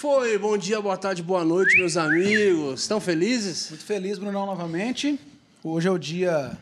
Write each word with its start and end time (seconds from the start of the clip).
foi? 0.00 0.38
Bom 0.38 0.56
dia, 0.56 0.80
boa 0.80 0.96
tarde, 0.96 1.22
boa 1.22 1.44
noite, 1.44 1.76
meus 1.76 1.96
amigos. 1.96 2.80
Estão 2.82 3.00
felizes? 3.00 3.68
Muito 3.70 3.84
feliz, 3.84 4.18
Brunão, 4.18 4.46
novamente. 4.46 5.18
Hoje 5.62 5.88
é 5.88 5.90
o 5.90 5.98
dia 5.98 6.56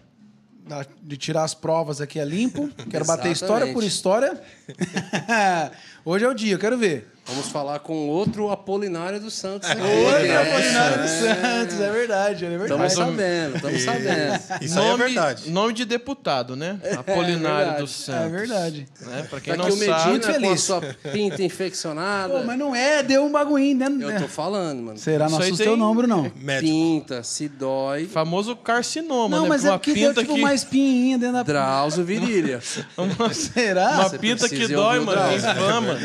da- 0.67 0.85
de 1.03 1.17
tirar 1.17 1.45
as 1.45 1.55
provas 1.55 2.01
aqui 2.01 2.19
a 2.19 2.25
limpo. 2.25 2.69
Quero 2.91 3.05
bater 3.05 3.31
história 3.31 3.73
por 3.73 3.85
história. 3.85 4.41
Hoje 6.05 6.25
é 6.25 6.29
o 6.29 6.35
dia, 6.35 6.55
eu 6.55 6.59
quero 6.59 6.77
ver. 6.77 7.07
Vamos 7.29 7.49
falar 7.49 7.79
com 7.81 8.09
outro 8.09 8.51
Apolinário 8.51 9.21
dos 9.21 9.35
Santos. 9.35 9.69
aqui. 9.69 9.81
Outro 9.83 10.25
É, 10.27 10.37
Apolinário 10.51 11.03
dos 11.03 11.11
Santos, 11.11 11.81
é 11.81 11.91
verdade, 11.91 12.45
é 12.47 12.49
verdade. 12.49 12.73
Estamos 12.73 12.93
sabendo, 12.95 13.57
estamos 13.57 13.83
sabendo. 13.83 14.41
Isso 14.63 14.79
aí 14.79 14.85
é 14.87 14.89
nome, 14.91 15.05
verdade. 15.05 15.51
Nome 15.51 15.73
de 15.75 15.85
deputado, 15.85 16.57
né? 16.57 16.79
Apolinário 16.97 17.59
verdade. 17.59 17.81
dos 17.83 17.91
Santos. 17.91 18.25
É 18.25 18.29
verdade. 18.29 18.89
Né? 19.03 19.27
Pra 19.29 19.41
quem 19.41 19.53
Tá 19.53 19.59
não 19.59 19.67
aqui 19.67 19.75
o 19.75 19.79
sabe. 19.79 19.91
Medina 19.91 20.09
muito 20.11 20.25
com 20.27 20.31
a 20.31 20.35
feliz. 20.35 20.61
sua 20.63 20.81
pinta 21.13 21.43
infeccionada. 21.43 22.33
Pô, 22.39 22.45
mas 22.45 22.59
não 22.59 22.75
é, 22.75 23.03
deu 23.03 23.25
um 23.27 23.31
bagulhinho, 23.31 23.77
né? 23.77 23.87
Eu 24.01 24.23
tô 24.23 24.29
falando, 24.29 24.83
mano. 24.83 24.99
Será? 24.99 25.29
Não 25.29 25.39
assusta 25.39 25.65
tem- 25.65 25.73
o 25.73 25.77
nome, 25.77 26.07
não. 26.07 26.33
Médico. 26.37 26.73
Pinta, 26.73 27.23
se 27.23 27.47
dói. 27.49 28.07
Famoso 28.07 28.57
carcinoma, 28.57 29.37
Não, 29.37 29.43
né? 29.43 29.49
mas 29.51 29.65
é 29.67 29.71
uma 29.71 29.79
porque 29.79 29.93
deu 29.93 30.09
pinta 30.09 30.21
tipo 30.23 30.35
que. 30.35 30.41
uma 30.41 30.55
espinhinha 30.55 31.19
dentro 31.19 31.35
da... 31.35 31.43
Drauzio 31.43 32.05
Virilha. 32.05 32.61
Uma, 32.97 33.33
Será? 33.35 33.91
uma 33.91 34.09
Você 34.09 34.19
pinta 34.19 34.49
que 34.49 34.67
dói, 34.69 34.99
o 34.99 35.05
mano. 35.05 35.37
Inflama. 35.37 35.99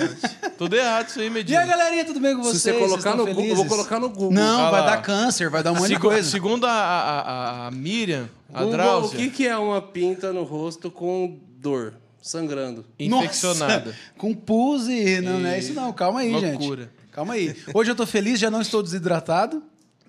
Tudo 0.58 0.76
errado 0.76 1.13
isso 1.14 1.20
aí, 1.20 1.26
E 1.26 1.28
aí, 1.28 1.34
Medina. 1.34 1.66
galerinha, 1.66 2.06
tudo 2.06 2.20
bem 2.20 2.36
com 2.36 2.44
vocês? 2.44 2.62
Se 2.62 2.72
você 2.72 2.80
colocar 2.80 3.12
Vocês 3.16 3.16
no 3.18 3.26
Google, 3.34 3.46
eu 3.50 3.56
vou 3.56 3.66
colocar 3.66 4.00
no 4.00 4.10
Google. 4.10 4.32
Não, 4.32 4.62
Ah 4.66 4.72
vai 4.72 4.82
lá. 4.82 4.88
dar 4.88 5.02
câncer, 5.02 5.50
vai 5.50 5.64
dar 5.64 5.72
um 5.72 5.76
monte 5.76 5.90
de 5.90 6.00
coisa. 6.00 6.30
Segundo 6.30 6.66
a, 6.66 6.72
a, 6.72 7.20
a- 7.22 7.68
a 7.68 7.72
Miriam, 7.72 8.30
a 8.54 8.60
Google, 8.60 8.68
o 8.70 8.72
Drauzia, 8.72 9.20
que, 9.20 9.30
que 9.30 9.48
é 9.48 9.58
uma 9.58 9.82
pinta 9.82 10.34
no 10.34 10.44
rosto 10.44 10.90
com 10.92 11.38
dor, 11.58 11.94
sangrando? 12.22 12.86
infeccionada. 13.00 13.86
Nossa, 13.86 13.98
com 14.18 14.34
pus 14.34 14.88
e... 14.88 15.22
Não, 15.22 15.40
não 15.40 15.50
é 15.50 15.60
isso 15.60 15.74
não, 15.74 15.92
calma 15.94 16.22
aí, 16.22 16.32
Loucura. 16.32 16.84
gente. 16.84 16.92
Calma 17.12 17.34
aí. 17.36 17.56
Hoje 17.74 17.92
eu 17.92 17.96
tô 17.96 18.06
feliz, 18.08 18.40
já 18.40 18.50
não 18.50 18.62
estou 18.62 18.82
desidratado. 18.82 19.62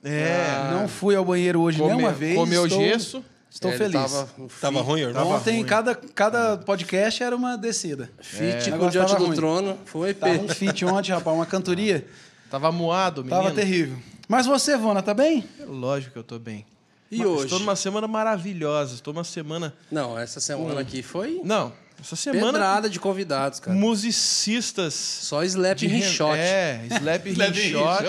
É. 0.02 0.70
Não 0.72 0.86
fui 0.88 1.14
ao 1.16 1.24
banheiro 1.24 1.60
hoje 1.60 1.78
Come- 1.78 1.90
nenhuma 1.94 2.12
vez. 2.12 2.34
comeu 2.34 2.66
estou, 2.66 2.80
gesso. 2.80 3.24
Estou 3.54 3.70
É, 3.70 3.78
feliz. 3.78 3.92
Tava, 3.92 4.28
Tava 4.60 4.80
ruim, 4.82 5.02
irmão? 5.02 5.28
Ontem, 5.30 5.64
cada, 5.64 5.94
cada 5.94 6.56
podcast 6.58 7.22
era 7.22 7.36
uma 7.36 7.56
descida. 7.56 8.10
Fit 8.20 8.68
O 8.72 8.78
com 8.78 8.88
Diante 8.88 9.14
do 9.14 9.26
ruim. 9.26 9.36
Trono. 9.36 9.78
Foi. 9.84 10.12
Tava 10.12 10.32
um 10.32 10.48
fit 10.48 10.84
ontem, 10.84 11.12
rapaz, 11.12 11.36
uma 11.36 11.46
cantoria. 11.46 12.04
Tava 12.50 12.72
moado, 12.72 13.22
menino. 13.24 13.40
Tava 13.42 13.54
terrível. 13.54 13.96
Mas 14.26 14.44
você, 14.44 14.76
Vona, 14.76 15.02
tá 15.02 15.14
bem? 15.14 15.48
Lógico 15.68 16.14
que 16.14 16.18
eu 16.18 16.24
tô 16.24 16.36
bem. 16.36 16.66
E 17.12 17.18
Mas 17.18 17.26
hoje? 17.28 17.44
Estou 17.44 17.60
numa 17.60 17.76
semana 17.76 18.08
maravilhosa. 18.08 18.94
Estou 18.94 19.14
numa 19.14 19.22
semana. 19.22 19.72
Não, 19.88 20.18
essa 20.18 20.40
semana 20.40 20.80
aqui 20.80 21.00
foi 21.00 21.40
Não, 21.44 21.72
essa 22.02 22.16
semana. 22.16 22.52
pedrada 22.52 22.90
de 22.90 23.00
convidados, 23.00 23.60
cara. 23.60 23.76
Musicistas. 23.76 24.92
Só 24.94 25.42
slap 25.44 25.78
de 25.78 25.86
e 25.86 26.02
shot. 26.02 26.36
É, 26.36 26.80
slap 26.90 27.24
rinshot. 27.32 28.04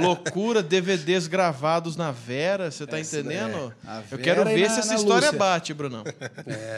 loucura, 0.00 0.62
DVDs 0.62 1.26
gravados 1.26 1.96
na 1.96 2.10
Vera, 2.10 2.70
você 2.70 2.86
tá 2.86 2.98
entendendo? 2.98 3.72
A 3.86 4.02
Eu 4.10 4.18
quero 4.18 4.44
ver 4.44 4.68
na- 4.68 4.74
se 4.74 4.80
essa 4.80 4.94
história 4.94 5.26
Lúcia. 5.28 5.38
bate, 5.38 5.74
Brunão. 5.74 6.04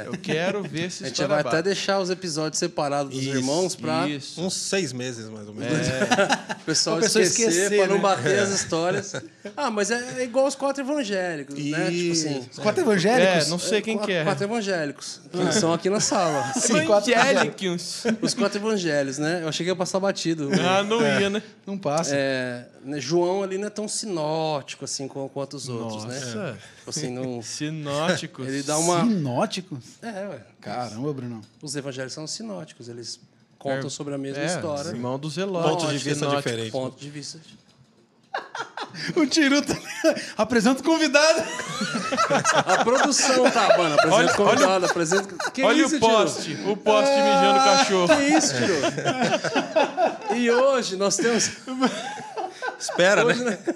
Eu 0.07 0.13
quero 0.19 0.63
ver 0.63 0.91
se 0.91 1.05
A 1.05 1.07
essa 1.07 1.07
gente 1.07 1.13
história 1.13 1.29
vai 1.35 1.43
bate. 1.45 1.57
até 1.57 1.63
deixar 1.63 1.99
os 2.01 2.11
episódios 2.11 2.59
separados 2.59 3.13
dos 3.15 3.23
Isso, 3.23 3.37
irmãos 3.37 3.77
pra 3.77 4.09
Isso. 4.09 4.41
Uns 4.41 4.55
seis 4.55 4.93
meses, 4.93 5.29
mais 5.29 5.47
ou 5.47 5.55
menos. 5.55 5.79
o 6.61 6.65
pessoal 6.65 6.99
esquecer, 7.01 7.23
esquecer, 7.49 7.77
pra 7.79 7.87
não 7.87 7.97
né? 7.97 8.01
bater 8.03 8.39
as 8.41 8.51
histórias. 8.51 9.15
Ah, 9.57 9.71
mas 9.71 9.91
é, 9.91 10.21
é 10.21 10.25
igual 10.25 10.47
os 10.47 10.55
quatro 10.55 10.83
evangélicos, 10.83 11.55
né? 11.57 11.91
Tipo 11.91 12.13
assim. 12.13 12.49
Os 12.51 12.59
quatro 12.59 12.83
evangélicos? 12.83 13.47
É, 13.47 13.51
não 13.51 13.59
sei 13.59 13.83
quem 13.83 13.97
quatro, 13.97 14.07
que 14.13 14.17
é. 14.17 14.25
Quatro 14.25 14.45
evangélicos. 14.45 15.21
Que 15.33 15.53
são 15.53 15.73
aqui 15.73 15.89
na 15.91 15.99
sala. 16.01 16.53
Sim, 16.55 16.85
quatro 16.87 17.11
Evangélicos. 17.11 18.05
Os 18.21 18.35
quatro 18.35 18.59
evangelhos, 18.59 19.19
né? 19.19 19.41
Eu 19.43 19.49
achei 19.49 19.65
que 19.65 19.71
ia 19.71 19.77
passar 19.77 19.99
batido. 19.99 20.51
Ah, 20.61 20.83
não 20.83 21.01
ia, 21.03 21.29
né? 21.31 21.43
Não 21.67 21.77
passa. 21.79 22.13
É, 22.15 22.67
né, 22.85 23.01
João 23.01 23.43
ali 23.43 23.59
não 23.59 23.67
é 23.67 23.71
tão 23.71 23.89
sinótico 23.89 24.85
assim 24.85 25.09
com- 25.09 25.29
quanto 25.29 25.55
os 25.57 25.69
outros, 25.69 26.05
né? 26.05 26.19
Nossa. 26.19 26.59
Tipo 26.79 26.91
assim, 26.91 27.11
não. 27.11 27.41
Sinóticos. 27.43 28.47
Ele 28.47 28.63
dá 28.63 28.79
uma. 28.79 29.01
Sinóticos? 29.05 29.79
É, 30.03 30.29
ué. 30.29 30.41
Caramba, 30.61 31.13
Bruno. 31.13 31.41
Os 31.61 31.75
evangelhos 31.75 32.13
são 32.13 32.27
sinóticos, 32.27 32.89
eles 32.89 33.19
contam 33.59 33.89
sobre 33.89 34.15
a 34.15 34.19
mesma 34.19 34.43
é, 34.43 34.47
história. 34.47 34.89
Irmão 34.91 35.19
do 35.19 35.31
Zelote. 35.31 35.69
Ponto 35.69 35.87
de 35.87 35.99
vista 35.99 36.15
sinótico. 36.15 36.43
diferente. 36.43 36.71
Ponto 36.73 37.01
de 37.01 37.11
vista. 37.11 37.39
O 39.17 39.27
Tiru 39.27 39.63
tá... 39.63 39.75
apresenta 40.37 40.81
o 40.81 40.85
convidado. 40.85 41.43
A 42.67 42.85
produção 42.85 43.51
tá, 43.51 43.77
mano. 43.79 43.95
Apresenta 43.95 44.15
Olha- 44.15 44.33
o 44.33 44.37
convidado, 44.37 44.87
apresenta. 44.87 45.51
Que 45.51 45.63
Olha 45.63 45.83
isso, 45.83 45.97
o 45.97 46.01
poste. 46.01 46.59
O 46.67 46.77
poste 46.77 47.11
mijando 47.15 47.59
o 47.59 47.65
cachorro. 47.65 48.17
Que 48.17 48.23
isso, 48.23 48.55
Tiro? 48.55 50.37
E 50.37 50.51
hoje 50.51 50.97
nós 50.97 51.17
temos. 51.17 51.51
Espera, 52.79 53.25
Hoje, 53.25 53.43
né? 53.45 53.59
né? 53.67 53.75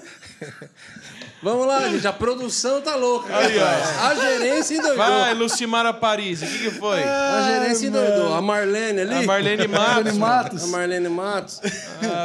Vamos 1.41 1.67
lá, 1.67 1.87
gente. 1.87 2.07
A 2.07 2.13
produção 2.13 2.81
tá 2.81 2.95
louca. 2.95 3.35
Aí, 3.35 3.57
ó. 3.59 4.07
A 4.07 4.15
gerência 4.15 4.75
endoidou. 4.75 4.97
Vai, 4.97 5.33
Lucimara 5.35 5.93
Paris. 5.93 6.41
O 6.41 6.47
que, 6.47 6.57
que 6.57 6.71
foi? 6.71 7.03
A 7.03 7.47
gerência 7.47 7.87
endoidou. 7.87 8.33
A 8.33 8.41
Marlene 8.41 9.01
ali. 9.01 9.13
A 9.13 9.21
Marlene 9.21 9.67
Matos. 9.67 10.17
Marlene 10.17 10.17
Matos. 10.17 10.63
A 10.63 10.67
Marlene 10.67 11.09
Matos. 11.09 11.61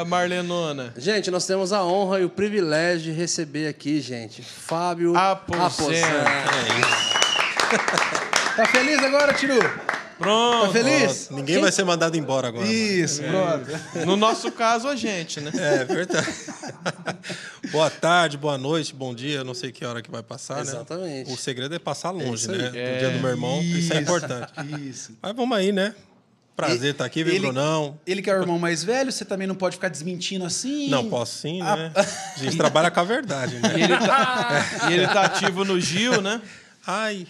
A 0.01 0.05
Marlenona. 0.05 0.95
Gente, 0.97 1.31
nós 1.31 1.47
temos 1.47 1.73
a 1.73 1.85
honra 1.85 2.21
e 2.21 2.25
o 2.25 2.31
privilégio 2.31 3.13
de 3.13 3.19
receber 3.19 3.69
aqui, 3.69 4.01
gente, 4.01 4.43
Fábio 4.43 5.17
Aposento. 5.17 5.63
Aposento. 5.63 6.07
Tá 8.57 8.67
feliz 8.67 8.99
agora, 9.03 9.33
Tiru? 9.33 9.59
Pronto. 10.23 10.67
Tá 10.67 10.73
feliz? 10.73 11.29
Ninguém 11.31 11.61
vai 11.61 11.73
ser 11.73 11.85
mandado 11.85 12.17
embora 12.17 12.49
agora. 12.49 12.65
mano. 12.65 12.77
Isso, 12.77 13.23
brother. 13.23 14.07
No 14.07 14.17
nosso 14.17 14.51
caso, 14.53 14.87
a 14.89 14.95
gente, 14.97 15.41
né? 15.41 15.51
É 15.55 15.85
verdade. 15.85 16.29
boa 17.73 17.91
tarde, 17.91 18.37
boa 18.39 18.57
noite, 18.57 18.95
bom 18.95 19.15
dia. 19.15 19.43
Não 19.43 19.55
sei 19.55 19.73
que 19.73 19.85
hora 19.85 20.01
que 20.01 20.11
vai 20.11 20.23
passar, 20.23 20.61
Exatamente. 20.61 21.29
né? 21.29 21.35
O 21.35 21.37
segredo 21.37 21.75
é 21.75 21.79
passar 21.79 22.11
longe, 22.11 22.35
isso 22.45 22.51
aí. 22.53 22.59
né? 22.59 22.67
No 22.67 22.99
dia 22.99 23.11
do 23.11 23.19
meu 23.19 23.31
irmão, 23.31 23.61
isso 23.63 23.93
é 23.93 23.99
importante. 23.99 24.53
Isso. 24.81 25.13
Mas 25.21 25.35
vamos 25.35 25.57
aí, 25.57 25.73
né? 25.73 25.95
Prazer 26.55 26.93
estar 26.93 27.07
aqui, 27.07 27.25
viu, 27.25 27.33
Ele- 27.35 27.47
Brunão? 27.47 27.99
Ele 28.07 28.21
que 28.21 28.31
é 28.31 28.37
o 28.37 28.41
irmão 28.43 28.59
mais 28.59 28.85
velho, 28.85 29.11
você 29.11 29.25
também 29.25 29.47
não 29.49 29.55
pode 29.55 29.77
ficar 29.77 29.89
desmentindo 29.89 30.45
assim. 30.45 30.89
Não, 30.91 31.09
posso 31.09 31.39
sim, 31.39 31.61
Ah. 31.63 31.77
né? 31.77 31.93
A 31.97 32.39
gente 32.39 32.57
trabalha 32.59 32.91
com 32.91 33.01
a 33.01 33.05
verdade, 33.05 33.57
E 33.57 33.59
né? 33.61 33.73
ele 33.75 33.97
tá, 33.99 34.67
e 34.89 34.93
ele 34.93 35.07
tá 35.09 35.23
ativo 35.25 35.65
no 35.65 35.81
Gil, 35.81 36.21
né? 36.21 36.41
Ai, 36.87 37.27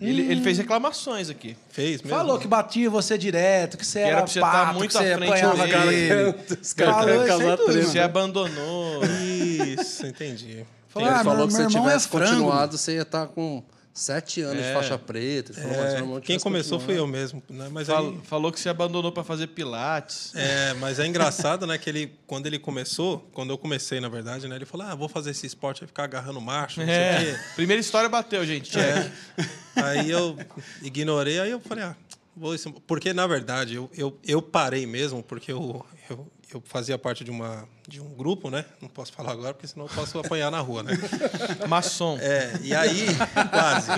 Ele, 0.00 0.22
ele 0.22 0.40
fez 0.40 0.58
reclamações 0.58 1.30
aqui. 1.30 1.56
fez 1.70 2.02
mesmo. 2.02 2.16
Falou 2.16 2.38
que 2.38 2.48
batia 2.48 2.90
você 2.90 3.16
direto, 3.16 3.78
que 3.78 3.86
você 3.86 4.00
era 4.00 4.08
era, 4.08 4.16
pra 4.22 4.26
você 4.26 4.40
tá 4.40 4.72
muito 4.72 4.90
que 4.90 4.98
você 4.98 5.12
à 5.12 5.16
frente 5.18 5.30
apanhava 5.30 5.66
dele. 5.66 6.32
dele. 6.32 6.58
Os 6.60 6.72
caras 6.74 7.26
tudo, 7.26 7.64
treta. 7.64 7.82
Você 7.82 7.98
abandonou. 8.00 9.00
Isso, 9.04 10.06
entendi. 10.06 10.66
Falou, 10.88 11.08
Ele 11.08 11.16
ah, 11.16 11.24
falou 11.24 11.38
meu, 11.38 11.46
que 11.46 11.52
se 11.52 11.58
meu 11.58 11.70
você 11.70 11.76
irmão 11.76 11.88
tivesse 11.88 12.06
é 12.06 12.10
continuado, 12.10 12.78
você 12.78 12.94
ia 12.94 13.02
estar 13.02 13.26
com 13.28 13.62
sete 13.94 14.40
anos 14.42 14.60
de 14.62 14.68
É. 14.68 14.74
faixa 14.74 14.98
preta. 14.98 15.52
É, 15.52 16.02
quem 16.14 16.20
tivesse 16.20 16.42
começou 16.42 16.80
fui 16.80 16.94
eu 16.98 17.06
continuado. 17.06 17.12
mesmo, 17.12 17.42
né? 17.48 17.68
Mas 17.70 17.86
Fal- 17.86 18.08
aí, 18.08 18.20
falou 18.24 18.50
que 18.50 18.58
você 18.58 18.68
abandonou 18.68 19.12
pra 19.12 19.22
fazer 19.22 19.46
pilates. 19.46 20.34
é, 20.34 20.74
mas 20.74 20.98
é 20.98 21.06
engraçado, 21.06 21.64
né? 21.66 21.78
Que 21.78 21.88
ele, 21.88 22.12
quando 22.26 22.46
ele 22.46 22.58
começou, 22.58 23.20
quando 23.32 23.50
eu 23.50 23.56
comecei, 23.58 24.00
na 24.00 24.08
verdade, 24.08 24.48
né? 24.48 24.56
Ele 24.56 24.64
falou: 24.66 24.86
Ah, 24.88 24.94
vou 24.96 25.08
fazer 25.08 25.30
esse 25.30 25.46
esporte, 25.46 25.80
vai 25.80 25.86
ficar 25.86 26.04
agarrando 26.04 26.40
macho, 26.40 26.80
não 26.80 26.86
sei 26.86 26.96
o 26.96 26.98
É. 26.98 27.24
quê. 27.34 27.40
Primeira 27.54 27.80
história 27.80 28.08
bateu, 28.08 28.44
gente. 28.44 28.76
É. 28.78 29.10
Aí 29.76 30.10
eu 30.10 30.36
ignorei, 30.82 31.40
aí 31.40 31.50
eu 31.50 31.60
falei, 31.60 31.84
ah, 31.84 31.96
vou 32.36 32.54
isso. 32.54 32.72
Porque, 32.86 33.12
na 33.12 33.26
verdade, 33.26 33.74
eu, 33.74 33.90
eu, 33.96 34.16
eu 34.24 34.40
parei 34.42 34.86
mesmo, 34.86 35.22
porque 35.22 35.50
eu, 35.52 35.84
eu, 36.08 36.26
eu 36.52 36.62
fazia 36.64 36.96
parte 36.96 37.24
de, 37.24 37.30
uma, 37.30 37.68
de 37.86 38.00
um 38.00 38.08
grupo, 38.14 38.50
né? 38.50 38.64
Não 38.80 38.88
posso 38.88 39.12
falar 39.12 39.32
agora, 39.32 39.52
porque 39.52 39.66
senão 39.66 39.86
eu 39.86 39.92
posso 39.94 40.18
apanhar 40.18 40.50
na 40.50 40.60
rua, 40.60 40.82
né? 40.82 40.92
Maçom. 41.68 42.18
É, 42.20 42.58
e 42.62 42.74
aí, 42.74 43.06
quase. 43.50 43.90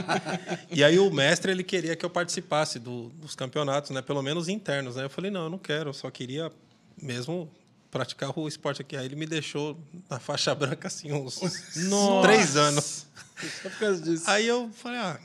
E 0.70 0.82
aí 0.82 0.98
o 0.98 1.10
mestre, 1.10 1.52
ele 1.52 1.62
queria 1.62 1.94
que 1.94 2.04
eu 2.04 2.10
participasse 2.10 2.78
do- 2.78 3.10
dos 3.10 3.34
campeonatos, 3.34 3.90
né? 3.90 4.02
Pelo 4.02 4.22
menos 4.22 4.48
internos, 4.48 4.96
né? 4.96 5.04
Eu 5.04 5.10
falei, 5.10 5.30
não, 5.30 5.44
eu 5.44 5.50
não 5.50 5.58
quero, 5.58 5.90
eu 5.90 5.94
só 5.94 6.10
queria 6.10 6.50
mesmo 7.00 7.48
praticar 7.90 8.36
o 8.36 8.48
esporte 8.48 8.82
aqui. 8.82 8.96
Aí 8.96 9.06
ele 9.06 9.16
me 9.16 9.24
deixou 9.26 9.78
na 10.10 10.18
faixa 10.18 10.54
branca, 10.54 10.88
assim, 10.88 11.12
uns 11.12 11.40
Nossa. 11.88 12.22
três 12.28 12.56
anos. 12.56 13.06
Só 13.62 13.68
por 13.70 13.78
causa 13.78 14.02
disso. 14.02 14.24
Aí 14.28 14.46
eu 14.46 14.68
falei, 14.74 14.98
ah, 14.98 15.18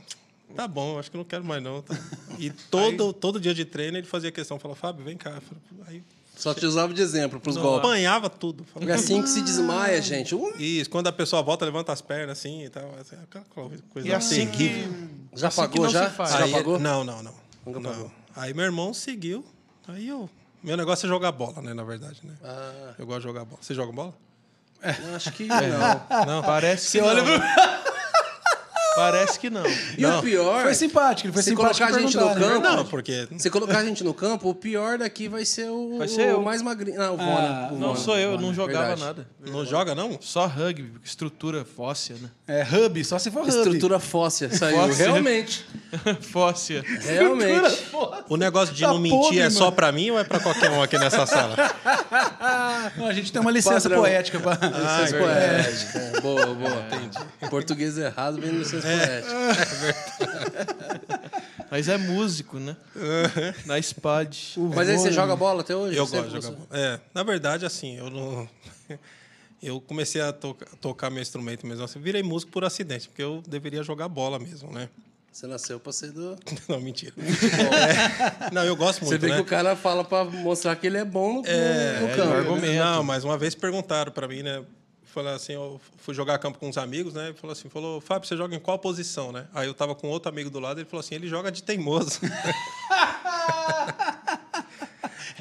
tá 0.55 0.67
bom, 0.67 0.99
acho 0.99 1.09
que 1.09 1.17
não 1.17 1.23
quero 1.23 1.43
mais 1.43 1.63
não. 1.63 1.81
tá. 1.81 1.95
E 2.37 2.49
todo, 2.49 3.11
todo 3.11 3.39
dia 3.39 3.53
de 3.53 3.65
treino 3.65 3.97
ele 3.97 4.07
fazia 4.07 4.31
questão, 4.31 4.59
falava, 4.59 4.79
Fábio, 4.79 5.03
vem 5.03 5.17
cá. 5.17 5.31
Eu 5.31 5.41
falei, 5.41 5.63
Aí 5.87 6.03
Só 6.41 6.53
te 6.53 6.65
usava 6.65 6.93
de 6.93 7.01
exemplo 7.01 7.39
pros 7.39 7.55
eu 7.55 7.61
golpes. 7.61 7.87
apanhava 7.89 8.29
tudo. 8.29 8.63
Falava, 8.65 8.93
assim 8.93 9.21
que 9.21 9.29
se 9.29 9.41
desmaia, 9.41 10.01
gente. 10.01 10.33
um- 10.33 10.55
Isso, 10.57 10.89
quando 10.89 11.07
a 11.07 11.11
pessoa 11.11 11.41
volta, 11.43 11.63
levanta 11.65 11.91
as 11.93 12.01
pernas 12.01 12.37
assim 12.39 12.63
e 12.63 12.69
tal. 12.69 12.93
assim, 12.99 13.15
aquela 13.23 13.45
coisa 13.45 14.07
E 14.07 14.13
assim 14.13 14.47
terrível. 14.47 14.91
que. 15.31 15.39
Já 15.39 15.47
assim 15.49 15.61
pagou 15.61 15.83
não 15.83 15.89
já? 15.89 16.09
Já 16.09 16.43
Aí- 16.43 16.51
pagou? 16.51 16.79
Não, 16.79 17.03
não, 17.03 17.21
não. 17.21 17.33
Nunca 17.65 17.79
Não. 17.79 17.89
pagou. 17.91 18.11
Aí 18.35 18.53
meu 18.53 18.65
irmão 18.65 18.93
seguiu. 18.93 19.45
Aí 19.87 20.07
eu. 20.07 20.29
Meu 20.63 20.75
negócio 20.77 21.05
é 21.05 21.09
jogar 21.09 21.31
bola, 21.31 21.61
né? 21.61 21.73
Na 21.73 21.83
verdade, 21.83 22.19
né? 22.23 22.33
Ah, 22.43 22.93
Eu 22.97 23.05
gosto 23.05 23.19
de 23.21 23.23
jogar 23.27 23.45
bola. 23.45 23.59
Você 23.61 23.73
joga 23.73 23.91
bola? 23.91 24.13
acho 25.15 25.31
que 25.33 25.45
não. 25.47 26.25
Não. 26.25 26.41
Parece 26.43 26.85
que. 26.85 26.91
Você 26.91 27.01
olha 27.01 27.21
não, 27.23 27.25
pro- 27.25 27.39
né? 27.39 27.55
Parece 28.95 29.39
que 29.39 29.49
não. 29.49 29.63
E 29.97 30.05
o 30.05 30.21
pior. 30.21 30.63
Foi 30.63 30.73
simpático, 30.75 31.27
ele 31.27 31.33
foi 31.33 31.43
Se 31.43 31.49
simpático. 31.51 31.77
colocar 31.85 31.97
a 31.97 32.01
gente 32.01 32.17
no 32.17 32.25
né? 32.25 32.35
campo- 32.35 32.59
Não, 32.75 32.85
porque. 32.85 33.27
Se 33.37 33.49
colocar 33.49 33.77
a 33.79 33.85
gente 33.85 34.03
no 34.03 34.13
campo, 34.13 34.49
o 34.49 34.55
pior 34.55 34.97
daqui 34.97 35.27
vai 35.29 35.45
ser 35.45 35.69
o, 35.69 35.97
Vai 35.97 36.07
ser 36.07 36.35
o 36.35 36.41
mais 36.41 36.61
magrinho. 36.61 36.97
Não, 36.99 37.15
o 37.15 37.21
Ah, 37.21 37.23
Vona. 37.25 37.67
o 37.71 37.79
Não 37.79 37.87
Vona. 37.89 37.99
sou 37.99 38.17
eu, 38.17 38.31
Vona, 38.31 38.41
não 38.41 38.53
jogava 38.53 38.87
verdade. 38.95 39.01
nada. 39.01 39.27
Não 39.45 39.65
joga, 39.65 39.95
não? 39.95 40.17
Só 40.21 40.45
rugby, 40.45 40.93
estrutura 41.03 41.63
fóssil, 41.65 42.17
né? 42.21 42.29
É 42.47 42.63
hub, 42.63 43.03
só 43.05 43.17
se 43.17 43.31
for 43.31 43.41
hub. 43.43 43.49
Estrutura 43.49 43.99
fóssia 43.99 44.49
saiu. 44.55 44.77
Fóssia. 44.77 45.05
Realmente. 45.05 45.65
Fóssil. 46.21 46.83
Realmente. 47.01 47.61
O 48.29 48.37
negócio 48.37 48.73
de 48.73 48.81
Tá 48.81 48.87
não 48.87 48.97
mentir 48.99 49.39
é 49.39 49.43
mano. 49.43 49.51
só 49.51 49.69
pra 49.71 49.91
mim 49.91 50.09
ou 50.11 50.17
é 50.19 50.23
pra 50.23 50.39
qualquer 50.39 50.69
um 50.71 50.81
aqui 50.81 50.97
nessa 50.97 51.25
sala? 51.25 51.55
Não, 52.97 53.07
a 53.07 53.13
gente 53.13 53.31
tem 53.31 53.41
uma 53.41 53.51
licença 53.51 53.81
Padrão. 53.89 53.99
poética 54.01 54.39
pra. 54.39 54.57
Ah, 54.61 55.01
Licença 55.01 55.17
poética. 55.17 55.99
É, 56.17 56.21
boa, 56.21 56.45
boa. 56.47 56.85
Entendi. 56.91 57.49
Português 57.49 57.97
errado 57.97 58.39
vem 58.39 58.51
no 58.53 58.63
licença 58.81 59.95
poética. 60.25 61.31
Mas 61.71 61.87
é 61.87 61.97
músico, 61.97 62.59
né? 62.59 62.75
Na 63.65 63.81
SPAD. 63.81 64.55
Mas 64.75 64.89
aí 64.89 64.97
você 64.97 65.11
joga 65.11 65.35
bola 65.35 65.61
até 65.61 65.75
hoje? 65.75 65.95
Eu 65.97 66.05
gosto 66.07 66.25
de 66.27 66.35
jogar 66.35 66.41
você? 66.41 66.51
bola. 66.51 66.67
É, 66.71 66.99
na 67.13 67.23
verdade, 67.23 67.65
assim, 67.65 67.97
eu 67.97 68.09
não. 68.09 68.49
Eu 69.63 69.79
comecei 69.79 70.19
a 70.19 70.33
toca- 70.33 70.65
tocar 70.81 71.11
meu 71.11 71.21
instrumento 71.21 71.67
mesmo 71.67 71.83
assim. 71.83 71.99
Virei 71.99 72.23
músico 72.23 72.51
por 72.51 72.63
acidente, 72.65 73.07
porque 73.07 73.21
eu 73.21 73.43
deveria 73.47 73.83
jogar 73.83 74.07
bola 74.07 74.39
mesmo, 74.39 74.71
né? 74.73 74.89
Você 75.31 75.45
nasceu 75.45 75.79
pra 75.79 75.93
ser 75.93 76.11
do. 76.11 76.35
Não, 76.67 76.81
mentira. 76.81 77.13
É. 77.19 78.49
Não, 78.51 78.63
eu 78.65 78.75
gosto 78.75 79.01
Você 79.01 79.11
muito, 79.11 79.21
vê 79.21 79.27
né? 79.29 79.35
que 79.35 79.41
o 79.41 79.45
cara 79.45 79.75
fala 79.75 80.03
pra 80.03 80.23
mostrar 80.25 80.75
que 80.75 80.87
ele 80.87 80.97
é 80.97 81.05
bom 81.05 81.33
no, 81.35 81.41
no- 81.41 81.43
no 81.43 81.47
é, 81.47 82.13
campo. 82.15 82.29
o 82.31 82.33
argumento. 82.37 82.73
Não, 82.83 83.03
mas 83.03 83.23
uma 83.23 83.37
vez 83.37 83.53
perguntaram 83.53 84.11
pra 84.11 84.27
mim, 84.27 84.41
né? 84.41 84.63
Falaram 85.13 85.35
assim, 85.35 85.53
eu 85.53 85.79
fui 85.97 86.13
jogar 86.13 86.39
campo 86.39 86.57
com 86.57 86.69
uns 86.69 86.77
amigos, 86.77 87.13
né? 87.13 87.31
E 87.31 87.33
falou 87.33 87.51
assim, 87.51 87.67
falou, 87.67 87.99
Fábio, 87.99 88.25
você 88.27 88.37
joga 88.37 88.55
em 88.55 88.59
qual 88.59 88.79
posição, 88.79 89.33
né? 89.33 89.45
Aí 89.53 89.67
eu 89.67 89.73
tava 89.73 89.93
com 89.93 90.07
outro 90.07 90.29
amigo 90.29 90.49
do 90.49 90.57
lado, 90.57 90.79
ele 90.79 90.87
falou 90.87 91.01
assim, 91.01 91.15
ele 91.15 91.27
joga 91.27 91.51
de 91.51 91.61
teimoso. 91.61 92.21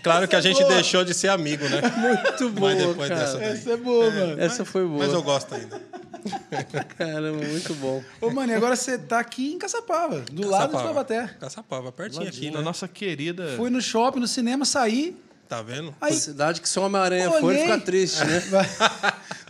claro 0.03 0.27
que 0.27 0.35
a 0.35 0.41
gente 0.41 0.65
deixou 0.65 1.05
de 1.05 1.15
ser 1.15 1.29
amigo, 1.29 1.69
né? 1.69 1.81
Muito 1.97 2.51
boa, 2.51 2.75
Mas 2.75 2.85
depois 2.85 3.09
cara. 3.09 3.21
dessa 3.21 3.39
daí. 3.39 3.49
Essa 3.49 3.71
é 3.71 3.77
boa, 3.77 4.11
mano. 4.11 4.41
Essa 4.41 4.65
foi 4.65 4.85
boa. 4.85 4.99
Mas 5.05 5.13
eu 5.13 5.23
gosto 5.23 5.55
ainda. 5.55 5.81
Caramba, 6.99 7.47
muito 7.47 7.73
bom. 7.77 8.03
Ô, 8.21 8.29
mano, 8.29 8.53
e 8.53 8.55
agora 8.55 8.77
você 8.77 8.99
tá 8.99 9.19
aqui 9.21 9.55
em 9.55 9.59
Caçapava, 9.59 10.21
do 10.31 10.47
lado 10.47 10.77
de 10.77 10.83
Taubaté. 10.83 11.29
Caçapava, 11.41 11.91
pertinho 11.91 12.29
aqui, 12.29 12.51
Na 12.51 12.59
né? 12.59 12.65
nossa 12.65 12.87
querida. 12.87 13.55
Fui 13.57 13.71
no 13.71 13.81
shopping, 13.81 14.21
no 14.21 14.29
cinema, 14.29 14.67
saí. 14.67 15.17
Tá 15.49 15.63
vendo? 15.63 15.95
Aí, 16.01 16.13
Cidade 16.13 16.61
que 16.61 16.69
se 16.69 16.79
o 16.79 16.83
Homem-Aranha 16.83 17.31
for, 17.31 17.45
Olhei. 17.45 17.63
fica 17.63 17.79
triste, 17.79 18.23
né? 18.25 18.43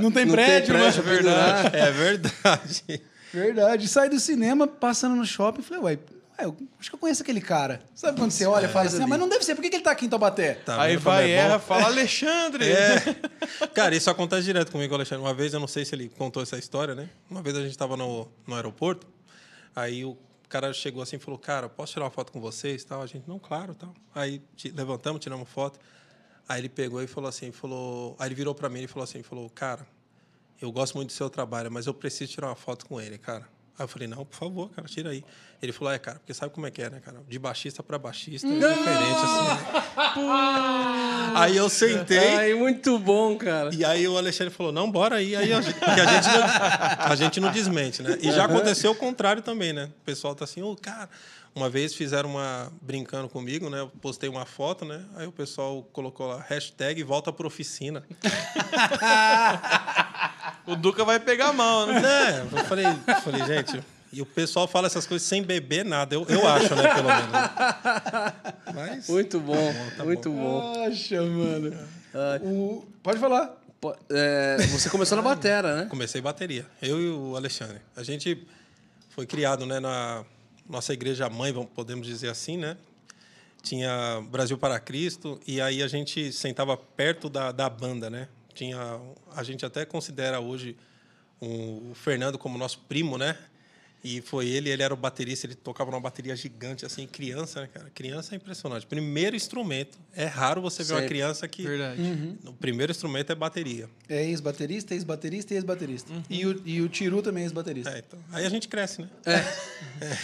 Não 0.00 0.10
tem 0.10 0.24
Não 0.24 0.34
tem 0.34 0.44
prédio, 0.44 0.74
prédio 0.74 1.02
mano. 1.02 1.02
pra 1.02 1.16
pendurar. 1.16 1.74
É 1.74 1.90
verdade. 1.90 3.02
Verdade. 3.32 3.88
Saí 3.88 4.08
do 4.08 4.18
cinema, 4.18 4.66
passando 4.66 5.14
no 5.14 5.24
shopping, 5.24 5.62
falei, 5.62 5.82
ué, 5.84 5.98
eu 6.42 6.56
acho 6.78 6.90
que 6.90 6.94
eu 6.96 6.98
conheço 6.98 7.22
aquele 7.22 7.40
cara. 7.40 7.80
Sabe 7.94 8.18
quando 8.18 8.30
você 8.30 8.46
olha 8.46 8.66
e 8.66 8.68
fala 8.68 8.86
assim, 8.86 9.02
ah, 9.02 9.06
mas 9.06 9.18
não 9.18 9.28
deve 9.28 9.44
ser, 9.44 9.54
por 9.54 9.62
que 9.62 9.70
que 9.70 9.76
ele 9.76 9.84
tá 9.84 9.90
aqui 9.90 10.06
em 10.06 10.08
Taubaté? 10.08 10.54
Tá 10.54 10.80
Aí 10.80 10.96
vai 10.96 11.30
é 11.30 11.34
erra, 11.34 11.58
fala 11.58 11.84
Alexandre. 11.84 12.64
É. 12.64 13.16
Cara, 13.74 13.94
isso 13.94 14.10
acontece 14.10 14.44
direto 14.44 14.72
comigo, 14.72 14.94
Alexandre. 14.94 15.24
Uma 15.24 15.34
vez, 15.34 15.52
eu 15.52 15.60
não 15.60 15.68
sei 15.68 15.84
se 15.84 15.94
ele 15.94 16.08
contou 16.08 16.42
essa 16.42 16.58
história, 16.58 16.94
né? 16.94 17.08
Uma 17.30 17.42
vez 17.42 17.56
a 17.56 17.60
gente 17.60 17.70
estava 17.70 17.96
no, 17.96 18.26
no 18.46 18.54
aeroporto, 18.54 19.06
aí 19.76 20.04
o 20.04 20.16
cara 20.48 20.72
chegou 20.72 21.02
assim 21.02 21.16
e 21.16 21.18
falou, 21.18 21.38
cara, 21.38 21.68
posso 21.68 21.92
tirar 21.92 22.06
uma 22.06 22.10
foto 22.10 22.32
com 22.32 22.40
vocês? 22.40 22.82
Tal? 22.84 23.02
A 23.02 23.06
gente, 23.06 23.28
não, 23.28 23.38
claro. 23.38 23.74
Tal. 23.74 23.94
Aí 24.14 24.42
levantamos, 24.74 25.20
tiramos 25.20 25.48
foto. 25.48 25.78
Aí 26.48 26.60
ele 26.60 26.68
pegou 26.68 27.02
e 27.02 27.06
falou 27.06 27.28
assim, 27.28 27.52
falou... 27.52 28.16
Aí 28.18 28.28
ele 28.28 28.34
virou 28.34 28.54
para 28.54 28.68
mim 28.68 28.82
e 28.82 28.86
falou 28.86 29.04
assim, 29.04 29.22
falou, 29.22 29.48
cara, 29.50 29.86
eu 30.60 30.70
gosto 30.70 30.94
muito 30.94 31.08
do 31.08 31.12
seu 31.12 31.30
trabalho, 31.30 31.70
mas 31.70 31.86
eu 31.86 31.94
preciso 31.94 32.32
tirar 32.32 32.48
uma 32.48 32.56
foto 32.56 32.86
com 32.86 33.00
ele, 33.00 33.16
cara. 33.18 33.46
Aí 33.78 33.84
eu 33.84 33.88
falei, 33.88 34.06
não, 34.06 34.26
por 34.26 34.36
favor, 34.36 34.68
cara, 34.68 34.86
tira 34.86 35.08
aí. 35.08 35.24
Ele 35.62 35.72
falou, 35.72 35.90
é, 35.90 35.98
cara, 35.98 36.18
porque 36.18 36.34
sabe 36.34 36.52
como 36.52 36.66
é 36.66 36.70
que 36.70 36.82
é, 36.82 36.90
né, 36.90 37.00
cara? 37.00 37.22
De 37.26 37.38
baixista 37.38 37.82
para 37.82 37.98
baixista 37.98 38.46
é 38.46 38.50
diferente, 38.50 39.20
assim. 39.22 40.20
né? 40.20 41.32
aí 41.34 41.56
eu 41.56 41.68
sentei... 41.70 42.34
Ai, 42.34 42.52
muito 42.52 42.98
bom, 42.98 43.38
cara. 43.38 43.74
E 43.74 43.82
aí 43.82 44.06
o 44.06 44.18
Alexandre 44.18 44.52
falou, 44.52 44.70
não, 44.70 44.90
bora 44.90 45.16
aí. 45.16 45.34
aí 45.34 45.50
a 45.50 45.62
gente, 45.62 45.78
porque 45.78 46.00
a 46.00 46.04
gente, 46.04 46.26
não, 46.26 47.06
a 47.06 47.16
gente 47.16 47.40
não 47.40 47.50
desmente, 47.50 48.02
né? 48.02 48.18
E 48.20 48.30
já 48.30 48.44
aconteceu 48.44 48.90
o 48.90 48.94
contrário 48.94 49.40
também, 49.40 49.72
né? 49.72 49.86
O 49.86 50.04
pessoal 50.04 50.34
tá 50.34 50.44
assim, 50.44 50.60
ô, 50.60 50.76
cara... 50.76 51.08
Uma 51.54 51.68
vez 51.68 51.94
fizeram 51.94 52.30
uma... 52.30 52.72
Brincando 52.80 53.28
comigo, 53.28 53.68
né? 53.68 53.80
Eu 53.80 53.88
postei 53.88 54.28
uma 54.28 54.46
foto, 54.46 54.84
né? 54.84 55.04
Aí 55.16 55.26
o 55.26 55.32
pessoal 55.32 55.82
colocou 55.92 56.26
lá, 56.26 56.44
hashtag 56.48 57.02
volta 57.02 57.32
pra 57.32 57.46
oficina. 57.46 58.04
O 60.66 60.76
Duca 60.76 61.04
vai 61.04 61.18
pegar 61.18 61.52
mal, 61.52 61.86
né? 61.86 62.00
né? 62.00 62.48
Eu 62.52 62.64
falei, 62.64 62.84
falei, 63.24 63.44
gente... 63.46 63.82
E 64.12 64.20
o 64.20 64.26
pessoal 64.26 64.66
fala 64.66 64.88
essas 64.88 65.06
coisas 65.06 65.26
sem 65.26 65.42
beber 65.42 65.84
nada. 65.84 66.14
Eu, 66.14 66.26
eu 66.28 66.46
acho, 66.46 66.74
né? 66.74 66.94
Pelo 66.94 67.08
menos. 67.08 67.30
Mas... 68.74 69.08
Muito 69.08 69.38
bom, 69.38 69.72
muito 70.04 70.30
bom. 70.30 70.74
Poxa, 70.74 71.22
mano. 71.22 71.76
Ai. 72.12 72.38
O... 72.42 72.84
Pode 73.02 73.20
falar. 73.20 73.56
É, 74.10 74.56
você 74.72 74.90
começou 74.90 75.16
na 75.16 75.22
batera, 75.22 75.76
né? 75.76 75.86
Comecei 75.88 76.20
bateria. 76.20 76.66
Eu 76.82 77.00
e 77.00 77.08
o 77.08 77.36
Alexandre. 77.36 77.78
A 77.96 78.02
gente 78.02 78.46
foi 79.10 79.26
criado 79.26 79.64
né, 79.64 79.78
na 79.78 80.24
nossa 80.70 80.92
igreja 80.92 81.28
mãe, 81.28 81.52
podemos 81.74 82.06
dizer 82.06 82.28
assim, 82.28 82.56
né? 82.56 82.76
Tinha 83.62 84.22
Brasil 84.30 84.56
para 84.56 84.78
Cristo 84.80 85.38
e 85.46 85.60
aí 85.60 85.82
a 85.82 85.88
gente 85.88 86.32
sentava 86.32 86.76
perto 86.76 87.28
da, 87.28 87.52
da 87.52 87.68
banda, 87.68 88.08
né? 88.08 88.28
Tinha, 88.54 88.78
a 89.34 89.42
gente 89.42 89.66
até 89.66 89.84
considera 89.84 90.40
hoje 90.40 90.76
um- 91.42 91.90
o 91.90 91.94
Fernando 91.94 92.38
como 92.38 92.56
nosso 92.56 92.78
primo, 92.88 93.18
né? 93.18 93.36
E 94.02 94.22
foi 94.22 94.48
ele, 94.48 94.70
ele 94.70 94.82
era 94.82 94.94
o 94.94 94.96
baterista, 94.96 95.46
ele 95.46 95.54
tocava 95.54 95.90
numa 95.90 96.00
bateria 96.00 96.34
gigante, 96.34 96.86
assim, 96.86 97.06
criança, 97.06 97.60
né, 97.60 97.68
cara? 97.72 97.90
Criança 97.94 98.34
é 98.34 98.36
impressionante. 98.36 98.86
Primeiro 98.86 99.36
instrumento. 99.36 99.98
É 100.16 100.24
raro 100.24 100.62
você 100.62 100.82
ver 100.82 100.94
uma 100.94 101.02
criança 101.02 101.46
que. 101.46 101.62
Verdade. 101.62 102.00
O 102.46 102.52
primeiro 102.54 102.90
instrumento 102.92 103.30
é 103.30 103.34
bateria. 103.34 103.90
É 104.08 104.24
ex-baterista, 104.24 104.94
ex-baterista 104.94 105.52
e 105.52 105.56
ex-baterista. 105.58 106.12
E, 106.30 106.46
o, 106.46 106.62
e 106.64 106.80
o 106.80 106.88
Tiru 106.88 107.20
também 107.20 107.42
é 107.42 107.46
ex-baterista. 107.46 107.90
É, 107.90 107.98
então, 107.98 108.18
aí 108.32 108.46
a 108.46 108.48
gente 108.48 108.68
cresce, 108.68 109.02
né? 109.02 109.08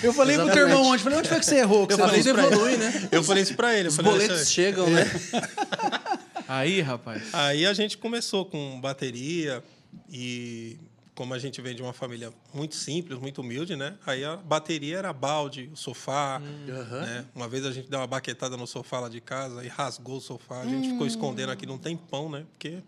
Eu 0.02 0.12
falei 0.14 0.36
pro 0.36 0.46
teu 0.46 0.54
Exatamente. 0.54 0.58
irmão 0.58 0.92
ontem, 0.92 1.02
falei, 1.02 1.18
onde 1.18 1.28
foi 1.28 1.38
que 1.38 1.46
você 1.46 1.56
errou? 1.56 1.86
Que 1.86 1.92
Eu 1.92 1.98
você 1.98 2.22
falei 2.32 2.46
evolui, 2.48 2.72
ele. 2.72 2.82
né? 2.84 3.08
Eu 3.12 3.22
falei 3.22 3.42
isso 3.42 3.54
pra 3.54 3.74
ele. 3.74 3.88
eu 3.88 3.90
Os 3.90 3.96
falei, 3.96 4.12
boletos 4.12 4.48
chegam, 4.50 4.88
né? 4.88 5.02
Aí, 6.48 6.80
rapaz. 6.80 7.22
Aí 7.32 7.66
a 7.66 7.74
gente 7.74 7.98
começou 7.98 8.46
com 8.46 8.80
bateria 8.80 9.62
e 10.08 10.76
como 11.16 11.32
a 11.32 11.38
gente 11.38 11.60
vem 11.62 11.74
de 11.74 11.82
uma 11.82 11.94
família 11.94 12.30
muito 12.52 12.76
simples, 12.76 13.18
muito 13.18 13.40
humilde, 13.40 13.74
né? 13.74 13.96
Aí 14.06 14.22
a 14.22 14.36
bateria 14.36 14.98
era 14.98 15.12
balde, 15.14 15.70
o 15.72 15.76
sofá, 15.76 16.38
né? 16.38 17.24
Uma 17.34 17.48
vez 17.48 17.64
a 17.64 17.72
gente 17.72 17.88
deu 17.88 17.98
uma 17.98 18.06
baquetada 18.06 18.54
no 18.56 18.66
sofá 18.66 19.00
lá 19.00 19.08
de 19.08 19.20
casa 19.20 19.64
e 19.64 19.68
rasgou 19.68 20.18
o 20.18 20.20
sofá. 20.20 20.60
A 20.60 20.66
gente 20.66 20.90
ficou 20.90 21.06
escondendo 21.06 21.50
aqui 21.50 21.64
num 21.64 21.78
tempão, 21.78 22.28
né? 22.28 22.44
Porque 22.52 22.82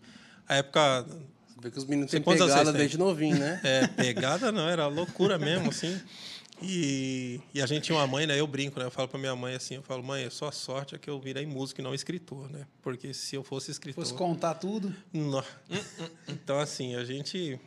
a 0.47 0.57
época 0.57 1.05
Você 1.47 1.59
vê 1.59 1.71
que 1.71 1.77
os 1.79 1.85
meninos 1.85 2.11
têm 2.11 2.21
pegada 2.21 2.71
desde 2.71 2.99
novinho, 2.99 3.37
né? 3.37 3.59
É, 3.63 3.87
pegada 3.87 4.51
não, 4.51 4.69
era 4.69 4.85
loucura 4.85 5.39
mesmo, 5.39 5.69
assim. 5.69 5.99
E, 6.61 7.39
e 7.53 7.61
a 7.61 7.65
gente 7.65 7.85
tinha 7.85 7.97
uma 7.97 8.05
mãe, 8.05 8.27
né? 8.27 8.39
Eu 8.39 8.45
brinco, 8.45 8.79
né? 8.79 8.85
Eu 8.85 8.91
falo 8.91 9.07
pra 9.07 9.17
minha 9.17 9.35
mãe 9.35 9.55
assim, 9.55 9.75
eu 9.75 9.81
falo, 9.81 10.03
mãe, 10.03 10.25
a 10.25 10.29
sua 10.29 10.51
sorte 10.51 10.93
é 10.93 10.99
que 10.99 11.09
eu 11.09 11.19
virei 11.19 11.47
músico 11.47 11.81
e 11.81 11.83
não 11.83 11.95
escritor, 11.95 12.47
né? 12.51 12.67
Porque 12.81 13.11
se 13.11 13.35
eu 13.35 13.43
fosse 13.43 13.71
escritor... 13.71 14.03
Fosse 14.03 14.13
contar 14.13 14.53
tudo. 14.55 14.93
Nó. 15.11 15.41
Então, 16.27 16.59
assim, 16.59 16.95
a 16.95 17.03
gente... 17.03 17.59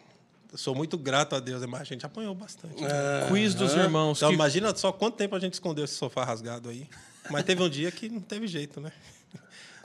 Sou 0.55 0.75
muito 0.75 0.99
grato 0.99 1.35
a 1.35 1.41
Deus, 1.41 1.65
mas 1.67 1.81
a 1.81 1.85
gente 1.85 2.05
apanhou 2.05 2.35
bastante. 2.35 2.83
né? 2.83 2.89
Quiz 3.29 3.55
dos 3.55 3.73
irmãos. 3.75 4.19
Então, 4.19 4.29
que- 4.29 4.35
imagina 4.35 4.75
só 4.77 4.93
quanto 4.93 5.17
tempo 5.17 5.35
a 5.35 5.41
gente 5.41 5.55
escondeu 5.55 5.85
esse 5.85 5.95
sofá 5.95 6.25
rasgado 6.25 6.69
aí. 6.69 6.89
Mas 7.31 7.45
teve 7.45 7.63
um 7.63 7.69
dia 7.69 7.91
que 7.91 8.09
não 8.09 8.21
teve 8.21 8.47
jeito, 8.47 8.81
né? 8.81 8.93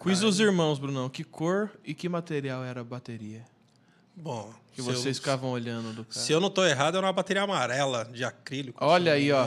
Quiz 0.01 0.19
dos 0.19 0.39
irmãos, 0.39 0.77
Brunão. 0.77 1.09
Que 1.09 1.23
cor 1.23 1.71
e 1.85 1.93
que 1.93 2.07
material 2.09 2.63
era 2.63 2.81
a 2.81 2.83
bateria? 2.83 3.43
Bom, 4.19 4.51
Que 4.73 4.81
se 4.81 4.89
eu- 4.89 4.95
vocês 4.95 5.17
ficavam 5.19 5.51
olhando 5.51 5.93
do 5.93 6.03
cara. 6.03 6.19
Se 6.25 6.31
eu 6.33 6.39
não 6.39 6.49
tô 6.49 6.65
errado, 6.65 6.97
era 6.97 7.05
uma 7.05 7.13
bateria 7.13 7.43
amarela 7.43 8.09
de 8.11 8.23
acrílico. 8.25 8.83
Olha 8.83 9.13
aí, 9.13 9.31
ó. 9.31 9.45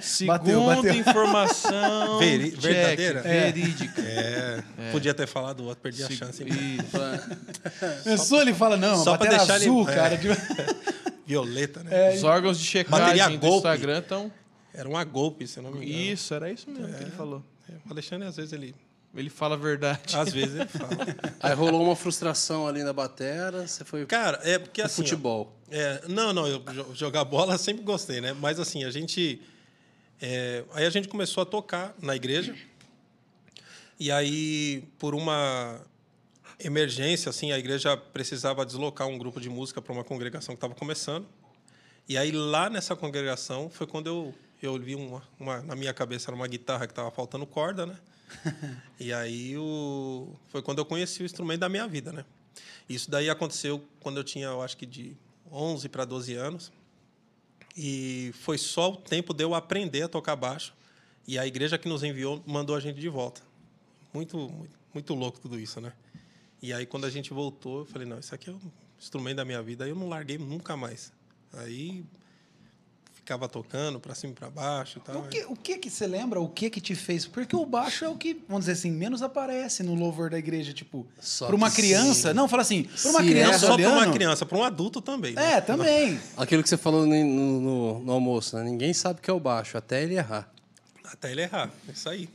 Segunda 0.00 0.38
Bateu, 0.38 0.64
bateu. 0.66 0.94
informação. 0.94 2.18
Veri- 2.18 2.50
check, 2.50 2.60
verdadeira? 2.62 3.22
Verídica. 3.22 4.02
É, 4.02 4.62
podia 4.90 5.14
ter 5.14 5.26
falado 5.28 5.60
o 5.60 5.64
outro, 5.66 5.80
perdi 5.82 6.02
a 6.02 6.10
chance. 6.10 6.44
Pensou, 8.02 8.40
ele 8.42 8.52
fala, 8.54 8.76
não, 8.76 8.96
só 9.02 9.14
a 9.14 9.18
pra 9.18 9.30
bateria 9.30 9.38
deixar 9.38 9.56
ele- 9.56 9.64
azul, 9.70 9.88
é. 9.88 9.94
cara. 9.94 10.18
Violeta, 11.26 11.82
né? 11.82 12.14
Os 12.14 12.22
órgãos 12.24 12.58
de 12.58 12.84
Bateria 12.84 13.14
checagem 13.22 13.38
do 13.38 13.46
golpe. 13.46 13.68
Instagram 13.68 13.98
estão. 14.00 14.32
Era 14.74 14.88
uma 14.88 15.04
golpe, 15.04 15.46
se 15.46 15.58
eu 15.58 15.62
não 15.62 15.70
me 15.70 15.86
engano. 15.86 16.00
Isso, 16.12 16.34
era 16.34 16.50
isso 16.50 16.68
mesmo 16.68 16.92
que 16.94 17.02
ele 17.04 17.10
falou. 17.12 17.42
É, 17.68 17.72
O 17.88 17.92
Alexandre, 17.92 18.26
às 18.28 18.36
vezes, 18.36 18.52
ele... 18.52 18.74
Ele 19.14 19.30
fala 19.30 19.54
a 19.54 19.58
verdade. 19.58 20.16
Às 20.16 20.32
vezes 20.32 20.54
ele 20.56 20.68
fala. 20.68 20.96
Aí 21.40 21.54
rolou 21.54 21.84
uma 21.84 21.94
frustração 21.94 22.66
ali 22.66 22.82
na 22.82 22.92
batera, 22.92 23.66
você 23.66 23.84
foi 23.84 24.04
Cara, 24.06 24.40
é 24.42 24.58
porque 24.58 24.82
assim... 24.82 25.02
ó, 25.02 25.04
futebol. 25.04 25.52
É, 25.70 26.02
não, 26.08 26.32
não, 26.32 26.46
eu 26.48 26.58
jo- 26.60 26.94
jogar 26.94 27.24
bola 27.24 27.56
sempre 27.56 27.84
gostei, 27.84 28.20
né? 28.20 28.32
Mas 28.32 28.58
assim, 28.58 28.84
a 28.84 28.90
gente. 28.90 29.40
é, 30.20 30.64
aí 30.72 30.84
a 30.84 30.90
gente 30.90 31.06
começou 31.08 31.42
a 31.42 31.46
tocar 31.46 31.94
na 32.02 32.16
igreja. 32.16 32.54
E 34.00 34.10
aí, 34.10 34.82
por 34.98 35.14
uma 35.14 35.80
emergência, 36.58 37.30
assim, 37.30 37.52
a 37.52 37.58
igreja 37.58 37.96
precisava 37.96 38.66
deslocar 38.66 39.06
um 39.06 39.16
grupo 39.18 39.40
de 39.40 39.48
música 39.48 39.80
para 39.80 39.92
uma 39.92 40.02
congregação 40.04 40.54
que 40.54 40.58
estava 40.58 40.74
começando. 40.74 41.26
E 42.08 42.16
aí 42.18 42.32
lá 42.32 42.68
nessa 42.68 42.94
congregação 42.96 43.70
foi 43.70 43.86
quando 43.86 44.06
eu 44.08 44.34
eu 44.62 44.78
vi 44.80 44.94
uma, 44.94 45.22
uma 45.38 45.60
na 45.60 45.76
minha 45.76 45.92
cabeça 45.92 46.30
era 46.30 46.34
uma 46.36 46.46
guitarra 46.48 46.86
que 46.86 46.92
estava 46.92 47.10
faltando 47.10 47.44
corda, 47.46 47.84
né? 47.84 47.96
e 48.98 49.12
aí 49.12 49.56
o, 49.56 50.34
foi 50.48 50.62
quando 50.62 50.78
eu 50.78 50.84
conheci 50.84 51.22
o 51.22 51.26
instrumento 51.26 51.60
da 51.60 51.68
minha 51.68 51.86
vida, 51.86 52.12
né? 52.12 52.24
Isso 52.88 53.10
daí 53.10 53.30
aconteceu 53.30 53.82
quando 54.00 54.18
eu 54.18 54.24
tinha, 54.24 54.46
eu 54.46 54.62
acho 54.62 54.76
que 54.76 54.86
de 54.86 55.16
11 55.50 55.88
para 55.88 56.04
12 56.04 56.34
anos. 56.34 56.72
E 57.76 58.32
foi 58.34 58.58
só 58.58 58.92
o 58.92 58.96
tempo 58.96 59.34
de 59.34 59.42
eu 59.42 59.54
aprender 59.54 60.02
a 60.02 60.08
tocar 60.08 60.36
baixo. 60.36 60.74
E 61.26 61.38
a 61.38 61.46
igreja 61.46 61.78
que 61.78 61.88
nos 61.88 62.02
enviou 62.02 62.42
mandou 62.46 62.76
a 62.76 62.80
gente 62.80 63.00
de 63.00 63.08
volta. 63.08 63.40
Muito, 64.12 64.36
muito, 64.36 64.78
muito 64.92 65.14
louco 65.14 65.40
tudo 65.40 65.58
isso, 65.58 65.80
né? 65.80 65.92
E 66.62 66.72
aí, 66.72 66.86
quando 66.86 67.04
a 67.04 67.10
gente 67.10 67.32
voltou, 67.32 67.80
eu 67.80 67.84
falei: 67.86 68.06
não, 68.06 68.18
isso 68.18 68.34
aqui 68.34 68.50
é 68.50 68.52
o 68.52 68.60
instrumento 68.98 69.36
da 69.36 69.44
minha 69.44 69.62
vida. 69.62 69.84
Aí 69.84 69.90
eu 69.90 69.96
não 69.96 70.08
larguei 70.08 70.38
nunca 70.38 70.76
mais. 70.76 71.12
Aí 71.52 72.04
ficava 73.24 73.48
tocando 73.48 73.98
para 73.98 74.14
cima 74.14 74.34
e 74.34 74.36
para 74.36 74.50
baixo 74.50 74.98
e 74.98 75.00
tal. 75.00 75.22
O 75.22 75.28
que, 75.28 75.44
o 75.46 75.56
que 75.56 75.78
que 75.78 75.88
você 75.88 76.06
lembra? 76.06 76.38
O 76.40 76.48
que 76.48 76.68
que 76.68 76.78
te 76.78 76.94
fez? 76.94 77.26
Porque 77.26 77.56
o 77.56 77.64
baixo 77.64 78.04
é 78.04 78.08
o 78.08 78.16
que, 78.16 78.34
vamos 78.46 78.66
dizer 78.66 78.72
assim, 78.72 78.90
menos 78.90 79.22
aparece 79.22 79.82
no 79.82 79.94
louvor 79.94 80.28
da 80.28 80.38
igreja, 80.38 80.74
tipo, 80.74 81.06
para 81.38 81.56
uma 81.56 81.70
criança. 81.70 82.28
Sim. 82.28 82.34
Não, 82.34 82.46
fala 82.46 82.60
assim, 82.60 82.82
para 82.82 83.10
uma 83.10 83.22
sim, 83.22 83.28
criança 83.28 83.54
é 83.54 83.58
só 83.68 83.76
para 83.78 83.88
uma 83.88 84.12
criança, 84.12 84.46
para 84.46 84.58
um 84.58 84.62
adulto 84.62 85.00
também. 85.00 85.32
Né? 85.32 85.54
É, 85.54 85.60
também. 85.62 86.20
Aquilo 86.36 86.62
que 86.62 86.68
você 86.68 86.76
falou 86.76 87.06
no, 87.06 87.24
no, 87.24 88.00
no 88.00 88.12
almoço, 88.12 88.56
né? 88.56 88.62
Ninguém 88.62 88.92
sabe 88.92 89.20
o 89.20 89.22
que 89.22 89.30
é 89.30 89.32
o 89.32 89.40
baixo, 89.40 89.78
até 89.78 90.02
ele 90.02 90.16
errar. 90.16 90.52
Até 91.02 91.32
ele 91.32 91.40
errar, 91.40 91.70
é 91.88 91.92
isso 91.92 92.08
aí. 92.10 92.28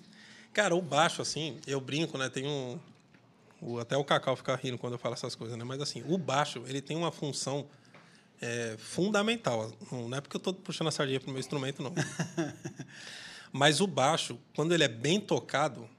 Cara, 0.52 0.76
o 0.76 0.82
baixo, 0.82 1.22
assim, 1.22 1.58
eu 1.68 1.80
brinco, 1.80 2.18
né? 2.18 2.30
Tem 2.30 2.48
um. 2.48 2.80
Até 3.80 3.96
o 3.96 4.04
Cacau 4.04 4.36
fica 4.36 4.56
rindo 4.56 4.78
quando 4.80 4.94
eu 4.94 5.00
falo 5.00 5.14
essas 5.14 5.36
coisas, 5.36 5.56
né? 5.56 5.64
Mas 5.64 5.80
assim, 5.82 6.04
o 6.08 6.18
baixo, 6.18 6.64
ele 6.66 6.82
tem 6.82 6.98
uma 6.98 7.12
função 7.12 7.68
é, 8.42 8.76
fundamental. 8.78 9.72
Não 9.92 10.18
é 10.18 10.22
porque 10.22 10.36
eu 10.36 10.40
estou 10.40 10.54
puxando 10.54 10.88
a 10.88 10.92
sardinha 10.92 11.20
para 11.20 11.30
o 11.30 11.32
meu 11.32 11.40
instrumento, 11.40 11.82
não. 11.84 11.94
Mas 13.52 13.82
o 13.82 13.88
baixo, 13.88 14.40
quando 14.56 14.74
ele 14.74 14.84
é 14.84 14.88
bem 14.88 15.20
tocado, 15.20 15.90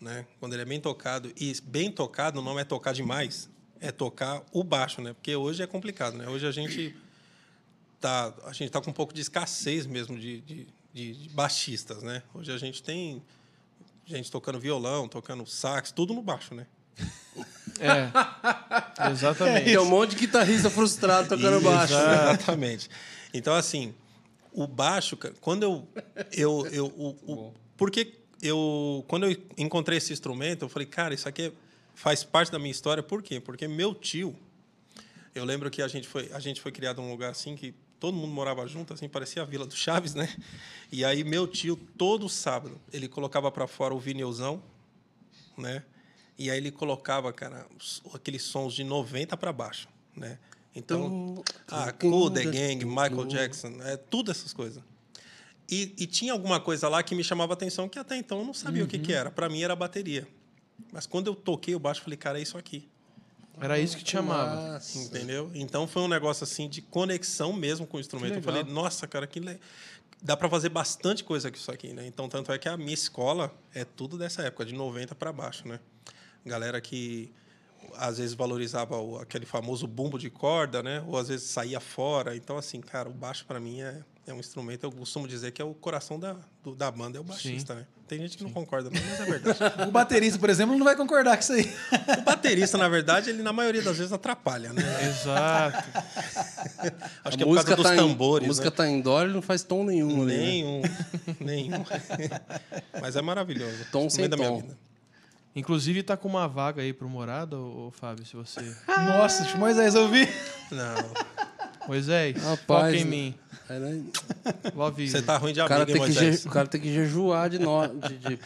né? 0.00 0.26
Quando 0.38 0.52
ele 0.52 0.62
é 0.62 0.64
bem 0.64 0.80
tocado 0.80 1.32
e 1.36 1.52
bem 1.62 1.90
tocado 1.90 2.40
não 2.40 2.58
é 2.58 2.64
tocar 2.64 2.92
demais, 2.92 3.48
é 3.80 3.90
tocar 3.90 4.44
o 4.52 4.62
baixo, 4.62 5.00
né? 5.00 5.12
Porque 5.12 5.34
hoje 5.34 5.62
é 5.62 5.66
complicado, 5.66 6.16
né? 6.16 6.28
Hoje 6.28 6.46
a 6.46 6.50
gente 6.50 6.94
tá 8.00 8.32
a 8.44 8.52
gente 8.52 8.70
tá 8.70 8.80
com 8.80 8.90
um 8.90 8.94
pouco 8.94 9.12
de 9.12 9.20
escassez 9.20 9.86
mesmo 9.86 10.18
de, 10.18 10.40
de, 10.42 10.68
de 10.92 11.28
baixistas, 11.30 12.02
né? 12.02 12.22
Hoje 12.34 12.52
a 12.52 12.58
gente 12.58 12.82
tem 12.82 13.22
gente 14.04 14.30
tocando 14.30 14.60
violão, 14.60 15.08
tocando 15.08 15.44
sax, 15.46 15.90
tudo 15.90 16.14
no 16.14 16.22
baixo, 16.22 16.54
né? 16.54 16.66
É. 17.80 19.10
Exatamente. 19.10 19.64
Tem 19.64 19.78
um 19.78 19.84
monte 19.84 20.10
de 20.10 20.16
guitarrista 20.16 20.70
frustrado 20.70 21.28
tocando 21.28 21.60
baixo. 21.60 21.94
Exatamente. 21.94 22.88
Então, 23.32 23.54
assim, 23.54 23.94
o 24.52 24.66
baixo, 24.66 25.18
quando 25.40 25.62
eu. 25.62 25.88
eu, 26.32 26.66
eu 26.72 26.86
o, 26.86 27.08
o, 27.26 27.54
porque 27.76 28.14
eu. 28.42 29.04
Quando 29.06 29.26
eu 29.26 29.36
encontrei 29.58 29.98
esse 29.98 30.12
instrumento, 30.12 30.64
eu 30.64 30.68
falei, 30.68 30.86
cara, 30.86 31.14
isso 31.14 31.28
aqui 31.28 31.52
faz 31.94 32.24
parte 32.24 32.50
da 32.50 32.58
minha 32.58 32.70
história. 32.70 33.02
Por 33.02 33.22
quê? 33.22 33.40
Porque 33.40 33.68
meu 33.68 33.94
tio. 33.94 34.34
Eu 35.34 35.44
lembro 35.44 35.70
que 35.70 35.82
a 35.82 35.88
gente 35.88 36.08
foi, 36.08 36.30
a 36.32 36.40
gente 36.40 36.62
foi 36.62 36.72
criado 36.72 37.02
num 37.02 37.10
lugar 37.10 37.30
assim 37.30 37.54
que 37.54 37.74
todo 38.00 38.14
mundo 38.14 38.32
morava 38.32 38.66
junto, 38.66 38.94
assim, 38.94 39.08
parecia 39.08 39.42
a 39.42 39.44
Vila 39.44 39.66
do 39.66 39.74
Chaves, 39.74 40.14
né? 40.14 40.34
E 40.90 41.04
aí 41.04 41.24
meu 41.24 41.46
tio, 41.46 41.76
todo 41.96 42.28
sábado, 42.28 42.80
ele 42.92 43.08
colocava 43.08 43.50
para 43.50 43.66
fora 43.66 43.94
o 43.94 43.98
vinilzão, 43.98 44.62
né? 45.58 45.82
E 46.38 46.50
aí 46.50 46.58
ele 46.58 46.70
colocava, 46.70 47.32
cara, 47.32 47.66
aqueles 48.12 48.42
sons 48.42 48.74
de 48.74 48.84
90 48.84 49.36
para 49.36 49.52
baixo, 49.52 49.88
né? 50.14 50.38
Então, 50.74 51.42
ah, 51.68 51.90
Cool, 51.92 52.30
The 52.30 52.44
Gang, 52.44 52.84
Michael 52.84 53.24
Jackson, 53.24 53.78
é 53.82 53.96
tudo 53.96 54.30
essas 54.30 54.52
coisas. 54.52 54.82
E, 55.68 55.94
e, 55.98 56.06
tinha 56.06 56.32
alguma 56.32 56.60
coisa 56.60 56.88
lá 56.88 57.02
que 57.02 57.14
me 57.14 57.24
chamava 57.24 57.54
atenção 57.54 57.88
que 57.88 57.98
até 57.98 58.16
então 58.16 58.38
eu 58.38 58.44
não 58.44 58.54
sabia 58.54 58.82
uhum. 58.82 58.86
o 58.86 58.90
que, 58.90 58.98
que 58.98 59.12
uhum. 59.12 59.18
era. 59.18 59.30
Para 59.30 59.48
mim 59.48 59.62
era 59.62 59.72
a 59.72 59.76
bateria. 59.76 60.28
Mas 60.92 61.06
quando 61.06 61.26
eu 61.28 61.34
toquei 61.34 61.74
o 61.74 61.78
baixo, 61.78 62.00
eu 62.00 62.04
falei, 62.04 62.16
cara, 62.16 62.38
é 62.38 62.42
isso 62.42 62.56
aqui. 62.56 62.88
Era 63.60 63.78
isso 63.78 63.96
que 63.96 64.04
te 64.04 64.12
chamava. 64.12 64.72
Nossa. 64.72 64.98
Entendeu? 64.98 65.50
Então 65.54 65.88
foi 65.88 66.02
um 66.02 66.08
negócio 66.08 66.44
assim 66.44 66.68
de 66.68 66.82
conexão 66.82 67.52
mesmo 67.52 67.86
com 67.86 67.96
o 67.96 68.00
instrumento. 68.00 68.34
Eu 68.34 68.42
falei, 68.42 68.62
nossa, 68.62 69.06
cara, 69.06 69.26
que 69.26 69.40
le... 69.40 69.58
dá 70.22 70.36
para 70.36 70.48
fazer 70.48 70.68
bastante 70.68 71.24
coisa 71.24 71.50
com 71.50 71.56
isso 71.56 71.70
aqui, 71.70 71.92
né? 71.92 72.06
Então 72.06 72.28
tanto 72.28 72.52
é 72.52 72.58
que 72.58 72.68
a 72.68 72.76
minha 72.76 72.94
escola 72.94 73.52
é 73.74 73.84
tudo 73.84 74.18
dessa 74.18 74.42
época, 74.42 74.64
de 74.64 74.74
90 74.74 75.14
para 75.14 75.32
baixo, 75.32 75.66
né? 75.66 75.80
Galera 76.46 76.80
que 76.80 77.32
às 77.96 78.18
vezes 78.18 78.34
valorizava 78.34 78.96
o, 78.96 79.18
aquele 79.18 79.44
famoso 79.44 79.86
bumbo 79.86 80.18
de 80.18 80.30
corda, 80.30 80.82
né? 80.82 81.04
Ou 81.06 81.18
às 81.18 81.28
vezes 81.28 81.48
saía 81.48 81.80
fora. 81.80 82.34
Então 82.34 82.56
assim, 82.56 82.80
cara, 82.80 83.08
o 83.08 83.12
baixo 83.12 83.44
para 83.44 83.60
mim 83.60 83.80
é 83.80 84.02
é 84.26 84.34
um 84.34 84.40
instrumento, 84.40 84.82
eu 84.82 84.90
costumo 84.90 85.28
dizer 85.28 85.52
que 85.52 85.62
é 85.62 85.64
o 85.64 85.72
coração 85.72 86.18
da, 86.18 86.36
do, 86.62 86.74
da 86.74 86.90
banda, 86.90 87.16
é 87.16 87.20
o 87.20 87.24
baixista, 87.24 87.74
Sim. 87.74 87.80
né? 87.80 87.86
Tem 88.08 88.18
gente 88.18 88.36
que 88.36 88.42
Sim. 88.42 88.46
não 88.46 88.52
concorda, 88.52 88.90
mas 88.92 89.20
é 89.20 89.24
verdade. 89.24 89.58
o 89.86 89.90
baterista, 89.90 90.38
por 90.38 90.50
exemplo, 90.50 90.76
não 90.76 90.84
vai 90.84 90.96
concordar 90.96 91.36
com 91.36 91.42
isso 91.42 91.52
aí. 91.52 91.72
o 92.18 92.22
baterista, 92.22 92.76
na 92.76 92.88
verdade, 92.88 93.30
ele 93.30 93.42
na 93.42 93.52
maioria 93.52 93.82
das 93.82 93.96
vezes 93.96 94.12
atrapalha, 94.12 94.72
né? 94.72 94.82
Exato. 95.06 95.88
Acho 97.24 97.24
a 97.24 97.30
que 97.30 97.42
é 97.42 97.46
por 97.46 97.54
causa 97.54 97.76
dos 97.76 97.84
tá 97.84 97.94
tambores. 97.96 98.42
Em, 98.42 98.46
a 98.46 98.48
música 98.48 98.70
né? 98.70 98.76
tá 98.76 98.88
em 98.88 99.00
dó, 99.00 99.22
ele 99.22 99.32
não 99.32 99.42
faz 99.42 99.62
tom 99.62 99.84
nenhum. 99.84 100.24
Nenhum, 100.24 100.80
né? 100.80 101.36
nenhum. 101.40 101.84
mas 103.00 103.14
é 103.14 103.22
maravilhoso. 103.22 103.86
Tom 103.92 104.10
sem 104.10 104.28
da 104.28 104.36
tom. 104.36 104.42
minha 104.42 104.62
vida. 104.62 104.78
Inclusive, 105.56 106.02
tá 106.02 106.16
com 106.16 106.28
uma 106.28 106.46
vaga 106.46 106.82
aí 106.82 106.92
pro 106.92 107.08
Morada, 107.08 107.56
ô, 107.56 107.90
Fábio, 107.90 108.26
se 108.26 108.36
você... 108.36 108.60
Nossa, 108.86 109.56
Moisés, 109.56 109.94
eu 109.94 110.08
vi. 110.08 110.28
Não... 110.70 111.36
Moisés, 111.88 112.36
Rapaz, 112.42 112.66
foca 112.66 112.96
em 112.96 113.04
mim. 113.04 113.34
Love 114.74 115.08
Você 115.08 115.22
tá 115.22 115.36
ruim 115.38 115.52
de 115.52 115.60
o 115.60 115.66
cara, 115.66 115.86
tem 115.86 115.94
que 115.94 116.48
o 116.48 116.50
cara 116.50 116.66
tem 116.66 116.80
que 116.80 116.92
jejuar 116.92 117.48
de 117.48 117.58
nó, 117.58 117.86
de, 117.86 118.18
de, 118.18 118.36
de 118.36 118.38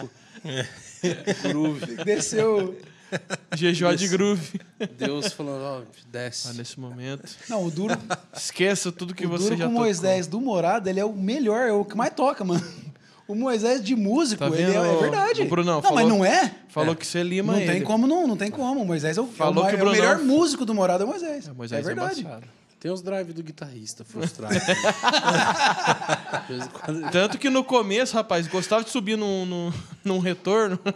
é. 0.44 1.48
groove. 1.48 1.96
Desceu. 2.04 2.78
Jejuar 3.56 3.96
de 3.96 4.08
groove. 4.08 4.60
Deus 4.96 5.32
falou, 5.32 5.58
ó, 5.60 5.82
desce. 6.10 6.48
Ah, 6.48 6.52
nesse 6.52 6.78
momento. 6.78 7.28
Não, 7.48 7.64
o 7.64 7.70
duro. 7.70 7.94
Esqueça 8.34 8.92
tudo 8.92 9.14
que 9.14 9.26
o 9.26 9.28
você 9.28 9.44
duro 9.44 9.56
já 9.56 9.64
com 9.66 9.70
o 9.70 9.74
Moisés 9.74 10.26
do 10.26 10.40
Morada, 10.40 10.88
ele 10.88 11.00
é 11.00 11.04
o 11.04 11.12
melhor, 11.12 11.66
é 11.66 11.72
o 11.72 11.84
que 11.84 11.96
mais 11.96 12.14
toca, 12.14 12.44
mano. 12.44 12.64
O 13.30 13.34
Moisés 13.36 13.80
de 13.80 13.94
músico, 13.94 14.40
tá 14.42 14.48
ele 14.48 14.72
é, 14.72 14.76
é, 14.76 14.96
verdade. 14.96 15.42
O 15.42 15.48
Brunão, 15.48 15.74
não, 15.74 15.82
falou, 15.82 15.94
mas 15.94 16.08
não 16.08 16.24
é? 16.24 16.52
Falou 16.68 16.94
é. 16.94 16.96
que 16.96 17.06
você 17.06 17.22
lima 17.22 17.52
não 17.52 17.60
ele. 17.60 17.70
Tem 17.70 17.82
como, 17.82 18.04
não, 18.04 18.26
não 18.26 18.36
tem 18.36 18.50
como. 18.50 18.82
O 18.82 18.84
Moisés 18.84 19.16
é 19.16 19.20
o, 19.20 19.26
falou 19.28 19.62
é 19.62 19.68
o, 19.68 19.70
que 19.70 19.76
o, 19.76 19.78
Brunão... 19.78 19.94
é 19.94 19.98
o 19.98 20.02
melhor 20.02 20.18
músico 20.18 20.64
do 20.64 20.74
Morada, 20.74 21.04
é 21.04 21.06
o 21.06 21.08
Moisés. 21.10 21.46
É, 21.46 21.52
Moisés 21.52 21.80
é 21.80 21.86
verdade. 21.86 22.26
Tem 22.80 22.90
os 22.90 23.02
drives 23.02 23.32
do 23.32 23.42
guitarrista 23.44 24.04
frustrado. 24.04 24.52
Tanto 27.12 27.38
que 27.38 27.48
no 27.48 27.62
começo, 27.62 28.16
rapaz, 28.16 28.48
gostava 28.48 28.82
de 28.82 28.90
subir 28.90 29.16
num, 29.16 29.46
num, 29.46 29.72
num 30.02 30.18
retorno. 30.18 30.76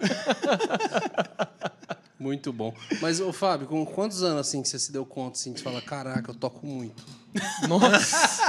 Muito 2.25 2.51
bom. 2.55 2.75
Mas, 3.03 3.21
ô 3.21 3.35
Fábio, 3.35 3.67
com 3.67 3.85
quantos 3.85 4.23
anos 4.23 4.49
assim 4.49 4.63
que 4.63 4.69
você 4.71 4.79
se 4.79 4.91
deu 4.91 5.05
conta 5.05 5.37
assim, 5.37 5.53
que 5.53 5.61
você 5.61 5.65
fala, 5.65 5.83
caraca, 5.83 6.31
eu 6.31 6.35
toco 6.35 6.67
muito? 6.67 7.05
Nossa! 7.69 8.41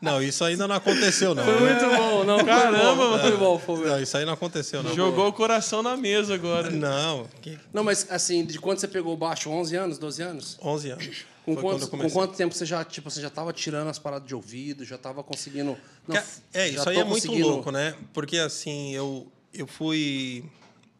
Não, 0.00 0.22
isso 0.22 0.42
ainda 0.42 0.66
não 0.66 0.74
aconteceu, 0.74 1.34
não. 1.34 1.44
Foi 1.44 1.60
muito 1.60 1.84
bom, 1.84 2.24
não. 2.24 2.42
Caramba, 2.42 3.18
foi 3.18 3.36
bom, 3.36 3.58
foi 3.58 3.76
bom. 3.76 3.84
Não, 3.84 4.00
isso 4.00 4.16
aí 4.16 4.24
não 4.24 4.32
aconteceu, 4.32 4.82
não. 4.82 4.94
Jogou 4.94 5.28
o 5.28 5.32
coração 5.34 5.82
na 5.82 5.98
mesa 5.98 6.34
agora. 6.34 6.70
Não. 6.70 7.28
Não, 7.74 7.84
mas 7.84 8.06
assim, 8.08 8.42
de 8.42 8.58
quando 8.58 8.78
você 8.78 8.88
pegou 8.88 9.12
o 9.12 9.16
baixo? 9.16 9.50
11 9.50 9.76
anos, 9.76 9.98
12 9.98 10.22
anos? 10.22 10.58
11 10.62 10.90
anos. 10.90 11.26
Com, 11.44 11.56
quantos, 11.56 11.88
com 11.90 12.10
quanto 12.10 12.36
tempo 12.36 12.54
você 12.54 12.64
já, 12.64 12.82
tipo, 12.86 13.10
você 13.10 13.20
já 13.20 13.28
estava 13.28 13.52
tirando 13.52 13.88
as 13.88 13.98
paradas 13.98 14.26
de 14.26 14.34
ouvido, 14.34 14.82
já 14.82 14.96
estava 14.96 15.22
conseguindo... 15.22 15.76
Não, 16.08 16.16
é, 16.54 16.68
isso 16.68 16.88
aí 16.88 16.96
é 16.96 17.04
muito 17.04 17.30
louco, 17.30 17.70
né? 17.70 17.94
Porque, 18.14 18.38
assim, 18.38 18.94
eu, 18.94 19.30
eu 19.52 19.66
fui 19.66 20.42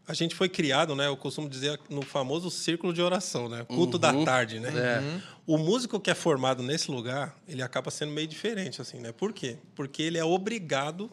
a 0.06 0.14
gente 0.14 0.34
foi 0.34 0.48
criado, 0.48 0.94
né? 0.94 1.06
Eu 1.06 1.16
costumo 1.16 1.48
dizer 1.48 1.80
no 1.90 2.02
famoso 2.02 2.50
círculo 2.50 2.92
de 2.92 3.02
oração, 3.02 3.48
né? 3.48 3.64
Culto 3.64 3.96
uhum. 3.96 4.00
da 4.00 4.24
tarde, 4.24 4.60
né? 4.60 4.68
É. 4.68 5.00
Uhum. 5.00 5.20
O 5.46 5.58
músico 5.58 5.98
que 5.98 6.10
é 6.10 6.14
formado 6.14 6.62
nesse 6.62 6.90
lugar, 6.90 7.36
ele 7.48 7.62
acaba 7.62 7.90
sendo 7.90 8.12
meio 8.12 8.26
diferente, 8.26 8.80
assim, 8.80 8.98
né? 8.98 9.12
Por 9.12 9.32
quê? 9.32 9.58
Porque 9.74 10.02
ele 10.02 10.18
é 10.18 10.24
obrigado 10.24 11.10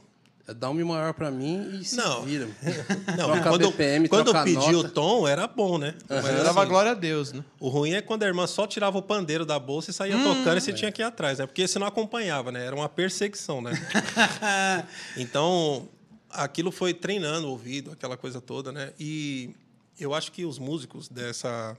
é, 0.48 0.54
Dá 0.54 0.70
um 0.70 0.74
mi 0.74 0.84
maior 0.84 1.14
para 1.14 1.32
mim 1.32 1.80
e 1.80 1.86
se 1.86 1.96
não. 1.96 2.24
vira. 2.24 2.48
Não, 3.18 3.42
quando, 3.42 3.72
BPM, 3.72 4.10
quando 4.10 4.36
eu 4.36 4.44
pedi 4.44 4.76
o 4.76 4.90
tom, 4.90 5.26
era 5.28 5.48
bom, 5.48 5.78
né? 5.78 5.96
Uhum. 6.10 6.18
Mas 6.22 6.26
assim, 6.26 6.44
dava 6.44 6.66
glória 6.66 6.92
a 6.92 6.94
Deus, 6.94 7.32
né? 7.32 7.44
O 7.60 7.70
ruim 7.70 7.94
é 7.94 8.02
quando 8.02 8.24
a 8.24 8.28
irmã 8.28 8.46
só 8.46 8.68
tirava 8.68 8.98
o 8.98 9.02
pandeiro 9.02 9.46
da 9.46 9.58
bolsa 9.58 9.92
e 9.92 9.94
saía 9.94 10.18
hum, 10.18 10.24
tocando 10.24 10.58
e 10.58 10.62
você 10.62 10.72
é. 10.72 10.74
tinha 10.74 10.92
que 10.92 11.02
ir 11.02 11.06
atrás, 11.06 11.40
né? 11.40 11.46
Porque 11.46 11.66
você 11.66 11.80
não 11.80 11.88
acompanhava, 11.88 12.52
né? 12.52 12.66
Era 12.66 12.76
uma 12.76 12.90
perseguição, 12.90 13.62
né? 13.62 13.72
então, 15.16 15.88
aquilo 16.34 16.72
foi 16.72 16.94
treinando 16.94 17.48
o 17.48 17.52
ouvido, 17.52 17.92
aquela 17.92 18.18
coisa 18.18 18.42
toda, 18.42 18.72
né? 18.72 18.94
E 19.00 19.56
eu 20.00 20.14
acho 20.14 20.32
que 20.32 20.46
os 20.46 20.60
músicos 20.60 21.08
dessa 21.08 21.78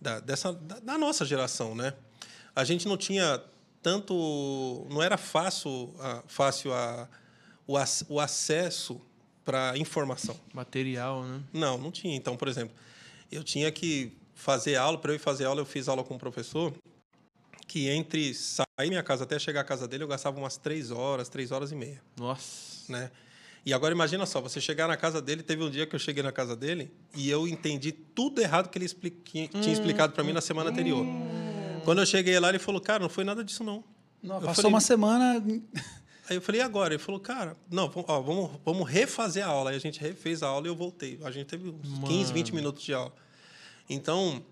da, 0.00 0.20
dessa 0.20 0.52
da, 0.52 0.78
da, 0.80 0.98
nossa 0.98 1.24
geração, 1.24 1.74
né? 1.74 1.94
A 2.54 2.64
gente 2.64 2.86
não 2.86 2.96
tinha 2.96 3.42
tanto, 3.82 4.86
não 4.90 5.02
era 5.02 5.16
fácil, 5.16 5.94
a, 5.98 6.22
fácil 6.26 6.72
a, 6.72 7.08
o, 7.66 7.76
o 8.08 8.20
acesso 8.20 9.00
para 9.44 9.76
informação. 9.76 10.38
Material, 10.52 11.24
né? 11.24 11.42
Não, 11.52 11.78
não 11.78 11.90
tinha. 11.90 12.16
Então, 12.16 12.36
por 12.36 12.48
exemplo, 12.48 12.74
eu 13.30 13.42
tinha 13.42 13.70
que 13.70 14.12
fazer 14.34 14.76
aula, 14.76 14.98
para 14.98 15.12
eu 15.12 15.16
ir 15.16 15.20
fazer 15.20 15.44
aula, 15.44 15.60
eu 15.60 15.66
fiz 15.66 15.88
aula 15.88 16.02
com 16.04 16.14
um 16.14 16.18
professor 16.18 16.72
que 17.66 17.88
entre 17.88 18.34
sair 18.34 18.88
minha 18.88 19.02
casa 19.02 19.24
até 19.24 19.38
chegar 19.38 19.62
à 19.62 19.64
casa 19.64 19.88
dele, 19.88 20.04
eu 20.04 20.08
gastava 20.08 20.38
umas 20.38 20.56
três 20.56 20.90
horas, 20.90 21.28
três 21.28 21.50
horas 21.50 21.72
e 21.72 21.74
meia, 21.74 22.02
Nossa. 22.18 22.92
né? 22.92 23.10
E 23.64 23.72
agora 23.72 23.94
imagina 23.94 24.26
só, 24.26 24.40
você 24.40 24.60
chegar 24.60 24.88
na 24.88 24.96
casa 24.96 25.22
dele, 25.22 25.42
teve 25.42 25.62
um 25.62 25.70
dia 25.70 25.86
que 25.86 25.94
eu 25.94 25.98
cheguei 25.98 26.22
na 26.22 26.32
casa 26.32 26.56
dele 26.56 26.92
e 27.14 27.30
eu 27.30 27.46
entendi 27.46 27.92
tudo 27.92 28.40
errado 28.40 28.68
que 28.68 28.76
ele 28.78 28.88
que 28.88 29.48
tinha 29.48 29.72
explicado 29.72 30.12
para 30.12 30.24
mim 30.24 30.32
na 30.32 30.40
semana 30.40 30.70
anterior. 30.70 31.06
Quando 31.84 32.00
eu 32.00 32.06
cheguei 32.06 32.38
lá, 32.40 32.48
ele 32.48 32.58
falou, 32.58 32.80
cara, 32.80 32.98
não 33.00 33.08
foi 33.08 33.22
nada 33.24 33.44
disso 33.44 33.62
não. 33.62 33.84
Não, 34.22 34.40
passou 34.40 34.54
falei- 34.54 34.72
uma 34.72 34.80
semana. 34.80 35.44
Aí 36.28 36.36
eu 36.36 36.40
falei, 36.42 36.60
e 36.60 36.64
agora? 36.64 36.94
Ele 36.94 37.02
falou, 37.02 37.20
cara, 37.20 37.56
não, 37.70 37.88
vamos, 37.90 38.08
ó, 38.08 38.20
vamos, 38.20 38.50
vamos 38.64 38.88
refazer 38.88 39.44
a 39.44 39.48
aula. 39.48 39.70
Aí 39.70 39.76
a 39.76 39.80
gente 39.80 40.00
refez 40.00 40.42
a 40.42 40.46
aula 40.46 40.66
e 40.66 40.70
eu 40.70 40.76
voltei. 40.76 41.18
A 41.24 41.30
gente 41.32 41.46
teve 41.46 41.68
uns 41.68 42.08
15, 42.08 42.32
20 42.32 42.54
minutos 42.54 42.82
de 42.84 42.94
aula. 42.94 43.12
Então, 43.90 44.42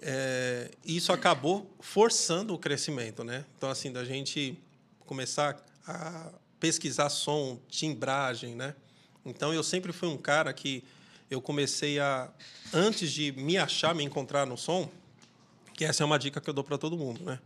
é, 0.00 0.70
isso 0.84 1.12
acabou 1.12 1.70
forçando 1.78 2.54
o 2.54 2.58
crescimento, 2.58 3.22
né? 3.22 3.44
Então, 3.56 3.68
assim, 3.70 3.92
da 3.92 4.02
gente 4.02 4.58
começar 5.00 5.62
a 5.86 6.32
pesquisar 6.60 7.08
som, 7.08 7.58
timbragem, 7.68 8.54
né? 8.54 8.76
Então, 9.24 9.52
eu 9.52 9.62
sempre 9.62 9.92
fui 9.92 10.08
um 10.08 10.16
cara 10.16 10.52
que 10.52 10.84
eu 11.30 11.40
comecei 11.40 11.98
a, 11.98 12.30
antes 12.72 13.10
de 13.10 13.32
me 13.32 13.56
achar, 13.56 13.94
me 13.94 14.04
encontrar 14.04 14.46
no 14.46 14.56
som, 14.56 14.88
que 15.74 15.84
essa 15.84 16.02
é 16.02 16.06
uma 16.06 16.18
dica 16.18 16.40
que 16.40 16.48
eu 16.48 16.54
dou 16.54 16.62
para 16.62 16.78
todo 16.78 16.96
mundo, 16.96 17.24
né? 17.24 17.38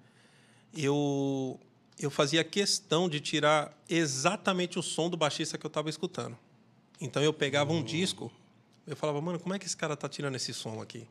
eu 0.77 1.59
eu 1.97 2.11
fazia 2.11 2.43
questão 2.43 3.09
de 3.09 3.21
tirar 3.21 3.73
exatamente 3.89 4.81
o 4.81 4.83
som 4.83 5.09
do 5.09 5.17
baixista 5.17 5.57
que 5.57 5.65
eu 5.65 5.69
estava 5.69 5.89
escutando. 5.89 6.37
Então 7.01 7.23
eu 7.23 7.33
pegava 7.33 7.73
um 7.73 7.85
disco, 7.85 8.33
eu 8.85 8.97
falava, 8.97 9.21
mano, 9.21 9.39
como 9.39 9.55
é 9.55 9.61
que 9.61 9.65
esse 9.65 9.77
cara 9.77 9.97
tá 9.97 10.09
tirando 10.09 10.35
esse 10.35 10.53
som 10.53 10.83
aqui? 10.83 11.07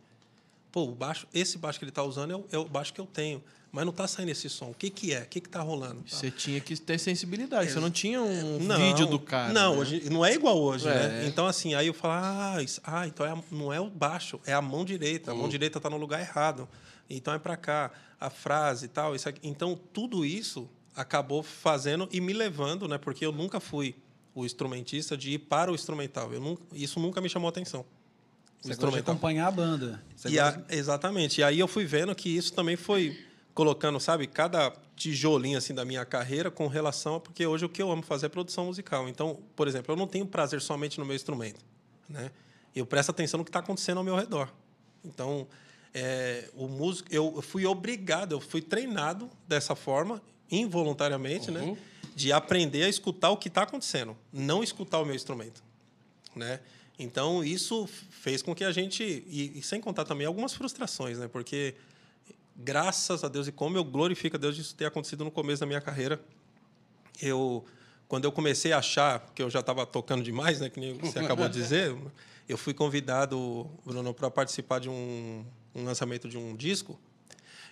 Pô, 0.73 0.83
o 0.83 0.91
baixo, 0.93 1.25
esse 1.33 1.57
baixo 1.57 1.79
que 1.79 1.85
ele 1.85 1.91
tá 1.91 2.03
usando 2.03 2.31
é 2.31 2.35
o, 2.35 2.45
é 2.51 2.57
o 2.57 2.65
baixo 2.65 2.93
que 2.93 2.99
eu 2.99 3.05
tenho, 3.05 3.41
mas 3.73 3.85
não 3.87 3.91
tá 3.91 4.07
saindo 4.07 4.29
esse 4.29 4.47
som. 4.49 4.69
O 4.69 4.73
que 4.75 4.87
que 4.91 5.11
é? 5.11 5.21
O 5.23 5.25
que 5.25 5.41
que 5.41 5.49
tá 5.49 5.59
rolando? 5.61 6.03
Você 6.07 6.29
tinha 6.29 6.59
que 6.61 6.79
ter 6.79 6.99
sensibilidade. 6.99 7.71
Você 7.71 7.79
não 7.79 7.89
tinha 7.89 8.21
um 8.21 8.59
Não, 8.59 8.77
vídeo 8.77 9.07
do 9.07 9.19
cara. 9.19 9.51
Não, 9.51 9.73
né? 9.73 9.79
hoje 9.81 10.09
não 10.11 10.23
é 10.23 10.31
igual 10.35 10.61
hoje, 10.61 10.87
É. 10.87 10.93
né? 10.93 11.25
Então 11.27 11.47
assim, 11.47 11.73
aí 11.73 11.87
eu 11.87 11.93
falo, 11.93 12.13
ah, 12.23 12.61
isso- 12.61 12.79
ah 12.83 13.07
então 13.07 13.25
é 13.25 13.31
a- 13.31 13.43
não 13.51 13.73
é 13.73 13.79
o 13.81 13.89
baixo, 13.89 14.39
é 14.45 14.53
a 14.53 14.61
mão 14.61 14.85
direita. 14.85 15.31
A 15.31 15.35
mão 15.35 15.49
direita 15.49 15.79
está 15.79 15.89
no 15.89 15.97
lugar 15.97 16.21
errado. 16.21 16.69
Então 17.09 17.33
é 17.33 17.39
para 17.39 17.57
cá, 17.57 17.91
a 18.19 18.29
frase 18.29 18.85
e 18.85 18.89
tal, 18.89 19.15
isso 19.15 19.27
aqui. 19.27 19.39
Então 19.43 19.77
tudo 19.91 20.23
isso 20.23 20.69
acabou 20.95 21.41
fazendo 21.41 22.07
e 22.11 22.21
me 22.21 22.31
levando, 22.31 22.87
né? 22.87 22.99
Porque 22.99 23.25
eu 23.25 23.31
nunca 23.31 23.59
fui 23.59 23.95
o 24.35 24.45
instrumentista 24.45 25.17
de 25.17 25.31
ir 25.31 25.39
para 25.39 25.71
o 25.71 25.75
instrumental. 25.75 26.31
Eu 26.31 26.39
nunca, 26.39 26.61
isso 26.73 26.99
nunca 26.99 27.19
me 27.19 27.27
chamou 27.27 27.49
atenção. 27.49 27.83
Você 28.61 28.75
gosta 28.75 28.91
de 28.91 28.99
acompanhar 28.99 29.47
a 29.47 29.51
banda. 29.51 30.03
A- 30.39 30.61
exatamente. 30.73 31.41
E 31.41 31.43
aí 31.43 31.59
eu 31.59 31.67
fui 31.67 31.83
vendo 31.85 32.13
que 32.15 32.29
isso 32.29 32.53
também 32.53 32.75
foi 32.77 33.19
colocando, 33.53 33.99
sabe, 33.99 34.27
cada 34.27 34.73
tijolinho 34.95 35.57
assim 35.57 35.73
da 35.73 35.85
minha 35.85 36.05
carreira 36.05 36.49
com 36.49 36.67
relação 36.67 37.15
a 37.15 37.19
porque 37.19 37.45
hoje 37.45 37.65
o 37.65 37.69
que 37.69 37.81
eu 37.81 37.91
amo 37.91 38.01
fazer 38.01 38.27
é 38.27 38.29
produção 38.29 38.65
musical. 38.65 39.07
Então, 39.07 39.39
por 39.55 39.67
exemplo, 39.67 39.93
eu 39.93 39.97
não 39.97 40.07
tenho 40.07 40.25
prazer 40.25 40.61
somente 40.61 40.99
no 40.99 41.05
meu 41.05 41.15
instrumento, 41.15 41.59
né? 42.09 42.31
Eu 42.75 42.85
presto 42.85 43.11
atenção 43.11 43.37
no 43.37 43.43
que 43.43 43.49
está 43.49 43.59
acontecendo 43.59 43.99
ao 43.99 44.03
meu 44.03 44.15
redor. 44.15 44.51
Então, 45.05 45.47
é, 45.93 46.49
o 46.55 46.67
músico, 46.67 47.07
eu 47.13 47.41
fui 47.41 47.65
obrigado, 47.65 48.31
eu 48.31 48.41
fui 48.41 48.61
treinado 48.61 49.29
dessa 49.47 49.75
forma 49.75 50.21
involuntariamente, 50.49 51.51
né, 51.51 51.77
de 52.15 52.31
aprender 52.31 52.83
a 52.83 52.89
escutar 52.89 53.29
o 53.29 53.37
que 53.37 53.47
está 53.47 53.63
acontecendo, 53.63 54.15
não 54.31 54.63
escutar 54.63 54.99
o 54.99 55.05
meu 55.05 55.15
instrumento 55.15 55.63
né? 56.35 56.59
Então 56.97 57.43
isso 57.43 57.87
fez 57.87 58.41
com 58.41 58.53
que 58.53 58.63
a 58.63 58.71
gente 58.71 59.03
e, 59.03 59.59
e 59.59 59.61
sem 59.61 59.81
contar 59.81 60.05
também 60.05 60.27
algumas 60.27 60.53
frustrações, 60.53 61.17
né? 61.17 61.27
Porque 61.27 61.75
graças 62.55 63.23
a 63.23 63.27
Deus 63.27 63.47
e 63.47 63.51
como 63.51 63.77
eu 63.77 63.83
glorifico 63.83 64.35
a 64.35 64.39
Deus 64.39 64.55
disso 64.55 64.75
ter 64.75 64.85
acontecido 64.85 65.23
no 65.23 65.31
começo 65.31 65.59
da 65.59 65.65
minha 65.65 65.81
carreira, 65.81 66.19
eu 67.21 67.65
quando 68.07 68.25
eu 68.25 68.31
comecei 68.31 68.71
a 68.71 68.77
achar 68.77 69.31
que 69.33 69.41
eu 69.41 69.49
já 69.49 69.61
estava 69.61 69.85
tocando 69.85 70.21
demais, 70.21 70.59
né? 70.59 70.69
Que 70.69 70.79
nem 70.79 70.97
você 70.97 71.17
acabou 71.17 71.47
de 71.47 71.53
dizer, 71.53 71.95
eu 72.47 72.57
fui 72.57 72.73
convidado, 72.73 73.67
Bruno, 73.83 74.13
para 74.13 74.29
participar 74.29 74.79
de 74.79 74.89
um, 74.89 75.43
um 75.73 75.83
lançamento 75.83 76.27
de 76.27 76.37
um 76.37 76.55
disco. 76.55 76.99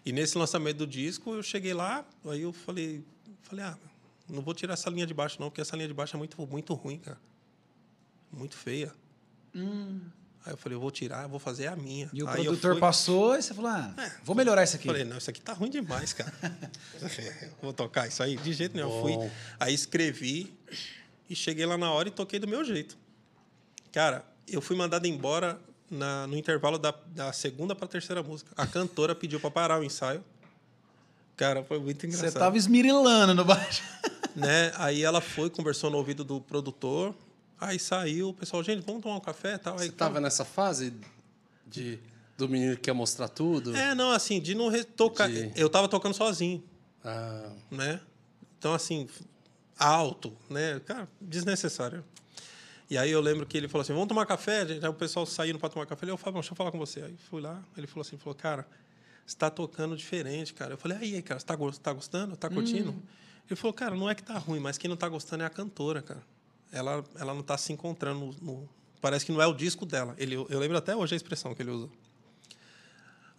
E 0.04 0.12
nesse 0.12 0.38
lançamento 0.38 0.78
do 0.78 0.88
disco 0.88 1.36
eu 1.36 1.44
cheguei 1.44 1.74
lá, 1.74 2.04
aí 2.26 2.42
eu 2.42 2.52
falei, 2.52 3.04
falei, 3.44 3.66
ah, 3.66 3.78
não 4.28 4.42
vou 4.42 4.56
tirar 4.56 4.74
essa 4.74 4.90
linha 4.90 5.06
de 5.06 5.14
baixo 5.14 5.38
não, 5.40 5.50
porque 5.50 5.62
essa 5.62 5.76
linha 5.76 5.88
de 5.88 5.94
baixo 5.94 6.16
é 6.16 6.18
muito 6.18 6.48
muito 6.48 6.74
ruim, 6.74 6.98
cara 6.98 7.20
muito 8.32 8.56
feia. 8.56 8.94
Aí 10.46 10.54
eu 10.54 10.58
falei, 10.58 10.76
eu 10.76 10.80
vou 10.82 10.90
tirar, 10.90 11.24
eu 11.24 11.30
vou 11.30 11.40
fazer 11.40 11.68
a 11.68 11.76
minha. 11.76 12.10
E 12.12 12.24
o 12.24 12.28
Aí 12.28 12.44
produtor 12.44 12.72
fui- 12.72 12.80
passou 12.82 13.36
e 13.38 13.42
você 13.44 13.54
falou: 13.54 13.70
ah, 13.72 13.94
vou 14.24 14.36
melhorar 14.36 14.64
isso 14.64 14.76
aqui. 14.76 14.88
Falei, 14.88 15.04
não, 15.06 15.18
isso 15.18 15.30
aqui 15.30 15.40
tá 15.42 15.54
ruim 15.54 15.70
demais, 15.70 16.14
cara. 16.14 16.34
vou 17.62 17.72
tocar 17.74 18.08
isso 18.08 18.24
aí? 18.24 18.36
De 18.38 18.52
jeito 18.54 18.76
nenhum. 18.76 18.90
Eu 18.90 19.02
Fui, 19.02 19.14
Bom. 19.14 19.30
aí 19.60 19.74
escrevi 19.74 20.52
e 21.30 21.36
cheguei 21.36 21.66
lá 21.66 21.78
na 21.78 21.92
hora 21.92 22.08
e 22.08 22.12
toquei 22.12 22.40
do 22.40 22.48
meu 22.48 22.64
jeito. 22.66 22.98
Cara, 23.92 24.26
eu 24.48 24.62
fui 24.62 24.76
mandado 24.76 25.06
embora 25.06 25.60
na- 25.90 26.26
no 26.26 26.36
intervalo 26.38 26.78
da, 26.80 26.94
da 27.08 27.32
segunda 27.34 27.76
para 27.76 27.86
a 27.86 27.90
terceira 27.90 28.24
música. 28.24 28.52
A 28.58 28.66
cantora 28.66 29.14
pediu 29.14 29.40
para 29.40 29.52
parar 29.52 29.80
o 29.80 29.84
ensaio. 29.84 30.24
Cara, 31.38 31.64
foi 31.64 31.80
muito 31.80 32.06
engraçado 32.06 32.32
Você 32.32 32.40
tava 32.40 32.58
esmirilando 32.58 33.34
no 33.34 33.46
baixo. 33.46 33.84
né? 34.36 34.72
Aí 34.76 35.04
ela 35.04 35.22
foi, 35.22 35.50
conversou 35.50 35.90
no 35.90 35.98
ouvido 35.98 36.24
do 36.24 36.40
produtor. 36.42 37.16
Aí 37.62 37.78
saiu, 37.78 38.30
o 38.30 38.34
pessoal, 38.34 38.64
gente, 38.64 38.84
vamos 38.84 39.04
tomar 39.04 39.16
um 39.18 39.20
café 39.22 39.54
e 39.54 39.58
tal. 39.60 39.78
Aí, 39.78 39.86
Você 39.86 39.92
tava 39.92 40.20
nessa 40.20 40.44
fase 40.44 40.94
de, 41.68 42.00
do 42.36 42.50
menino 42.50 42.76
que 42.76 42.82
quer 42.82 42.94
mostrar 42.94 43.28
tudo? 43.30 43.76
É, 43.76 43.94
não, 43.94 44.12
assim, 44.12 44.42
de 44.42 44.56
não 44.56 44.72
tocar. 44.84 45.30
De- 45.30 45.52
Eu 45.56 45.70
tava 45.70 45.88
tocando 45.88 46.14
sozinho, 46.16 46.64
Ah, 47.06 47.52
né? 47.70 48.02
Então, 48.58 48.74
assim, 48.74 49.08
alto, 49.78 50.36
né? 50.50 50.80
Cara, 50.86 51.08
desnecessário. 51.20 52.04
E 52.90 52.98
aí 52.98 53.10
eu 53.12 53.22
lembro 53.22 53.46
que 53.46 53.56
ele 53.58 53.68
falou 53.68 53.84
assim: 53.84 53.94
vamos 53.94 54.08
tomar 54.08 54.26
café? 54.26 54.62
Aí 54.64 54.88
o 54.90 54.94
pessoal 54.94 55.26
saindo 55.26 55.58
para 55.60 55.70
tomar 55.70 55.86
café. 55.86 56.04
Ele 56.06 56.10
falou, 56.12 56.18
Fábio, 56.18 56.42
deixa 56.42 56.52
eu 56.52 56.56
falar 56.58 56.72
com 56.72 56.78
você. 56.80 57.02
Aí 57.04 57.16
fui 57.30 57.42
lá, 57.42 57.64
ele 57.78 57.88
falou 57.88 58.02
assim: 58.02 58.18
falou, 58.18 58.36
cara, 58.36 58.68
você 59.26 59.36
tá 59.38 59.50
tocando 59.50 59.96
diferente, 59.96 60.54
cara. 60.54 60.74
Eu 60.74 60.78
falei, 60.78 60.98
aí, 60.98 61.22
cara, 61.22 61.40
você 61.40 61.46
tá, 61.46 61.56
go- 61.56 61.72
tá 61.72 61.94
gostando? 61.94 62.36
Tá 62.36 62.50
curtindo? 62.50 62.94
Ele 63.50 63.56
falou, 63.56 63.74
cara, 63.74 63.96
não 63.96 64.10
é 64.10 64.16
que 64.16 64.24
tá 64.24 64.38
ruim, 64.38 64.60
mas 64.60 64.78
quem 64.78 64.90
não 64.90 64.98
tá 64.98 65.08
gostando 65.08 65.44
é 65.44 65.46
a 65.46 65.50
cantora, 65.50 66.02
cara. 66.02 66.22
Ela, 66.72 67.04
ela 67.20 67.34
não 67.34 67.44
tá 67.44 67.58
se 67.58 67.72
encontrando 67.74 68.20
no, 68.20 68.34
no- 68.54 68.70
Parece 69.02 69.26
que 69.26 69.32
não 69.32 69.42
é 69.42 69.48
o 69.48 69.54
disco 69.54 69.86
dela. 69.86 70.14
Ele, 70.18 70.36
eu 70.36 70.60
lembro 70.60 70.78
até 70.78 70.96
hoje 70.96 71.14
a 71.14 71.18
expressão 71.18 71.56
que 71.56 71.62
ele 71.64 71.72
usou. 71.72 71.90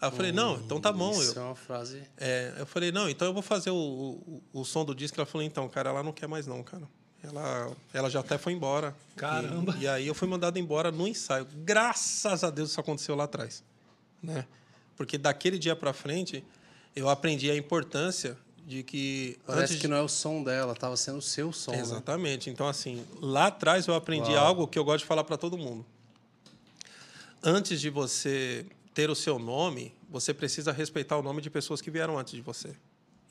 Aí 0.00 0.08
eu 0.08 0.12
falei, 0.12 0.32
não, 0.32 0.56
então 0.56 0.80
tá 0.80 0.90
bom. 0.92 1.12
Isso 1.12 1.38
Eu, 1.38 1.42
é 1.42 1.44
uma 1.46 1.54
frase. 1.54 2.02
é, 2.18 2.54
eu 2.58 2.66
falei, 2.66 2.90
não, 2.90 3.08
então 3.08 3.28
eu 3.28 3.32
vou 3.32 3.42
fazer 3.42 3.70
o, 3.70 3.76
o, 3.76 4.42
o 4.52 4.64
som 4.64 4.84
do 4.84 4.94
disco. 4.94 5.18
Ela 5.20 5.26
falou, 5.26 5.46
então, 5.46 5.68
cara, 5.68 5.90
ela 5.90 6.02
não 6.02 6.12
quer 6.12 6.26
mais 6.26 6.46
não, 6.46 6.62
cara. 6.64 6.82
Ela, 7.22 7.70
ela 7.94 8.10
já 8.10 8.18
até 8.18 8.36
foi 8.36 8.52
embora. 8.52 8.96
Caramba. 9.14 9.76
E, 9.78 9.82
e 9.82 9.88
aí 9.88 10.06
eu 10.08 10.14
fui 10.14 10.26
mandado 10.26 10.58
embora 10.58 10.90
no 10.90 11.06
ensaio. 11.06 11.46
Graças 11.58 12.42
a 12.42 12.50
Deus 12.50 12.70
isso 12.70 12.80
aconteceu 12.80 13.14
lá 13.14 13.24
atrás. 13.24 13.62
Né? 14.20 14.44
Porque 14.96 15.16
daquele 15.16 15.56
dia 15.56 15.76
para 15.76 15.92
frente, 15.92 16.44
eu 16.96 17.08
aprendi 17.08 17.48
a 17.48 17.56
importância 17.56 18.36
de 18.66 18.82
que... 18.82 19.38
Parece 19.46 19.72
antes 19.74 19.80
que 19.82 19.88
não 19.88 19.96
é 19.96 20.02
o 20.02 20.08
som 20.08 20.42
dela, 20.42 20.74
tava 20.74 20.96
sendo 20.96 21.18
o 21.18 21.22
seu 21.22 21.52
som. 21.52 21.72
né? 21.72 21.80
Exatamente. 21.80 22.48
Então, 22.50 22.66
assim, 22.68 23.04
lá 23.20 23.46
atrás 23.48 23.86
eu 23.86 23.94
aprendi 23.94 24.30
Uau. 24.32 24.46
algo 24.46 24.66
que 24.68 24.78
eu 24.78 24.84
gosto 24.84 25.00
de 25.00 25.06
falar 25.06 25.24
para 25.24 25.36
todo 25.36 25.58
mundo. 25.58 25.84
Antes 27.42 27.80
de 27.80 27.90
você 27.90 28.64
ter 28.94 29.10
o 29.10 29.14
seu 29.14 29.38
nome, 29.38 29.92
você 30.08 30.32
precisa 30.32 30.70
respeitar 30.70 31.16
o 31.16 31.22
nome 31.22 31.40
de 31.42 31.50
pessoas 31.50 31.80
que 31.80 31.90
vieram 31.90 32.18
antes 32.18 32.34
de 32.34 32.40
você. 32.40 32.74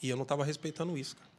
E 0.02 0.10
eu 0.10 0.16
não 0.18 0.24
estava 0.24 0.44
respeitando 0.44 0.98
isso. 0.98 1.16
Cara. 1.16 1.30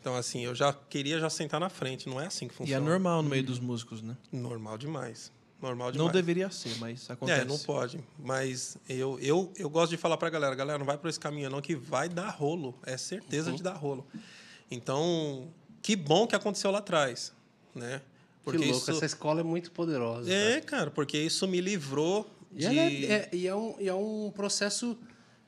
Então, 0.00 0.16
assim, 0.16 0.40
eu 0.44 0.54
já 0.54 0.72
queria 0.72 1.18
já 1.20 1.28
sentar 1.28 1.60
na 1.60 1.68
frente. 1.68 2.08
Não 2.08 2.18
é 2.20 2.26
assim 2.26 2.48
que 2.48 2.54
E 2.54 2.56
funciona. 2.56 2.84
é 2.86 2.88
normal 2.88 3.22
no 3.22 3.28
meio 3.28 3.42
dos 3.44 3.58
músicos, 3.58 4.00
né? 4.00 4.16
Normal 4.32 4.78
demais. 4.78 5.30
Normal 5.60 5.88
Não 5.88 5.92
demais. 5.92 6.12
deveria 6.12 6.50
ser, 6.50 6.74
mas 6.78 7.10
acontece. 7.10 7.42
É, 7.42 7.44
não 7.44 7.58
pode. 7.58 8.02
Mas 8.18 8.78
eu, 8.88 9.18
eu, 9.20 9.52
eu 9.56 9.68
gosto 9.68 9.90
de 9.90 9.96
falar 9.98 10.16
para 10.16 10.28
a 10.28 10.30
galera, 10.30 10.54
galera, 10.54 10.78
não 10.78 10.86
vai 10.86 10.96
por 10.96 11.08
esse 11.08 11.20
caminho 11.20 11.50
não, 11.50 11.60
que 11.60 11.74
vai 11.74 12.08
dar 12.08 12.30
rolo. 12.30 12.74
É 12.84 12.96
certeza 12.96 13.52
de 13.52 13.62
dar 13.62 13.74
rolo. 13.74 14.06
Então, 14.70 15.48
que 15.82 15.94
bom 15.96 16.26
que 16.26 16.34
aconteceu 16.34 16.70
lá 16.70 16.78
atrás, 16.78 17.32
né? 17.74 18.00
Que 18.44 18.56
louco, 18.56 18.90
essa 18.90 19.04
escola 19.04 19.40
é 19.40 19.42
muito 19.44 19.70
poderosa. 19.70 20.32
É, 20.32 20.60
cara, 20.60 20.90
porque 20.90 21.18
isso 21.18 21.46
me 21.46 21.60
livrou 21.60 22.28
E, 22.52 22.58
de... 22.60 22.66
ela 22.66 22.80
é, 22.80 23.04
é- 23.04 23.28
e, 23.32 23.46
é 23.46 23.54
um, 23.54 23.76
e 23.78 23.86
é 23.88 23.94
um 23.94 24.32
processo 24.34 24.98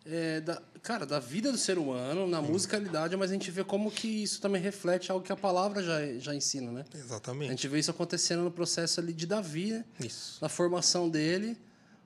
é, 0.05 0.41
da, 0.43 0.61
cara, 0.83 1.07
da 1.07 1.19
vida 1.21 1.53
do 1.53 1.59
ser 1.59 1.79
humano, 1.79 2.27
na 2.27 2.43
musicalidade, 2.43 3.17
mas 3.17 3.31
a 3.31 3.35
gente 3.35 3.51
vê 3.51 3.63
como 3.63 3.91
que 3.91 4.09
isso 4.09 4.41
também 4.41 4.61
reflete 4.61 5.13
algo 5.13 5.25
que 5.25 5.33
a 5.33 5.37
palavra 5.37 5.83
já, 5.83 6.19
já 6.19 6.35
ensina, 6.35 6.73
né? 6.73 6.85
A 6.93 6.99
Exatamente. 6.99 7.51
gente 7.51 7.69
vê 7.69 7.79
isso 7.79 7.91
acontecendo 7.91 8.43
no 8.43 8.51
processo 8.51 8.99
ali 9.01 9.13
de 9.13 9.27
Davi, 9.27 9.73
né? 9.73 9.85
Isso. 10.01 10.39
na 10.43 10.49
formação 10.49 11.09
dele, 11.09 11.57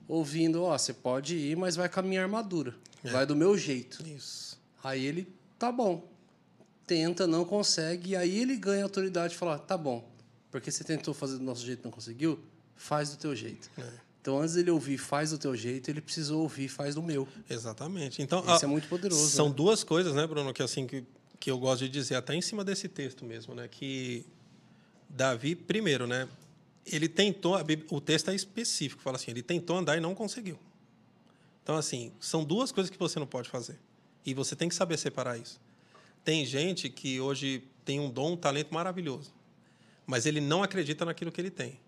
ouvindo, 0.06 0.62
ó, 0.62 0.76
você 0.76 0.92
pode 0.92 1.36
ir, 1.36 1.56
mas 1.56 1.74
vai 1.74 1.88
com 1.88 2.00
a 2.00 2.02
minha 2.02 2.22
armadura. 2.22 2.74
É. 3.02 3.10
Vai 3.10 3.24
do 3.24 3.34
meu 3.34 3.56
jeito. 3.56 4.06
Isso. 4.06 4.60
Aí 4.84 5.04
ele, 5.04 5.26
tá 5.58 5.72
bom. 5.72 6.06
Tenta, 6.86 7.26
não 7.26 7.44
consegue, 7.44 8.10
e 8.10 8.16
aí 8.16 8.38
ele 8.38 8.56
ganha 8.56 8.82
a 8.82 8.84
autoridade 8.84 9.32
de 9.32 9.38
falar, 9.38 9.58
tá 9.58 9.76
bom. 9.76 10.08
Porque 10.50 10.70
você 10.70 10.84
tentou 10.84 11.12
fazer 11.12 11.38
do 11.38 11.42
nosso 11.42 11.64
jeito 11.64 11.80
e 11.80 11.84
não 11.84 11.90
conseguiu, 11.90 12.38
faz 12.76 13.10
do 13.10 13.16
teu 13.16 13.34
jeito. 13.34 13.68
É. 13.78 14.05
Então, 14.26 14.40
antes 14.40 14.54
dele 14.54 14.72
ouvir 14.72 14.98
faz 14.98 15.30
do 15.30 15.38
teu 15.38 15.54
jeito, 15.54 15.88
ele 15.88 16.00
precisou 16.00 16.42
ouvir 16.42 16.66
faz 16.66 16.96
do 16.96 17.02
meu. 17.02 17.28
Exatamente. 17.48 18.20
Então, 18.20 18.42
Isso 18.52 18.64
é 18.64 18.66
muito 18.66 18.88
poderoso. 18.88 19.28
São 19.28 19.50
né? 19.50 19.54
duas 19.54 19.84
coisas, 19.84 20.16
né, 20.16 20.26
Bruno, 20.26 20.52
que 20.52 20.64
assim 20.64 20.84
que, 20.84 21.04
que 21.38 21.48
eu 21.48 21.56
gosto 21.56 21.82
de 21.82 21.88
dizer, 21.88 22.16
até 22.16 22.34
em 22.34 22.42
cima 22.42 22.64
desse 22.64 22.88
texto 22.88 23.24
mesmo, 23.24 23.54
né, 23.54 23.68
que 23.68 24.26
Davi, 25.08 25.54
primeiro, 25.54 26.08
né, 26.08 26.28
ele 26.84 27.08
tentou, 27.08 27.54
o 27.88 28.00
texto 28.00 28.28
é 28.32 28.34
específico, 28.34 29.00
fala 29.00 29.14
assim, 29.14 29.30
ele 29.30 29.42
tentou 29.42 29.76
andar 29.76 29.96
e 29.96 30.00
não 30.00 30.12
conseguiu. 30.12 30.58
Então, 31.62 31.76
assim, 31.76 32.10
são 32.18 32.42
duas 32.42 32.72
coisas 32.72 32.90
que 32.90 32.98
você 32.98 33.20
não 33.20 33.28
pode 33.28 33.48
fazer. 33.48 33.78
E 34.24 34.34
você 34.34 34.56
tem 34.56 34.68
que 34.68 34.74
saber 34.74 34.98
separar 34.98 35.38
isso. 35.38 35.60
Tem 36.24 36.44
gente 36.44 36.90
que 36.90 37.20
hoje 37.20 37.62
tem 37.84 38.00
um 38.00 38.10
dom, 38.10 38.32
um 38.32 38.36
talento 38.36 38.74
maravilhoso, 38.74 39.32
mas 40.04 40.26
ele 40.26 40.40
não 40.40 40.64
acredita 40.64 41.04
naquilo 41.04 41.30
que 41.30 41.40
ele 41.40 41.50
tem, 41.50 41.78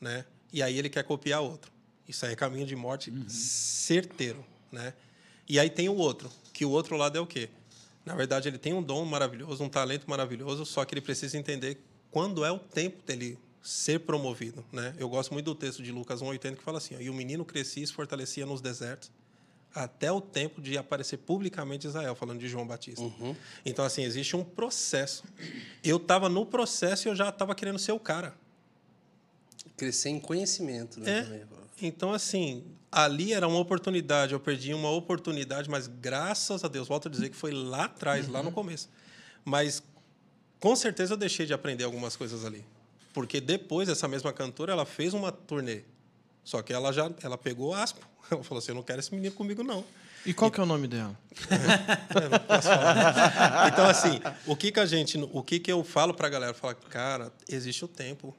né? 0.00 0.24
E 0.54 0.62
aí 0.62 0.78
ele 0.78 0.88
quer 0.88 1.02
copiar 1.02 1.40
outro. 1.40 1.72
Isso 2.08 2.24
aí 2.24 2.32
é 2.32 2.36
caminho 2.36 2.64
de 2.64 2.76
morte 2.76 3.12
certeiro, 3.28 4.46
né? 4.70 4.94
E 5.48 5.58
aí 5.58 5.68
tem 5.68 5.88
o 5.88 5.96
outro, 5.96 6.30
que 6.52 6.64
o 6.64 6.70
outro 6.70 6.96
lado 6.96 7.18
é 7.18 7.20
o 7.20 7.26
quê? 7.26 7.48
Na 8.06 8.14
verdade, 8.14 8.48
ele 8.48 8.56
tem 8.56 8.72
um 8.72 8.80
dom 8.80 9.04
maravilhoso, 9.04 9.64
um 9.64 9.68
talento 9.68 10.08
maravilhoso, 10.08 10.64
só 10.64 10.84
que 10.84 10.94
ele 10.94 11.00
precisa 11.00 11.36
entender 11.36 11.82
quando 12.08 12.44
é 12.44 12.52
o 12.52 12.58
tempo 12.60 13.02
dele 13.04 13.36
ser 13.60 13.98
promovido, 14.00 14.64
né? 14.70 14.94
Eu 14.96 15.08
gosto 15.08 15.32
muito 15.32 15.46
do 15.46 15.56
texto 15.56 15.82
de 15.82 15.90
Lucas 15.90 16.22
1:80 16.22 16.56
que 16.56 16.62
fala 16.62 16.78
assim: 16.78 16.94
ó, 16.94 17.00
"E 17.00 17.10
o 17.10 17.14
menino 17.14 17.44
crescia 17.44 17.82
e 17.82 17.86
se 17.88 17.92
fortalecia 17.92 18.46
nos 18.46 18.60
desertos, 18.60 19.10
até 19.74 20.12
o 20.12 20.20
tempo 20.20 20.62
de 20.62 20.78
aparecer 20.78 21.16
publicamente 21.16 21.88
Israel", 21.88 22.14
falando 22.14 22.38
de 22.38 22.46
João 22.46 22.64
Batista. 22.64 23.02
Então 23.64 23.84
assim, 23.84 24.04
existe 24.04 24.36
um 24.36 24.44
processo. 24.44 25.24
Eu 25.82 25.96
estava 25.96 26.28
no 26.28 26.46
processo 26.46 27.08
e 27.08 27.10
eu 27.10 27.16
já 27.16 27.30
estava 27.30 27.56
querendo 27.56 27.78
ser 27.80 27.90
o 27.90 27.98
cara. 27.98 28.36
Crescer 29.76 30.10
em 30.10 30.20
conhecimento, 30.20 31.00
né? 31.00 31.18
É. 31.18 31.22
também. 31.22 31.42
Então, 31.82 32.12
assim, 32.12 32.64
ali 32.90 33.32
era 33.32 33.48
uma 33.48 33.58
oportunidade, 33.58 34.32
eu 34.32 34.40
perdi 34.40 34.72
uma 34.72 34.90
oportunidade, 34.90 35.68
mas 35.68 35.86
graças 35.86 36.64
a 36.64 36.68
Deus, 36.68 36.86
volto 36.86 37.08
a 37.08 37.10
dizer 37.10 37.28
que 37.28 37.36
foi 37.36 37.50
lá 37.50 37.84
atrás, 37.84 38.28
lá 38.28 38.42
no 38.42 38.52
começo. 38.52 38.88
Mas 39.44 39.82
com 40.60 40.74
certeza 40.74 41.14
eu 41.14 41.16
deixei 41.16 41.44
de 41.44 41.52
aprender 41.52 41.84
algumas 41.84 42.16
coisas 42.16 42.44
ali. 42.44 42.64
Porque 43.12 43.40
depois, 43.40 43.88
essa 43.88 44.08
mesma 44.08 44.32
cantora, 44.32 44.72
ela 44.72 44.86
fez 44.86 45.12
uma 45.12 45.30
turnê. 45.30 45.82
Só 46.42 46.62
que 46.62 46.72
ela 46.72 46.92
já 46.92 47.10
ela 47.22 47.38
pegou 47.38 47.74
aspo. 47.74 48.06
Ela 48.30 48.42
falou 48.42 48.58
assim: 48.58 48.70
eu 48.70 48.74
não 48.74 48.82
quero 48.82 49.00
esse 49.00 49.14
menino 49.14 49.34
comigo, 49.34 49.62
não. 49.62 49.84
E 50.24 50.32
qual 50.32 50.50
que 50.50 50.58
é 50.58 50.62
o 50.62 50.66
nome 50.66 50.88
dela? 50.88 51.14
Eu 52.18 52.30
não 52.30 52.38
posso 52.38 52.68
falar. 52.68 53.68
Então, 53.70 53.86
assim, 53.86 54.18
o 54.46 54.56
que, 54.56 54.72
que 54.72 54.80
a 54.80 54.86
gente. 54.86 55.18
O 55.30 55.42
que, 55.42 55.60
que 55.60 55.70
eu 55.70 55.84
falo 55.84 56.14
pra 56.14 56.30
galera? 56.30 56.54
Fala, 56.54 56.74
cara, 56.74 57.30
existe 57.46 57.84
o 57.84 57.88
tempo. 57.88 58.34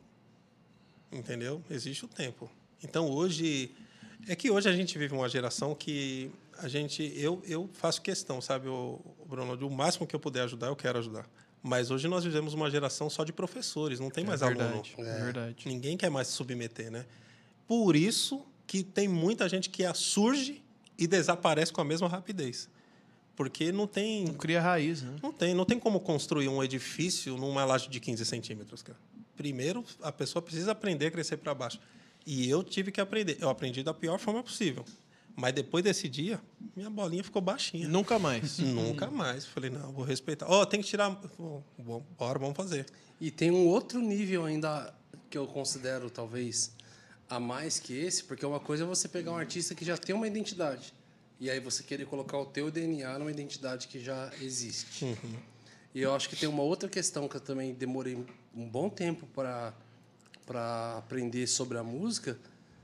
Entendeu? 1.15 1.63
Existe 1.69 2.05
o 2.05 2.07
tempo. 2.07 2.49
Então, 2.83 3.09
hoje. 3.09 3.71
É 4.27 4.35
que 4.35 4.49
hoje 4.49 4.67
a 4.67 4.73
gente 4.73 4.97
vive 4.97 5.13
uma 5.13 5.29
geração 5.29 5.75
que 5.75 6.31
a 6.57 6.67
gente. 6.67 7.13
Eu, 7.15 7.41
eu 7.45 7.69
faço 7.73 8.01
questão, 8.01 8.41
sabe, 8.41 8.67
o 8.67 8.99
Bruno? 9.27 9.53
O 9.67 9.71
máximo 9.71 10.07
que 10.07 10.15
eu 10.15 10.19
puder 10.19 10.41
ajudar, 10.41 10.67
eu 10.67 10.75
quero 10.75 10.97
ajudar. 10.99 11.27
Mas 11.61 11.89
hoje 11.89 12.07
nós 12.07 12.23
vivemos 12.23 12.53
uma 12.53 12.69
geração 12.69 13.09
só 13.09 13.23
de 13.23 13.33
professores, 13.33 13.99
não 13.99 14.09
tem 14.11 14.23
mais 14.23 14.41
é 14.41 14.45
aluno. 14.45 14.59
verdade, 14.59 14.95
é 14.97 15.23
verdade. 15.23 15.67
Ninguém 15.67 15.97
quer 15.97 16.09
mais 16.11 16.27
se 16.27 16.33
submeter, 16.33 16.91
né? 16.91 17.05
Por 17.67 17.95
isso 17.95 18.45
que 18.67 18.83
tem 18.83 19.07
muita 19.07 19.49
gente 19.49 19.69
que 19.69 19.83
surge 19.93 20.63
e 20.97 21.07
desaparece 21.07 21.73
com 21.73 21.81
a 21.81 21.85
mesma 21.85 22.07
rapidez. 22.07 22.69
Porque 23.35 23.71
não 23.71 23.85
tem, 23.87 24.25
Não 24.25 24.33
cria 24.35 24.61
raiz, 24.61 25.01
né? 25.01 25.15
não 25.21 25.33
tem, 25.33 25.53
não 25.53 25.65
tem 25.65 25.77
como 25.79 25.99
construir 25.99 26.47
um 26.47 26.63
edifício 26.63 27.35
numa 27.35 27.65
laje 27.65 27.89
de 27.89 27.99
15 27.99 28.23
centímetros, 28.25 28.81
cara. 28.81 28.97
Primeiro, 29.35 29.83
a 30.01 30.11
pessoa 30.11 30.41
precisa 30.41 30.71
aprender 30.71 31.07
a 31.07 31.11
crescer 31.11 31.37
para 31.37 31.53
baixo. 31.53 31.79
E 32.25 32.49
eu 32.49 32.63
tive 32.63 32.91
que 32.91 32.99
aprender. 32.99 33.37
Eu 33.39 33.49
aprendi 33.49 33.83
da 33.83 33.93
pior 33.93 34.17
forma 34.17 34.41
possível. 34.41 34.83
Mas 35.35 35.53
depois 35.53 35.83
desse 35.83 36.07
dia, 36.07 36.41
minha 36.75 36.89
bolinha 36.89 37.23
ficou 37.23 37.41
baixinha. 37.41 37.87
Nunca 37.87 38.17
mais. 38.17 38.57
Nunca 38.59 39.11
mais. 39.11 39.45
Falei, 39.45 39.69
não, 39.69 39.91
vou 39.91 40.05
respeitar. 40.05 40.47
Ó, 40.49 40.65
tem 40.65 40.81
que 40.81 40.87
tirar. 40.87 41.09
Bom, 41.37 42.03
bora, 42.17 42.39
vamos 42.39 42.55
fazer. 42.55 42.85
E 43.19 43.29
tem 43.29 43.51
um 43.51 43.67
outro 43.67 43.99
nível 43.99 44.45
ainda 44.45 44.93
que 45.29 45.37
eu 45.37 45.45
considero 45.45 46.09
talvez 46.09 46.71
a 47.29 47.39
mais 47.39 47.79
que 47.79 47.93
esse, 47.93 48.23
porque 48.23 48.45
uma 48.45 48.59
coisa 48.59 48.83
é 48.83 48.87
você 48.87 49.07
pegar 49.07 49.31
um 49.31 49.37
artista 49.37 49.75
que 49.75 49.83
já 49.83 49.97
tem 49.97 50.15
uma 50.15 50.27
identidade 50.27 50.93
e 51.39 51.49
aí 51.49 51.59
você 51.59 51.83
querer 51.83 52.05
colocar 52.05 52.37
o 52.37 52.45
teu 52.45 52.71
DNA 52.71 53.17
numa 53.19 53.31
identidade 53.31 53.87
que 53.87 53.99
já 53.99 54.31
existe. 54.41 55.17
E 55.93 56.01
eu 56.01 56.13
acho 56.13 56.29
que 56.29 56.35
tem 56.35 56.47
uma 56.47 56.63
outra 56.63 56.87
questão 56.87 57.27
que 57.27 57.35
eu 57.35 57.41
também 57.41 57.73
demorei 57.73 58.17
um 58.55 58.67
bom 58.67 58.89
tempo 58.89 59.25
para 59.27 59.73
para 60.45 60.97
aprender 60.97 61.47
sobre 61.47 61.77
a 61.77 61.83
música, 61.83 62.37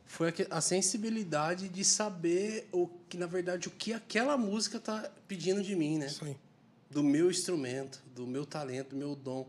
foi 0.06 0.34
a, 0.50 0.60
sensibilidade 0.60 1.70
de 1.70 1.86
saber 1.86 2.68
o 2.72 2.88
que 3.08 3.18
na 3.18 3.28
verdade 3.28 3.68
o 3.68 3.72
que 3.72 3.94
aquela 3.94 4.38
música 4.38 4.80
tá 4.80 5.10
pedindo 5.28 5.64
de 5.64 5.76
mim, 5.76 5.98
né? 5.98 6.14
Aí. 6.22 6.36
do 6.90 7.02
meu 7.04 7.30
instrumento, 7.30 8.02
do 8.14 8.28
meu 8.28 8.46
talento, 8.46 8.90
do 8.90 8.96
meu 8.98 9.16
dom. 9.16 9.48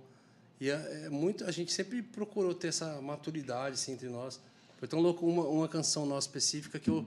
E 0.60 0.70
é, 0.70 1.04
é 1.06 1.08
muito, 1.10 1.44
a 1.44 1.50
gente 1.50 1.72
sempre 1.72 2.00
procurou 2.02 2.54
ter 2.54 2.68
essa 2.68 3.00
maturidade 3.00 3.74
assim, 3.74 3.92
entre 3.92 4.08
nós. 4.08 4.38
Foi 4.78 4.86
tão 4.86 5.00
louco 5.00 5.26
uma, 5.26 5.42
uma 5.44 5.68
canção 5.68 6.06
nossa 6.06 6.28
específica 6.28 6.78
que 6.78 6.88
eu, 6.90 7.04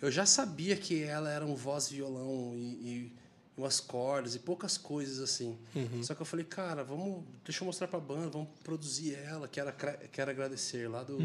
eu 0.00 0.10
já 0.10 0.24
sabia 0.24 0.74
que 0.74 1.02
ela 1.02 1.30
era 1.30 1.44
um 1.44 1.54
voz 1.54 1.90
violão 1.90 2.52
e, 2.54 2.60
e 2.60 3.12
umas 3.56 3.78
cordas 3.80 4.34
e 4.34 4.38
poucas 4.38 4.76
coisas 4.76 5.20
assim. 5.20 5.56
Só 6.02 6.14
que 6.14 6.20
eu 6.22 6.26
falei, 6.26 6.44
cara, 6.44 6.82
vamos, 6.82 7.24
deixa 7.44 7.62
eu 7.62 7.66
mostrar 7.66 7.86
para 7.88 7.98
a 7.98 8.02
banda, 8.02 8.30
vamos 8.30 8.48
produzir 8.62 9.14
ela, 9.14 9.46
quero, 9.48 9.72
quero 10.10 10.30
agradecer 10.30 10.88
lá 10.88 11.02
do, 11.04 11.18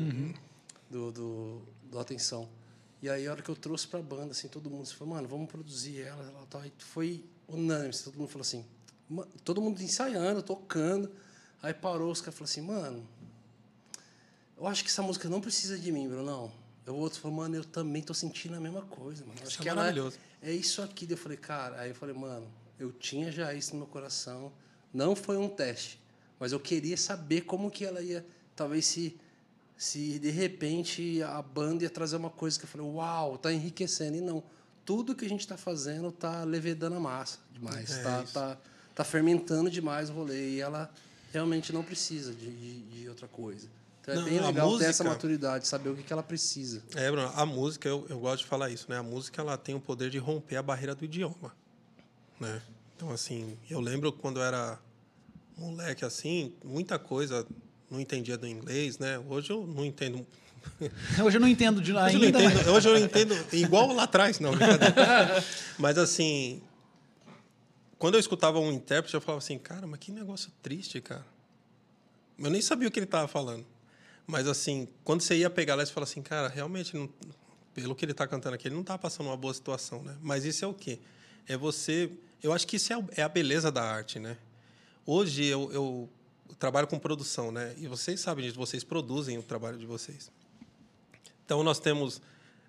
do, 0.90 1.12
do, 1.12 1.62
do 1.90 2.00
Atenção. 2.00 2.48
E 3.02 3.10
aí, 3.10 3.28
a 3.28 3.32
hora 3.32 3.42
que 3.42 3.50
eu 3.50 3.56
trouxe 3.56 3.88
para 3.88 4.00
a 4.00 4.04
banda, 4.04 4.32
assim, 4.32 4.48
todo 4.48 4.70
mundo 4.70 4.86
falou, 4.88 5.16
mano, 5.16 5.28
vamos 5.28 5.50
produzir 5.50 6.02
ela. 6.02 6.22
ela 6.24 6.46
tal. 6.50 6.66
E 6.66 6.72
foi 6.80 7.24
unânime, 7.48 7.94
todo 8.04 8.18
mundo 8.20 8.28
falou 8.28 8.42
assim, 8.42 8.66
"Ma- 9.10 9.26
todo 9.44 9.62
mundo 9.62 9.82
ensaiando, 9.82 10.44
tocando. 10.44 11.10
Aí 11.64 11.74
parou, 11.74 12.12
os 12.12 12.20
caras 12.22 12.36
falaram 12.36 12.52
assim, 12.52 12.62
mano, 12.62 13.08
eu 14.58 14.68
acho 14.68 14.84
que 14.84 14.90
essa 14.90 15.02
música 15.02 15.30
não 15.30 15.40
precisa 15.42 15.78
de 15.80 15.92
mim, 15.92 16.08
Brunão. 16.10 16.52
O 16.88 16.94
outro 16.94 17.20
falou, 17.20 17.38
mano, 17.38 17.56
eu 17.56 17.64
também 17.64 18.02
tô 18.02 18.14
sentindo 18.14 18.56
a 18.56 18.60
mesma 18.60 18.82
coisa, 18.82 19.24
mano. 19.24 19.40
Acho 19.42 19.52
Isso 19.52 19.60
é 19.60 19.64
que 19.64 19.70
ela 19.70 19.82
maravilhoso. 19.82 20.18
é 20.42 20.52
isso 20.52 20.82
aqui. 20.82 21.08
Eu 21.10 21.18
falei, 21.18 21.38
cara, 21.38 21.80
aí 21.82 21.90
eu 21.90 21.96
falei, 21.96 22.16
mano, 22.16 22.48
eu 22.80 22.92
tinha 22.92 23.32
já 23.32 23.54
isso 23.54 23.74
no 23.74 23.80
meu 23.80 23.88
coração. 23.88 24.52
Não 24.94 25.16
foi 25.16 25.38
um 25.38 25.48
teste, 25.48 26.02
mas 26.40 26.52
eu 26.52 26.60
queria 26.60 26.98
saber 26.98 27.42
como 27.42 27.70
que 27.70 27.86
ela 27.86 28.02
ia, 28.02 28.26
talvez 28.56 28.86
se 28.86 29.20
se 29.80 30.20
de 30.20 30.30
repente 30.30 31.24
a 31.24 31.42
banda 31.42 31.84
ia 31.84 31.90
trazer 31.90 32.18
uma 32.18 32.30
coisa 32.30 32.60
que 32.60 32.66
eu 32.66 32.70
falei, 32.70 32.86
uau, 32.86 33.38
tá 33.38 33.54
enriquecendo. 33.54 34.18
E 34.18 34.22
não, 34.22 34.44
tudo 34.84 35.16
que 35.16 35.24
a 35.24 35.30
gente 35.30 35.40
está 35.40 35.56
fazendo 35.56 36.12
tá 36.12 36.44
levedando 36.44 36.98
a 36.98 37.00
massa 37.00 37.40
demais, 37.54 37.90
É 37.90 38.04
tá, 38.04 38.24
tá, 38.24 38.58
tá 38.94 39.04
fermentando 39.06 39.70
demais 39.70 40.10
o 40.10 40.14
rolê. 40.14 40.56
E 40.56 40.60
ela 40.60 40.92
realmente 41.32 41.72
não 41.72 41.82
precisa 41.82 42.34
de, 42.34 42.52
de, 42.52 42.82
de 42.82 43.08
outra 43.10 43.26
coisa. 43.30 43.70
Então 44.02 44.16
Não, 44.16 44.22
é 44.22 44.30
bem 44.30 44.40
legal 44.40 44.70
ter 44.78 44.86
essa 44.86 45.04
música- 45.04 45.10
maturidade, 45.10 45.68
saber 45.68 45.90
o 45.90 45.96
que, 45.96 46.04
que 46.04 46.12
ela 46.14 46.24
precisa. 46.24 46.82
É, 46.96 47.12
Bruno, 47.12 47.32
a 47.36 47.46
música, 47.46 47.88
eu, 47.88 48.06
eu 48.10 48.20
gosto 48.20 48.44
de 48.44 48.48
falar 48.48 48.70
isso, 48.70 48.86
né? 48.90 48.98
A 48.98 49.04
música 49.04 49.42
ela 49.42 49.58
tem 49.58 49.76
o 49.76 49.80
poder 49.80 50.10
de 50.10 50.18
romper 50.18 50.56
a 50.58 50.64
barreira 50.64 50.96
do 50.96 51.06
idioma, 51.06 51.54
né? 52.40 52.62
Então, 52.96 53.12
assim, 53.12 53.58
eu 53.70 53.80
lembro 53.80 54.12
quando 54.12 54.40
eu 54.40 54.44
era 54.44 54.80
moleque, 55.58 56.04
assim, 56.06 56.54
muita 56.64 56.98
coisa 56.98 57.46
não 57.90 58.00
entendia 58.00 58.38
do 58.38 58.48
inglês, 58.48 58.98
né? 58.98 59.20
Hoje 59.20 59.52
eu 59.52 59.66
não 59.68 59.86
entendo. 59.86 60.26
Hoje 61.24 61.38
eu 61.38 61.42
não 61.42 61.48
entendo 61.48 61.82
de 61.82 61.94
Hoje 61.94 62.16
eu, 62.18 62.22
ainda. 62.24 62.38
não 62.40 62.46
mas- 62.46 62.54
entendo, 62.60 62.72
hoje 62.76 62.90
eu 62.90 62.98
entendo 62.98 63.36
igual 63.54 63.94
lá 63.94 64.04
atrás, 64.04 64.40
não. 64.42 64.52
Mas, 65.80 65.98
assim, 65.98 66.62
quando 67.98 68.16
eu 68.16 68.20
escutava 68.20 68.60
um 68.60 68.72
intérprete, 68.72 69.14
eu 69.16 69.22
falava 69.22 69.40
assim, 69.44 69.58
cara, 69.58 69.88
mas 69.88 70.00
que 70.00 70.12
negócio 70.12 70.52
triste, 70.62 71.00
cara. 71.02 71.26
Eu 72.38 72.50
nem 72.50 72.62
sabia 72.62 72.88
o 72.88 72.92
que 72.92 73.00
ele 73.00 73.06
estava 73.06 73.28
falando. 73.28 73.66
Mas, 74.30 74.48
assim, 74.48 74.88
quando 75.04 75.22
você 75.22 75.36
ia 75.38 75.50
pegar 75.50 75.74
lá, 75.74 75.84
você 75.84 75.92
fala 75.92 76.04
assim, 76.04 76.22
cara, 76.22 76.48
realmente, 76.48 76.96
não- 76.96 77.10
pelo 77.74 77.96
que 77.96 78.06
ele 78.06 78.12
está 78.12 78.28
cantando 78.28 78.54
aqui, 78.54 78.68
ele 78.68 78.76
não 78.76 78.82
está 78.82 78.96
passando 78.96 79.26
uma 79.26 79.36
boa 79.36 79.52
situação, 79.54 80.04
né? 80.04 80.16
Mas 80.22 80.46
isso 80.46 80.64
é 80.64 80.68
o 80.68 80.74
quê? 80.74 81.00
É 81.48 81.58
você... 81.58 82.12
Eu 82.44 82.54
acho 82.54 82.68
que 82.68 82.76
isso 82.76 82.94
é 82.94 82.96
a- 82.96 83.04
é 83.18 83.22
a 83.24 83.28
beleza 83.30 83.72
da 83.72 83.82
arte, 83.84 84.20
né? 84.20 84.38
Hoje 85.04 85.44
eu, 85.46 85.72
eu 85.74 86.10
trabalho 86.60 86.86
com 86.88 87.00
produção, 87.00 87.52
né? 87.52 87.74
E 87.78 87.88
vocês 87.88 88.20
sabem 88.20 88.46
disso, 88.46 88.56
vocês 88.58 88.84
produzem 88.84 89.36
o 89.40 89.42
trabalho 89.42 89.80
de 89.80 89.86
vocês. 89.88 90.32
Então, 91.44 91.64
nós 91.64 91.80
temos 91.80 92.22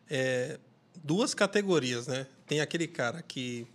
é, 0.09 0.59
duas 1.05 1.35
categorias, 1.35 2.07
né? 2.07 2.27
Tem 2.47 2.63
aquele 2.63 2.89
cara 2.89 3.21
que 3.21 3.67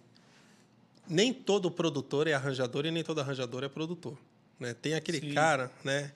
nem 1.07 1.31
todo 1.31 1.69
produtor 1.69 2.25
é 2.27 2.33
arranjador 2.33 2.83
e 2.87 2.89
nem 2.91 3.03
todo 3.03 3.21
arranjador 3.21 3.63
é 3.63 3.69
produtor, 3.69 4.17
né? 4.59 4.73
Tem 4.73 4.95
aquele 4.95 5.19
cara, 5.35 5.71
né? 5.83 6.11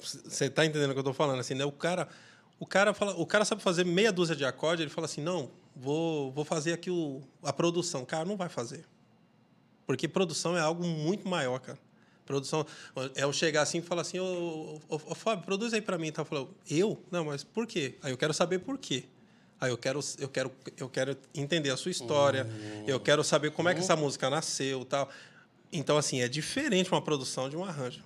Você 0.00 0.46
está 0.46 0.64
entendendo 0.64 0.90
o 0.90 0.92
que 0.92 0.98
eu 0.98 1.02
estou 1.02 1.14
falando, 1.14 1.40
assim, 1.40 1.54
né? 1.54 1.64
O 1.64 1.72
cara, 1.72 2.08
o 2.58 2.66
cara 2.66 2.94
fala, 2.94 3.14
o 3.14 3.26
cara 3.26 3.44
sabe 3.44 3.62
fazer 3.62 3.84
meia 3.84 4.12
dúzia 4.12 4.36
de 4.36 4.44
acorde, 4.44 4.82
ele 4.82 4.90
fala 4.90 5.06
assim, 5.06 5.20
não, 5.20 5.50
vou, 5.74 6.30
vou 6.32 6.44
fazer 6.44 6.72
aqui 6.72 6.90
o, 6.90 7.22
a 7.42 7.52
produção. 7.52 8.04
Cara, 8.04 8.24
não 8.24 8.36
vai 8.36 8.48
fazer, 8.48 8.84
porque 9.86 10.06
produção 10.06 10.56
é 10.56 10.60
algo 10.60 10.84
muito 10.84 11.28
maior, 11.28 11.58
cara. 11.58 11.78
Produção. 12.24 12.64
É 13.14 13.24
eu 13.24 13.32
chegar 13.32 13.62
assim 13.62 13.78
e 13.78 13.82
falar 13.82 14.02
assim, 14.02 14.18
ô, 14.18 14.80
ô, 14.88 14.96
ô, 14.96 15.14
Fábio, 15.14 15.44
produz 15.44 15.74
aí 15.74 15.82
para 15.82 15.98
mim. 15.98 16.08
Então, 16.08 16.24
falou, 16.24 16.54
eu? 16.70 17.02
Não, 17.10 17.26
mas 17.26 17.44
por 17.44 17.66
quê? 17.66 17.96
Aí 18.02 18.12
eu 18.12 18.16
quero 18.16 18.32
saber 18.32 18.60
por 18.60 18.78
quê. 18.78 19.04
Aí 19.60 19.70
eu 19.70 19.76
quero, 19.76 20.00
eu 20.18 20.28
quero, 20.28 20.52
eu 20.78 20.88
quero 20.88 21.16
entender 21.34 21.70
a 21.70 21.76
sua 21.76 21.90
história. 21.90 22.44
Uhum. 22.44 22.84
Eu 22.86 22.98
quero 22.98 23.22
saber 23.22 23.50
como 23.50 23.68
é 23.68 23.74
que 23.74 23.80
essa 23.80 23.94
música 23.94 24.30
nasceu, 24.30 24.84
tal. 24.84 25.08
Então 25.72 25.96
assim 25.96 26.22
é 26.22 26.28
diferente 26.28 26.90
uma 26.90 27.02
produção 27.02 27.48
de 27.48 27.56
um 27.56 27.64
arranjo. 27.64 28.02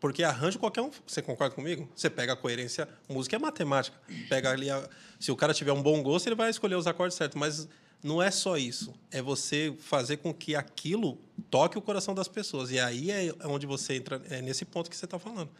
Porque 0.00 0.24
arranjo 0.24 0.58
qualquer 0.58 0.80
um, 0.80 0.90
você 1.06 1.20
concorda 1.20 1.54
comigo? 1.54 1.86
Você 1.94 2.08
pega 2.08 2.32
a 2.32 2.36
coerência, 2.36 2.88
música 3.06 3.36
é 3.36 3.38
matemática. 3.38 3.96
Pega 4.30 4.50
ali 4.50 4.70
a, 4.70 4.88
se 5.18 5.30
o 5.30 5.36
cara 5.36 5.52
tiver 5.52 5.72
um 5.72 5.82
bom 5.82 6.02
gosto, 6.02 6.26
ele 6.26 6.34
vai 6.34 6.48
escolher 6.48 6.74
os 6.74 6.86
acordes 6.86 7.18
certos, 7.18 7.38
mas 7.38 7.68
não 8.02 8.22
é 8.22 8.30
só 8.30 8.56
isso. 8.56 8.94
É 9.10 9.20
você 9.20 9.74
fazer 9.78 10.16
com 10.16 10.32
que 10.32 10.56
aquilo 10.56 11.18
toque 11.50 11.76
o 11.76 11.82
coração 11.82 12.14
das 12.14 12.28
pessoas. 12.28 12.70
E 12.70 12.80
aí 12.80 13.10
é 13.10 13.30
onde 13.44 13.66
você 13.66 13.94
entra, 13.94 14.22
é 14.30 14.40
nesse 14.40 14.64
ponto 14.64 14.88
que 14.88 14.96
você 14.96 15.04
está 15.04 15.18
falando. 15.18 15.50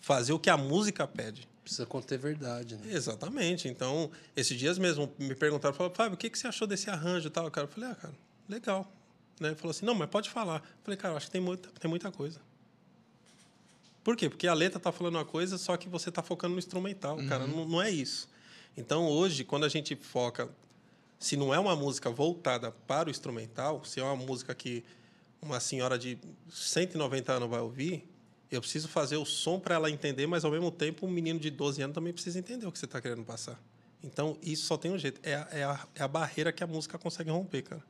Fazer 0.00 0.32
o 0.32 0.38
que 0.38 0.48
a 0.48 0.56
música 0.56 1.06
pede. 1.06 1.46
Precisa 1.62 1.84
conter 1.84 2.18
verdade, 2.18 2.76
né? 2.76 2.92
Exatamente. 2.92 3.68
Então, 3.68 4.10
esses 4.34 4.58
dias 4.58 4.78
mesmo 4.78 5.12
me 5.18 5.34
perguntaram, 5.34 5.74
falaram, 5.74 5.94
Fábio, 5.94 6.14
o 6.14 6.16
que, 6.16 6.30
que 6.30 6.38
você 6.38 6.48
achou 6.48 6.66
desse 6.66 6.88
arranjo 6.88 7.28
e 7.28 7.30
tal? 7.30 7.48
Cara, 7.50 7.66
eu 7.66 7.70
falei, 7.70 7.90
ah, 7.90 7.94
cara, 7.94 8.14
legal. 8.48 8.90
Né? 9.38 9.50
Ele 9.50 9.56
falou 9.56 9.70
assim, 9.70 9.84
não, 9.84 9.94
mas 9.94 10.08
pode 10.08 10.30
falar. 10.30 10.56
Eu 10.56 10.82
falei, 10.82 10.96
cara, 10.96 11.14
acho 11.14 11.26
que 11.26 11.32
tem 11.32 11.40
muita, 11.40 11.68
tem 11.78 11.88
muita 11.88 12.10
coisa. 12.10 12.40
Por 14.02 14.16
quê? 14.16 14.28
Porque 14.28 14.46
a 14.46 14.54
letra 14.54 14.78
está 14.78 14.90
falando 14.90 15.16
uma 15.16 15.24
coisa, 15.24 15.56
só 15.58 15.76
que 15.76 15.88
você 15.88 16.08
está 16.08 16.22
focando 16.22 16.54
no 16.54 16.58
instrumental, 16.58 17.16
uhum. 17.16 17.28
cara. 17.28 17.46
Não, 17.46 17.66
não 17.66 17.80
é 17.80 17.90
isso. 17.90 18.28
Então, 18.76 19.06
hoje, 19.06 19.44
quando 19.44 19.64
a 19.64 19.68
gente 19.68 19.94
foca 19.96 20.48
se 21.22 21.36
não 21.36 21.54
é 21.54 21.58
uma 21.58 21.76
música 21.76 22.10
voltada 22.10 22.72
para 22.72 23.08
o 23.08 23.10
instrumental, 23.10 23.84
se 23.84 24.00
é 24.00 24.02
uma 24.02 24.16
música 24.16 24.52
que 24.56 24.84
uma 25.40 25.60
senhora 25.60 25.96
de 25.96 26.18
190 26.50 27.32
anos 27.32 27.48
vai 27.48 27.60
ouvir, 27.60 28.08
eu 28.50 28.60
preciso 28.60 28.88
fazer 28.88 29.16
o 29.16 29.24
som 29.24 29.60
para 29.60 29.76
ela 29.76 29.88
entender, 29.88 30.26
mas 30.26 30.44
ao 30.44 30.50
mesmo 30.50 30.70
tempo 30.70 31.06
um 31.06 31.10
menino 31.10 31.38
de 31.38 31.48
12 31.48 31.80
anos 31.80 31.94
também 31.94 32.12
precisa 32.12 32.40
entender 32.40 32.66
o 32.66 32.72
que 32.72 32.78
você 32.78 32.86
está 32.86 33.00
querendo 33.00 33.24
passar. 33.24 33.60
Então, 34.02 34.36
isso 34.42 34.66
só 34.66 34.76
tem 34.76 34.90
um 34.90 34.98
jeito. 34.98 35.20
É 35.22 35.36
a, 35.36 35.48
é, 35.52 35.64
a, 35.64 35.86
é 35.94 36.02
a 36.02 36.08
barreira 36.08 36.52
que 36.52 36.64
a 36.64 36.66
música 36.66 36.98
consegue 36.98 37.30
romper, 37.30 37.62
cara. 37.62 37.82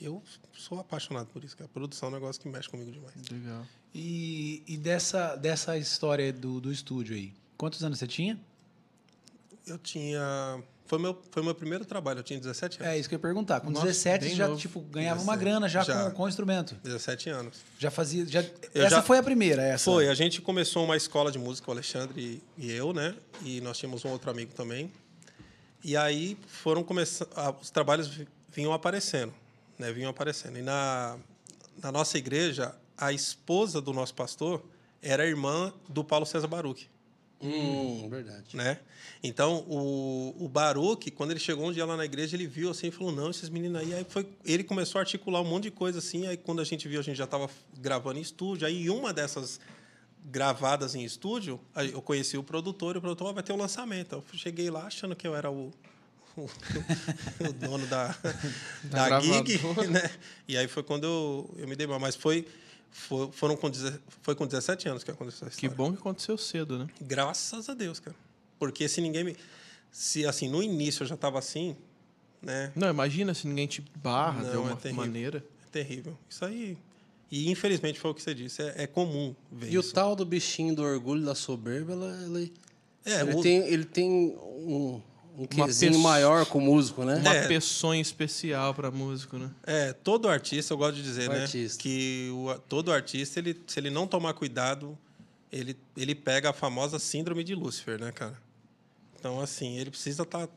Eu 0.00 0.22
sou 0.52 0.78
apaixonado 0.78 1.26
por 1.26 1.42
isso, 1.42 1.56
que 1.56 1.64
a 1.64 1.68
produção 1.68 2.08
é 2.08 2.12
um 2.12 2.14
negócio 2.14 2.40
que 2.40 2.48
mexe 2.48 2.68
comigo 2.68 2.92
demais. 2.92 3.16
Legal. 3.30 3.66
E, 3.98 4.62
e 4.68 4.76
dessa, 4.76 5.36
dessa 5.36 5.78
história 5.78 6.30
do, 6.30 6.60
do 6.60 6.70
estúdio 6.70 7.16
aí, 7.16 7.32
quantos 7.56 7.82
anos 7.82 7.98
você 7.98 8.06
tinha? 8.06 8.38
Eu 9.66 9.78
tinha 9.78 10.62
foi 10.84 10.98
meu, 10.98 11.18
foi 11.30 11.42
meu 11.42 11.54
primeiro 11.54 11.84
trabalho, 11.86 12.20
eu 12.20 12.22
tinha 12.22 12.38
17 12.38 12.80
anos. 12.80 12.92
É 12.92 12.98
isso 12.98 13.08
que 13.08 13.14
eu 13.14 13.16
ia 13.16 13.22
perguntar. 13.22 13.60
Com 13.60 13.70
Nossa, 13.70 13.86
17 13.86 14.34
já 14.34 14.54
tipo, 14.54 14.80
ganhava 14.82 15.16
17. 15.16 15.24
uma 15.24 15.36
grana 15.36 15.66
já, 15.66 15.82
já, 15.82 16.10
com, 16.10 16.16
com 16.16 16.22
o 16.24 16.28
instrumento. 16.28 16.76
17 16.84 17.30
anos. 17.30 17.56
Já 17.78 17.90
fazia. 17.90 18.26
Já, 18.26 18.44
essa 18.74 18.90
já, 18.96 19.02
foi 19.02 19.16
a 19.16 19.22
primeira, 19.22 19.62
essa? 19.62 19.84
Foi. 19.84 20.08
A 20.08 20.14
gente 20.14 20.42
começou 20.42 20.84
uma 20.84 20.96
escola 20.96 21.32
de 21.32 21.38
música, 21.38 21.68
o 21.68 21.72
Alexandre 21.72 22.42
e, 22.56 22.66
e 22.66 22.70
eu, 22.70 22.92
né? 22.92 23.14
E 23.42 23.62
nós 23.62 23.78
tínhamos 23.78 24.04
um 24.04 24.10
outro 24.10 24.30
amigo 24.30 24.52
também. 24.52 24.92
E 25.82 25.96
aí 25.96 26.36
foram 26.46 26.84
começando. 26.84 27.30
Os 27.60 27.70
trabalhos 27.70 28.10
vinham 28.52 28.74
aparecendo. 28.74 29.32
Né? 29.78 29.90
Vinham 29.90 30.10
aparecendo. 30.10 30.58
E 30.58 30.62
na, 30.62 31.16
na 31.82 31.90
nossa 31.90 32.16
igreja, 32.18 32.74
a 32.96 33.12
esposa 33.12 33.80
do 33.80 33.92
nosso 33.92 34.14
pastor 34.14 34.64
era 35.02 35.26
irmã 35.26 35.72
do 35.88 36.02
Paulo 36.02 36.26
César 36.26 36.46
Baruch. 36.46 36.88
Hum, 37.40 38.08
verdade. 38.08 38.56
Né? 38.56 38.78
Então, 39.22 39.64
o, 39.68 40.34
o 40.38 40.48
Baruch, 40.48 41.10
quando 41.10 41.32
ele 41.32 41.40
chegou 41.40 41.68
um 41.68 41.72
dia 41.72 41.84
lá 41.84 41.96
na 41.96 42.04
igreja, 42.04 42.34
ele 42.34 42.46
viu 42.46 42.70
assim 42.70 42.88
e 42.88 42.90
falou: 42.90 43.12
Não, 43.12 43.30
esses 43.30 43.48
meninos 43.48 43.80
aí. 43.82 43.94
Aí 43.94 44.06
foi, 44.08 44.26
ele 44.44 44.64
começou 44.64 44.98
a 44.98 45.02
articular 45.02 45.40
um 45.42 45.44
monte 45.44 45.64
de 45.64 45.70
coisa 45.70 45.98
assim. 45.98 46.26
Aí, 46.26 46.36
quando 46.36 46.60
a 46.60 46.64
gente 46.64 46.88
viu, 46.88 46.98
a 46.98 47.02
gente 47.02 47.16
já 47.16 47.24
estava 47.24 47.50
gravando 47.78 48.18
em 48.18 48.22
estúdio. 48.22 48.66
Aí, 48.66 48.88
uma 48.88 49.12
dessas 49.12 49.60
gravadas 50.24 50.94
em 50.94 51.04
estúdio, 51.04 51.60
eu 51.92 52.02
conheci 52.02 52.36
o 52.36 52.42
produtor 52.42 52.96
e 52.96 52.98
o 52.98 53.00
produtor 53.00 53.32
vai 53.32 53.42
ter 53.42 53.52
um 53.52 53.56
lançamento. 53.56 54.14
Eu 54.14 54.24
cheguei 54.32 54.70
lá 54.70 54.86
achando 54.86 55.14
que 55.14 55.26
eu 55.26 55.36
era 55.36 55.50
o, 55.50 55.70
o, 56.36 56.48
o 57.48 57.52
dono 57.52 57.86
da, 57.86 58.16
da, 58.84 59.08
da 59.10 59.20
gig. 59.20 59.58
Né? 59.90 60.10
E 60.48 60.56
aí 60.56 60.66
foi 60.66 60.82
quando 60.82 61.04
eu, 61.04 61.54
eu 61.58 61.68
me 61.68 61.76
dei 61.76 61.86
mal. 61.86 62.00
Mas 62.00 62.16
foi 62.16 62.46
foi, 62.90 63.30
foram 63.32 63.56
com, 63.56 63.70
foi 64.22 64.34
com 64.34 64.46
17 64.46 64.88
anos 64.88 65.04
que 65.04 65.10
aconteceu 65.10 65.46
essa 65.46 65.56
história. 65.56 65.70
Que 65.70 65.74
bom 65.74 65.92
que 65.92 65.98
aconteceu 65.98 66.36
cedo, 66.38 66.78
né? 66.78 66.86
Graças 67.00 67.68
a 67.68 67.74
Deus, 67.74 68.00
cara. 68.00 68.16
Porque 68.58 68.88
se 68.88 69.00
ninguém 69.00 69.24
me. 69.24 69.36
Se 69.90 70.26
assim, 70.26 70.48
no 70.48 70.62
início 70.62 71.02
eu 71.02 71.06
já 71.06 71.14
estava 71.14 71.38
assim, 71.38 71.76
né? 72.42 72.72
Não, 72.74 72.88
imagina 72.88 73.34
se 73.34 73.46
ninguém 73.46 73.66
te 73.66 73.84
barra 73.96 74.42
Não, 74.42 74.50
de 74.50 74.56
alguma 74.56 74.78
é 74.82 74.92
maneira. 74.92 75.44
É 75.66 75.70
terrível. 75.70 76.16
Isso 76.28 76.44
aí. 76.44 76.76
E 77.30 77.50
infelizmente 77.50 77.98
foi 77.98 78.10
o 78.10 78.14
que 78.14 78.22
você 78.22 78.34
disse, 78.34 78.62
é, 78.62 78.84
é 78.84 78.86
comum 78.86 79.34
ver 79.50 79.66
e 79.66 79.68
isso. 79.76 79.88
E 79.88 79.90
o 79.90 79.92
tal 79.92 80.14
do 80.14 80.24
bichinho 80.24 80.74
do 80.74 80.82
orgulho 80.82 81.24
da 81.24 81.34
soberba, 81.34 81.92
ela, 81.92 82.22
ela 82.22 82.40
é, 83.04 83.20
ele, 83.20 83.34
o... 83.34 83.42
tem, 83.42 83.58
ele 83.68 83.84
tem 83.84 84.10
um, 84.10 85.00
um 85.36 85.46
quesinho 85.46 85.98
maior 85.98 86.46
com 86.46 86.58
o 86.58 86.60
músico, 86.60 87.04
né? 87.04 87.16
Uma 87.16 87.34
é. 87.34 87.46
peçonha 87.46 88.00
especial 88.00 88.72
para 88.72 88.90
músico, 88.90 89.36
né? 89.36 89.50
É, 89.64 89.92
todo 89.92 90.28
artista, 90.28 90.72
eu 90.72 90.78
gosto 90.78 90.96
de 90.96 91.02
dizer, 91.02 91.28
o 91.28 91.32
né? 91.32 91.42
Artista. 91.42 91.82
Que 91.82 92.30
o, 92.32 92.58
todo 92.60 92.90
artista, 92.90 93.38
ele, 93.38 93.60
se 93.66 93.78
ele 93.78 93.90
não 93.90 94.06
tomar 94.06 94.32
cuidado, 94.32 94.96
ele, 95.52 95.76
ele 95.96 96.14
pega 96.14 96.50
a 96.50 96.52
famosa 96.52 96.98
síndrome 96.98 97.44
de 97.44 97.54
Lúcifer, 97.54 98.00
né, 98.00 98.10
cara? 98.12 98.40
Então, 99.18 99.40
assim, 99.40 99.76
ele 99.76 99.90
precisa 99.90 100.22
estar. 100.22 100.46
Tá, 100.46 100.52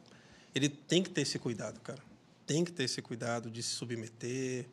ele 0.55 0.69
tem 0.69 1.03
que 1.03 1.09
ter 1.09 1.21
esse 1.21 1.37
cuidado, 1.37 1.79
cara. 1.81 1.99
Tem 2.45 2.63
que 2.63 2.71
ter 2.71 2.83
esse 2.83 3.01
cuidado 3.01 3.51
de 3.51 3.61
se 3.61 3.69
submeter, 3.69 4.65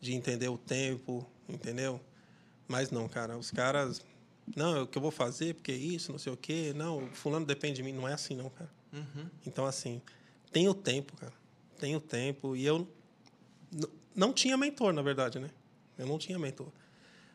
de 0.00 0.12
entender 0.12 0.48
o 0.48 0.58
tempo, 0.58 1.26
entendeu? 1.48 2.00
Mas 2.68 2.90
não, 2.90 3.08
cara, 3.08 3.36
os 3.36 3.50
caras. 3.50 4.02
Não, 4.54 4.76
é 4.76 4.80
o 4.82 4.86
que 4.86 4.98
eu 4.98 5.02
vou 5.02 5.10
fazer, 5.10 5.54
porque 5.54 5.72
isso, 5.72 6.12
não 6.12 6.18
sei 6.18 6.32
o 6.32 6.36
quê. 6.36 6.72
Não, 6.76 7.08
fulano 7.12 7.46
depende 7.46 7.76
de 7.76 7.82
mim. 7.82 7.92
Não 7.92 8.06
é 8.06 8.12
assim, 8.12 8.36
não, 8.36 8.50
cara. 8.50 8.70
Uhum. 8.94 9.26
Então, 9.46 9.66
assim, 9.66 10.00
tem 10.52 10.68
o 10.68 10.74
tempo, 10.74 11.16
cara. 11.16 11.32
Tem 11.78 11.96
o 11.96 12.00
tempo. 12.00 12.54
E 12.54 12.64
eu 12.64 12.88
não 14.14 14.32
tinha 14.32 14.56
mentor, 14.56 14.92
na 14.92 15.02
verdade, 15.02 15.38
né? 15.38 15.50
Eu 15.98 16.06
não 16.06 16.18
tinha 16.18 16.38
mentor. 16.38 16.68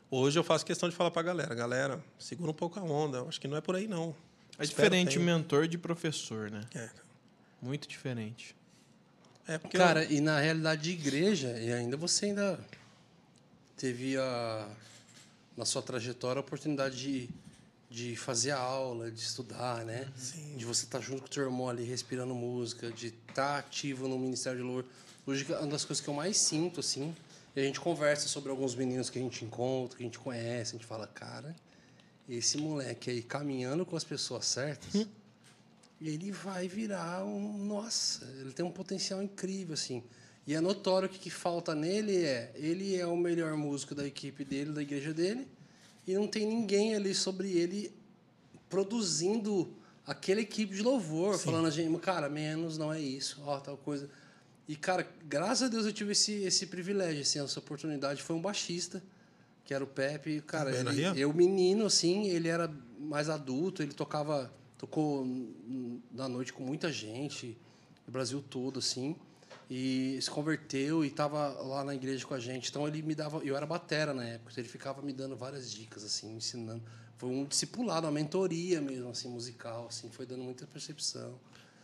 Hoje 0.09 0.39
eu 0.39 0.43
faço 0.43 0.65
questão 0.65 0.89
de 0.89 0.95
falar 0.95 1.11
para 1.11 1.21
a 1.21 1.25
galera, 1.25 1.53
galera, 1.53 2.03
segura 2.17 2.49
um 2.49 2.53
pouco 2.53 2.79
a 2.79 2.83
onda. 2.83 3.21
Acho 3.23 3.39
que 3.39 3.47
não 3.47 3.57
é 3.57 3.61
por 3.61 3.75
aí, 3.75 3.87
não. 3.87 4.15
É 4.57 4.65
diferente 4.65 5.19
mentor 5.19 5.67
de 5.67 5.77
professor, 5.77 6.49
né? 6.49 6.61
É. 6.73 6.89
Muito 7.61 7.87
diferente. 7.87 8.55
É 9.47 9.57
porque 9.57 9.77
Cara, 9.77 10.03
eu... 10.03 10.11
e 10.11 10.21
na 10.21 10.39
realidade 10.39 10.81
de 10.81 10.91
igreja, 10.91 11.59
e 11.59 11.71
ainda 11.71 11.95
você 11.97 12.27
ainda 12.27 12.59
teve 13.75 14.17
a, 14.17 14.69
na 15.55 15.65
sua 15.65 15.81
trajetória 15.81 16.39
a 16.39 16.41
oportunidade 16.41 16.97
de 16.97 17.29
de 17.89 18.15
fazer 18.15 18.51
aula, 18.51 19.09
de 19.09 19.19
estudar, 19.19 19.83
né? 19.83 20.07
Sim. 20.15 20.55
De 20.55 20.63
você 20.63 20.85
estar 20.85 20.99
tá 20.99 21.03
junto 21.03 21.21
com 21.21 21.27
o 21.27 21.29
teu 21.29 21.43
irmão 21.43 21.67
ali 21.67 21.83
respirando 21.83 22.35
música, 22.35 22.91
de 22.91 23.07
estar 23.07 23.33
tá 23.33 23.57
ativo 23.57 24.07
no 24.07 24.19
Ministério 24.19 24.59
de 24.59 24.63
Louvor. 24.63 24.85
Hoje, 25.25 25.45
uma 25.45 25.67
das 25.67 25.85
coisas 25.85 26.03
que 26.03 26.09
eu 26.09 26.13
mais 26.13 26.37
sinto, 26.37 26.79
assim, 26.79 27.15
e 27.55 27.59
a 27.59 27.63
gente 27.63 27.79
conversa 27.79 28.27
sobre 28.27 28.51
alguns 28.51 28.75
meninos 28.75 29.09
que 29.09 29.17
a 29.17 29.21
gente 29.21 29.43
encontra, 29.43 29.97
que 29.97 30.03
a 30.03 30.05
gente 30.05 30.19
conhece, 30.19 30.75
a 30.75 30.77
gente 30.77 30.85
fala, 30.85 31.07
cara, 31.07 31.55
esse 32.27 32.57
moleque 32.57 33.09
aí 33.09 33.23
caminhando 33.23 33.85
com 33.85 33.95
as 33.95 34.03
pessoas 34.03 34.45
certas, 34.45 34.93
hum. 34.93 35.07
ele 35.99 36.31
vai 36.31 36.67
virar 36.67 37.25
um. 37.25 37.57
Nossa, 37.57 38.23
ele 38.39 38.53
tem 38.53 38.63
um 38.63 38.71
potencial 38.71 39.21
incrível, 39.21 39.73
assim. 39.73 40.03
E 40.45 40.53
é 40.53 40.61
notório 40.61 41.09
que 41.09 41.17
o 41.17 41.19
que 41.19 41.29
falta 41.31 41.73
nele 41.73 42.23
é: 42.23 42.51
ele 42.55 42.95
é 42.95 43.05
o 43.07 43.17
melhor 43.17 43.55
músico 43.57 43.95
da 43.95 44.05
equipe 44.05 44.45
dele, 44.45 44.71
da 44.71 44.81
igreja 44.83 45.11
dele 45.11 45.47
e 46.05 46.13
não 46.13 46.27
tem 46.27 46.45
ninguém 46.45 46.95
ali 46.95 47.13
sobre 47.13 47.51
ele 47.51 47.91
produzindo 48.69 49.73
aquela 50.05 50.41
equipe 50.41 50.75
de 50.75 50.81
louvor, 50.81 51.35
Sim. 51.35 51.45
falando 51.45 51.67
a 51.67 51.71
gente, 51.71 51.99
cara, 51.99 52.29
menos 52.29 52.77
não 52.77 52.91
é 52.91 52.99
isso, 52.99 53.41
ó, 53.45 53.59
tal 53.59 53.77
coisa. 53.77 54.09
E, 54.67 54.75
cara, 54.75 55.07
graças 55.27 55.63
a 55.63 55.67
Deus 55.67 55.85
eu 55.85 55.93
tive 55.93 56.11
esse, 56.11 56.43
esse 56.43 56.67
privilégio, 56.67 57.21
assim, 57.21 57.39
essa 57.39 57.59
oportunidade. 57.59 58.21
Foi 58.21 58.35
um 58.35 58.41
baixista, 58.41 59.03
que 59.65 59.73
era 59.73 59.83
o 59.83 59.87
Pepe. 59.87 60.41
Cara, 60.41 60.75
ele, 60.75 61.19
eu, 61.19 61.33
menino, 61.33 61.87
assim, 61.87 62.27
ele 62.27 62.47
era 62.47 62.71
mais 62.99 63.29
adulto, 63.29 63.81
ele 63.81 63.93
tocava, 63.93 64.53
tocou 64.77 65.25
na 66.11 66.29
noite 66.29 66.53
com 66.53 66.63
muita 66.63 66.91
gente, 66.91 67.57
no 68.05 68.13
Brasil 68.13 68.43
todo, 68.47 68.77
assim 68.77 69.15
e 69.69 70.17
se 70.19 70.31
converteu 70.31 71.05
e 71.05 71.07
estava 71.07 71.49
lá 71.61 71.83
na 71.83 71.93
igreja 71.93 72.25
com 72.25 72.33
a 72.33 72.39
gente. 72.39 72.69
Então 72.69 72.87
ele 72.87 73.01
me 73.01 73.13
dava, 73.13 73.37
eu 73.39 73.55
era 73.55 73.65
batera 73.65 74.13
na 74.13 74.25
época, 74.25 74.51
então 74.51 74.61
ele 74.63 74.69
ficava 74.69 75.01
me 75.01 75.13
dando 75.13 75.35
várias 75.35 75.71
dicas 75.71 76.03
assim, 76.03 76.35
ensinando. 76.35 76.81
Foi 77.17 77.29
um 77.29 77.45
discipulado, 77.45 78.07
uma 78.07 78.13
mentoria 78.13 78.81
mesmo 78.81 79.09
assim 79.09 79.29
musical, 79.29 79.87
assim, 79.87 80.09
foi 80.09 80.25
dando 80.25 80.43
muita 80.43 80.65
percepção. 80.65 81.39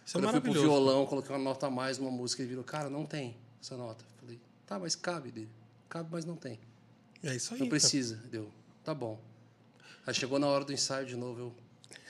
Isso 0.05 0.17
é 0.17 0.21
Quando 0.21 0.25
é 0.25 0.27
eu 0.27 0.31
fui 0.31 0.41
pro 0.41 0.53
violão, 0.53 1.05
coloquei 1.05 1.35
uma 1.35 1.43
nota 1.43 1.67
a 1.67 1.69
mais 1.69 1.97
numa 1.99 2.11
música, 2.11 2.41
ele 2.41 2.49
virou, 2.49 2.63
cara, 2.63 2.89
não 2.89 3.05
tem 3.05 3.37
essa 3.61 3.77
nota. 3.77 4.03
Falei, 4.19 4.39
tá, 4.65 4.79
mas 4.79 4.95
cabe 4.95 5.31
dele. 5.31 5.49
Cabe, 5.87 6.09
mas 6.11 6.25
não 6.25 6.35
tem. 6.35 6.59
É 7.21 7.35
isso 7.35 7.53
aí. 7.53 7.59
Não 7.59 7.69
precisa, 7.69 8.15
deu. 8.31 8.49
Tá 8.83 8.93
bom. 8.93 9.19
Aí 10.07 10.13
chegou 10.13 10.39
na 10.39 10.47
hora 10.47 10.63
do 10.63 10.73
ensaio 10.73 11.05
de 11.05 11.15
novo, 11.15 11.39
eu 11.39 11.55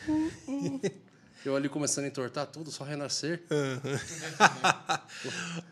Eu 1.46 1.56
ali 1.56 1.70
começando 1.70 2.06
a 2.06 2.08
entortar 2.08 2.48
tudo, 2.48 2.72
só 2.72 2.84
renascer. 2.84 3.44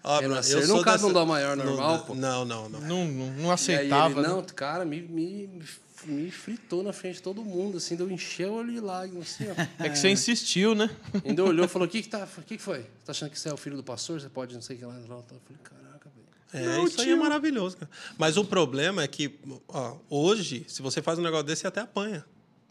Ó, 0.03 0.19
renascer 0.19 0.61
eu 0.61 0.67
não 0.67 0.81
cabe 0.81 0.97
dessa- 0.97 1.07
num 1.07 1.13
dó 1.13 1.25
maior 1.25 1.55
não- 1.57 1.65
normal, 1.65 1.99
pô. 2.05 2.15
Não, 2.15 2.45
não, 2.45 2.69
não. 2.69 2.79
Não, 2.81 3.05
não, 3.07 3.31
não 3.33 3.43
E 3.43 3.47
aí 3.47 3.51
aceitava. 3.51 4.13
ele, 4.19 4.21
né? 4.21 4.27
não, 4.27 4.43
cara, 4.43 4.85
me, 4.85 5.01
me, 5.01 5.61
me 6.05 6.31
fritou 6.31 6.83
na 6.83 6.93
frente 6.93 7.15
de 7.15 7.21
todo 7.21 7.43
mundo, 7.43 7.77
assim, 7.77 7.95
deu 7.95 8.09
encher 8.11 8.47
o 8.49 8.53
olho 8.53 8.71
de 8.71 8.79
lágrimas, 8.79 9.33
assim, 9.33 9.45
ó. 9.49 9.83
É 9.83 9.89
que 9.89 9.97
você 9.97 10.09
insistiu, 10.09 10.75
né? 10.75 10.89
Ainda 11.25 11.43
olhou 11.43 11.65
e 11.65 11.69
falou, 11.69 11.87
o 11.87 11.89
que 11.91 12.01
que, 12.01 12.09
tá, 12.09 12.27
o 12.37 12.41
que 12.41 12.57
que 12.57 12.63
foi? 12.63 12.83
Tá 13.05 13.11
achando 13.11 13.29
que 13.31 13.39
você 13.39 13.49
é 13.49 13.53
o 13.53 13.57
filho 13.57 13.75
do 13.77 13.83
pastor? 13.83 14.19
Você 14.21 14.29
pode 14.29 14.53
não 14.53 14.61
sei 14.61 14.75
o 14.75 14.79
que 14.79 14.85
lá. 14.85 14.95
Eu 14.95 15.01
falei, 15.07 15.23
caraca, 15.63 16.09
velho. 16.09 16.27
É, 16.53 16.77
Não, 16.77 16.85
isso 16.85 17.01
aí 17.01 17.09
é 17.09 17.13
tio. 17.13 17.23
maravilhoso, 17.23 17.77
cara. 17.77 17.89
Mas 18.17 18.37
o 18.37 18.45
problema 18.45 19.03
é 19.03 19.07
que, 19.07 19.39
ó, 19.67 19.97
hoje, 20.09 20.65
se 20.67 20.81
você 20.81 21.01
faz 21.01 21.17
um 21.17 21.21
negócio 21.23 21.45
desse, 21.45 21.61
você 21.61 21.67
até 21.67 21.81
apanha. 21.81 22.23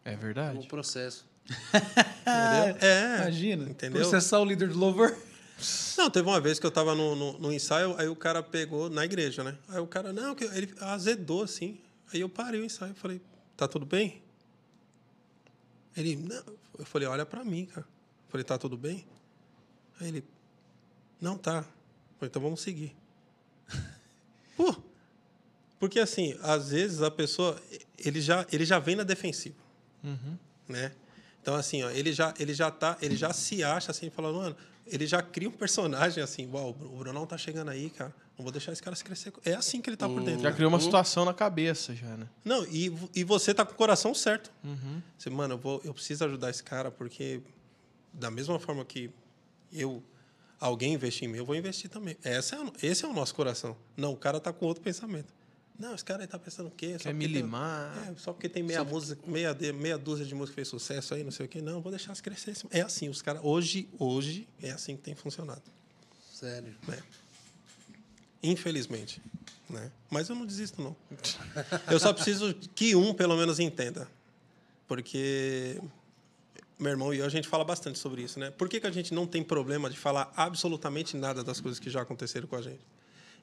É 0.05 0.15
Um 0.15 0.19
verdade. 0.19 0.67
processo. 0.69 1.25
Entendeu? 1.44 2.76
É. 2.81 3.16
Imagina. 3.22 3.68
Entendeu? 3.68 4.00
Processar 4.00 4.40
o 4.40 4.44
líder 4.44 4.68
do 4.68 4.78
louvor. 4.78 5.16
Não, 5.96 6.11
teve 6.11 6.28
uma 6.28 6.40
vez 6.40 6.59
que 6.59 6.66
eu 6.66 6.70
tava 6.70 6.94
no, 6.94 7.14
no, 7.14 7.38
no 7.38 7.52
ensaio, 7.52 7.94
aí 7.98 8.09
o 8.09 8.16
cara 8.16 8.42
pegou 8.42 8.90
na 8.90 9.05
igreja, 9.05 9.44
né? 9.44 9.57
Aí 9.68 9.78
o 9.78 9.87
cara, 9.87 10.12
não, 10.12 10.35
ele 10.55 10.74
azedou 10.81 11.42
assim. 11.42 11.78
Aí 12.12 12.20
eu 12.20 12.28
parei 12.28 12.61
o 12.61 12.64
ensaio, 12.64 12.94
falei, 12.94 13.20
tá 13.57 13.68
tudo 13.68 13.87
bem? 13.87 14.22
Ele, 15.96 16.16
não. 16.16 16.42
Eu 16.78 16.85
falei, 16.85 17.07
olha 17.07 17.24
pra 17.24 17.44
mim, 17.44 17.66
cara. 17.66 17.87
Eu 18.26 18.31
falei, 18.31 18.44
tá 18.44 18.59
tudo 18.59 18.76
bem? 18.76 19.05
Aí 20.00 20.09
ele, 20.09 20.24
não 21.20 21.38
tá. 21.38 21.59
Eu 21.59 22.18
falei, 22.18 22.28
então 22.28 22.42
vamos 22.42 22.61
seguir. 22.61 22.96
Pô, 24.57 24.74
porque 25.78 26.00
assim, 26.00 26.38
às 26.42 26.70
vezes 26.70 27.02
a 27.02 27.11
pessoa, 27.11 27.61
ele 27.98 28.20
já, 28.20 28.46
ele 28.52 28.64
já 28.64 28.78
vem 28.78 28.96
na 28.96 29.02
defensiva, 29.02 29.57
né? 30.68 30.92
Então 31.42 31.55
assim, 31.55 31.83
ó, 31.83 31.90
ele 31.90 32.12
já, 32.12 32.33
ele 32.38 32.55
já 32.55 32.70
tá, 32.70 32.96
ele 33.02 33.16
já 33.16 33.33
se 33.33 33.62
acha 33.64 33.90
assim, 33.90 34.09
falando, 34.09 34.38
mano, 34.38 34.57
ele 34.87 35.07
já 35.07 35.20
cria 35.20 35.48
um 35.48 35.52
personagem 35.52 36.22
assim, 36.22 36.48
uau, 36.50 36.70
o 36.70 36.96
Brunão 36.98 37.26
tá 37.26 37.37
chegando 37.37 37.70
aí, 37.70 37.90
cara, 37.90 38.14
não 38.38 38.44
vou 38.44 38.52
deixar 38.52 38.72
esse 38.72 38.83
cara 38.83 38.96
se 38.96 39.05
crescer. 39.05 39.33
É 39.44 39.55
assim 39.55 39.81
que 39.81 39.90
ele 39.90 39.96
tá 39.96 40.09
por 40.09 40.22
dentro. 40.22 40.42
Já 40.42 40.52
criou 40.52 40.68
uma 40.68 40.81
situação 40.81 41.24
na 41.24 41.35
cabeça, 41.35 41.94
já, 41.94 42.16
né? 42.16 42.28
Não, 42.44 42.64
e, 42.66 42.92
e 43.14 43.24
você 43.24 43.52
tá 43.52 43.64
com 43.64 43.72
o 43.72 43.76
coração 43.76 44.14
certo. 44.14 44.50
Você, 45.18 45.31
mano, 45.31 45.55
eu, 45.55 45.59
vou, 45.59 45.81
eu 45.85 45.92
preciso 45.92 46.24
ajudar 46.24 46.50
esse 46.50 46.62
cara, 46.62 46.90
porque 46.90 47.42
da 48.12 48.31
mesma 48.31 48.59
forma 48.59 48.85
que 48.85 49.11
eu 49.72 50.02
alguém 50.61 50.94
investir 50.94 51.28
em 51.28 51.33
mim, 51.33 51.38
eu 51.38 51.44
vou 51.44 51.57
investir 51.57 51.90
também. 51.90 52.16
Essa 52.22 52.57
é, 52.57 52.87
esse 52.87 53.05
é 53.05 53.09
o 53.09 53.12
nosso 53.12 53.35
coração. 53.35 53.76
Não, 53.96 54.12
o 54.12 54.16
cara 54.16 54.38
tá 54.38 54.52
com 54.52 54.64
outro 54.64 54.83
pensamento. 54.83 55.35
Não, 55.78 55.94
esse 55.94 56.04
cara 56.04 56.22
aí 56.22 56.26
tá 56.28 56.38
pensando 56.38 56.68
o 56.68 56.70
quê? 56.70 56.92
Só 56.98 57.04
Quer 57.04 57.14
me 57.14 57.24
tem- 57.24 57.35
limar. 57.35 58.08
é, 58.08 58.14
só 58.16 58.32
porque 58.32 58.48
tem 58.48 58.62
meia, 58.62 58.85
música, 58.85 59.20
meia, 59.26 59.56
meia 59.74 59.98
dúzia 59.98 60.24
de 60.24 60.35
música 60.35 60.52
que 60.52 60.56
fez 60.56 60.68
sucesso 60.68 61.14
aí, 61.14 61.24
não 61.24 61.30
sei 61.32 61.46
o 61.46 61.48
quê. 61.48 61.61
Não, 61.61 61.80
vou 61.80 61.90
deixar 61.90 62.14
se 62.14 62.22
crescer. 62.22 62.54
É 62.70 62.82
assim, 62.82 63.08
os 63.08 63.20
caras. 63.22 63.40
Hoje, 63.44 63.88
hoje, 63.98 64.46
é 64.62 64.70
assim 64.70 64.96
que 64.96 65.02
tem 65.02 65.14
funcionado. 65.14 65.62
Sério. 66.32 66.74
né? 66.87 66.98
Infelizmente. 68.42 69.20
Né? 69.68 69.90
Mas 70.11 70.28
eu 70.28 70.35
não 70.37 70.44
desisto, 70.44 70.82
não. 70.82 70.94
Eu 71.90 71.98
só 71.98 72.12
preciso 72.12 72.54
que 72.74 72.94
um, 72.94 73.14
pelo 73.14 73.37
menos, 73.37 73.58
entenda. 73.58 74.06
Porque 74.87 75.80
meu 76.78 76.90
irmão 76.90 77.14
e 77.14 77.18
eu, 77.18 77.24
a 77.24 77.28
gente 77.28 77.48
fala 77.48 77.64
bastante 77.64 77.98
sobre 77.98 78.22
isso. 78.22 78.38
Né? 78.38 78.50
Por 78.50 78.68
que, 78.68 78.80
que 78.80 78.87
a 78.87 78.90
gente 78.90 79.14
não 79.14 79.26
tem 79.26 79.42
problema 79.42 79.88
de 79.88 79.96
falar 79.96 80.32
absolutamente 80.37 81.16
nada 81.16 81.42
das 81.42 81.61
coisas 81.61 81.78
que 81.78 81.88
já 81.88 82.02
aconteceram 82.02 82.46
com 82.46 82.56
a 82.56 82.62
gente? 82.62 82.80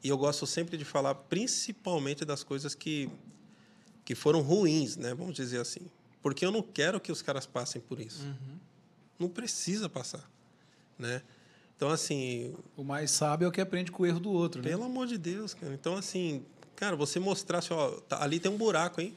E 0.03 0.09
eu 0.09 0.17
gosto 0.17 0.45
sempre 0.47 0.77
de 0.77 0.85
falar 0.85 1.13
principalmente 1.15 2.23
das 2.23 2.43
coisas 2.43 2.73
que, 2.73 3.09
que 4.05 4.15
foram 4.15 4.41
ruins, 4.41 4.95
né? 4.95 5.13
vamos 5.13 5.35
dizer 5.35 5.59
assim. 5.59 5.81
Porque 6.21 6.45
eu 6.45 6.51
não 6.51 6.61
quero 6.61 6.99
que 6.99 7.11
os 7.11 7.21
caras 7.21 7.45
passem 7.45 7.81
por 7.81 7.99
isso. 7.99 8.25
Não 9.17 9.29
precisa 9.29 9.89
passar. 9.89 10.29
Né? 10.97 11.21
Então, 11.75 11.89
assim, 11.89 12.55
O 12.75 12.83
mais 12.83 13.11
sábio 13.11 13.45
é 13.45 13.47
o 13.49 13.51
que 13.51 13.61
aprende 13.61 13.91
com 13.91 14.03
o 14.03 14.05
erro 14.05 14.19
do 14.19 14.31
outro, 14.31 14.61
né? 14.61 14.69
pelo 14.69 14.83
amor 14.83 15.07
de 15.07 15.17
Deus, 15.17 15.53
cara. 15.53 15.73
Então, 15.73 15.95
assim, 15.95 16.43
cara, 16.75 16.95
você 16.95 17.19
mostrasse, 17.19 17.71
ó, 17.73 17.91
tá- 18.01 18.21
ali 18.23 18.39
tem 18.39 18.51
um 18.51 18.57
buraco, 18.57 18.99
hein? 19.01 19.13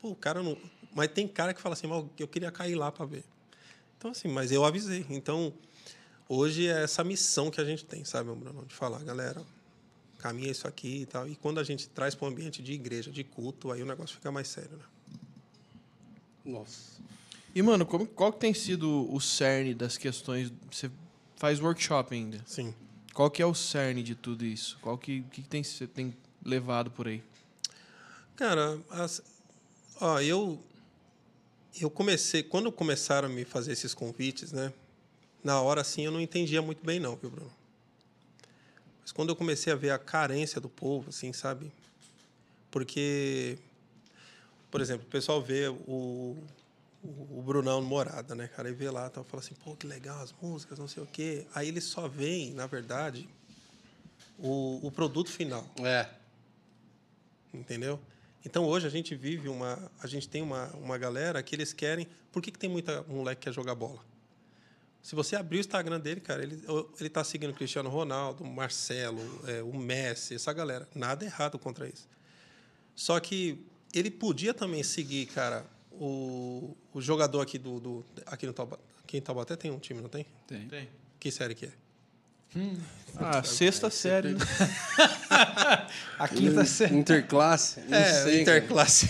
Pô, 0.00 0.10
o 0.10 0.16
cara 0.16 0.42
não. 0.42 0.56
Mas 0.94 1.08
tem 1.12 1.28
cara 1.28 1.52
que 1.54 1.60
fala 1.60 1.74
assim, 1.74 1.86
"Mal, 1.86 2.08
eu 2.18 2.26
queria 2.26 2.50
cair 2.50 2.74
lá 2.74 2.90
para 2.90 3.04
ver. 3.04 3.24
Então, 3.98 4.10
assim, 4.12 4.28
mas 4.28 4.50
eu 4.50 4.64
avisei. 4.64 5.04
Então, 5.10 5.52
hoje 6.30 6.68
é 6.68 6.82
essa 6.84 7.02
missão 7.02 7.50
que 7.50 7.60
a 7.60 7.64
gente 7.64 7.84
tem, 7.84 8.04
sabe, 8.04 8.32
Bruno? 8.34 8.64
De 8.64 8.74
falar, 8.74 9.02
galera, 9.02 9.42
caminha 10.18 10.50
isso 10.50 10.68
aqui 10.68 11.02
e 11.02 11.06
tal. 11.06 11.28
E 11.28 11.34
quando 11.34 11.58
a 11.58 11.64
gente 11.64 11.88
traz 11.88 12.14
para 12.14 12.26
o 12.26 12.28
ambiente 12.28 12.62
de 12.62 12.72
igreja, 12.72 13.10
de 13.10 13.24
culto, 13.24 13.72
aí 13.72 13.82
o 13.82 13.86
negócio 13.86 14.14
fica 14.16 14.30
mais 14.30 14.46
sério, 14.48 14.76
né? 14.76 14.84
Nossa. 16.44 17.00
E, 17.54 17.60
mano, 17.62 17.84
como, 17.84 18.06
qual 18.06 18.32
que 18.32 18.38
tem 18.38 18.54
sido 18.54 19.12
o 19.12 19.20
cerne 19.20 19.74
das 19.74 19.96
questões? 19.96 20.52
Você 20.70 20.90
faz 21.36 21.60
workshop 21.60 22.14
ainda. 22.14 22.40
Sim. 22.46 22.72
Qual 23.12 23.28
que 23.30 23.42
é 23.42 23.46
o 23.46 23.54
cerne 23.54 24.02
de 24.02 24.14
tudo 24.14 24.44
isso? 24.44 24.78
Qual 24.80 24.96
que, 24.96 25.22
que, 25.32 25.42
tem, 25.42 25.64
você 25.64 25.86
tem 25.86 26.16
levado 26.44 26.90
por 26.90 27.08
aí? 27.08 27.22
Cara, 28.36 28.80
as- 28.90 29.20
ó, 30.00 30.20
eu 30.20 30.62
eu 31.80 31.88
comecei 31.90 32.42
quando 32.42 32.70
começaram 32.72 33.28
a 33.28 33.30
me 33.30 33.44
fazer 33.44 33.72
esses 33.72 33.94
convites, 33.94 34.50
né? 34.52 34.72
Na 35.42 35.60
hora 35.60 35.80
assim 35.80 36.04
eu 36.04 36.12
não 36.12 36.20
entendia 36.20 36.60
muito 36.60 36.84
bem 36.84 37.00
não, 37.00 37.16
viu, 37.16 37.30
Bruno? 37.30 37.52
Mas 39.00 39.12
quando 39.12 39.30
eu 39.30 39.36
comecei 39.36 39.72
a 39.72 39.76
ver 39.76 39.90
a 39.90 39.98
carência 39.98 40.60
do 40.60 40.68
povo, 40.68 41.10
assim, 41.10 41.32
sabe? 41.32 41.72
Porque 42.70 43.58
por 44.70 44.80
exemplo, 44.80 45.06
o 45.06 45.10
pessoal 45.10 45.42
vê 45.42 45.68
o 45.68 46.36
o, 47.02 47.38
o 47.38 47.42
Brunão 47.42 47.80
Morada, 47.82 48.34
né, 48.34 48.48
cara? 48.48 48.68
E 48.68 48.72
vê 48.72 48.90
lá, 48.90 49.08
tá, 49.08 49.24
fala 49.24 49.42
assim, 49.42 49.54
pô, 49.54 49.74
que 49.74 49.86
legal 49.86 50.20
as 50.20 50.34
músicas, 50.40 50.78
não 50.78 50.88
sei 50.88 51.02
o 51.02 51.06
quê. 51.06 51.46
Aí 51.54 51.68
eles 51.68 51.84
só 51.84 52.06
veem, 52.06 52.52
na 52.52 52.66
verdade, 52.66 53.28
o, 54.38 54.86
o 54.86 54.90
produto 54.90 55.30
final 55.30 55.66
É. 55.82 56.08
entendeu? 57.52 58.00
Então 58.44 58.64
hoje 58.64 58.86
a 58.86 58.90
gente 58.90 59.14
vive 59.14 59.48
uma, 59.48 59.90
a 60.00 60.06
gente 60.06 60.28
tem 60.28 60.40
uma, 60.40 60.68
uma 60.76 60.96
galera 60.96 61.42
que 61.42 61.54
eles 61.54 61.72
querem. 61.72 62.06
Por 62.32 62.42
que, 62.42 62.50
que 62.50 62.58
tem 62.58 62.70
muita 62.70 63.02
moleque 63.02 63.40
que 63.40 63.44
quer 63.48 63.52
jogar 63.52 63.74
bola? 63.74 64.02
Se 65.02 65.14
você 65.14 65.34
abrir 65.34 65.58
o 65.58 65.60
Instagram 65.60 65.98
dele, 65.98 66.20
cara, 66.20 66.42
ele 66.42 66.62
ele 66.98 67.08
tá 67.08 67.24
seguindo 67.24 67.50
o 67.50 67.54
Cristiano 67.54 67.88
Ronaldo, 67.88 68.44
o 68.44 68.46
Marcelo, 68.46 69.20
é, 69.46 69.62
o 69.62 69.76
Messi, 69.76 70.34
essa 70.34 70.52
galera. 70.52 70.86
Nada 70.94 71.24
errado 71.24 71.58
contra 71.58 71.88
isso. 71.88 72.06
Só 72.94 73.18
que 73.18 73.64
ele 73.94 74.10
podia 74.10 74.52
também 74.52 74.82
seguir, 74.82 75.26
cara, 75.26 75.64
o, 75.90 76.76
o 76.92 77.00
jogador 77.00 77.40
aqui 77.40 77.58
do, 77.58 77.80
do 77.80 78.04
aqui 78.26 78.46
no 78.46 78.52
Taubaté, 78.52 78.82
aqui 79.02 79.16
em 79.16 79.20
Taubaté 79.20 79.56
tem 79.56 79.70
um 79.70 79.78
time, 79.78 80.00
não 80.00 80.08
tem? 80.08 80.26
Tem. 80.46 80.68
Tem. 80.68 80.88
Que 81.18 81.30
série 81.30 81.54
que 81.54 81.66
é? 81.66 81.72
Ah, 83.16 83.42
sexta 83.42 83.90
série, 83.90 84.30
né? 84.30 84.38
A 86.18 86.28
quinta 86.28 86.64
série. 86.64 86.96
Interclasse? 86.96 87.80
É, 87.90 88.24
sei. 88.24 88.40
Interclasse. 88.42 89.08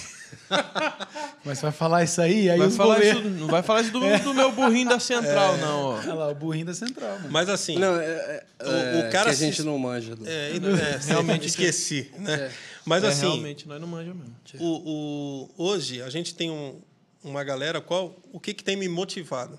Mas 1.45 1.61
vai 1.61 1.73
falar 1.73 2.05
isso 2.05 2.21
aí, 2.21 2.51
aí 2.51 2.59
Vai 2.59 2.71
falar 2.71 2.95
governos- 2.97 3.25
isso, 3.25 3.41
não 3.41 3.47
vai 3.49 3.63
falar 3.63 3.81
isso 3.83 3.91
do, 3.93 4.01
do 4.01 4.35
meu 4.35 4.53
burrinho 4.53 4.89
da 4.89 4.99
central, 5.01 5.57
não, 5.59 5.83
ó. 5.85 5.95
Olha 5.99 6.15
lá, 6.15 6.29
o 6.31 6.35
burrinho 6.35 6.67
da 6.67 6.75
central, 6.75 7.13
mano. 7.19 7.31
Mas 7.31 7.49
assim, 7.49 7.79
Não, 7.79 7.97
é, 8.01 8.05
é, 8.05 8.45
O- 8.63 8.69
o 8.69 9.07
é, 9.07 9.11
cara 9.11 9.25
que 9.25 9.31
a 9.31 9.33
gente 9.35 9.49
assiste- 9.55 9.63
não 9.65 9.79
manja. 9.79 10.15
Do... 10.17 10.29
É, 10.29 10.51
é, 10.51 11.01
realmente 11.07 11.47
esqueci, 11.47 12.11
né? 12.19 12.35
É. 12.35 12.53
Mas 12.85 13.05
É, 13.05 13.09
assim, 13.09 13.21
realmente, 13.23 13.69
nós 13.69 13.81
não 13.81 13.89
manjamos 13.89 14.19
mesmo. 14.25 14.37
o, 14.59 15.49
o- 15.57 15.65
hoje 15.69 16.03
a 16.03 16.11
gente 16.11 16.35
tem 16.35 16.51
um- 16.51 16.81
uma 17.23 17.45
galera 17.45 17.81
qual 17.81 18.17
o 18.33 18.41
que, 18.41 18.55
que 18.55 18.65
tem 18.65 18.77
me 18.77 18.89
motivado 18.89 19.59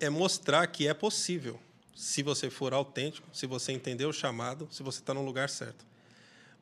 é 0.00 0.08
mostrar 0.08 0.66
que 0.68 0.86
é 0.86 0.94
possível, 0.94 1.58
se 1.94 2.22
você 2.22 2.48
for 2.48 2.72
autêntico, 2.72 3.26
se 3.32 3.46
você 3.46 3.72
entender 3.72 4.06
o 4.06 4.12
chamado, 4.12 4.68
se 4.70 4.82
você 4.82 5.00
está 5.00 5.12
no 5.12 5.22
lugar 5.24 5.48
certo. 5.50 5.84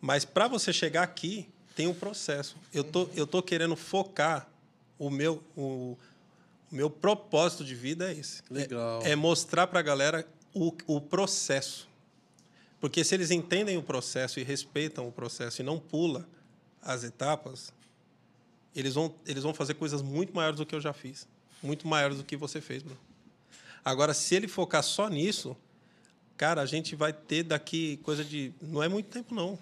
Mas 0.01 0.25
para 0.25 0.49
você 0.49 0.73
chegar 0.73 1.03
aqui 1.03 1.49
tem 1.79 1.87
um 1.87 1.95
processo. 1.95 2.57
Eu 2.75 2.83
tô 2.83 3.09
eu 3.15 3.25
tô 3.25 3.41
querendo 3.41 3.77
focar 3.77 4.49
o 4.99 5.09
meu 5.09 5.41
o, 5.57 5.97
o 6.73 6.75
meu 6.75 6.91
propósito 6.91 7.65
de 7.65 7.73
vida 7.73 8.11
é 8.11 8.15
esse. 8.19 8.43
Legal. 8.51 9.01
É, 9.05 9.13
é 9.13 9.17
mostrar 9.17 9.69
para 9.69 9.79
a 9.79 9.83
galera 9.83 10.27
o, 10.53 10.75
o 10.89 11.01
processo. 11.01 11.87
Porque 12.81 13.05
se 13.05 13.15
eles 13.15 13.31
entendem 13.31 13.77
o 13.77 13.83
processo 13.83 14.41
e 14.41 14.43
respeitam 14.43 15.07
o 15.07 15.13
processo 15.13 15.63
e 15.63 15.65
não 15.65 15.79
pula 15.79 16.29
as 16.83 17.05
etapas, 17.05 17.73
eles 18.75 18.95
vão, 18.95 19.15
eles 19.25 19.45
vão 19.45 19.55
fazer 19.55 19.75
coisas 19.75 20.03
muito 20.03 20.35
maiores 20.35 20.59
do 20.59 20.67
que 20.67 20.75
eu 20.75 20.81
já 20.81 20.93
fiz. 20.93 21.29
Muito 21.63 21.87
maiores 21.87 22.19
do 22.19 22.25
que 22.25 22.37
você 22.37 22.61
fez, 22.61 22.83
Bruno. 22.83 22.99
Agora, 23.85 24.13
se 24.13 24.35
ele 24.35 24.49
focar 24.49 24.83
só 24.83 25.09
nisso, 25.09 25.57
cara, 26.37 26.61
a 26.61 26.67
gente 26.67 26.97
vai 26.97 27.13
ter 27.13 27.45
daqui 27.45 27.99
coisa 27.99 28.25
de. 28.25 28.53
Não 28.61 28.83
é 28.83 28.89
muito 28.89 29.11
tempo, 29.11 29.33
não. 29.33 29.57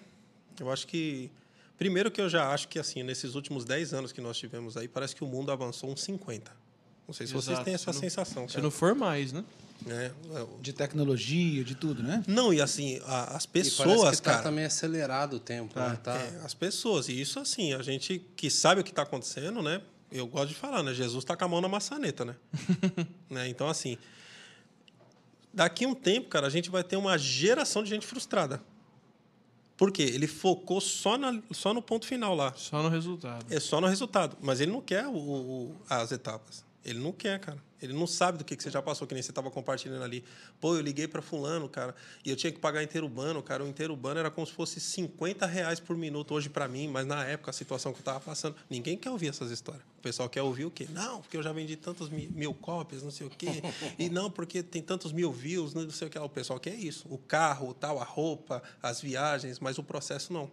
Eu 0.59 0.71
acho 0.71 0.87
que. 0.87 1.29
Primeiro 1.77 2.09
que 2.09 2.19
eu 2.19 2.27
já 2.29 2.49
acho 2.51 2.67
que, 2.67 2.79
assim, 2.79 3.03
nesses 3.03 3.35
últimos 3.35 3.63
10 3.65 3.93
anos 3.93 4.11
que 4.11 4.19
nós 4.21 4.37
tivemos 4.37 4.75
aí, 4.77 4.87
parece 4.87 5.15
que 5.15 5.23
o 5.23 5.27
mundo 5.27 5.51
avançou 5.51 5.91
uns 5.91 6.01
50. 6.03 6.51
Não 7.07 7.13
sei 7.13 7.25
se 7.27 7.33
vocês 7.33 7.49
Exato, 7.53 7.65
têm 7.65 7.73
essa 7.73 7.91
se 7.93 7.97
não- 7.97 8.01
sensação. 8.01 8.47
Se 8.47 8.55
cara. 8.55 8.63
não 8.63 8.71
for 8.71 8.93
mais, 8.95 9.31
né? 9.31 9.43
É, 9.87 10.11
De 10.59 10.73
tecnologia, 10.73 11.63
de 11.63 11.75
tudo, 11.75 12.01
né? 12.01 12.23
não, 12.27 12.51
e 12.51 12.59
assim, 12.59 12.99
a- 13.05 13.35
as 13.37 13.43
E 13.43 13.47
parece 13.47 13.69
pessoas, 13.69 14.15
que 14.19 14.23
tá 14.25 14.31
cara. 14.31 14.43
também 14.43 14.65
acelerado 14.65 15.35
o 15.35 15.39
tempo, 15.39 15.79
né? 15.79 15.97
Tá. 16.03 16.15
É, 16.17 16.41
as 16.43 16.53
pessoas. 16.55 17.07
E 17.09 17.21
isso, 17.21 17.39
assim, 17.39 17.73
a 17.73 17.81
gente 17.83 18.19
que 18.35 18.49
sabe 18.49 18.81
o 18.81 18.83
que 18.83 18.89
está 18.89 19.03
acontecendo, 19.03 19.61
né? 19.61 19.81
eu 20.09 20.25
gosto 20.25 20.47
de 20.49 20.55
falar, 20.55 20.81
né? 20.83 20.93
Jesus 20.93 21.23
está 21.23 21.35
com 21.35 21.43
a 21.43 21.47
mão 21.49 21.59
na 21.61 21.67
maçaneta, 21.67 22.23
né? 22.23 22.35
né? 23.29 23.47
Então, 23.49 23.67
assim, 23.67 23.97
daqui 25.53 25.85
a 25.85 25.87
um 25.87 25.93
tempo, 25.93 26.29
cara, 26.29 26.47
a 26.47 26.49
gente 26.49 26.69
vai 26.69 26.83
ter 26.83 26.95
uma 26.95 27.17
geração 27.17 27.83
de 27.83 27.89
gente 27.89 28.05
frustrada. 28.07 28.61
Por 29.77 29.91
quê? 29.91 30.01
Ele 30.01 30.25
focou 30.25 30.81
só, 30.81 31.17
na, 31.17 31.39
só 31.51 31.71
no 31.73 31.83
ponto 31.83 32.07
final 32.07 32.35
lá. 32.35 32.51
Só 32.55 32.81
no 32.81 32.89
resultado. 32.89 33.45
É 33.53 33.59
só 33.59 33.79
no 33.79 33.85
resultado. 33.87 34.35
Mas 34.41 34.59
ele 34.59 34.71
não 34.71 34.81
quer 34.81 35.05
o, 35.07 35.15
o, 35.15 35.75
as 35.87 36.11
etapas. 36.11 36.65
Ele 36.83 36.99
não 36.99 37.11
quer, 37.11 37.39
cara. 37.39 37.66
Ele 37.81 37.93
não 37.93 38.07
sabe 38.07 38.37
do 38.37 38.43
que, 38.43 38.55
que 38.55 38.63
você 38.63 38.71
já 38.71 38.81
passou, 38.81 39.07
que 39.07 39.13
nem 39.13 39.21
você 39.21 39.31
estava 39.31 39.51
compartilhando 39.51 40.03
ali. 40.03 40.23
Pô, 40.59 40.75
eu 40.75 40.81
liguei 40.81 41.07
para 41.07 41.21
fulano, 41.21 41.69
cara, 41.69 41.95
e 42.25 42.29
eu 42.29 42.35
tinha 42.35 42.51
que 42.51 42.59
pagar 42.59 42.83
interurbano, 42.83 43.41
cara. 43.43 43.63
O 43.63 43.67
interurbano 43.67 44.19
era 44.19 44.31
como 44.31 44.45
se 44.47 44.53
fosse 44.53 44.79
50 44.79 45.45
reais 45.45 45.79
por 45.79 45.95
minuto 45.95 46.33
hoje 46.33 46.49
para 46.49 46.67
mim, 46.67 46.87
mas 46.87 47.05
na 47.05 47.23
época, 47.25 47.51
a 47.51 47.53
situação 47.53 47.91
que 47.91 47.97
eu 47.97 48.01
estava 48.01 48.19
passando, 48.19 48.55
ninguém 48.69 48.97
quer 48.97 49.09
ouvir 49.09 49.27
essas 49.29 49.51
histórias. 49.51 49.83
O 49.97 50.01
pessoal 50.01 50.29
quer 50.29 50.41
ouvir 50.41 50.65
o 50.65 50.71
quê? 50.71 50.87
Não, 50.91 51.21
porque 51.21 51.37
eu 51.37 51.43
já 51.43 51.51
vendi 51.51 51.75
tantos 51.75 52.09
mil, 52.09 52.29
mil 52.31 52.53
cópias, 52.53 53.03
não 53.03 53.11
sei 53.11 53.27
o 53.27 53.29
quê. 53.29 53.47
E 53.97 54.09
não, 54.09 54.29
porque 54.29 54.61
tem 54.61 54.81
tantos 54.81 55.11
mil 55.11 55.31
views, 55.31 55.73
não 55.73 55.89
sei 55.89 56.07
o 56.07 56.11
que. 56.11 56.19
O 56.19 56.29
pessoal 56.29 56.59
quer 56.59 56.75
isso. 56.75 57.07
O 57.09 57.17
carro, 57.17 57.73
tal, 57.73 57.99
a 57.99 58.03
roupa, 58.03 58.61
as 58.81 59.01
viagens, 59.01 59.59
mas 59.59 59.77
o 59.77 59.83
processo 59.83 60.31
não. 60.31 60.49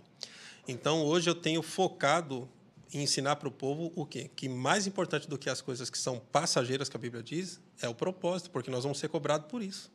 Então, 0.67 1.03
hoje 1.05 1.29
eu 1.29 1.35
tenho 1.35 1.63
focado 1.63 2.49
e 2.95 3.03
ensinar 3.03 3.35
para 3.37 3.49
o 3.49 3.51
povo 3.51 3.93
o 3.97 4.07
quê? 4.07 4.31
Que 4.37 4.49
mais 4.49 4.87
importante 4.87 5.29
do 5.29 5.37
que 5.37 5.51
as 5.51 5.61
coisas 5.61 5.91
que 5.91 5.99
são 5.99 6.21
passageiras, 6.21 6.89
que 6.89 6.97
a 6.97 7.01
Bíblia 7.01 7.25
diz, 7.25 7.61
é 7.83 7.89
o 7.89 7.95
propósito, 7.95 8.53
porque 8.53 8.71
nós 8.71 8.85
vamos 8.85 9.01
ser 9.01 9.09
cobrados 9.09 9.49
por 9.49 9.61
isso. 9.61 9.91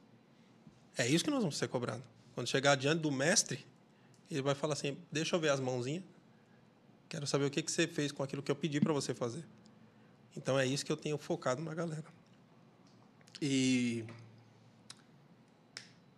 É 0.98 1.08
isso 1.08 1.24
que 1.24 1.32
nós 1.32 1.40
vamos 1.40 1.58
ser 1.58 1.70
cobrados. 1.70 2.04
Quando 2.36 2.48
chegar 2.48 2.76
diante 2.76 3.00
do 3.00 3.10
mestre, 3.10 3.66
ele 4.30 4.42
vai 4.42 4.54
falar 4.54 4.74
assim: 4.74 4.98
deixa 5.10 5.34
eu 5.34 5.40
ver 5.40 5.48
as 5.48 5.62
mãozinhas, 5.62 6.04
quero 7.08 7.26
saber 7.26 7.46
o 7.46 7.50
que, 7.50 7.64
que 7.64 7.72
você 7.72 7.88
fez 7.88 8.12
com 8.12 8.22
aquilo 8.22 8.44
que 8.44 8.52
eu 8.52 8.56
pedi 8.56 8.82
para 8.82 8.92
você 8.92 9.14
fazer. 9.14 9.46
Então 10.36 10.60
é 10.60 10.66
isso 10.66 10.86
que 10.86 10.92
eu 10.92 10.98
tenho 10.98 11.18
focado 11.18 11.62
na 11.62 11.74
galera. 11.74 12.06
E 13.42 14.04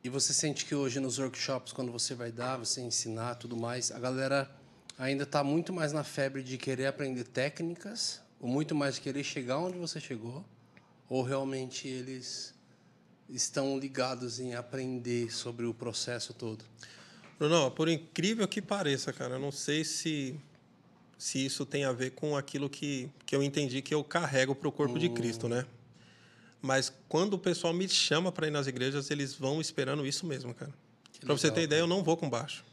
e 0.03 0.09
você 0.09 0.33
sente 0.33 0.65
que 0.65 0.73
hoje 0.73 0.99
nos 0.99 1.19
workshops, 1.19 1.71
quando 1.71 1.91
você 1.91 2.15
vai 2.15 2.31
dar, 2.31 2.57
você 2.57 2.81
ensinar 2.81 3.35
tudo 3.35 3.55
mais, 3.55 3.91
a 3.91 3.99
galera 3.99 4.49
ainda 5.01 5.23
está 5.23 5.43
muito 5.43 5.73
mais 5.73 5.91
na 5.91 6.03
febre 6.03 6.43
de 6.43 6.59
querer 6.59 6.85
aprender 6.85 7.23
técnicas, 7.23 8.21
ou 8.39 8.47
muito 8.47 8.75
mais 8.75 8.95
de 8.95 9.01
querer 9.01 9.23
chegar 9.23 9.57
onde 9.57 9.77
você 9.77 9.99
chegou, 9.99 10.45
ou 11.09 11.23
realmente 11.23 11.87
eles 11.87 12.53
estão 13.27 13.79
ligados 13.79 14.39
em 14.39 14.53
aprender 14.53 15.31
sobre 15.31 15.65
o 15.65 15.73
processo 15.73 16.35
todo? 16.35 16.63
Bruno, 17.39 17.71
por 17.71 17.89
incrível 17.89 18.47
que 18.47 18.61
pareça, 18.61 19.11
cara, 19.11 19.35
eu 19.35 19.39
não 19.39 19.51
sei 19.51 19.83
se 19.83 20.39
se 21.17 21.43
isso 21.45 21.67
tem 21.67 21.83
a 21.85 21.91
ver 21.91 22.11
com 22.11 22.35
aquilo 22.35 22.67
que, 22.67 23.07
que 23.27 23.35
eu 23.35 23.43
entendi 23.43 23.79
que 23.79 23.93
eu 23.93 24.03
carrego 24.03 24.55
para 24.55 24.67
o 24.67 24.71
corpo 24.71 24.95
hum. 24.95 24.97
de 24.97 25.07
Cristo, 25.09 25.47
né? 25.47 25.65
Mas 26.59 26.91
quando 27.07 27.35
o 27.35 27.39
pessoal 27.39 27.73
me 27.73 27.87
chama 27.87 28.31
para 28.31 28.47
ir 28.47 28.51
nas 28.51 28.65
igrejas, 28.65 29.11
eles 29.11 29.35
vão 29.35 29.61
esperando 29.61 30.05
isso 30.05 30.25
mesmo, 30.25 30.51
cara. 30.51 30.73
Para 31.19 31.33
você 31.33 31.51
ter 31.51 31.61
ideia, 31.61 31.81
eu 31.81 31.87
não 31.87 32.03
vou 32.03 32.17
com 32.17 32.27
baixo. 32.27 32.65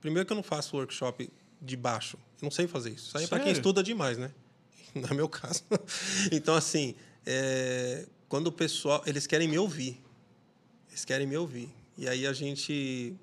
Primeiro 0.00 0.26
que 0.26 0.32
eu 0.32 0.36
não 0.36 0.42
faço 0.42 0.76
workshop 0.76 1.30
de 1.62 1.76
baixo. 1.76 2.18
Eu 2.40 2.46
não 2.46 2.50
sei 2.50 2.66
fazer 2.66 2.90
isso. 2.90 3.08
Isso 3.08 3.18
aí 3.18 3.24
é 3.24 3.26
para 3.28 3.40
quem 3.40 3.52
estuda 3.52 3.82
demais, 3.82 4.18
né? 4.18 4.30
Não 4.94 5.08
é 5.08 5.14
meu 5.14 5.28
caso. 5.28 5.62
Então, 6.30 6.54
assim, 6.54 6.94
é... 7.24 8.06
quando 8.28 8.48
o 8.48 8.52
pessoal. 8.52 9.02
Eles 9.06 9.26
querem 9.26 9.48
me 9.48 9.58
ouvir. 9.58 9.98
Eles 10.90 11.04
querem 11.04 11.26
me 11.26 11.36
ouvir. 11.36 11.70
E 11.96 12.08
aí 12.08 12.26
a 12.26 12.32
gente. 12.32 13.14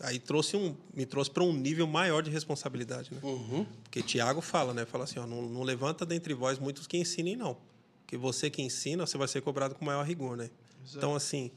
Aí 0.00 0.18
trouxe 0.18 0.56
um, 0.56 0.74
me 0.92 1.06
trouxe 1.06 1.30
para 1.30 1.44
um 1.44 1.52
nível 1.52 1.86
maior 1.86 2.22
de 2.22 2.30
responsabilidade, 2.30 3.14
né? 3.14 3.20
Uhum. 3.22 3.64
Porque 3.84 4.02
Tiago 4.02 4.40
fala, 4.40 4.74
né? 4.74 4.84
Fala 4.84 5.04
assim, 5.04 5.20
ó, 5.20 5.26
não, 5.26 5.42
não 5.42 5.62
levanta 5.62 6.04
dentre 6.04 6.34
vós 6.34 6.58
muitos 6.58 6.86
que 6.86 6.96
ensinem, 6.96 7.36
não. 7.36 7.56
Porque 8.00 8.16
você 8.16 8.50
que 8.50 8.60
ensina, 8.60 9.06
você 9.06 9.16
vai 9.16 9.28
ser 9.28 9.40
cobrado 9.40 9.74
com 9.74 9.84
maior 9.84 10.04
rigor, 10.04 10.36
né? 10.36 10.50
Exato. 10.82 10.98
Então, 10.98 11.14
assim, 11.14 11.50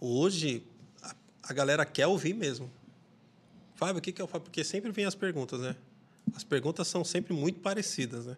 hoje 0.00 0.62
a, 1.02 1.14
a 1.42 1.52
galera 1.52 1.84
quer 1.84 2.06
ouvir 2.06 2.34
mesmo. 2.34 2.70
Fábio, 3.76 3.98
o 3.98 4.02
que, 4.02 4.10
que 4.10 4.20
eu 4.20 4.26
falo? 4.26 4.42
Porque 4.42 4.64
sempre 4.64 4.90
vem 4.90 5.04
as 5.04 5.14
perguntas, 5.14 5.60
né? 5.60 5.76
As 6.34 6.42
perguntas 6.42 6.88
são 6.88 7.04
sempre 7.04 7.32
muito 7.32 7.60
parecidas, 7.60 8.26
né? 8.26 8.36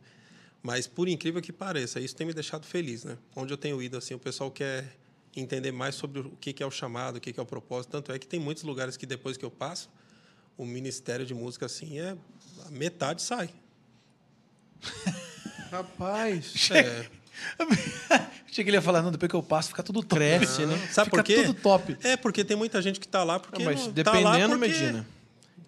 Mas, 0.62 0.86
por 0.86 1.08
incrível 1.08 1.40
que 1.40 1.52
pareça, 1.52 2.00
isso 2.00 2.14
tem 2.14 2.26
me 2.26 2.34
deixado 2.34 2.66
feliz, 2.66 3.04
né? 3.04 3.16
Onde 3.34 3.52
eu 3.52 3.56
tenho 3.56 3.80
ido, 3.80 3.96
assim, 3.96 4.14
o 4.14 4.18
pessoal 4.18 4.50
quer 4.50 4.84
entender 5.36 5.70
mais 5.70 5.94
sobre 5.94 6.20
o 6.20 6.30
que 6.40 6.60
é 6.60 6.66
o 6.66 6.70
chamado, 6.70 7.16
o 7.16 7.20
que 7.20 7.38
é 7.38 7.42
o 7.42 7.46
propósito. 7.46 7.92
Tanto 7.92 8.12
é 8.12 8.18
que 8.18 8.26
tem 8.26 8.40
muitos 8.40 8.64
lugares 8.64 8.96
que, 8.96 9.06
depois 9.06 9.36
que 9.36 9.44
eu 9.44 9.50
passo, 9.50 9.88
o 10.56 10.66
Ministério 10.66 11.24
de 11.24 11.32
Música, 11.32 11.66
assim, 11.66 12.00
é... 12.00 12.16
A 12.66 12.70
metade 12.70 13.22
sai. 13.22 13.48
Rapaz, 15.70 16.70
é... 16.72 17.06
Achei 18.48 18.64
que 18.64 18.70
ele 18.70 18.76
ia 18.76 18.82
falar, 18.82 19.02
não, 19.02 19.12
depois 19.12 19.30
que 19.30 19.36
eu 19.36 19.42
passo, 19.42 19.68
fica 19.68 19.82
tudo 19.84 20.02
top. 20.02 20.16
Cresce, 20.16 20.66
né? 20.66 20.76
Sabe 20.90 21.10
fica 21.10 21.22
por 21.22 21.22
quê? 21.22 21.44
tudo 21.44 21.54
top. 21.54 21.96
É, 22.02 22.16
porque 22.16 22.44
tem 22.44 22.56
muita 22.56 22.82
gente 22.82 22.98
que 22.98 23.06
está 23.06 23.22
lá 23.22 23.38
porque. 23.38 23.62
Não, 23.62 23.70
mas 23.70 23.86
não, 23.86 23.92
dependendo, 23.92 24.24
tá 24.24 24.30
lá 24.30 24.48
porque... 24.48 24.56
Medina. 24.56 25.06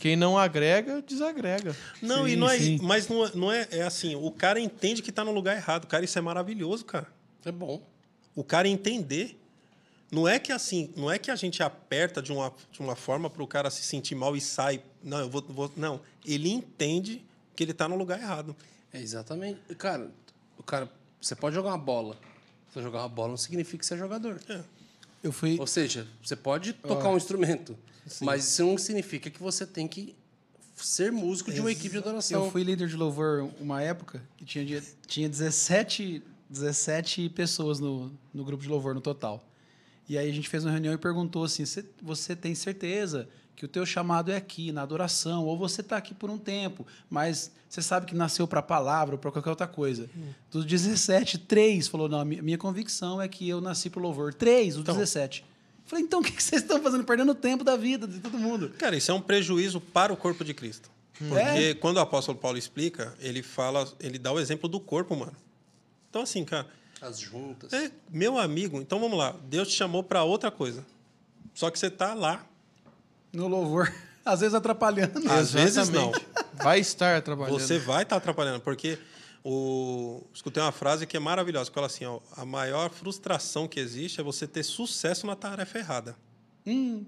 Quem 0.01 0.17
não 0.17 0.39
agrega, 0.39 1.03
desagrega. 1.03 1.77
Não, 2.01 2.25
Sim, 2.25 2.33
e 2.33 2.37
não 2.37 2.49
é, 2.49 2.59
sim. 2.59 2.79
mas 2.83 3.07
não 3.07 3.27
é, 3.27 3.31
não 3.35 3.53
é, 3.53 3.69
é 3.71 3.83
assim, 3.83 4.17
o 4.17 4.31
cara 4.31 4.59
entende 4.59 5.03
que 5.03 5.11
está 5.11 5.23
no 5.23 5.31
lugar 5.31 5.55
errado. 5.55 5.87
Cara, 5.87 6.05
isso 6.05 6.19
é 6.19 6.23
maravilhoso, 6.23 6.87
cara. 6.87 7.07
É 7.45 7.53
bom. 7.53 7.83
O 8.35 8.43
cara 8.43 8.67
entender. 8.67 9.37
Não 10.11 10.27
é 10.27 10.39
que 10.41 10.51
assim, 10.51 10.93
não 10.97 11.09
é 11.09 11.19
que 11.19 11.31
a 11.31 11.37
gente 11.37 11.63
aperta 11.63 12.21
de 12.21 12.33
uma, 12.33 12.53
de 12.73 12.81
uma 12.81 12.97
forma 12.97 13.31
para 13.31 13.43
o 13.43 13.47
cara 13.47 13.71
se 13.71 13.83
sentir 13.83 14.15
mal 14.15 14.35
e 14.35 14.41
sai. 14.41 14.83
Não, 15.05 15.21
eu 15.21 15.31
vou, 15.31 15.43
vou 15.43 15.73
não. 15.77 16.01
Ele 16.25 16.49
entende 16.51 17.25
que 17.55 17.63
ele 17.63 17.73
está 17.73 17.87
no 17.87 17.95
lugar 17.95 18.19
errado. 18.19 18.57
É 18.93 19.01
exatamente. 19.01 19.61
Cara, 19.77 20.11
o 20.59 20.63
cara, 20.63 20.91
você 21.21 21.37
pode 21.37 21.55
jogar 21.55 21.69
uma 21.71 21.79
bola. 21.79 22.17
Você 22.73 22.83
jogar 22.83 23.01
uma 23.01 23.09
bola 23.09 23.29
não 23.29 23.37
significa 23.37 23.79
que 23.79 23.87
você 23.87 23.95
é 23.95 23.99
jogador. 23.99 24.41
É. 24.49 24.61
Eu 25.23 25.33
fui. 25.33 25.59
Ou 25.59 25.67
seja, 25.67 26.07
você 26.23 26.35
pode 26.37 26.73
tocar 26.73 27.09
um 27.11 27.17
instrumento, 27.17 27.77
mas 28.23 28.45
isso 28.49 28.65
não 28.65 28.79
significa 28.79 29.29
que 29.31 29.41
você 29.43 29.67
tem 29.67 29.87
que 29.87 30.15
ser 30.77 31.13
músico 31.13 31.53
de 31.53 31.61
uma 31.61 31.71
equipe 31.71 31.91
de 31.91 31.99
adoração. 31.99 32.45
Eu 32.47 32.51
fui 32.51 32.63
líder 32.65 32.89
de 32.89 32.97
louvor 32.97 33.51
uma 33.61 33.83
época 33.83 34.23
e 34.41 34.45
tinha, 34.47 34.83
tinha 35.07 35.29
17, 35.29 36.23
17 36.49 37.29
pessoas 37.31 37.79
no, 37.79 38.11
no 38.33 38.45
grupo 38.45 38.63
de 38.63 38.69
louvor 38.69 38.95
no 38.95 39.01
total. 39.01 39.47
E 40.09 40.17
aí 40.17 40.29
a 40.29 40.33
gente 40.33 40.49
fez 40.49 40.65
uma 40.65 40.71
reunião 40.73 40.95
e 40.95 40.99
perguntou 40.99 41.45
assim: 41.45 41.65
"Cê- 41.67 41.85
você 42.03 42.35
tem 42.35 42.55
certeza 42.55 43.29
que 43.61 43.67
o 43.67 43.69
teu 43.69 43.85
chamado 43.85 44.33
é 44.33 44.37
aqui, 44.37 44.73
na 44.73 44.81
adoração, 44.81 45.45
ou 45.45 45.55
você 45.55 45.83
está 45.83 45.99
aqui 45.99 46.15
por 46.15 46.31
um 46.31 46.39
tempo, 46.39 46.87
mas 47.11 47.53
você 47.69 47.83
sabe 47.83 48.07
que 48.07 48.15
nasceu 48.15 48.49
para 48.49 48.61
a 48.61 48.63
palavra 48.63 49.17
ou 49.17 49.19
para 49.19 49.31
qualquer 49.31 49.51
outra 49.51 49.67
coisa. 49.67 50.09
Dos 50.51 50.65
17, 50.65 51.37
três 51.41 51.87
falou: 51.87 52.09
não, 52.09 52.25
minha 52.25 52.57
convicção 52.57 53.21
é 53.21 53.29
que 53.29 53.47
eu 53.47 53.61
nasci 53.61 53.91
para 53.91 54.01
o 54.01 54.03
louvor. 54.03 54.33
Três, 54.33 54.79
os 54.79 54.83
17. 54.83 55.45
Falei, 55.85 56.03
então 56.03 56.21
o 56.21 56.23
que 56.23 56.43
vocês 56.43 56.63
estão 56.63 56.83
fazendo? 56.83 57.05
Perdendo 57.05 57.33
o 57.33 57.35
tempo 57.35 57.63
da 57.63 57.77
vida 57.77 58.09
de 58.09 58.19
todo 58.19 58.39
mundo. 58.39 58.71
Cara, 58.79 58.97
isso 58.97 59.11
é 59.11 59.15
um 59.15 59.21
prejuízo 59.21 59.79
para 59.79 60.11
o 60.11 60.17
corpo 60.17 60.43
de 60.43 60.55
Cristo. 60.55 60.91
Porque 61.19 61.75
quando 61.75 61.99
o 61.99 62.01
apóstolo 62.01 62.39
Paulo 62.39 62.57
explica, 62.57 63.15
ele 63.21 63.43
fala, 63.43 63.87
ele 64.01 64.19
dá 64.19 64.33
o 64.33 64.41
exemplo 64.41 64.71
do 64.71 64.81
corpo 64.81 65.13
humano. 65.13 65.37
Então, 66.09 66.23
assim, 66.23 66.47
cara, 66.47 66.67
As 66.99 67.21
juntas. 67.21 67.75
é 67.75 67.93
meu 68.11 68.39
amigo, 68.39 68.81
então 68.81 68.99
vamos 68.99 69.19
lá. 69.19 69.37
Deus 69.51 69.69
te 69.69 69.75
chamou 69.75 70.03
para 70.03 70.25
outra 70.25 70.51
coisa. 70.51 70.83
Só 71.53 71.71
que 71.71 71.79
você 71.79 71.89
está 71.89 72.15
lá. 72.15 72.47
No 73.33 73.47
louvor, 73.49 73.93
às 74.25 74.41
vezes 74.41 74.55
atrapalhando. 74.55 75.31
Às 75.31 75.53
vezes 75.53 75.89
não. 75.89 76.13
Vai 76.63 76.81
estar 76.81 77.23
trabalhando. 77.23 77.59
Você 77.59 77.79
vai 77.79 78.03
estar 78.03 78.17
atrapalhando, 78.17 78.61
porque 78.61 78.99
o... 79.43 80.23
escutei 80.35 80.63
uma 80.63 80.73
frase 80.73 81.07
que 81.07 81.17
é 81.17 81.21
maravilhosa, 81.21 81.71
que 81.71 81.75
fala 81.75 81.87
assim, 81.87 82.05
ó, 82.05 82.21
a 82.37 82.45
maior 82.45 82.91
frustração 82.91 83.67
que 83.67 83.81
existe 83.81 84.21
é 84.21 84.23
você 84.23 84.47
ter 84.47 84.63
sucesso 84.63 85.27
na 85.27 85.35
tarefa 85.35 85.79
errada. 85.79 86.15
Hum, 86.67 87.07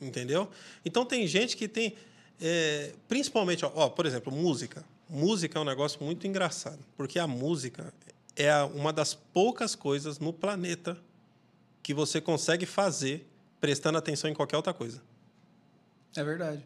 Entendeu? 0.00 0.48
Então 0.84 1.04
tem 1.04 1.26
gente 1.26 1.56
que 1.56 1.66
tem, 1.66 1.94
é, 2.40 2.92
principalmente, 3.08 3.64
ó, 3.64 3.72
ó, 3.74 3.88
por 3.88 4.04
exemplo, 4.06 4.30
música. 4.32 4.84
Música 5.08 5.58
é 5.58 5.62
um 5.62 5.64
negócio 5.64 6.02
muito 6.04 6.26
engraçado, 6.26 6.78
porque 6.96 7.18
a 7.18 7.26
música 7.26 7.92
é 8.36 8.50
a- 8.50 8.66
uma 8.66 8.92
das 8.92 9.14
poucas 9.14 9.74
coisas 9.74 10.18
no 10.18 10.32
planeta 10.32 10.96
que 11.82 11.94
você 11.94 12.20
consegue 12.20 12.66
fazer 12.66 13.26
prestando 13.60 13.96
atenção 13.96 14.28
em 14.30 14.34
qualquer 14.34 14.56
outra 14.56 14.74
coisa. 14.74 15.00
É 16.16 16.24
verdade. 16.24 16.62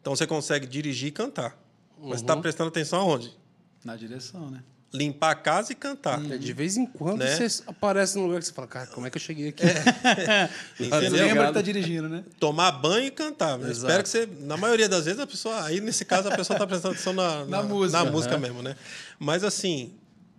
Então 0.00 0.14
você 0.14 0.26
consegue 0.26 0.66
dirigir 0.66 1.08
e 1.08 1.12
cantar, 1.12 1.56
mas 1.98 2.06
Uhum. 2.08 2.14
está 2.16 2.36
prestando 2.36 2.68
atenção 2.68 3.00
aonde? 3.00 3.36
Na 3.84 3.96
direção, 3.96 4.50
né? 4.50 4.62
Limpar 4.92 5.30
a 5.30 5.34
casa 5.34 5.72
e 5.72 5.74
cantar. 5.74 6.24
É, 6.30 6.38
De 6.38 6.52
vez 6.52 6.76
em 6.76 6.86
quando 6.86 7.18
Né? 7.18 7.26
você 7.48 7.62
aparece 7.66 8.16
num 8.16 8.26
lugar 8.26 8.38
que 8.38 8.46
você 8.46 8.52
fala, 8.52 8.68
cara, 8.68 8.86
como 8.88 9.06
é 9.06 9.10
que 9.10 9.16
eu 9.16 9.20
cheguei 9.20 9.48
aqui? 9.48 9.64
Entendeu? 10.78 11.26
Lembra 11.26 11.48
que 11.48 11.52
tá 11.54 11.62
dirigindo, 11.62 12.08
né? 12.08 12.24
Tomar 12.38 12.70
banho 12.72 13.06
e 13.06 13.10
cantar. 13.10 13.58
Exato. 13.58 13.72
espero 13.72 14.02
que 14.04 14.08
você, 14.08 14.26
na 14.40 14.56
maioria 14.56 14.88
das 14.88 15.04
vezes, 15.06 15.18
a 15.18 15.26
pessoa, 15.26 15.64
aí 15.64 15.80
nesse 15.80 16.04
caso, 16.04 16.28
a 16.28 16.36
pessoa 16.36 16.54
está 16.54 16.66
prestando 16.66 16.94
atenção 16.94 17.12
na, 17.12 17.44
Na 17.44 17.62
música. 17.62 18.04
na 18.04 18.10
música 18.10 18.38
mesmo, 18.38 18.62
né? 18.62 18.76
Mas 19.18 19.42
assim, 19.42 19.94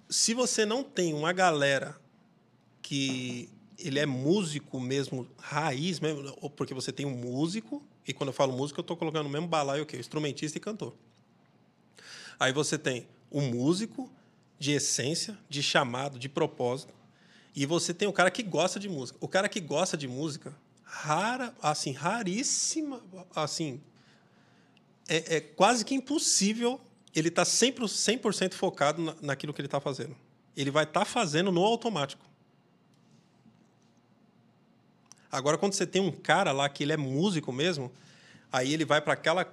se 0.10 0.34
você 0.34 0.66
não 0.66 0.84
tem 0.84 1.14
uma 1.14 1.34
galera 1.34 1.96
que 2.82 3.50
ele 3.78 4.00
é 4.00 4.06
músico 4.06 4.80
mesmo, 4.80 5.28
raiz 5.38 6.00
mesmo, 6.00 6.34
ou 6.42 6.50
porque 6.50 6.74
você 6.74 6.92
tem 6.94 7.06
um 7.06 7.12
músico, 7.18 7.84
e 8.08 8.14
quando 8.14 8.30
eu 8.30 8.34
falo 8.34 8.54
músico, 8.54 8.80
eu 8.80 8.84
estou 8.84 8.96
colocando 8.96 9.24
no 9.24 9.30
mesmo 9.30 9.48
balaio 9.48 9.84
o 9.84 9.86
quê? 9.86 9.98
Instrumentista 9.98 10.58
e 10.58 10.62
cantor. 10.62 10.94
Aí 12.40 12.54
você 12.54 12.78
tem 12.78 13.08
o 13.32 13.42
músico 13.42 14.12
de 14.60 14.72
essência, 14.72 15.38
de 15.50 15.64
chamado, 15.64 16.20
de 16.20 16.30
propósito. 16.30 16.94
E 17.56 17.66
você 17.66 17.94
tem 17.94 18.08
o 18.08 18.14
cara 18.14 18.30
que 18.30 18.44
gosta 18.44 18.80
de 18.80 18.90
música. 18.90 19.18
O 19.22 19.28
cara 19.28 19.50
que 19.50 19.60
gosta 19.60 19.98
de 19.98 20.08
música, 20.08 20.54
rara, 20.84 21.56
assim, 21.62 21.92
raríssima, 21.92 23.02
assim, 23.36 23.82
é, 25.08 25.38
é 25.38 25.42
quase 25.42 25.84
que 25.84 25.96
impossível 25.96 26.80
ele 27.14 27.30
estar 27.30 27.42
tá 27.42 27.46
sempre 27.46 27.84
100% 27.84 28.54
focado 28.54 29.02
na, 29.02 29.16
naquilo 29.22 29.54
que 29.54 29.62
ele 29.62 29.68
está 29.68 29.80
fazendo. 29.80 30.16
Ele 30.56 30.70
vai 30.70 30.84
estar 30.84 31.02
tá 31.02 31.06
fazendo 31.06 31.52
no 31.52 31.64
automático. 31.64 32.26
Agora, 35.32 35.58
quando 35.58 35.74
você 35.74 35.86
tem 35.86 36.02
um 36.02 36.12
cara 36.12 36.52
lá 36.52 36.68
que 36.70 36.84
ele 36.84 36.94
é 36.94 36.98
músico 36.98 37.52
mesmo, 37.52 37.92
aí 38.52 38.74
ele 38.74 38.86
vai 38.86 39.02
para 39.02 39.14
aquela 39.14 39.46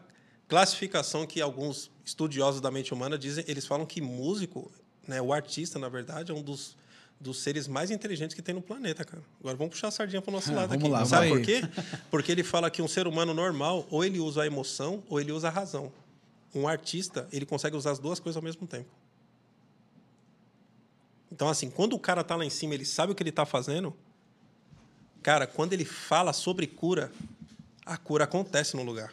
classificação 0.48 1.26
que 1.26 1.40
alguns 1.40 1.90
estudiosos 2.04 2.60
da 2.60 2.70
mente 2.70 2.92
humana 2.92 3.18
dizem, 3.18 3.44
eles 3.48 3.66
falam 3.66 3.86
que 3.86 4.00
músico, 4.00 4.70
né, 5.08 5.20
o 5.20 5.32
artista, 5.32 5.78
na 5.78 5.88
verdade, 5.88 6.30
é 6.30 6.34
um 6.34 6.42
dos, 6.42 6.76
dos 7.18 7.42
seres 7.42 7.66
mais 7.66 7.90
inteligentes 7.90 8.34
que 8.34 8.42
tem 8.42 8.54
no 8.54 8.60
planeta, 8.60 9.04
cara. 9.04 9.22
Agora 9.40 9.56
vamos 9.56 9.72
puxar 9.72 9.88
a 9.88 9.90
sardinha 9.90 10.20
para 10.20 10.30
o 10.30 10.32
nosso 10.34 10.50
ah, 10.52 10.56
lado 10.56 10.74
aqui. 10.74 10.88
Lá, 10.88 11.04
Sabe 11.04 11.28
por 11.28 11.40
quê? 11.40 11.62
Porque 12.10 12.30
ele 12.30 12.42
fala 12.42 12.70
que 12.70 12.82
um 12.82 12.88
ser 12.88 13.06
humano 13.06 13.32
normal, 13.32 13.86
ou 13.90 14.04
ele 14.04 14.20
usa 14.20 14.42
a 14.42 14.46
emoção, 14.46 15.02
ou 15.08 15.20
ele 15.20 15.32
usa 15.32 15.48
a 15.48 15.50
razão. 15.50 15.92
Um 16.54 16.68
artista, 16.68 17.26
ele 17.32 17.46
consegue 17.46 17.74
usar 17.74 17.92
as 17.92 17.98
duas 17.98 18.20
coisas 18.20 18.36
ao 18.36 18.42
mesmo 18.42 18.66
tempo. 18.66 18.90
Então, 21.30 21.48
assim, 21.48 21.70
quando 21.70 21.94
o 21.94 21.98
cara 21.98 22.20
está 22.20 22.36
lá 22.36 22.44
em 22.44 22.50
cima, 22.50 22.74
ele 22.74 22.84
sabe 22.84 23.12
o 23.12 23.14
que 23.14 23.22
ele 23.22 23.30
está 23.30 23.46
fazendo, 23.46 23.96
Cara, 25.22 25.46
quando 25.46 25.72
ele 25.72 25.84
fala 25.84 26.32
sobre 26.32 26.66
cura, 26.66 27.12
a 27.86 27.96
cura 27.96 28.24
acontece 28.24 28.76
no 28.76 28.82
lugar. 28.82 29.12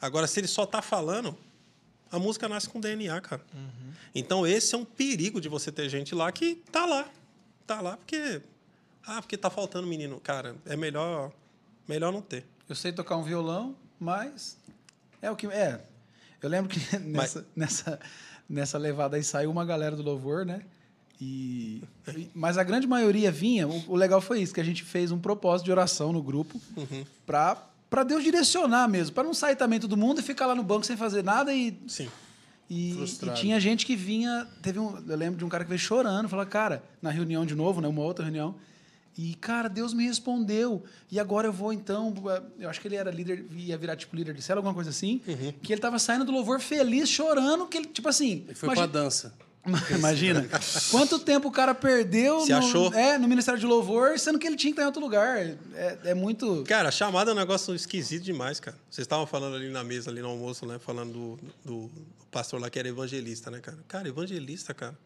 Agora, 0.00 0.26
se 0.26 0.40
ele 0.40 0.46
só 0.46 0.64
está 0.64 0.80
falando, 0.80 1.36
a 2.10 2.18
música 2.18 2.48
nasce 2.48 2.68
com 2.68 2.80
DNA, 2.80 3.20
cara. 3.20 3.42
Uhum. 3.52 3.92
Então, 4.14 4.46
esse 4.46 4.74
é 4.74 4.78
um 4.78 4.84
perigo 4.84 5.40
de 5.40 5.48
você 5.48 5.70
ter 5.70 5.88
gente 5.88 6.14
lá 6.14 6.30
que 6.32 6.56
tá 6.72 6.86
lá. 6.86 7.08
Tá 7.66 7.80
lá 7.80 7.96
porque. 7.96 8.40
Ah, 9.04 9.20
porque 9.20 9.36
tá 9.36 9.50
faltando 9.50 9.86
menino. 9.86 10.20
Cara, 10.20 10.56
é 10.64 10.76
melhor, 10.76 11.32
melhor 11.86 12.12
não 12.12 12.22
ter. 12.22 12.44
Eu 12.68 12.74
sei 12.74 12.92
tocar 12.92 13.16
um 13.16 13.22
violão, 13.22 13.76
mas. 13.98 14.56
É 15.20 15.30
o 15.30 15.36
que. 15.36 15.46
É. 15.46 15.82
Eu 16.40 16.48
lembro 16.48 16.70
que 16.70 16.78
nessa, 16.98 17.40
mas... 17.40 17.46
nessa, 17.54 18.00
nessa 18.48 18.78
levada 18.78 19.16
aí 19.16 19.24
saiu 19.24 19.50
uma 19.50 19.64
galera 19.64 19.96
do 19.96 20.02
louvor, 20.02 20.46
né? 20.46 20.62
E, 21.20 21.82
mas 22.34 22.56
a 22.56 22.62
grande 22.62 22.86
maioria 22.86 23.30
vinha. 23.30 23.66
O, 23.66 23.96
legal 23.96 24.20
foi 24.20 24.40
isso, 24.40 24.54
que 24.54 24.60
a 24.60 24.64
gente 24.64 24.84
fez 24.84 25.10
um 25.10 25.18
propósito 25.18 25.66
de 25.66 25.72
oração 25.72 26.12
no 26.12 26.22
grupo 26.22 26.60
uhum. 26.76 27.04
para 27.26 27.64
para 27.90 28.04
Deus 28.04 28.22
direcionar 28.22 28.86
mesmo, 28.86 29.14
para 29.14 29.24
não 29.24 29.32
sair 29.32 29.56
também 29.56 29.80
todo 29.80 29.96
mundo 29.96 30.20
e 30.20 30.22
ficar 30.22 30.44
lá 30.44 30.54
no 30.54 30.62
banco 30.62 30.84
sem 30.84 30.94
fazer 30.94 31.24
nada 31.24 31.54
e 31.54 31.74
Sim. 31.88 32.08
E, 32.68 33.02
e, 33.02 33.30
tinha 33.34 33.58
gente 33.58 33.86
que 33.86 33.96
vinha, 33.96 34.46
teve 34.60 34.78
um, 34.78 35.02
eu 35.08 35.16
lembro 35.16 35.38
de 35.38 35.44
um 35.44 35.48
cara 35.48 35.64
que 35.64 35.70
veio 35.70 35.78
chorando, 35.78 36.28
falou: 36.28 36.44
"Cara, 36.44 36.82
na 37.00 37.10
reunião 37.10 37.46
de 37.46 37.54
novo, 37.54 37.80
né, 37.80 37.88
uma 37.88 38.02
outra 38.02 38.26
reunião, 38.26 38.54
e 39.18 39.34
cara, 39.34 39.68
Deus 39.68 39.92
me 39.92 40.06
respondeu. 40.06 40.84
E 41.10 41.18
agora 41.18 41.48
eu 41.48 41.52
vou 41.52 41.72
então, 41.72 42.14
eu 42.56 42.70
acho 42.70 42.80
que 42.80 42.86
ele 42.86 42.94
era 42.94 43.10
líder, 43.10 43.46
ia 43.56 43.76
virar 43.76 43.96
tipo 43.96 44.14
líder 44.14 44.32
de 44.32 44.40
célula, 44.40 44.60
alguma 44.60 44.74
coisa 44.74 44.90
assim, 44.90 45.20
uhum. 45.26 45.52
que 45.60 45.72
ele 45.72 45.80
tava 45.80 45.98
saindo 45.98 46.24
do 46.24 46.30
louvor 46.30 46.60
feliz, 46.60 47.08
chorando, 47.08 47.66
que 47.66 47.78
ele 47.78 47.86
tipo 47.86 48.08
assim, 48.08 48.44
ele 48.46 48.54
foi 48.54 48.68
imagina, 48.68 48.86
pra 48.86 49.00
dança. 49.00 49.34
Imagina. 49.90 50.48
Quanto 50.90 51.18
tempo 51.18 51.48
o 51.48 51.50
cara 51.50 51.74
perdeu 51.74 52.40
Se 52.40 52.52
no, 52.52 52.58
achou? 52.58 52.94
É, 52.94 53.18
no 53.18 53.28
Ministério 53.28 53.58
de 53.58 53.66
Louvor, 53.66 54.18
sendo 54.18 54.38
que 54.38 54.46
ele 54.46 54.56
tinha 54.56 54.72
que 54.72 54.74
estar 54.74 54.82
em 54.82 54.86
outro 54.86 55.00
lugar. 55.00 55.38
É, 55.74 55.98
é 56.04 56.14
muito. 56.14 56.64
Cara, 56.64 56.88
a 56.88 56.92
chamada 56.92 57.30
é 57.30 57.34
um 57.34 57.36
negócio 57.36 57.74
esquisito 57.74 58.24
demais, 58.24 58.60
cara. 58.60 58.76
Vocês 58.90 59.04
estavam 59.04 59.26
falando 59.26 59.56
ali 59.56 59.68
na 59.68 59.84
mesa, 59.84 60.10
ali 60.10 60.20
no 60.20 60.28
almoço, 60.28 60.66
né? 60.66 60.78
Falando 60.78 61.12
do, 61.12 61.38
do, 61.64 61.86
do 61.88 62.26
pastor 62.30 62.60
lá 62.60 62.70
que 62.70 62.78
era 62.78 62.88
evangelista, 62.88 63.50
né, 63.50 63.60
cara? 63.60 63.78
Cara, 63.88 64.08
evangelista, 64.08 64.72
cara. 64.72 64.96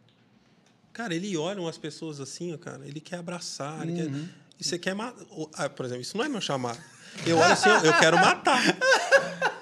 Cara, 0.92 1.14
ele 1.14 1.36
olha 1.36 1.60
umas 1.60 1.78
pessoas 1.78 2.20
assim, 2.20 2.52
ó, 2.52 2.58
cara. 2.58 2.86
Ele 2.86 3.00
quer 3.00 3.16
abraçar. 3.16 3.82
Ele 3.82 3.96
quer... 3.96 4.06
Uhum. 4.06 4.28
E 4.60 4.64
você 4.64 4.78
quer. 4.78 4.94
Ah, 5.54 5.68
por 5.68 5.86
exemplo, 5.86 6.02
isso 6.02 6.16
não 6.16 6.24
é 6.24 6.28
meu 6.28 6.40
chamado. 6.40 6.78
Eu 7.26 7.38
olho 7.38 7.52
assim, 7.52 7.68
eu 7.68 7.92
quero 7.98 8.16
matar. 8.16 8.60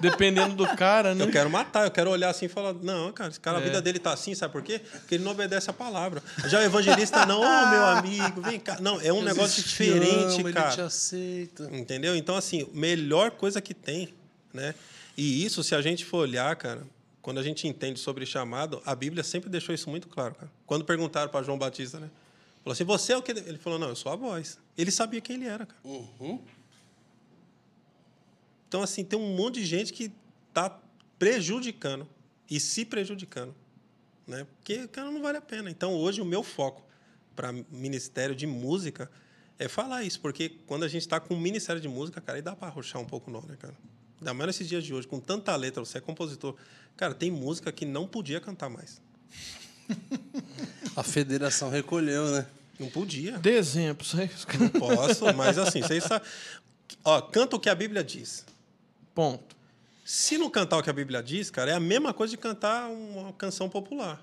Dependendo 0.00 0.54
do 0.54 0.66
cara, 0.76 1.14
né? 1.14 1.24
Eu 1.24 1.30
quero 1.30 1.50
matar, 1.50 1.84
eu 1.84 1.90
quero 1.90 2.10
olhar 2.10 2.30
assim 2.30 2.46
e 2.46 2.48
falar: 2.48 2.72
não, 2.74 3.12
cara, 3.12 3.28
esse 3.28 3.38
cara, 3.38 3.58
é. 3.58 3.60
a 3.60 3.64
vida 3.64 3.82
dele 3.82 3.98
tá 3.98 4.12
assim, 4.12 4.34
sabe 4.34 4.52
por 4.52 4.62
quê? 4.62 4.78
Porque 4.78 5.16
ele 5.16 5.24
não 5.24 5.32
obedece 5.32 5.68
a 5.68 5.72
palavra. 5.72 6.22
Já 6.46 6.58
o 6.58 6.62
evangelista, 6.62 7.26
não, 7.26 7.40
ô 7.40 7.44
oh, 7.44 7.70
meu 7.70 7.84
amigo, 7.84 8.40
vem 8.40 8.58
cá. 8.58 8.78
Não, 8.80 9.00
é 9.00 9.12
um 9.12 9.22
Deus 9.22 9.36
negócio 9.36 9.62
diferente, 9.62 10.40
ama, 10.40 10.52
cara. 10.52 10.66
Ele 10.68 10.76
te 10.76 10.80
aceita. 10.80 11.68
Entendeu? 11.70 12.16
Então, 12.16 12.34
assim, 12.34 12.66
melhor 12.72 13.32
coisa 13.32 13.60
que 13.60 13.74
tem, 13.74 14.14
né? 14.54 14.74
E 15.16 15.44
isso, 15.44 15.62
se 15.62 15.74
a 15.74 15.82
gente 15.82 16.04
for 16.04 16.18
olhar, 16.18 16.56
cara, 16.56 16.82
quando 17.20 17.38
a 17.38 17.42
gente 17.42 17.68
entende 17.68 18.00
sobre 18.00 18.24
chamado, 18.24 18.80
a 18.86 18.94
Bíblia 18.94 19.22
sempre 19.22 19.50
deixou 19.50 19.74
isso 19.74 19.90
muito 19.90 20.08
claro, 20.08 20.34
cara. 20.34 20.50
Quando 20.66 20.84
perguntaram 20.84 21.30
para 21.30 21.44
João 21.44 21.58
Batista, 21.58 22.00
né? 22.00 22.08
Falou 22.62 22.72
assim: 22.72 22.84
você 22.84 23.12
é 23.12 23.16
o 23.16 23.22
que. 23.22 23.32
Ele 23.32 23.58
falou: 23.58 23.78
não, 23.78 23.88
eu 23.88 23.96
sou 23.96 24.12
a 24.12 24.16
voz. 24.16 24.58
Ele 24.76 24.90
sabia 24.90 25.20
quem 25.20 25.36
ele 25.36 25.46
era, 25.46 25.66
cara. 25.66 25.80
Uhum. 25.84 26.40
Então, 28.70 28.84
assim, 28.84 29.02
tem 29.02 29.18
um 29.18 29.34
monte 29.34 29.56
de 29.56 29.66
gente 29.66 29.92
que 29.92 30.12
está 30.48 30.80
prejudicando 31.18 32.06
e 32.48 32.60
se 32.60 32.84
prejudicando. 32.84 33.52
Né? 34.24 34.46
Porque, 34.56 34.86
cara, 34.86 35.10
não 35.10 35.20
vale 35.20 35.38
a 35.38 35.40
pena. 35.40 35.68
Então, 35.68 35.92
hoje, 35.92 36.20
o 36.20 36.24
meu 36.24 36.44
foco 36.44 36.80
para 37.34 37.52
ministério 37.52 38.32
de 38.32 38.46
música 38.46 39.10
é 39.58 39.66
falar 39.66 40.04
isso, 40.04 40.20
porque 40.20 40.50
quando 40.68 40.84
a 40.84 40.88
gente 40.88 41.02
está 41.02 41.18
com 41.18 41.34
o 41.34 41.40
ministério 41.40 41.82
de 41.82 41.88
música, 41.88 42.20
cara, 42.20 42.38
aí 42.38 42.42
dá 42.42 42.54
para 42.54 42.68
arrochar 42.68 43.02
um 43.02 43.04
pouco 43.04 43.28
não, 43.28 43.42
né, 43.42 43.56
cara? 43.58 43.74
Ainda 44.20 44.32
mais 44.34 44.46
nesses 44.46 44.68
dias 44.68 44.84
de 44.84 44.94
hoje, 44.94 45.08
com 45.08 45.18
tanta 45.18 45.56
letra, 45.56 45.84
você 45.84 45.98
é 45.98 46.00
compositor. 46.00 46.54
Cara, 46.96 47.12
tem 47.12 47.28
música 47.28 47.72
que 47.72 47.84
não 47.84 48.06
podia 48.06 48.40
cantar 48.40 48.70
mais. 48.70 49.02
A 50.94 51.02
federação 51.02 51.70
recolheu, 51.70 52.30
né? 52.30 52.46
Não 52.78 52.88
podia. 52.88 53.36
Dê 53.38 53.56
exemplos. 53.56 54.14
Não 54.14 54.68
posso, 54.68 55.24
mas 55.34 55.58
assim, 55.58 55.82
vocês 55.82 56.04
sabem. 56.04 56.28
Ó, 57.02 57.20
canta 57.20 57.56
o 57.56 57.60
que 57.60 57.68
a 57.68 57.74
Bíblia 57.74 58.04
diz. 58.04 58.44
Ponto. 59.14 59.56
Se 60.04 60.36
não 60.36 60.50
cantar 60.50 60.78
o 60.78 60.82
que 60.82 60.90
a 60.90 60.92
Bíblia 60.92 61.22
diz, 61.22 61.50
cara, 61.50 61.70
é 61.70 61.74
a 61.74 61.80
mesma 61.80 62.12
coisa 62.12 62.32
de 62.32 62.36
cantar 62.36 62.88
uma 62.88 63.32
canção 63.32 63.68
popular. 63.68 64.20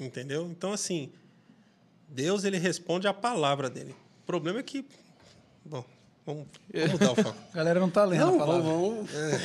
Entendeu? 0.00 0.48
Então, 0.50 0.72
assim, 0.72 1.10
Deus 2.08 2.44
ele 2.44 2.58
responde 2.58 3.06
a 3.06 3.14
palavra 3.14 3.68
dele. 3.68 3.94
O 4.22 4.26
problema 4.26 4.60
é 4.60 4.62
que. 4.62 4.84
Bom, 5.64 5.84
vamos, 6.24 6.46
vamos 6.72 6.92
mudar 6.92 7.12
o 7.12 7.16
foco. 7.22 7.38
A 7.52 7.56
galera 7.56 7.80
não 7.80 7.88
está 7.88 8.04
lendo 8.04 8.26
não, 8.26 8.34
a 8.34 8.38
palavra. 8.38 8.62
Vamos, 8.62 9.14
é. 9.14 9.40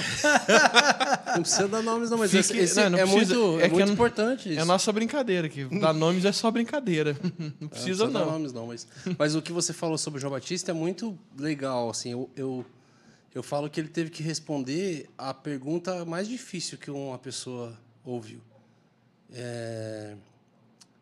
não 1.36 1.42
precisa 1.42 1.68
dar 1.68 1.82
nomes, 1.82 2.10
não, 2.10 2.18
mas 2.18 2.32
Fique, 2.32 2.42
esse, 2.42 2.58
esse 2.58 2.84
não, 2.84 2.92
não 2.92 3.00
é, 3.00 3.02
precisa, 3.02 3.36
muito, 3.36 3.60
é, 3.60 3.66
é 3.66 3.70
muito 3.70 3.92
importante 3.92 4.50
isso. 4.50 4.60
É 4.60 4.62
a 4.62 4.66
nossa 4.66 4.92
brincadeira, 4.92 5.50
que 5.50 5.66
dar 5.80 5.94
nomes 5.94 6.24
é 6.24 6.32
só 6.32 6.50
brincadeira. 6.52 7.18
Não 7.60 7.68
precisa, 7.68 8.06
é, 8.06 8.08
não. 8.08 8.08
Precisa 8.08 8.08
dar 8.08 8.26
nomes, 8.26 8.54
não. 8.54 8.68
Mas, 8.68 8.88
mas 9.18 9.36
o 9.36 9.42
que 9.42 9.52
você 9.52 9.74
falou 9.74 9.98
sobre 9.98 10.18
o 10.18 10.22
João 10.22 10.32
Batista 10.34 10.72
é 10.72 10.74
muito 10.74 11.18
legal. 11.38 11.90
Assim, 11.90 12.12
eu, 12.12 12.30
eu 12.36 12.66
eu 13.34 13.42
falo 13.42 13.70
que 13.70 13.80
ele 13.80 13.90
teve 13.90 14.10
que 14.10 14.22
responder 14.22 15.10
a 15.18 15.34
pergunta 15.34 16.06
mais 16.06 16.28
difícil 16.28 16.78
que 16.78 16.92
uma 16.92 17.18
pessoa 17.18 17.78
ouviu. 18.04 18.42
É, 19.32 20.16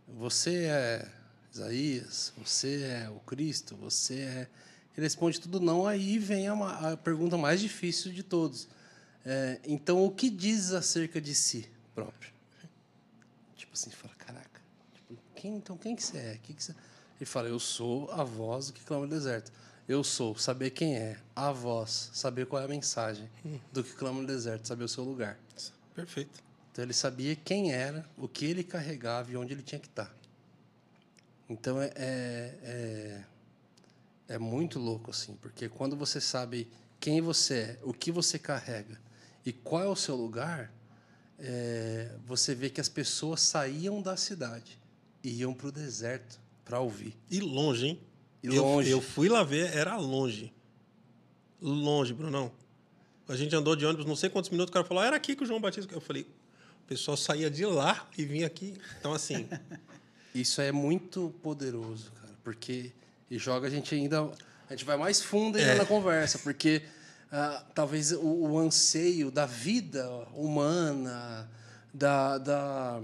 você 0.07 0.65
é 0.65 1.11
Isaías? 1.53 2.34
Você 2.38 2.84
é 2.84 3.09
o 3.09 3.19
Cristo? 3.19 3.75
Você 3.75 4.19
é. 4.21 4.47
Ele 4.95 5.05
responde 5.05 5.39
tudo 5.39 5.59
não, 5.59 5.86
aí 5.86 6.17
vem 6.17 6.47
a, 6.47 6.91
a 6.91 6.97
pergunta 6.97 7.38
mais 7.38 7.59
difícil 7.59 8.11
de 8.13 8.23
todos. 8.23 8.67
É, 9.25 9.59
então, 9.65 10.03
o 10.03 10.11
que 10.11 10.29
diz 10.29 10.71
acerca 10.71 11.19
de 11.19 11.36
si 11.36 11.69
próprio? 11.93 12.32
Tipo 13.55 13.73
assim, 13.73 13.89
fala, 13.91 14.13
caraca, 14.15 14.61
tipo, 14.93 15.17
quem, 15.36 15.55
então 15.55 15.77
quem 15.77 15.95
que 15.95 16.03
você 16.03 16.17
é? 16.17 16.39
Que 16.41 16.53
que 16.53 16.63
você... 16.63 16.73
Ele 17.22 17.28
fala, 17.28 17.47
eu 17.47 17.59
sou 17.59 18.09
a 18.09 18.24
voz 18.24 18.72
que 18.72 18.82
clama 18.82 19.05
no 19.05 19.11
deserto. 19.11 19.51
Eu 19.88 20.03
sou, 20.03 20.36
saber 20.36 20.72
quem 20.72 20.95
é, 20.95 21.19
a 21.36 21.51
voz, 21.51 22.09
saber 22.13 22.47
qual 22.47 22.59
é 22.59 22.65
a 22.65 22.67
mensagem, 22.67 23.30
hum. 23.45 23.59
do 23.72 23.84
que 23.84 23.93
clama 23.93 24.19
no 24.22 24.26
deserto, 24.26 24.67
saber 24.67 24.86
o 24.86 24.88
seu 24.88 25.03
lugar. 25.03 25.38
Perfeito. 25.93 26.43
Então 26.72 26.84
ele 26.84 26.93
sabia 26.93 27.36
quem 27.36 27.72
era, 27.74 28.03
o 28.17 28.28
que 28.28 28.45
ele 28.45 28.63
carregava 28.63 29.32
e 29.32 29.38
onde 29.38 29.53
ele 29.53 29.61
tinha 29.61 29.78
que 29.78 29.86
estar. 29.86 30.11
Então 31.47 31.80
é, 31.80 31.91
é, 31.95 32.55
é, 32.63 33.24
é 34.30 34.38
muito 34.39 34.80
louco 34.80 35.11
assim, 35.11 35.38
porque 35.43 35.69
quando 35.69 35.95
você 35.95 36.19
sabe 36.19 36.67
quem 36.99 37.22
você 37.22 37.53
é, 37.53 37.80
o 37.84 37.93
que 37.93 38.11
você 38.11 38.39
carrega 38.39 38.99
e 39.45 39.53
qual 39.53 39.84
é 39.84 39.88
o 39.88 39.95
seu 39.95 40.15
lugar, 40.15 40.74
é, 41.38 42.15
você 42.26 42.55
vê 42.55 42.67
que 42.67 42.82
as 42.82 42.89
pessoas 42.89 43.41
saíam 43.41 44.01
da 44.01 44.17
cidade 44.17 44.80
e 45.24 45.41
iam 45.41 45.53
para 45.53 45.67
o 45.67 45.72
deserto 45.72 46.40
para 46.72 46.80
ouvir. 46.80 47.13
E 47.30 47.41
longe, 47.41 47.86
hein? 47.86 47.99
E 48.41 48.47
longe. 48.47 48.89
Eu, 48.89 48.99
eu 48.99 49.01
fui 49.01 49.28
lá 49.28 49.43
ver, 49.43 49.76
era 49.76 49.97
longe. 49.97 50.53
Longe, 51.61 52.13
Brunão. 52.13 52.49
A 53.28 53.36
gente 53.36 53.53
andou 53.53 53.76
de 53.76 53.86
ônibus 53.86 54.05
não 54.05 54.15
sei 54.15 54.30
quantos 54.30 54.49
minutos, 54.49 54.69
o 54.69 54.74
cara 54.74 54.86
falou, 54.86 55.03
ah, 55.03 55.07
era 55.07 55.17
aqui 55.17 55.36
que 55.36 55.43
o 55.43 55.45
João 55.45 55.59
Batista. 55.59 55.93
Eu 55.93 55.99
falei, 55.99 56.22
o 56.22 56.88
pessoal 56.88 57.17
saía 57.17 57.51
de 57.51 57.65
lá 57.65 58.07
e 58.17 58.24
vinha 58.24 58.47
aqui. 58.47 58.74
Então, 58.97 59.11
assim. 59.11 59.49
Isso 60.34 60.61
é 60.61 60.72
muito 60.72 61.36
poderoso, 61.43 62.09
cara, 62.13 62.34
porque 62.41 62.93
e 63.30 63.38
joga 63.38 63.67
a 63.67 63.69
gente 63.69 63.93
ainda. 63.93 64.32
A 64.69 64.74
gente 64.74 64.86
vai 64.86 64.95
mais 64.95 65.22
fundo 65.22 65.57
ainda 65.57 65.72
é. 65.72 65.78
na 65.78 65.86
conversa, 65.86 66.39
porque 66.39 66.84
uh, 67.34 67.65
talvez 67.76 68.13
o, 68.13 68.22
o, 68.22 68.57
anseio 68.57 69.30
da 69.30 69.45
vida 69.45 70.09
humana, 70.34 71.51
da, 71.93 72.38
da, 72.38 73.01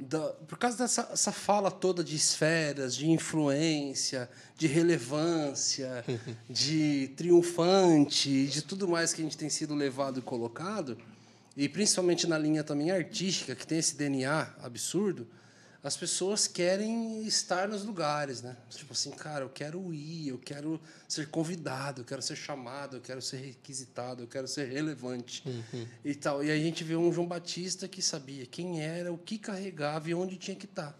da 0.00 0.20
por 0.48 0.58
causa 0.58 0.76
dessa 0.76 1.08
essa 1.12 1.32
fala 1.32 1.70
toda 1.70 2.02
de 2.02 2.16
esferas, 2.16 2.94
de 2.94 3.08
influência, 3.08 4.28
de 4.56 4.66
relevância, 4.66 6.04
de 6.48 7.12
triunfante, 7.16 8.46
de 8.46 8.62
tudo 8.62 8.88
mais 8.88 9.12
que 9.12 9.20
a 9.20 9.24
gente 9.24 9.36
tem 9.36 9.48
sido 9.48 9.74
levado 9.74 10.18
e 10.18 10.22
colocado, 10.22 10.98
e 11.56 11.68
principalmente 11.68 12.26
na 12.26 12.36
linha 12.36 12.64
também 12.64 12.90
artística, 12.90 13.54
que 13.54 13.66
tem 13.66 13.78
esse 13.78 13.96
DNA 13.96 14.54
absurdo, 14.62 15.26
as 15.84 15.96
pessoas 15.96 16.46
querem 16.48 17.24
estar 17.26 17.68
nos 17.68 17.84
lugares, 17.84 18.40
né? 18.40 18.56
Tipo 18.70 18.94
assim, 18.94 19.10
cara, 19.10 19.44
eu 19.44 19.50
quero 19.50 19.92
ir, 19.92 20.28
eu 20.28 20.38
quero 20.38 20.80
ser 21.06 21.28
convidado, 21.28 22.00
eu 22.00 22.04
quero 22.06 22.22
ser 22.22 22.34
chamado, 22.36 22.96
eu 22.96 23.00
quero 23.02 23.20
ser 23.20 23.36
requisitado, 23.36 24.22
eu 24.22 24.26
quero 24.26 24.48
ser 24.48 24.66
relevante 24.72 25.42
Uhum. 25.46 25.86
e 26.02 26.14
tal. 26.14 26.42
E 26.42 26.50
aí 26.50 26.58
a 26.58 26.64
gente 26.64 26.82
vê 26.82 26.96
um 26.96 27.12
João 27.12 27.26
Batista 27.28 27.86
que 27.86 28.00
sabia 28.00 28.46
quem 28.46 28.80
era, 28.82 29.12
o 29.12 29.18
que 29.18 29.38
carregava 29.38 30.08
e 30.08 30.14
onde 30.14 30.36
tinha 30.38 30.56
que 30.56 30.64
estar. 30.64 30.98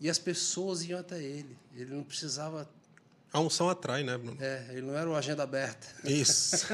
E 0.00 0.08
as 0.08 0.18
pessoas 0.18 0.84
iam 0.84 1.00
até 1.00 1.20
ele. 1.20 1.58
Ele 1.74 1.92
não 1.94 2.02
precisava. 2.04 2.68
A 3.32 3.40
unção 3.40 3.68
atrai, 3.68 4.04
né, 4.04 4.16
Bruno? 4.16 4.36
É, 4.40 4.66
ele 4.70 4.82
não 4.82 4.96
era 4.96 5.08
o 5.10 5.16
agenda 5.16 5.42
aberta. 5.42 5.86
Isso. 6.04 6.66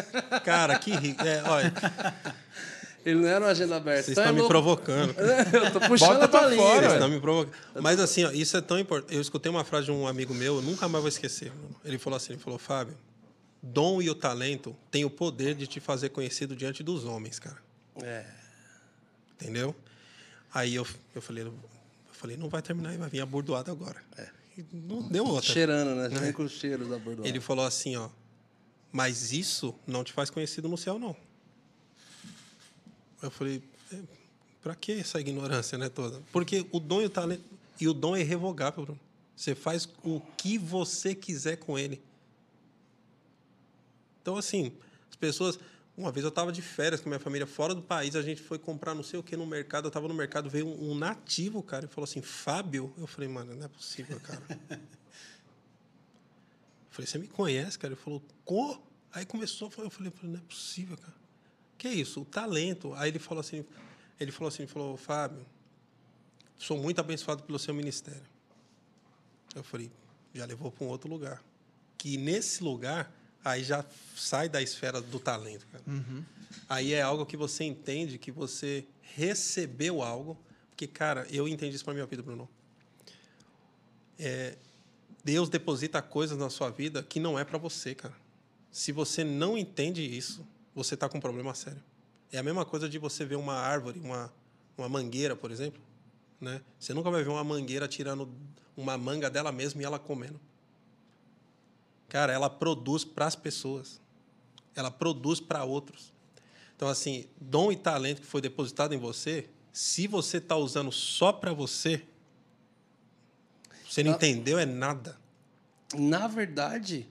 Cara, 0.44 0.78
que 0.78 0.90
rico. 0.90 1.22
É, 1.24 1.42
olha, 1.44 1.72
Ele 3.05 3.20
não 3.20 3.28
era 3.28 3.44
o 3.44 3.49
agenda 3.49 3.76
aberta. 3.76 4.03
vocês 4.05 4.12
Então 4.18 4.24
estão 4.24 4.30
é 4.30 4.34
me 4.34 4.38
louco. 4.40 4.53
provocando. 4.53 5.14
Eu 5.55 5.72
tô 5.72 5.80
puxando 5.80 6.09
Bota 6.11 6.24
a 6.24 6.28
tua 6.28 6.40
pra 6.40 6.49
linha. 6.49 6.62
fora, 6.62 6.80
Vocês 6.80 6.92
estão 6.94 7.09
me 7.09 7.20
provocando. 7.20 7.55
Mas 7.82 8.01
assim, 8.01 8.24
ó, 8.24 8.30
isso 8.32 8.57
é 8.57 8.61
tão 8.61 8.78
importante. 8.78 9.14
Eu 9.14 9.20
escutei 9.20 9.51
uma 9.51 9.64
frase 9.64 9.86
de 9.86 9.92
um 9.92 10.07
amigo 10.07 10.34
meu, 10.34 10.57
eu 10.57 10.62
nunca 10.62 10.88
mais 10.88 11.01
vou 11.03 11.09
esquecer. 11.09 11.53
Ele 11.84 11.96
falou 11.99 12.16
assim, 12.16 12.32
ele 12.34 12.42
falou, 12.42 12.59
Fábio, 12.59 12.96
dom 13.62 14.03
e 14.03 14.11
o 14.11 14.14
talento 14.14 14.76
têm 14.90 15.05
o 15.05 15.11
poder 15.11 15.55
de 15.55 15.66
te 15.66 15.80
fazer 15.80 16.11
conhecido 16.11 16.55
diante 16.55 16.82
dos 16.82 17.05
homens, 17.05 17.38
cara. 17.38 17.57
É. 18.03 18.24
Entendeu? 19.40 19.74
Aí 20.53 20.74
eu, 20.74 20.86
eu 21.14 21.22
falei, 21.22 21.44
eu 21.44 21.55
falei, 22.12 22.36
não 22.36 22.49
vai 22.49 22.61
terminar, 22.62 22.96
vai 22.99 23.09
vir 23.09 23.20
abordoado 23.20 23.70
agora. 23.70 24.03
E 24.57 24.64
não 24.72 25.03
deu 25.03 25.24
outra. 25.24 25.53
Cheirando, 25.53 25.94
né? 25.94 26.11
Já 26.11 26.18
vem 26.18 26.32
com 26.32 26.42
o 26.42 26.49
cheiro 26.49 26.84
da 26.88 26.99
bordoada. 26.99 27.28
Ele 27.28 27.40
falou 27.40 27.64
assim, 27.64 27.96
ó, 27.96 28.09
mas 28.90 29.32
isso 29.32 29.74
não 29.86 30.03
te 30.03 30.12
faz 30.12 30.30
conhecido 30.30 30.68
no 30.68 30.76
céu, 30.76 30.99
não. 30.99 31.14
Eu 33.23 33.31
falei, 33.31 33.62
é, 33.93 33.97
pra 34.62 34.75
que 34.75 34.93
essa 34.93 35.21
ignorância, 35.21 35.77
né, 35.77 35.89
toda? 35.89 36.23
Porque 36.33 36.66
o 36.71 36.79
dom 36.79 37.03
e 37.03 37.07
o 37.07 37.11
talento, 37.11 37.45
e 37.81 37.89
o 37.89 37.95
dom 37.95 38.16
é 38.16 38.21
irrevogável, 38.21 38.85
Bruno. 38.85 39.01
Você 39.35 39.55
faz 39.55 39.89
o 40.03 40.21
que 40.37 40.59
você 40.59 41.14
quiser 41.14 41.57
com 41.57 41.79
ele. 41.79 42.03
Então, 44.23 44.37
assim, 44.37 44.73
as 45.11 45.16
pessoas... 45.16 45.59
Uma 45.97 46.12
vez 46.12 46.23
eu 46.23 46.29
estava 46.29 46.53
de 46.53 46.62
férias 46.62 47.01
com 47.01 47.09
minha 47.09 47.19
família 47.19 47.45
fora 47.45 47.75
do 47.75 47.83
país, 47.83 48.14
a 48.14 48.23
gente 48.23 48.41
foi 48.41 48.57
comprar 48.57 48.95
não 48.95 49.03
sei 49.03 49.19
o 49.19 49.23
que 49.23 49.37
no 49.37 49.45
mercado, 49.45 49.87
eu 49.87 49.89
estava 49.89 50.07
no 50.07 50.14
mercado, 50.14 50.49
veio 50.49 50.69
um, 50.69 50.93
um 50.93 50.95
nativo, 50.95 51.61
cara, 51.61 51.87
e 51.87 51.89
falou 51.89 52.05
assim, 52.05 52.23
Fábio? 52.23 52.95
Eu 52.97 53.09
falei, 53.09 53.29
mano, 53.29 53.53
não 53.57 53.64
é 53.64 53.69
possível, 53.69 54.21
cara. 54.21 54.41
Eu 56.89 57.05
falei, 57.05 57.11
você 57.11 57.19
me 57.19 57.29
conhece, 57.29 57.79
cara? 57.79 57.95
Ele 57.95 58.01
falou, 58.01 58.23
co? 58.45 58.81
Aí 59.12 59.25
começou, 59.25 59.71
eu 59.79 59.91
falei, 59.91 60.12
não 60.23 60.37
é 60.37 60.43
possível, 60.43 60.97
cara. 60.97 61.14
Que 61.79 61.89
é 61.89 61.93
isso? 61.93 62.22
O 62.22 62.24
talento. 62.24 62.93
Aí 62.95 63.09
ele 63.09 63.20
falou 63.20 63.41
assim, 63.41 63.64
ele 64.18 64.33
falou 64.33 64.49
assim, 64.49 64.66
falou, 64.66 64.97
Fábio, 64.97 65.47
sou 66.59 66.76
muito 66.76 67.01
abençoado 67.01 67.45
pelo 67.45 67.59
seu 67.59 67.72
ministério. 67.72 68.20
Eu 69.55 69.62
falei, 69.62 69.91
já 70.35 70.45
levou 70.45 70.72
para 70.72 70.85
um 70.85 70.89
outro 70.89 71.09
lugar. 71.09 71.43
Que 71.97 72.16
nesse 72.16 72.62
lugar, 72.62 73.12
aí 73.45 73.62
já 73.62 73.85
sai 74.16 74.49
da 74.49 74.61
esfera 74.61 75.01
do 75.01 75.20
talento, 75.20 75.66
cara. 75.68 75.85
Aí 76.68 76.93
é 76.93 77.01
algo 77.01 77.24
que 77.24 77.37
você 77.37 77.64
entende 77.64 78.18
que 78.18 78.33
você 78.33 78.85
recebeu 79.01 80.03
algo. 80.03 80.37
Porque, 80.70 80.87
cara, 80.87 81.26
eu 81.31 81.49
entendi 81.49 81.76
isso 81.76 81.85
para 81.85 81.95
minha 81.95 82.07
vida, 82.07 82.22
Bruno. 82.22 82.49
É, 84.18 84.57
Deus 85.24 85.49
deposita 85.49 86.03
coisas 86.03 86.37
na 86.37 86.51
sua 86.51 86.70
vida 86.70 87.03
que 87.03 87.20
não 87.20 87.39
é 87.39 87.45
para 87.45 87.59
você, 87.59 87.95
cara. 87.95 88.14
Se 88.70 88.93
você 88.93 89.22
não 89.24 89.57
entende 89.57 90.03
isso, 90.03 90.47
você 90.79 90.95
está 90.95 91.09
com 91.09 91.18
um 91.18 91.20
problema 91.20 91.55
sério. 91.55 91.83
É 92.33 92.39
a 92.39 92.43
mesma 92.43 92.64
coisa 92.64 92.89
de 92.89 92.99
você 92.99 93.24
ver 93.24 93.37
uma 93.37 93.55
árvore, 93.55 93.99
uma, 94.01 94.33
uma 94.76 94.89
mangueira, 94.89 95.35
por 95.35 95.51
exemplo. 95.51 95.81
Né? 96.41 96.61
Você 96.79 96.95
nunca 96.95 97.11
vai 97.11 97.22
ver 97.22 97.31
uma 97.31 97.43
mangueira 97.43 97.89
tirando 97.89 98.29
uma 98.76 98.97
manga 98.97 99.29
dela 99.29 99.51
mesma 99.51 99.83
e 99.83 99.85
ela 99.85 99.99
comendo. 99.99 100.41
Cara, 102.09 102.33
ela 102.33 102.49
produz 102.49 103.05
para 103.05 103.26
as 103.26 103.35
pessoas. 103.35 104.01
Ela 104.74 104.91
produz 104.91 105.41
para 105.41 105.64
outros. 105.64 106.12
Então, 106.76 106.89
assim, 106.89 107.26
dom 107.41 107.72
e 107.72 107.76
talento 107.76 108.20
que 108.20 108.26
foi 108.26 108.41
depositado 108.41 108.95
em 108.95 108.99
você, 108.99 109.49
se 109.72 110.07
você 110.07 110.37
está 110.37 110.57
usando 110.57 110.93
só 110.93 111.33
para 111.33 111.53
você, 111.53 112.05
você 113.89 114.05
não 114.05 114.12
Ah. 114.12 114.14
entendeu 114.14 114.59
é 114.59 114.64
nada. 114.66 115.18
Na 115.95 116.29
verdade, 116.29 117.09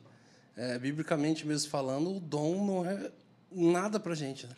é, 0.56 0.80
biblicamente 0.80 1.46
mesmo 1.46 1.70
falando, 1.70 2.16
o 2.16 2.20
dom 2.20 2.66
não 2.66 2.86
é 2.86 3.12
nada 3.52 4.00
pra 4.00 4.16
gente. 4.16 4.48
Né? 4.48 4.56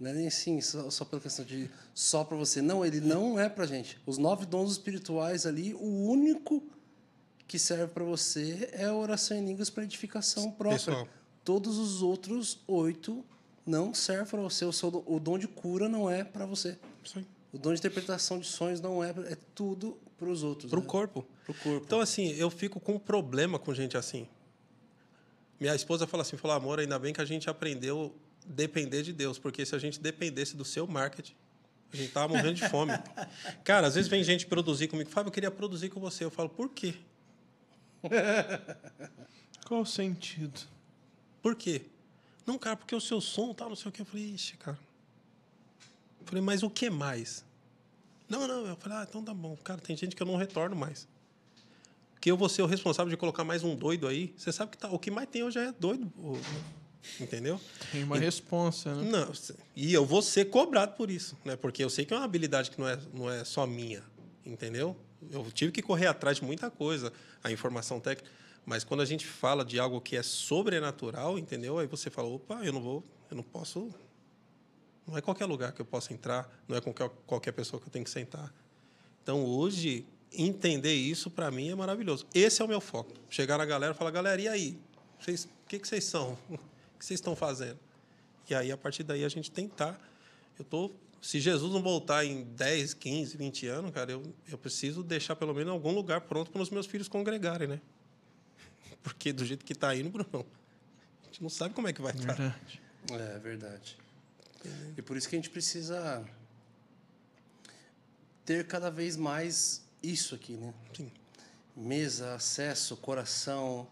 Não 0.00 0.10
é 0.10 0.14
nem 0.14 0.26
assim, 0.28 0.60
só, 0.60 0.90
só 0.90 1.04
pela 1.04 1.20
questão 1.20 1.44
de 1.44 1.70
só 1.94 2.24
para 2.24 2.36
você. 2.36 2.62
Não, 2.62 2.84
ele 2.84 3.00
não 3.00 3.38
é 3.38 3.48
pra 3.48 3.66
gente. 3.66 3.98
Os 4.06 4.16
nove 4.16 4.46
dons 4.46 4.72
espirituais 4.72 5.44
ali, 5.44 5.74
o 5.74 6.08
único 6.08 6.62
que 7.46 7.58
serve 7.58 7.88
para 7.88 8.04
você 8.04 8.68
é 8.72 8.84
a 8.84 8.94
oração 8.94 9.36
em 9.36 9.44
línguas 9.44 9.70
para 9.70 9.82
edificação 9.82 10.50
própria. 10.52 10.78
Pessoal. 10.78 11.08
Todos 11.44 11.78
os 11.78 12.02
outros 12.02 12.60
oito 12.68 13.24
não 13.66 13.92
servem 13.92 14.26
para 14.26 14.40
você. 14.40 14.64
O, 14.64 14.72
seu, 14.72 15.04
o 15.06 15.18
dom 15.18 15.38
de 15.38 15.48
cura 15.48 15.88
não 15.88 16.10
é 16.10 16.22
para 16.22 16.46
você. 16.46 16.78
Aí. 17.16 17.26
O 17.52 17.58
dom 17.58 17.72
de 17.72 17.78
interpretação 17.78 18.38
de 18.38 18.46
sonhos 18.46 18.80
não 18.80 19.02
é, 19.02 19.10
é 19.10 19.36
tudo 19.54 19.96
para 20.18 20.28
os 20.28 20.42
outros. 20.42 20.70
Para 20.70 20.78
o 20.78 20.82
né? 20.82 20.88
corpo. 20.88 21.26
Pro 21.44 21.54
corpo. 21.54 21.84
Então, 21.86 22.00
assim, 22.00 22.32
eu 22.34 22.50
fico 22.50 22.78
com 22.78 22.94
um 22.94 22.98
problema 22.98 23.58
com 23.58 23.72
gente 23.72 23.96
assim. 23.96 24.28
Minha 25.60 25.74
esposa 25.74 26.06
fala 26.06 26.22
assim, 26.22 26.36
falou, 26.36 26.56
amor, 26.56 26.78
ainda 26.78 26.98
bem 26.98 27.12
que 27.12 27.20
a 27.20 27.24
gente 27.24 27.50
aprendeu 27.50 28.14
a 28.48 28.52
depender 28.52 29.02
de 29.02 29.12
Deus, 29.12 29.38
porque 29.38 29.66
se 29.66 29.74
a 29.74 29.78
gente 29.78 30.00
dependesse 30.00 30.56
do 30.56 30.64
seu 30.64 30.86
marketing, 30.86 31.34
a 31.92 31.96
gente 31.96 32.12
tava 32.12 32.28
morrendo 32.28 32.54
de 32.54 32.68
fome. 32.68 32.92
Cara, 33.64 33.86
às 33.86 33.94
vezes 33.94 34.08
vem 34.08 34.22
gente 34.22 34.46
produzir 34.46 34.88
comigo, 34.88 35.10
Fábio, 35.10 35.28
eu 35.28 35.32
queria 35.32 35.50
produzir 35.50 35.88
com 35.88 36.00
você. 36.00 36.24
Eu 36.24 36.30
falo, 36.30 36.48
por 36.48 36.68
quê? 36.68 36.94
Qual 39.66 39.80
o 39.80 39.86
sentido? 39.86 40.60
Por 41.42 41.54
quê? 41.54 41.82
Não, 42.46 42.58
cara, 42.58 42.76
porque 42.76 42.94
o 42.94 43.00
seu 43.00 43.20
som 43.20 43.52
tá, 43.52 43.68
não 43.68 43.76
sei 43.76 43.88
o 43.88 43.92
quê. 43.92 44.02
Eu 44.02 44.06
falei, 44.06 44.24
ixi, 44.26 44.56
cara. 44.56 44.78
Eu 46.20 46.26
falei, 46.26 46.42
mas 46.42 46.62
o 46.62 46.70
que 46.70 46.88
mais? 46.88 47.44
Não, 48.28 48.46
não. 48.46 48.66
Eu 48.66 48.76
falei, 48.76 48.98
ah, 48.98 49.06
então 49.08 49.22
tá 49.22 49.34
bom. 49.34 49.56
Cara, 49.56 49.80
tem 49.80 49.96
gente 49.96 50.16
que 50.16 50.22
eu 50.22 50.26
não 50.26 50.36
retorno 50.36 50.74
mais. 50.74 51.06
Porque 52.18 52.32
eu 52.32 52.36
vou 52.36 52.48
ser 52.48 52.62
o 52.62 52.66
responsável 52.66 53.08
de 53.08 53.16
colocar 53.16 53.44
mais 53.44 53.62
um 53.62 53.76
doido 53.76 54.08
aí. 54.08 54.34
Você 54.36 54.50
sabe 54.50 54.72
que 54.72 54.78
tá, 54.78 54.90
o 54.90 54.98
que 54.98 55.08
mais 55.08 55.28
tem 55.28 55.44
hoje 55.44 55.60
é 55.60 55.70
doido. 55.70 56.12
Entendeu? 57.20 57.60
Tem 57.92 58.02
uma 58.02 58.18
responsa, 58.18 58.92
né? 58.92 59.08
Não, 59.08 59.32
e 59.76 59.94
eu 59.94 60.04
vou 60.04 60.20
ser 60.20 60.46
cobrado 60.46 60.96
por 60.96 61.12
isso, 61.12 61.38
né? 61.44 61.54
Porque 61.54 61.82
eu 61.82 61.88
sei 61.88 62.04
que 62.04 62.12
é 62.12 62.16
uma 62.16 62.24
habilidade 62.24 62.72
que 62.72 62.80
não 62.80 62.88
é, 62.88 62.98
não 63.14 63.30
é 63.30 63.44
só 63.44 63.64
minha, 63.68 64.02
entendeu? 64.44 64.96
Eu 65.30 65.48
tive 65.52 65.70
que 65.70 65.80
correr 65.80 66.08
atrás 66.08 66.38
de 66.38 66.44
muita 66.44 66.68
coisa, 66.68 67.12
a 67.42 67.52
informação 67.52 68.00
técnica, 68.00 68.28
mas 68.66 68.82
quando 68.82 69.00
a 69.00 69.04
gente 69.04 69.24
fala 69.24 69.64
de 69.64 69.78
algo 69.78 70.00
que 70.00 70.16
é 70.16 70.22
sobrenatural, 70.22 71.38
entendeu? 71.38 71.78
Aí 71.78 71.86
você 71.86 72.10
fala, 72.10 72.28
opa, 72.28 72.64
eu 72.64 72.72
não 72.72 72.82
vou, 72.82 73.04
eu 73.30 73.36
não 73.36 73.44
posso, 73.44 73.94
não 75.06 75.16
é 75.16 75.20
qualquer 75.20 75.46
lugar 75.46 75.70
que 75.70 75.80
eu 75.80 75.86
possa 75.86 76.12
entrar, 76.12 76.52
não 76.66 76.76
é 76.76 76.80
qualquer 76.80 77.08
qualquer 77.26 77.52
pessoa 77.52 77.80
que 77.80 77.86
eu 77.86 77.92
tenho 77.92 78.04
que 78.04 78.10
sentar. 78.10 78.52
Então 79.22 79.44
hoje 79.44 80.04
entender 80.32 80.94
isso 80.94 81.30
para 81.30 81.50
mim 81.50 81.70
é 81.70 81.74
maravilhoso. 81.74 82.26
Esse 82.34 82.62
é 82.62 82.64
o 82.64 82.68
meu 82.68 82.80
foco. 82.80 83.12
Chegar 83.28 83.58
na 83.58 83.64
galera 83.64 83.94
e 83.94 83.96
falar, 83.96 84.10
galera, 84.10 84.40
e 84.40 84.48
aí? 84.48 84.78
Vocês, 85.18 85.44
o 85.44 85.68
que 85.68 85.78
que 85.78 85.88
vocês 85.88 86.04
são? 86.04 86.38
O 86.94 86.98
que 86.98 87.06
vocês 87.06 87.20
estão 87.20 87.36
fazendo? 87.36 87.78
E 88.50 88.54
aí, 88.56 88.72
a 88.72 88.76
partir 88.76 89.04
daí, 89.04 89.24
a 89.24 89.28
gente 89.28 89.52
tentar. 89.52 89.96
Eu 90.58 90.64
tô, 90.64 90.90
se 91.22 91.38
Jesus 91.38 91.72
não 91.72 91.80
voltar 91.80 92.24
em 92.24 92.42
10, 92.42 92.94
15, 92.94 93.36
20 93.36 93.66
anos, 93.68 93.90
cara, 93.92 94.10
eu, 94.10 94.34
eu 94.48 94.58
preciso 94.58 95.04
deixar 95.04 95.36
pelo 95.36 95.54
menos 95.54 95.72
algum 95.72 95.92
lugar 95.92 96.22
pronto 96.22 96.50
para 96.50 96.60
os 96.60 96.70
meus 96.70 96.86
filhos 96.86 97.06
congregarem, 97.06 97.68
né? 97.68 97.80
Porque 99.00 99.32
do 99.32 99.44
jeito 99.44 99.64
que 99.64 99.74
está 99.74 99.94
indo, 99.94 100.10
Bruno, 100.10 100.44
a 101.22 101.26
gente 101.26 101.40
não 101.40 101.48
sabe 101.48 101.72
como 101.72 101.86
é 101.86 101.92
que 101.92 102.02
vai 102.02 102.12
estar. 102.12 102.34
Verdade. 102.34 102.82
É 103.12 103.38
verdade. 103.38 103.96
E 104.96 105.02
por 105.02 105.16
isso 105.16 105.28
que 105.28 105.36
a 105.36 105.38
gente 105.38 105.50
precisa 105.50 106.24
ter 108.44 108.66
cada 108.66 108.90
vez 108.90 109.16
mais 109.16 109.87
isso 110.02 110.34
aqui, 110.34 110.54
né? 110.56 110.72
Sim. 110.96 111.10
Mesa, 111.76 112.34
acesso, 112.34 112.96
coração, 112.96 113.86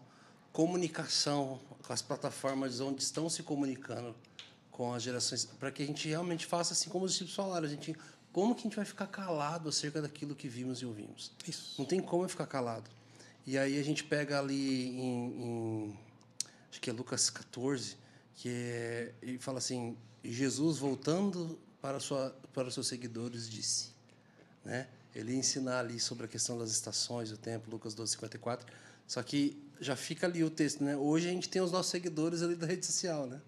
comunicação 0.51 1.59
com 1.85 1.93
as 1.93 2.01
plataformas 2.01 2.79
onde 2.79 3.01
estão 3.01 3.29
se 3.29 3.43
comunicando 3.43 4.15
com 4.71 4.93
as 4.93 5.01
gerações, 5.03 5.45
para 5.45 5.71
que 5.71 5.81
a 5.81 5.85
gente 5.85 6.07
realmente 6.07 6.45
faça 6.45 6.73
assim 6.73 6.89
como 6.89 7.05
os 7.05 7.11
discípulos 7.11 7.35
falaram, 7.35 7.65
a 7.65 7.69
gente 7.69 7.95
como 8.31 8.53
que 8.53 8.61
a 8.61 8.63
gente 8.65 8.75
vai 8.75 8.85
ficar 8.85 9.07
calado 9.07 9.69
acerca 9.69 9.99
daquilo 10.01 10.35
que 10.35 10.47
vimos 10.47 10.79
e 10.81 10.85
ouvimos? 10.85 11.31
Isso. 11.47 11.73
Não 11.79 11.85
tem 11.85 11.99
como 11.99 12.23
eu 12.23 12.29
ficar 12.29 12.45
calado. 12.45 12.87
E 13.47 13.57
aí 13.57 13.79
a 13.79 13.83
gente 13.83 14.03
pega 14.03 14.37
ali 14.37 14.89
em, 14.89 15.25
em- 15.43 15.99
acho 16.69 16.79
que 16.79 16.89
é 16.89 16.93
Lucas 16.93 17.31
14, 17.31 17.97
que 18.35 18.49
é, 18.49 19.13
ele 19.23 19.39
fala 19.39 19.57
assim, 19.57 19.97
Jesus 20.23 20.77
voltando 20.77 21.57
para, 21.81 21.99
sua, 21.99 22.29
para 22.53 22.67
os 22.67 22.73
seus 22.75 22.87
seguidores 22.87 23.49
disse. 23.49 23.91
Né? 24.63 24.87
Ele 25.15 25.33
ia 25.33 25.39
ensinar 25.39 25.79
ali 25.79 25.99
sobre 25.99 26.25
a 26.25 26.27
questão 26.27 26.57
das 26.57 26.71
estações, 26.71 27.31
o 27.31 27.37
tempo, 27.37 27.69
Lucas 27.69 27.93
12, 27.93 28.11
54. 28.11 28.65
Só 29.07 29.23
que 29.23 29.57
já 29.79 29.95
fica 29.95 30.27
ali 30.27 30.43
o 30.43 30.49
texto. 30.49 30.83
Né? 30.83 30.95
Hoje 30.95 31.27
a 31.27 31.31
gente 31.31 31.49
tem 31.49 31.61
os 31.61 31.71
nossos 31.71 31.91
seguidores 31.91 32.41
ali 32.41 32.55
da 32.55 32.67
rede 32.67 32.85
social. 32.85 33.25
Né? 33.25 33.39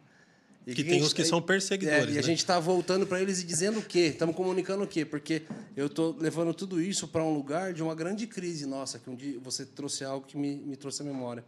E 0.65 0.75
que, 0.75 0.83
que 0.83 0.89
tem 0.89 1.01
os 1.01 1.13
que 1.13 1.23
são 1.25 1.41
perseguidores. 1.41 2.07
É, 2.07 2.11
e 2.11 2.13
né? 2.13 2.19
a 2.19 2.23
gente 2.23 2.39
está 2.39 2.59
voltando 2.59 3.07
para 3.07 3.21
eles 3.21 3.41
e 3.41 3.43
dizendo 3.43 3.79
o 3.79 3.83
quê? 3.83 4.07
Estamos 4.07 4.35
comunicando 4.35 4.83
o 4.83 4.87
quê? 4.87 5.03
Porque 5.03 5.43
eu 5.75 5.87
estou 5.87 6.15
levando 6.17 6.53
tudo 6.53 6.81
isso 6.81 7.07
para 7.07 7.23
um 7.23 7.33
lugar 7.33 7.73
de 7.73 7.81
uma 7.81 7.95
grande 7.95 8.27
crise 8.27 8.65
nossa, 8.65 8.99
que 8.99 9.09
um 9.09 9.15
dia 9.15 9.39
você 9.39 9.65
trouxe 9.65 10.03
algo 10.03 10.25
que 10.27 10.37
me, 10.37 10.55
me 10.57 10.75
trouxe 10.75 11.01
à 11.01 11.05
memória. 11.05 11.43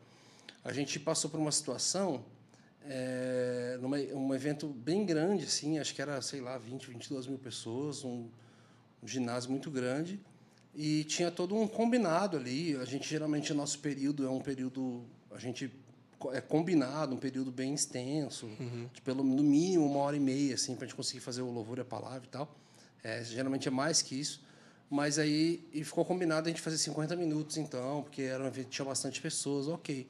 A 0.63 0.71
gente 0.71 0.99
passou 0.99 1.29
por 1.29 1.39
uma 1.39 1.51
situação, 1.51 2.23
é, 2.83 3.77
numa, 3.81 3.97
um 3.97 4.33
evento 4.33 4.67
bem 4.67 5.05
grande, 5.05 5.45
assim, 5.45 5.77
acho 5.79 5.93
que 5.93 6.01
era, 6.01 6.21
sei 6.21 6.41
lá, 6.41 6.57
20, 6.57 6.87
22 6.87 7.27
mil 7.27 7.37
pessoas, 7.37 8.03
um, 8.03 8.27
um 9.03 9.07
ginásio 9.07 9.49
muito 9.49 9.69
grande, 9.69 10.19
e 10.73 11.03
tinha 11.03 11.29
todo 11.29 11.55
um 11.55 11.67
combinado 11.67 12.37
ali. 12.37 12.75
A 12.77 12.85
gente, 12.85 13.07
geralmente, 13.07 13.53
nosso 13.53 13.79
período 13.79 14.25
é 14.25 14.29
um 14.29 14.39
período. 14.39 15.03
A 15.31 15.37
gente 15.37 15.71
é 16.33 16.41
combinado, 16.41 17.15
um 17.15 17.17
período 17.17 17.51
bem 17.51 17.73
extenso, 17.73 18.45
uhum. 18.45 18.87
de 18.93 19.01
pelo 19.01 19.23
no 19.23 19.43
mínimo 19.43 19.85
uma 19.85 19.99
hora 19.99 20.15
e 20.15 20.19
meia, 20.19 20.55
assim, 20.55 20.75
para 20.75 20.85
a 20.85 20.87
gente 20.87 20.95
conseguir 20.95 21.19
fazer 21.19 21.41
o 21.41 21.51
louvor 21.51 21.79
e 21.79 21.81
a 21.81 21.85
palavra 21.85 22.23
e 22.25 22.29
tal. 22.29 22.55
É, 23.03 23.23
geralmente 23.23 23.67
é 23.67 23.71
mais 23.71 24.01
que 24.01 24.19
isso. 24.19 24.43
Mas 24.89 25.17
aí 25.17 25.67
e 25.73 25.83
ficou 25.83 26.03
combinado 26.05 26.47
a 26.47 26.51
gente 26.51 26.61
fazer 26.61 26.77
50 26.77 27.15
minutos, 27.15 27.57
então, 27.57 28.03
porque 28.03 28.23
era 28.23 28.43
um 28.43 28.47
evento 28.47 28.69
tinha 28.69 28.85
bastante 28.85 29.21
pessoas, 29.21 29.67
ok. 29.67 30.07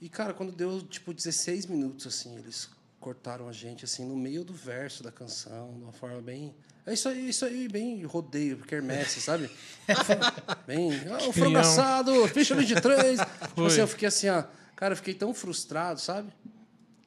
E, 0.00 0.08
cara, 0.08 0.34
quando 0.34 0.52
deu, 0.52 0.82
tipo, 0.82 1.12
16 1.12 1.66
minutos, 1.66 2.06
assim, 2.06 2.36
eles 2.36 2.68
cortaram 3.00 3.48
a 3.48 3.52
gente, 3.52 3.84
assim, 3.84 4.04
no 4.06 4.16
meio 4.16 4.44
do 4.44 4.52
verso 4.52 5.02
da 5.02 5.12
canção, 5.12 5.74
de 5.74 5.82
uma 5.82 5.92
forma 5.92 6.20
bem... 6.20 6.54
É 6.86 6.94
isso 6.94 7.08
aí, 7.08 7.28
isso 7.28 7.44
aí, 7.44 7.68
bem 7.68 8.02
rodeio, 8.04 8.58
quermesse, 8.58 9.20
sabe? 9.20 9.50
bem... 10.66 10.90
Ah, 11.10 11.28
o 11.28 11.32
frangaçado, 11.32 12.26
ficha 12.28 12.54
23. 12.54 13.20
tipo 13.48 13.64
assim, 13.66 13.80
eu 13.80 13.88
fiquei 13.88 14.08
assim, 14.08 14.28
ó... 14.28 14.44
Cara, 14.74 14.92
eu 14.92 14.96
fiquei 14.96 15.12
tão 15.12 15.34
frustrado, 15.34 16.00
sabe? 16.00 16.32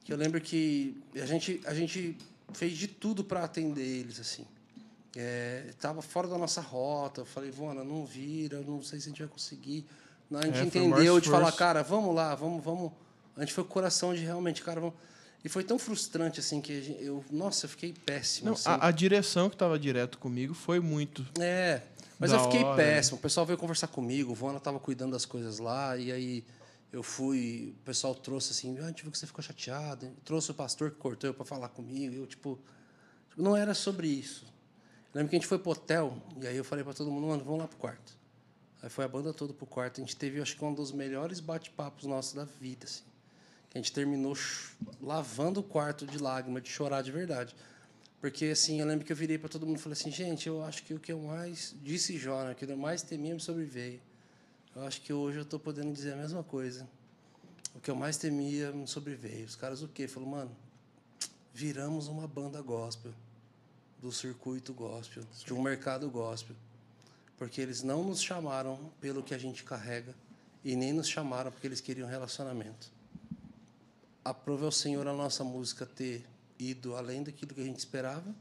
Que 0.04 0.12
eu 0.12 0.16
lembro 0.16 0.38
que 0.40 1.02
a 1.14 1.24
gente, 1.24 1.58
a 1.64 1.72
gente 1.72 2.18
fez 2.52 2.76
de 2.76 2.86
tudo 2.86 3.24
para 3.24 3.44
atender 3.44 3.80
eles, 3.80 4.20
assim. 4.20 4.46
É, 5.16 5.70
tava 5.80 6.02
fora 6.02 6.28
da 6.28 6.36
nossa 6.36 6.60
rota. 6.60 7.22
Eu 7.22 7.24
falei, 7.24 7.50
Vona, 7.50 7.82
não 7.82 8.04
vira, 8.04 8.60
não 8.60 8.82
sei 8.82 9.00
se 9.00 9.06
a 9.06 9.08
gente 9.08 9.20
vai 9.20 9.28
conseguir. 9.28 9.86
A 10.34 10.44
gente 10.46 10.58
é, 10.58 10.62
entendeu 10.64 11.20
de 11.20 11.28
falar, 11.28 11.52
cara, 11.52 11.82
vamos 11.82 12.14
lá, 12.14 12.34
vamos, 12.34 12.62
vamos. 12.64 12.92
A 13.36 13.40
gente 13.40 13.52
foi 13.52 13.64
com 13.64 13.70
o 13.70 13.72
coração 13.72 14.14
de 14.14 14.20
realmente, 14.20 14.62
cara, 14.62 14.80
vamos. 14.80 14.96
E 15.44 15.48
foi 15.48 15.64
tão 15.64 15.78
frustrante 15.78 16.38
assim 16.38 16.60
que 16.60 16.96
eu, 17.00 17.24
nossa, 17.30 17.66
eu 17.66 17.70
fiquei 17.70 17.92
péssimo. 17.92 18.46
Não, 18.46 18.52
assim. 18.52 18.68
a, 18.68 18.86
a, 18.86 18.90
direção 18.90 19.48
que 19.48 19.56
estava 19.56 19.78
direto 19.78 20.18
comigo 20.18 20.54
foi 20.54 20.78
muito. 20.78 21.26
É, 21.40 21.82
mas 22.18 22.30
eu 22.30 22.40
fiquei 22.44 22.62
hora. 22.62 22.76
péssimo. 22.76 23.16
O 23.16 23.20
pessoal 23.20 23.44
veio 23.44 23.58
conversar 23.58 23.88
comigo, 23.88 24.30
o 24.30 24.34
Vona 24.34 24.58
estava 24.58 24.78
cuidando 24.78 25.12
das 25.12 25.24
coisas 25.24 25.58
lá, 25.58 25.96
e 25.96 26.12
aí 26.12 26.44
eu 26.92 27.02
fui, 27.02 27.74
o 27.80 27.84
pessoal 27.84 28.14
trouxe 28.14 28.52
assim, 28.52 28.78
ah, 28.78 28.84
a 28.84 28.88
gente 28.88 29.02
viu 29.02 29.10
que 29.10 29.18
você 29.18 29.26
ficou 29.26 29.42
chateado, 29.42 30.08
trouxe 30.24 30.52
o 30.52 30.54
pastor 30.54 30.90
que 30.92 30.98
cortou 30.98 31.30
eu 31.30 31.34
para 31.34 31.44
falar 31.44 31.68
comigo, 31.70 32.14
eu 32.14 32.26
tipo, 32.26 32.60
tipo, 33.28 33.42
não 33.42 33.56
era 33.56 33.74
sobre 33.74 34.06
isso. 34.06 34.44
Eu 35.12 35.18
lembro 35.18 35.30
que 35.30 35.36
a 35.36 35.38
gente 35.38 35.48
foi 35.48 35.58
pro 35.58 35.72
hotel 35.72 36.16
e 36.40 36.46
aí 36.46 36.56
eu 36.56 36.64
falei 36.64 36.84
para 36.84 36.94
todo 36.94 37.10
mundo, 37.10 37.26
mano, 37.26 37.42
vamos 37.42 37.60
lá 37.60 37.66
pro 37.66 37.78
quarto. 37.78 38.16
Aí 38.80 38.90
foi 38.90 39.04
a 39.04 39.08
banda 39.08 39.32
toda 39.32 39.52
pro 39.52 39.66
quarto, 39.66 40.00
a 40.00 40.04
gente 40.04 40.14
teve, 40.14 40.40
acho 40.40 40.56
que 40.56 40.64
um 40.64 40.72
dos 40.72 40.92
melhores 40.92 41.40
bate-papos 41.40 42.04
nossos 42.04 42.34
da 42.34 42.44
vida, 42.44 42.84
assim. 42.84 43.02
A 43.74 43.78
gente 43.78 43.92
terminou 43.92 44.36
lavando 45.00 45.60
o 45.60 45.62
quarto 45.62 46.06
de 46.06 46.18
lágrima, 46.18 46.60
de 46.60 46.68
chorar 46.68 47.02
de 47.02 47.10
verdade. 47.10 47.54
Porque 48.20 48.46
assim, 48.46 48.80
eu 48.80 48.86
lembro 48.86 49.04
que 49.04 49.12
eu 49.12 49.16
virei 49.16 49.38
para 49.38 49.48
todo 49.48 49.66
mundo 49.66 49.78
e 49.78 49.80
falei 49.80 49.98
assim, 49.98 50.10
gente, 50.10 50.46
eu 50.46 50.62
acho 50.62 50.84
que 50.84 50.94
o 50.94 51.00
que 51.00 51.10
eu 51.10 51.18
mais 51.18 51.74
disse 51.82 52.16
Jó, 52.18 52.44
né, 52.44 52.54
que 52.54 52.64
eu 52.64 52.76
mais 52.76 53.02
temia 53.02 53.34
me 53.34 53.40
sobreveio. 53.40 54.00
Eu 54.76 54.86
acho 54.86 55.00
que 55.00 55.12
hoje 55.12 55.38
eu 55.38 55.42
estou 55.42 55.58
podendo 55.58 55.92
dizer 55.92 56.12
a 56.12 56.16
mesma 56.16 56.44
coisa. 56.44 56.86
O 57.74 57.80
que 57.80 57.90
eu 57.90 57.96
mais 57.96 58.16
temia 58.18 58.70
me 58.70 58.86
sobreveio. 58.86 59.46
Os 59.46 59.56
caras 59.56 59.82
o 59.82 59.88
quê? 59.88 60.06
Falou, 60.06 60.28
mano, 60.28 60.54
viramos 61.52 62.06
uma 62.06 62.28
banda 62.28 62.60
gospel, 62.60 63.12
do 63.98 64.12
circuito 64.12 64.74
gospel, 64.74 65.24
de 65.44 65.54
um 65.54 65.62
mercado 65.62 66.08
gospel. 66.10 66.54
Porque 67.38 67.60
eles 67.60 67.82
não 67.82 68.04
nos 68.04 68.22
chamaram 68.22 68.78
pelo 69.00 69.22
que 69.22 69.34
a 69.34 69.38
gente 69.38 69.64
carrega 69.64 70.14
e 70.62 70.76
nem 70.76 70.92
nos 70.92 71.08
chamaram 71.08 71.50
porque 71.50 71.66
eles 71.66 71.80
queriam 71.80 72.08
relacionamento. 72.08 72.91
Aprove 74.24 74.64
ao 74.64 74.72
Senhor 74.72 75.06
a 75.08 75.12
nossa 75.12 75.42
música 75.42 75.84
ter 75.84 76.24
ido 76.58 76.94
além 76.94 77.22
daquilo 77.22 77.54
que 77.54 77.60
a 77.60 77.64
gente 77.64 77.78
esperava 77.78 78.32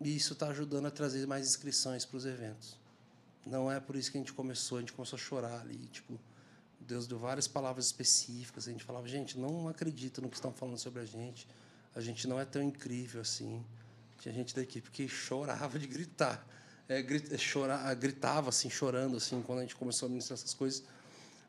e 0.00 0.16
isso 0.16 0.32
está 0.32 0.48
ajudando 0.48 0.86
a 0.86 0.90
trazer 0.90 1.26
mais 1.26 1.46
inscrições 1.46 2.04
para 2.04 2.16
os 2.16 2.24
eventos. 2.24 2.78
Não 3.44 3.70
é 3.70 3.78
por 3.78 3.94
isso 3.94 4.10
que 4.10 4.16
a 4.16 4.20
gente 4.20 4.32
começou, 4.32 4.78
a 4.78 4.80
gente 4.80 4.92
começou 4.92 5.16
a 5.16 5.20
chorar 5.20 5.60
ali, 5.60 5.86
tipo, 5.88 6.18
Deus 6.80 7.06
deu 7.06 7.18
várias 7.18 7.46
palavras 7.46 7.86
específicas, 7.86 8.66
a 8.66 8.70
gente 8.70 8.84
falava, 8.84 9.06
gente, 9.06 9.38
não 9.38 9.68
acredita 9.68 10.20
no 10.20 10.28
que 10.28 10.36
estão 10.36 10.52
falando 10.52 10.78
sobre 10.78 11.02
a 11.02 11.04
gente, 11.04 11.46
a 11.94 12.00
gente 12.00 12.26
não 12.26 12.40
é 12.40 12.44
tão 12.44 12.62
incrível 12.62 13.20
assim. 13.20 13.64
Tinha 14.18 14.32
gente 14.32 14.54
da 14.54 14.62
equipe 14.62 14.90
que 14.90 15.08
chorava 15.08 15.78
de 15.78 15.86
gritar, 15.86 16.46
é, 16.88 17.00
é, 17.00 17.38
chorar, 17.38 17.92
gritava 17.94 18.48
assim, 18.48 18.70
chorando 18.70 19.16
assim, 19.16 19.42
quando 19.42 19.58
a 19.58 19.62
gente 19.62 19.76
começou 19.76 20.06
a 20.06 20.08
ministrar 20.08 20.38
essas 20.38 20.54
coisas. 20.54 20.82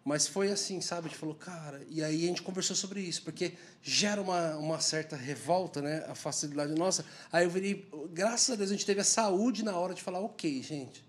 Mas 0.03 0.27
foi 0.27 0.51
assim, 0.51 0.81
sabe? 0.81 1.07
A 1.07 1.09
gente 1.09 1.17
falou, 1.17 1.35
cara, 1.35 1.81
e 1.89 2.03
aí 2.03 2.25
a 2.25 2.27
gente 2.27 2.41
conversou 2.41 2.75
sobre 2.75 2.99
isso, 2.99 3.23
porque 3.23 3.53
gera 3.81 4.21
uma, 4.21 4.57
uma 4.57 4.79
certa 4.81 5.15
revolta, 5.15 5.81
né? 5.81 6.03
A 6.09 6.15
facilidade 6.15 6.73
nossa. 6.73 7.05
Aí 7.31 7.45
eu 7.45 7.49
virei, 7.49 7.89
graças 8.11 8.49
a 8.49 8.55
Deus, 8.55 8.69
a 8.69 8.73
gente 8.73 8.85
teve 8.85 8.99
a 8.99 9.05
saúde 9.05 9.63
na 9.63 9.77
hora 9.77 9.93
de 9.93 10.01
falar, 10.01 10.19
ok, 10.19 10.61
gente, 10.61 11.03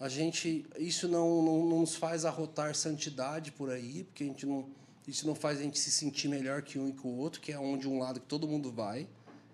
a 0.00 0.08
gente 0.08 0.64
isso 0.78 1.06
não, 1.06 1.42
não, 1.42 1.66
não, 1.66 1.80
nos 1.80 1.96
faz 1.96 2.24
arrotar 2.24 2.74
santidade 2.74 3.52
por 3.52 3.70
aí, 3.70 4.04
porque 4.04 4.24
a 4.24 4.26
gente 4.26 4.46
não 4.46 4.66
isso 5.06 5.26
não 5.26 5.34
faz 5.34 5.58
a 5.58 5.62
gente 5.62 5.78
se 5.78 5.90
sentir 5.90 6.28
melhor 6.28 6.60
que 6.60 6.78
um 6.78 6.86
e 6.86 6.92
que 6.92 7.06
o 7.06 7.10
outro, 7.16 7.40
que 7.40 7.50
é 7.50 7.58
onde 7.58 7.88
um 7.88 7.98
lado 7.98 8.20
que 8.20 8.26
todo 8.26 8.46
mundo 8.46 8.70
vai. 8.70 9.08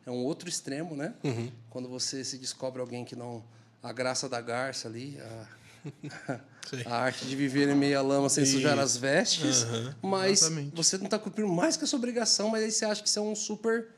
É 0.05 0.11
um 0.11 0.25
outro 0.25 0.49
extremo, 0.49 0.97
né? 0.97 1.15
Uhum. 1.23 1.51
Quando 1.71 1.89
você 1.89 2.25
se 2.25 2.39
descobre 2.39 2.81
alguém 2.81 3.05
que 3.05 3.15
não 3.15 3.43
a 3.81 3.93
graça 3.93 4.29
da 4.29 4.41
garça 4.41 4.89
ali, 4.89 5.17
a, 5.21 6.41
a 6.87 6.97
arte 6.97 7.27
de 7.27 7.37
viver 7.37 7.69
em 7.69 7.75
meia 7.75 8.01
lama 8.03 8.29
sem 8.29 8.45
sujar 8.45 8.79
as 8.79 8.97
vestes, 8.97 9.65
uhum. 9.65 9.95
mas 10.03 10.43
Exatamente. 10.43 10.77
você 10.77 10.99
não 10.99 11.05
está 11.07 11.19
cumprindo 11.19 11.49
mais 11.49 11.77
que 11.77 11.85
a 11.85 11.87
sua 11.87 11.99
obrigação, 11.99 12.49
mas 12.49 12.63
aí 12.63 12.71
você 12.71 12.85
acha 12.85 13.03
que 13.03 13.11
você 13.11 13.19
é 13.19 13.23
um 13.23 13.35
super 13.35 13.89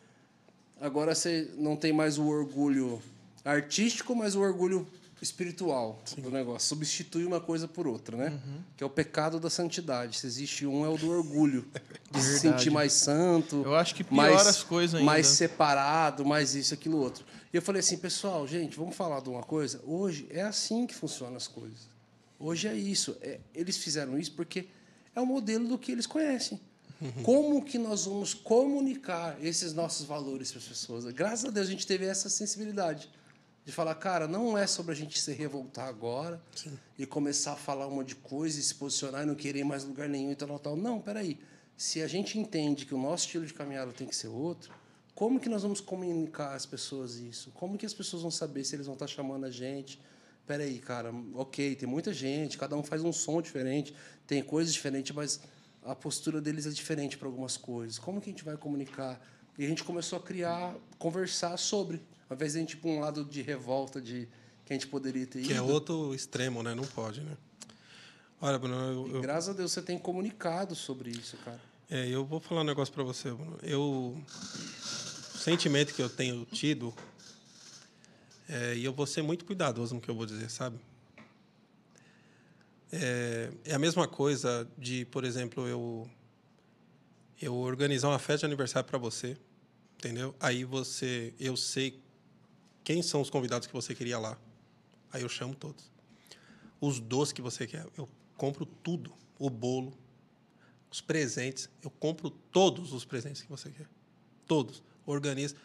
agora 0.81 1.15
você 1.15 1.51
não 1.57 1.77
tem 1.77 1.93
mais 1.93 2.19
o 2.19 2.27
orgulho 2.27 3.01
artístico, 3.45 4.15
mas 4.15 4.35
o 4.35 4.41
orgulho 4.41 4.87
espiritual 5.21 6.01
Sim. 6.05 6.21
do 6.21 6.31
negócio. 6.31 6.69
Substitui 6.69 7.25
uma 7.25 7.41
coisa 7.41 7.67
por 7.67 7.87
outra, 7.87 8.17
né? 8.17 8.29
Uhum. 8.29 8.59
Que 8.77 8.85
é 8.85 8.87
o 8.87 8.91
pecado 8.91 9.41
da 9.41 9.49
santidade. 9.49 10.19
Se 10.19 10.27
existe 10.27 10.67
um, 10.67 10.85
é 10.85 10.89
o 10.89 10.97
do 10.97 11.11
orgulho. 11.11 11.67
De 12.11 12.23
se 12.23 12.39
sentir 12.39 12.71
mais 12.71 12.93
santo. 12.93 13.63
Eu 13.65 13.75
acho 13.75 13.95
que 13.95 14.05
piora 14.05 14.35
mais, 14.35 14.47
as 14.47 14.63
coisas 14.63 14.95
ainda. 14.95 15.07
Mais 15.07 15.27
separado, 15.27 16.25
mais 16.25 16.55
isso, 16.55 16.73
aquilo, 16.73 16.99
outro. 16.99 17.25
E 17.53 17.57
eu 17.57 17.63
falei 17.63 17.81
assim, 17.81 17.97
pessoal, 17.97 18.47
gente, 18.47 18.77
vamos 18.77 18.95
falar 18.95 19.21
de 19.21 19.29
uma 19.29 19.43
coisa? 19.43 19.81
Hoje 19.85 20.27
é 20.31 20.43
assim 20.43 20.87
que 20.87 20.95
funcionam 20.95 21.37
as 21.37 21.49
coisas. 21.49 21.96
Hoje 22.39 22.69
é 22.69 22.75
isso. 22.75 23.17
É, 23.21 23.41
eles 23.55 23.77
fizeram 23.77 24.19
isso 24.19 24.33
porque 24.33 24.69
é 25.15 25.21
o 25.21 25.27
modelo 25.27 25.67
do 25.67 25.79
que 25.79 25.93
eles 25.93 26.07
conhecem. 26.07 26.61
Como 27.23 27.63
que 27.63 27.77
nós 27.77 28.07
vamos 28.07 28.33
comunicar 28.33 29.37
esses 29.45 29.75
nossos 29.75 30.07
valores 30.07 30.51
para 30.51 30.61
as 30.61 30.69
pessoas? 30.69 31.05
Graças 31.07 31.45
a 31.45 31.51
Deus 31.51 31.67
a 31.69 31.71
gente 31.71 31.87
teve 31.87 32.07
essa 32.07 32.31
sensibilidade 32.31 33.11
de 33.67 33.73
falar, 33.73 33.95
cara, 33.97 34.27
não 34.27 34.57
é 34.57 34.67
sobre 34.67 34.93
a 34.93 34.95
gente 34.95 35.19
se 35.21 35.33
revoltar 35.33 35.89
agora 35.89 36.41
Sim. 36.55 36.79
e 36.99 37.05
começar 37.05 37.53
a 37.53 37.57
falar 37.57 37.87
uma 37.87 38.05
de 38.05 38.15
coisa 38.15 38.59
e 38.59 38.63
se 38.63 38.75
posicionar 38.75 39.25
e 39.25 39.27
não 39.27 39.35
querer 39.35 39.65
mais 39.65 39.85
lugar 39.85 40.09
nenhum 40.09 40.31
e 40.31 40.37
tal, 40.37 40.49
tal, 40.49 40.59
tal. 40.59 40.77
Não, 40.77 41.01
peraí. 41.01 41.39
Se 41.77 42.01
a 42.01 42.07
gente 42.07 42.39
entende 42.39 42.87
que 42.87 42.95
o 42.95 42.99
nosso 42.99 43.27
estilo 43.27 43.45
de 43.45 43.53
caminhada 43.53 43.93
tem 43.93 44.07
que 44.07 44.17
ser 44.17 44.29
outro, 44.29 44.73
como 45.15 45.41
que 45.41 45.49
nós 45.49 45.63
vamos 45.63 45.81
comunicar 45.81 46.55
às 46.55 46.65
pessoas 46.65 47.17
isso? 47.17 47.51
Como 47.51 47.77
que 47.77 47.85
as 47.85 47.93
pessoas 47.93 48.23
vão 48.23 48.31
saber 48.31 48.65
se 48.65 48.77
eles 48.77 48.87
vão 48.87 48.95
estar 48.95 49.07
chamando 49.07 49.45
a 49.45 49.51
gente? 49.51 50.01
Peraí, 50.47 50.79
cara, 50.79 51.13
ok, 51.35 51.75
tem 51.75 51.89
muita 51.89 52.13
gente, 52.13 52.57
cada 52.57 52.77
um 52.77 52.83
faz 52.83 53.03
um 53.03 53.13
som 53.13 53.43
diferente, 53.43 53.95
tem 54.27 54.43
coisas 54.43 54.73
diferentes, 54.73 55.15
mas 55.15 55.41
a 55.85 55.95
postura 55.95 56.41
deles 56.41 56.67
é 56.67 56.71
diferente 56.71 57.19
para 57.19 57.27
algumas 57.27 57.57
coisas. 57.57 57.99
Como 57.99 58.21
que 58.21 58.31
a 58.31 58.33
gente 58.33 58.45
vai 58.45 58.57
comunicar? 58.57 59.21
E 59.59 59.65
a 59.65 59.69
gente 59.69 59.83
começou 59.83 60.19
a 60.19 60.23
criar, 60.23 60.75
conversar 60.99 61.57
sobre. 61.57 62.01
Ao 62.29 62.37
invés 62.37 62.53
de 62.53 62.59
a 62.59 62.61
gente 62.61 62.73
ir 62.73 62.77
para 62.77 62.91
um 62.91 63.01
lado 63.01 63.25
de 63.25 63.43
revolta 63.43 64.01
de 64.01 64.29
que 64.65 64.73
a 64.73 64.75
gente 64.75 64.87
poderia 64.87 65.27
ter 65.27 65.43
que 65.43 65.53
é 65.53 65.57
ido. 65.57 65.65
Que 65.65 65.71
é 65.71 65.73
outro 65.73 66.15
extremo, 66.15 66.63
né? 66.63 66.75
Não 66.75 66.85
pode, 66.85 67.21
né? 67.21 67.37
Olha, 68.41 68.59
Bruno, 68.59 68.77
eu, 68.77 69.15
eu... 69.15 69.21
graças 69.21 69.49
a 69.49 69.53
Deus 69.53 69.73
você 69.73 69.81
tem 69.81 69.99
comunicado 69.99 70.75
sobre 70.75 71.11
isso, 71.11 71.37
cara. 71.39 71.61
É, 71.89 72.09
eu 72.09 72.25
vou 72.25 72.41
falar 72.41 72.61
um 72.63 72.65
negócio 72.65 72.93
para 72.93 73.05
você, 73.05 73.31
Bruno. 73.31 73.59
Eu 73.63 74.17
o 75.37 75.39
sentimento 75.39 75.95
que 75.95 76.03
eu 76.03 76.09
tenho 76.09 76.45
tido 76.47 76.93
é, 78.49 78.77
e 78.77 78.85
eu 78.85 78.93
vou 78.93 79.07
ser 79.07 79.23
muito 79.23 79.45
cuidadoso 79.45 79.95
no 79.95 80.01
que 80.01 80.09
eu 80.09 80.15
vou 80.15 80.27
dizer, 80.27 80.51
sabe? 80.51 80.79
É, 82.93 83.51
é 83.65 83.75
a 83.75 83.79
mesma 83.79 84.07
coisa 84.07 84.69
de, 84.79 85.05
por 85.07 85.25
exemplo, 85.25 85.67
eu 85.67 86.09
eu 87.41 87.55
organizar 87.55 88.09
uma 88.09 88.19
festa 88.19 88.41
de 88.41 88.47
aniversário 88.47 88.89
para 88.89 88.99
você, 88.99 89.37
entendeu? 89.97 90.35
Aí 90.41 90.65
você, 90.65 91.35
eu 91.39 91.57
sei 91.57 92.01
quem 92.83 93.03
são 93.03 93.21
os 93.21 93.29
convidados 93.29 93.67
que 93.67 93.75
você 93.75 93.95
queria 93.95 94.19
lá? 94.19 94.39
Aí 95.13 95.23
eu 95.23 95.29
chamo 95.29 95.55
todos. 95.55 95.91
Os 96.81 96.99
doces 96.99 97.33
que 97.33 97.43
você 97.43 97.67
quer, 97.67 97.87
eu 97.97 98.09
compro 98.37 98.65
tudo. 98.65 99.13
O 99.39 99.51
bolo, 99.51 99.93
os 100.91 101.01
presentes, 101.01 101.69
eu 101.83 101.91
compro 101.91 102.31
todos 102.31 102.93
os 102.93 103.05
presentes 103.05 103.43
que 103.43 103.51
você 103.51 103.71
quer. 103.71 103.87
Todos. 104.47 104.83
Organizo. 105.05 105.57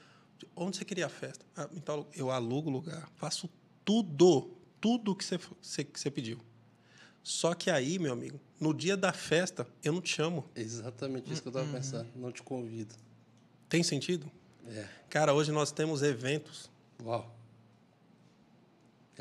Onde 0.55 0.77
você 0.77 0.85
queria 0.85 1.05
a 1.05 1.09
festa? 1.09 1.45
Ah, 1.55 1.69
então 1.73 2.05
eu 2.15 2.31
alugo 2.31 2.69
o 2.69 2.73
lugar, 2.73 3.09
faço 3.15 3.49
tudo, 3.83 4.49
tudo 4.79 5.15
que 5.15 5.23
você, 5.23 5.39
você, 5.61 5.83
que 5.83 5.99
você 5.99 6.09
pediu. 6.09 6.39
Só 7.23 7.53
que 7.53 7.69
aí, 7.69 7.99
meu 7.99 8.13
amigo, 8.13 8.39
no 8.59 8.73
dia 8.73 8.97
da 8.97 9.13
festa, 9.13 9.67
eu 9.83 9.93
não 9.93 10.01
te 10.01 10.09
chamo. 10.09 10.49
Exatamente 10.55 11.31
isso 11.31 11.41
que 11.41 11.47
eu 11.47 11.51
estava 11.51 11.71
pensando. 11.71 12.09
Não 12.15 12.31
te 12.31 12.41
convido. 12.41 12.95
Tem 13.69 13.83
sentido? 13.83 14.29
É. 14.67 14.87
Cara, 15.09 15.33
hoje 15.33 15.51
nós 15.51 15.71
temos 15.71 16.01
eventos 16.01 16.69
Uau. 17.03 17.33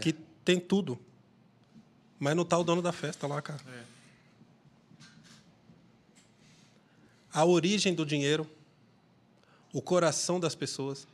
que 0.01 0.13
tem 0.45 0.59
tudo. 0.59 0.99
Mas 2.19 2.37
não 2.37 2.45
tá 2.45 2.59
o 2.59 2.65
dono 2.65 2.83
da 2.83 2.93
festa 2.93 3.27
lá, 3.27 3.41
cara. 3.41 3.63
A 7.33 7.45
origem 7.45 7.95
do 7.95 8.05
dinheiro, 8.05 8.49
o 9.73 9.81
coração 9.81 10.41
das 10.41 10.55
pessoas, 10.55 11.07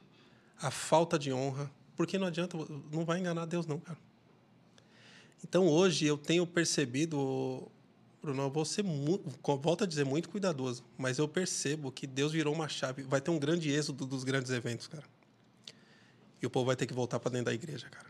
a 0.60 0.70
falta 0.70 1.18
de 1.18 1.32
honra. 1.32 1.70
Porque 1.96 2.18
não 2.18 2.26
adianta, 2.26 2.56
não 2.92 3.04
vai 3.04 3.18
enganar 3.18 3.46
Deus, 3.46 3.66
não, 3.66 3.80
cara. 3.80 3.98
Então 5.42 5.66
hoje 5.66 6.04
eu 6.06 6.18
tenho 6.18 6.46
percebido, 6.46 7.70
Bruno, 8.20 8.42
eu 8.42 8.50
vou 8.50 8.64
ser 8.64 8.82
muito, 8.82 9.30
volto 9.58 9.84
a 9.84 9.86
dizer, 9.86 10.04
muito 10.04 10.28
cuidadoso, 10.28 10.84
mas 10.98 11.18
eu 11.18 11.28
percebo 11.28 11.90
que 11.90 12.06
Deus 12.06 12.32
virou 12.32 12.54
uma 12.54 12.68
chave. 12.68 13.02
Vai 13.02 13.20
ter 13.20 13.30
um 13.30 13.38
grande 13.38 13.70
êxodo 13.70 14.04
dos 14.06 14.24
grandes 14.24 14.50
eventos, 14.50 14.86
cara. 14.86 15.04
E 16.42 16.46
o 16.46 16.50
povo 16.50 16.66
vai 16.66 16.76
ter 16.76 16.86
que 16.86 16.92
voltar 16.92 17.18
para 17.18 17.30
dentro 17.30 17.46
da 17.46 17.54
igreja, 17.54 17.88
cara. 17.88 18.06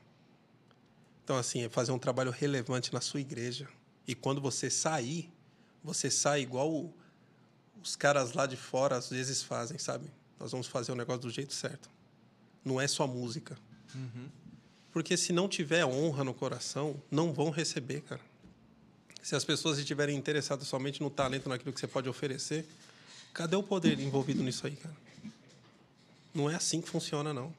Então, 1.22 1.36
assim, 1.36 1.64
é 1.64 1.68
fazer 1.68 1.92
um 1.92 1.98
trabalho 1.98 2.30
relevante 2.30 2.92
na 2.92 3.00
sua 3.00 3.20
igreja. 3.20 3.68
E 4.06 4.14
quando 4.14 4.40
você 4.40 4.70
sair, 4.70 5.30
você 5.82 6.10
sai 6.10 6.40
igual 6.40 6.92
os 7.82 7.96
caras 7.96 8.32
lá 8.32 8.46
de 8.46 8.56
fora 8.56 8.96
às 8.96 9.10
vezes 9.10 9.42
fazem, 9.42 9.78
sabe? 9.78 10.10
Nós 10.38 10.52
vamos 10.52 10.66
fazer 10.66 10.92
o 10.92 10.94
negócio 10.94 11.22
do 11.22 11.30
jeito 11.30 11.54
certo. 11.54 11.88
Não 12.64 12.80
é 12.80 12.86
só 12.86 13.06
música. 13.06 13.56
Porque 14.92 15.16
se 15.16 15.32
não 15.32 15.48
tiver 15.48 15.84
honra 15.84 16.24
no 16.24 16.34
coração, 16.34 17.00
não 17.10 17.32
vão 17.32 17.50
receber, 17.50 18.00
cara. 18.02 18.20
Se 19.22 19.34
as 19.34 19.44
pessoas 19.44 19.78
estiverem 19.78 20.16
interessadas 20.16 20.66
somente 20.68 21.02
no 21.02 21.10
talento, 21.10 21.48
naquilo 21.48 21.72
que 21.72 21.80
você 21.80 21.86
pode 21.86 22.08
oferecer, 22.08 22.66
cadê 23.34 23.56
o 23.56 23.62
poder 23.62 23.98
envolvido 23.98 24.42
nisso 24.42 24.66
aí, 24.66 24.76
cara? 24.76 24.96
Não 26.34 26.48
é 26.50 26.54
assim 26.54 26.80
que 26.80 26.88
funciona, 26.88 27.32
não. 27.32 27.52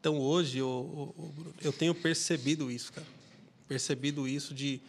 Então, 0.00 0.18
hoje, 0.18 0.58
eu, 0.58 1.14
eu, 1.16 1.54
eu 1.62 1.72
tenho 1.72 1.94
percebido 1.94 2.70
isso, 2.70 2.92
cara. 2.92 3.06
Percebido 3.68 4.26
isso 4.26 4.52
de... 4.52 4.80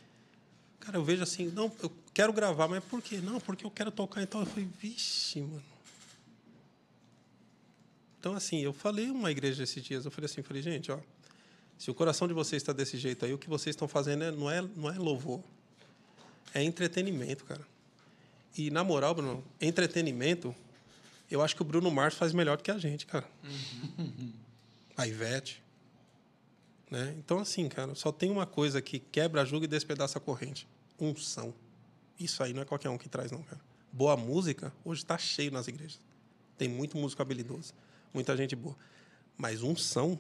Cara, 0.80 0.97
eu 0.97 1.03
vejo 1.03 1.24
assim, 1.24 1.47
não, 1.47 1.72
eu 1.82 1.91
quero 2.14 2.34
gravar, 2.34 2.68
mas 2.68 2.84
por 2.84 3.01
quê? 3.01 3.18
Não, 3.18 3.39
porque 3.39 3.66
eu 3.66 3.72
quero 3.72 3.91
tocar. 3.91 4.22
Então, 4.22 4.41
eu 4.41 4.45
falei, 4.45 4.68
vixe, 4.80 5.41
mano. 5.41 5.72
Então, 8.24 8.36
assim, 8.36 8.61
eu 8.61 8.71
falei 8.71 9.11
uma 9.11 9.30
igreja 9.30 9.63
esses 9.63 9.84
dias, 9.84 10.05
eu 10.05 10.09
falei 10.09 10.28
assim, 10.32 10.41
falei, 10.41 10.61
gente, 10.61 10.89
ó, 10.89 10.97
se 11.78 11.91
o 11.91 11.93
coração 11.93 12.26
de 12.26 12.34
vocês 12.34 12.61
está 12.61 12.71
desse 12.71 12.97
jeito 12.97 13.26
aí, 13.26 13.34
o 13.34 13.38
que 13.38 13.49
vocês 13.49 13.74
estão 13.74 13.86
fazendo 13.86 14.24
é, 14.24 14.32
não, 14.32 14.49
é, 14.49 14.61
não 14.61 14.89
é 14.89 14.97
louvor, 14.97 15.43
é 16.53 16.63
entretenimento, 16.63 17.43
cara. 17.43 17.67
E, 18.57 18.71
na 18.71 18.82
moral, 18.82 19.13
Bruno, 19.13 19.43
entretenimento, 19.59 20.55
eu 21.30 21.41
acho 21.41 21.53
que 21.53 21.63
o 21.63 21.65
Bruno 21.65 21.91
Mars 21.91 22.15
faz 22.15 22.32
melhor 22.32 22.55
do 22.55 22.63
que 22.63 22.71
a 22.71 22.78
gente, 22.78 23.05
cara. 23.05 23.28
A 24.95 25.05
Ivete. 25.05 25.61
Né? 26.89 27.13
Então, 27.17 27.39
assim, 27.39 27.67
cara, 27.67 27.93
só 27.93 28.09
tem 28.09 28.32
uma 28.32 28.45
coisa 28.45 28.82
que 28.82 28.99
quebra, 28.99 29.43
julga 29.43 29.65
e 29.65 29.67
despedaça 29.67 30.17
a 30.17 30.21
corrente. 30.21 30.65
Unção. 30.97 31.53
Isso 32.17 32.41
aí 32.41 32.53
não 32.53 32.61
é 32.61 32.65
qualquer 32.65 32.88
um 32.88 32.97
que 32.97 33.09
traz, 33.09 33.32
não, 33.34 33.43
cara. 33.43 33.59
Boa 33.91 34.15
música, 34.15 34.71
hoje 34.86 35.01
está 35.01 35.17
cheio 35.17 35.51
nas 35.51 35.67
igrejas. 35.67 35.99
Tem 36.57 36.69
muito 36.69 36.97
músico 36.97 37.21
habilidoso, 37.21 37.74
muita 38.14 38.36
gente 38.38 38.55
boa. 38.55 38.76
Mas 39.38 39.64
unção, 39.64 40.20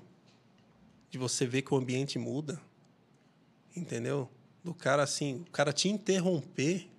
de 1.13 1.19
você 1.19 1.45
ver 1.45 1.61
que 1.61 1.71
o 1.71 1.77
ambiente 1.77 2.17
muda, 2.17 2.59
entendeu? 3.75 4.27
Do 4.63 4.73
cara, 4.73 5.03
assim, 5.03 5.45
o 5.47 5.51
cara 5.51 5.71
te 5.71 5.87
interromper. 5.87 6.89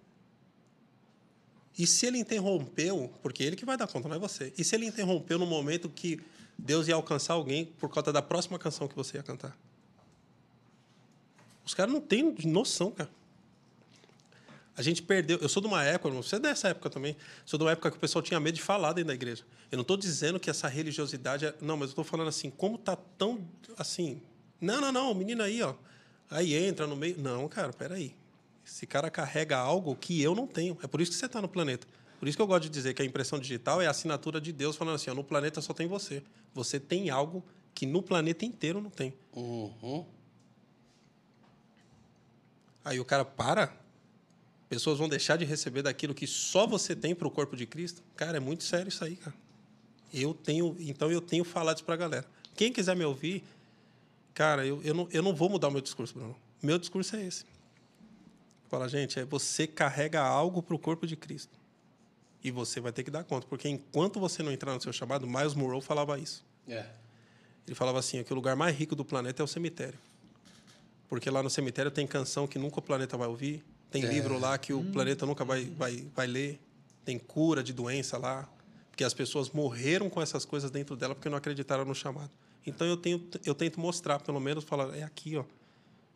E 1.77 1.85
se 1.85 2.07
ele 2.07 2.19
interrompeu, 2.19 3.13
porque 3.21 3.43
ele 3.43 3.57
que 3.57 3.65
vai 3.65 3.77
dar 3.77 3.89
conta, 3.89 4.09
não 4.09 4.15
é 4.15 4.19
você. 4.21 4.53
E 4.57 4.63
se 4.63 4.77
ele 4.77 4.87
interrompeu 4.87 5.37
no 5.37 5.45
momento 5.45 5.89
que 5.89 6.21
Deus 6.57 6.87
ia 6.87 6.95
alcançar 6.95 7.35
alguém 7.35 7.65
por 7.67 7.91
conta 7.91 8.13
da 8.13 8.23
próxima 8.23 8.57
canção 8.57 8.87
que 8.87 8.95
você 8.95 9.17
ia 9.17 9.23
cantar? 9.25 9.59
Os 11.67 11.75
caras 11.75 11.93
não 11.93 12.01
têm 12.01 12.37
noção, 12.45 12.93
cara. 12.93 13.11
A 14.77 14.83
gente 14.83 15.03
perdeu. 15.03 15.39
Eu 15.39 15.49
sou 15.49 15.61
de 15.61 15.69
uma 15.69 15.85
época, 15.85 16.11
você 16.15 16.37
é 16.37 16.39
dessa 16.41 16.69
época 16.69 16.91
também. 16.91 17.17
Sou 17.47 17.59
de 17.59 17.65
uma 17.65 17.73
época 17.73 17.91
que 17.91 17.97
o 17.97 18.01
pessoal 18.01 18.23
tinha 18.23 18.41
medo 18.41 18.57
de 18.57 18.63
falar 18.63 18.93
dentro 18.93 19.09
da 19.09 19.15
igreja. 19.15 19.45
Eu 19.71 19.77
não 19.77 19.83
estou 19.83 19.97
dizendo 19.97 20.41
que 20.41 20.51
essa 20.51 20.67
religiosidade. 20.67 21.47
É, 21.47 21.55
não, 21.61 21.77
mas 21.77 21.89
eu 21.89 21.93
estou 21.93 22.05
falando 22.05 22.29
assim, 22.29 22.51
como 22.51 22.77
tá 22.77 22.97
tão 22.97 23.47
assim. 23.79 24.21
Não, 24.61 24.81
não, 24.81 24.91
não, 24.91 25.13
o 25.13 25.15
menino 25.15 25.43
aí, 25.43 25.63
ó. 25.63 25.75
Aí 26.29 26.55
entra 26.55 26.87
no 26.87 26.97
meio. 26.97 27.17
Não, 27.19 27.49
cara, 27.49 27.73
peraí. 27.73 28.15
Esse 28.67 28.87
cara 28.87 29.11
carrega 29.11 29.57
algo 29.57 29.95
que 29.95 30.21
eu 30.21 30.35
não 30.35 30.47
tenho. 30.47 30.77
É 30.83 30.87
por 30.87 31.01
isso 31.01 31.13
que 31.13 31.19
você 31.19 31.27
está 31.27 31.41
no 31.41 31.49
planeta. 31.49 31.87
Por 32.19 32.27
isso 32.27 32.37
que 32.37 32.43
eu 32.43 32.47
gosto 32.47 32.63
de 32.63 32.71
dizer 32.71 32.95
que 32.95 33.03
a 33.03 33.05
impressão 33.05 33.39
digital 33.39 33.81
é 33.81 33.87
a 33.87 33.91
assinatura 33.91 34.41
de 34.41 34.53
Deus 34.53 34.75
falando 34.75 34.97
assim: 34.97 35.11
ó, 35.11 35.15
no 35.15 35.23
planeta 35.23 35.61
só 35.61 35.73
tem 35.73 35.87
você. 35.87 36.23
Você 36.53 36.81
tem 36.81 37.11
algo 37.11 37.45
que 37.75 37.87
no 37.87 38.03
planeta 38.03 38.45
inteiro 38.45 38.81
não 38.81 38.91
tem. 38.91 39.15
Uhum. 39.35 40.05
Aí 42.85 42.99
o 42.99 43.05
cara 43.05 43.25
para, 43.25 43.75
pessoas 44.75 44.99
vão 44.99 45.09
deixar 45.09 45.37
de 45.37 45.45
receber 45.45 45.83
daquilo 45.83 46.13
que 46.13 46.27
só 46.27 46.67
você 46.67 46.97
tem 46.97 47.15
para 47.15 47.29
o 47.29 47.31
corpo 47.31 47.57
de 47.57 47.65
Cristo. 47.65 48.03
Cara, 48.17 48.39
é 48.39 48.41
muito 48.41 48.65
sério 48.65 48.89
isso 48.89 49.05
aí, 49.05 49.15
cara. 49.17 49.35
Eu 50.13 50.35
tenho, 50.35 50.77
então 50.81 51.11
eu 51.11 51.21
tenho 51.21 51.45
falado 51.45 51.77
isso 51.77 51.85
para 51.85 51.95
a 51.95 51.99
galera. 51.99 52.27
Quem 52.57 52.73
quiser 52.73 52.97
me 52.97 53.05
ouvir, 53.05 53.45
cara, 54.33 54.67
eu, 54.67 54.83
eu, 54.83 54.95
não, 54.95 55.09
eu 55.13 55.23
não 55.23 55.35
vou 55.35 55.49
mudar 55.49 55.69
o 55.69 55.71
meu 55.71 55.81
discurso, 55.81 56.15
Bruno. 56.15 56.37
Meu 56.61 56.79
discurso 56.79 57.15
é 57.15 57.25
esse. 57.25 57.45
Fala, 58.69 58.89
gente, 58.89 59.19
é 59.21 59.25
você 59.25 59.67
carrega 59.67 60.21
algo 60.21 60.63
para 60.63 60.75
o 60.75 60.79
corpo 60.79 61.07
de 61.07 61.17
Cristo. 61.17 61.57
E 62.43 62.51
você 62.51 62.81
vai 62.81 62.93
ter 62.93 63.05
que 63.05 63.11
dar 63.11 63.23
conta, 63.25 63.47
porque 63.47 63.69
enquanto 63.69 64.19
você 64.19 64.43
não 64.43 64.51
entrar 64.53 64.75
no 64.75 64.81
seu 64.81 64.93
chamado, 64.93 65.27
Miles 65.27 65.55
Monroe 65.55 65.81
falava 65.81 66.19
isso. 66.19 66.45
É. 66.69 66.85
Ele 67.67 67.75
falava 67.75 67.99
assim, 67.99 68.23
que 68.23 68.33
o 68.33 68.37
lugar 68.37 68.57
mais 68.57 68.77
rico 68.77 68.95
do 68.95 69.05
planeta 69.05 69.43
é 69.43 69.45
o 69.45 69.49
cemitério. 69.49 69.99
Porque 71.09 71.31
lá 71.31 71.43
no 71.43 71.49
cemitério 71.49 71.91
tem 71.91 72.07
canção 72.07 72.47
que 72.47 72.59
nunca 72.59 72.81
o 72.81 72.83
planeta 72.83 73.17
vai 73.17 73.29
ouvir, 73.29 73.65
tem 73.95 74.05
É. 74.05 74.09
livro 74.09 74.37
lá 74.41 74.59
que 74.59 74.73
o 74.73 74.83
planeta 74.83 75.25
nunca 75.25 75.45
vai, 75.45 75.67
vai, 75.67 76.05
vai 76.17 76.27
ler, 76.27 76.61
tem 77.05 77.17
cura 77.17 77.63
de 77.63 77.73
doença 77.73 78.19
lá, 78.19 78.49
porque 78.91 79.05
as 79.05 79.15
pessoas 79.15 79.51
morreram 79.51 80.11
com 80.11 80.21
essas 80.21 80.45
coisas 80.45 80.69
dentro 80.69 80.97
dela 80.97 81.15
porque 81.15 81.29
não 81.29 81.39
acreditaram 81.39 81.85
no 81.85 81.95
chamado. 81.95 82.31
Então 82.67 82.85
eu, 82.85 82.97
tenho, 82.97 83.25
eu 83.45 83.55
tento 83.55 83.79
mostrar, 83.79 84.19
pelo 84.19 84.41
menos, 84.41 84.65
falar, 84.65 84.97
é 84.97 85.05
aqui, 85.05 85.37
ó, 85.37 85.45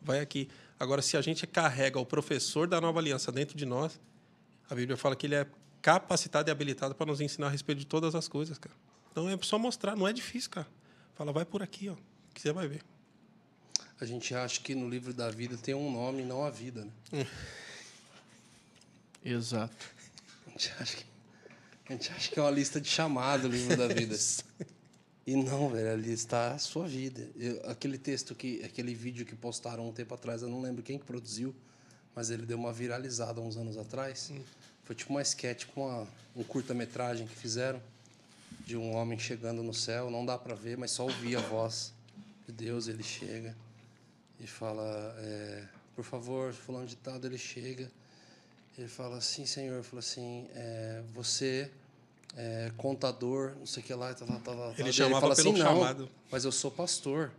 vai 0.01 0.19
aqui. 0.19 0.49
Agora, 0.77 1.01
se 1.01 1.15
a 1.15 1.21
gente 1.21 1.47
carrega 1.47 1.97
o 1.97 2.05
professor 2.05 2.67
da 2.67 2.81
nova 2.81 2.99
aliança 2.99 3.31
dentro 3.31 3.55
de 3.57 3.65
nós, 3.65 3.97
a 4.69 4.75
Bíblia 4.75 4.97
fala 4.97 5.15
que 5.15 5.25
ele 5.27 5.35
é 5.35 5.47
capacitado 5.81 6.49
e 6.49 6.51
habilitado 6.51 6.93
para 6.93 7.05
nos 7.05 7.21
ensinar 7.21 7.47
a 7.47 7.49
respeito 7.49 7.79
de 7.79 7.85
todas 7.85 8.13
as 8.13 8.27
coisas, 8.27 8.57
cara. 8.57 8.75
Então 9.11 9.29
é 9.29 9.37
só 9.41 9.57
mostrar, 9.57 9.95
não 9.95 10.05
é 10.05 10.11
difícil, 10.11 10.49
cara. 10.49 10.67
Fala, 11.15 11.31
vai 11.31 11.45
por 11.45 11.63
aqui, 11.63 11.87
ó, 11.87 11.95
que 12.33 12.41
você 12.41 12.51
vai 12.51 12.67
ver. 12.67 12.81
A 14.01 14.05
gente 14.05 14.35
acha 14.35 14.59
que 14.59 14.75
no 14.75 14.89
livro 14.89 15.13
da 15.13 15.29
vida 15.29 15.57
tem 15.57 15.73
um 15.73 15.89
nome 15.91 16.23
não 16.23 16.43
a 16.43 16.49
vida, 16.49 16.85
né? 17.13 17.25
Exato. 19.23 19.75
A 20.47 20.49
gente 20.51 20.71
acha 20.79 20.97
que, 20.97 21.05
a 21.87 21.91
gente 21.93 22.11
acha 22.11 22.31
que 22.31 22.39
é 22.39 22.41
uma 22.41 22.51
lista 22.51 22.79
de 22.79 22.89
chamado 22.89 23.45
o 23.45 23.51
livro 23.51 23.75
da 23.75 23.87
vida. 23.93 24.15
E 25.27 25.35
não, 25.35 25.69
velho, 25.69 25.91
ali 25.93 26.11
está 26.11 26.53
a 26.53 26.57
sua 26.57 26.87
vida. 26.87 27.27
Eu- 27.35 27.69
aquele 27.69 27.97
texto 27.97 28.33
que, 28.33 28.63
aquele 28.63 28.93
vídeo 28.95 29.25
que 29.25 29.35
postaram 29.35 29.87
um 29.87 29.93
tempo 29.93 30.13
atrás, 30.13 30.41
eu 30.41 30.49
não 30.49 30.61
lembro 30.61 30.81
quem 30.81 30.97
que 30.97 31.05
produziu, 31.05 31.53
mas 32.15 32.29
ele 32.29 32.45
deu 32.45 32.57
uma 32.57 32.73
viralizada 32.73 33.39
uns 33.39 33.55
anos 33.57 33.77
atrás. 33.77 34.31
Foi 34.83 34.95
tipo 34.95 35.11
uma 35.13 35.21
sketch, 35.21 35.59
tipo 35.59 35.81
uma, 35.81 36.07
um 36.35 36.43
curta-metragem 36.43 37.27
que 37.27 37.35
fizeram 37.35 37.81
de 38.65 38.75
um 38.75 38.95
homem 38.95 39.19
chegando 39.19 39.61
no 39.61 39.73
céu. 39.73 40.09
Não 40.09 40.25
dá 40.25 40.37
para 40.37 40.55
ver, 40.55 40.77
mas 40.77 40.91
só 40.91 41.03
ouvir 41.03 41.35
a 41.35 41.41
voz 41.41 41.93
de 42.47 42.53
Deus. 42.53 42.87
Ele 42.87 43.03
chega 43.03 43.55
e 44.39 44.47
fala: 44.47 44.83
é, 45.19 45.65
Por 45.95 46.03
favor, 46.03 46.51
fulano 46.53 46.87
de 46.87 46.95
tal. 46.95 47.17
Ele 47.23 47.37
chega 47.37 47.91
ele 48.79 48.87
fala 48.87 49.17
assim, 49.17 49.45
Senhor, 49.45 49.83
fala 49.83 49.99
assim, 49.99 50.47
é, 50.55 51.01
você 51.13 51.69
é 52.37 52.71
contador, 52.77 53.53
não 53.59 53.65
sei 53.65 53.83
o 53.83 53.85
que 53.85 53.93
lá, 53.93 54.13
tá, 54.13 54.25
tá, 54.25 54.39
tá, 54.39 54.55
tá. 54.55 54.73
Ele 54.75 54.83
Daí 54.83 54.93
chamava 54.93 55.19
pelo 55.21 55.31
assim, 55.33 55.51
não, 55.51 55.57
chamado. 55.57 56.09
mas 56.31 56.45
eu 56.45 56.51
sou 56.51 56.71
pastor. 56.71 57.31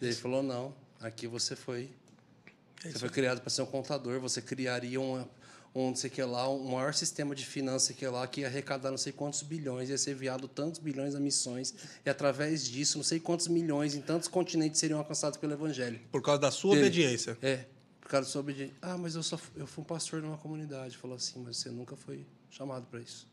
Ele 0.00 0.14
falou, 0.14 0.42
não, 0.42 0.74
aqui 1.00 1.26
você 1.26 1.54
foi, 1.54 1.90
É 2.82 2.90
você 2.90 2.98
foi 2.98 3.10
criado 3.10 3.40
para 3.40 3.50
ser 3.50 3.62
um 3.62 3.66
contador, 3.66 4.18
você 4.18 4.40
criaria 4.40 4.98
uma, 4.98 5.28
um 5.74 5.88
não 5.88 5.96
sei 5.96 6.08
que 6.08 6.22
lá, 6.22 6.48
um 6.48 6.70
maior 6.70 6.94
sistema 6.94 7.34
de 7.34 7.44
finanças 7.44 7.94
que 7.94 8.06
lá, 8.06 8.26
que 8.26 8.40
ia 8.40 8.46
arrecadar 8.46 8.90
não 8.90 8.98
sei 8.98 9.12
quantos 9.12 9.42
bilhões, 9.42 9.90
ia 9.90 9.98
ser 9.98 10.12
enviado 10.12 10.48
tantos 10.48 10.80
bilhões 10.80 11.14
a 11.14 11.20
missões, 11.20 11.74
e 12.04 12.08
através 12.08 12.66
disso, 12.66 12.96
não 12.96 13.04
sei 13.04 13.20
quantos 13.20 13.48
milhões 13.48 13.94
em 13.94 14.00
tantos 14.00 14.26
continentes 14.26 14.80
seriam 14.80 14.98
alcançados 14.98 15.38
pelo 15.38 15.52
Evangelho. 15.52 16.00
Por 16.10 16.22
causa 16.22 16.40
da 16.40 16.50
sua 16.50 16.74
Dele. 16.74 16.86
obediência. 16.86 17.36
É, 17.42 17.66
causa 18.10 18.26
da 18.26 18.32
sua 18.32 18.40
obediência. 18.40 18.76
Ah, 18.82 18.96
mas 18.96 19.14
eu, 19.14 19.22
só, 19.22 19.38
eu 19.56 19.66
fui 19.66 19.82
um 19.82 19.86
pastor 19.86 20.22
numa 20.22 20.36
comunidade. 20.38 20.96
Falou 20.96 21.16
assim, 21.16 21.42
mas 21.44 21.56
você 21.56 21.70
nunca 21.70 21.96
foi 21.96 22.26
chamado 22.50 22.86
para 22.86 23.00
isso. 23.00 23.26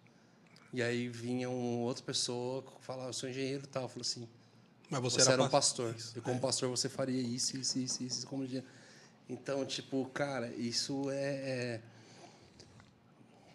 E 0.74 0.82
aí 0.82 1.08
vinha 1.08 1.50
uma 1.50 1.84
outra 1.86 2.04
pessoa, 2.04 2.64
falava, 2.82 3.10
eu 3.10 3.14
sou 3.14 3.30
engenheiro 3.30 3.64
e 3.64 3.68
tal. 3.68 3.88
Falou 3.88 4.02
assim, 4.02 4.28
Mas 4.90 5.02
você, 5.02 5.22
você, 5.22 5.32
era, 5.32 5.42
um 5.42 5.46
pa- 5.46 5.52
pastor. 5.52 5.96
E 6.16 6.22
como 6.22 6.40
pastor 6.40 6.70
você 6.70 6.90
faria 6.90 7.22
isso, 7.22 7.58
isso, 7.58 7.78
isso, 7.78 8.04
isso, 8.04 8.28
como 8.28 8.48
dia. 8.48 8.66
Então, 9.30 9.66
tipo, 9.66 10.06
cara, 10.14 10.48
isso 10.56 11.10
é. 11.12 11.34
é- 11.36 11.82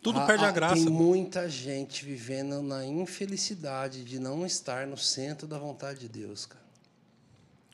Tudo 0.01 0.21
Ah, 0.21 0.27
perde 0.27 0.45
a 0.45 0.49
ah, 0.49 0.53
graça. 0.53 0.75
Tem 0.77 0.85
muita 0.85 1.49
gente 1.51 2.05
vivendo 2.05 2.63
na 2.63 2.85
infelicidade 2.85 4.05
de 4.05 4.19
não 4.19 4.47
estar 4.47 4.87
no 4.87 4.97
centro 4.97 5.47
da 5.47 5.59
vontade 5.59 6.01
de 6.01 6.09
Deus, 6.09 6.47
cara. 6.47 6.68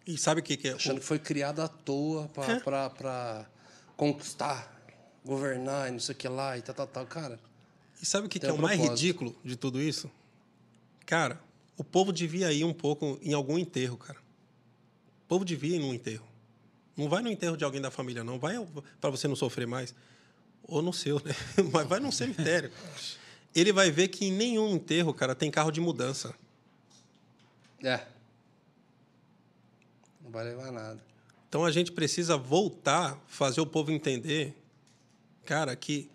E 0.07 0.19
sabe 0.19 0.41
o 0.41 0.45
que, 0.45 0.57
que 0.57 0.69
é? 0.69 0.73
Achando 0.73 0.97
O- 0.99 1.01
que 1.01 1.07
foi 1.07 1.19
criado 1.19 1.61
à 1.61 1.69
toa 1.69 2.31
É. 2.47 2.59
para 2.61 3.47
conquistar, 3.97 4.71
governar 5.25 5.89
e 5.89 5.93
não 5.93 6.01
sei 6.01 6.15
o 6.15 6.19
que 6.19 6.29
lá 6.29 6.59
e 6.59 6.63
tal, 6.63 6.75
tal, 6.75 6.87
tal. 6.87 7.07
Cara, 7.07 7.39
E 8.03 8.05
sabe 8.07 8.27
o 8.27 8.31
que, 8.31 8.39
que 8.39 8.47
é 8.47 8.53
o 8.53 8.59
mais 8.59 8.79
ridículo 8.79 9.35
de 9.45 9.57
tudo 9.57 9.81
isso? 9.81 10.11
Cara, 11.07 11.41
o 11.77 11.83
povo 11.85 12.13
devia 12.13 12.53
ir 12.53 12.65
um 12.65 12.73
pouco 12.75 13.19
em 13.23 13.33
algum 13.33 13.59
enterro, 13.59 13.97
cara. 13.97 14.19
O 14.19 15.27
povo 15.29 15.45
devia 15.45 15.77
ir 15.77 15.79
num 15.79 15.95
enterro. 15.95 16.27
Não 16.97 17.09
vai 17.09 17.23
no 17.23 17.31
enterro 17.31 17.57
de 17.57 17.65
alguém 17.65 17.81
da 17.81 17.91
família, 17.91 18.23
não. 18.23 18.39
Vai 18.39 18.55
para 19.01 19.11
você 19.11 19.27
não 19.27 19.35
sofrer 19.35 19.67
mais. 19.67 19.95
Ou 20.65 20.81
no 20.83 20.93
seu, 20.93 21.17
né? 21.25 21.33
Mas 21.73 21.87
vai 21.89 21.99
num 21.99 22.13
cemitério. 22.13 22.71
Ele 23.55 23.73
vai 23.73 23.91
ver 23.91 24.09
que 24.09 24.27
em 24.27 24.33
nenhum 24.33 24.75
enterro, 24.75 25.15
cara, 25.15 25.35
tem 25.35 25.51
carro 25.51 25.71
de 25.71 25.81
mudança. 25.81 26.35
é. 27.83 28.01
Vai 30.35 30.43
levar 30.47 30.73
nada. 30.73 31.01
Então 31.49 31.65
a 31.65 31.71
gente 31.71 31.93
precisa 31.93 32.37
voltar, 32.37 33.17
fazer 33.29 33.61
o 33.61 33.67
povo 33.67 33.93
entender, 33.93 34.53
cara, 35.45 35.77
que, 35.77 36.11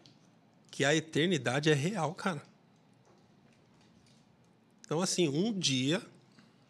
que 0.69 0.83
a 0.83 0.93
eternidade 0.93 1.69
é 1.69 1.73
real, 1.73 2.13
cara. 2.13 2.43
Então, 4.81 4.99
assim, 4.99 5.29
um 5.29 5.57
dia, 5.57 6.01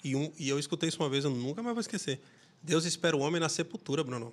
e, 0.03 0.15
um, 0.15 0.31
e 0.37 0.47
eu 0.47 0.59
escutei 0.59 0.89
isso 0.89 1.01
uma 1.01 1.09
vez, 1.09 1.25
eu 1.25 1.31
nunca 1.31 1.63
mais 1.63 1.73
vou 1.73 1.81
esquecer. 1.81 2.21
Deus 2.61 2.85
espera 2.85 3.17
o 3.17 3.21
homem 3.21 3.41
na 3.41 3.49
sepultura, 3.49 4.03
Bruno. 4.03 4.31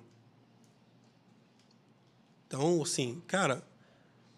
Então, 2.45 2.83
assim, 2.83 3.19
cara, 3.25 3.63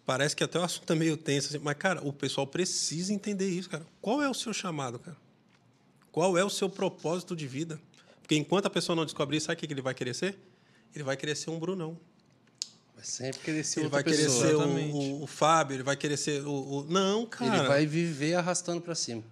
parece 0.06 0.34
que 0.34 0.42
até 0.42 0.58
o 0.58 0.62
assunto 0.62 0.90
é 0.90 0.96
meio 0.96 1.18
tenso, 1.18 1.48
assim, 1.48 1.58
mas, 1.58 1.76
cara, 1.76 2.00
o 2.02 2.14
pessoal 2.14 2.46
precisa 2.46 3.12
entender 3.12 3.50
isso, 3.50 3.68
cara. 3.68 3.84
Qual 4.00 4.22
é 4.22 4.30
o 4.30 4.32
seu 4.32 4.54
chamado, 4.54 4.98
cara? 4.98 5.18
Qual 6.10 6.38
é 6.38 6.42
o 6.42 6.48
seu 6.48 6.70
propósito 6.70 7.36
de 7.36 7.46
vida? 7.46 7.78
Porque 8.30 8.38
enquanto 8.38 8.66
a 8.66 8.70
pessoa 8.70 8.94
não 8.94 9.04
descobrir, 9.04 9.40
sabe 9.40 9.54
o 9.54 9.56
que 9.58 9.66
que 9.66 9.72
ele 9.74 9.82
vai 9.82 9.92
querer 9.92 10.14
ser? 10.14 10.38
Ele 10.94 11.02
vai 11.02 11.16
querer 11.16 11.34
ser 11.34 11.50
um 11.50 11.58
Brunão. 11.58 11.98
Vai 12.94 13.04
sempre 13.04 13.40
querer 13.40 13.64
ser 13.64 13.80
Ele 13.80 13.86
outra 13.86 13.96
vai 14.04 14.04
querer 14.04 14.22
pessoa. 14.24 14.46
ser 14.46 14.54
o, 14.54 14.60
o, 14.94 15.22
o 15.24 15.26
Fábio, 15.26 15.74
ele 15.74 15.82
vai 15.82 15.96
querer 15.96 16.16
ser 16.16 16.46
o. 16.46 16.52
o- 16.52 16.86
Não, 16.88 17.26
cara. 17.26 17.56
Ele 17.58 17.66
vai 17.66 17.84
viver 17.86 18.34
arrastando 18.34 18.80
para 18.80 18.94
cima. 18.94 19.24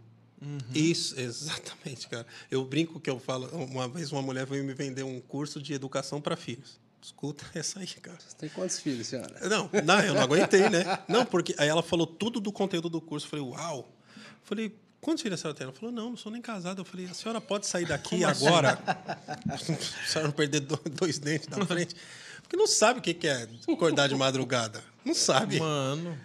Isso, 0.74 1.14
exatamente, 1.20 2.08
cara. 2.08 2.26
Eu 2.50 2.64
brinco 2.64 2.98
que 2.98 3.08
eu 3.08 3.20
falo. 3.20 3.46
Uma 3.66 3.86
vez 3.86 4.10
uma 4.10 4.20
mulher 4.20 4.44
veio 4.44 4.64
me 4.64 4.74
vender 4.74 5.04
um 5.04 5.20
curso 5.20 5.62
de 5.62 5.72
educação 5.72 6.20
para 6.20 6.34
filhos. 6.36 6.80
Escuta 7.00 7.46
essa 7.54 7.78
aí, 7.78 7.86
cara. 7.86 8.18
Você 8.18 8.34
tem 8.36 8.48
quantos 8.48 8.80
filhos, 8.80 9.06
senhora? 9.06 9.48
Não, 9.48 9.70
não, 9.84 10.00
eu 10.00 10.12
não 10.14 10.22
aguentei, 10.22 10.68
né? 10.68 10.82
Não, 11.06 11.24
porque 11.24 11.54
aí 11.56 11.68
ela 11.68 11.84
falou 11.84 12.04
tudo 12.04 12.40
do 12.40 12.50
conteúdo 12.50 12.88
do 12.88 13.00
curso. 13.00 13.26
Eu 13.26 13.30
falei, 13.30 13.44
uau. 13.46 13.78
Eu 14.16 14.24
falei, 14.42 14.74
quantos 15.00 15.22
filhos 15.22 15.38
a 15.38 15.42
senhora 15.42 15.56
tem? 15.56 15.64
Ela 15.66 15.72
falou, 15.74 15.92
não, 15.94 16.10
não 16.10 16.16
sou 16.16 16.30
nem 16.32 16.40
casada. 16.42 16.80
Eu 16.80 16.84
falei, 16.84 17.06
a 17.06 17.14
senhora 17.14 17.40
pode 17.40 17.66
sair 17.66 17.86
daqui 17.86 18.24
agora? 18.24 18.78
a 19.48 19.58
senhora 19.58 20.28
não 20.28 20.32
perder 20.32 20.60
do- 20.60 20.80
dois 20.90 21.18
dentes 21.18 21.48
na 21.48 21.64
frente. 21.66 21.94
Porque 22.42 22.56
não 22.56 22.66
sabe 22.66 23.00
o 23.00 23.02
que 23.02 23.26
é 23.26 23.48
acordar 23.72 24.08
de 24.08 24.14
madrugada. 24.16 24.82
Não 25.04 25.14
sabe. 25.14 25.60
Mano, 25.60 26.18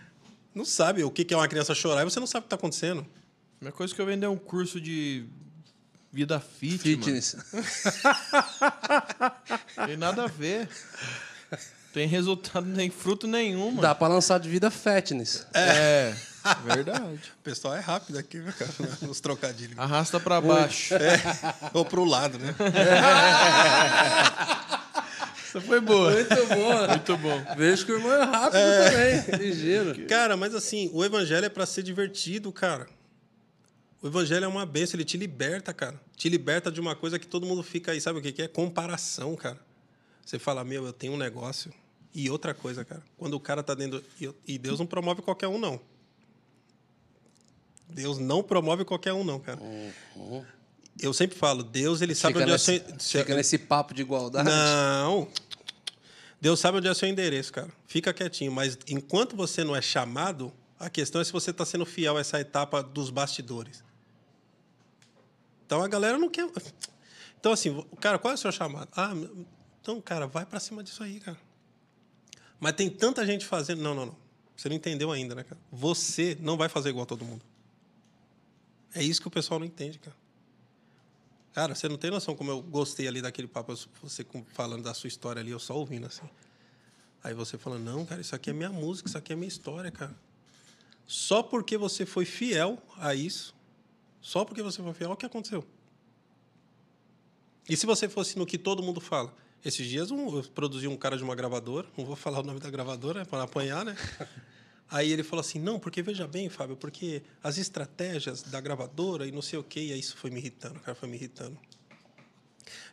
Não 0.55 0.65
sabe 0.65 1.03
o 1.03 1.11
que 1.11 1.33
é 1.33 1.37
uma 1.37 1.47
criança 1.47 1.73
chorar 1.75 2.01
e 2.01 2.05
você 2.05 2.19
não 2.19 2.27
sabe 2.27 2.39
o 2.39 2.43
que 2.43 2.47
está 2.47 2.55
acontecendo. 2.55 3.01
a 3.01 3.05
minha 3.65 3.71
coisa 3.71 3.93
que 3.93 4.01
eu 4.01 4.05
vender 4.05 4.27
um 4.27 4.37
curso 4.37 4.79
de 4.79 5.25
vida 6.11 6.39
fit, 6.39 6.77
Fitness. 6.77 7.35
mano. 7.51 7.65
Tem 9.87 9.97
nada 9.97 10.23
a 10.23 10.27
ver. 10.27 10.69
Tem 11.93 12.07
resultado, 12.07 12.65
nem 12.65 12.89
fruto 12.89 13.27
nenhum, 13.27 13.69
mano. 13.69 13.81
Dá 13.81 13.93
para 13.93 14.13
lançar 14.13 14.39
de 14.39 14.49
vida 14.49 14.71
fatness. 14.71 15.45
É, 15.53 16.15
verdade. 16.65 17.31
O 17.39 17.43
pessoal 17.43 17.75
é 17.75 17.79
rápido 17.79 18.17
aqui, 18.17 18.37
né, 18.37 18.53
cara? 18.57 18.71
Nos 19.01 19.19
trocadilhos. 19.19 19.77
Arrasta 19.77 20.19
pra 20.19 20.41
baixo. 20.41 20.93
É, 20.95 21.21
ou 21.73 21.85
pro 21.85 22.03
lado, 22.03 22.39
né? 22.39 22.53
Essa 25.53 25.61
foi 25.61 25.79
boa. 25.79 26.11
Muito 26.11 26.47
bom. 26.47 26.87
Muito 26.87 27.17
bom. 27.17 27.55
Vejo 27.55 27.85
que 27.85 27.91
o 27.91 27.97
irmão 27.97 28.11
é 28.11 28.23
rápido 28.23 28.59
também, 28.59 29.39
ligeiro. 29.39 30.05
Cara, 30.09 30.35
mas 30.35 30.55
assim, 30.55 30.89
o 30.91 31.05
evangelho 31.05 31.45
é 31.45 31.49
para 31.49 31.65
ser 31.65 31.83
divertido, 31.83 32.51
cara. 32.51 32.87
O 34.01 34.07
evangelho 34.07 34.45
é 34.45 34.47
uma 34.47 34.65
benção, 34.65 34.97
ele 34.97 35.05
te 35.05 35.15
liberta, 35.15 35.71
cara. 35.71 36.01
Te 36.17 36.27
liberta 36.27 36.71
de 36.71 36.81
uma 36.81 36.95
coisa 36.95 37.19
que 37.19 37.27
todo 37.27 37.45
mundo 37.45 37.61
fica 37.61 37.91
aí, 37.91 38.01
sabe 38.01 38.19
o 38.19 38.21
que 38.21 38.31
que 38.31 38.41
é? 38.41 38.47
Comparação, 38.47 39.35
cara. 39.35 39.59
Você 40.25 40.39
fala, 40.39 40.63
meu, 40.63 40.85
eu 40.85 40.91
tenho 40.91 41.13
um 41.13 41.17
negócio. 41.17 41.71
E 42.15 42.29
outra 42.29 42.53
coisa, 42.53 42.83
cara, 42.83 43.03
quando 43.17 43.35
o 43.35 43.39
cara 43.39 43.61
tá 43.61 43.73
dentro. 43.73 44.03
e 44.19 44.29
E 44.47 44.57
Deus 44.57 44.79
não 44.79 44.85
promove 44.85 45.21
qualquer 45.21 45.47
um, 45.47 45.57
não. 45.57 45.79
Deus 47.93 48.17
não 48.17 48.43
promove 48.43 48.83
qualquer 48.85 49.13
um, 49.13 49.23
não, 49.23 49.39
cara. 49.39 49.59
Eu 50.99 51.13
sempre 51.13 51.37
falo, 51.37 51.63
Deus, 51.63 52.01
ele 52.01 52.13
sabe 52.13 52.33
Fica 52.33 52.43
onde 52.43 52.51
é 52.51 52.53
nesse, 52.53 52.71
o 52.71 52.99
seu. 53.01 53.21
fica 53.21 53.35
nesse 53.35 53.57
papo 53.57 53.93
de 53.93 54.01
igualdade. 54.01 54.49
Não. 54.49 55.27
Deus 56.39 56.59
sabe 56.59 56.77
onde 56.77 56.87
é 56.87 56.91
o 56.91 56.95
seu 56.95 57.07
endereço, 57.07 57.53
cara. 57.53 57.71
Fica 57.87 58.13
quietinho. 58.13 58.51
Mas 58.51 58.77
enquanto 58.87 59.35
você 59.35 59.63
não 59.63 59.75
é 59.75 59.81
chamado, 59.81 60.53
a 60.79 60.89
questão 60.89 61.21
é 61.21 61.23
se 61.23 61.31
você 61.31 61.51
está 61.51 61.65
sendo 61.65 61.85
fiel 61.85 62.17
a 62.17 62.19
essa 62.19 62.39
etapa 62.39 62.83
dos 62.83 63.09
bastidores. 63.09 63.83
Então 65.65 65.81
a 65.81 65.87
galera 65.87 66.17
não 66.17 66.29
quer. 66.29 66.47
Então, 67.39 67.51
assim, 67.51 67.83
cara, 67.99 68.19
qual 68.19 68.31
é 68.31 68.35
o 68.35 68.37
seu 68.37 68.51
chamado? 68.51 68.89
Ah, 68.95 69.13
então, 69.81 69.99
cara, 69.99 70.27
vai 70.27 70.45
para 70.45 70.59
cima 70.59 70.83
disso 70.83 71.03
aí, 71.03 71.19
cara. 71.19 71.37
Mas 72.59 72.73
tem 72.73 72.89
tanta 72.89 73.25
gente 73.25 73.45
fazendo. 73.45 73.81
Não, 73.81 73.95
não, 73.95 74.05
não. 74.05 74.15
Você 74.55 74.69
não 74.69 74.75
entendeu 74.75 75.11
ainda, 75.11 75.35
né, 75.35 75.43
cara? 75.43 75.59
Você 75.71 76.37
não 76.39 76.55
vai 76.55 76.69
fazer 76.69 76.89
igual 76.89 77.03
a 77.03 77.07
todo 77.07 77.25
mundo. 77.25 77.43
É 78.93 79.03
isso 79.03 79.21
que 79.21 79.27
o 79.27 79.31
pessoal 79.31 79.59
não 79.59 79.65
entende, 79.65 79.99
cara. 79.99 80.15
Cara, 81.53 81.75
você 81.75 81.87
não 81.87 81.97
tem 81.97 82.09
noção 82.09 82.35
como 82.35 82.49
eu 82.49 82.61
gostei 82.61 83.07
ali 83.07 83.21
daquele 83.21 83.47
papo, 83.47 83.75
você 84.01 84.25
falando 84.53 84.83
da 84.83 84.93
sua 84.93 85.07
história 85.07 85.39
ali, 85.39 85.51
eu 85.51 85.59
só 85.59 85.75
ouvindo 85.75 86.07
assim. 86.07 86.27
Aí 87.23 87.33
você 87.33 87.57
falando, 87.57 87.83
não, 87.83 88.05
cara, 88.05 88.19
isso 88.21 88.35
aqui 88.35 88.49
é 88.49 88.53
minha 88.53 88.71
música, 88.71 89.07
isso 89.07 89.17
aqui 89.17 89.33
é 89.33 89.35
minha 89.35 89.47
história, 89.47 89.91
cara. 89.91 90.15
Só 91.05 91.43
porque 91.43 91.77
você 91.77 92.05
foi 92.05 92.25
fiel 92.25 92.81
a 92.97 93.13
isso, 93.13 93.53
só 94.19 94.43
porque 94.43 94.63
você 94.63 94.81
foi 94.81 94.93
fiel, 94.93 95.09
olha 95.09 95.13
o 95.13 95.17
que 95.17 95.25
aconteceu. 95.25 95.63
E 97.69 97.77
se 97.77 97.85
você 97.85 98.09
fosse 98.09 98.37
no 98.37 98.45
que 98.45 98.57
todo 98.57 98.81
mundo 98.81 98.99
fala? 98.99 99.33
Esses 99.63 99.87
dias 99.87 100.09
eu 100.09 100.43
produzi 100.53 100.87
um 100.87 100.97
cara 100.97 101.15
de 101.15 101.23
uma 101.23 101.35
gravadora, 101.35 101.87
não 101.97 102.03
vou 102.03 102.15
falar 102.15 102.39
o 102.39 102.43
nome 102.43 102.59
da 102.59 102.69
gravadora, 102.69 103.19
né, 103.19 103.25
para 103.25 103.43
apanhar, 103.43 103.85
né? 103.85 103.95
Aí 104.93 105.11
ele 105.11 105.23
falou 105.23 105.41
assim: 105.41 105.57
não, 105.57 105.79
porque 105.79 106.03
veja 106.03 106.27
bem, 106.27 106.49
Fábio, 106.49 106.77
porque 106.77 107.23
as 107.41 107.57
estratégias 107.57 108.43
da 108.43 108.61
gravadora 108.61 109.25
e 109.27 109.31
não 109.31 109.41
sei 109.41 109.57
o 109.57 109.63
quê, 109.63 109.79
e 109.87 109.91
aí 109.91 109.99
isso 109.99 110.15
foi 110.15 110.29
me 110.29 110.39
irritando, 110.39 110.77
o 110.77 110.79
cara 110.81 110.93
foi 110.93 111.09
me 111.09 111.15
irritando. 111.17 111.57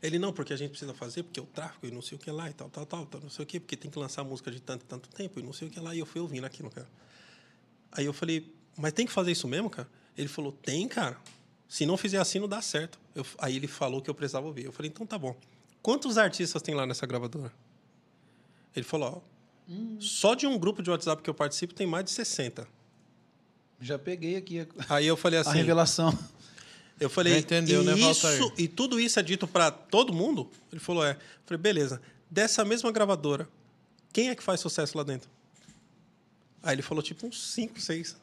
Ele, 0.02 0.18
não, 0.18 0.32
porque 0.32 0.54
a 0.54 0.56
gente 0.56 0.70
precisa 0.70 0.94
fazer, 0.94 1.24
porque 1.24 1.38
o 1.38 1.44
tráfego 1.44 1.86
e 1.86 1.90
não 1.90 2.00
sei 2.00 2.16
o 2.16 2.18
que 2.18 2.30
lá 2.30 2.48
e 2.48 2.54
tal, 2.54 2.70
tal, 2.70 2.86
tal, 2.86 3.04
tal, 3.04 3.20
não 3.20 3.28
sei 3.28 3.42
o 3.42 3.46
quê, 3.46 3.60
porque 3.60 3.76
tem 3.76 3.90
que 3.90 3.98
lançar 3.98 4.24
música 4.24 4.50
de 4.50 4.60
tanto 4.60 4.82
e 4.82 4.86
tanto 4.86 5.10
tempo 5.10 5.38
e 5.38 5.42
não 5.42 5.52
sei 5.52 5.68
o 5.68 5.70
que 5.70 5.78
lá, 5.78 5.94
e 5.94 5.98
eu 5.98 6.06
fui 6.06 6.22
ouvindo 6.22 6.46
aquilo, 6.46 6.70
cara. 6.70 6.88
Aí 7.92 8.06
eu 8.06 8.14
falei, 8.14 8.50
mas 8.78 8.94
tem 8.94 9.04
que 9.04 9.12
fazer 9.12 9.32
isso 9.32 9.46
mesmo, 9.46 9.68
cara? 9.68 9.86
Ele 10.16 10.28
falou, 10.28 10.52
tem, 10.52 10.88
cara. 10.88 11.18
Se 11.68 11.84
não 11.84 11.98
fizer 11.98 12.18
assim, 12.18 12.38
não 12.38 12.48
dá 12.48 12.62
certo. 12.62 12.98
Eu- 13.14 13.26
aí 13.38 13.56
ele 13.56 13.68
falou 13.68 14.00
que 14.00 14.08
eu 14.08 14.14
precisava 14.14 14.46
ouvir. 14.46 14.64
Eu 14.64 14.72
falei, 14.72 14.90
então 14.90 15.06
tá 15.06 15.18
bom. 15.18 15.36
Quantos 15.82 16.16
artistas 16.16 16.62
tem 16.62 16.74
lá 16.74 16.86
nessa 16.86 17.06
gravadora? 17.06 17.52
Ele 18.74 18.84
falou, 18.84 19.22
ó, 19.22 19.29
só 20.00 20.34
de 20.34 20.46
um 20.46 20.58
grupo 20.58 20.82
de 20.82 20.90
WhatsApp 20.90 21.22
que 21.22 21.30
eu 21.30 21.34
participo 21.34 21.74
tem 21.74 21.86
mais 21.86 22.04
de 22.04 22.10
60. 22.10 22.66
Já 23.80 23.98
peguei 23.98 24.36
aqui 24.36 24.60
a, 24.60 24.66
Aí 24.96 25.06
eu 25.06 25.16
falei 25.16 25.38
a 25.38 25.42
assim, 25.42 25.58
revelação. 25.58 26.16
eu 26.98 27.08
falei, 27.08 27.32
Já 27.34 27.38
entendeu, 27.38 27.82
e 27.82 27.86
né, 27.86 27.94
isso? 27.94 28.52
E 28.58 28.68
tudo 28.68 28.98
isso 29.00 29.18
é 29.18 29.22
dito 29.22 29.46
para 29.46 29.70
todo 29.70 30.12
mundo? 30.12 30.50
Ele 30.70 30.80
falou, 30.80 31.04
é. 31.04 31.12
Eu 31.12 31.16
falei, 31.46 31.62
beleza. 31.62 32.00
Dessa 32.30 32.64
mesma 32.64 32.92
gravadora, 32.92 33.48
quem 34.12 34.28
é 34.28 34.34
que 34.34 34.42
faz 34.42 34.60
sucesso 34.60 34.96
lá 34.98 35.04
dentro? 35.04 35.28
Aí 36.62 36.74
ele 36.74 36.82
falou, 36.82 37.02
tipo, 37.02 37.26
uns 37.26 37.40
5, 37.52 37.80
6. 37.80 38.16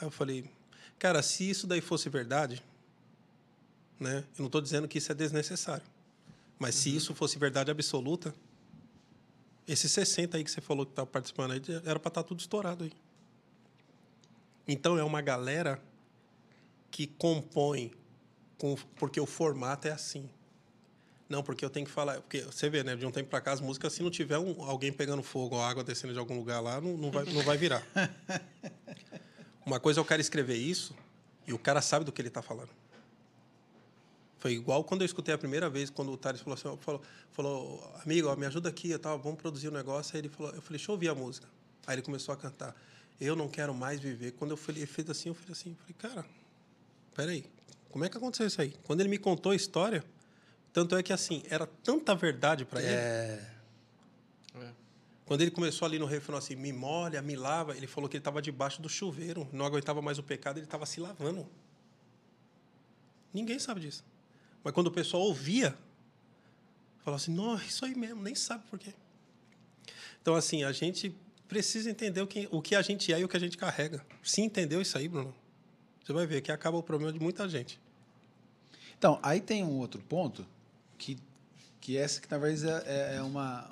Aí 0.00 0.06
eu 0.06 0.10
falei, 0.10 0.50
cara, 0.98 1.22
se 1.22 1.48
isso 1.48 1.66
daí 1.66 1.80
fosse 1.82 2.08
verdade, 2.08 2.62
né? 3.98 4.24
Eu 4.36 4.40
não 4.40 4.46
estou 4.46 4.60
dizendo 4.62 4.88
que 4.88 4.96
isso 4.98 5.12
é 5.12 5.14
desnecessário. 5.14 5.84
Mas 6.58 6.74
Uhum. 6.76 6.80
se 6.82 6.96
isso 6.96 7.14
fosse 7.14 7.38
verdade 7.38 7.70
absoluta, 7.70 8.34
Esses 9.70 9.92
60 9.92 10.36
aí 10.36 10.42
que 10.42 10.50
você 10.50 10.60
falou 10.60 10.84
que 10.84 10.90
estava 10.90 11.06
participando 11.06 11.52
aí, 11.52 11.62
era 11.84 12.00
para 12.00 12.08
estar 12.08 12.24
tudo 12.24 12.40
estourado 12.40 12.82
aí. 12.82 12.92
Então 14.66 14.98
é 14.98 15.04
uma 15.04 15.20
galera 15.22 15.80
que 16.90 17.06
compõe 17.06 17.92
com, 18.58 18.74
porque 18.96 19.20
o 19.20 19.26
formato 19.26 19.86
é 19.86 19.92
assim. 19.92 20.28
Não, 21.28 21.40
porque 21.40 21.64
eu 21.64 21.70
tenho 21.70 21.86
que 21.86 21.92
falar. 21.92 22.20
Porque 22.20 22.40
você 22.40 22.68
vê, 22.68 22.82
né? 22.82 22.96
De 22.96 23.06
um 23.06 23.12
tempo 23.12 23.30
para 23.30 23.40
cá, 23.40 23.52
as 23.52 23.60
músicas, 23.60 23.92
se 23.92 24.02
não 24.02 24.10
tiver 24.10 24.38
um, 24.38 24.60
alguém 24.64 24.92
pegando 24.92 25.22
fogo 25.22 25.54
ou 25.54 25.62
água 25.62 25.84
descendo 25.84 26.12
de 26.12 26.18
algum 26.18 26.36
lugar 26.36 26.60
lá, 26.60 26.80
não, 26.80 26.96
não, 26.96 27.10
vai, 27.12 27.24
não 27.26 27.42
vai 27.42 27.56
virar. 27.56 27.86
Uma 29.64 29.78
coisa 29.78 30.00
é 30.00 30.02
o 30.02 30.04
cara 30.04 30.20
escrever 30.20 30.56
isso 30.56 30.96
e 31.46 31.52
o 31.52 31.58
cara 31.60 31.80
sabe 31.80 32.04
do 32.04 32.10
que 32.10 32.20
ele 32.20 32.26
está 32.26 32.42
falando. 32.42 32.79
Foi 34.40 34.52
igual 34.52 34.82
quando 34.82 35.02
eu 35.02 35.06
escutei 35.06 35.34
a 35.34 35.38
primeira 35.38 35.68
vez, 35.68 35.90
quando 35.90 36.10
o 36.10 36.16
Thales 36.16 36.40
falou 36.40 36.54
assim, 36.54 36.82
falou, 36.82 37.02
falou 37.30 37.94
amigo, 38.02 38.26
ó, 38.26 38.34
me 38.34 38.46
ajuda 38.46 38.70
aqui, 38.70 38.96
tal, 38.98 39.18
vamos 39.18 39.38
produzir 39.38 39.68
um 39.68 39.72
negócio. 39.72 40.16
Aí 40.16 40.22
ele 40.22 40.30
falou, 40.30 40.50
eu 40.54 40.62
falei, 40.62 40.78
deixa 40.78 40.90
eu 40.90 40.94
ouvir 40.94 41.10
a 41.10 41.14
música. 41.14 41.46
Aí 41.86 41.94
ele 41.94 42.02
começou 42.02 42.32
a 42.32 42.36
cantar, 42.38 42.74
eu 43.20 43.36
não 43.36 43.48
quero 43.48 43.74
mais 43.74 44.00
viver. 44.00 44.32
Quando 44.32 44.52
eu 44.52 44.56
falei, 44.56 44.80
ele 44.80 44.90
fez 44.90 45.08
assim, 45.10 45.28
eu 45.28 45.34
falei 45.34 45.52
assim, 45.52 45.76
falei, 45.78 45.94
cara, 45.98 46.24
peraí, 47.14 47.44
como 47.90 48.02
é 48.02 48.08
que 48.08 48.16
aconteceu 48.16 48.46
isso 48.46 48.62
aí? 48.62 48.74
Quando 48.84 49.00
ele 49.00 49.10
me 49.10 49.18
contou 49.18 49.52
a 49.52 49.56
história, 49.56 50.02
tanto 50.72 50.96
é 50.96 51.02
que 51.02 51.12
assim, 51.12 51.42
era 51.50 51.66
tanta 51.66 52.14
verdade 52.14 52.64
para 52.64 52.80
ele. 52.80 52.94
É. 52.94 53.46
Quando 55.26 55.42
ele 55.42 55.50
começou 55.50 55.84
ali 55.86 55.98
no 55.98 56.06
refrão 56.06 56.38
assim, 56.38 56.56
me 56.56 56.72
molha, 56.72 57.20
me 57.20 57.36
lava, 57.36 57.76
ele 57.76 57.86
falou 57.86 58.08
que 58.08 58.16
ele 58.16 58.20
estava 58.20 58.40
debaixo 58.40 58.80
do 58.80 58.88
chuveiro, 58.88 59.46
não 59.52 59.66
aguentava 59.66 60.00
mais 60.00 60.18
o 60.18 60.22
pecado, 60.22 60.56
ele 60.56 60.64
estava 60.64 60.86
se 60.86 60.98
lavando. 60.98 61.46
Ninguém 63.32 63.58
sabe 63.58 63.82
disso. 63.82 64.02
Mas 64.62 64.72
quando 64.74 64.88
o 64.88 64.90
pessoal 64.90 65.22
ouvia, 65.22 65.76
falava 67.04 67.20
assim, 67.22 67.32
não, 67.34 67.56
isso 67.56 67.84
aí 67.84 67.94
mesmo, 67.94 68.22
nem 68.22 68.34
sabe 68.34 68.64
por 68.68 68.78
quê. 68.78 68.92
Então, 70.20 70.34
assim, 70.34 70.64
a 70.64 70.72
gente 70.72 71.14
precisa 71.48 71.90
entender 71.90 72.20
o 72.20 72.26
que, 72.26 72.48
o 72.50 72.60
que 72.60 72.74
a 72.74 72.82
gente 72.82 73.12
é 73.12 73.18
e 73.20 73.24
o 73.24 73.28
que 73.28 73.36
a 73.36 73.40
gente 73.40 73.56
carrega. 73.56 74.04
Se 74.22 74.40
entendeu 74.40 74.80
isso 74.80 74.96
aí, 74.98 75.08
Bruno, 75.08 75.34
você 76.04 76.12
vai 76.12 76.26
ver 76.26 76.42
que 76.42 76.52
acaba 76.52 76.76
o 76.76 76.82
problema 76.82 77.12
de 77.12 77.18
muita 77.18 77.48
gente. 77.48 77.80
Então, 78.98 79.18
aí 79.22 79.40
tem 79.40 79.64
um 79.64 79.78
outro 79.78 80.00
ponto 80.02 80.46
que, 80.98 81.18
que 81.80 81.96
essa 81.96 82.20
que 82.20 82.28
talvez 82.28 82.62
é, 82.62 82.82
é, 82.86 83.16
é 83.16 83.22
uma, 83.22 83.70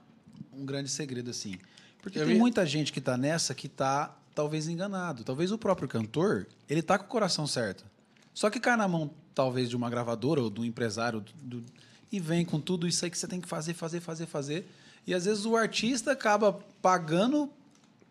um 0.53 0.65
grande 0.65 0.89
segredo, 0.89 1.31
assim. 1.31 1.57
Porque 2.01 2.19
Eu 2.19 2.25
tem 2.25 2.33
vi- 2.35 2.39
muita 2.39 2.65
gente 2.65 2.93
que 2.93 2.99
está 2.99 3.17
nessa 3.17 3.55
que 3.55 3.67
está 3.67 4.17
talvez 4.35 4.67
enganado. 4.69 5.23
Talvez 5.23 5.53
o 5.53 5.59
próprio 5.59 5.87
cantor, 5.87 6.47
ele 6.69 6.81
tá 6.81 6.97
com 6.99 7.05
o 7.05 7.09
coração 7.09 7.47
certo. 7.47 7.85
Só 8.33 8.49
que 8.49 8.59
cai 8.59 8.77
na 8.77 8.89
mão, 8.89 9.11
talvez, 9.39 9.69
de 9.71 9.77
uma 9.77 9.89
gravadora 9.89 10.43
ou 10.43 10.51
do 10.51 10.65
empresário 10.65 11.25
do- 11.37 11.63
e 12.11 12.19
vem 12.19 12.45
com 12.45 12.61
tudo 12.61 12.89
isso 12.89 13.05
aí 13.05 13.11
que 13.11 13.17
você 13.17 13.29
tem 13.29 13.41
que 13.41 13.47
fazer, 13.47 13.73
fazer, 13.73 14.01
fazer, 14.01 14.27
fazer. 14.27 14.69
E 15.07 15.15
às 15.15 15.27
vezes 15.27 15.47
o 15.47 15.55
artista 15.55 16.11
acaba 16.11 16.59
pagando 16.83 17.49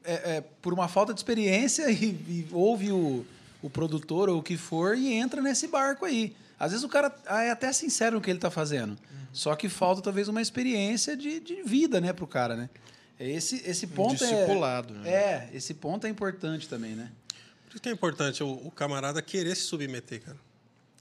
é, 0.05 0.37
é, 0.37 0.41
por 0.61 0.73
uma 0.73 0.87
falta 0.87 1.13
de 1.13 1.19
experiência 1.19 1.91
e, 1.91 2.05
e 2.05 2.47
ouve 2.53 2.93
o, 2.93 3.25
o 3.61 3.69
produtor 3.69 4.29
ou 4.29 4.39
o 4.39 4.43
que 4.43 4.55
for 4.55 4.97
e 4.97 5.11
entra 5.11 5.41
nesse 5.41 5.67
barco 5.67 6.05
aí. 6.05 6.33
Às 6.57 6.71
vezes 6.71 6.85
o 6.85 6.87
cara 6.87 7.13
ah, 7.25 7.43
é 7.43 7.51
até 7.51 7.73
sincero 7.73 8.15
no 8.15 8.21
que 8.21 8.29
ele 8.29 8.37
está 8.37 8.49
fazendo. 8.49 8.97
Só 9.33 9.53
que 9.53 9.67
falta 9.67 10.01
talvez 10.01 10.29
uma 10.29 10.41
experiência 10.41 11.17
de, 11.17 11.41
de 11.41 11.61
vida, 11.61 11.99
né, 11.99 12.13
pro 12.13 12.25
cara, 12.25 12.55
né? 12.55 12.69
Esse, 13.19 13.61
esse 13.69 13.85
ponto 13.85 14.23
é... 14.23 14.27
discipulado, 14.29 14.93
né? 14.93 15.09
É, 15.09 15.49
esse 15.53 15.73
ponto 15.73 16.07
é 16.07 16.09
importante 16.09 16.69
também, 16.69 16.95
né? 16.95 17.11
Por 17.65 17.73
isso 17.73 17.81
que 17.81 17.89
é 17.89 17.91
importante 17.91 18.41
o, 18.41 18.49
o 18.49 18.71
camarada 18.71 19.21
querer 19.21 19.55
se 19.55 19.63
submeter, 19.63 20.21
cara. 20.21 20.46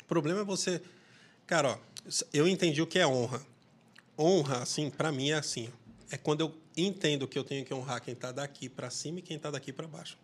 O 0.06 0.08
problema 0.08 0.40
é 0.40 0.44
você. 0.44 0.80
Cara, 1.46 1.72
ó, 1.72 1.78
eu 2.32 2.46
entendi 2.46 2.80
o 2.80 2.86
que 2.86 2.98
é 2.98 3.06
honra. 3.06 3.44
Honra, 4.16 4.62
assim, 4.62 4.88
para 4.88 5.10
mim 5.10 5.30
é 5.30 5.34
assim. 5.34 5.68
É 6.10 6.16
quando 6.16 6.40
eu 6.42 6.54
entendo 6.76 7.26
que 7.26 7.36
eu 7.36 7.42
tenho 7.42 7.64
que 7.64 7.74
honrar 7.74 8.00
quem 8.00 8.14
está 8.14 8.30
daqui 8.30 8.68
para 8.68 8.88
cima 8.88 9.18
e 9.18 9.22
quem 9.22 9.36
está 9.36 9.50
daqui 9.50 9.72
para 9.72 9.88
baixo. 9.88 10.16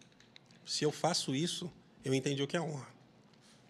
Se 0.64 0.84
eu 0.84 0.92
faço 0.92 1.34
isso, 1.34 1.70
eu 2.04 2.14
entendi 2.14 2.42
o 2.42 2.46
que 2.46 2.56
é 2.56 2.60
honra. 2.60 2.86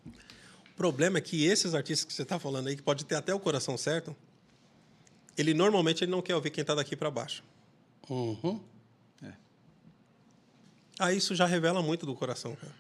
O 0.07 0.75
problema 0.77 1.17
é 1.19 1.21
que 1.21 1.47
esses 1.47 1.75
artistas 1.75 2.05
que 2.05 2.13
você 2.13 2.23
está 2.23 2.39
falando 2.39 2.69
aí, 2.69 2.77
que 2.77 2.83
pode 2.83 3.05
ter 3.05 3.15
até 3.15 3.35
o 3.35 3.41
coração 3.41 3.79
certo, 3.79 4.15
ele 5.37 5.55
normalmente 5.55 6.05
ele 6.05 6.11
não 6.11 6.21
quer 6.21 6.35
ouvir 6.35 6.51
quem 6.51 6.61
está 6.61 6.75
daqui 6.75 6.95
para 6.95 7.11
baixo. 7.11 7.43
Uhum. 8.09 8.61
Aí 10.99 11.17
isso 11.17 11.35
já 11.35 11.47
revela 11.47 11.83
muito 11.83 12.05
do 12.05 12.15
coração, 12.15 12.55
cara. 12.55 12.75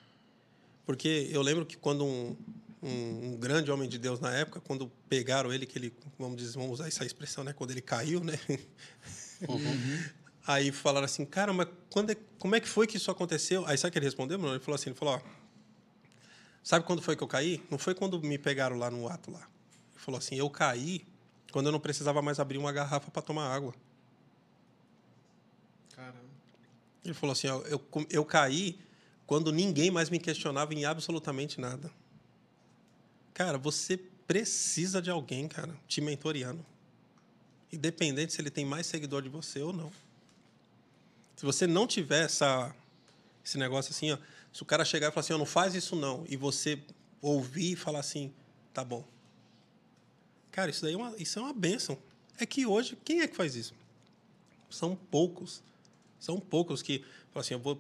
Porque 0.85 1.29
eu 1.33 1.43
lembro 1.43 1.65
que 1.65 1.77
quando 1.77 2.05
um, 2.05 2.37
um, 2.83 3.33
um 3.33 3.37
grande 3.37 3.71
homem 3.71 3.89
de 3.89 3.99
Deus 3.99 4.19
na 4.21 4.35
época, 4.35 4.61
quando 4.61 4.91
pegaram 5.09 5.53
ele, 5.53 5.65
que 5.67 5.79
ele, 5.79 5.95
vamos 6.19 6.37
dizer, 6.37 6.55
vamos 6.59 6.73
usar 6.73 6.89
essa 6.89 7.05
expressão, 7.05 7.45
né? 7.45 7.53
Quando 7.53 7.71
ele 7.71 7.81
caiu, 7.81 8.23
né? 8.23 8.39
Aí 10.47 10.73
falaram 10.73 11.05
assim, 11.05 11.25
cara, 11.25 11.53
mas 11.53 11.69
quando 11.91 12.11
é- 12.11 12.17
como 12.39 12.57
é 12.57 12.61
que 12.61 12.69
foi 12.69 12.87
que 12.87 12.97
isso 12.97 13.11
aconteceu? 13.11 13.65
Aí 13.67 13.79
sabe 13.79 13.91
o 13.91 13.93
que 13.93 13.99
ele 13.99 14.07
respondeu, 14.07 14.39
mano? 14.39 14.55
Ele 14.55 14.65
falou 14.65 14.75
assim, 14.75 14.91
ele 14.91 14.99
falou, 14.99 15.15
ó, 15.15 15.21
sabe 16.63 16.85
quando 16.85 17.01
foi 17.01 17.15
que 17.15 17.23
eu 17.23 17.29
caí? 17.29 17.63
Não 17.71 17.79
foi 17.79 17.95
quando 17.95 18.21
me 18.21 18.37
pegaram 18.39 18.77
lá 18.77 18.91
no 18.91 19.09
ato 19.09 19.31
lá. 19.31 19.41
Ele 19.93 20.01
falou 20.01 20.19
assim, 20.19 20.35
eu 20.35 20.51
caí 20.51 21.07
quando 21.53 21.67
eu 21.67 21.73
não 21.73 21.79
precisava 21.79 22.21
mais 22.21 22.41
abrir 22.41 22.59
uma 22.59 22.73
garrafa 22.73 23.11
para 23.11 23.23
tomar 23.23 23.55
água. 23.55 23.73
Caramba. 25.95 26.33
Ele 27.05 27.15
falou 27.15 27.33
assim: 27.33 27.49
ó, 27.49 27.61
eu, 27.63 27.81
eu 28.11 28.25
caí 28.25 28.79
quando 29.27 29.53
ninguém 29.53 29.91
mais 29.91 30.09
me 30.11 30.19
questionava 30.19 30.73
em 30.75 30.85
absolutamente 30.85 31.61
nada. 31.61 31.91
Cara, 33.35 33.59
você 33.59 33.97
precisa 34.27 35.01
de 35.01 35.11
alguém, 35.11 35.49
cara, 35.49 35.75
te 35.87 36.01
mentoreando. 36.01 36.65
Independente 37.73 38.33
se 38.33 38.41
ele 38.41 38.51
tem 38.51 38.65
mais 38.65 38.87
seguidor 38.87 39.23
de 39.23 39.29
você 39.29 39.61
ou 39.61 39.73
não. 39.73 39.91
Se 41.37 41.45
você 41.45 41.67
não 41.67 41.87
tiver 41.87 42.25
essa, 42.25 42.75
esse 43.45 43.59
negócio 43.59 43.91
assim, 43.91 44.13
ó, 44.13 44.19
se 44.53 44.63
o 44.63 44.67
cara 44.67 44.85
chegar 44.85 45.09
e 45.09 45.11
falar 45.11 45.21
assim, 45.25 45.33
ó, 45.33 45.39
não 45.39 45.47
faz 45.47 45.75
isso 45.75 45.97
não, 45.97 46.25
e 46.29 46.37
você 46.37 46.79
ouvir 47.21 47.73
e 47.73 47.77
falar 47.77 48.01
assim, 48.01 48.33
tá 48.75 48.85
bom. 48.85 49.05
Cara, 50.51 50.71
isso 50.71 50.83
daí 50.83 50.93
é 50.93 50.97
uma, 50.97 51.17
isso 51.17 51.39
é 51.39 51.43
uma 51.43 51.53
benção. 51.55 51.99
É 52.39 52.45
que 52.45 52.67
hoje, 52.67 52.97
quem 53.05 53.23
é 53.23 53.29
que 53.29 53.35
faz 53.35 53.57
isso? 53.57 53.75
São 54.69 54.95
poucos. 54.95 55.63
São 56.21 56.39
poucos 56.39 56.83
que 56.83 56.99
falam 57.33 57.41
assim, 57.41 57.55
eu 57.55 57.61
vou, 57.61 57.75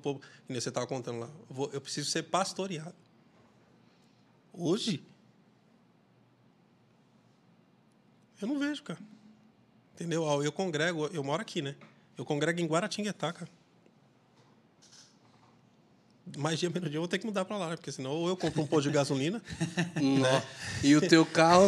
você 0.48 0.68
estava 0.70 0.86
contando 0.86 1.20
lá, 1.20 1.26
eu, 1.50 1.54
vou- 1.54 1.70
eu 1.72 1.80
preciso 1.80 2.10
ser 2.10 2.24
pastoreado. 2.24 2.94
Hoje, 4.52 5.02
eu 8.44 8.48
não 8.48 8.58
vejo, 8.58 8.82
cara. 8.82 8.98
Entendeu? 9.94 10.22
Ó, 10.22 10.42
Eu 10.42 10.52
congrego, 10.52 11.06
eu 11.12 11.22
moro 11.22 11.40
aqui, 11.42 11.62
né? 11.62 11.74
Eu 12.16 12.24
congrego 12.24 12.60
em 12.60 12.66
Guaratinguetá, 12.66 13.32
cara. 13.32 13.50
Mais 16.38 16.58
dia, 16.58 16.70
menos 16.70 16.88
dia, 16.88 16.98
eu 16.98 17.02
vou 17.02 17.08
ter 17.08 17.18
que 17.18 17.26
mudar 17.26 17.44
para 17.44 17.56
lá, 17.58 17.70
né? 17.70 17.76
porque 17.76 17.90
senão 17.90 18.12
ou 18.12 18.28
eu 18.28 18.36
compro 18.36 18.62
um 18.62 18.66
posto 18.66 18.84
de 18.88 18.94
gasolina. 18.94 19.42
Nó. 20.00 20.40
E 20.82 20.94
o 20.94 21.00
teu 21.06 21.26
carro, 21.26 21.64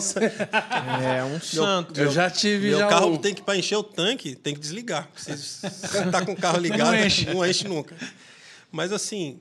É 1.03 1.25
um 1.25 1.41
santo. 1.41 1.99
eu 2.01 2.11
já 2.11 2.31
tive 2.31 2.69
Meu 2.71 2.79
já 2.79 2.89
carro 2.89 3.09
um. 3.13 3.17
tem 3.19 3.35
que, 3.35 3.43
para 3.43 3.59
encher 3.59 3.77
o 3.77 3.83
tanque, 3.83 4.37
tem 4.37 4.55
que 4.55 4.61
desligar. 4.61 5.09
Se 5.17 5.37
você 5.37 6.11
tá 6.11 6.25
com 6.25 6.33
o 6.33 6.37
carro 6.37 6.59
ligado, 6.59 6.93
não 7.35 7.45
enche. 7.45 7.67
nunca. 7.69 7.97
Mas 8.71 8.93
assim, 8.93 9.41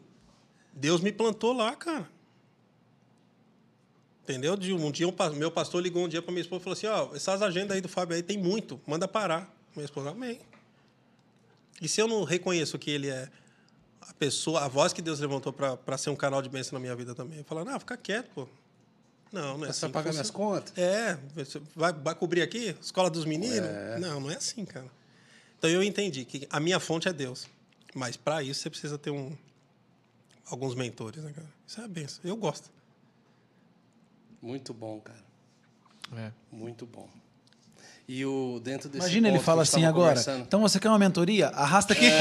Deus 0.73 0.99
me 0.99 1.11
plantou 1.11 1.53
lá, 1.53 1.75
cara. 1.75 2.09
Entendeu? 4.24 4.55
De 4.55 4.74
um 4.74 4.89
dia, 4.89 5.07
um 5.07 5.13
meu 5.36 5.51
pastor 5.51 5.82
ligou 5.82 6.05
um 6.05 6.07
dia 6.07 6.21
para 6.21 6.32
minha 6.32 6.41
esposa 6.41 6.61
e 6.61 6.63
falou 6.63 6.74
assim: 6.78 6.88
Ó, 6.88 7.15
essas 7.15 7.41
agendas 7.41 7.76
aí 7.76 7.82
do 7.82 7.89
Fábio 7.89 8.15
aí 8.15 8.24
tem 8.24 8.38
muito, 8.38 8.80
manda 8.88 9.07
parar. 9.07 9.53
Minha 9.76 9.86
esposa, 9.86 10.11
amém. 10.11 10.39
E 11.82 11.88
se 11.89 12.01
eu 12.01 12.07
não 12.07 12.24
reconheço 12.24 12.80
que 12.80 12.89
ele 12.89 13.09
é 13.09 13.28
a 14.01 14.13
pessoa, 14.13 14.61
a 14.63 14.67
voz 14.67 14.93
que 14.93 15.01
Deus 15.01 15.19
levantou 15.19 15.51
para 15.51 15.97
ser 15.97 16.09
um 16.09 16.15
canal 16.15 16.41
de 16.41 16.47
bênção 16.47 16.74
na 16.74 16.79
minha 16.79 16.95
vida 16.95 17.13
também, 17.13 17.39
eu 17.39 17.43
falo, 17.43 17.66
não, 17.66 17.78
fica 17.79 17.97
quieto, 17.97 18.29
pô. 18.33 18.47
Não, 19.32 19.58
não 19.58 19.66
é 19.66 19.67
Você 19.67 19.71
assim. 19.71 19.79
vai 19.82 19.89
que 19.89 19.93
pagar 19.93 20.12
minhas 20.12 20.29
contas? 20.29 20.78
É, 20.78 21.17
você 21.36 21.59
vai, 21.75 21.91
vai 21.91 22.16
cobrir 22.16 22.43
aqui? 22.43 22.75
Escola 22.79 23.09
dos 23.09 23.25
meninos? 23.25 23.70
Não, 24.00 24.20
não 24.20 24.32
é 24.32 24.36
assim, 24.36 24.63
cara. 24.63 24.86
Então 25.58 25.70
eu 25.70 25.82
entendi 25.82 26.24
que 26.24 26.47
a 26.50 26.59
minha 26.59 26.79
fonte 26.79 27.08
é 27.08 27.13
Deus. 27.13 27.47
Mas 27.95 28.16
para 28.16 28.43
isso 28.43 28.62
você 28.62 28.70
precisa 28.70 28.97
ter 28.97 29.09
um, 29.09 29.36
alguns 30.45 30.75
mentores, 30.75 31.24
né, 31.24 31.32
cara? 31.33 31.47
Isso 31.67 31.82
é 31.82 31.83
a 31.83 31.87
benção. 31.87 32.21
Eu 32.24 32.36
gosto. 32.36 32.70
Muito 34.43 34.74
bom, 34.74 34.99
cara. 34.99 35.24
É. 36.17 36.32
Muito 36.51 36.86
bom. 36.86 37.07
E 38.07 38.25
o 38.25 38.59
dentro 38.61 38.89
desse 38.89 39.05
Imagina 39.05 39.29
ele 39.29 39.39
fala 39.39 39.61
assim 39.63 39.86
agora. 39.86 40.20
Então 40.39 40.59
você 40.61 40.78
quer 40.79 40.89
uma 40.89 40.99
mentoria? 40.99 41.47
Arrasta 41.47 41.93
aqui. 41.93 42.05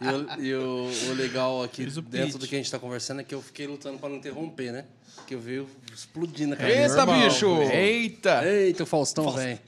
E, 0.00 0.06
o, 0.06 0.40
e 0.44 0.54
o- 0.54 1.10
o 1.10 1.14
legal 1.14 1.60
aqui 1.64 1.82
o 1.82 2.00
dentro 2.02 2.28
pitch. 2.34 2.40
do 2.40 2.46
que 2.46 2.54
a 2.54 2.58
gente 2.58 2.66
está 2.66 2.78
conversando 2.78 3.20
é 3.20 3.24
que 3.24 3.34
eu 3.34 3.42
fiquei 3.42 3.66
lutando 3.66 3.98
para 3.98 4.08
não 4.08 4.16
interromper, 4.16 4.70
né? 4.72 4.84
Que 5.26 5.34
eu 5.34 5.40
veio 5.40 5.68
explodindo 5.92 6.54
a 6.54 6.56
cabeça. 6.56 6.78
Eita, 6.92 6.96
normal, 7.06 7.28
bicho! 7.28 7.62
Eita! 7.62 8.44
Eita, 8.46 8.82
o 8.84 8.86
Faustão, 8.86 9.32
velho. 9.32 9.58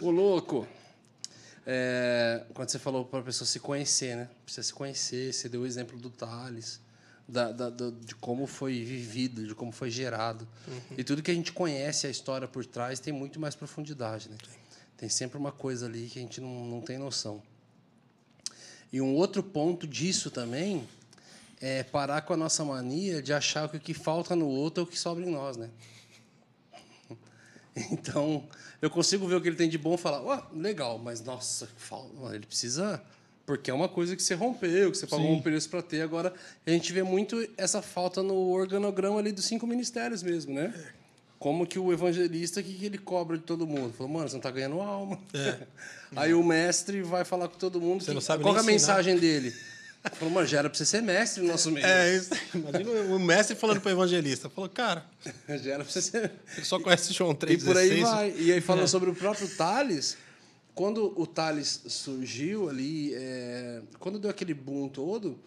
O 0.00 0.10
louco. 0.10 0.66
É, 1.66 2.44
quando 2.54 2.70
você 2.70 2.78
falou 2.78 3.04
para 3.04 3.18
a 3.20 3.22
pessoa 3.22 3.46
se 3.46 3.60
conhecer, 3.60 4.16
né? 4.16 4.28
Precisa 4.44 4.66
se 4.66 4.72
conhecer. 4.72 5.34
Você 5.34 5.50
deu 5.50 5.60
o 5.60 5.66
exemplo 5.66 5.98
do 5.98 6.08
Thales, 6.08 6.80
da, 7.32 7.50
da- 7.50 7.70
do- 7.70 7.92
de 7.92 8.14
como 8.14 8.46
foi 8.46 8.84
vivido, 8.84 9.46
de 9.46 9.54
como 9.54 9.72
foi 9.72 9.90
gerado. 9.90 10.46
E 10.96 11.02
tudo 11.02 11.22
que 11.22 11.30
a 11.30 11.34
gente 11.34 11.50
conhece, 11.52 12.06
a 12.06 12.10
história 12.10 12.46
por 12.46 12.64
trás, 12.66 13.00
tem 13.00 13.12
muito 13.12 13.40
mais 13.40 13.54
profundidade, 13.54 14.28
né? 14.28 14.36
Tem 14.98 15.08
sempre 15.08 15.38
uma 15.38 15.50
coisa 15.50 15.86
ali 15.86 16.08
que 16.08 16.18
a 16.18 16.22
gente 16.22 16.40
não, 16.40 16.66
não 16.66 16.80
tem 16.82 16.98
noção. 16.98 17.42
E 18.92 19.00
um 19.00 19.14
outro 19.14 19.42
ponto 19.42 19.86
disso 19.86 20.30
também 20.30 20.86
é 21.60 21.82
parar 21.82 22.20
com 22.22 22.34
a 22.34 22.36
nossa 22.36 22.62
mania 22.64 23.22
de 23.22 23.32
achar 23.32 23.68
que 23.70 23.78
o 23.78 23.80
que 23.80 23.94
falta 23.94 24.36
no 24.36 24.46
outro 24.46 24.82
é 24.82 24.84
o 24.84 24.86
que 24.86 24.98
sobra 24.98 25.24
em 25.24 25.30
nós, 25.30 25.56
né? 25.56 25.70
Então, 27.90 28.46
eu 28.82 28.90
consigo 28.90 29.26
ver 29.26 29.36
o 29.36 29.40
que 29.40 29.48
ele 29.48 29.56
tem 29.56 29.66
de 29.68 29.78
bom 29.78 29.94
e 29.94 29.98
falar, 29.98 30.20
ó, 30.22 30.42
legal, 30.54 30.98
mas 30.98 31.22
nossa, 31.22 31.66
ele 32.34 32.44
precisa 32.46 33.02
porque 33.46 33.70
é 33.70 33.74
uma 33.74 33.88
coisa 33.88 34.14
que 34.16 34.22
você 34.22 34.34
rompeu, 34.34 34.90
que 34.90 34.96
você 34.98 35.06
pagou 35.06 35.26
Sim. 35.26 35.32
um 35.34 35.42
preço 35.42 35.68
para 35.68 35.82
ter. 35.82 36.00
Agora, 36.02 36.32
a 36.66 36.70
gente 36.70 36.92
vê 36.92 37.02
muito 37.02 37.46
essa 37.56 37.82
falta 37.82 38.22
no 38.22 38.34
organograma 38.50 39.18
ali 39.18 39.32
dos 39.32 39.44
cinco 39.44 39.66
ministérios 39.66 40.22
mesmo, 40.22 40.54
né? 40.54 40.72
Como 41.38 41.66
que 41.66 41.76
o 41.78 41.92
evangelista, 41.92 42.60
o 42.60 42.62
que, 42.62 42.72
que 42.72 42.86
ele 42.86 42.98
cobra 42.98 43.36
de 43.36 43.42
todo 43.42 43.66
mundo? 43.66 43.92
Falou, 43.94 44.12
mano, 44.12 44.28
você 44.28 44.34
não 44.36 44.40
tá 44.40 44.50
ganhando 44.50 44.80
alma. 44.80 45.18
Aí 46.14 46.32
o 46.34 46.42
mestre 46.44 47.02
vai 47.02 47.24
falar 47.24 47.48
com 47.48 47.58
todo 47.58 47.80
mundo. 47.80 48.00
Você 48.02 48.10
que- 48.10 48.14
não 48.14 48.20
sabe 48.20 48.42
qual 48.42 48.54
é 48.54 48.58
a 48.58 48.60
ensinar. 48.60 48.72
mensagem 48.72 49.16
dele? 49.18 49.52
Falou, 50.14 50.34
mano, 50.34 50.46
já 50.46 50.58
era 50.58 50.68
pra 50.70 50.76
você 50.76 50.84
ser 50.84 51.00
mestre 51.00 51.42
no 51.42 51.48
nosso 51.50 51.70
meio. 51.70 51.86
É, 51.86 52.16
isso. 52.16 52.30
Imagina 52.54 52.90
o 53.14 53.18
mestre 53.20 53.54
falando 53.56 53.80
para 53.80 53.88
o 53.88 53.92
evangelista. 53.92 54.48
Falou, 54.50 54.68
cara, 54.70 55.04
Já 55.48 55.74
era 55.74 55.84
pra 55.84 55.92
você 55.92 56.02
ser. 56.02 56.30
só 56.62 56.78
conhece 56.80 57.12
João 57.12 57.32
E 57.32 57.34
3,16. 57.34 57.64
por 57.64 57.76
aí 57.76 58.00
vai. 58.02 58.34
E 58.38 58.52
aí, 58.52 58.60
falando 58.60 58.88
sobre 58.88 59.10
o 59.10 59.14
próprio 59.14 59.48
Thales, 59.48 60.16
quando 60.74 61.12
o 61.20 61.26
Thales 61.26 61.82
surgiu 61.86 62.68
ali, 62.68 63.12
é, 63.14 63.82
quando 63.98 64.18
deu 64.18 64.30
aquele 64.30 64.54
boom 64.54 64.88
todo, 64.88 65.38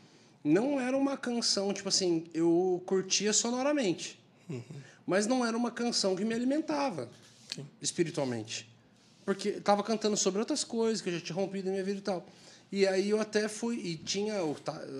não 0.43 0.79
era 0.79 0.95
uma 0.95 1.17
canção, 1.17 1.73
tipo 1.73 1.89
assim, 1.89 2.25
eu 2.33 2.81
curtia 2.85 3.33
sonoramente. 3.33 4.19
Mas 5.05 5.25
não 5.25 5.45
era 5.45 5.57
uma 5.57 5.71
canção 5.71 6.15
que 6.15 6.23
me 6.23 6.33
alimentava 6.33 7.09
espiritualmente. 7.81 8.69
Porque 9.25 9.49
estava 9.49 9.83
cantando 9.83 10.15
sobre 10.15 10.39
outras 10.39 10.63
coisas 10.63 11.01
que 11.01 11.09
eu 11.09 11.13
já 11.13 11.21
tinha 11.21 11.35
rompido 11.35 11.65
na 11.65 11.71
minha 11.71 11.83
vida 11.83 11.97
e 11.97 12.01
tal. 12.01 12.25
E 12.71 12.85
aí 12.87 13.09
eu 13.09 13.19
até 13.19 13.47
fui. 13.47 13.77
E 13.77 13.97
tinha. 13.97 14.35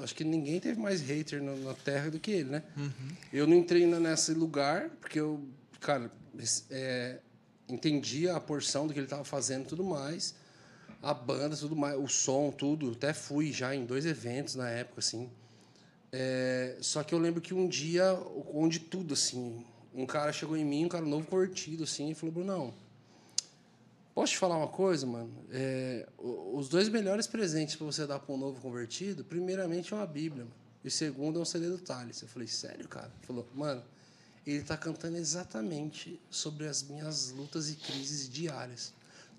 acho 0.03 0.15
que 0.15 0.23
ninguém 0.23 0.60
teve 0.60 0.80
mais 0.80 1.02
hater 1.02 1.43
na, 1.43 1.73
terra 1.73 2.10
do 2.10 2.19
que 2.19 2.31
ele, 2.31 2.49
né? 2.49 2.64
Eu 3.31 3.45
não 3.45 3.56
entrei 3.56 3.85
nesse 3.85 4.34
lugar, 4.34 4.89
porque 5.02 5.19
eu, 5.19 5.43
cara, 5.80 6.11
é, 6.72 7.19
entendia 7.69 8.35
a 8.35 8.39
porção 8.39 8.87
do 8.87 8.93
que 8.93 8.99
ele 8.99 9.05
estava 9.05 9.23
fazendo 9.23 9.67
tudo 9.67 9.83
mais. 9.83 10.35
A 11.01 11.13
banda, 11.13 11.55
tudo 11.55 11.75
mais, 11.75 11.97
o 11.97 12.07
som, 12.07 12.51
tudo. 12.51 12.91
Até 12.91 13.13
fui 13.13 13.51
já 13.51 13.75
em 13.75 13.85
dois 13.85 14.05
eventos 14.05 14.55
na 14.55 14.69
época, 14.69 14.99
assim. 14.99 15.29
É, 16.11 16.77
só 16.79 17.03
que 17.03 17.13
eu 17.13 17.19
lembro 17.19 17.41
que 17.41 17.53
um 17.53 17.67
dia, 17.67 18.13
onde 18.53 18.79
tudo, 18.79 19.13
assim, 19.13 19.65
um 19.93 20.05
cara 20.05 20.31
chegou 20.31 20.55
em 20.55 20.63
mim, 20.63 20.85
um 20.85 20.89
cara 20.89 21.05
novo 21.05 21.27
convertido, 21.27 21.83
assim, 21.83 22.11
e 22.11 22.15
falou, 22.15 22.33
Brunão, 22.33 22.73
posso 24.13 24.31
te 24.31 24.37
falar 24.37 24.57
uma 24.57 24.67
coisa, 24.67 25.05
mano? 25.05 25.31
É, 25.51 26.07
os 26.17 26.69
dois 26.69 26.87
melhores 26.87 27.27
presentes 27.27 27.75
para 27.75 27.85
você 27.85 28.07
dar 28.07 28.19
para 28.19 28.33
um 28.33 28.37
novo 28.37 28.61
convertido, 28.61 29.25
primeiramente 29.25 29.93
é 29.93 29.97
uma 29.97 30.07
Bíblia, 30.07 30.45
mano, 30.45 30.55
e 30.83 30.89
segundo 30.89 31.37
é 31.37 31.41
um 31.41 31.45
CD 31.45 31.67
do 31.67 31.79
Thales. 31.79 32.21
Eu 32.21 32.27
falei, 32.29 32.47
sério, 32.47 32.87
cara? 32.87 33.11
Ele 33.17 33.27
falou, 33.27 33.47
mano, 33.53 33.83
ele 34.45 34.59
está 34.61 34.77
cantando 34.77 35.17
exatamente 35.17 36.19
sobre 36.30 36.67
as 36.67 36.84
minhas 36.84 37.31
lutas 37.31 37.69
e 37.69 37.76
crises 37.76 38.30
diárias. 38.30 38.93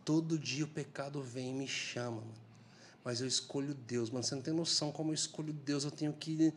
Todo 0.04 0.38
dia 0.38 0.64
o 0.64 0.68
pecado 0.68 1.22
vem 1.22 1.50
e 1.50 1.54
me 1.54 1.68
chama, 1.68 2.16
mano 2.20 2.46
mas 3.06 3.20
eu 3.20 3.28
escolho 3.28 3.72
Deus, 3.86 4.10
mano. 4.10 4.24
Você 4.24 4.34
não 4.34 4.42
tem 4.42 4.52
noção 4.52 4.90
como 4.90 5.10
eu 5.12 5.14
escolho 5.14 5.52
Deus. 5.52 5.84
Eu 5.84 5.92
tenho 5.92 6.12
que. 6.12 6.52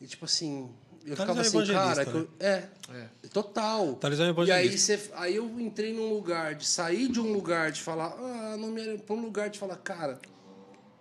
E, 0.00 0.08
tipo 0.08 0.24
assim. 0.24 0.68
Eu 1.06 1.14
Thales 1.14 1.20
ficava 1.20 1.38
é 1.38 1.42
assim, 1.42 1.56
evangelista, 1.58 2.04
cara. 2.04 2.04
que 2.04 2.16
eu- 2.16 2.30
é, 2.40 3.28
total. 3.28 3.94
Thales 3.94 4.18
é 4.18 4.24
e 4.44 4.50
aí, 4.50 4.76
você, 4.76 5.10
aí 5.14 5.36
eu 5.36 5.60
entrei 5.60 5.92
num 5.92 6.12
lugar 6.12 6.56
de 6.56 6.66
sair 6.66 7.06
de 7.08 7.20
um 7.20 7.32
lugar 7.32 7.70
de 7.70 7.80
falar, 7.80 8.06
ah, 8.08 8.56
não 8.56 8.70
me. 8.72 8.98
Pra 8.98 9.14
um 9.14 9.20
lugar 9.20 9.48
de 9.50 9.56
falar, 9.56 9.76
cara, 9.76 10.18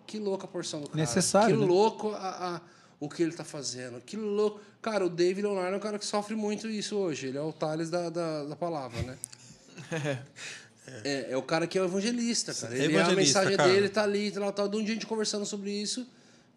que 0.06 0.20
louca 0.20 0.46
a 0.46 0.48
porção 0.48 0.80
do 0.82 0.88
cara. 0.90 1.00
Necessário, 1.00 1.56
Que 1.56 1.62
né? 1.62 1.68
louco 1.68 2.12
a, 2.12 2.18
a- 2.58 2.62
o 3.04 3.10
que 3.10 3.22
ele 3.22 3.34
tá 3.34 3.44
fazendo. 3.44 4.00
Que 4.02 4.16
louco. 4.16 4.62
Cara, 4.82 5.06
o 5.06 5.10
David 5.10 5.42
Leonardo 5.42 5.74
é 5.74 5.78
um 5.78 5.82
cara 5.82 6.00
que 6.00 6.06
sofre 6.06 6.36
muito 6.36 6.70
isso 6.70 6.96
hoje. 6.96 7.28
Ele 7.28 7.38
é 7.38 7.42
o 7.42 7.52
Thales 7.52 7.90
da, 7.90 8.10
da, 8.10 8.46
da 8.46 8.56
palavra, 8.56 9.02
né? 9.02 9.18
É, 11.06 11.32
é 11.32 11.38
o 11.38 11.42
cara 11.42 11.66
que 11.66 11.78
é 11.78 11.82
o 11.82 11.86
evangelista, 11.86 12.54
cara. 12.54 12.76
Ele, 12.76 12.94
Evangelista, 12.94 13.14
a 13.14 13.16
mensagem 13.16 13.58
cara. 13.58 13.72
dele 13.72 13.88
tá 13.88 14.04
ali, 14.04 14.30
tal, 14.32 14.52
tal. 14.52 14.68
De 14.68 14.76
um 14.76 14.84
dia 14.84 14.92
a 14.92 14.94
gente 14.96 15.08
conversando 15.08 15.46
sobre 15.46 15.72
isso, 15.72 16.06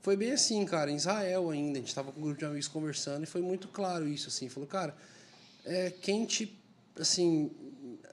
foi 0.03 0.17
bem 0.17 0.33
assim, 0.33 0.65
cara, 0.65 0.91
em 0.91 0.97
Israel 0.97 1.49
ainda. 1.49 1.79
A 1.79 1.81
gente 1.81 1.95
tava 1.95 2.11
com 2.11 2.19
um 2.19 2.23
grupo 2.25 2.39
de 2.39 2.45
amigos 2.45 2.67
conversando 2.67 3.23
e 3.23 3.27
foi 3.27 3.41
muito 3.41 3.69
claro 3.69 4.09
isso, 4.09 4.29
assim. 4.29 4.49
Falou, 4.49 4.69
cara, 4.69 4.97
é, 5.65 5.91
quem 5.91 6.27
te, 6.27 6.61
assim, 6.99 7.53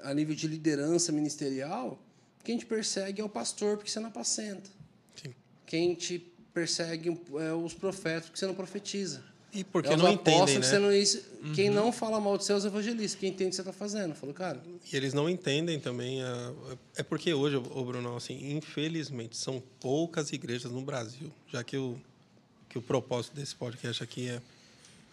a 0.04 0.14
nível 0.14 0.36
de 0.36 0.48
liderança 0.48 1.12
ministerial, 1.12 2.00
quem 2.44 2.60
te 2.60 2.66
persegue 2.68 3.20
é 3.20 3.26
o 3.26 3.30
pastor, 3.30 3.78
porque 3.78 3.90
você 3.90 4.00
não 4.00 4.10
apacenta. 4.10 4.70
Sim. 5.16 5.34
Quem 5.66 5.96
te 5.96 6.33
persegue 6.54 7.18
é 7.40 7.54
os 7.54 7.74
profetas, 7.74 8.26
porque 8.26 8.40
você 8.40 8.46
não 8.46 8.54
profetiza. 8.56 9.24
E 9.54 9.64
porque 9.64 9.90
é 9.90 9.96
não 9.96 10.10
entendem, 10.12 10.58
né? 10.58 10.80
não 10.80 10.92
isso- 10.92 11.22
Quem 11.54 11.70
não 11.70 11.92
fala 11.92 12.20
mal 12.20 12.38
de 12.40 12.44
seus 12.44 12.66
evangelistas, 12.66 13.20
quem 13.20 13.30
entende 13.30 13.50
o 13.50 13.50
que 13.52 13.56
você 13.58 13.62
está 13.62 13.74
fazendo. 13.74 14.16
Falou, 14.16 14.34
cara, 14.34 14.60
E 14.92 14.96
eles 14.96 15.14
não 15.14 15.30
entendem 15.30 15.80
também. 15.80 16.24
A... 16.24 16.54
É 16.96 17.04
porque 17.04 17.32
hoje, 17.36 17.58
ô 17.58 17.86
Bruno, 17.86 18.16
assim, 18.16 18.52
infelizmente, 18.56 19.38
são 19.38 19.62
poucas 19.80 20.32
igrejas 20.32 20.72
no 20.72 20.82
Brasil, 20.82 21.32
já 21.52 21.64
que 21.64 21.78
o, 21.78 22.00
que 22.68 22.80
o 22.80 22.82
propósito 22.82 23.36
desse 23.36 23.54
podcast 23.54 24.02
aqui 24.04 24.28
é, 24.28 24.42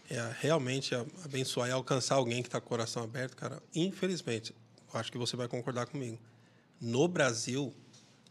é 0.08 0.34
realmente 0.40 0.94
abençoar 1.22 1.68
e 1.68 1.72
alcançar 1.72 2.14
alguém 2.14 2.40
que 2.42 2.48
está 2.48 2.58
com 2.60 2.66
o 2.66 2.68
coração 2.70 3.02
aberto, 3.02 3.36
cara. 3.36 3.62
Infelizmente, 3.74 4.54
acho 4.94 5.12
que 5.12 5.18
você 5.18 5.36
vai 5.36 5.48
concordar 5.48 5.84
comigo. 5.84 6.18
No 6.80 7.06
Brasil, 7.06 7.74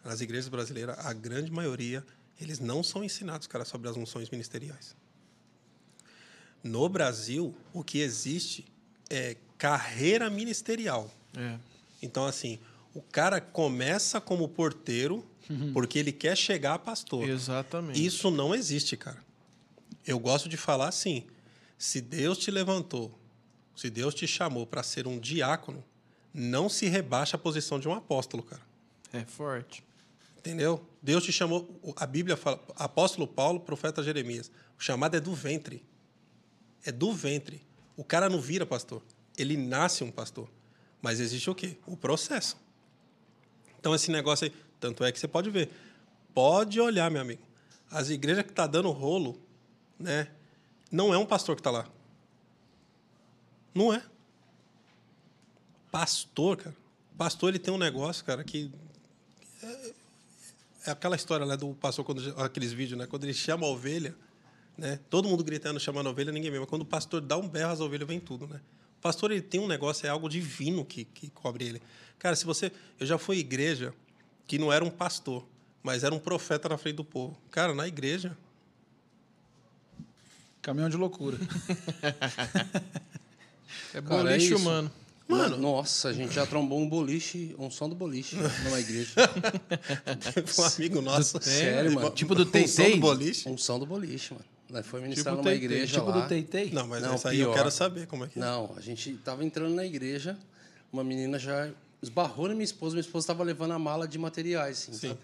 nas 0.03 0.22
igrejas 0.22 0.49
brasileiras, 0.49 0.98
a 1.06 1.14
grande 1.14 1.52
maioria, 1.52 2.03
eles 2.40 2.60
não 2.60 2.82
são 2.84 3.03
ensinados, 3.03 3.48
cara, 3.48 3.66
sobre 3.66 3.90
as 3.90 3.98
unções 3.98 4.30
ministeriais. 4.30 4.95
No 6.64 6.88
Brasil, 6.90 7.56
o 7.74 7.84
que 7.84 7.99
existe 7.99 8.66
é 9.10 9.38
carreira 9.57 10.30
ministerial. 10.30 11.10
É. 11.36 11.57
Então, 12.02 12.26
assim, 12.26 12.60
o 12.94 13.02
cara 13.02 13.40
começa 13.41 14.20
como 14.20 14.48
porteiro 14.48 15.26
Uhum. 15.49 15.74
porque 15.74 15.98
ele 15.98 16.11
quer 16.11 16.38
chegar 16.38 16.76
a 16.76 16.80
pastor. 16.80 17.28
Exatamente. 17.28 18.06
Isso 18.06 18.30
não 18.30 18.53
existe, 18.53 18.95
cara. 18.95 19.18
Eu 20.06 20.20
gosto 20.20 20.48
de 20.48 20.56
falar 20.57 20.88
assim: 20.90 21.24
se 21.76 21.99
Deus 21.99 22.38
te 22.38 22.52
levantou, 22.52 23.11
se 23.76 23.90
Deus 23.90 24.14
te 24.14 24.28
chamou 24.28 24.68
para 24.68 24.84
ser 24.84 25.07
um 25.07 25.18
diácono, 25.20 25.84
não 26.32 26.70
se 26.70 26.86
rebaixa 26.88 27.36
a 27.36 27.40
posição 27.40 27.80
de 27.80 27.88
um 27.88 27.94
apóstolo, 27.95 28.44
cara. 28.44 28.61
É 29.11 29.26
forte. 29.26 29.84
Entendeu? 30.40 30.82
Deus 31.02 31.24
te 31.24 31.34
chamou. 31.34 31.68
A 31.98 32.07
Bíblia 32.07 32.38
fala, 32.38 32.64
apóstolo 32.78 33.28
Paulo, 33.28 33.60
profeta 33.60 34.02
Jeremias. 34.02 34.49
O 34.78 34.82
chamado 34.82 35.16
é 35.16 35.20
do 35.20 35.34
ventre. 35.34 35.84
É 36.86 36.91
do 36.94 37.11
ventre. 37.11 37.61
O 37.98 38.06
cara 38.06 38.30
não 38.30 38.40
vira 38.40 38.66
pastor. 38.66 39.03
Ele 39.38 39.57
nasce 39.57 40.02
um 40.02 40.10
pastor. 40.10 40.49
Mas 41.02 41.20
existe 41.20 41.49
o 41.49 41.56
quê? 41.56 41.78
O 41.86 41.98
processo. 41.98 42.57
Então, 43.78 43.94
esse 43.94 44.10
negócio 44.11 44.45
aí. 44.45 44.53
Tanto 44.80 45.03
é 45.03 45.11
que 45.11 45.20
você 45.20 45.28
pode 45.28 45.49
ver. 45.49 45.70
Pode 46.34 46.80
olhar, 46.80 47.11
meu 47.11 47.22
amigo. 47.22 47.41
As 47.91 48.10
igrejas 48.10 48.45
que 48.45 48.53
tá 48.53 48.66
dando 48.66 48.90
rolo, 48.91 49.38
né? 49.99 50.30
Não 50.90 51.14
é 51.14 51.18
um 51.18 51.26
pastor 51.26 51.56
que 51.56 51.60
está 51.60 51.72
lá. 51.72 51.86
Não 53.76 53.94
é. 53.94 54.02
Pastor, 55.91 56.56
cara. 56.56 56.76
Pastor, 57.18 57.49
ele 57.49 57.60
tem 57.60 57.74
um 57.74 57.78
negócio, 57.78 58.24
cara, 58.24 58.41
que 58.41 58.72
é 59.61 59.98
aquela 60.90 61.16
história 61.16 61.45
né, 61.45 61.56
do 61.57 61.74
pastor, 61.76 62.06
quando, 62.06 62.34
aqueles 62.38 62.72
vídeos, 62.72 62.99
né? 62.99 63.07
Quando 63.07 63.24
ele 63.24 63.34
chama 63.34 63.66
a 63.66 63.70
ovelha, 63.70 64.16
né? 64.78 64.99
Todo 65.10 65.28
mundo 65.28 65.44
gritando, 65.44 65.80
chamando 65.80 66.07
a 66.07 66.10
ovelha, 66.11 66.32
ninguém 66.32 66.52
vê. 66.52 66.60
Mas 66.60 66.70
quando 66.70 66.84
o 66.84 66.86
pastor 66.86 67.22
dá 67.22 67.38
um 67.38 67.48
berro, 67.48 67.72
as 67.72 67.80
ovelhas 67.80 68.07
vem 68.07 68.20
tudo, 68.20 68.48
né? 68.48 68.60
O 68.98 69.02
pastor, 69.02 69.32
ele 69.32 69.41
tem 69.41 69.60
um 69.60 69.68
negócio, 69.68 70.06
é 70.06 70.10
algo 70.10 70.28
divino 70.28 70.84
que, 70.84 71.06
que 71.06 71.30
cobre 71.30 71.66
ele. 71.66 71.82
Cara, 72.18 72.36
se 72.36 72.45
você... 72.45 72.72
Eu 72.99 73.06
já 73.06 73.18
fui 73.18 73.38
à 73.38 73.40
igreja 73.40 73.94
que 74.45 74.57
não 74.57 74.74
era 74.74 74.84
um 74.84 74.90
pastor, 74.90 75.45
mas 75.82 76.03
era 76.03 76.14
um 76.14 76.20
profeta 76.20 76.68
na 76.68 76.78
frente 76.78 76.95
do 76.95 77.06
povo. 77.06 77.38
Cara, 77.49 77.74
na 77.74 77.88
igreja... 77.88 78.38
Caminhão 80.61 80.90
de 80.90 80.98
loucura. 80.98 81.38
É 83.94 84.02
Cara, 84.02 84.24
boliche 84.24 84.53
é 84.53 84.56
humano. 84.56 84.91
Mano, 85.30 85.57
nossa, 85.57 86.10
a 86.10 86.14
gente 86.14 86.34
já 86.34 86.43
trombou 86.43 86.80
um 86.80 86.89
boliche, 86.89 87.56
um 87.60 87.69
som 87.69 87.88
do 87.88 87.93
boliche 87.93 88.35
numa 88.64 88.80
igreja. 88.80 89.11
um 90.57 90.64
amigo 90.64 91.01
nosso... 91.03 91.39
Sério, 91.39 91.93
mano? 91.93 92.10
Tipo 92.10 92.34
do 92.34 92.41
um 92.41 92.45
som 92.45 92.51
Teitei? 92.51 92.95
do 92.95 92.99
boliche? 92.99 93.47
Um 93.47 93.56
som 93.56 93.77
do 93.77 93.85
boliche, 93.85 94.34
mano. 94.34 94.45
Nós 94.72 94.85
foi 94.88 95.01
ministrar 95.01 95.35
Tipo 95.35 95.43
numa 95.43 95.51
Teitei, 95.51 95.77
igreja 95.77 95.99
tipo 95.99 96.10
lá. 96.10 96.19
do 96.22 96.27
Teitei? 96.27 96.72
Não, 96.72 96.88
mas 96.88 97.03
Não, 97.03 97.14
essa 97.14 97.30
aí 97.30 97.39
eu 97.41 97.53
quero 97.53 97.69
saber 97.69 98.07
como 98.07 98.26
é 98.26 98.27
que 98.27 98.39
é. 98.39 98.41
Não, 98.41 98.73
a 98.76 98.81
gente 98.81 99.14
tava 99.23 99.45
entrando 99.45 99.76
na 99.76 99.85
igreja, 99.85 100.35
uma 100.91 101.03
menina 101.03 101.38
já 101.38 101.69
esbarrou 102.01 102.47
na 102.47 102.56
minha 102.56 102.64
esposa, 102.65 102.95
minha 102.95 103.01
esposa 103.01 103.27
tava 103.27 103.43
levando 103.43 103.72
a 103.72 103.80
mala 103.80 104.07
de 104.07 104.18
materiais, 104.18 104.77
assim, 104.80 104.93
Sim. 104.93 105.07
sabe? 105.10 105.19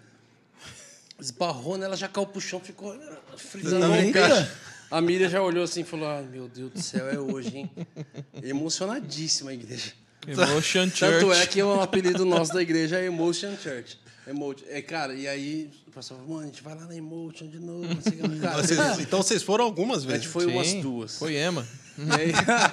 Esbarrou 1.18 1.76
nela, 1.76 1.96
já 1.96 2.06
caiu 2.06 2.26
pro 2.26 2.40
chão, 2.40 2.60
ficou 2.60 2.96
frisando 3.36 3.86
cara. 4.12 4.36
peixe. 4.36 4.52
A 4.90 5.00
Miriam 5.00 5.28
já 5.28 5.42
olhou 5.42 5.64
assim 5.64 5.80
e 5.80 5.84
falou: 5.84 6.08
Ai, 6.08 6.22
meu 6.24 6.48
Deus 6.48 6.70
do 6.72 6.80
céu, 6.82 7.08
é 7.08 7.18
hoje, 7.18 7.56
hein? 7.56 7.70
Emocionadíssima 8.42 9.50
a 9.50 9.54
igreja. 9.54 9.92
Emotion 10.26 10.84
Church. 10.88 10.98
Tanto 11.00 11.32
é 11.32 11.46
que 11.46 11.62
o 11.62 11.80
apelido 11.80 12.24
nosso 12.24 12.52
da 12.52 12.62
igreja 12.62 12.98
é 12.98 13.04
Emotion 13.06 13.56
Church. 13.56 13.98
Emotion. 14.26 14.64
É, 14.68 14.82
cara, 14.82 15.14
e 15.14 15.28
aí 15.28 15.70
o 15.86 15.90
pastor 15.92 16.16
falou, 16.18 16.32
mano, 16.34 16.44
a 16.44 16.46
gente 16.46 16.62
vai 16.62 16.74
lá 16.74 16.84
na 16.84 16.96
Emotion 16.96 17.48
de 17.48 17.58
novo. 17.60 17.86
Cara, 18.40 18.62
Vocês- 18.62 18.98
então 18.98 19.22
vocês 19.22 19.42
foram 19.42 19.64
algumas 19.64 19.98
a 19.98 20.00
gente 20.02 20.10
vezes. 20.12 20.26
foi 20.26 20.44
Sim, 20.46 20.52
umas 20.52 20.72
duas. 20.74 21.18
Foi 21.18 21.34
Ema. 21.36 21.66
E 21.96 22.02
aí, 22.20 22.32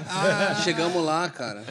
chegamos 0.64 1.04
lá, 1.06 1.30
cara. 1.30 1.64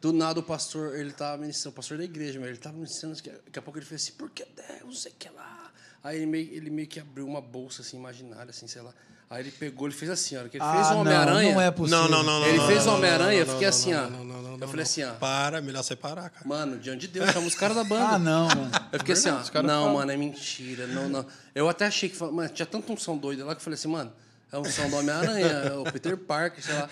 Do 0.00 0.12
nada 0.12 0.40
o 0.40 0.42
pastor, 0.42 0.96
ele 0.98 1.12
tava 1.12 1.36
ministrando, 1.38 1.72
o 1.74 1.76
pastor 1.76 1.98
da 1.98 2.04
igreja, 2.04 2.40
mas 2.40 2.48
ele 2.48 2.58
tava 2.58 2.74
ministrando, 2.76 3.14
daqui 3.16 3.58
a 3.58 3.62
pouco 3.62 3.78
ele 3.78 3.86
fez 3.86 4.02
assim, 4.02 4.12
por 4.12 4.30
que 4.30 4.44
Deus, 4.44 4.80
não 4.84 4.92
sei 4.92 5.12
o 5.12 5.14
que 5.16 5.28
lá. 5.28 5.70
Aí 6.02 6.16
ele 6.16 6.26
meio, 6.26 6.52
ele 6.52 6.70
meio 6.70 6.88
que 6.88 6.98
abriu 6.98 7.26
uma 7.26 7.40
bolsa 7.40 7.82
assim, 7.82 7.96
imaginária, 7.98 8.50
assim, 8.50 8.66
sei 8.66 8.82
lá. 8.82 8.92
Aí 9.30 9.42
ele 9.42 9.50
pegou, 9.50 9.86
ele 9.86 9.94
fez 9.94 10.10
assim, 10.10 10.36
ó. 10.36 10.40
que 10.48 10.56
Ele 10.56 10.64
fez 10.64 10.86
Ah, 10.86 10.90
o 10.90 10.94
não, 10.94 11.00
Homem-Aranha. 11.00 11.54
Não 11.54 11.60
é 11.60 11.70
possível. 11.70 12.02
Não, 12.02 12.08
não, 12.08 12.22
não, 12.22 12.40
não. 12.40 12.46
Ele 12.46 12.56
não, 12.58 12.66
fez 12.66 12.86
não, 12.86 12.92
o 12.92 12.96
Homem-Aranha, 12.96 13.38
eu 13.40 13.46
não, 13.46 13.52
fiquei 13.52 13.66
não, 13.66 13.76
assim, 13.76 13.92
não, 13.92 14.06
ó. 14.06 14.10
não, 14.10 14.24
não, 14.24 14.42
não, 14.42 14.50
Eu 14.52 14.58
não, 14.58 14.68
falei 14.68 14.82
assim, 14.82 15.04
ó. 15.04 15.12
Para, 15.14 15.60
melhor 15.60 15.82
separar, 15.82 16.30
cara. 16.30 16.48
Mano, 16.48 16.78
diante 16.78 17.00
de 17.02 17.08
Deus, 17.08 17.26
chamamos 17.26 17.52
os 17.52 17.58
caras 17.58 17.76
da 17.76 17.84
banda. 17.84 18.08
Ah, 18.08 18.18
não, 18.18 18.48
mano. 18.48 18.70
Eu 18.90 18.98
fiquei 19.00 19.12
assim, 19.12 19.28
ó. 19.28 19.34
Não, 19.34 19.42
falam. 19.42 19.94
mano, 19.94 20.10
é 20.12 20.16
mentira. 20.16 20.86
Não, 20.86 21.08
não. 21.10 21.26
Eu 21.54 21.68
até 21.68 21.86
achei 21.86 22.08
que. 22.08 22.18
Mano, 22.22 22.48
tinha 22.48 22.64
tanto 22.64 22.90
um 22.90 22.96
som 22.96 23.18
doido 23.18 23.44
lá 23.44 23.54
que 23.54 23.60
eu 23.60 23.64
falei 23.64 23.74
assim, 23.74 23.88
mano, 23.88 24.10
é 24.50 24.56
um 24.58 24.64
som 24.64 24.88
do 24.88 24.96
Homem-Aranha, 24.96 25.46
é 25.46 25.72
o 25.74 25.84
Peter 25.84 26.16
Parker, 26.16 26.64
sei 26.64 26.74
lá. 26.74 26.88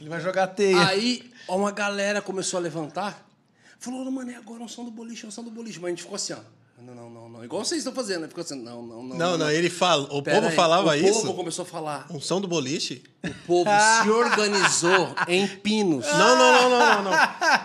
Ele 0.00 0.08
vai 0.08 0.20
jogar 0.20 0.48
teia. 0.48 0.88
Aí 0.88 1.30
ó, 1.46 1.56
uma 1.56 1.70
galera 1.70 2.20
começou 2.20 2.58
a 2.58 2.60
levantar. 2.60 3.24
Falou, 3.78 4.10
mano, 4.10 4.30
é 4.32 4.34
agora 4.34 4.60
um 4.60 4.66
som 4.68 4.84
do 4.84 4.90
boliche, 4.90 5.24
é 5.24 5.28
um 5.28 5.30
som 5.30 5.44
do 5.44 5.50
boliche. 5.52 5.78
Mas 5.78 5.86
a 5.86 5.90
gente 5.90 6.02
ficou 6.02 6.16
assim, 6.16 6.32
ó. 6.32 6.38
Não, 6.78 6.94
não, 6.94 7.10
não, 7.10 7.28
não. 7.28 7.44
Igual 7.44 7.64
vocês 7.64 7.78
estão 7.78 7.92
fazendo. 7.92 8.22
né? 8.22 8.28
Ficou 8.28 8.44
assim, 8.44 8.54
não, 8.62 8.82
não, 8.82 9.02
não. 9.02 9.16
Não, 9.16 9.38
não, 9.38 9.50
ele 9.50 9.70
fala. 9.70 10.06
O 10.14 10.22
Pera 10.22 10.36
povo 10.36 10.48
aí. 10.50 10.54
falava 10.54 10.90
o 10.90 10.94
isso. 10.94 11.18
O 11.18 11.22
povo 11.22 11.34
começou 11.34 11.62
a 11.62 11.66
falar. 11.66 12.06
Um 12.10 12.20
som 12.20 12.40
do 12.40 12.46
boliche? 12.46 13.02
O 13.24 13.34
povo 13.46 13.70
se 14.02 14.10
organizou 14.10 15.14
em 15.26 15.46
pinos. 15.48 16.06
Não, 16.06 16.36
não, 16.36 16.52
não, 16.70 16.78
não, 16.78 17.02
não. 17.04 17.12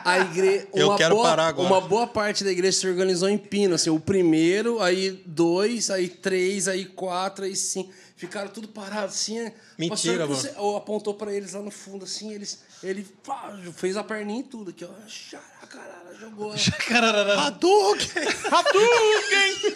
A 0.05 0.19
igreja. 0.21 0.67
Eu 0.73 0.95
quero 0.95 1.15
boa, 1.15 1.27
parar 1.27 1.47
agora. 1.47 1.67
Uma 1.67 1.81
boa 1.81 2.07
parte 2.07 2.43
da 2.43 2.51
igreja 2.51 2.79
se 2.79 2.87
organizou 2.87 3.27
em 3.29 3.37
pino. 3.37 3.75
Assim, 3.75 3.89
o 3.89 3.99
primeiro, 3.99 4.81
aí 4.81 5.21
dois, 5.25 5.89
aí 5.89 6.07
três, 6.07 6.67
aí 6.67 6.85
quatro, 6.85 7.45
aí 7.45 7.55
cinco. 7.55 7.91
Ficaram 8.15 8.49
tudo 8.49 8.67
parados 8.67 9.15
assim. 9.15 9.39
é. 9.39 9.53
Mentira, 9.77 10.25
você- 10.27 10.53
ou 10.57 10.77
apontou 10.77 11.13
pra 11.13 11.33
eles 11.33 11.53
lá 11.53 11.61
no 11.61 11.71
fundo, 11.71 12.05
assim, 12.05 12.31
eles. 12.31 12.59
Ele 12.83 13.03
pá, 13.23 13.53
fez 13.75 13.95
a 13.95 14.03
perninha 14.03 14.39
e 14.39 14.43
tudo 14.43 14.71
aqui, 14.71 14.83
ó. 14.85 14.89
Xaracarara, 15.07 16.15
jogou. 16.19 16.51
Hadouken! 18.51 19.75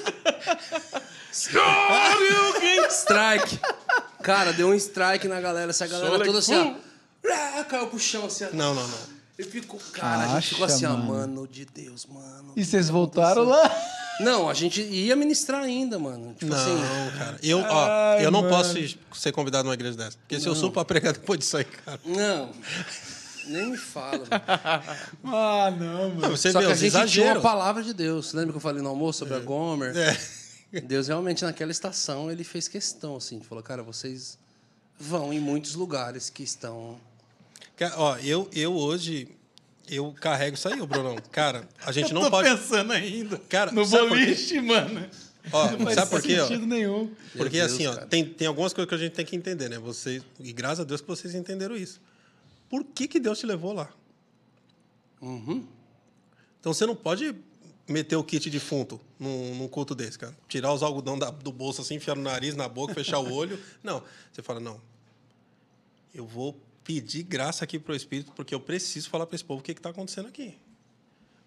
strike! 2.90 3.60
Cara, 4.24 4.54
deu 4.54 4.70
um 4.70 4.74
strike 4.74 5.28
na 5.28 5.40
galera. 5.40 5.70
Essa 5.70 5.88
galera 5.88 6.24
toda 6.24 6.40
assim, 6.40 6.56
ó. 6.56 6.76
Ah, 7.32 7.64
Caiu 7.64 7.88
pro 7.88 8.00
chão 8.00 8.26
assim, 8.26 8.46
ó. 8.46 8.50
Não, 8.54 8.74
não, 8.74 8.88
não. 8.88 9.16
E 9.38 9.44
ficou, 9.44 9.80
cara, 9.92 10.24
a 10.24 10.28
gente 10.40 10.50
ficou 10.50 10.66
Acha, 10.66 10.76
assim, 10.76 10.86
ó, 10.86 10.92
mano. 10.92 11.08
mano 11.08 11.48
de 11.48 11.66
Deus, 11.66 12.06
mano. 12.06 12.54
E 12.56 12.64
vocês 12.64 12.90
voltaram 12.90 13.44
lá? 13.44 13.70
Não, 14.20 14.50
a 14.50 14.54
gente 14.54 14.82
ia 14.82 15.16
ministrar 15.16 15.62
ainda, 15.62 16.00
mano. 16.00 16.34
Tipo 16.34 16.54
assim. 16.54 16.74
Não, 16.74 17.12
cara. 17.18 17.38
Eu, 17.44 17.60
ó, 17.60 17.86
Ai, 17.88 18.26
eu 18.26 18.32
não 18.32 18.42
mano. 18.42 18.56
posso 18.56 18.76
ser 19.14 19.32
convidado 19.32 19.66
numa 19.66 19.74
igreja 19.74 19.98
dessa. 19.98 20.18
Porque 20.18 20.40
se 20.40 20.48
eu 20.48 20.56
sou 20.56 20.72
pra 20.72 20.86
pregar 20.86 21.14
depois 21.14 21.40
disso 21.40 21.58
aí, 21.58 21.66
cara. 21.66 22.00
Não. 22.06 22.52
Nem 23.48 23.72
me 23.72 23.78
fala. 23.78 24.20
mano. 24.20 24.26
Ah, 25.38 25.72
não, 25.72 26.10
mano. 26.12 26.38
Você 26.38 26.52
Só 26.52 26.60
vê 26.60 26.68
que 26.68 26.72
a 26.72 26.76
gente 26.76 27.12
tinha 27.12 27.34
uma 27.34 27.42
palavra 27.42 27.84
de 27.84 27.94
Deus. 27.94 28.34
Lembra 28.34 28.54
que 28.54 28.58
eu 28.58 28.62
falei 28.62 28.82
no 28.82 28.90
almoço 28.90 29.20
sobre 29.20 29.36
a 29.36 29.40
Gomer? 29.40 29.96
É. 29.96 30.82
Deus 30.82 31.08
realmente 31.08 31.44
naquela 31.44 31.72
estação 31.72 32.30
ele 32.30 32.44
fez 32.44 32.68
questão 32.68 33.16
assim, 33.16 33.40
de 33.40 33.48
falar, 33.48 33.62
cara, 33.64 33.84
vocês 33.84 34.38
vão 35.00 35.32
em 35.32 35.40
muitos 35.40 35.76
lugares 35.76 36.30
que 36.30 36.44
estão 36.44 37.00
Ó, 37.98 38.18
eu, 38.18 38.50
eu 38.54 38.74
hoje, 38.74 39.28
eu 39.90 40.14
carrego 40.14 40.56
isso 40.56 40.68
aí, 40.68 40.80
ô 40.82 40.88
Brunão. 40.88 41.16
Cara, 41.32 41.68
a 41.86 41.92
gente 41.92 42.14
não 42.14 42.22
Tô 42.24 42.32
pode... 42.32 42.50
pensando 42.50 42.92
ainda. 42.94 43.38
Cara, 43.50 43.72
no 43.72 43.86
boliche, 43.86 44.60
mano. 44.62 45.08
Ó, 45.52 45.72
Não 45.72 45.80
faz 45.86 45.96
sabe 45.96 46.10
por 46.10 46.22
quê? 46.24 46.40
ó? 46.40 46.48
sentido 46.48 46.66
nenhum. 46.66 47.14
Porque 47.38 47.58
Deus, 47.60 47.72
assim, 47.74 47.86
ó, 47.86 47.94
cara. 47.94 48.08
tem, 48.08 48.26
tem 48.26 48.48
algumas 48.48 48.74
coisas 48.74 48.90
que 48.90 48.96
a 48.96 48.98
gente 48.98 49.14
tem 49.14 49.24
que 49.26 49.36
entender, 49.36 49.70
né? 49.70 49.78
Vocês, 49.78 50.24
e 50.40 50.52
graças 50.52 50.80
a 50.80 50.84
Deus 50.84 51.02
que 51.02 51.08
vocês 51.08 51.36
entenderam 51.36 51.76
isso. 51.78 52.02
Por 52.68 52.84
que, 52.84 53.08
que 53.08 53.20
Deus 53.20 53.38
te 53.40 53.46
levou 53.46 53.72
lá? 53.72 53.88
Uhum. 55.22 55.66
Então 56.60 56.74
você 56.74 56.86
não 56.88 56.96
pode 56.96 57.36
meter 57.88 58.16
o 58.16 58.24
kit 58.24 58.50
defunto 58.50 59.00
num, 59.20 59.54
num 59.56 59.68
culto 59.68 59.94
desse, 59.94 60.18
cara. 60.18 60.36
Tirar 60.48 60.74
os 60.74 60.82
algodão 60.82 61.18
da- 61.18 61.30
do 61.30 61.52
bolso 61.52 61.82
assim, 61.82 61.94
enfiar 61.96 62.16
no 62.16 62.24
nariz, 62.24 62.56
na 62.56 62.68
boca, 62.68 62.96
fechar 62.96 63.20
o 63.20 63.32
olho. 63.32 63.60
Não. 63.84 64.02
Você 64.34 64.42
fala, 64.42 64.60
não. 64.60 64.82
Eu 66.14 66.26
vou 66.26 66.60
pedir 66.86 67.24
graça 67.24 67.66
aqui 67.66 67.78
pro 67.78 67.94
Espírito, 67.94 68.32
porque 68.34 68.56
eu 68.56 68.60
preciso 68.62 69.10
falar 69.10 69.26
para 69.26 69.36
esse 69.36 69.44
povo 69.44 69.60
o 69.60 69.64
que 69.64 69.74
está 69.74 69.90
acontecendo 69.90 70.30
aqui. 70.30 70.56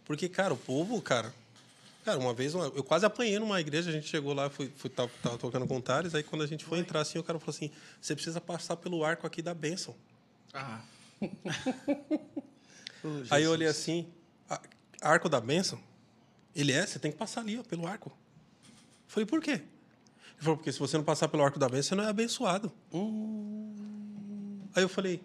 Porque, 0.04 0.28
cara, 0.28 0.52
o 0.52 0.56
povo, 0.56 1.00
cara. 1.00 1.32
Cara, 2.04 2.18
uma 2.18 2.34
vez 2.34 2.52
eu 2.54 2.82
quase 2.84 3.04
apanhei 3.06 3.38
numa 3.38 3.60
igreja, 3.60 3.90
a 3.90 3.92
gente 3.92 4.08
chegou 4.08 4.32
lá, 4.34 4.50
fui, 4.50 4.70
fui 4.76 4.90
tava, 4.90 5.10
tava 5.22 5.38
tocando 5.38 5.66
com 5.66 5.76
o 5.76 5.82
Tares, 5.82 6.14
aí 6.14 6.22
quando 6.22 6.42
a 6.42 6.46
gente 6.46 6.64
foi 6.64 6.78
entrar 6.78 7.00
assim, 7.00 7.18
o 7.18 7.22
cara 7.22 7.38
falou 7.38 7.54
assim: 7.54 7.70
você 8.00 8.14
precisa 8.14 8.40
passar 8.40 8.76
pelo 8.76 9.04
arco 9.04 9.26
aqui 9.26 9.40
da 9.42 9.54
bênção. 9.54 9.94
Ah, 10.52 10.80
Aí 13.30 13.44
eu 13.44 13.52
olhei 13.52 13.68
assim, 13.68 14.08
"A- 14.48 14.60
arco 15.02 15.28
da 15.28 15.40
bênção? 15.40 15.78
Ele 16.54 16.72
é, 16.72 16.86
você 16.86 16.98
tem 16.98 17.12
que 17.12 17.18
passar 17.18 17.42
ali, 17.42 17.58
ó, 17.58 17.62
pelo 17.62 17.86
arco. 17.86 18.10
Eu 18.10 18.16
falei, 19.06 19.26
por 19.26 19.40
quê? 19.40 19.52
Ele 19.52 19.62
falou, 20.40 20.56
porque 20.56 20.72
se 20.72 20.78
você 20.78 20.96
não 20.96 21.04
passar 21.04 21.28
pelo 21.28 21.44
arco 21.44 21.58
da 21.58 21.68
bênção, 21.68 21.90
você 21.90 21.94
não 21.94 22.04
é 22.04 22.08
abençoado. 22.08 22.72
Aí 24.78 24.84
eu 24.84 24.88
falei, 24.88 25.20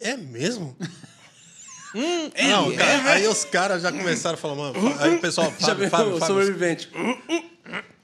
é 0.00 0.16
mesmo? 0.16 0.76
não, 1.94 2.74
cara, 2.76 3.12
aí 3.12 3.28
os 3.28 3.44
caras 3.44 3.80
já 3.82 3.92
começaram 3.92 4.34
a 4.34 4.36
falar, 4.36 4.56
mano, 4.56 4.74
aí 4.98 5.14
o 5.14 5.20
pessoal, 5.20 5.52
Já 5.58 5.68
Fábio, 5.68 5.88
Fábio, 5.88 6.18
sobrevivente. 6.26 6.90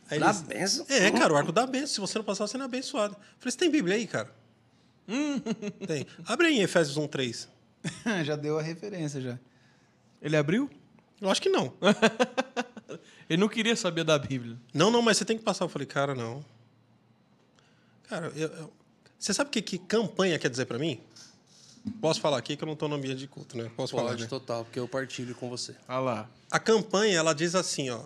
aí 0.08 0.20
Dá 0.20 0.26
eles- 0.26 0.42
benção. 0.42 0.86
É, 0.88 1.10
cara, 1.10 1.32
o 1.32 1.36
arco 1.36 1.50
da 1.50 1.66
bênção. 1.66 1.88
Se 1.88 2.00
você 2.00 2.16
não 2.18 2.24
passar, 2.24 2.46
você 2.46 2.56
não 2.56 2.64
é 2.64 2.68
abençoado. 2.68 3.14
Eu 3.14 3.20
falei, 3.40 3.50
você 3.50 3.58
tem 3.58 3.70
Bíblia 3.70 3.96
aí, 3.96 4.06
cara? 4.06 4.32
Tem. 5.88 6.06
Abre 6.24 6.46
aí 6.46 6.58
em 6.58 6.62
Efésios 6.62 6.96
1, 6.96 7.08
3. 7.08 7.48
já 8.24 8.36
deu 8.36 8.56
a 8.56 8.62
referência 8.62 9.20
já. 9.20 9.36
ele 10.22 10.36
abriu? 10.36 10.70
Eu 11.20 11.28
acho 11.28 11.42
que 11.42 11.48
não. 11.48 11.72
Ele 13.28 13.40
não 13.40 13.48
queria 13.48 13.76
saber 13.76 14.02
da 14.02 14.18
Bíblia. 14.18 14.56
Não, 14.74 14.90
não, 14.90 15.00
mas 15.02 15.16
você 15.16 15.24
tem 15.24 15.36
que 15.38 15.44
passar. 15.44 15.64
Eu 15.64 15.68
falei, 15.68 15.86
cara, 15.86 16.14
não. 16.16 16.44
Cara, 18.08 18.32
eu- 18.34 18.48
eu- 18.48 18.72
você 19.20 19.34
sabe 19.34 19.48
o 19.48 19.50
que, 19.52 19.60
que 19.60 19.78
campanha 19.78 20.38
quer 20.38 20.48
dizer 20.48 20.64
pra 20.64 20.78
mim? 20.78 20.98
Posso 22.00 22.22
falar 22.22 22.38
aqui 22.38 22.56
que 22.56 22.64
eu 22.64 22.66
não 22.66 22.74
tô 22.74 22.88
no 22.88 22.94
ambiente 22.94 23.18
de 23.18 23.28
culto, 23.28 23.56
né? 23.56 23.70
Posso 23.76 23.94
falar, 23.94 24.10
Pode, 24.10 24.22
né? 24.22 24.28
total, 24.28 24.64
porque 24.64 24.78
eu 24.78 24.88
partilho 24.88 25.34
com 25.34 25.50
você. 25.50 25.76
Ah 25.86 25.98
lá. 25.98 26.30
A 26.50 26.58
campanha, 26.58 27.18
ela 27.18 27.34
diz 27.34 27.54
assim, 27.54 27.90
ó. 27.90 28.04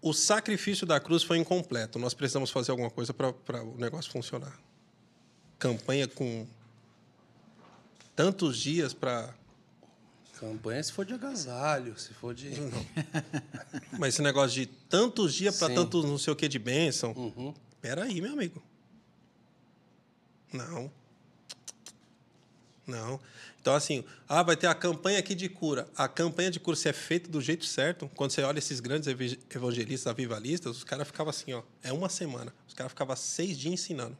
O 0.00 0.12
sacrifício 0.12 0.86
da 0.86 1.00
cruz 1.00 1.24
foi 1.24 1.38
incompleto. 1.38 1.98
Nós 1.98 2.14
precisamos 2.14 2.50
fazer 2.50 2.70
alguma 2.70 2.90
coisa 2.90 3.12
para 3.12 3.62
o 3.62 3.76
negócio 3.78 4.12
funcionar. 4.12 4.56
Campanha 5.58 6.06
com 6.06 6.46
tantos 8.14 8.58
dias 8.58 8.94
para... 8.94 9.34
Campanha 10.38 10.82
se 10.82 10.92
for 10.92 11.04
de 11.04 11.14
agasalho, 11.14 11.98
se 11.98 12.12
for 12.12 12.34
de. 12.34 12.50
Mas 13.98 14.14
esse 14.14 14.22
negócio 14.22 14.50
de 14.50 14.66
tantos 14.66 15.32
dias 15.32 15.58
para 15.58 15.72
tantos 15.72 16.04
não 16.04 16.18
sei 16.18 16.32
o 16.32 16.36
que 16.36 16.48
de 16.48 16.58
bênção. 16.58 17.12
Uhum. 17.12 17.54
Peraí, 17.80 18.20
meu 18.20 18.32
amigo. 18.32 18.62
Não. 20.54 20.90
Não. 22.86 23.20
Então, 23.60 23.74
assim, 23.74 24.04
ah, 24.28 24.42
vai 24.42 24.56
ter 24.56 24.66
a 24.66 24.74
campanha 24.74 25.18
aqui 25.18 25.34
de 25.34 25.48
cura. 25.48 25.88
A 25.96 26.06
campanha 26.06 26.50
de 26.50 26.60
cura, 26.60 26.76
se 26.76 26.88
é 26.88 26.92
feita 26.92 27.30
do 27.30 27.40
jeito 27.40 27.64
certo, 27.64 28.10
quando 28.14 28.30
você 28.30 28.42
olha 28.42 28.58
esses 28.58 28.78
grandes 28.78 29.08
ev- 29.08 29.38
evangelistas 29.54 30.06
avivalistas, 30.06 30.76
os 30.76 30.84
caras 30.84 31.06
ficavam 31.06 31.30
assim, 31.30 31.52
ó, 31.54 31.62
é 31.82 31.92
uma 31.92 32.08
semana. 32.08 32.54
Os 32.68 32.74
caras 32.74 32.92
ficavam 32.92 33.16
seis 33.16 33.58
dias 33.58 33.74
ensinando. 33.74 34.16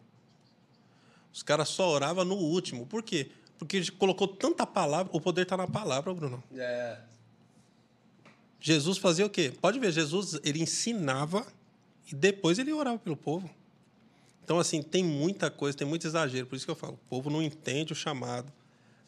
Os 1.32 1.43
caras 1.43 1.69
só 1.69 1.89
oravam 1.90 2.24
no 2.24 2.36
último. 2.36 2.86
Por 2.86 3.02
quê? 3.02 3.31
Porque 3.59 3.90
colocou 3.93 4.27
tanta 4.27 4.66
palavra, 4.66 5.11
o 5.15 5.20
poder 5.20 5.43
está 5.43 5.56
na 5.56 5.66
palavra, 5.66 6.12
Bruno. 6.12 6.43
É. 6.56 6.98
Jesus 8.61 8.97
fazia 8.97 9.27
o 9.27 9.31
quê? 9.31 9.52
Pode 9.61 9.78
ver, 9.78 9.93
Jesus 9.93 10.40
ele 10.43 10.62
ensinava 10.62 11.47
e 12.11 12.15
depois 12.15 12.59
ele 12.59 12.73
orava 12.73 12.98
pelo 12.98 13.16
povo. 13.16 13.51
Então, 14.44 14.58
assim, 14.58 14.82
tem 14.82 15.02
muita 15.02 15.50
coisa, 15.50 15.76
tem 15.76 15.86
muito 15.86 16.06
exagero. 16.06 16.46
Por 16.46 16.54
isso 16.54 16.66
que 16.66 16.70
eu 16.70 16.76
falo, 16.76 16.94
o 16.94 17.08
povo 17.08 17.30
não 17.30 17.42
entende 17.42 17.92
o 17.94 17.96
chamado. 17.96 18.52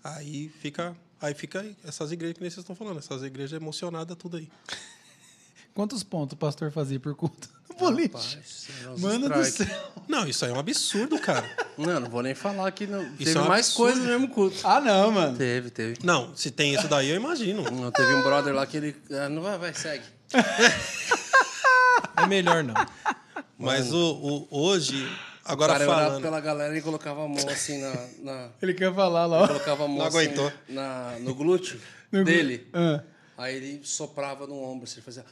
Aí 0.03 0.49
fica, 0.61 0.97
aí 1.21 1.35
fica 1.35 1.61
aí, 1.61 1.77
essas 1.85 2.11
igrejas 2.11 2.37
que 2.37 2.41
nem 2.41 2.49
vocês 2.49 2.63
estão 2.63 2.75
falando, 2.75 2.99
essas 2.99 3.23
igrejas 3.23 3.53
emocionadas, 3.53 4.17
tudo 4.17 4.39
aí. 4.39 4.49
Quantos 5.75 6.03
pontos 6.03 6.33
o 6.33 6.37
pastor 6.39 6.73
fazia 6.73 6.99
por 6.99 7.15
culto? 7.15 7.51
Boliche. 7.79 8.39
Nós 8.85 9.01
Mano 9.01 9.29
do 9.29 9.45
céu. 9.45 9.67
Não, 10.09 10.27
isso 10.27 10.43
aí 10.47 10.51
é 10.51 10.55
um 10.55 10.59
absurdo, 10.59 11.19
cara. 11.19 11.47
Não, 11.77 12.01
não 12.01 12.09
vou 12.09 12.23
nem 12.23 12.35
falar 12.35 12.71
que 12.71 12.87
não. 12.87 13.03
Isso 13.03 13.17
teve 13.19 13.39
é 13.39 13.41
um 13.43 13.49
mais 13.49 13.67
absurdo. 13.67 13.93
coisa 13.93 14.01
no 14.01 14.07
mesmo 14.07 14.29
culto. 14.35 14.57
Ah, 14.65 14.81
não, 14.81 15.13
mano. 15.13 15.37
Teve, 15.37 15.69
teve. 15.69 15.99
Não, 16.03 16.35
se 16.35 16.51
tem 16.51 16.75
isso 16.75 16.89
daí, 16.89 17.11
eu 17.11 17.17
imagino. 17.17 17.63
Não, 17.71 17.91
teve 17.91 18.15
um 18.15 18.23
brother 18.23 18.55
lá 18.55 18.67
que 18.67 18.79
ele. 18.79 18.97
Ah, 19.11 19.29
não 19.29 19.43
vai, 19.43 19.59
vai, 19.59 19.75
segue. 19.75 20.03
É 22.17 22.27
melhor 22.27 22.65
não. 22.65 22.73
Mas 23.59 23.93
o, 23.93 23.97
o- 23.99 24.49
hoje, 24.51 25.09
Agora 25.45 25.73
o 25.73 25.77
cara 25.79 25.85
olhava 25.89 26.05
falando. 26.07 26.23
pela 26.23 26.41
galera 26.41 26.77
e 26.77 26.83
colocava 26.83 27.25
a 27.25 27.29
mão 27.29 27.49
assim 27.49 27.79
na. 27.81 27.95
na 28.21 28.49
Ele 28.61 28.75
quer 28.75 28.93
falar 28.95 29.27
lá, 29.27 29.43
ó. 29.43 29.47
colocava 29.49 29.85
a 29.85 29.89
mão 29.89 29.99
Não 29.99 30.07
assim 30.07 30.19
aguentou. 30.19 30.53
na, 30.69 31.17
no 31.21 31.35
glúteo 31.35 31.81
No 32.13 32.23
glú- 32.23 32.33
dele. 32.33 32.67
Ah. 32.73 33.03
Aí 33.39 33.57
ele 33.57 33.81
soprava 33.85 34.47
no 34.47 34.61
ombro, 34.63 34.85
assim, 34.85 34.95
ele 34.97 35.03
fazia. 35.03 35.25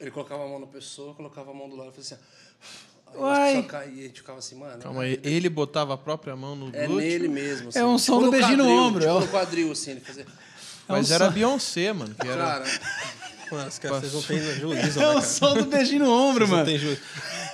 Ele 0.00 0.10
colocava 0.10 0.44
a 0.44 0.48
mão 0.48 0.60
na 0.60 0.66
pessoa, 0.66 1.14
colocava 1.14 1.50
a 1.50 1.54
mão 1.54 1.68
do 1.68 1.76
lado 1.76 1.90
e 1.90 1.96
fazia 1.96 2.16
assim. 2.16 2.24
Aí 3.10 3.54
Uai. 3.56 3.62
caía, 3.62 4.04
a 4.04 4.06
gente 4.08 4.20
ficava 4.20 4.38
assim, 4.38 4.54
mano. 4.54 4.82
Calma 4.82 5.02
aí, 5.02 5.18
ele 5.24 5.48
botava 5.48 5.94
a 5.94 5.96
própria 5.96 6.36
mão 6.36 6.54
no 6.54 6.68
É 6.76 6.86
glúteo. 6.86 6.96
nele 7.08 7.28
mesmo. 7.28 7.70
assim. 7.70 7.78
É 7.78 7.84
um 7.84 7.96
som 7.98 8.18
do 8.20 8.26
no 8.26 8.30
beijinho 8.32 8.58
no 8.58 8.68
ombro, 8.68 9.00
Tipo 9.00 9.10
é 9.12 9.14
o- 9.16 9.20
no 9.20 9.28
quadril, 9.28 9.72
assim, 9.72 9.92
ele 9.92 10.00
fazia. 10.00 10.26
Mas 10.86 11.10
É 11.10 11.12
um 11.12 11.14
era 11.16 11.26
som- 11.26 11.32
Beyoncé, 11.32 11.92
mano. 11.92 12.14
Que 12.14 12.28
era... 12.28 12.44
Cara, 12.44 12.64
Mas, 13.50 13.78
cara, 13.78 14.00
vocês 14.00 14.12
não 14.12 14.22
têm 14.22 14.38
juízo, 14.60 15.00
É 15.00 15.02
né, 15.02 15.18
o 15.18 15.22
som 15.22 15.54
do 15.54 15.64
beijinho 15.66 16.04
no 16.04 16.10
ombro, 16.10 16.46
Vocês 16.46 16.50
não 16.50 16.56
mano. 16.58 16.66
têm 16.68 16.78
juízo. 16.78 17.00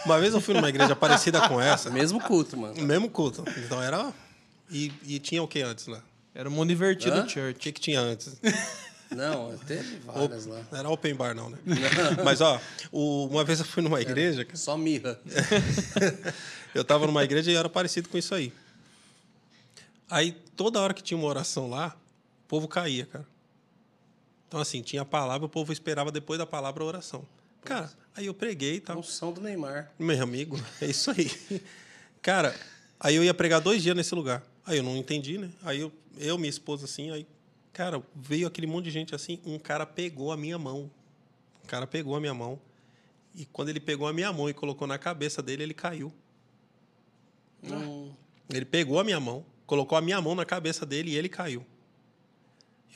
Uma 0.05 0.19
vez 0.21 0.35
eu 0.35 0.41
fui 0.41 0.55
numa 0.55 0.69
igreja 0.69 0.95
parecida 0.97 1.49
com 1.49 1.61
essa, 1.61 1.91
mesmo 1.91 2.21
culto, 2.21 2.57
mano. 2.57 2.81
mesmo 2.83 3.09
culto. 3.09 3.45
Então 3.59 3.83
era. 3.83 4.13
E, 4.71 4.93
e 5.07 5.19
tinha 5.19 5.43
o 5.43 5.49
que 5.49 5.61
antes 5.63 5.87
lá? 5.87 6.03
Era 6.35 6.49
o 6.49 6.53
mundo 6.53 6.73
invertido 6.73 7.17
Hã? 7.17 7.25
O 7.25 7.29
church. 7.29 7.59
que, 7.61 7.71
que 7.73 7.81
tinha 7.81 8.01
antes? 8.01 8.35
Não, 9.11 9.57
teve 9.59 9.99
várias 10.05 10.47
lá. 10.47 10.61
Não 10.73 10.79
era 10.79 10.89
open 10.91 11.15
bar, 11.15 11.35
não, 11.35 11.49
né? 11.51 11.59
Mas, 12.25 12.41
ó, 12.41 12.61
o- 12.91 13.27
uma 13.29 13.45
vez 13.45 13.61
eu 13.61 13.65
fui 13.65 13.83
numa 13.83 14.01
igreja, 14.01 14.45
cara, 14.45 14.57
Só 14.57 14.77
mirra. 14.77 15.19
eu 16.75 16.83
tava 16.85 17.07
numa 17.07 17.23
igreja 17.23 17.51
e 17.53 17.55
era 17.55 17.69
parecido 17.69 18.09
com 18.09 18.19
isso 18.19 18.35
aí. 18.35 18.53
Aí, 20.11 20.33
toda 20.57 20.81
hora 20.81 20.93
que 20.93 21.03
tinha 21.03 21.17
uma 21.17 21.29
oração 21.29 21.71
lá, 21.71 21.95
o 22.45 22.49
povo 22.49 22.67
caía, 22.67 23.07
cara. 23.07 23.25
Então, 24.55 24.63
assim, 24.63 24.83
tinha 24.83 25.03
a 25.03 25.05
palavra, 25.05 25.47
o 25.47 25.49
povo 25.49 25.73
esperava 25.73 26.13
depois 26.13 26.39
da 26.39 26.47
palavra 26.47 26.85
a 26.85 26.87
oração. 26.87 27.27
Cara, 27.65 27.93
aí 28.17 28.27
eu 28.27 28.33
preguei 28.33 28.77
e 28.77 28.81
tal. 28.81 29.01
Unção 29.01 29.33
do 29.33 29.41
Neymar. 29.41 29.91
Meu 29.99 30.23
amigo, 30.23 30.57
é 30.81 30.87
isso 30.87 31.11
aí. 31.11 31.29
Cara, 32.23 32.55
aí 33.01 33.17
eu 33.17 33.25
ia 33.25 33.35
pregar 33.35 33.61
dois 33.61 33.83
dias 33.83 33.97
nesse 33.97 34.15
lugar. 34.15 34.45
Aí 34.65 34.77
eu 34.77 34.85
não 34.85 34.97
entendi, 34.97 35.39
né? 35.39 35.51
Aí 35.61 35.81
eu, 35.81 35.93
eu 36.19 36.39
minha 36.39 36.49
esposa, 36.49 36.85
assim, 36.85 37.11
aí, 37.11 37.27
cara, 37.73 38.01
veio 38.15 38.47
aquele 38.47 38.69
monte 38.69 38.85
de 38.85 38.93
gente 38.93 39.13
assim, 39.13 39.41
um 39.45 39.59
cara 39.59 39.85
pegou 39.85 40.31
a 40.31 40.37
minha 40.37 40.57
mão. 40.57 40.89
O 41.65 41.67
cara 41.67 41.85
pegou 41.85 42.15
a 42.15 42.21
minha 42.21 42.33
mão. 42.33 42.57
E 43.35 43.45
quando 43.47 43.71
ele 43.71 43.81
pegou 43.81 44.07
a 44.07 44.13
minha 44.13 44.33
mão 44.33 44.49
e 44.49 44.55
colocou 44.55 44.87
na 44.87 44.99
cabeça 44.99 45.43
dele, 45.43 45.65
ele 45.65 45.75
caiu. 45.75 46.13
Hum, 47.65 48.13
Ele 48.49 48.65
pegou 48.65 49.01
a 49.01 49.05
minha 49.05 49.19
mão, 49.19 49.45
colocou 49.67 49.99
a 49.99 50.01
minha 50.01 50.21
mão 50.21 50.37
na 50.37 50.45
cabeça 50.45 50.87
dele 50.87 51.11
e 51.11 51.17
ele 51.17 51.29
caiu. 51.29 51.67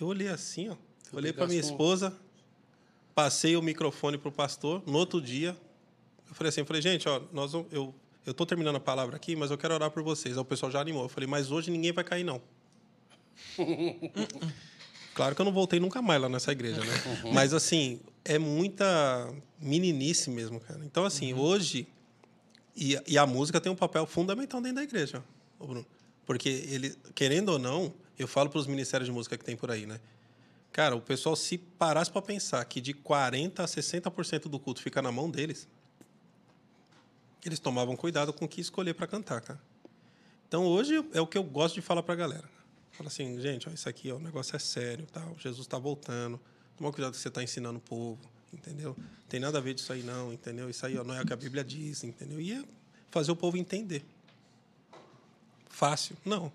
Eu 0.01 0.07
olhei 0.07 0.29
assim, 0.29 0.69
ó. 0.69 0.77
Olhei 1.13 1.33
para 1.33 1.47
minha 1.47 1.61
esposa, 1.61 2.15
passei 3.15 3.57
o 3.57 3.63
microfone 3.63 4.19
pro 4.19 4.31
pastor. 4.31 4.83
No 4.87 4.99
outro 4.99 5.21
dia, 5.21 5.57
eu 6.29 6.35
falei 6.35 6.49
assim, 6.49 6.61
eu 6.61 6.67
falei, 6.67 6.83
gente, 6.83 7.09
ó, 7.09 7.23
nós 7.33 7.53
eu 8.29 8.35
tô 8.35 8.45
terminando 8.45 8.77
a 8.77 8.81
palavra 8.81 9.17
aqui, 9.17 9.35
mas 9.35 9.51
eu 9.51 9.57
quero 9.57 9.73
orar 9.73 9.91
por 9.91 10.03
vocês. 10.03 10.37
Aí 10.37 10.41
o 10.41 10.45
pessoal 10.45 10.71
já 10.71 10.81
animou. 10.81 11.05
Eu 11.05 11.09
falei, 11.09 11.27
mas 11.27 11.51
hoje 11.51 11.71
ninguém 11.71 11.93
vai 11.93 12.05
cair 12.05 12.25
não. 12.25 12.43
claro 15.15 15.35
que 15.35 15.41
eu 15.41 15.45
não 15.45 15.53
voltei 15.53 15.81
nunca 15.81 16.03
mais 16.03 16.21
lá 16.21 16.29
nessa 16.29 16.53
igreja, 16.53 16.81
né? 16.85 16.95
Mas 17.33 17.55
assim, 17.55 18.01
é 18.25 18.39
muita 18.39 19.33
meninice 19.59 20.29
mesmo, 20.29 20.61
cara. 20.61 20.85
Então 20.85 21.05
assim, 21.05 21.33
hoje 21.33 21.89
e, 22.77 22.97
e 23.07 23.19
a 23.19 23.27
música 23.27 23.61
tem 23.61 23.73
um 23.73 23.77
papel 23.77 24.07
fundamental 24.07 24.61
dentro 24.61 24.77
da 24.77 24.83
igreja, 24.83 25.25
Bruno. 25.59 25.85
Porque 26.27 26.49
ele, 26.49 26.95
querendo 27.15 27.49
ou 27.49 27.59
não, 27.59 27.95
eu 28.19 28.29
falo 28.29 28.51
para 28.51 28.59
os 28.59 28.67
ministérios 28.67 29.09
de 29.09 29.13
música 29.13 29.39
que 29.39 29.45
tem 29.45 29.57
por 29.57 29.71
aí, 29.71 29.87
né? 29.87 29.99
Cara, 30.79 30.95
o 30.95 31.01
pessoal 31.01 31.35
se 31.35 31.59
parasse 31.59 32.09
para 32.09 32.23
pensar 32.23 32.65
que 32.65 32.81
de 32.81 32.95
40 32.95 33.65
a 33.65 33.67
60% 33.67 34.43
do 34.43 34.61
culto 34.61 34.81
fica 34.81 35.03
na 35.03 35.11
mão 35.11 35.29
deles, 35.29 35.67
eles 37.45 37.59
tomavam 37.59 37.97
cuidado 37.97 38.33
com 38.33 38.45
o 38.45 38.49
que 38.49 38.61
escolher 38.61 38.95
para 38.95 39.09
cantar, 39.09 39.41
cara. 39.41 39.61
Então 40.47 40.65
hoje 40.65 41.05
é 41.13 41.21
o 41.21 41.27
que 41.27 41.37
eu 41.37 41.43
gosto 41.43 41.75
de 41.75 41.81
falar 41.81 42.05
para 42.05 42.15
a 42.15 42.17
galera. 42.17 42.49
Fala 42.93 43.09
assim, 43.09 43.41
gente, 43.41 43.69
ó, 43.69 43.73
isso 43.73 43.89
aqui, 43.89 44.13
ó, 44.13 44.19
o 44.19 44.21
negócio 44.21 44.55
é 44.55 44.59
sério, 44.61 45.05
tal. 45.13 45.37
Jesus 45.37 45.67
está 45.67 45.77
voltando. 45.77 46.39
Toma 46.77 46.93
cuidado 46.93 47.11
que 47.11 47.19
você 47.19 47.27
está 47.27 47.43
ensinando 47.43 47.79
o 47.79 47.83
povo, 47.83 48.21
entendeu? 48.53 48.97
Tem 49.29 49.41
nada 49.41 49.59
a 49.59 49.61
ver 49.61 49.75
disso 49.75 49.93
aí 49.93 50.05
não, 50.05 50.33
entendeu? 50.33 50.71
Isso 50.71 50.87
aí 50.87 50.97
ó, 50.97 51.03
não 51.03 51.13
é 51.13 51.23
o 51.23 51.27
que 51.27 51.33
a 51.33 51.37
Bíblia 51.37 51.65
diz, 51.65 52.05
entendeu? 52.05 52.41
E 52.41 52.53
é 52.53 52.65
fazer 53.11 53.33
o 53.33 53.37
povo 53.37 53.57
entender. 53.57 54.05
Fácil? 55.69 56.17
Não. 56.25 56.53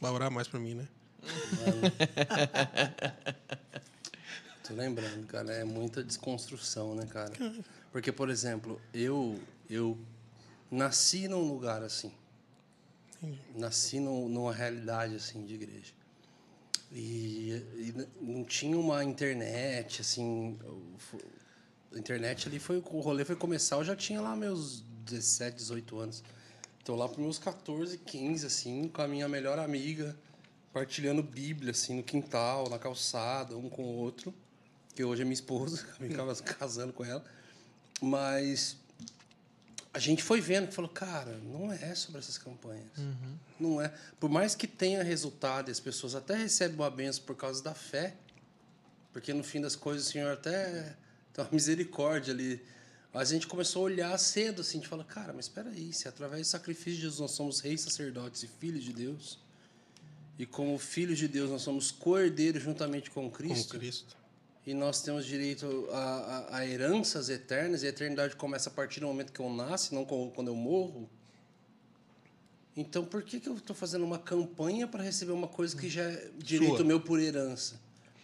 Vai 0.00 0.12
orar 0.12 0.30
mais 0.30 0.46
para 0.46 0.60
mim, 0.60 0.74
né? 0.74 0.86
Tô 4.66 4.74
lembrando, 4.74 5.26
cara, 5.26 5.52
é 5.52 5.64
muita 5.64 6.02
desconstrução, 6.02 6.94
né, 6.94 7.06
cara? 7.06 7.32
Porque, 7.92 8.12
por 8.12 8.30
exemplo, 8.30 8.80
eu 8.94 9.38
eu 9.68 9.98
nasci 10.70 11.28
num 11.28 11.48
lugar 11.52 11.82
assim. 11.82 12.12
Nasci 13.54 14.00
num- 14.00 14.28
numa 14.28 14.52
realidade 14.52 15.16
assim 15.16 15.44
de 15.44 15.54
igreja. 15.54 15.92
E, 16.92 17.50
e 17.76 17.94
não 18.20 18.44
tinha 18.44 18.76
uma 18.76 19.04
internet 19.04 20.00
assim, 20.00 20.58
a 21.94 21.98
internet 21.98 22.48
ali 22.48 22.58
foi 22.58 22.78
o 22.78 23.00
rolê 23.00 23.24
foi 23.24 23.36
começar, 23.36 23.76
eu 23.76 23.84
já 23.84 23.94
tinha 23.94 24.20
lá 24.20 24.34
meus 24.34 24.80
17, 25.04 25.56
18 25.56 25.98
anos. 25.98 26.24
Tô 26.84 26.96
lá 26.96 27.08
para 27.08 27.20
meus 27.22 27.38
14, 27.38 27.98
15 27.98 28.46
assim, 28.46 28.88
com 28.88 29.02
a 29.02 29.08
minha 29.08 29.28
melhor 29.28 29.58
amiga, 29.58 30.16
partilhando 30.72 31.22
Bíblia 31.22 31.72
assim 31.72 31.96
no 31.96 32.02
quintal, 32.02 32.68
na 32.68 32.78
calçada, 32.78 33.56
um 33.56 33.68
com 33.68 33.82
o 33.82 33.96
outro, 33.96 34.34
que 34.94 35.02
hoje 35.04 35.22
é 35.22 35.24
minha 35.24 35.34
esposa, 35.34 35.82
acabei 35.92 36.10
casando 36.44 36.92
com 36.92 37.04
ela. 37.04 37.24
Mas 38.00 38.76
a 39.92 39.98
gente 39.98 40.22
foi 40.22 40.40
vendo 40.40 40.68
que 40.68 40.74
falou, 40.74 40.90
cara, 40.90 41.38
não 41.38 41.72
é 41.72 41.94
sobre 41.94 42.20
essas 42.20 42.38
campanhas. 42.38 42.90
Não 43.58 43.80
é. 43.80 43.92
Por 44.18 44.30
mais 44.30 44.54
que 44.54 44.66
tenha 44.66 45.02
resultado 45.02 45.68
e 45.68 45.72
as 45.72 45.80
pessoas 45.80 46.14
até 46.14 46.36
recebem 46.36 46.76
uma 46.76 46.90
benção 46.90 47.24
por 47.24 47.36
causa 47.36 47.62
da 47.62 47.74
fé, 47.74 48.14
porque 49.12 49.32
no 49.32 49.42
fim 49.42 49.60
das 49.60 49.74
coisas 49.74 50.06
o 50.06 50.10
Senhor 50.10 50.32
até 50.32 50.96
tem 51.32 51.44
uma 51.44 51.50
misericórdia 51.50 52.32
ali. 52.32 52.64
Mas 53.12 53.30
a 53.30 53.34
gente 53.34 53.48
começou 53.48 53.82
a 53.82 53.84
olhar 53.86 54.16
cedo, 54.18 54.60
assim, 54.60 54.78
a 54.78 54.80
gente 54.80 54.88
fala, 54.88 55.02
cara, 55.02 55.32
mas 55.32 55.46
espera 55.46 55.68
aí, 55.68 55.92
se 55.92 56.06
através 56.06 56.46
do 56.46 56.50
sacrifício 56.50 56.92
de 56.92 57.00
Jesus 57.00 57.18
nós 57.18 57.32
somos 57.32 57.58
reis, 57.58 57.80
sacerdotes 57.80 58.44
e 58.44 58.46
filhos 58.46 58.84
de 58.84 58.92
Deus, 58.92 59.40
e 60.40 60.46
como 60.46 60.78
filhos 60.78 61.18
de 61.18 61.28
Deus 61.28 61.50
nós 61.50 61.60
somos 61.60 61.90
co-herdeiros 61.90 62.62
juntamente 62.62 63.10
com 63.10 63.24
Com 63.24 63.30
Cristo, 63.30 63.76
Cristo. 63.76 64.16
e 64.66 64.72
nós 64.72 65.02
temos 65.02 65.26
direito 65.26 65.86
a, 65.92 65.98
a, 65.98 66.56
a 66.56 66.66
heranças 66.66 67.28
eternas, 67.28 67.82
e 67.82 67.86
a 67.86 67.90
eternidade 67.90 68.34
começa 68.36 68.70
a 68.70 68.72
partir 68.72 69.00
do 69.00 69.06
momento 69.06 69.34
que 69.34 69.40
eu 69.40 69.50
nasço, 69.50 69.94
não 69.94 70.06
quando 70.06 70.48
eu 70.48 70.56
morro. 70.56 71.10
Então, 72.74 73.04
por 73.04 73.22
que, 73.22 73.38
que 73.38 73.50
eu 73.50 73.56
estou 73.56 73.76
fazendo 73.76 74.02
uma 74.02 74.18
campanha 74.18 74.88
para 74.88 75.02
receber 75.02 75.32
uma 75.32 75.46
coisa 75.46 75.76
que 75.76 75.90
já 75.90 76.04
é 76.04 76.30
direito 76.38 76.76
Sua. 76.76 76.86
meu 76.86 77.00
por 77.02 77.20
herança? 77.20 77.78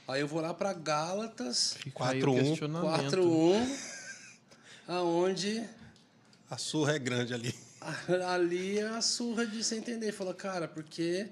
Aí 0.08 0.22
eu 0.22 0.26
vou 0.26 0.40
lá 0.40 0.54
para 0.54 0.72
Gálatas 0.72 1.74
Fica 1.74 2.02
aí 2.08 2.22
o 2.22 2.26
4-1. 2.28 2.42
questionamento. 2.48 3.16
4.1, 3.16 3.78
aonde 4.88 5.68
A 6.48 6.56
surra 6.56 6.94
é 6.94 6.98
grande 6.98 7.34
ali. 7.34 7.54
ali 8.26 8.78
é 8.78 8.86
a 8.88 9.02
surra 9.02 9.46
de 9.46 9.62
você 9.62 9.76
entender. 9.76 10.12
Fala, 10.12 10.32
cara, 10.32 10.66
porque 10.66 11.28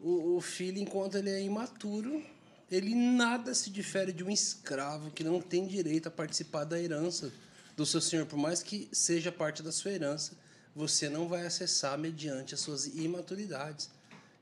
o, 0.00 0.36
o 0.36 0.40
filho, 0.40 0.78
enquanto 0.78 1.16
ele 1.16 1.30
é 1.30 1.42
imaturo, 1.42 2.22
ele 2.70 2.94
nada 2.94 3.54
se 3.54 3.70
difere 3.70 4.12
de 4.12 4.24
um 4.24 4.30
escravo 4.30 5.10
que 5.10 5.22
não 5.22 5.40
tem 5.40 5.66
direito 5.66 6.08
a 6.08 6.10
participar 6.10 6.64
da 6.64 6.80
herança 6.80 7.32
do 7.76 7.86
seu 7.86 8.00
senhor. 8.00 8.26
Por 8.26 8.38
mais 8.38 8.62
que 8.62 8.88
seja 8.92 9.30
parte 9.30 9.62
da 9.62 9.70
sua 9.70 9.92
herança, 9.92 10.32
você 10.74 11.08
não 11.08 11.28
vai 11.28 11.46
acessar 11.46 11.96
mediante 11.96 12.54
as 12.54 12.60
suas 12.60 12.86
imaturidades. 12.86 13.88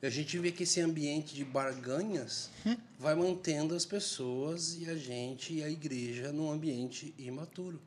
E 0.02 0.06
a 0.06 0.10
gente 0.10 0.38
vê 0.38 0.52
que 0.52 0.64
esse 0.64 0.80
ambiente 0.80 1.34
de 1.34 1.44
barganhas 1.44 2.50
vai 2.98 3.14
mantendo 3.14 3.74
as 3.74 3.84
pessoas 3.84 4.76
e 4.76 4.88
a 4.88 4.96
gente 4.96 5.54
e 5.54 5.64
a 5.64 5.68
igreja 5.70 6.32
num 6.32 6.50
ambiente 6.50 7.14
imaturo. 7.18 7.80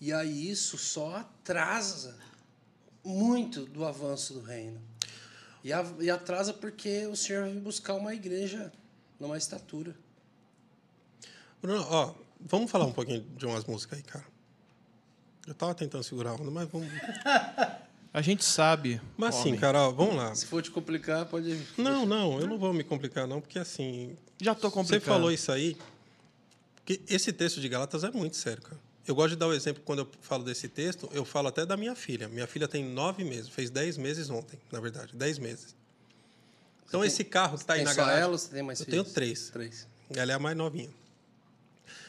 E 0.00 0.12
aí 0.12 0.50
isso 0.50 0.76
só 0.76 1.16
atrasa 1.16 2.16
muito 3.04 3.64
do 3.64 3.84
avanço 3.84 4.34
do 4.34 4.40
reino. 4.40 4.80
E, 5.64 5.72
a- 5.72 5.86
e 6.00 6.10
atrasa 6.10 6.52
porque 6.52 7.06
o 7.06 7.16
Senhor 7.16 7.44
vai 7.44 7.54
buscar 7.54 7.94
uma 7.94 8.14
igreja 8.14 8.72
numa 9.20 9.36
estatura. 9.38 9.94
Bruno, 11.60 11.86
ó, 11.88 12.14
vamos 12.40 12.70
falar 12.70 12.84
um 12.86 12.92
pouquinho 12.92 13.20
de 13.36 13.46
umas 13.46 13.64
músicas 13.64 13.98
aí, 13.98 14.04
cara. 14.04 14.24
Eu 15.46 15.54
tava 15.54 15.74
tentando 15.74 16.02
segurar 16.04 16.30
a 16.30 16.34
onda, 16.34 16.50
mas 16.50 16.68
vamos. 16.68 16.88
A 18.14 18.20
gente 18.20 18.44
sabe. 18.44 19.00
Mas 19.16 19.34
homem. 19.36 19.56
cara, 19.58 19.80
ó, 19.88 19.90
vamos 19.90 20.16
lá. 20.16 20.34
Se 20.34 20.44
for 20.44 20.62
te 20.62 20.70
complicar, 20.70 21.24
pode. 21.24 21.58
Não, 21.78 22.04
não, 22.04 22.38
eu 22.40 22.46
não 22.46 22.58
vou 22.58 22.70
me 22.74 22.84
complicar, 22.84 23.26
não, 23.26 23.40
porque 23.40 23.58
assim. 23.58 24.14
Já 24.38 24.54
tô 24.54 24.68
Você 24.68 24.74
complicando. 24.74 25.04
falou 25.06 25.32
isso 25.32 25.50
aí. 25.50 25.78
Porque 26.74 27.00
esse 27.08 27.32
texto 27.32 27.58
de 27.58 27.70
Galatas 27.70 28.04
é 28.04 28.10
muito 28.10 28.36
sério, 28.36 28.60
cara. 28.62 28.78
Eu 29.06 29.14
gosto 29.14 29.30
de 29.30 29.36
dar 29.36 29.48
o 29.48 29.52
exemplo, 29.52 29.82
quando 29.84 30.00
eu 30.00 30.08
falo 30.20 30.44
desse 30.44 30.68
texto, 30.68 31.08
eu 31.12 31.24
falo 31.24 31.48
até 31.48 31.66
da 31.66 31.76
minha 31.76 31.94
filha. 31.94 32.28
Minha 32.28 32.46
filha 32.46 32.68
tem 32.68 32.84
nove 32.84 33.24
meses, 33.24 33.48
fez 33.48 33.68
dez 33.68 33.96
meses 33.96 34.30
ontem, 34.30 34.58
na 34.70 34.78
verdade, 34.80 35.16
dez 35.16 35.38
meses. 35.38 35.74
Então, 36.86 37.00
tem- 37.00 37.08
esse 37.08 37.24
carro 37.24 37.56
que 37.56 37.62
está 37.64 37.72
aí 37.74 37.78
tem 37.80 37.84
na 37.86 37.94
só 37.94 38.02
garagem. 38.02 38.22
ela 38.22 38.32
ou 38.32 38.38
você 38.38 38.48
tem 38.48 38.62
mais 38.62 38.78
Eu 38.80 38.84
filhos? 38.86 39.02
tenho 39.04 39.14
três. 39.14 39.48
Três. 39.50 39.88
Ela 40.14 40.32
é 40.32 40.34
a 40.34 40.38
mais 40.38 40.56
novinha. 40.56 40.90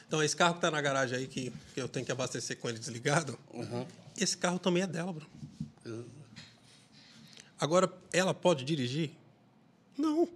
Então, 0.08 0.22
esse 0.22 0.36
carro 0.36 0.54
que 0.54 0.58
está 0.60 0.70
na 0.70 0.82
garagem 0.82 1.18
aí, 1.18 1.28
que, 1.28 1.52
que 1.74 1.82
eu 1.82 1.88
tenho 1.88 2.06
que 2.06 2.12
abastecer 2.12 2.58
com 2.60 2.70
ele 2.70 2.78
desligado, 2.78 3.40
esse 4.16 4.38
carro 4.38 4.60
também 4.60 4.84
é 4.84 4.88
dela, 4.88 5.12
Bruno. 5.12 6.06
Agora, 7.60 7.92
ela 8.12 8.34
pode 8.34 8.64
dirigir? 8.66 9.12
Não. 9.98 10.28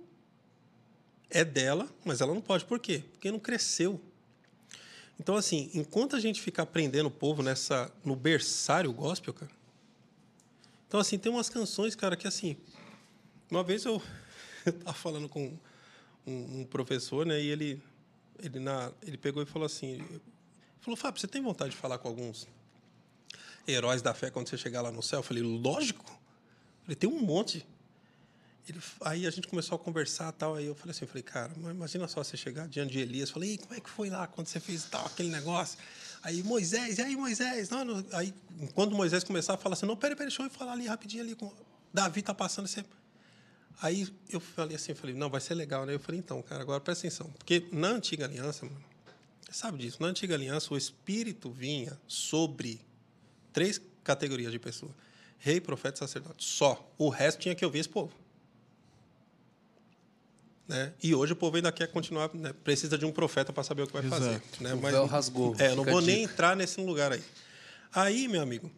É 1.30 1.44
dela, 1.44 1.88
mas 2.06 2.22
ela 2.22 2.34
não 2.34 2.42
pode. 2.42 2.64
Por 2.66 2.80
quê? 2.80 3.04
Porque 3.12 3.30
não 3.30 3.40
cresceu. 3.40 4.02
Então, 5.20 5.36
assim, 5.36 5.70
enquanto 5.74 6.16
a 6.16 6.20
gente 6.20 6.42
ficar 6.42 6.64
aprendendo 6.64 7.08
o 7.08 7.12
povo 7.12 7.42
nessa, 7.42 7.92
no 8.04 8.16
berçário 8.16 8.92
gospel, 8.94 9.34
cara. 9.34 9.52
Então, 10.88 11.00
assim, 11.00 11.18
tem 11.18 11.32
umas 11.32 11.50
canções, 11.50 11.96
cara, 11.96 12.16
que 12.16 12.28
assim. 12.28 12.56
Uma 13.50 13.64
vez 13.64 13.86
eu 13.86 14.02
estava 14.66 14.94
falando 14.94 15.28
com 15.28 15.58
um, 16.26 16.62
um, 16.62 16.66
professor, 16.66 17.26
né? 17.26 17.42
E 17.42 17.48
ele, 17.48 17.82
ele, 18.42 18.60
na, 18.60 18.92
ele 19.02 19.18
pegou 19.18 19.42
e 19.42 19.46
falou 19.46 19.66
assim: 19.66 20.04
falou, 20.80 20.96
Fábio, 20.96 21.20
você 21.20 21.28
tem 21.28 21.42
vontade 21.42 21.72
de 21.72 21.78
falar 21.78 21.98
com 21.98 22.08
alguns 22.08 22.48
heróis 23.68 24.02
da 24.02 24.14
fé 24.14 24.30
quando 24.30 24.48
você 24.48 24.58
chegar 24.58 24.82
lá 24.82 24.92
no 24.92 25.02
céu? 25.02 25.20
Eu 25.20 25.24
falei, 25.24 25.44
lógico. 25.44 26.06
Ele 26.86 26.96
tem 26.96 27.10
um 27.10 27.20
monte. 27.20 27.66
Ele, 28.68 28.80
aí 29.02 29.26
a 29.26 29.30
gente 29.30 29.48
começou 29.48 29.76
a 29.76 29.80
conversar 29.80 30.32
tal. 30.34 30.56
Aí 30.56 30.66
eu 30.66 30.76
falei 30.76 30.92
assim, 30.92 31.06
eu 31.06 31.08
falei, 31.08 31.24
cara, 31.24 31.52
imagina 31.56 32.08
só 32.08 32.24
você 32.24 32.36
chegar 32.36 32.68
diante 32.68 32.92
de 32.92 33.00
Elias. 33.00 33.30
Falei, 33.30 33.58
como 33.58 33.74
é 33.74 33.80
que 33.80 33.90
foi 33.90 34.10
lá 34.10 34.28
quando 34.28 34.48
você 34.48 34.60
fez 34.60 34.84
tal, 34.86 35.06
aquele 35.06 35.30
negócio? 35.30 35.78
Aí 36.22 36.44
Moisés, 36.44 36.98
e 36.98 37.02
aí 37.02 37.16
Moisés? 37.16 37.70
Não, 37.70 37.86
não. 37.86 38.06
Aí 38.12 38.34
quando 38.74 38.96
Moisés 38.96 39.24
começar, 39.24 39.56
fala 39.58 39.74
assim, 39.74 39.86
não, 39.86 39.96
peraí, 39.96 40.16
peraí, 40.16 40.30
deixa 40.30 40.44
eu 40.44 40.50
falar 40.50 40.74
ali 40.74 40.88
rapidinho 40.88 41.24
ali. 41.24 41.36
Com... 41.36 41.52
Davi 41.94 42.22
tá 42.22 42.34
passando, 42.34 42.68
você... 42.68 42.84
Aí 43.82 44.12
eu 44.30 44.40
falei 44.40 44.76
assim, 44.76 44.92
eu 44.92 44.96
falei, 44.96 45.16
não, 45.16 45.30
vai 45.30 45.40
ser 45.40 45.54
legal, 45.54 45.86
né? 45.86 45.94
Eu 45.94 46.00
falei, 46.00 46.20
então, 46.20 46.42
cara, 46.42 46.62
agora 46.62 46.82
presta 46.82 47.08
atenção. 47.08 47.30
Porque 47.38 47.68
na 47.72 47.90
antiga 47.90 48.26
aliança, 48.26 48.66
mano, 48.66 48.84
você 49.42 49.54
sabe 49.54 49.78
disso, 49.78 49.98
na 50.02 50.08
antiga 50.08 50.34
aliança 50.34 50.74
o 50.74 50.78
Espírito 50.78 51.52
vinha 51.52 51.98
sobre 52.08 52.82
três 53.54 53.80
categorias 54.04 54.52
de 54.52 54.60
pessoas. 54.60 54.92
Rei, 55.40 55.62
profeta 55.62 55.96
e 55.96 56.00
sacerdote. 56.00 56.44
Só. 56.44 56.92
O 56.98 57.10
resto 57.10 57.40
tinha 57.40 57.56
que 57.56 57.64
ouvir 57.64 57.80
esse 57.80 57.90
povo. 57.90 58.12
Né? 60.68 60.92
E 61.02 61.16
hoje 61.16 61.32
o 61.32 61.36
povo 61.36 61.56
ainda 61.56 61.72
quer 61.72 61.88
continuar, 61.88 62.30
né? 62.34 62.54
precisa 62.64 62.98
de 62.98 63.06
um 63.06 63.12
profeta 63.12 63.54
para 63.54 63.64
saber 63.64 63.84
o 63.84 63.88
que 63.88 63.94
vai 63.94 64.04
Exato. 64.06 64.22
fazer. 64.22 64.42
Né? 64.60 64.74
O 64.74 64.82
Mas, 64.82 64.92
véu 64.94 65.06
rasgou. 65.06 65.56
É, 65.58 65.74
não 65.74 65.86
vou 65.86 66.02
nem 66.02 66.24
entrar 66.24 66.56
nesse 66.58 66.82
lugar 66.82 67.12
aí. 67.14 67.24
Aí, 67.94 68.28
meu 68.28 68.42
amigo, 68.42 68.70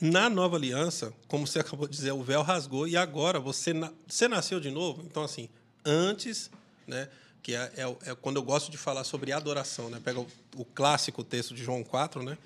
na 0.00 0.30
nova 0.30 0.56
aliança, 0.56 1.12
como 1.28 1.46
você 1.46 1.58
acabou 1.60 1.86
de 1.86 1.94
dizer, 1.96 2.12
o 2.12 2.22
véu 2.22 2.42
rasgou 2.42 2.88
e 2.88 2.96
agora 2.96 3.38
você, 3.38 3.72
na- 3.74 3.92
você 4.08 4.26
nasceu 4.26 4.58
de 4.58 4.70
novo. 4.70 5.02
Então, 5.04 5.22
assim, 5.22 5.48
antes, 5.84 6.50
né, 6.86 7.08
que 7.42 7.54
é, 7.54 7.70
é- 7.76 8.10
é 8.10 8.14
quando 8.14 8.36
eu 8.36 8.42
gosto 8.42 8.70
de 8.70 8.78
falar 8.78 9.04
sobre 9.04 9.32
adoração, 9.32 9.90
né? 9.90 10.00
Pega 10.02 10.20
o, 10.20 10.26
o 10.56 10.64
clássico 10.64 11.22
texto 11.22 11.54
de 11.54 11.62
João 11.62 11.84
4, 11.84 12.22
né? 12.22 12.38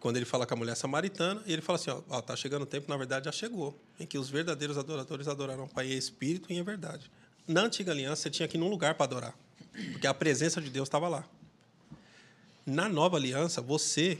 Quando 0.00 0.16
ele 0.16 0.26
fala 0.26 0.46
com 0.46 0.54
a 0.54 0.56
mulher 0.56 0.76
samaritana, 0.76 1.42
e 1.46 1.52
ele 1.52 1.60
fala 1.62 1.76
assim: 1.78 1.90
ó, 1.90 2.00
ó, 2.08 2.20
tá 2.20 2.36
chegando 2.36 2.62
o 2.62 2.66
tempo, 2.66 2.88
na 2.88 2.96
verdade 2.96 3.24
já 3.24 3.32
chegou, 3.32 3.78
em 3.98 4.06
que 4.06 4.16
os 4.16 4.28
verdadeiros 4.30 4.78
adoradores 4.78 5.26
adorarão 5.26 5.64
o 5.64 5.68
Pai 5.68 5.90
em 5.92 5.96
espírito 5.96 6.52
e 6.52 6.56
em 6.56 6.62
verdade. 6.62 7.10
Na 7.48 7.62
antiga 7.62 7.90
aliança, 7.92 8.22
você 8.22 8.30
tinha 8.30 8.46
que 8.46 8.56
ir 8.56 8.60
num 8.60 8.68
lugar 8.68 8.94
para 8.94 9.04
adorar, 9.04 9.38
porque 9.92 10.06
a 10.06 10.12
presença 10.14 10.60
de 10.60 10.68
Deus 10.70 10.86
estava 10.86 11.08
lá. 11.08 11.24
Na 12.66 12.88
nova 12.88 13.16
aliança, 13.16 13.62
você 13.62 14.18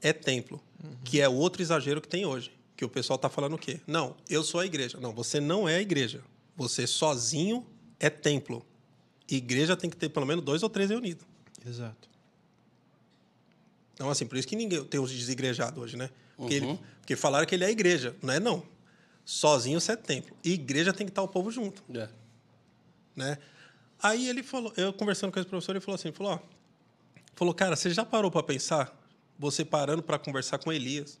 é 0.00 0.12
templo, 0.12 0.60
que 1.04 1.20
é 1.20 1.28
outro 1.28 1.60
exagero 1.62 2.00
que 2.00 2.08
tem 2.08 2.24
hoje. 2.24 2.50
Que 2.74 2.84
o 2.84 2.88
pessoal 2.88 3.16
está 3.16 3.28
falando 3.28 3.54
o 3.54 3.58
quê? 3.58 3.78
Não, 3.86 4.16
eu 4.28 4.42
sou 4.42 4.58
a 4.58 4.66
igreja. 4.66 4.98
Não, 4.98 5.12
você 5.12 5.38
não 5.38 5.68
é 5.68 5.76
a 5.76 5.80
igreja. 5.82 6.22
Você 6.56 6.86
sozinho 6.86 7.64
é 8.00 8.08
templo. 8.10 8.64
Igreja 9.30 9.76
tem 9.76 9.88
que 9.90 9.96
ter 9.96 10.08
pelo 10.08 10.26
menos 10.26 10.42
dois 10.44 10.62
ou 10.62 10.70
três 10.70 10.88
reunidos. 10.90 11.24
Exato. 11.64 12.08
Então, 13.94 14.10
assim, 14.10 14.26
por 14.26 14.36
isso 14.38 14.48
que 14.48 14.56
ninguém 14.56 14.82
tem 14.84 14.98
os 14.98 15.12
desigrejados 15.12 15.80
hoje, 15.80 15.96
né? 15.96 16.10
Porque, 16.36 16.58
Uhum. 16.60 16.70
ele, 16.70 16.80
porque 17.00 17.14
falaram 17.14 17.46
que 17.46 17.54
ele 17.54 17.64
é 17.64 17.70
igreja. 17.70 18.16
Não 18.22 18.32
é, 18.34 18.40
não. 18.40 18.64
Sozinho 19.24 19.80
você 19.80 19.92
é 19.92 19.96
templo. 19.96 20.34
E 20.42 20.52
igreja 20.54 20.92
tem 20.92 21.06
que 21.06 21.10
estar 21.12 21.22
o 21.22 21.28
povo 21.28 21.50
junto. 21.50 21.84
É. 21.94 22.08
né? 23.14 23.38
Aí 24.02 24.28
ele 24.28 24.42
falou, 24.42 24.72
eu 24.76 24.92
conversando 24.92 25.32
com 25.32 25.38
esse 25.38 25.48
professor, 25.48 25.72
ele 25.72 25.80
falou 25.80 25.94
assim, 25.94 26.10
falou, 26.12 26.32
ó, 26.34 26.38
falou, 27.34 27.54
cara, 27.54 27.76
você 27.76 27.90
já 27.90 28.04
parou 28.04 28.30
para 28.30 28.42
pensar 28.42 28.98
você 29.38 29.64
parando 29.64 30.02
para 30.02 30.18
conversar 30.18 30.58
com 30.58 30.72
Elias? 30.72 31.18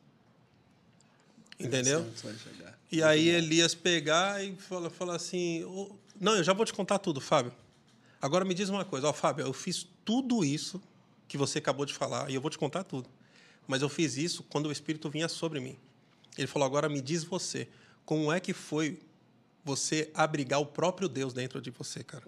Entendeu? 1.58 2.00
E 2.90 3.02
aí 3.02 3.28
Elias 3.28 3.74
pegar 3.74 4.44
e 4.44 4.54
falar, 4.56 4.90
falar 4.90 5.16
assim, 5.16 5.64
"Ô, 5.64 5.96
não, 6.20 6.36
eu 6.36 6.44
já 6.44 6.52
vou 6.52 6.64
te 6.66 6.72
contar 6.72 6.98
tudo, 6.98 7.20
Fábio. 7.20 7.52
Agora 8.20 8.44
me 8.44 8.54
diz 8.54 8.68
uma 8.68 8.84
coisa, 8.84 9.08
ó, 9.08 9.12
Fábio, 9.12 9.44
eu 9.44 9.52
fiz 9.52 9.86
tudo 10.04 10.44
isso 10.44 10.80
que 11.26 11.36
você 11.36 11.58
acabou 11.58 11.86
de 11.86 11.94
falar 11.94 12.30
e 12.30 12.34
eu 12.34 12.40
vou 12.40 12.50
te 12.50 12.58
contar 12.58 12.84
tudo. 12.84 13.08
Mas 13.66 13.82
eu 13.82 13.88
fiz 13.88 14.16
isso 14.16 14.42
quando 14.44 14.66
o 14.66 14.72
Espírito 14.72 15.08
vinha 15.08 15.28
sobre 15.28 15.60
mim. 15.60 15.76
Ele 16.36 16.46
falou, 16.46 16.66
agora 16.66 16.88
me 16.88 17.00
diz 17.00 17.24
você, 17.24 17.68
como 18.04 18.32
é 18.32 18.38
que 18.38 18.52
foi 18.52 19.00
você 19.64 20.10
abrigar 20.14 20.60
o 20.60 20.66
próprio 20.66 21.08
Deus 21.08 21.32
dentro 21.32 21.60
de 21.60 21.70
você, 21.70 22.02
cara? 22.02 22.24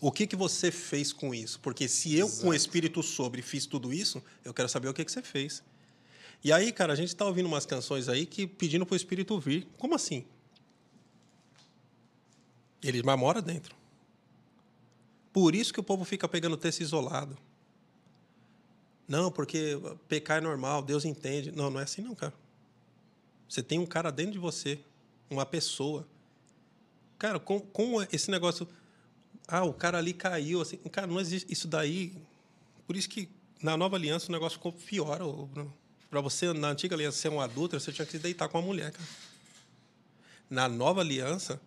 O 0.00 0.12
que, 0.12 0.26
que 0.26 0.36
você 0.36 0.70
fez 0.70 1.12
com 1.12 1.34
isso? 1.34 1.58
Porque 1.60 1.88
se 1.88 2.14
eu, 2.16 2.28
com 2.28 2.48
o 2.48 2.54
Espírito 2.54 3.02
sobre, 3.02 3.42
fiz 3.42 3.66
tudo 3.66 3.92
isso, 3.92 4.22
eu 4.44 4.52
quero 4.52 4.68
saber 4.68 4.88
o 4.88 4.94
que, 4.94 5.04
que 5.04 5.10
você 5.10 5.22
fez. 5.22 5.62
E 6.44 6.52
aí, 6.52 6.70
cara, 6.70 6.92
a 6.92 6.96
gente 6.96 7.08
está 7.08 7.24
ouvindo 7.24 7.46
umas 7.46 7.66
canções 7.66 8.08
aí 8.08 8.26
que 8.26 8.46
pedindo 8.46 8.84
para 8.86 8.94
o 8.94 8.96
Espírito 8.96 9.38
vir. 9.40 9.66
Como 9.78 9.94
assim? 9.94 10.24
Ele 12.82 13.02
mora 13.02 13.42
dentro. 13.42 13.74
Por 15.32 15.54
isso 15.54 15.72
que 15.72 15.80
o 15.80 15.82
povo 15.82 16.04
fica 16.04 16.28
pegando 16.28 16.56
texto 16.56 16.80
isolado. 16.80 17.36
Não, 19.08 19.30
porque 19.30 19.78
pecar 20.08 20.38
é 20.38 20.40
normal, 20.40 20.82
Deus 20.82 21.04
entende. 21.04 21.52
Não, 21.52 21.70
não 21.70 21.80
é 21.80 21.84
assim 21.84 22.02
não, 22.02 22.14
cara. 22.14 22.34
Você 23.48 23.62
tem 23.62 23.78
um 23.78 23.86
cara 23.86 24.10
dentro 24.10 24.32
de 24.32 24.38
você, 24.38 24.80
uma 25.30 25.46
pessoa. 25.46 26.06
Cara, 27.18 27.38
com, 27.38 27.60
com 27.60 28.02
esse 28.12 28.30
negócio... 28.30 28.68
Ah, 29.48 29.64
o 29.64 29.72
cara 29.72 29.98
ali 29.98 30.12
caiu. 30.12 30.60
Assim, 30.60 30.76
cara, 30.76 31.06
não 31.06 31.20
existe 31.20 31.52
isso 31.52 31.68
daí... 31.68 32.12
Por 32.86 32.96
isso 32.96 33.08
que 33.08 33.28
na 33.62 33.76
nova 33.76 33.96
aliança 33.96 34.28
o 34.28 34.32
negócio 34.32 34.58
ficou 34.58 34.72
pior. 34.72 35.18
Para 36.10 36.20
você, 36.20 36.52
na 36.52 36.68
antiga 36.68 36.94
aliança, 36.94 37.18
ser 37.18 37.30
um 37.30 37.40
adulto, 37.40 37.78
você 37.78 37.92
tinha 37.92 38.06
que 38.06 38.12
se 38.12 38.18
deitar 38.18 38.48
com 38.48 38.58
a 38.58 38.62
mulher, 38.62 38.92
cara. 38.92 39.08
Na 40.48 40.68
nova 40.68 41.00
aliança, 41.00 41.60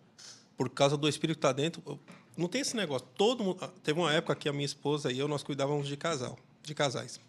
por 0.56 0.70
causa 0.70 0.96
do 0.96 1.08
Espírito 1.08 1.36
que 1.36 1.46
está 1.46 1.52
dentro, 1.52 2.00
não 2.36 2.48
tem 2.48 2.62
esse 2.62 2.74
negócio. 2.74 3.06
Todo 3.14 3.44
mundo, 3.44 3.68
teve 3.82 4.00
uma 4.00 4.12
época 4.12 4.34
que 4.34 4.48
a 4.48 4.52
minha 4.52 4.64
esposa 4.64 5.12
e 5.12 5.18
eu 5.18 5.28
nós 5.28 5.42
cuidávamos 5.42 5.86
de 5.86 5.96
casal, 5.96 6.38
de 6.62 6.74
casais. 6.74 7.20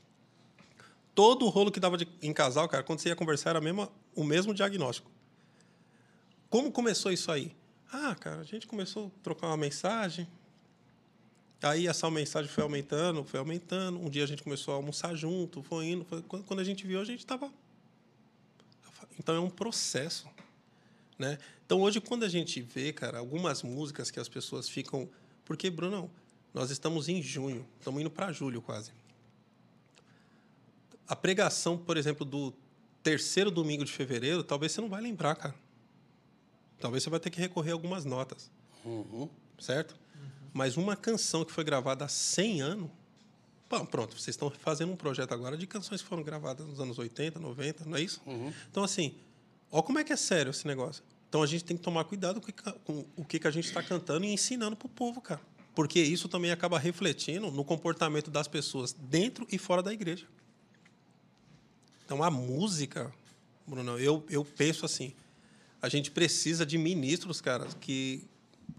Todo 1.13 1.45
o 1.45 1.49
rolo 1.49 1.69
que 1.69 1.79
dava 1.79 1.97
de- 1.97 2.07
em 2.21 2.31
casal, 2.31 2.69
cara, 2.69 2.83
quando 2.83 2.99
você 2.99 3.09
ia 3.09 3.15
conversar 3.15 3.49
era 3.49 3.59
a 3.59 3.61
mesma- 3.61 3.91
o 4.15 4.23
mesmo 4.23 4.53
diagnóstico. 4.53 5.11
Como 6.49 6.71
começou 6.71 7.11
isso 7.11 7.29
aí? 7.29 7.53
Ah, 7.91 8.15
cara, 8.15 8.39
a 8.39 8.43
gente 8.43 8.65
começou 8.67 9.07
a 9.07 9.23
trocar 9.23 9.47
uma 9.47 9.57
mensagem. 9.57 10.27
Aí 11.61 11.87
essa 11.87 12.09
mensagem 12.09 12.49
foi 12.49 12.63
aumentando, 12.63 13.23
foi 13.23 13.39
aumentando. 13.39 13.99
Um 13.99 14.09
dia 14.09 14.23
a 14.23 14.27
gente 14.27 14.41
começou 14.41 14.73
a 14.73 14.77
almoçar 14.77 15.13
junto, 15.13 15.61
foi 15.61 15.87
indo. 15.87 16.05
Foi, 16.05 16.21
quando 16.21 16.59
a 16.59 16.63
gente 16.63 16.87
viu, 16.87 17.01
a 17.01 17.05
gente 17.05 17.19
estava. 17.19 17.51
Então 19.19 19.35
é 19.35 19.39
um 19.39 19.49
processo. 19.49 20.27
Né? 21.19 21.37
Então 21.65 21.81
hoje, 21.81 21.99
quando 22.01 22.23
a 22.23 22.29
gente 22.29 22.61
vê, 22.61 22.91
cara, 22.93 23.19
algumas 23.19 23.61
músicas 23.61 24.09
que 24.09 24.19
as 24.19 24.29
pessoas 24.29 24.67
ficam. 24.69 25.07
Porque, 25.45 25.69
Bruno, 25.69 26.09
nós 26.53 26.71
estamos 26.71 27.09
em 27.09 27.21
junho, 27.21 27.67
estamos 27.77 27.99
indo 27.99 28.09
para 28.09 28.31
julho 28.31 28.61
quase. 28.61 28.91
A 31.07 31.15
pregação, 31.15 31.77
por 31.77 31.97
exemplo, 31.97 32.25
do 32.25 32.53
terceiro 33.03 33.51
domingo 33.51 33.83
de 33.83 33.91
fevereiro, 33.91 34.43
talvez 34.43 34.71
você 34.71 34.81
não 34.81 34.89
vai 34.89 35.01
lembrar, 35.01 35.35
cara. 35.35 35.55
Talvez 36.81 37.03
você 37.03 37.09
vai 37.09 37.19
ter 37.19 37.29
que 37.29 37.39
recorrer 37.39 37.71
a 37.71 37.73
algumas 37.73 38.03
notas 38.03 38.51
Uhum. 38.83 39.29
certo? 39.59 39.95
Mas 40.53 40.75
uma 40.75 40.95
canção 40.97 41.45
que 41.45 41.51
foi 41.51 41.63
gravada 41.63 42.03
há 42.03 42.07
100 42.09 42.61
anos. 42.61 42.89
Bom, 43.69 43.85
pronto, 43.85 44.13
vocês 44.19 44.29
estão 44.35 44.49
fazendo 44.49 44.91
um 44.91 44.95
projeto 44.97 45.31
agora 45.33 45.55
de 45.55 45.65
canções 45.65 46.01
que 46.01 46.07
foram 46.07 46.23
gravadas 46.23 46.67
nos 46.67 46.79
anos 46.81 46.97
80, 46.99 47.39
90, 47.39 47.85
não 47.85 47.95
é 47.97 48.01
isso? 48.01 48.21
Então, 48.69 48.83
assim, 48.83 49.15
ó 49.71 49.81
como 49.81 49.97
é 49.99 50.03
que 50.03 50.11
é 50.11 50.17
sério 50.17 50.49
esse 50.49 50.67
negócio. 50.67 51.03
Então, 51.29 51.41
a 51.41 51.47
gente 51.47 51.63
tem 51.63 51.77
que 51.77 51.83
tomar 51.83 52.03
cuidado 52.03 52.41
com, 52.41 52.49
o 52.49 52.53
que- 52.53 52.71
com 52.83 53.05
o 53.15 53.23
que, 53.23 53.39
que 53.39 53.47
a 53.47 53.51
gente 53.51 53.65
está 53.67 53.81
cantando 53.81 54.25
e 54.25 54.33
ensinando 54.33 54.75
para 54.75 54.87
o 54.87 54.89
povo, 54.89 55.21
cara. 55.21 55.39
Porque 55.73 56.01
isso 56.01 56.27
também 56.27 56.51
acaba 56.51 56.77
refletindo 56.77 57.49
no 57.49 57.63
comportamento 57.63 58.29
das 58.29 58.45
pessoas 58.49 58.91
dentro 58.91 59.47
e 59.49 59.57
fora 59.57 59.81
da 59.81 59.93
igreja. 59.93 60.27
Então, 62.05 62.21
a 62.21 62.29
música, 62.29 63.13
Bruno, 63.65 63.97
eu, 63.97 64.25
eu 64.29 64.43
penso 64.43 64.85
assim, 64.85 65.13
a 65.81 65.89
gente 65.89 66.11
precisa 66.11 66.65
de 66.65 66.77
ministros, 66.77 67.41
cara, 67.41 67.65
que, 67.79 68.23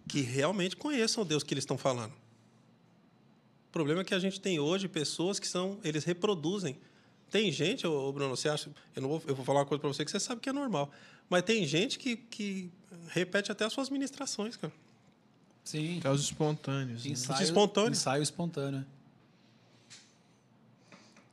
que 0.08 0.20
realmente 0.20 0.76
conheçam 0.76 1.22
o 1.22 1.26
Deus 1.26 1.42
que 1.42 1.52
eles 1.54 1.62
estão 1.62 1.76
falando. 1.78 2.12
O 2.12 3.72
problema 3.72 4.02
é 4.02 4.04
que 4.04 4.14
a 4.14 4.18
gente 4.18 4.40
tem 4.40 4.60
hoje 4.60 4.86
pessoas 4.88 5.38
que 5.40 5.48
são, 5.48 5.78
eles 5.82 6.04
reproduzem. 6.04 6.76
Tem 7.30 7.50
gente, 7.50 7.86
ô, 7.86 8.12
Bruno, 8.12 8.36
você 8.36 8.48
acha, 8.48 8.70
eu 8.94 9.02
não 9.02 9.08
vou, 9.08 9.22
eu 9.26 9.34
vou 9.34 9.44
falar 9.44 9.60
uma 9.60 9.66
coisa 9.66 9.80
para 9.80 9.88
você 9.88 10.04
que 10.04 10.10
você 10.10 10.20
sabe 10.20 10.40
que 10.40 10.50
é 10.50 10.52
normal, 10.52 10.90
mas 11.30 11.42
tem 11.42 11.66
gente 11.66 11.98
que, 11.98 12.16
que 12.16 12.70
repete 13.08 13.50
até 13.50 13.64
as 13.64 13.72
suas 13.72 13.88
ministrações, 13.88 14.56
cara. 14.56 14.72
Sim. 15.64 16.00
Casos 16.00 16.26
espontâneos. 16.26 17.04
né? 17.04 17.12
Ensaio, 17.12 17.42
espontâneo. 17.42 17.90
Ensaio 17.92 18.22
espontâneo. 18.22 18.84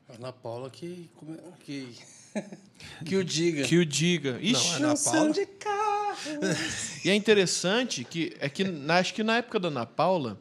Ana 0.07 0.31
Paula 0.31 0.69
que. 0.69 1.09
é- 1.27 1.51
que, 1.65 1.95
que 3.05 3.15
o 3.15 3.23
diga. 3.23 3.63
Que 3.63 3.77
o 3.77 3.85
diga. 3.85 4.39
Ixi, 4.41 4.75
Ana 4.75 4.95
Paula. 4.95 5.31
de 5.33 5.45
carro. 5.45 5.79
E 7.05 7.09
é 7.09 7.15
interessante 7.15 8.03
que 8.03 8.35
é 8.41 8.49
que 8.49 8.63
na- 8.65 8.97
acho 8.97 9.13
que 9.13 9.23
na 9.23 9.37
época 9.37 9.57
da 9.57 9.69
Ana 9.69 9.85
Paula 9.85 10.37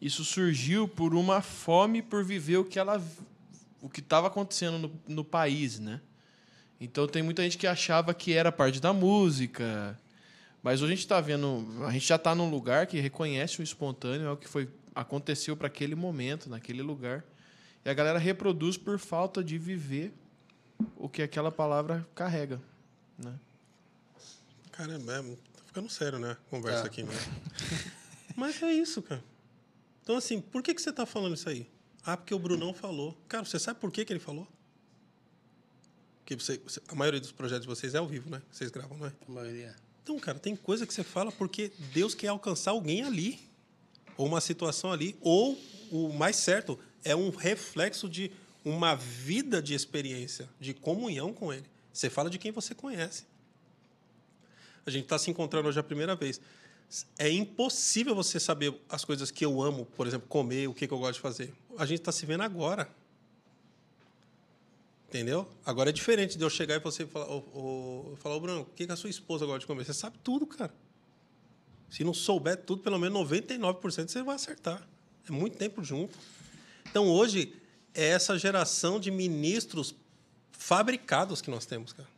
isso 0.00 0.24
surgiu 0.24 0.88
por 0.88 1.14
uma 1.14 1.40
fome 1.40 2.02
por 2.02 2.24
viver 2.24 2.56
o 2.56 2.64
que 2.64 2.76
ela 2.78 3.00
o 3.80 3.88
que 3.88 4.00
estava 4.00 4.26
acontecendo 4.26 4.78
no, 4.78 4.92
no 5.06 5.24
país, 5.24 5.78
né? 5.78 6.00
Então 6.80 7.06
tem 7.06 7.22
muita 7.22 7.42
gente 7.44 7.56
que 7.56 7.66
achava 7.68 8.12
que 8.12 8.32
era 8.32 8.50
parte 8.50 8.80
da 8.80 8.92
música, 8.92 9.96
mas 10.60 10.82
hoje 10.82 10.92
a 10.92 10.96
gente 10.96 11.04
está 11.04 11.20
vendo, 11.20 11.64
a 11.86 11.92
gente 11.92 12.06
já 12.06 12.16
está 12.16 12.34
num 12.34 12.50
lugar 12.50 12.86
que 12.88 12.98
reconhece 12.98 13.60
o 13.60 13.62
espontâneo, 13.62 14.26
é 14.26 14.32
o 14.32 14.36
que 14.36 14.48
foi 14.48 14.68
aconteceu 14.94 15.56
para 15.56 15.68
aquele 15.68 15.94
momento, 15.94 16.50
naquele 16.50 16.82
lugar, 16.82 17.24
e 17.84 17.88
a 17.88 17.94
galera 17.94 18.18
reproduz 18.18 18.76
por 18.76 18.98
falta 18.98 19.44
de 19.44 19.56
viver 19.56 20.12
o 20.96 21.08
que 21.08 21.22
aquela 21.22 21.50
palavra 21.52 22.06
carrega, 22.14 22.60
né? 23.18 23.34
Caramba, 24.72 25.12
é, 25.14 25.22
tá 25.22 25.62
ficando 25.66 25.88
sério, 25.88 26.18
né? 26.18 26.32
a 26.32 26.50
Conversa 26.50 26.82
Tá. 26.82 26.86
aqui 26.86 27.02
mesmo. 27.02 27.32
Mas 28.36 28.62
é 28.62 28.72
isso, 28.72 29.00
cara. 29.02 29.22
Então, 30.02 30.16
assim, 30.16 30.40
por 30.40 30.62
que, 30.62 30.74
que 30.74 30.80
você 30.82 30.92
tá 30.92 31.06
falando 31.06 31.34
isso 31.34 31.48
aí? 31.48 31.68
Ah, 32.04 32.16
porque 32.16 32.34
o 32.34 32.38
Brunão 32.38 32.72
falou. 32.74 33.16
Cara, 33.28 33.44
você 33.44 33.58
sabe 33.58 33.80
por 33.80 33.90
que, 33.90 34.04
que 34.04 34.12
ele 34.12 34.20
falou? 34.20 34.46
Porque 36.20 36.36
você, 36.36 36.58
você- 36.58 36.80
a 36.88 36.94
maioria 36.94 37.20
dos 37.20 37.32
projetos 37.32 37.62
de 37.62 37.68
vocês 37.68 37.94
é 37.94 37.98
ao 37.98 38.06
vivo, 38.06 38.28
né? 38.30 38.42
Vocês 38.50 38.70
gravam, 38.70 38.96
não 38.98 39.06
é? 39.06 39.12
A 39.26 39.32
maioria. 39.32 39.74
Então, 40.02 40.18
cara, 40.18 40.38
tem 40.38 40.54
coisa 40.54 40.86
que 40.86 40.92
você 40.94 41.02
fala 41.02 41.32
porque 41.32 41.72
Deus 41.92 42.14
quer 42.14 42.28
alcançar 42.28 42.72
alguém 42.72 43.02
ali. 43.02 43.40
Ou 44.16 44.26
uma 44.26 44.40
situação 44.40 44.92
ali. 44.92 45.16
Ou, 45.20 45.58
o 45.90 46.12
mais 46.12 46.36
certo, 46.36 46.78
é 47.04 47.14
um 47.16 47.30
reflexo 47.30 48.08
de 48.08 48.30
uma 48.66 48.96
vida 48.96 49.62
de 49.62 49.74
experiência, 49.74 50.48
de 50.58 50.74
comunhão 50.74 51.32
com 51.32 51.52
Ele. 51.52 51.64
Você 51.92 52.10
fala 52.10 52.28
de 52.28 52.36
quem 52.36 52.50
você 52.50 52.74
conhece. 52.74 53.24
A 54.84 54.90
gente 54.90 55.04
está 55.04 55.16
se 55.16 55.30
encontrando 55.30 55.68
hoje 55.68 55.78
a 55.78 55.84
primeira 55.84 56.16
vez. 56.16 56.40
É 57.16 57.30
impossível 57.30 58.12
você 58.12 58.40
saber 58.40 58.74
as 58.88 59.04
coisas 59.04 59.30
que 59.30 59.44
eu 59.44 59.62
amo, 59.62 59.86
por 59.96 60.04
exemplo, 60.04 60.26
comer, 60.28 60.68
o 60.68 60.74
que, 60.74 60.88
que 60.88 60.92
eu 60.92 60.98
gosto 60.98 61.14
de 61.14 61.20
fazer. 61.20 61.54
A 61.78 61.86
gente 61.86 62.00
está 62.00 62.10
se 62.10 62.26
vendo 62.26 62.42
agora. 62.42 62.90
Entendeu? 65.08 65.48
Agora 65.64 65.90
é 65.90 65.92
diferente 65.92 66.36
de 66.36 66.42
eu 66.42 66.50
chegar 66.50 66.74
e 66.74 66.80
você 66.80 67.06
falar, 67.06 67.30
ô, 67.30 68.16
falar, 68.18 68.34
ô 68.34 68.40
Bruno, 68.40 68.60
o 68.62 68.64
que, 68.64 68.84
que 68.84 68.92
a 68.92 68.96
sua 68.96 69.08
esposa 69.08 69.46
gosta 69.46 69.60
de 69.60 69.66
comer? 69.66 69.84
Você 69.84 69.94
sabe 69.94 70.18
tudo, 70.24 70.44
cara. 70.44 70.74
Se 71.88 72.02
não 72.02 72.12
souber 72.12 72.56
tudo, 72.56 72.82
pelo 72.82 72.98
menos 72.98 73.16
99% 73.30 74.08
você 74.08 74.24
vai 74.24 74.34
acertar. 74.34 74.84
É 75.28 75.30
muito 75.30 75.56
tempo 75.56 75.84
junto. 75.84 76.18
Então 76.90 77.06
hoje 77.08 77.54
é 77.96 78.08
essa 78.08 78.38
geração 78.38 79.00
de 79.00 79.10
ministros 79.10 79.94
fabricados 80.52 81.40
que 81.40 81.50
nós 81.50 81.64
temos, 81.64 81.94
cara. 81.94 82.08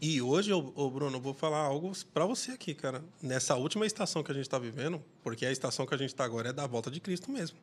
E 0.00 0.22
hoje, 0.22 0.52
ô, 0.52 0.72
ô, 0.76 0.90
Bruno, 0.90 1.16
eu 1.16 1.20
vou 1.20 1.34
falar 1.34 1.58
algo 1.58 1.90
para 2.14 2.24
você 2.24 2.52
aqui, 2.52 2.74
cara. 2.74 3.02
Nessa 3.20 3.56
última 3.56 3.84
estação 3.84 4.22
que 4.22 4.30
a 4.30 4.34
gente 4.34 4.44
está 4.44 4.58
vivendo, 4.58 5.02
porque 5.22 5.44
a 5.44 5.50
estação 5.50 5.84
que 5.84 5.94
a 5.94 5.98
gente 5.98 6.10
está 6.10 6.24
agora 6.24 6.50
é 6.50 6.52
da 6.52 6.66
volta 6.66 6.90
de 6.90 7.00
Cristo 7.00 7.30
mesmo. 7.30 7.58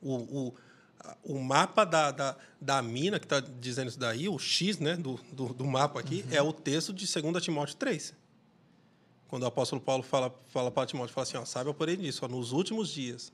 O, 0.00 0.14
o, 0.14 0.54
o 1.22 1.38
mapa 1.38 1.84
da, 1.84 2.10
da, 2.10 2.36
da 2.60 2.82
mina, 2.82 3.20
que 3.20 3.26
está 3.26 3.38
dizendo 3.38 3.88
isso 3.88 3.98
daí, 3.98 4.28
o 4.28 4.38
X 4.38 4.78
né, 4.78 4.96
do, 4.96 5.20
do, 5.30 5.54
do 5.54 5.64
mapa 5.64 6.00
aqui, 6.00 6.24
é 6.32 6.42
o 6.42 6.52
texto 6.52 6.92
de 6.92 7.06
2 7.06 7.44
Timóteo 7.44 7.76
3. 7.76 8.12
Quando 9.28 9.44
o 9.44 9.46
apóstolo 9.46 9.80
Paulo 9.80 10.02
fala, 10.02 10.34
fala 10.48 10.70
para 10.70 10.86
Timóteo, 10.86 11.14
fala 11.14 11.22
assim, 11.22 11.36
ó, 11.36 11.44
saiba 11.44 11.72
porém 11.72 11.96
disso, 11.96 12.24
ó, 12.24 12.28
nos 12.28 12.50
últimos 12.50 12.88
dias. 12.88 13.32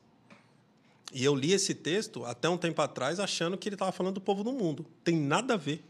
E 1.12 1.24
eu 1.24 1.34
li 1.34 1.52
esse 1.52 1.74
texto 1.74 2.24
até 2.24 2.48
um 2.48 2.58
tempo 2.58 2.80
atrás 2.82 3.18
achando 3.18 3.56
que 3.56 3.68
ele 3.68 3.74
estava 3.74 3.92
falando 3.92 4.14
do 4.14 4.20
povo 4.20 4.44
do 4.44 4.52
mundo. 4.52 4.84
Tem 5.02 5.16
nada 5.16 5.54
a 5.54 5.56
ver. 5.56 5.82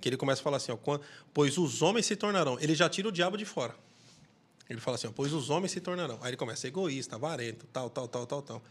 Que 0.00 0.08
ele 0.08 0.16
começa 0.16 0.40
a 0.40 0.44
falar 0.44 0.58
assim, 0.58 0.70
ó, 0.70 0.76
"Quan- 0.76 1.00
pois 1.32 1.58
os 1.58 1.82
homens 1.82 2.06
se 2.06 2.14
tornarão. 2.14 2.58
Ele 2.60 2.74
já 2.74 2.88
tira 2.88 3.08
o 3.08 3.12
diabo 3.12 3.36
de 3.36 3.44
fora. 3.44 3.74
Ele 4.68 4.80
fala 4.80 4.94
assim, 4.96 5.06
ó, 5.06 5.10
pois 5.14 5.32
os 5.32 5.50
homens 5.50 5.72
se 5.72 5.80
tornarão. 5.80 6.18
Aí 6.22 6.30
ele 6.30 6.36
começa 6.36 6.66
egoísta, 6.66 7.16
avarento, 7.16 7.66
tal, 7.72 7.90
tal, 7.90 8.08
tal, 8.08 8.26
tal, 8.26 8.42
tal. 8.42 8.62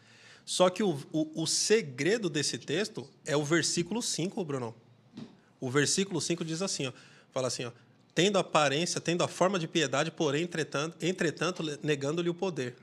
Só 0.46 0.70
que 0.70 0.82
o, 0.84 0.98
o, 1.12 1.44
o 1.44 1.48
segredo 1.48 2.30
desse 2.30 2.58
texto 2.58 3.08
é 3.26 3.38
o 3.38 3.44
versículo 3.44 4.02
5, 4.02 4.44
Bruno. 4.44 4.76
O 5.60 5.70
versículo 5.70 6.20
5 6.20 6.44
diz 6.44 6.62
assim, 6.62 6.88
ó, 6.88 6.94
fala 7.32 7.48
assim, 7.48 7.66
ó, 7.66 7.72
tendo 8.14 8.38
aparência, 8.38 9.00
tendo 9.00 9.24
a 9.24 9.28
forma 9.28 9.58
de 9.60 9.68
piedade, 9.68 10.12
porém, 10.12 10.44
entretanto, 10.44 10.98
entretanto 11.02 11.64
negando-lhe 11.82 12.30
o 12.30 12.34
poder. 12.34 12.76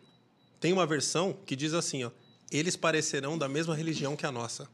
Tem 0.59 0.73
uma 0.73 0.87
versão 0.87 1.37
que 1.45 1.55
diz 1.57 1.75
assim, 1.75 2.05
ó, 2.05 2.11
eles 2.51 2.77
parecerão 2.77 3.37
da 3.39 3.49
mesma 3.49 3.75
religião 3.75 4.17
que 4.17 4.27
a 4.27 4.33
nossa. 4.33 4.65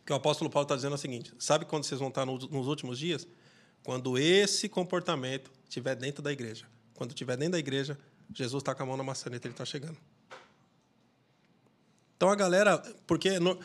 O 0.00 0.04
que 0.06 0.12
o 0.12 0.16
apóstolo 0.16 0.50
Paulo 0.50 0.64
está 0.64 0.76
dizendo 0.76 0.92
é 0.92 0.96
o 0.96 0.98
seguinte: 0.98 1.32
sabe 1.38 1.64
quando 1.64 1.84
vocês 1.84 1.98
vão 1.98 2.08
estar 2.08 2.26
no- 2.26 2.38
nos 2.38 2.66
últimos 2.66 2.98
dias? 2.98 3.26
Quando 3.82 4.18
esse 4.18 4.68
comportamento 4.68 5.50
estiver 5.64 5.94
dentro 5.94 6.22
da 6.22 6.32
igreja. 6.32 6.66
Quando 6.94 7.10
estiver 7.10 7.36
dentro 7.36 7.52
da 7.52 7.58
igreja, 7.58 7.98
Jesus 8.32 8.62
está 8.62 8.74
com 8.74 8.82
a 8.82 8.86
mão 8.86 8.96
na 8.96 9.02
maçaneta, 9.02 9.46
ele 9.46 9.54
está 9.54 9.64
chegando. 9.64 9.96
Então 12.16 12.30
a 12.30 12.34
galera, 12.36 12.78
porque 13.06 13.38
no- 13.38 13.58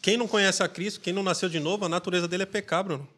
quem 0.00 0.16
não 0.16 0.28
conhece 0.28 0.62
a 0.62 0.68
Cristo, 0.68 1.00
quem 1.00 1.12
não 1.12 1.22
nasceu 1.22 1.48
de 1.48 1.58
novo, 1.60 1.84
a 1.84 1.88
natureza 1.88 2.28
dele 2.28 2.44
é 2.44 2.46
pecar, 2.46 2.84
Bruno. 2.84 3.08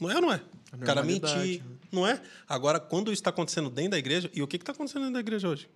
Não 0.00 0.10
é 0.10 0.16
ou 0.16 0.22
não 0.22 0.32
é? 0.32 0.42
O 0.72 0.78
cara 0.78 1.02
mentir, 1.04 1.62
né? 1.62 1.76
não 1.92 2.06
é? 2.06 2.20
Agora, 2.48 2.80
quando 2.80 3.12
isso 3.12 3.20
está 3.20 3.30
acontecendo 3.30 3.70
dentro 3.70 3.92
da 3.92 3.98
igreja, 3.98 4.28
e 4.34 4.42
o 4.42 4.46
que 4.48 4.56
está 4.56 4.72
acontecendo 4.72 5.02
dentro 5.02 5.14
da 5.14 5.20
igreja 5.20 5.48
hoje? 5.48 5.68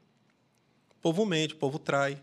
O 0.99 1.01
povo 1.01 1.25
mente, 1.25 1.55
o 1.55 1.57
povo 1.57 1.79
trai. 1.79 2.20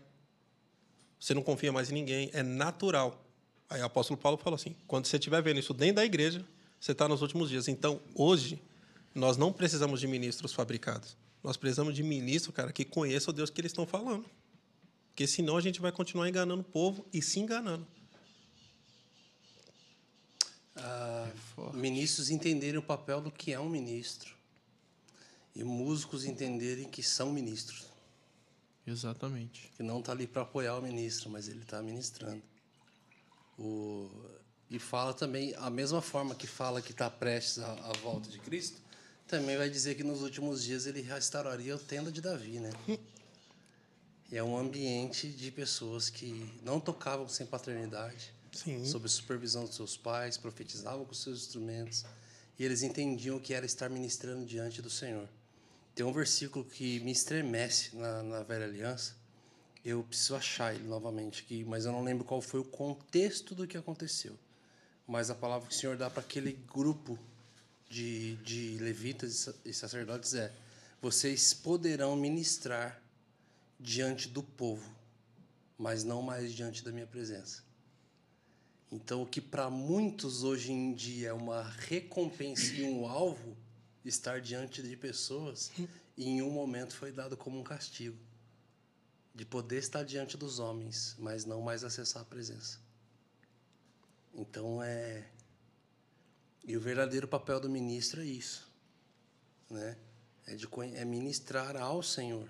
Você 1.18 1.34
não 1.34 1.42
confia 1.42 1.72
mais 1.72 1.90
em 1.90 1.94
ninguém, 1.94 2.30
é 2.32 2.42
natural. 2.42 3.24
Aí 3.68 3.80
o 3.80 3.84
apóstolo 3.84 4.18
Paulo 4.18 4.38
falou 4.38 4.54
assim: 4.54 4.76
quando 4.86 5.06
você 5.06 5.16
estiver 5.16 5.42
vendo 5.42 5.58
isso 5.58 5.74
dentro 5.74 5.96
da 5.96 6.04
igreja, 6.04 6.44
você 6.78 6.92
está 6.92 7.08
nos 7.08 7.22
últimos 7.22 7.48
dias. 7.48 7.68
Então, 7.68 8.00
hoje, 8.14 8.62
nós 9.14 9.36
não 9.36 9.52
precisamos 9.52 9.98
de 9.98 10.06
ministros 10.06 10.52
fabricados. 10.52 11.16
Nós 11.42 11.56
precisamos 11.56 11.94
de 11.94 12.02
ministros, 12.02 12.54
cara, 12.54 12.72
que 12.72 12.84
conheçam 12.84 13.32
o 13.32 13.34
Deus 13.34 13.50
que 13.50 13.60
eles 13.60 13.70
estão 13.70 13.86
falando. 13.86 14.26
Porque 15.08 15.26
senão 15.26 15.56
a 15.56 15.60
gente 15.60 15.80
vai 15.80 15.90
continuar 15.90 16.28
enganando 16.28 16.60
o 16.60 16.64
povo 16.64 17.06
e 17.12 17.22
se 17.22 17.40
enganando. 17.40 17.86
Ah, 20.76 21.30
ministros 21.72 22.28
entenderem 22.28 22.78
o 22.78 22.82
papel 22.82 23.20
do 23.20 23.30
que 23.30 23.52
é 23.52 23.58
um 23.58 23.68
ministro. 23.68 24.34
E 25.54 25.64
músicos 25.64 26.26
entenderem 26.26 26.86
que 26.86 27.02
são 27.02 27.32
ministros. 27.32 27.86
Exatamente. 28.86 29.72
Que 29.76 29.82
não 29.82 30.00
está 30.00 30.12
ali 30.12 30.26
para 30.26 30.42
apoiar 30.42 30.76
o 30.76 30.82
ministro, 30.82 31.28
mas 31.28 31.48
ele 31.48 31.62
está 31.62 31.82
ministrando. 31.82 32.42
O, 33.58 34.10
e 34.70 34.78
fala 34.78 35.12
também, 35.14 35.54
a 35.56 35.70
mesma 35.70 36.02
forma 36.02 36.34
que 36.34 36.46
fala 36.46 36.82
que 36.82 36.92
está 36.92 37.10
prestes 37.10 37.58
à, 37.58 37.72
à 37.72 37.92
volta 38.02 38.28
de 38.28 38.38
Cristo, 38.38 38.80
também 39.26 39.56
vai 39.56 39.68
dizer 39.68 39.96
que 39.96 40.04
nos 40.04 40.22
últimos 40.22 40.62
dias 40.62 40.86
ele 40.86 41.00
restauraria 41.00 41.74
a 41.74 41.78
tenda 41.78 42.12
de 42.12 42.20
Davi, 42.20 42.60
né? 42.60 42.70
E 44.30 44.36
é 44.36 44.42
um 44.42 44.56
ambiente 44.56 45.28
de 45.28 45.50
pessoas 45.50 46.08
que 46.08 46.48
não 46.62 46.78
tocavam 46.78 47.28
sem 47.28 47.46
paternidade, 47.46 48.32
Sim. 48.52 48.84
sob 48.84 49.06
a 49.06 49.08
supervisão 49.08 49.64
dos 49.64 49.74
seus 49.74 49.96
pais, 49.96 50.36
profetizavam 50.36 51.04
com 51.04 51.14
seus 51.14 51.42
instrumentos, 51.42 52.04
e 52.58 52.64
eles 52.64 52.82
entendiam 52.82 53.36
o 53.36 53.40
que 53.40 53.52
era 53.52 53.66
estar 53.66 53.88
ministrando 53.88 54.46
diante 54.46 54.80
do 54.80 54.90
Senhor. 54.90 55.28
Tem 55.96 56.04
um 56.04 56.12
versículo 56.12 56.62
que 56.62 57.00
me 57.00 57.10
estremece 57.10 57.96
na, 57.96 58.22
na 58.22 58.42
velha 58.42 58.66
aliança. 58.66 59.16
Eu 59.82 60.02
preciso 60.02 60.36
achar 60.36 60.74
ele 60.74 60.84
novamente 60.84 61.42
aqui, 61.42 61.64
mas 61.64 61.86
eu 61.86 61.92
não 61.92 62.04
lembro 62.04 62.22
qual 62.22 62.42
foi 62.42 62.60
o 62.60 62.64
contexto 62.64 63.54
do 63.54 63.66
que 63.66 63.78
aconteceu. 63.78 64.38
Mas 65.08 65.30
a 65.30 65.34
palavra 65.34 65.66
que 65.66 65.74
o 65.74 65.78
Senhor 65.78 65.96
dá 65.96 66.10
para 66.10 66.20
aquele 66.20 66.52
grupo 66.52 67.18
de, 67.88 68.36
de 68.44 68.76
levitas 68.76 69.32
e 69.64 69.72
sa- 69.72 69.88
sacerdotes 69.88 70.34
é: 70.34 70.52
vocês 71.00 71.54
poderão 71.54 72.14
ministrar 72.14 73.00
diante 73.80 74.28
do 74.28 74.42
povo, 74.42 74.94
mas 75.78 76.04
não 76.04 76.20
mais 76.20 76.52
diante 76.52 76.84
da 76.84 76.92
minha 76.92 77.06
presença. 77.06 77.64
Então, 78.92 79.22
o 79.22 79.26
que 79.26 79.40
para 79.40 79.70
muitos 79.70 80.44
hoje 80.44 80.72
em 80.72 80.92
dia 80.92 81.28
é 81.28 81.32
uma 81.32 81.62
recompensa 81.62 82.74
e 82.74 82.82
um 82.84 83.06
alvo, 83.06 83.56
estar 84.08 84.40
diante 84.40 84.82
de 84.82 84.96
pessoas, 84.96 85.70
e 86.16 86.24
em 86.28 86.42
um 86.42 86.50
momento 86.50 86.94
foi 86.94 87.12
dado 87.12 87.36
como 87.36 87.58
um 87.58 87.64
castigo. 87.64 88.16
De 89.34 89.44
poder 89.44 89.78
estar 89.78 90.02
diante 90.02 90.36
dos 90.36 90.58
homens, 90.58 91.14
mas 91.18 91.44
não 91.44 91.60
mais 91.60 91.84
acessar 91.84 92.22
a 92.22 92.24
presença. 92.24 92.78
Então, 94.34 94.82
é. 94.82 95.26
E 96.64 96.76
o 96.76 96.80
verdadeiro 96.80 97.28
papel 97.28 97.60
do 97.60 97.68
ministro 97.68 98.22
é 98.22 98.24
isso. 98.24 98.66
Né? 99.70 99.96
É, 100.46 100.54
de, 100.54 100.66
é 100.94 101.04
ministrar 101.04 101.76
ao 101.76 102.02
Senhor. 102.02 102.48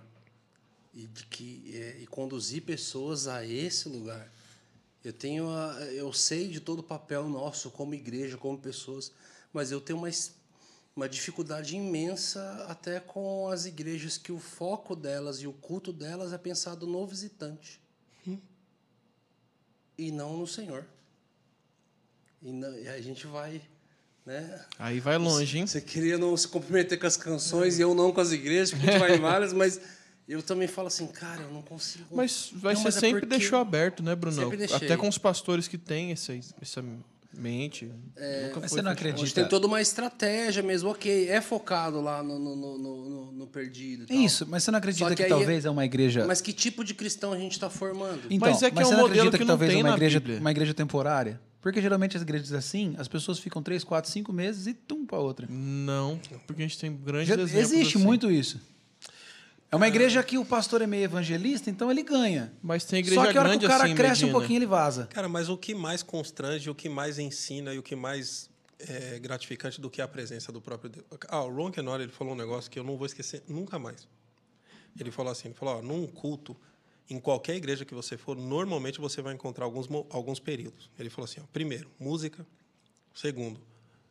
E, 0.94 1.06
de 1.06 1.26
que, 1.26 1.76
é, 1.76 1.98
e 1.98 2.06
conduzir 2.06 2.62
pessoas 2.62 3.26
a 3.26 3.44
esse 3.44 3.88
lugar. 3.88 4.32
Eu 5.04 5.12
tenho 5.12 5.48
a, 5.50 5.80
eu 5.92 6.12
sei 6.12 6.48
de 6.48 6.58
todo 6.58 6.80
o 6.80 6.82
papel 6.82 7.28
nosso 7.28 7.70
como 7.70 7.94
igreja, 7.94 8.36
como 8.36 8.58
pessoas, 8.58 9.12
mas 9.52 9.70
eu 9.70 9.80
tenho 9.80 9.98
uma, 9.98 10.08
uma 10.96 11.06
dificuldade 11.08 11.76
imensa 11.76 12.64
até 12.70 12.98
com 12.98 13.48
as 13.50 13.66
igrejas 13.66 14.16
que 14.16 14.32
o 14.32 14.38
foco 14.38 14.96
delas 14.96 15.36
e 15.42 15.46
o 15.46 15.52
culto 15.52 15.92
delas 15.92 16.32
é 16.32 16.38
pensado 16.38 16.86
no 16.86 17.06
visitante. 17.06 17.78
e 19.98 20.10
não 20.12 20.36
no 20.36 20.46
Senhor. 20.46 20.84
E, 22.42 22.52
não- 22.52 22.78
e 22.78 22.86
a 22.86 23.00
gente 23.00 23.26
vai, 23.26 23.62
né? 24.26 24.62
Aí 24.78 25.00
vai 25.00 25.16
longe, 25.16 25.56
hein? 25.58 25.66
Você 25.66 25.80
queria 25.80 26.18
não 26.18 26.36
se 26.36 26.46
comprometer 26.48 26.98
com 26.98 27.06
as 27.06 27.16
canções 27.16 27.78
e 27.78 27.82
eu 27.82 27.94
não 27.94 28.12
com 28.12 28.20
as 28.20 28.30
igrejas, 28.30 28.72
porque 28.72 28.86
a 28.88 28.92
gente 28.92 29.00
vai 29.00 29.16
em 29.16 29.20
várias, 29.20 29.54
mas 29.54 29.80
eu 30.28 30.42
também 30.42 30.68
falo 30.68 30.88
assim, 30.88 31.06
cara, 31.06 31.40
eu 31.42 31.50
não 31.50 31.62
consigo. 31.62 32.14
Mas 32.14 32.50
vai 32.52 32.74
Não, 32.74 32.80
ser 32.82 32.84
mas 32.88 32.96
é 32.96 33.00
sempre 33.00 33.20
porque- 33.20 33.38
deixou 33.38 33.58
aberto, 33.58 34.02
né, 34.02 34.14
deixei. 34.58 34.76
Até 34.76 34.96
com 34.98 35.08
os 35.08 35.16
pastores 35.16 35.66
que 35.66 35.78
têm 35.78 36.12
essa, 36.12 36.34
essa 36.60 36.84
mente. 37.38 37.90
É, 38.16 38.46
nunca 38.48 38.60
Mas 38.60 38.70
foi 38.70 38.78
você 38.78 38.82
não 38.82 38.90
acredita? 38.90 39.22
Hoje 39.22 39.34
tem 39.34 39.46
toda 39.48 39.66
uma 39.66 39.80
estratégia 39.80 40.62
mesmo, 40.62 40.90
ok. 40.90 41.28
É 41.28 41.40
focado 41.40 42.00
lá 42.00 42.22
no, 42.22 42.38
no, 42.38 42.56
no, 42.56 42.78
no- 42.78 43.32
no 43.32 43.46
perdido. 43.46 44.02
e 44.02 44.04
É 44.04 44.06
tal. 44.08 44.16
isso, 44.24 44.46
mas 44.48 44.62
você 44.64 44.70
não 44.70 44.78
acredita 44.78 45.08
que, 45.10 45.16
que 45.16 45.22
aí- 45.24 45.28
talvez 45.28 45.64
é 45.64 45.70
uma 45.70 45.84
igreja. 45.84 46.26
Mas 46.26 46.40
que 46.40 46.52
tipo 46.52 46.82
de 46.84 46.94
cristão 46.94 47.32
a 47.32 47.38
gente 47.38 47.52
está 47.52 47.68
formando? 47.70 48.22
Então, 48.30 48.48
Mas 48.50 48.62
é 48.62 48.70
que 48.70 48.78
é 48.78 48.82
um 48.82 48.88
você 48.88 48.94
não 48.96 49.06
acredita 49.06 49.30
que 49.32 49.38
que, 49.38 49.44
não 49.44 49.48
talvez 49.48 49.72
é 49.72 49.76
uma 49.76 49.90
igreja, 49.94 50.20
Bíblia. 50.20 50.40
uma 50.40 50.50
igreja 50.50 50.74
temporária? 50.74 51.40
Porque 51.60 51.82
geralmente 51.82 52.16
as 52.16 52.22
igrejas 52.22 52.52
assim, 52.52 52.94
as 52.96 53.08
pessoas 53.08 53.38
ficam 53.40 53.60
três, 53.62 53.82
quatro, 53.82 54.08
cinco 54.10 54.32
meses 54.32 54.66
e 54.68 54.74
tum 54.74 55.04
para 55.04 55.18
outra. 55.18 55.48
Não, 55.50 56.18
porque 56.46 56.62
a 56.62 56.66
gente 56.66 56.78
tem 56.78 56.96
grandes 56.96 57.28
Já- 57.28 57.34
exemplos. 57.34 57.72
existe 57.72 57.96
assim. 57.96 58.06
muito 58.06 58.30
isso. 58.30 58.60
É 59.70 59.76
uma 59.76 59.88
igreja 59.88 60.22
que 60.22 60.38
o 60.38 60.44
pastor 60.44 60.80
é 60.80 60.86
meio 60.86 61.04
evangelista, 61.04 61.68
então 61.68 61.90
ele 61.90 62.02
ganha. 62.02 62.52
Mas 62.62 62.84
tem 62.84 63.00
igreja 63.00 63.20
Só 63.20 63.30
que 63.32 63.36
a 63.36 63.40
hora 63.40 63.48
grande 63.48 63.60
que 63.60 63.66
o 63.66 63.68
cara 63.68 63.84
assim, 63.84 63.94
cresce 63.94 64.22
um 64.22 64.26
Medina. 64.26 64.38
pouquinho, 64.38 64.58
ele 64.58 64.66
vaza. 64.66 65.06
Cara, 65.06 65.28
mas 65.28 65.48
o 65.48 65.56
que 65.56 65.74
mais 65.74 66.02
constrange, 66.02 66.70
o 66.70 66.74
que 66.74 66.88
mais 66.88 67.18
ensina 67.18 67.74
e 67.74 67.78
o 67.78 67.82
que 67.82 67.96
mais 67.96 68.48
é 68.78 69.18
gratificante 69.18 69.80
do 69.80 69.90
que 69.90 70.00
a 70.00 70.08
presença 70.08 70.52
do 70.52 70.60
próprio 70.60 70.90
Deus. 70.90 71.06
Ah, 71.28 71.42
o 71.42 71.54
Ron 71.54 71.70
Kenora, 71.70 72.02
ele 72.02 72.12
falou 72.12 72.34
um 72.34 72.36
negócio 72.36 72.70
que 72.70 72.78
eu 72.78 72.84
não 72.84 72.96
vou 72.96 73.06
esquecer 73.06 73.42
nunca 73.48 73.78
mais. 73.78 74.06
Ele 74.98 75.10
falou 75.10 75.32
assim, 75.32 75.48
ele 75.48 75.54
falou, 75.54 75.78
ó, 75.78 75.82
num 75.82 76.06
culto, 76.06 76.56
em 77.08 77.18
qualquer 77.18 77.56
igreja 77.56 77.84
que 77.84 77.94
você 77.94 78.16
for, 78.16 78.36
normalmente 78.36 79.00
você 79.00 79.22
vai 79.22 79.34
encontrar 79.34 79.64
alguns, 79.64 79.88
alguns 80.10 80.40
períodos. 80.40 80.90
Ele 80.98 81.10
falou 81.10 81.24
assim, 81.24 81.40
ó, 81.40 81.44
primeiro, 81.52 81.90
música. 81.98 82.46
Segundo, 83.14 83.60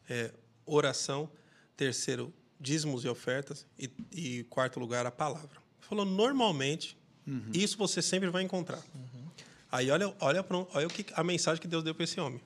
é, 0.09 0.31
oração. 0.65 1.29
Terceiro, 1.77 2.33
dízimos 2.59 3.03
e 3.03 3.07
ofertas. 3.07 3.65
E, 3.77 3.89
e 4.11 4.43
quarto 4.45 4.79
lugar, 4.79 5.05
a 5.05 5.11
palavra. 5.11 5.49
Ele 5.79 5.87
falou, 5.87 6.05
normalmente, 6.05 6.97
isso 7.53 7.77
você 7.77 8.01
sempre 8.01 8.29
vai 8.29 8.43
encontrar. 8.43 8.81
Aí 9.71 9.89
olha, 9.89 10.13
olha, 10.19 10.43
pra- 10.43 10.65
olha 10.73 10.87
o 10.87 10.89
que, 10.89 11.05
a 11.13 11.23
mensagem 11.23 11.59
que 11.61 11.67
Deus 11.67 11.83
deu 11.83 11.93
para 11.95 12.03
esse 12.03 12.19
homem. 12.19 12.39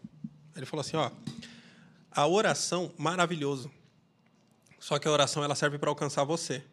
Ele 0.55 0.65
falou 0.65 0.81
assim, 0.81 0.95
ó, 0.97 1.11
a 2.11 2.27
oração 2.27 2.91
maravilhoso. 2.97 3.69
Só 4.79 4.97
que 4.97 5.07
a 5.07 5.11
oração 5.11 5.43
ela 5.43 5.55
serve 5.55 5.77
para 5.77 5.89
alcançar 5.89 6.23
você. 6.23 6.63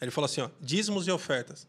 Ele 0.00 0.10
falou 0.10 0.26
assim, 0.26 0.40
ó, 0.40 0.50
dízimos 0.60 1.06
e 1.06 1.10
ofertas. 1.10 1.66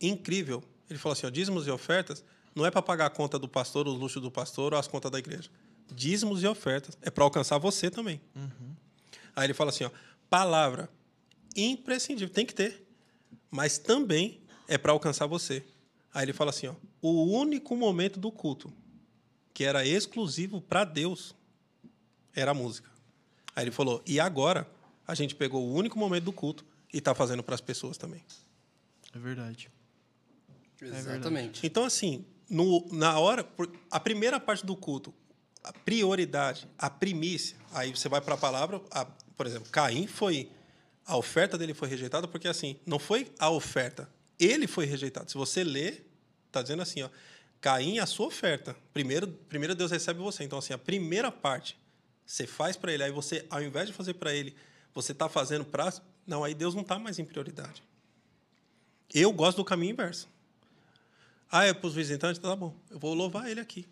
Incrível. 0.00 0.62
Ele 0.90 0.98
falou 0.98 1.12
assim, 1.14 1.26
ó, 1.26 1.30
dízimos 1.30 1.66
e 1.66 1.70
ofertas 1.70 2.22
não 2.54 2.66
é 2.66 2.70
para 2.70 2.82
pagar 2.82 3.06
a 3.06 3.10
conta 3.10 3.38
do 3.38 3.48
pastor, 3.48 3.86
os 3.88 3.98
luxos 3.98 4.20
do 4.20 4.30
pastor 4.30 4.72
ou 4.74 4.78
as 4.78 4.86
contas 4.86 5.10
da 5.10 5.18
igreja. 5.18 5.48
Dízimos 5.92 6.42
e 6.42 6.46
ofertas 6.46 6.98
é 7.02 7.10
para 7.10 7.24
alcançar 7.24 7.58
você 7.58 7.90
também. 7.90 8.20
Aí 9.34 9.46
ele 9.46 9.54
fala 9.54 9.70
assim, 9.70 9.84
ó, 9.84 9.90
palavra 10.30 10.88
imprescindível, 11.56 12.32
tem 12.32 12.44
que 12.46 12.54
ter, 12.54 12.86
mas 13.50 13.78
também 13.78 14.40
é 14.68 14.76
para 14.78 14.92
alcançar 14.92 15.26
você. 15.26 15.64
Aí 16.12 16.24
ele 16.24 16.32
fala 16.32 16.50
assim, 16.50 16.66
ó, 16.68 16.74
o 17.02 17.24
único 17.24 17.76
momento 17.76 18.18
do 18.18 18.30
culto 18.30 18.72
que 19.52 19.62
era 19.64 19.86
exclusivo 19.86 20.60
para 20.60 20.84
Deus 20.84 21.34
era 22.34 22.50
a 22.50 22.54
música. 22.54 22.90
Aí 23.54 23.64
ele 23.64 23.70
falou, 23.70 24.02
e 24.06 24.18
agora 24.18 24.68
a 25.06 25.14
gente 25.14 25.34
pegou 25.34 25.64
o 25.64 25.72
único 25.74 25.98
momento 25.98 26.24
do 26.24 26.32
culto 26.32 26.64
e 26.92 26.98
está 26.98 27.14
fazendo 27.14 27.42
para 27.42 27.54
as 27.54 27.60
pessoas 27.60 27.96
também. 27.96 28.22
É 29.14 29.18
verdade. 29.18 29.70
Exatamente. 30.80 31.64
Então, 31.66 31.84
assim, 31.84 32.24
no, 32.50 32.86
na 32.92 33.18
hora, 33.18 33.48
a 33.90 34.00
primeira 34.00 34.38
parte 34.40 34.66
do 34.66 34.76
culto, 34.76 35.14
a 35.62 35.72
prioridade, 35.72 36.68
a 36.76 36.90
primícia, 36.90 37.56
aí 37.72 37.90
você 37.96 38.08
vai 38.08 38.20
para 38.20 38.34
a 38.34 38.38
palavra, 38.38 38.82
a- 38.90 39.06
por 39.36 39.46
exemplo, 39.46 39.70
Caim 39.70 40.06
foi, 40.06 40.50
a 41.04 41.16
oferta 41.16 41.58
dele 41.58 41.74
foi 41.74 41.88
rejeitada 41.88 42.26
porque, 42.28 42.48
assim, 42.48 42.78
não 42.86 42.98
foi 42.98 43.32
a 43.38 43.50
oferta, 43.50 44.08
ele 44.38 44.66
foi 44.66 44.86
rejeitado. 44.86 45.30
Se 45.30 45.36
você 45.36 45.64
ler, 45.64 46.06
está 46.46 46.62
dizendo 46.62 46.82
assim, 46.82 47.02
ó, 47.02 47.08
Caim, 47.60 47.98
a 47.98 48.06
sua 48.06 48.26
oferta, 48.26 48.76
primeiro, 48.92 49.26
primeiro 49.26 49.74
Deus 49.74 49.90
recebe 49.90 50.20
você. 50.20 50.44
Então, 50.44 50.58
assim, 50.58 50.72
a 50.72 50.78
primeira 50.78 51.32
parte, 51.32 51.78
você 52.26 52.46
faz 52.46 52.76
para 52.76 52.92
ele, 52.92 53.02
aí 53.02 53.10
você, 53.10 53.46
ao 53.48 53.62
invés 53.62 53.86
de 53.86 53.92
fazer 53.92 54.14
para 54.14 54.34
ele, 54.34 54.54
você 54.94 55.12
está 55.12 55.28
fazendo 55.28 55.64
para... 55.64 55.92
Não, 56.26 56.44
aí 56.44 56.54
Deus 56.54 56.74
não 56.74 56.82
está 56.82 56.98
mais 56.98 57.18
em 57.18 57.24
prioridade. 57.24 57.82
Eu 59.12 59.32
gosto 59.32 59.58
do 59.58 59.64
caminho 59.64 59.92
inverso. 59.92 60.28
Ah, 61.50 61.64
é 61.64 61.72
para 61.72 61.86
os 61.86 61.94
visitantes? 61.94 62.40
Tá 62.40 62.54
bom. 62.56 62.74
Eu 62.90 62.98
vou 62.98 63.14
louvar 63.14 63.48
ele 63.48 63.60
aqui. 63.60 63.86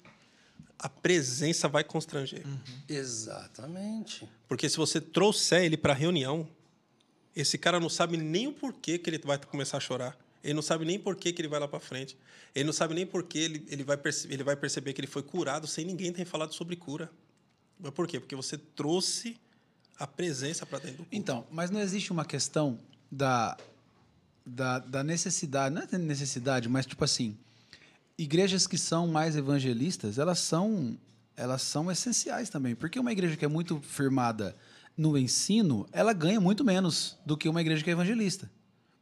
A 0.83 0.89
presença 0.89 1.69
vai 1.69 1.85
constranger. 1.85 2.45
Exatamente. 2.89 4.29
Porque 4.49 4.69
se 4.69 4.77
você 4.77 5.01
trouxer 5.01 5.65
ele 5.65 5.77
para 5.77 5.93
a 5.93 5.97
reunião, 5.97 6.47
esse 7.35 7.57
cara 7.57 7.81
não 7.81 7.89
sabe 7.89 8.17
nem 8.17 8.49
o 8.49 8.53
porquê 8.53 8.99
que 8.99 9.09
ele 9.09 9.19
vai 9.19 9.39
começar 9.39 9.77
a 9.79 9.81
chorar. 9.81 10.19
Ele 10.43 10.55
não 10.55 10.63
sabe 10.63 10.85
nem 10.85 10.99
por 10.99 11.15
que 11.17 11.29
ele 11.39 11.49
vai 11.49 11.61
lá 11.61 11.69
para 11.69 11.79
frente. 11.79 12.19
Ele 12.55 12.65
não 12.65 12.73
sabe 12.73 12.95
nem 12.95 13.07
por 13.07 13.23
que 13.23 13.39
ele, 13.39 13.65
ele, 13.69 13.85
vai 13.85 13.99
ele 14.29 14.43
vai 14.43 14.57
perceber 14.57 14.93
que 14.93 15.01
ele 15.01 15.07
foi 15.07 15.23
curado 15.23 15.67
sem 15.67 15.85
ninguém 15.85 16.13
ter 16.13 16.25
falado 16.25 16.53
sobre 16.53 16.77
cura. 16.77 17.11
Mas 17.79 17.93
por 17.93 18.07
quê? 18.07 18.19
Porque 18.19 18.35
você 18.35 18.59
trouxe 18.59 19.37
a 19.99 20.07
presença 20.07 20.67
para 20.67 20.79
dentro 20.79 20.99
do 20.99 21.05
culto. 21.05 21.17
Então, 21.17 21.47
mas 21.51 21.71
não 21.71 21.81
existe 21.81 22.11
uma 22.11 22.25
questão 22.25 22.79
da, 23.11 23.57
da, 24.45 24.79
da 24.81 25.05
necessidade, 25.05 25.75
não 25.75 25.83
é 25.83 25.99
necessidade, 25.99 26.69
mas 26.69 26.87
tipo 26.87 27.05
assim, 27.05 27.37
igrejas 28.19 28.67
que 28.67 28.79
são 28.79 29.07
mais 29.09 29.37
evangelistas, 29.37 30.19
elas 30.19 30.39
são, 30.39 30.99
elas 31.37 31.63
são 31.63 31.91
essenciais 31.91 32.49
também, 32.49 32.75
porque 32.75 32.99
uma 32.99 33.13
igreja 33.13 33.37
que 33.37 33.45
é 33.45 33.49
muito 33.49 33.81
firmada 33.81 34.57
no 34.97 35.17
ensino, 35.17 35.89
ela 35.93 36.13
ganha 36.13 36.41
muito 36.41 36.65
menos 36.65 37.17
do 37.25 37.37
que 37.37 37.49
uma 37.49 37.61
igreja 37.61 37.83
que 37.83 37.91
é 37.91 37.93
evangelista. 37.93 38.51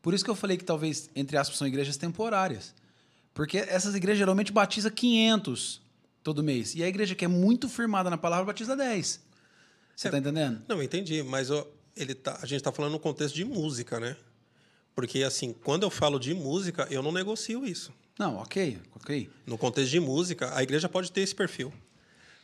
Por 0.01 0.15
isso 0.15 0.25
que 0.25 0.31
eu 0.31 0.35
falei 0.37 0.57
que 0.57 0.65
talvez, 0.65 1.11
entre 1.15 1.37
aspas, 1.37 1.59
são 1.59 1.67
igrejas 1.67 1.97
temporárias. 1.97 2.75
Porque 3.35 3.59
essas 3.59 3.95
igrejas 3.95 4.19
geralmente 4.19 4.53
batizam 4.53 4.91
500 4.91 5.83
todo 6.23 6.43
mês. 6.43 6.75
E 6.75 6.83
a 6.83 6.89
igreja 6.89 7.15
que 7.15 7.25
é 7.25 7.29
muito 7.29 7.69
firmada 7.69 8.09
na 8.09 8.17
palavra 8.17 8.45
batiza 8.47 8.77
10. 8.77 9.21
Você 9.95 10.09
É. 10.09 10.11
tá 10.11 10.19
entendendo? 10.19 10.63
Não, 10.69 10.83
entendi, 10.83 11.23
mas 11.23 11.51
ó, 11.51 11.67
ele 11.97 12.15
tá, 12.15 12.39
a 12.41 12.47
gente 12.47 12.57
está 12.59 12.73
falando 12.73 12.93
no 12.93 12.99
contexto 13.01 13.35
de 13.35 13.45
música, 13.45 14.01
né? 14.01 14.17
Porque, 14.95 15.23
assim, 15.23 15.53
quando 15.53 15.83
eu 15.83 15.91
falo 15.91 16.19
de 16.19 16.33
música, 16.35 16.87
eu 16.91 17.03
não 17.03 17.13
negocio 17.13 17.67
isso. 17.67 17.93
Não, 18.21 18.37
ok, 18.37 18.79
ok. 18.97 19.31
No 19.47 19.57
contexto 19.57 19.91
de 19.91 19.99
música, 19.99 20.55
a 20.55 20.63
igreja 20.63 20.91
pode 20.91 21.11
ter 21.11 21.23
esse 21.23 21.35
perfil. 21.35 21.73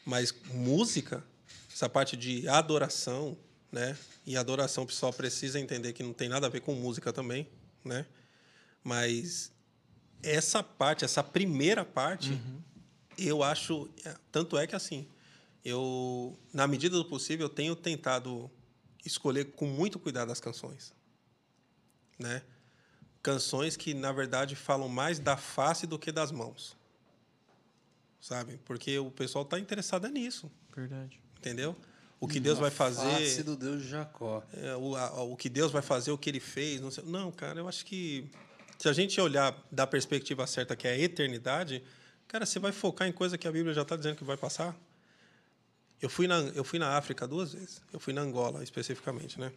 Mas 0.07 0.35
música, 0.47 1.23
essa 1.70 1.86
parte 1.86 2.16
de 2.16 2.48
adoração, 2.48 3.36
né? 3.70 3.94
E 4.24 4.39
adoração 4.39 4.85
o 4.85 4.86
pessoal 4.86 5.12
precisa 5.12 5.61
entender 5.61 5.93
que 5.93 6.03
não 6.03 6.15
tem 6.15 6.31
nada 6.31 6.47
a 6.47 6.48
ver 6.48 6.61
com 6.61 6.74
música 6.74 7.12
também, 7.12 7.47
né? 7.85 8.07
Mas 8.82 9.53
essa 10.23 10.62
parte, 10.62 11.05
essa 11.05 11.23
primeira 11.23 11.85
parte, 11.85 12.40
eu 13.19 13.43
acho, 13.43 13.86
é, 14.03 14.16
tanto 14.32 14.57
é 14.57 14.66
que 14.66 14.74
assim, 14.74 15.07
eu 15.62 16.39
na 16.55 16.66
medida 16.66 16.97
do 16.97 17.05
possível 17.05 17.48
eu 17.48 17.51
tenho 17.51 17.77
tentado 17.77 18.51
escolher 19.05 19.53
com 19.53 19.66
muito 19.66 19.98
cuidado 19.98 20.32
as 20.32 20.40
canções, 20.40 20.94
né? 22.19 22.40
Canções 23.27 23.77
que 23.77 23.93
na 23.93 24.12
verdade 24.12 24.55
falam 24.55 24.89
mais 24.89 25.19
da 25.19 25.36
face 25.36 25.86
do 25.86 25.98
que 25.98 26.12
das 26.12 26.31
mãos 26.31 26.77
sabe? 28.20 28.59
Porque 28.65 28.98
o 28.98 29.11
pessoal 29.11 29.44
está 29.44 29.59
interessado 29.59 30.07
é 30.07 30.11
nisso, 30.11 30.51
Verdade. 30.74 31.20
entendeu? 31.39 31.77
O 32.19 32.27
que 32.27 32.40
Deus 32.40 32.59
vai 32.59 32.70
Face 32.70 32.97
fazer, 32.97 33.43
do 33.44 33.57
Deus 33.57 33.82
de 33.82 33.89
Jacó. 33.89 34.43
é, 34.55 34.74
o, 34.77 34.97
a- 34.97 35.23
o 35.23 35.36
que 35.36 35.48
Deus 35.48 35.70
vai 35.70 35.82
fazer, 35.82 36.11
o 36.11 36.19
que 36.19 36.31
Ele 36.31 36.40
fez, 36.40 36.81
não 36.81 36.90
sei. 36.90 37.05
Não, 37.05 37.31
cara, 37.31 37.61
eu 37.61 37.69
acho 37.69 37.85
que 37.85 38.28
se 38.78 38.89
a 38.89 38.93
gente 38.93 39.20
olhar 39.20 39.55
da 39.70 39.86
perspectiva 39.86 40.47
certa, 40.47 40.74
que 40.74 40.89
é 40.89 40.93
a 40.93 40.98
eternidade, 40.98 41.85
cara, 42.27 42.44
você 42.47 42.59
vai 42.59 42.73
focar 42.73 43.07
em 43.07 43.12
coisa 43.12 43.36
que 43.39 43.47
a 43.47 43.53
Bíblia 43.53 43.74
já 43.74 43.82
está 43.82 43.97
dizendo 43.97 44.16
que 44.16 44.24
vai 44.24 44.36
passar. 44.36 44.74
Eu 46.01 46.09
fui 46.11 46.27
na 46.27 46.39
eu 46.55 46.65
fui 46.65 46.78
na 46.78 46.97
África 46.97 47.27
duas 47.28 47.53
vezes. 47.53 47.81
Eu 47.93 48.01
fui 48.01 48.12
na 48.12 48.23
Angola 48.23 48.62
especificamente, 48.65 49.39
né? 49.39 49.53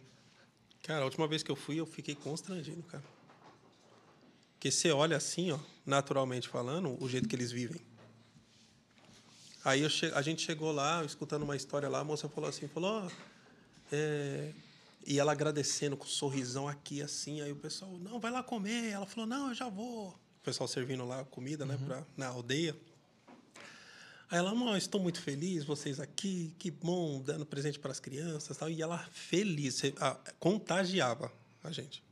Cara, 0.82 1.00
a 1.02 1.04
última 1.04 1.26
vez 1.26 1.42
que 1.42 1.50
eu 1.50 1.56
fui, 1.56 1.76
eu 1.80 1.86
fiquei 1.86 2.14
constrangido, 2.14 2.82
cara. 2.84 3.04
Porque 4.60 4.70
você 4.70 4.92
olha 4.92 5.16
assim, 5.16 5.52
ó, 5.52 5.58
naturalmente 5.86 6.46
falando, 6.46 7.02
o 7.02 7.08
jeito 7.08 7.26
que 7.26 7.34
eles 7.34 7.50
vivem. 7.50 7.80
Aí 9.64 9.88
che- 9.88 10.12
a 10.14 10.20
gente 10.20 10.42
chegou 10.42 10.70
lá, 10.70 11.02
escutando 11.02 11.44
uma 11.44 11.56
história 11.56 11.88
lá, 11.88 12.00
a 12.00 12.04
moça 12.04 12.28
falou 12.28 12.50
assim, 12.50 12.68
falou, 12.68 13.06
ó, 13.06 13.10
é, 13.90 14.52
e 15.06 15.18
ela 15.18 15.32
agradecendo 15.32 15.96
com 15.96 16.04
um 16.04 16.08
sorrisão 16.08 16.68
aqui, 16.68 17.00
assim, 17.00 17.40
aí 17.40 17.50
o 17.50 17.56
pessoal, 17.56 17.90
não, 18.00 18.20
vai 18.20 18.30
lá 18.30 18.42
comer. 18.42 18.90
Ela 18.90 19.06
falou, 19.06 19.26
não, 19.26 19.48
eu 19.48 19.54
já 19.54 19.66
vou. 19.66 20.08
O 20.10 20.42
pessoal 20.44 20.68
servindo 20.68 21.06
lá 21.06 21.24
comida, 21.24 21.64
né, 21.64 21.78
pra, 21.86 22.04
na 22.14 22.26
aldeia. 22.26 22.76
Aí 24.30 24.38
ela, 24.38 24.54
não, 24.54 24.76
estou 24.76 25.00
muito 25.00 25.22
feliz, 25.22 25.64
vocês 25.64 25.98
aqui, 25.98 26.54
que 26.58 26.70
bom, 26.70 27.22
dando 27.22 27.46
presente 27.46 27.78
para 27.78 27.92
as 27.92 27.98
crianças 27.98 28.58
tal. 28.58 28.68
E 28.68 28.82
ela 28.82 28.98
feliz, 29.10 29.80
contagiava 30.38 31.32
a 31.64 31.72
gente. 31.72 32.04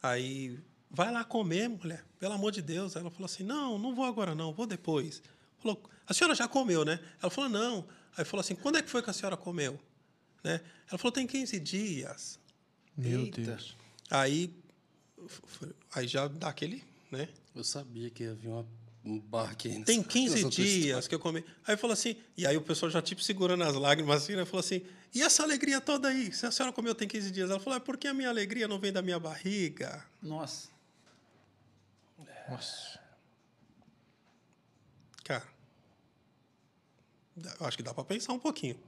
Aí 0.00 0.60
vai 0.90 1.12
lá 1.12 1.24
comer, 1.24 1.68
mulher, 1.68 2.04
pelo 2.18 2.34
amor 2.34 2.50
de 2.52 2.60
Deus. 2.62 2.96
Ela 2.96 3.10
falou 3.10 3.26
assim: 3.26 3.42
não, 3.42 3.78
não 3.78 3.94
vou 3.94 4.04
agora, 4.04 4.34
não, 4.34 4.52
vou 4.52 4.66
depois. 4.66 5.22
Falou, 5.58 5.82
a 6.06 6.12
senhora 6.14 6.34
já 6.34 6.48
comeu, 6.48 6.84
né? 6.84 6.98
Ela 7.22 7.30
falou, 7.30 7.48
não. 7.50 7.86
Aí 8.16 8.24
falou 8.24 8.40
assim: 8.40 8.54
quando 8.54 8.76
é 8.78 8.82
que 8.82 8.90
foi 8.90 9.02
que 9.02 9.10
a 9.10 9.12
senhora 9.12 9.36
comeu? 9.36 9.78
Né? 10.42 10.60
Ela 10.88 10.98
falou, 10.98 11.12
tem 11.12 11.26
15 11.26 11.60
dias. 11.60 12.38
Meu 12.96 13.20
Eita. 13.20 13.40
Deus. 13.42 13.76
Aí, 14.10 14.52
aí 15.94 16.06
já 16.08 16.26
dá 16.28 16.48
aquele, 16.48 16.82
né? 17.10 17.28
Eu 17.54 17.62
sabia 17.64 18.10
que 18.10 18.24
havia 18.24 18.50
uma, 18.50 18.66
um 19.04 19.18
bar 19.18 19.50
aqui. 19.50 19.68
nessa- 19.68 19.84
Tem 19.84 20.02
15 20.02 20.34
nessa 20.36 20.40
tua 20.42 20.50
dias 20.64 20.84
história. 20.86 21.08
que 21.08 21.14
eu 21.14 21.20
comi. 21.20 21.44
Aí 21.66 21.76
falou 21.76 21.92
assim, 21.92 22.16
e 22.36 22.46
aí 22.46 22.56
o 22.56 22.62
pessoal 22.62 22.90
já 22.90 23.02
tipo 23.02 23.22
segurando 23.22 23.62
as 23.64 23.74
lágrimas 23.74 24.22
assim, 24.22 24.34
né? 24.34 24.44
Falou 24.44 24.60
assim, 24.60 24.82
e 25.14 25.22
essa 25.22 25.42
alegria 25.42 25.80
toda 25.80 26.08
aí? 26.08 26.32
Se 26.32 26.46
a 26.46 26.50
senhora 26.50 26.72
comeu 26.72 26.94
tem 26.94 27.06
15 27.08 27.30
dias. 27.30 27.50
Ela 27.50 27.60
falou, 27.60 27.76
é 27.76 27.80
porque 27.80 28.08
a 28.08 28.14
minha 28.14 28.28
alegria 28.28 28.66
não 28.66 28.78
vem 28.78 28.92
da 28.92 29.02
minha 29.02 29.18
barriga. 29.18 30.04
Nossa. 30.22 30.68
Nossa. 32.50 32.98
Cara, 35.24 35.46
eu 37.60 37.66
acho 37.66 37.76
que 37.76 37.82
dá 37.82 37.94
para 37.94 38.04
pensar 38.04 38.32
um 38.32 38.38
pouquinho. 38.38 38.78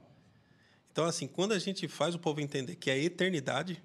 Então, 0.91 1.05
assim, 1.05 1.27
quando 1.27 1.53
a 1.53 1.59
gente 1.59 1.87
faz 1.87 2.13
o 2.13 2.19
povo 2.19 2.39
entender 2.41 2.75
que 2.75 2.89
é 2.89 2.99
eternidade, 2.99 3.81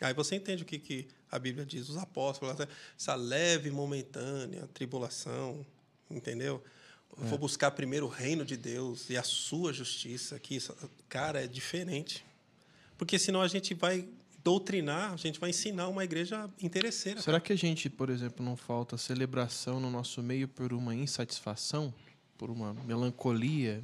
aí 0.00 0.12
você 0.14 0.36
entende 0.36 0.62
o 0.62 0.66
que, 0.66 0.78
que 0.78 1.08
a 1.30 1.38
Bíblia 1.38 1.64
diz, 1.64 1.88
os 1.88 1.96
apóstolos, 1.96 2.54
essa 2.98 3.14
leve 3.14 3.70
momentânea 3.70 4.68
tribulação, 4.74 5.64
entendeu? 6.10 6.62
Eu 7.18 7.24
vou 7.26 7.38
buscar 7.38 7.70
primeiro 7.72 8.06
o 8.06 8.08
reino 8.08 8.44
de 8.44 8.56
Deus 8.56 9.10
e 9.10 9.16
a 9.18 9.22
sua 9.22 9.72
justiça 9.72 10.36
aqui. 10.36 10.56
isso- 10.56 10.74
Cara, 11.08 11.42
é 11.44 11.46
diferente. 11.46 12.24
Porque 12.96 13.18
senão 13.18 13.42
a 13.42 13.48
gente 13.48 13.74
vai 13.74 14.08
doutrinar, 14.44 15.12
a 15.12 15.16
gente 15.16 15.38
vai 15.38 15.50
ensinar 15.50 15.88
uma 15.88 16.04
igreja 16.04 16.50
interesseira. 16.60 17.20
Será 17.20 17.40
que 17.40 17.52
a 17.52 17.56
gente, 17.56 17.88
por 17.88 18.10
exemplo, 18.10 18.44
não 18.44 18.56
falta 18.56 18.96
celebração 18.96 19.80
no 19.80 19.90
nosso 19.90 20.22
meio 20.22 20.48
por 20.48 20.72
uma 20.72 20.94
insatisfação? 20.94 21.92
Por 22.36 22.50
uma 22.50 22.74
melancolia 22.74 23.82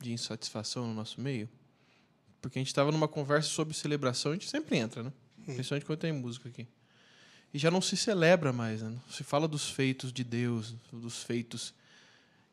de 0.00 0.12
insatisfação 0.12 0.86
no 0.86 0.94
nosso 0.94 1.20
meio? 1.20 1.48
Porque 2.40 2.58
a 2.58 2.60
gente 2.60 2.68
estava 2.68 2.92
numa 2.92 3.08
conversa 3.08 3.48
sobre 3.48 3.74
celebração, 3.74 4.32
a 4.32 4.34
gente 4.34 4.48
sempre 4.48 4.76
entra, 4.76 5.02
né? 5.02 5.12
Principalmente 5.44 5.84
quando 5.84 5.98
tem 5.98 6.12
música 6.12 6.48
aqui. 6.48 6.66
E 7.52 7.58
já 7.58 7.70
não 7.70 7.80
se 7.80 7.96
celebra 7.96 8.52
mais, 8.52 8.82
né? 8.82 8.96
Se 9.10 9.24
fala 9.24 9.48
dos 9.48 9.68
feitos 9.68 10.12
de 10.12 10.22
Deus, 10.22 10.74
dos 10.92 11.22
feitos 11.22 11.74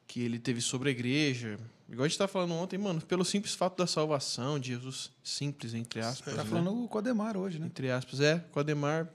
que 0.08 0.22
ele 0.22 0.40
teve 0.40 0.62
sobre 0.62 0.90
a 0.90 0.92
igreja. 0.92 1.60
Igual 1.88 2.06
a 2.06 2.08
gente 2.08 2.14
estava 2.14 2.32
falando 2.32 2.54
ontem, 2.54 2.78
mano, 2.78 3.00
pelo 3.02 3.24
simples 3.24 3.54
fato 3.54 3.78
da 3.78 3.86
salvação, 3.86 4.60
de 4.60 4.70
Jesus 4.70 5.12
simples, 5.24 5.74
entre 5.74 6.00
aspas. 6.00 6.34
Tá 6.36 6.44
né? 6.44 6.50
falando 6.50 6.88
com 6.88 6.96
o 6.96 6.98
Ademar 6.98 7.38
hoje, 7.38 7.60
né? 7.60 7.68
entre 7.68 7.92
aspas, 7.92 8.20
é, 8.22 8.40
com 8.52 8.60
Ademar. 8.60 9.08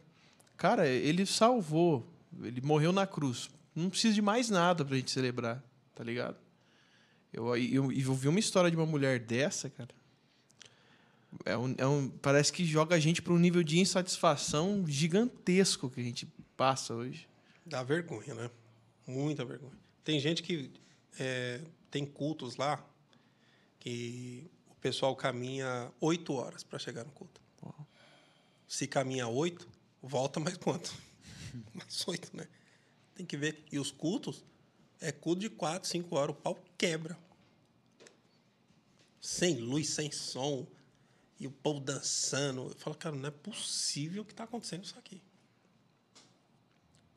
Cara, 0.56 0.86
ele 0.86 1.26
salvou, 1.26 2.08
ele 2.42 2.60
morreu 2.60 2.92
na 2.92 3.06
cruz. 3.06 3.50
Não 3.74 3.90
precisa 3.90 4.14
de 4.14 4.22
mais 4.22 4.50
nada 4.50 4.84
pra 4.84 4.96
gente 4.96 5.10
celebrar, 5.10 5.62
tá 5.94 6.04
ligado? 6.04 6.36
Eu, 7.32 7.56
eu, 7.56 7.92
eu 7.92 8.14
vi 8.14 8.28
uma 8.28 8.38
história 8.38 8.70
de 8.70 8.76
uma 8.76 8.86
mulher 8.86 9.18
dessa, 9.18 9.68
cara. 9.70 9.90
É 11.44 11.56
um, 11.56 11.74
é 11.78 11.86
um, 11.86 12.08
parece 12.08 12.52
que 12.52 12.64
joga 12.64 12.96
a 12.96 12.98
gente 12.98 13.22
para 13.22 13.32
um 13.32 13.38
nível 13.38 13.62
de 13.62 13.78
insatisfação 13.78 14.84
gigantesco 14.86 15.88
que 15.88 16.00
a 16.00 16.04
gente 16.04 16.26
passa 16.56 16.94
hoje. 16.94 17.28
Dá 17.64 17.82
vergonha, 17.82 18.34
né? 18.34 18.50
Muita 19.06 19.44
vergonha. 19.44 19.78
Tem 20.02 20.18
gente 20.18 20.42
que 20.42 20.70
é, 21.18 21.60
tem 21.90 22.06
cultos 22.06 22.56
lá 22.56 22.84
que 23.78 24.50
o 24.68 24.74
pessoal 24.76 25.16
caminha 25.16 25.92
oito 26.00 26.32
horas 26.34 26.62
para 26.62 26.78
chegar 26.78 27.04
no 27.04 27.10
culto. 27.12 27.40
Se 28.68 28.86
caminha 28.86 29.26
oito, 29.26 29.68
volta 30.00 30.38
mais 30.38 30.56
quanto? 30.56 30.94
mais 31.74 32.06
oito, 32.06 32.36
né? 32.36 32.46
Tem 33.16 33.26
que 33.26 33.36
ver. 33.36 33.64
E 33.72 33.78
os 33.78 33.90
cultos 33.90 34.44
é 35.00 35.10
culto 35.10 35.40
de 35.40 35.50
quatro, 35.50 35.88
cinco 35.88 36.14
horas, 36.14 36.36
o 36.36 36.38
pau 36.38 36.56
quebra. 36.78 37.18
Sem 39.20 39.56
luz, 39.56 39.88
sem 39.88 40.12
som. 40.12 40.66
E 41.38 41.46
o 41.46 41.50
povo 41.50 41.80
dançando. 41.80 42.68
Eu 42.68 42.76
falo, 42.76 42.94
cara, 42.96 43.16
não 43.16 43.28
é 43.28 43.32
possível 43.32 44.24
que 44.24 44.32
está 44.32 44.44
acontecendo 44.44 44.84
isso 44.84 44.98
aqui. 44.98 45.20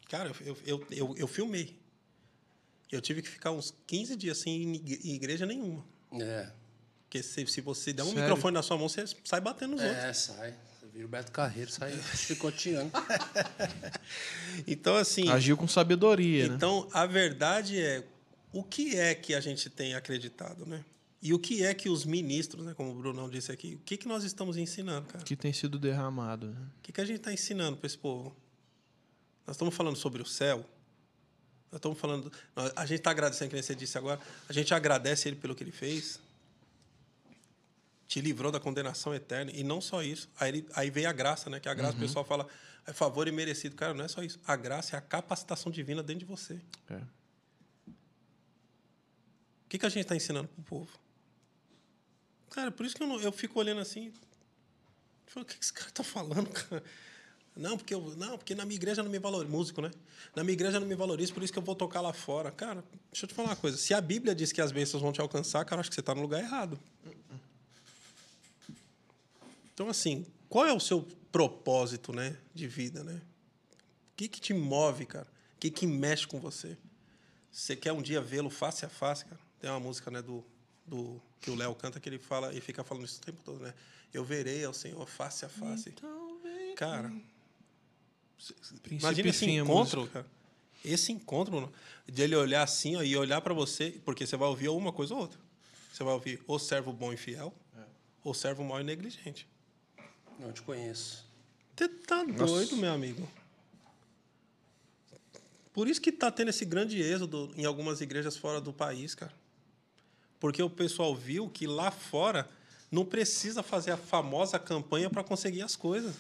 Cara, 0.08 0.30
eu, 0.30 0.36
eu, 0.46 0.58
eu, 0.66 0.88
eu, 0.90 1.18
eu 1.18 1.28
filmei. 1.28 1.83
Eu 2.94 3.02
tive 3.02 3.24
que 3.24 3.30
ficar 3.30 3.52
uns 3.52 3.74
15 3.88 4.16
dias 4.16 4.38
sem 4.38 4.76
igreja 5.04 5.48
nenhuma. 5.48 5.84
É. 6.14 6.52
Porque 7.04 7.24
se, 7.24 7.46
se 7.48 7.60
você 7.60 7.92
der 7.92 8.04
um 8.04 8.08
Sério? 8.08 8.22
microfone 8.22 8.54
na 8.54 8.62
sua 8.62 8.78
mão, 8.78 8.88
você 8.88 9.04
sai 9.24 9.42
batendo 9.42 9.72
nos 9.72 9.82
outros. 9.82 10.04
É, 10.04 10.14
sai. 10.14 10.56
Você 10.80 10.88
vira 10.94 11.06
o 11.06 11.10
Beto 11.10 11.32
Carreiro, 11.32 11.72
sai 11.72 12.00
chicoteando. 12.16 12.92
Então, 14.68 14.96
assim. 14.96 15.28
Agiu 15.30 15.58
com 15.58 15.68
sabedoria, 15.68 16.48
né? 16.48 16.56
Então, 16.56 16.88
a 16.94 17.08
verdade 17.08 17.80
é 17.80 18.04
o 18.52 18.64
que 18.64 18.96
é 18.96 19.16
que 19.16 19.34
a 19.34 19.42
gente 19.42 19.68
tem 19.70 19.96
acreditado, 19.96 20.66
né? 20.66 20.86
E 21.20 21.34
o 21.34 21.40
que 21.40 21.64
é 21.64 21.74
que 21.74 21.90
os 21.90 22.06
ministros, 22.06 22.66
né, 22.66 22.74
como 22.76 22.92
o 22.92 22.94
Brunão 22.94 23.30
disse 23.30 23.52
aqui, 23.52 23.76
o 23.76 23.80
que, 23.80 23.98
que 23.98 24.08
nós 24.08 24.24
estamos 24.24 24.58
ensinando, 24.58 25.08
cara? 25.08 25.24
Que 25.24 25.36
tem 25.36 25.52
sido 25.52 25.80
derramado, 25.80 26.48
né? 26.48 26.62
O 26.78 26.82
que, 26.84 26.92
que 26.92 27.02
a 27.02 27.06
gente 27.06 27.18
está 27.18 27.34
ensinando 27.34 27.78
para 27.78 27.88
esse 27.88 27.98
povo? 27.98 28.36
Nós 29.48 29.56
estamos 29.56 29.74
falando 29.74 29.96
sobre 29.96 30.22
o 30.22 30.26
céu. 30.26 30.64
Nós 31.74 31.80
estamos 31.80 31.98
falando. 32.00 32.32
A 32.76 32.86
gente 32.86 33.00
está 33.00 33.10
agradecendo, 33.10 33.50
que 33.50 33.60
você 33.60 33.74
disse 33.74 33.98
agora. 33.98 34.22
A 34.48 34.54
gente 34.54 34.72
agradece 34.76 35.28
ele 35.28 35.36
pelo 35.38 35.56
que 35.56 35.64
ele 35.64 35.72
fez. 35.72 36.20
Te 38.08 38.22
livrou 38.22 38.52
da 38.52 38.60
condenação 38.60 39.12
eterna. 39.16 39.50
E 39.52 39.64
não 39.64 39.82
só 39.82 40.04
isso. 40.04 40.30
Aí, 40.40 40.50
ele- 40.50 40.68
aí 40.76 40.92
vem 40.92 41.08
a 41.08 41.12
graça, 41.12 41.50
né? 41.50 41.60
Que 41.60 41.68
a 41.68 41.74
graça, 41.74 41.98
o 41.98 42.00
pessoal 42.00 42.24
fala, 42.24 42.48
é 42.86 42.94
favor 42.94 43.28
e 43.28 43.32
merecido. 43.32 43.76
Cara, 43.76 43.92
não 43.92 44.06
é 44.06 44.08
só 44.08 44.22
isso. 44.22 44.40
A 44.46 44.56
graça 44.56 44.96
é 44.96 45.00
a 45.00 45.02
capacitação 45.02 45.72
divina 45.72 46.04
dentro 46.04 46.20
de 46.20 46.26
você. 46.26 46.62
É. 46.92 46.96
O 46.96 47.08
que, 49.70 49.80
que 49.80 49.86
a 49.88 49.90
gente 49.90 50.04
está 50.04 50.16
ensinando 50.16 50.48
para 50.50 50.62
o 50.62 50.64
povo? 50.64 50.92
Cara, 52.52 52.70
por 52.72 52.86
isso 52.86 52.96
que 52.96 53.02
eu, 53.02 53.08
não- 53.08 53.20
eu 53.20 53.32
fico 53.32 53.58
olhando 53.60 53.82
assim. 53.82 54.14
falo, 55.26 55.44
O 55.44 55.50
que, 55.50 55.58
que 55.58 55.64
esse 55.64 55.74
cara 55.74 55.90
está 55.90 56.04
falando, 56.04 56.48
cara? 56.54 56.84
Não, 57.56 57.78
porque 57.78 57.94
eu, 57.94 58.14
não, 58.18 58.38
porque 58.38 58.56
na 58.56 58.66
minha 58.66 58.76
igreja 58.76 59.04
não 59.04 59.12
me 59.12 59.20
valoriza. 59.20 59.52
Músico, 59.52 59.82
né? 59.82 59.92
Na 60.36 60.44
minha 60.44 60.54
igreja 60.54 60.80
não 60.80 60.88
me 60.88 60.96
valoriza, 60.96 61.34
por 61.34 61.44
isso 61.44 61.54
que 61.54 61.60
eu 61.60 61.64
vou 61.64 61.76
tocar 61.76 62.02
lá 62.02 62.12
fora. 62.12 62.52
Cara, 62.52 62.84
deixa 63.12 63.26
eu 63.26 63.30
te 63.30 63.36
falar 63.36 63.50
uma 63.50 63.56
coisa. 63.56 63.78
Se 63.78 63.94
a 63.94 64.02
Bíblia 64.02 64.34
diz 64.34 64.52
que 64.52 64.60
as 64.60 64.72
bênçãos 64.72 65.02
vão 65.02 65.12
te 65.12 65.22
alcançar, 65.22 65.64
cara, 65.64 65.82
acho 65.82 65.90
que 65.90 65.96
você 65.96 66.00
está 66.00 66.16
no 66.16 66.22
lugar 66.22 66.42
errado. 66.42 66.80
Então, 69.74 69.88
assim, 69.88 70.26
qual 70.50 70.66
é 70.66 70.74
o 70.74 70.80
seu 70.80 71.08
propósito, 71.32 72.12
né, 72.12 72.38
de 72.54 72.68
vida, 72.68 73.04
né? 73.04 73.22
O 74.12 74.16
que, 74.16 74.28
que 74.28 74.42
te 74.42 74.54
move, 74.54 75.06
cara? 75.06 75.28
O 75.56 75.60
que, 75.60 75.70
que 75.70 75.86
mexe 75.86 76.28
com 76.28 76.40
você? 76.40 76.78
Você 77.52 77.76
quer 77.76 77.92
um 77.92 78.02
dia 78.02 78.22
vê-lo 78.22 78.50
face 78.50 78.86
a 78.86 78.90
face, 78.90 79.26
cara? 79.26 79.42
Tem 79.60 79.70
uma 79.70 79.80
música, 79.80 80.10
né, 80.10 80.22
do, 80.22 80.44
do 80.86 81.22
que 81.40 81.52
o 81.52 81.56
Léo 81.56 81.76
canta 81.76 82.00
que 82.00 82.10
ele 82.10 82.20
fala 82.20 82.54
e 82.54 82.62
fica 82.62 82.84
falando 82.84 83.06
isso 83.06 83.20
o 83.20 83.26
tempo 83.26 83.42
todo, 83.44 83.60
né? 83.60 83.74
Eu 84.12 84.24
verei 84.24 84.64
ao 84.64 84.74
Senhor 84.74 85.08
face 85.08 85.46
a 85.46 85.50
face. 85.50 85.94
Cara, 86.76 87.10
Princípio 87.10 87.33
imagina 88.90 89.30
esse 89.30 89.50
encontro, 89.50 90.02
música. 90.02 90.24
cara. 90.24 90.34
Esse 90.84 91.12
encontro, 91.12 91.54
mano, 91.56 91.74
de 92.06 92.22
ele 92.22 92.36
olhar 92.36 92.64
assim 92.64 92.96
ó, 92.96 93.04
e 93.04 93.16
olhar 93.16 93.42
para 93.42 93.54
você, 93.54 94.02
porque 94.04 94.26
você 94.28 94.36
vai 94.36 94.50
ouvir 94.50 94.70
uma 94.70 94.92
coisa 94.92 95.14
ou 95.14 95.22
outra. 95.22 95.40
Você 95.92 96.04
vai 96.04 96.14
ouvir 96.14 96.42
ou 96.48 96.60
servo 96.60 96.92
bom 96.92 97.14
e 97.14 97.18
fiel, 97.18 97.54
ou 98.24 98.34
servo 98.34 98.64
mau 98.64 98.80
e 98.82 98.84
negligente. 98.84 99.48
Não 100.40 100.52
te 100.52 100.62
conheço. 100.62 101.26
Você 101.76 101.88
tá 101.88 102.24
doido, 102.24 102.76
meu 102.78 102.92
amigo. 102.92 103.28
Por 105.74 105.88
isso 105.88 106.00
que 106.00 106.12
tá 106.12 106.32
tendo 106.32 106.50
esse 106.50 106.66
grande 106.66 107.02
êxodo 107.02 107.52
em 107.58 107.66
algumas 107.66 108.00
igrejas 108.00 108.38
fora 108.38 108.62
do 108.62 108.72
país, 108.72 109.16
cara. 109.16 109.34
Porque 110.40 110.62
o 110.62 110.70
pessoal 110.70 111.16
viu 111.16 111.50
que 111.50 111.66
lá 111.66 111.90
fora 111.90 112.48
não 112.92 113.04
precisa 113.04 113.64
fazer 113.64 113.92
a 113.92 113.98
famosa 113.98 114.60
campanha 114.60 115.10
para 115.10 115.24
conseguir 115.24 115.64
as 115.64 115.76
coisas. 115.76 116.16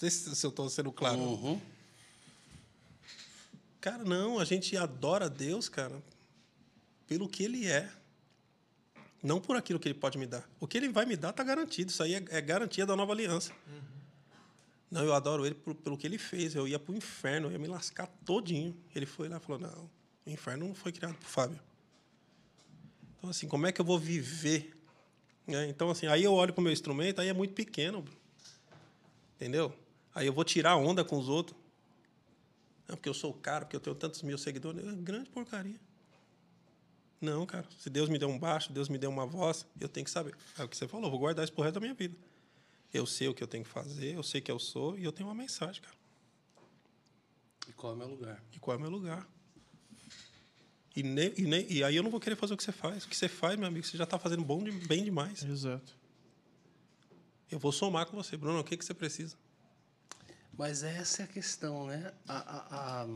Não 0.00 0.08
sei 0.08 0.10
se 0.10 0.46
eu 0.46 0.50
estou 0.50 0.70
sendo 0.70 0.92
claro. 0.92 1.18
Uhum. 1.18 1.60
Cara, 3.80 4.04
não, 4.04 4.38
a 4.38 4.44
gente 4.44 4.76
adora 4.76 5.28
Deus, 5.28 5.68
cara, 5.68 6.00
pelo 7.08 7.28
que 7.28 7.42
Ele 7.42 7.66
é. 7.66 7.90
Não 9.20 9.40
por 9.40 9.56
aquilo 9.56 9.80
que 9.80 9.88
Ele 9.88 9.98
pode 9.98 10.16
me 10.16 10.24
dar. 10.24 10.48
O 10.60 10.68
que 10.68 10.78
Ele 10.78 10.88
vai 10.88 11.04
me 11.04 11.16
dar 11.16 11.30
está 11.30 11.42
garantido. 11.42 11.90
Isso 11.90 12.00
aí 12.00 12.14
é, 12.14 12.24
é 12.30 12.40
garantia 12.40 12.86
da 12.86 12.94
nova 12.94 13.12
aliança. 13.12 13.52
Não, 14.88 15.02
eu 15.02 15.12
adoro 15.12 15.44
Ele 15.44 15.56
por- 15.56 15.74
pelo 15.74 15.98
que 15.98 16.06
Ele 16.06 16.16
fez. 16.16 16.54
Eu 16.54 16.68
ia 16.68 16.78
para 16.78 16.92
o 16.92 16.96
inferno, 16.96 17.48
eu 17.48 17.52
ia 17.52 17.58
me 17.58 17.66
lascar 17.66 18.06
todinho. 18.24 18.76
Ele 18.94 19.04
foi 19.04 19.28
lá 19.28 19.38
e 19.38 19.40
falou, 19.40 19.60
não, 19.60 19.90
o 20.24 20.30
inferno 20.30 20.68
não 20.68 20.74
foi 20.76 20.92
criado 20.92 21.16
por 21.16 21.26
Fábio. 21.26 21.58
Então, 23.18 23.30
assim, 23.30 23.48
como 23.48 23.66
é 23.66 23.72
que 23.72 23.80
eu 23.80 23.84
vou 23.84 23.98
viver? 23.98 24.76
né? 25.44 25.68
Então, 25.68 25.90
assim, 25.90 26.06
aí 26.06 26.22
eu 26.22 26.32
olho 26.34 26.52
para 26.52 26.60
o 26.60 26.62
meu 26.62 26.72
instrumento, 26.72 27.20
aí 27.20 27.26
é 27.26 27.32
muito 27.32 27.52
pequeno. 27.52 28.04
Entendeu? 29.34 29.74
Aí 30.14 30.26
eu 30.26 30.32
vou 30.32 30.44
tirar 30.44 30.76
onda 30.76 31.04
com 31.04 31.18
os 31.18 31.28
outros. 31.28 31.56
Não, 32.88 32.96
porque 32.96 33.08
eu 33.08 33.14
sou 33.14 33.32
caro, 33.34 33.66
porque 33.66 33.76
eu 33.76 33.80
tenho 33.80 33.94
tantos 33.94 34.22
mil 34.22 34.38
seguidores. 34.38 34.86
É 34.86 34.92
grande 34.92 35.28
porcaria. 35.30 35.78
Não, 37.20 37.44
cara. 37.44 37.66
Se 37.78 37.90
Deus 37.90 38.08
me 38.08 38.18
deu 38.18 38.28
um 38.28 38.38
baixo, 38.38 38.72
Deus 38.72 38.88
me 38.88 38.96
deu 38.96 39.10
uma 39.10 39.26
voz, 39.26 39.66
eu 39.80 39.88
tenho 39.88 40.04
que 40.04 40.10
saber. 40.10 40.34
É 40.56 40.64
o 40.64 40.68
que 40.68 40.76
você 40.76 40.86
falou, 40.86 41.06
eu 41.06 41.10
vou 41.10 41.20
guardar 41.20 41.44
isso 41.44 41.52
pro 41.52 41.62
resto 41.62 41.74
da 41.74 41.80
minha 41.80 41.94
vida. 41.94 42.16
Eu 42.92 43.04
sei 43.06 43.28
o 43.28 43.34
que 43.34 43.42
eu 43.42 43.46
tenho 43.46 43.64
que 43.64 43.70
fazer, 43.70 44.14
eu 44.14 44.22
sei 44.22 44.40
que 44.40 44.50
eu 44.50 44.58
sou 44.58 44.96
e 44.96 45.04
eu 45.04 45.12
tenho 45.12 45.28
uma 45.28 45.34
mensagem, 45.34 45.82
cara. 45.82 45.96
E 47.68 47.72
qual 47.72 47.92
é 47.92 47.96
o 47.96 47.98
meu 47.98 48.08
lugar? 48.08 48.42
E 48.52 48.58
qual 48.58 48.74
é 48.76 48.78
o 48.78 48.80
meu 48.80 48.90
lugar? 48.90 49.28
E, 50.96 51.02
nem, 51.02 51.32
e, 51.36 51.42
nem, 51.42 51.70
e 51.70 51.84
aí 51.84 51.94
eu 51.94 52.02
não 52.02 52.10
vou 52.10 52.18
querer 52.18 52.34
fazer 52.34 52.54
o 52.54 52.56
que 52.56 52.64
você 52.64 52.72
faz. 52.72 53.04
O 53.04 53.08
que 53.08 53.16
você 53.16 53.28
faz, 53.28 53.58
meu 53.58 53.68
amigo, 53.68 53.86
você 53.86 53.96
já 53.96 54.04
está 54.04 54.18
fazendo 54.18 54.42
bom 54.42 54.64
de, 54.64 54.70
bem 54.70 55.04
demais. 55.04 55.44
Exato. 55.44 55.96
Eu 57.50 57.58
vou 57.58 57.72
somar 57.72 58.06
com 58.06 58.16
você, 58.16 58.36
Bruno. 58.36 58.58
O 58.60 58.64
que, 58.64 58.76
que 58.76 58.84
você 58.84 58.94
precisa? 58.94 59.36
Mas 60.58 60.82
essa 60.82 61.22
é 61.22 61.24
a 61.24 61.28
questão, 61.28 61.86
né? 61.86 62.12
A, 62.26 62.36
a, 62.36 63.02
a... 63.02 63.06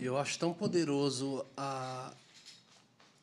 Eu 0.00 0.16
acho 0.16 0.38
tão 0.38 0.54
poderoso 0.54 1.44
a... 1.54 2.10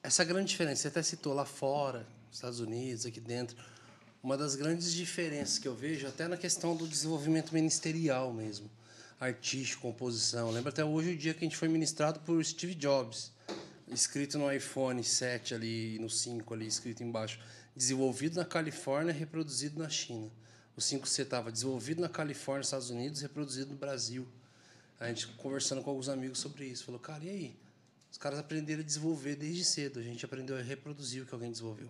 essa 0.04 0.24
grande 0.24 0.50
diferença. 0.50 0.84
Você 0.84 0.88
até 0.90 1.02
citou 1.02 1.34
lá 1.34 1.44
fora, 1.44 2.06
Estados 2.32 2.60
Unidos, 2.60 3.08
aqui 3.08 3.20
dentro. 3.20 3.58
Uma 4.22 4.38
das 4.38 4.54
grandes 4.54 4.94
diferenças 4.94 5.58
que 5.58 5.68
eu 5.68 5.74
vejo, 5.74 6.06
até 6.06 6.28
na 6.28 6.38
questão 6.38 6.76
do 6.76 6.88
desenvolvimento 6.88 7.52
ministerial 7.52 8.32
mesmo, 8.32 8.70
artístico, 9.20 9.82
composição. 9.82 10.52
Lembra 10.52 10.70
até 10.70 10.86
hoje 10.86 11.14
o 11.14 11.18
dia 11.18 11.34
que 11.34 11.40
a 11.40 11.48
gente 11.48 11.58
foi 11.58 11.68
ministrado 11.68 12.20
por 12.20 12.46
Steve 12.46 12.76
Jobs, 12.76 13.32
escrito 13.88 14.38
no 14.38 14.52
iPhone 14.52 15.04
7 15.04 15.56
ali, 15.56 15.98
no 15.98 16.12
5 16.12 16.54
ali, 16.54 16.68
escrito 16.68 17.02
embaixo, 17.02 17.40
desenvolvido 17.76 18.36
na 18.36 18.46
Califórnia, 18.46 19.12
reproduzido 19.12 19.82
na 19.82 19.90
China. 19.90 20.30
O 20.78 20.80
5C 20.80 21.24
estava 21.24 21.52
desenvolvido 21.52 22.00
na 22.00 22.08
Califórnia, 22.08 22.64
Estados 22.64 22.90
Unidos, 22.90 23.20
reproduzido 23.22 23.72
no 23.72 23.78
Brasil. 23.78 24.28
A 25.00 25.08
gente 25.08 25.28
conversando 25.30 25.82
com 25.82 25.90
alguns 25.90 26.08
amigos 26.08 26.40
sobre 26.40 26.66
isso, 26.66 26.86
falou, 26.86 27.00
cara, 27.00 27.24
e 27.24 27.30
aí? 27.30 27.60
Os 28.12 28.18
caras 28.18 28.40
aprenderam 28.40 28.82
a 28.82 28.86
desenvolver 28.86 29.36
desde 29.36 29.66
cedo, 29.66 30.00
a 30.00 30.04
gente 30.04 30.24
aprendeu 30.24 30.56
a 30.56 30.62
reproduzir 30.62 31.24
o 31.24 31.26
que 31.26 31.34
alguém 31.34 31.52
desenvolveu 31.52 31.90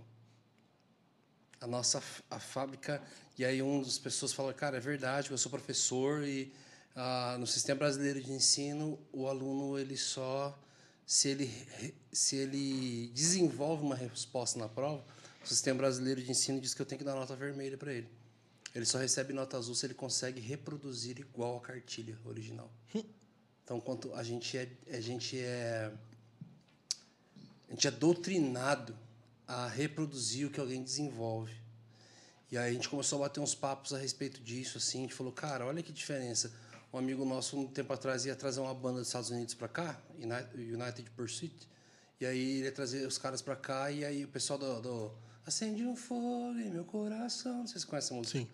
a 1.60 1.68
nossa 1.68 2.02
a 2.30 2.40
fábrica 2.40 3.02
e 3.38 3.44
aí 3.44 3.62
um 3.62 3.82
das 3.82 3.98
pessoas 3.98 4.32
falou 4.34 4.54
cara 4.54 4.78
é 4.78 4.80
verdade 4.80 5.32
eu 5.32 5.38
sou 5.38 5.50
professor 5.50 6.24
e 6.24 6.54
ah, 6.96 7.36
no 7.40 7.48
sistema 7.48 7.80
brasileiro 7.80 8.22
de 8.22 8.32
ensino 8.32 9.00
o 9.12 9.28
aluno 9.28 9.78
ele 9.78 9.98
só 9.98 10.58
se 11.06 11.30
ele 11.30 11.68
se 12.12 12.36
ele 12.36 13.08
desenvolve 13.14 13.84
uma 13.84 13.96
resposta 13.96 14.60
na 14.60 14.70
prova 14.70 15.04
o 15.44 15.48
sistema 15.48 15.80
brasileiro 15.80 16.22
de 16.22 16.30
ensino 16.30 16.60
diz 16.60 16.74
que 16.74 16.82
eu 16.82 16.86
tenho 16.86 17.00
que 17.00 17.06
dar 17.06 17.16
nota 17.16 17.36
vermelha 17.36 17.78
para 17.78 17.94
ele 17.94 18.08
ele 18.78 18.86
só 18.86 18.98
recebe 18.98 19.34
nota 19.34 19.58
azul 19.58 19.76
se 19.76 19.86
ele 19.86 19.94
consegue 19.94 20.40
reproduzir 20.40 21.20
igual 21.20 21.58
a 21.58 21.62
cartilha 21.62 22.18
original 22.26 22.72
então 23.64 23.80
quanto 23.82 24.14
a 24.14 24.24
gente 24.24 24.58
é 24.58 24.70
a 24.92 25.02
gente 25.02 25.38
é 25.40 25.92
a 27.68 27.72
gente 27.74 27.88
é 27.88 27.92
doutrinado 27.92 28.98
a 29.48 29.68
reproduzir 29.68 30.48
o 30.48 30.50
que 30.50 30.60
alguém 30.60 30.84
desenvolve. 30.84 31.56
E 32.52 32.58
aí 32.58 32.72
a 32.72 32.74
gente 32.74 32.88
começou 32.88 33.22
a 33.22 33.28
bater 33.28 33.40
uns 33.40 33.54
papos 33.54 33.94
a 33.94 33.98
respeito 33.98 34.42
disso, 34.42 34.78
assim, 34.78 35.00
a 35.00 35.02
gente 35.02 35.14
falou, 35.14 35.34
cara, 35.34 35.66
olha 35.66 35.84
que 35.84 35.92
diferença. 35.92 36.52
Um 36.94 36.98
amigo 36.98 37.26
nosso, 37.26 37.60
um 37.60 37.68
tempo 37.68 37.92
atrás, 37.92 38.26
ia 38.26 38.36
trazer 38.36 38.62
uma 38.62 38.74
banda 38.74 39.00
dos 39.00 39.08
Estados 39.08 39.30
Unidos 39.30 39.54
para 39.54 39.68
cá, 39.68 40.02
United 40.18 41.10
Pursuit, 41.12 41.68
e 42.22 42.26
aí 42.26 42.58
ele 42.58 42.66
ia 42.66 42.72
trazer 42.72 43.06
os 43.06 43.18
caras 43.18 43.42
para 43.42 43.56
cá, 43.56 43.92
e 43.92 44.06
aí 44.06 44.24
o 44.24 44.28
pessoal 44.30 44.58
do, 44.58 44.82
do 44.82 45.12
Acende 45.46 45.86
um 45.86 45.96
fogo 45.96 46.58
em 46.60 46.70
meu 46.70 46.86
coração, 46.86 47.60
não 47.60 47.68
sei 47.68 47.80
se 47.80 47.82
você 47.82 47.88
conhece 47.88 48.14
a 48.14 48.16
música. 48.16 48.40
Sim. 48.40 48.48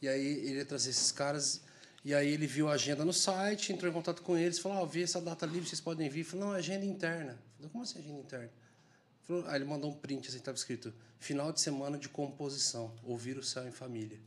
E 0.00 0.08
aí 0.08 0.26
ele 0.26 0.56
ia 0.56 0.64
trazer 0.64 0.90
esses 0.90 1.10
caras, 1.10 1.62
e 2.04 2.14
aí 2.14 2.28
ele 2.28 2.46
viu 2.46 2.68
a 2.68 2.72
agenda 2.72 3.04
no 3.04 3.12
site, 3.12 3.72
entrou 3.72 3.90
em 3.90 3.94
contato 3.94 4.22
com 4.22 4.36
eles, 4.36 4.58
falou, 4.58 4.78
ó, 4.78 4.82
oh, 4.82 4.86
vi 4.86 5.02
essa 5.02 5.20
data 5.20 5.46
livre, 5.46 5.68
vocês 5.68 5.80
podem 5.80 6.08
vir. 6.08 6.24
Falou, 6.24 6.46
não, 6.46 6.54
é 6.54 6.58
agenda 6.58 6.84
interna. 6.84 7.38
Falei, 7.56 7.70
como 7.70 7.84
assim 7.84 7.98
agenda 7.98 8.20
interna? 8.20 8.50
Aí 9.46 9.56
ele 9.56 9.64
mandou 9.64 9.90
um 9.90 9.94
print, 9.94 10.28
assim, 10.28 10.36
estava 10.36 10.56
escrito: 10.56 10.92
final 11.18 11.50
de 11.50 11.60
semana 11.60 11.96
de 11.96 12.08
composição, 12.08 12.94
ouvir 13.02 13.38
o 13.38 13.42
céu 13.42 13.66
em 13.66 13.72
família. 13.72 14.20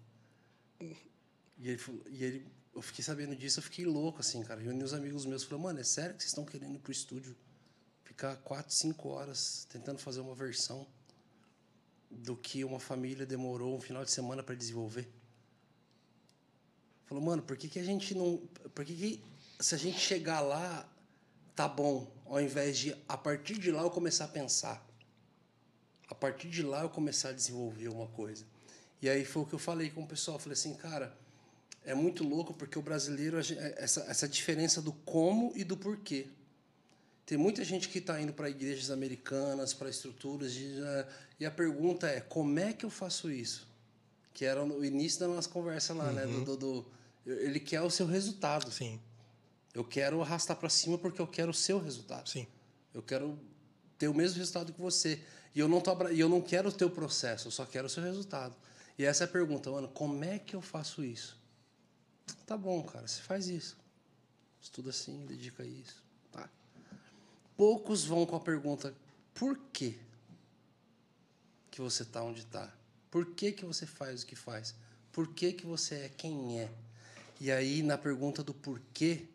E 0.79 1.69
ele, 1.69 1.81
e 2.09 2.23
ele, 2.23 2.47
eu 2.73 2.81
fiquei 2.81 3.03
sabendo 3.03 3.35
disso, 3.35 3.59
eu 3.59 3.63
fiquei 3.63 3.85
louco, 3.85 4.21
assim, 4.21 4.43
cara. 4.43 4.59
Reuni 4.59 4.83
os 4.83 4.93
amigos 4.93 5.25
meus, 5.25 5.43
falei, 5.43 5.63
mano, 5.63 5.79
é 5.79 5.83
sério 5.83 6.15
que 6.15 6.23
vocês 6.23 6.31
estão 6.31 6.45
querendo 6.45 6.75
ir 6.75 6.79
pro 6.79 6.91
estúdio 6.91 7.35
ficar 8.17 8.35
quatro, 8.37 8.73
cinco 8.73 9.09
horas 9.09 9.67
tentando 9.69 9.99
fazer 9.99 10.21
uma 10.21 10.33
versão 10.33 10.87
do 12.09 12.35
que 12.35 12.63
uma 12.63 12.79
família 12.79 13.25
demorou 13.25 13.75
um 13.75 13.81
final 13.81 14.03
de 14.03 14.09
semana 14.09 14.41
para 14.41 14.55
desenvolver? 14.55 15.07
Falou, 17.07 17.23
mano, 17.23 17.41
por 17.41 17.57
que, 17.57 17.67
que 17.67 17.79
a 17.79 17.83
gente 17.83 18.13
não. 18.13 18.37
Por 18.75 18.85
que, 18.85 18.93
que 18.93 19.23
se 19.59 19.73
a 19.73 19.77
gente 19.77 19.99
chegar 19.99 20.39
lá, 20.41 20.87
tá 21.55 21.67
bom, 21.67 22.11
ao 22.27 22.39
invés 22.39 22.77
de 22.77 22.95
a 23.09 23.17
partir 23.17 23.57
de 23.57 23.71
lá 23.71 23.81
eu 23.81 23.89
começar 23.89 24.25
a 24.25 24.27
pensar? 24.27 24.87
a 26.09 26.15
partir 26.15 26.49
de 26.49 26.63
lá 26.63 26.81
eu 26.81 26.89
começar 26.89 27.29
a 27.29 27.33
desenvolver 27.33 27.89
uma 27.89 28.07
coisa. 28.07 28.45
E 29.01 29.09
aí 29.09 29.25
foi 29.25 29.43
o 29.43 29.45
que 29.45 29.53
eu 29.53 29.59
falei 29.59 29.89
com 29.89 30.03
o 30.03 30.07
pessoal, 30.07 30.39
falei 30.39 30.53
assim, 30.53 30.73
cara, 30.73 31.15
é 31.83 31.93
muito 31.93 32.23
louco 32.23 32.53
porque 32.53 32.79
o 32.79 32.81
brasileiro 32.81 33.37
é, 33.37 33.75
essa 33.77 34.01
essa 34.09 34.27
diferença 34.27 34.81
do 34.81 34.91
como 34.91 35.51
e 35.55 35.63
do 35.63 35.77
porquê. 35.77 36.27
Tem 37.25 37.37
muita 37.37 37.63
gente 37.63 37.89
que 37.89 37.99
está 37.99 38.19
indo 38.21 38.31
para 38.31 38.49
igrejas 38.49 38.89
americanas, 38.89 39.73
para 39.73 39.89
estruturas, 39.89 40.53
e 41.37 41.45
a 41.45 41.51
pergunta 41.51 42.07
é 42.07 42.21
como 42.21 42.57
é 42.57 42.71
que 42.71 42.85
eu 42.85 42.89
faço 42.89 43.29
isso? 43.29 43.67
Que 44.37 44.45
era 44.45 44.63
o 44.63 44.85
início 44.85 45.19
da 45.19 45.27
nossa 45.27 45.49
conversa 45.49 45.95
lá, 45.95 46.09
uhum. 46.09 46.13
né? 46.13 46.27
Do, 46.27 46.45
do, 46.45 46.57
do, 46.57 46.85
ele 47.25 47.59
quer 47.59 47.81
o 47.81 47.89
seu 47.89 48.05
resultado. 48.05 48.71
Sim. 48.71 49.01
Eu 49.73 49.83
quero 49.83 50.21
arrastar 50.21 50.55
para 50.57 50.69
cima 50.69 50.95
porque 50.95 51.19
eu 51.19 51.25
quero 51.25 51.49
o 51.49 51.53
seu 51.55 51.79
resultado. 51.79 52.29
Sim. 52.29 52.45
Eu 52.93 53.01
quero 53.01 53.39
ter 53.97 54.07
o 54.07 54.13
mesmo 54.13 54.37
resultado 54.37 54.71
que 54.71 54.79
você. 54.79 55.19
E 55.55 55.59
eu 55.59 55.67
não, 55.67 55.81
tô, 55.81 55.91
eu 56.09 56.29
não 56.29 56.39
quero 56.39 56.69
o 56.69 56.71
teu 56.71 56.87
processo, 56.87 57.47
eu 57.47 57.51
só 57.51 57.65
quero 57.65 57.87
o 57.87 57.89
seu 57.89 58.03
resultado. 58.03 58.55
E 58.95 59.05
essa 59.05 59.23
é 59.23 59.25
a 59.25 59.27
pergunta, 59.27 59.71
mano, 59.71 59.87
como 59.87 60.23
é 60.23 60.37
que 60.37 60.55
eu 60.55 60.61
faço 60.61 61.03
isso? 61.03 61.35
Tá 62.45 62.55
bom, 62.55 62.83
cara, 62.83 63.07
você 63.07 63.19
faz 63.23 63.47
isso. 63.47 63.75
Estuda 64.61 64.91
assim, 64.91 65.25
dedica 65.25 65.63
a 65.63 65.65
isso. 65.65 66.03
Tá? 66.31 66.47
Poucos 67.55 68.05
vão 68.05 68.23
com 68.23 68.35
a 68.35 68.39
pergunta, 68.39 68.93
por 69.33 69.57
quê 69.73 69.97
que 71.71 71.81
você 71.81 72.03
está 72.03 72.21
onde 72.21 72.41
está? 72.41 72.76
Por 73.09 73.25
que, 73.27 73.51
que 73.51 73.65
você 73.65 73.85
faz 73.85 74.23
o 74.23 74.25
que 74.25 74.35
faz? 74.35 74.75
Por 75.11 75.33
que, 75.33 75.53
que 75.53 75.65
você 75.65 75.95
é 75.95 76.09
quem 76.09 76.59
é? 76.59 76.69
E 77.39 77.51
aí, 77.51 77.81
na 77.81 77.97
pergunta 77.97 78.43
do 78.43 78.53
porquê, 78.53 79.25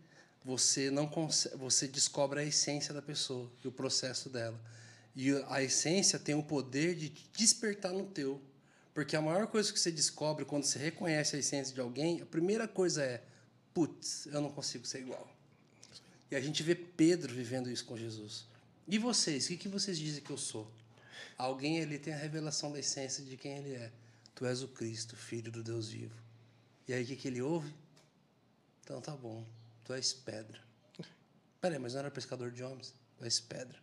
você 0.45 0.91
não 0.91 1.09
você 1.57 1.87
descobre 1.87 2.41
a 2.41 2.45
essência 2.45 2.93
da 2.93 3.01
pessoa 3.01 3.51
e 3.65 3.69
o 3.69 3.73
processo 3.73 4.29
dela. 4.29 4.61
E 5.15 5.31
a 5.49 5.63
essência 5.63 6.19
tem 6.19 6.35
o 6.35 6.43
poder 6.43 6.95
de 6.95 7.11
despertar 7.37 7.93
no 7.93 8.07
teu. 8.07 8.41
Porque 8.95 9.17
a 9.17 9.23
maior 9.23 9.47
coisa 9.47 9.73
que 9.73 9.79
você 9.79 9.91
descobre 9.91 10.45
quando 10.45 10.65
você 10.65 10.79
reconhece 10.79 11.37
a 11.37 11.39
essência 11.39 11.75
de 11.75 11.81
alguém, 11.81 12.21
a 12.21 12.27
primeira 12.27 12.69
coisa 12.69 13.03
é: 13.03 13.23
putz, 13.73 14.27
eu 14.27 14.41
não 14.41 14.51
consigo 14.51 14.87
ser 14.87 15.01
igual. 15.01 15.31
E 16.31 16.37
a 16.37 16.41
gente 16.41 16.63
vê 16.63 16.75
Pedro 16.75 17.33
vivendo 17.33 17.71
isso 17.71 17.85
com 17.85 17.97
Jesus. 17.97 18.47
E 18.89 18.99
vocês? 18.99 19.45
O 19.45 19.49
que, 19.49 19.57
que 19.57 19.69
vocês 19.69 19.99
dizem 19.99 20.23
que 20.23 20.31
eu 20.31 20.39
sou? 20.39 20.71
Alguém 21.37 21.79
ele 21.79 21.99
tem 21.99 22.13
a 22.13 22.17
revelação 22.17 22.73
da 22.73 22.79
essência 22.79 23.25
de 23.25 23.37
quem 23.37 23.59
ele 23.59 23.75
é. 23.75 23.93
Tu 24.35 24.47
és 24.47 24.63
o 24.63 24.69
Cristo, 24.69 25.17
filho 25.17 25.51
do 25.51 25.63
Deus 25.63 25.89
vivo. 25.89 26.15
E 26.87 26.93
aí 26.93 27.05
o 27.05 27.07
que, 27.07 27.17
que 27.17 27.29
ele 27.29 27.43
ouve? 27.43 27.73
Então 28.83 29.01
tá 29.01 29.17
bom, 29.17 29.47
tu 29.85 29.93
és 29.93 30.13
pedra. 30.13 30.61
Peraí, 31.61 31.79
mas 31.79 31.93
não 31.93 32.01
era 32.01 32.11
pescador 32.11 32.51
de 32.51 32.63
homens? 32.63 32.93
Tu 33.17 33.25
és 33.25 33.39
pedra. 33.41 33.79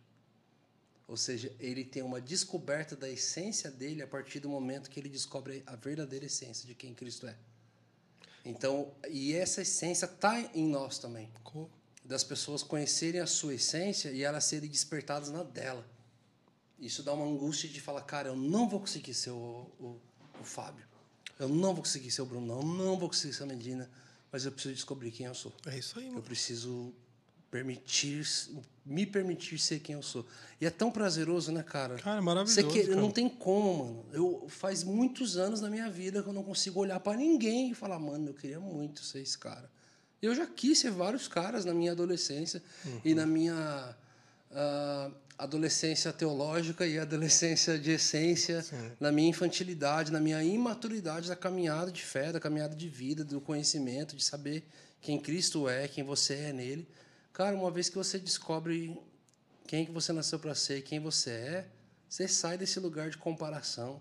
Ou 1.08 1.16
seja, 1.16 1.52
ele 1.58 1.84
tem 1.84 2.02
uma 2.02 2.20
descoberta 2.20 2.94
da 2.94 3.08
essência 3.08 3.70
dele 3.70 4.02
a 4.02 4.06
partir 4.06 4.38
do 4.38 4.48
momento 4.48 4.88
que 4.88 5.00
ele 5.00 5.08
descobre 5.08 5.62
a 5.66 5.74
verdadeira 5.74 6.26
essência 6.26 6.66
de 6.66 6.74
quem 6.74 6.94
Cristo 6.94 7.26
é. 7.26 7.36
Então, 8.44 8.92
e 9.08 9.34
essa 9.34 9.62
essência 9.62 10.06
está 10.06 10.40
em 10.54 10.68
nós 10.68 10.98
também. 10.98 11.28
Das 12.04 12.22
pessoas 12.22 12.62
conhecerem 12.62 13.20
a 13.20 13.26
sua 13.26 13.54
essência 13.54 14.10
e 14.10 14.22
elas 14.22 14.44
serem 14.44 14.68
despertadas 14.68 15.30
na 15.30 15.42
dela. 15.42 15.84
Isso 16.80 17.02
dá 17.02 17.12
uma 17.12 17.26
angústia 17.26 17.68
de 17.68 17.80
falar, 17.80 18.02
cara, 18.02 18.28
eu 18.28 18.36
não 18.36 18.68
vou 18.68 18.80
conseguir 18.80 19.14
ser 19.14 19.30
o, 19.30 19.66
o, 19.78 20.00
o 20.40 20.44
Fábio. 20.44 20.84
Eu 21.38 21.48
não 21.48 21.74
vou 21.74 21.82
conseguir 21.82 22.10
ser 22.10 22.22
o 22.22 22.26
Bruno, 22.26 22.54
eu 22.54 22.62
não 22.62 22.98
vou 22.98 23.08
conseguir 23.08 23.34
ser 23.34 23.42
a 23.42 23.46
Medina, 23.46 23.90
mas 24.32 24.44
eu 24.44 24.52
preciso 24.52 24.74
descobrir 24.74 25.10
quem 25.10 25.26
eu 25.26 25.34
sou. 25.34 25.52
É 25.66 25.78
isso 25.78 25.98
aí, 25.98 26.06
mano. 26.06 26.18
Eu 26.18 26.22
preciso 26.22 26.92
permitir 27.50 28.24
me 28.84 29.06
permitir 29.06 29.58
ser 29.58 29.80
quem 29.80 29.94
eu 29.94 30.02
sou. 30.02 30.26
E 30.60 30.66
é 30.66 30.70
tão 30.70 30.90
prazeroso, 30.90 31.52
né, 31.52 31.62
cara? 31.62 31.96
Cara, 31.96 32.18
é 32.18 32.20
maravilhoso. 32.20 32.70
Você 32.70 32.86
cara. 32.86 33.00
não 33.00 33.10
tem 33.10 33.28
como, 33.28 33.84
mano. 33.84 34.06
Eu 34.12 34.46
faz 34.48 34.82
muitos 34.82 35.36
anos 35.36 35.60
na 35.60 35.68
minha 35.68 35.88
vida 35.88 36.22
que 36.22 36.28
eu 36.28 36.32
não 36.32 36.42
consigo 36.42 36.80
olhar 36.80 36.98
para 37.00 37.16
ninguém 37.16 37.70
e 37.70 37.74
falar, 37.74 37.98
mano, 37.98 38.30
eu 38.30 38.34
queria 38.34 38.58
muito 38.58 39.04
ser 39.04 39.20
esse 39.20 39.38
cara. 39.38 39.70
Eu 40.20 40.34
já 40.34 40.46
quis 40.46 40.78
ser 40.78 40.90
vários 40.90 41.28
caras 41.28 41.64
na 41.64 41.72
minha 41.72 41.92
adolescência 41.92 42.62
uhum. 42.84 43.00
e 43.04 43.14
na 43.14 43.24
minha 43.24 43.96
uh, 44.50 45.14
adolescência 45.40 46.12
teológica 46.12 46.86
e 46.86 46.98
adolescência 46.98 47.78
de 47.78 47.92
essência, 47.92 48.62
Sim. 48.62 48.92
na 49.00 49.10
minha 49.10 49.30
infantilidade, 49.30 50.12
na 50.12 50.20
minha 50.20 50.42
imaturidade 50.44 51.28
da 51.28 51.36
caminhada 51.36 51.90
de 51.90 52.02
fé, 52.02 52.30
da 52.30 52.38
caminhada 52.38 52.76
de 52.76 52.88
vida, 52.88 53.24
do 53.24 53.40
conhecimento, 53.40 54.14
de 54.14 54.22
saber 54.22 54.62
quem 55.00 55.18
Cristo 55.18 55.68
é, 55.68 55.88
quem 55.88 56.04
você 56.04 56.34
é 56.34 56.52
nele. 56.52 56.86
Cara, 57.32 57.56
uma 57.56 57.70
vez 57.70 57.88
que 57.88 57.96
você 57.96 58.18
descobre 58.18 59.00
quem 59.66 59.86
que 59.86 59.92
você 59.92 60.12
nasceu 60.12 60.38
para 60.38 60.54
ser 60.54 60.78
e 60.78 60.82
quem 60.82 61.00
você 61.00 61.30
é, 61.30 61.68
você 62.08 62.28
sai 62.28 62.58
desse 62.58 62.78
lugar 62.78 63.08
de 63.08 63.16
comparação. 63.16 64.00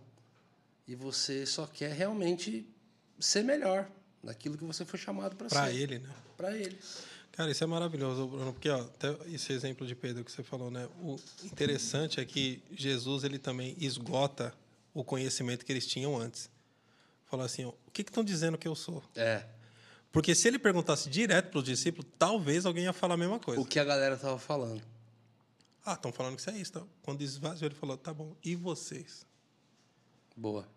e 0.88 0.96
você 0.96 1.46
só 1.46 1.68
quer 1.68 1.94
realmente 1.94 2.68
ser 3.20 3.44
melhor 3.44 3.88
naquilo 4.24 4.58
que 4.58 4.64
você 4.64 4.84
foi 4.84 4.98
chamado 4.98 5.36
para 5.36 5.48
ser. 5.48 5.56
Para 5.56 5.72
ele, 5.72 6.00
né? 6.00 6.10
Para 6.36 6.58
ele. 6.58 6.80
Cara, 7.40 7.52
isso 7.52 7.64
é 7.64 7.68
maravilhoso, 7.68 8.28
Bruno, 8.28 8.52
porque 8.52 8.68
ó, 8.70 8.82
até 8.82 9.16
esse 9.34 9.54
exemplo 9.54 9.88
de 9.88 9.96
Pedro 9.96 10.26
que 10.26 10.30
você 10.30 10.44
falou, 10.44 10.70
né? 10.70 10.90
O 11.02 11.18
interessante 11.46 12.20
é 12.20 12.26
que 12.26 12.62
Jesus 12.70 13.24
ele 13.24 13.40
também 13.40 13.78
esgota 13.80 14.54
o 14.94 15.06
conhecimento 15.06 15.66
que 15.66 15.72
eles 15.72 15.88
tinham 15.88 16.18
antes. 16.18 16.50
Falou 17.28 17.46
assim, 17.46 17.64
ó, 17.64 17.70
o 17.70 17.92
que 17.94 18.02
estão 18.02 18.26
dizendo 18.26 18.58
que 18.58 18.68
eu 18.68 18.76
sou? 18.76 19.02
É. 19.16 19.46
Porque 20.12 20.36
se 20.36 20.50
ele 20.50 20.60
perguntasse 20.60 21.10
direto 21.10 21.50
para 21.50 21.60
os 21.60 21.64
discípulos, 21.64 22.12
talvez 22.20 22.66
alguém 22.66 22.84
ia 22.84 22.92
falar 22.92 23.14
a 23.14 23.18
mesma 23.18 23.40
coisa. 23.40 23.62
O 23.62 23.66
que 23.66 23.80
a 23.80 23.86
galera 23.86 24.18
tava 24.18 24.38
falando. 24.38 24.84
Ah, 25.86 25.94
estão 25.94 26.12
falando 26.12 26.36
que 26.36 26.42
isso 26.42 26.50
é 26.50 26.58
isso. 26.58 26.74
Tá? 26.74 26.84
Quando 27.02 27.22
esvaziou, 27.22 27.70
ele 27.70 27.76
falou, 27.76 27.96
tá 27.96 28.14
bom, 28.14 28.36
e 28.44 28.54
vocês? 28.54 29.26
Boa. 30.36 30.68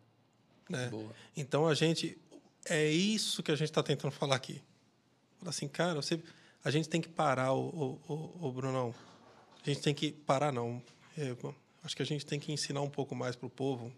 Né? 0.68 0.88
Boa. 0.90 1.12
Então 1.36 1.66
a 1.66 1.74
gente. 1.74 2.16
É 2.64 2.88
isso 2.88 3.42
que 3.42 3.50
a 3.50 3.56
gente 3.56 3.70
está 3.70 3.82
tentando 3.82 4.12
falar 4.12 4.36
aqui. 4.36 4.62
Fala 5.40 5.50
assim, 5.50 5.66
cara, 5.66 6.00
você, 6.00 6.22
a 6.64 6.70
gente 6.70 6.88
tem 6.88 7.00
que 7.00 7.08
parar, 7.08 7.52
o, 7.52 7.98
o, 8.08 8.12
o, 8.12 8.48
o 8.48 8.52
Brunão. 8.52 8.94
A 9.62 9.68
gente 9.68 9.80
tem 9.80 9.94
que 9.94 10.12
parar, 10.12 10.52
não. 10.52 10.82
É, 11.16 11.34
acho 11.82 11.96
que 11.96 12.02
a 12.02 12.06
gente 12.06 12.24
tem 12.24 12.38
que 12.38 12.52
ensinar 12.52 12.80
um 12.80 12.90
pouco 12.90 13.14
mais 13.14 13.34
para 13.34 13.46
o 13.46 13.50
povo. 13.50 13.92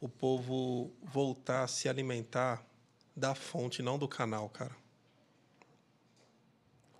O 0.00 0.08
povo 0.08 0.92
voltar 1.02 1.64
a 1.64 1.68
se 1.68 1.88
alimentar 1.88 2.64
da 3.14 3.34
fonte, 3.34 3.82
não 3.82 3.98
do 3.98 4.06
canal, 4.06 4.48
cara. 4.48 4.76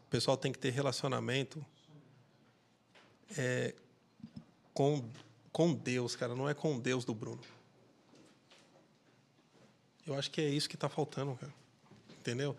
O 0.07 0.11
pessoal 0.11 0.36
tem 0.36 0.53
que 0.53 0.59
ter 0.59 0.70
relacionamento 0.70 1.65
é, 3.36 3.74
com, 4.73 5.09
com 5.53 5.74
Deus, 5.74 6.16
cara. 6.16 6.35
Não 6.35 6.48
é 6.48 6.55
com 6.55 6.78
Deus 6.78 7.05
do 7.05 7.15
Bruno. 7.15 7.43
Eu 10.07 10.15
acho 10.15 10.31
que 10.31 10.40
é 10.40 10.48
isso 10.48 10.69
que 10.69 10.77
está 10.77 10.89
faltando, 10.89 11.35
cara. 11.35 11.53
Entendeu? 12.20 12.57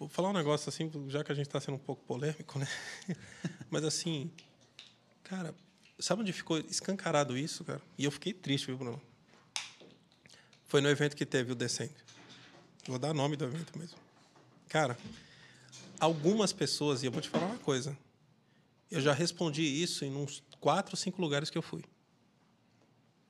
Vou 0.00 0.08
falar 0.08 0.30
um 0.30 0.32
negócio 0.32 0.66
assim, 0.70 0.90
já 1.08 1.22
que 1.22 1.30
a 1.30 1.34
gente 1.34 1.46
está 1.46 1.60
sendo 1.60 1.74
um 1.74 1.78
pouco 1.78 2.02
polêmico, 2.04 2.58
né? 2.58 2.66
Mas 3.68 3.84
assim, 3.84 4.30
cara, 5.22 5.54
sabe 5.98 6.22
onde 6.22 6.32
ficou 6.32 6.56
escancarado 6.56 7.36
isso, 7.36 7.62
cara? 7.64 7.82
E 7.98 8.06
eu 8.06 8.10
fiquei 8.10 8.32
triste, 8.32 8.68
viu, 8.68 8.78
Bruno? 8.78 9.02
Foi 10.64 10.80
no 10.80 10.88
evento 10.88 11.14
que 11.14 11.26
teve 11.26 11.52
o 11.52 11.54
Descende. 11.54 11.92
Vou 12.86 12.98
dar 12.98 13.12
nome 13.12 13.36
do 13.36 13.44
evento 13.44 13.78
mesmo. 13.78 13.98
Cara, 14.70 14.96
algumas 16.00 16.50
pessoas, 16.50 17.02
e 17.02 17.06
eu 17.06 17.12
vou 17.12 17.20
te 17.20 17.28
falar 17.28 17.44
uma 17.44 17.58
coisa, 17.58 17.94
eu 18.90 19.02
já 19.02 19.12
respondi 19.12 19.62
isso 19.62 20.02
em 20.02 20.16
uns 20.16 20.42
quatro, 20.60 20.96
cinco 20.96 21.20
lugares 21.20 21.50
que 21.50 21.58
eu 21.58 21.62
fui. 21.62 21.84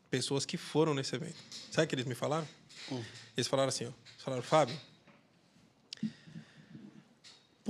Pessoas 0.08 0.46
que 0.46 0.56
foram 0.56 0.94
nesse 0.94 1.16
evento. 1.16 1.36
Sabe 1.72 1.86
o 1.86 1.88
que 1.88 1.96
eles 1.96 2.06
me 2.06 2.14
falaram? 2.14 2.46
Hum. 2.92 3.02
Eles 3.36 3.48
falaram 3.48 3.70
assim, 3.70 3.86
ó, 3.86 3.88
eles 3.88 4.22
falaram, 4.22 4.42
Fábio, 4.44 4.80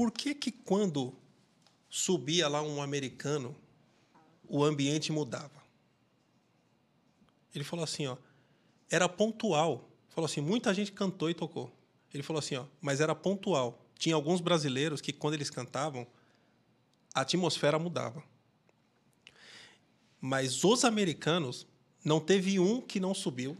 por 0.01 0.10
que 0.10 0.35
que 0.35 0.51
quando 0.51 1.14
subia 1.90 2.48
lá 2.48 2.62
um 2.62 2.81
americano, 2.81 3.55
o 4.48 4.64
ambiente 4.64 5.12
mudava? 5.12 5.62
Ele 7.55 7.62
falou 7.62 7.85
assim, 7.85 8.06
ó, 8.06 8.16
era 8.89 9.06
pontual. 9.10 9.90
Falou 10.09 10.24
assim, 10.24 10.40
muita 10.40 10.72
gente 10.72 10.90
cantou 10.90 11.28
e 11.28 11.35
tocou. 11.35 11.70
Ele 12.14 12.22
falou 12.22 12.39
assim, 12.39 12.56
ó, 12.56 12.64
mas 12.81 13.02
era 13.02 13.14
pontual. 13.14 13.78
Tinha 13.98 14.14
alguns 14.14 14.40
brasileiros 14.40 15.02
que 15.02 15.12
quando 15.12 15.35
eles 15.35 15.51
cantavam, 15.51 16.06
a 17.14 17.20
atmosfera 17.20 17.78
mudava. 17.78 18.24
Mas 20.18 20.64
os 20.64 20.82
americanos 20.82 21.66
não 22.02 22.20
teve 22.20 22.59
um 22.59 22.81
que 22.81 22.98
não 22.98 23.12
subiu, 23.12 23.55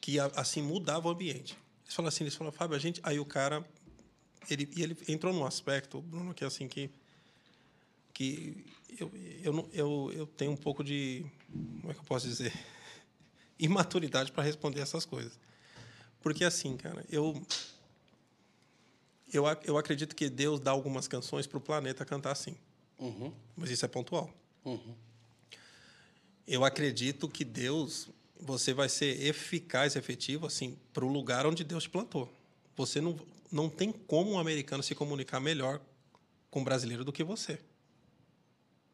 que 0.00 0.18
assim 0.18 0.60
mudava 0.60 1.06
o 1.06 1.12
ambiente. 1.12 1.56
Eles 1.84 1.94
falaram 1.94 2.08
assim, 2.08 2.24
eles 2.24 2.34
falaram, 2.34 2.56
Fábio, 2.56 2.76
a 2.76 2.80
gente, 2.80 3.00
aí 3.04 3.20
o 3.20 3.24
cara 3.24 3.64
ele 4.50 4.68
e 4.76 4.82
ele 4.82 4.96
entrou 5.08 5.32
num 5.32 5.44
aspecto, 5.44 6.00
Bruno, 6.00 6.34
que 6.34 6.44
é 6.44 6.46
assim 6.46 6.68
que 6.68 6.90
que 8.12 8.64
eu, 8.98 9.10
eu, 9.42 9.70
eu, 9.72 10.12
eu 10.14 10.26
tenho 10.26 10.52
um 10.52 10.56
pouco 10.56 10.84
de 10.84 11.24
como 11.50 11.90
é 11.90 11.94
que 11.94 12.00
eu 12.00 12.04
posso 12.04 12.26
dizer 12.26 12.52
imaturidade 13.58 14.30
para 14.32 14.42
responder 14.42 14.80
essas 14.80 15.04
coisas. 15.04 15.38
Porque 16.20 16.44
assim, 16.44 16.76
cara, 16.76 17.04
eu 17.10 17.40
eu, 19.32 19.44
eu 19.64 19.78
acredito 19.78 20.14
que 20.14 20.28
Deus 20.28 20.60
dá 20.60 20.70
algumas 20.70 21.08
canções 21.08 21.46
para 21.46 21.56
o 21.56 21.60
planeta 21.60 22.04
cantar 22.04 22.32
assim. 22.32 22.54
Uhum. 22.98 23.32
Mas 23.56 23.70
isso 23.70 23.84
é 23.84 23.88
pontual. 23.88 24.30
Uhum. 24.64 24.94
Eu 26.46 26.64
acredito 26.64 27.28
que 27.28 27.44
Deus, 27.44 28.10
você 28.38 28.74
vai 28.74 28.88
ser 28.88 29.22
eficaz, 29.22 29.96
efetivo, 29.96 30.46
assim, 30.46 30.76
para 30.92 31.04
o 31.04 31.08
lugar 31.08 31.46
onde 31.46 31.64
Deus 31.64 31.84
te 31.84 31.90
plantou. 31.90 32.30
Você 32.76 33.00
não, 33.00 33.18
não 33.52 33.68
tem 33.68 33.92
como 33.92 34.32
um 34.32 34.38
americano 34.38 34.82
se 34.82 34.94
comunicar 34.94 35.38
melhor 35.38 35.80
com 36.50 36.60
um 36.60 36.64
brasileiro 36.64 37.04
do 37.04 37.12
que 37.12 37.22
você. 37.22 37.60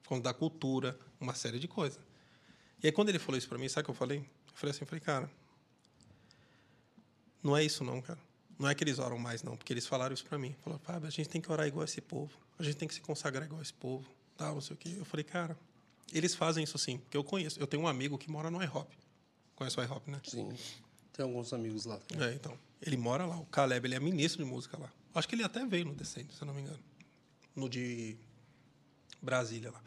Quando 0.05 0.25
da 0.25 0.35
cultura, 0.35 0.99
uma 1.21 1.35
série 1.35 1.61
de 1.61 1.69
coisas. 1.69 2.01
E 2.83 2.87
aí, 2.87 2.93
quando 2.93 3.09
ele 3.09 3.19
falou 3.19 3.39
isso 3.39 3.49
para 3.49 3.57
mim, 3.57 3.69
sabe 3.69 3.83
o 3.83 3.85
que 3.87 3.91
eu 3.91 3.95
falei? 3.95 4.19
Eu 4.19 4.55
falei 4.55 4.71
assim, 4.73 4.83
eu 4.83 4.87
falei, 4.87 5.01
cara, 5.01 5.31
não 7.43 7.57
é 7.57 7.65
isso 7.65 7.85
não, 7.85 8.03
cara. 8.03 8.19
Não 8.59 8.69
é 8.69 8.75
que 8.75 8.83
eles 8.83 8.99
oram 8.99 9.19
mais, 9.19 9.43
não, 9.45 9.57
porque 9.57 9.73
eles 9.73 9.87
falaram 9.87 10.13
isso 10.13 10.25
para 10.25 10.37
mim. 10.37 10.57
Falaram, 10.65 10.83
Fábio, 10.83 11.07
a 11.07 11.11
gente 11.11 11.29
tem 11.29 11.41
que 11.41 11.51
orar 11.51 11.67
igual 11.67 11.85
esse 11.85 12.01
povo. 12.01 12.37
A 12.59 12.63
gente 12.65 12.77
tem 12.77 12.89
que 12.89 12.95
se 12.95 13.01
consagrar 13.01 13.45
igual 13.45 13.63
esse 13.63 13.73
povo. 13.73 14.09
Tal, 14.37 14.55
não 14.55 14.61
sei 14.61 14.75
o 14.75 14.77
quê. 14.77 14.95
Eu 14.99 15.05
falei, 15.05 15.23
cara, 15.23 15.57
eles 16.13 16.35
fazem 16.35 16.65
isso 16.65 16.77
sim, 16.79 16.99
porque 16.99 17.17
eu 17.17 17.23
conheço. 17.23 17.61
Eu 17.61 17.67
tenho 17.69 17.85
um 17.85 17.87
amigo 17.87 18.19
que 18.19 18.29
mora 18.29 18.51
no 18.51 18.61
IHOP. 18.63 18.97
Conhece 19.55 19.79
o 19.79 19.83
IHOP, 19.83 20.11
né? 20.11 20.21
Sim. 20.25 20.53
Tem 21.13 21.25
alguns 21.25 21.53
amigos 21.53 21.85
lá. 21.85 22.01
É, 22.19 22.35
então. 22.35 22.59
Ele 22.81 22.97
mora 22.97 23.27
lá. 23.27 23.39
O 23.39 23.47
Caleb, 23.47 23.87
ele 23.87 23.95
é 23.95 24.01
ministro 24.01 24.45
de 24.45 24.51
música 24.51 24.79
lá. 24.79 24.93
Acho 25.15 25.29
que 25.29 25.35
ele 25.35 25.43
até 25.43 25.65
veio 25.67 25.87
no 25.87 25.95
Descende, 25.95 26.33
se 26.35 26.43
eu 26.43 26.47
não 26.47 26.55
me 26.55 26.63
engano. 26.63 26.79
No 27.55 27.69
de 27.69 28.17
Brasília 29.21 29.71
lá. 29.71 29.83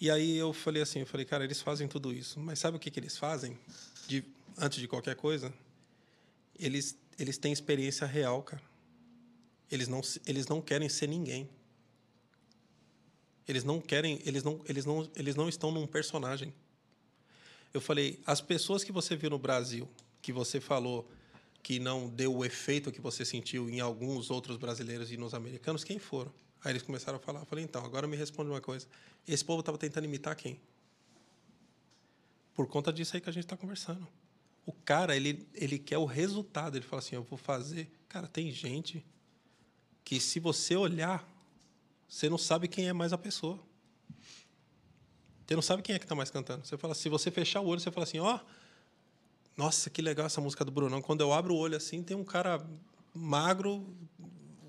E 0.00 0.10
aí 0.10 0.36
eu 0.36 0.52
falei 0.52 0.82
assim, 0.82 1.00
eu 1.00 1.06
falei, 1.06 1.24
cara, 1.24 1.44
eles 1.44 1.60
fazem 1.60 1.86
tudo 1.86 2.12
isso. 2.12 2.40
Mas 2.40 2.58
sabe 2.58 2.76
o 2.76 2.80
que, 2.80 2.90
que 2.90 2.98
eles 2.98 3.16
fazem? 3.16 3.56
De, 4.08 4.24
antes 4.58 4.80
de 4.80 4.88
qualquer 4.88 5.14
coisa? 5.14 5.52
Eles, 6.58 6.96
eles 7.18 7.38
têm 7.38 7.52
experiência 7.52 8.06
real, 8.06 8.42
cara. 8.42 8.62
Eles 9.70 9.88
não, 9.88 10.00
eles 10.26 10.46
não 10.46 10.60
querem 10.60 10.88
ser 10.88 11.06
ninguém. 11.06 11.48
Eles 13.46 13.64
não 13.64 13.80
querem, 13.80 14.20
eles 14.24 14.42
não, 14.42 14.60
eles 14.68 14.84
não, 14.84 15.10
eles 15.14 15.34
não 15.34 15.48
estão 15.48 15.70
num 15.70 15.86
personagem. 15.86 16.52
Eu 17.72 17.80
falei, 17.80 18.20
as 18.26 18.40
pessoas 18.40 18.84
que 18.84 18.92
você 18.92 19.16
viu 19.16 19.30
no 19.30 19.38
Brasil, 19.38 19.88
que 20.20 20.32
você 20.32 20.60
falou 20.60 21.08
que 21.62 21.78
não 21.78 22.08
deu 22.08 22.34
o 22.34 22.44
efeito 22.44 22.90
que 22.90 23.00
você 23.00 23.24
sentiu 23.24 23.70
em 23.70 23.80
alguns 23.80 24.30
outros 24.30 24.56
brasileiros 24.56 25.12
e 25.12 25.16
nos 25.16 25.32
americanos, 25.32 25.84
quem 25.84 25.98
foram? 25.98 26.32
Aí 26.64 26.72
eles 26.72 26.82
começaram 26.82 27.18
a 27.18 27.20
falar. 27.20 27.40
Eu 27.40 27.46
falei, 27.46 27.64
então, 27.64 27.84
agora 27.84 28.06
me 28.06 28.16
responde 28.16 28.50
uma 28.50 28.60
coisa. 28.60 28.86
Esse 29.26 29.44
povo 29.44 29.60
estava 29.60 29.78
tentando 29.78 30.04
imitar 30.04 30.34
quem? 30.34 30.60
Por 32.54 32.66
conta 32.66 32.92
disso 32.92 33.16
aí 33.16 33.20
que 33.20 33.28
a 33.28 33.32
gente 33.32 33.44
está 33.44 33.56
conversando. 33.56 34.06
O 34.66 34.72
cara, 34.72 35.16
ele, 35.16 35.46
ele 35.54 35.78
quer 35.78 35.98
o 35.98 36.04
resultado. 36.04 36.76
Ele 36.76 36.84
fala 36.84 37.00
assim, 37.00 37.14
eu 37.14 37.22
vou 37.22 37.38
fazer. 37.38 37.90
Cara, 38.08 38.26
tem 38.26 38.50
gente 38.50 39.04
que 40.04 40.20
se 40.20 40.38
você 40.40 40.76
olhar, 40.76 41.26
você 42.08 42.28
não 42.28 42.38
sabe 42.38 42.68
quem 42.68 42.88
é 42.88 42.92
mais 42.92 43.12
a 43.12 43.18
pessoa. 43.18 43.58
Você 45.46 45.54
não 45.54 45.62
sabe 45.62 45.82
quem 45.82 45.94
é 45.94 45.98
que 45.98 46.04
está 46.04 46.14
mais 46.14 46.30
cantando. 46.30 46.66
Você 46.66 46.76
fala, 46.76 46.94
se 46.94 47.08
você 47.08 47.30
fechar 47.30 47.60
o 47.60 47.66
olho, 47.66 47.80
você 47.80 47.90
fala 47.90 48.04
assim, 48.04 48.18
ó, 48.18 48.36
oh, 48.36 48.40
nossa, 49.56 49.90
que 49.90 50.00
legal 50.02 50.26
essa 50.26 50.40
música 50.40 50.64
do 50.64 50.70
Brunão. 50.70 51.00
Quando 51.02 51.20
eu 51.20 51.32
abro 51.32 51.54
o 51.54 51.58
olho 51.58 51.76
assim, 51.76 52.02
tem 52.02 52.16
um 52.16 52.24
cara 52.24 52.64
magro, 53.14 53.86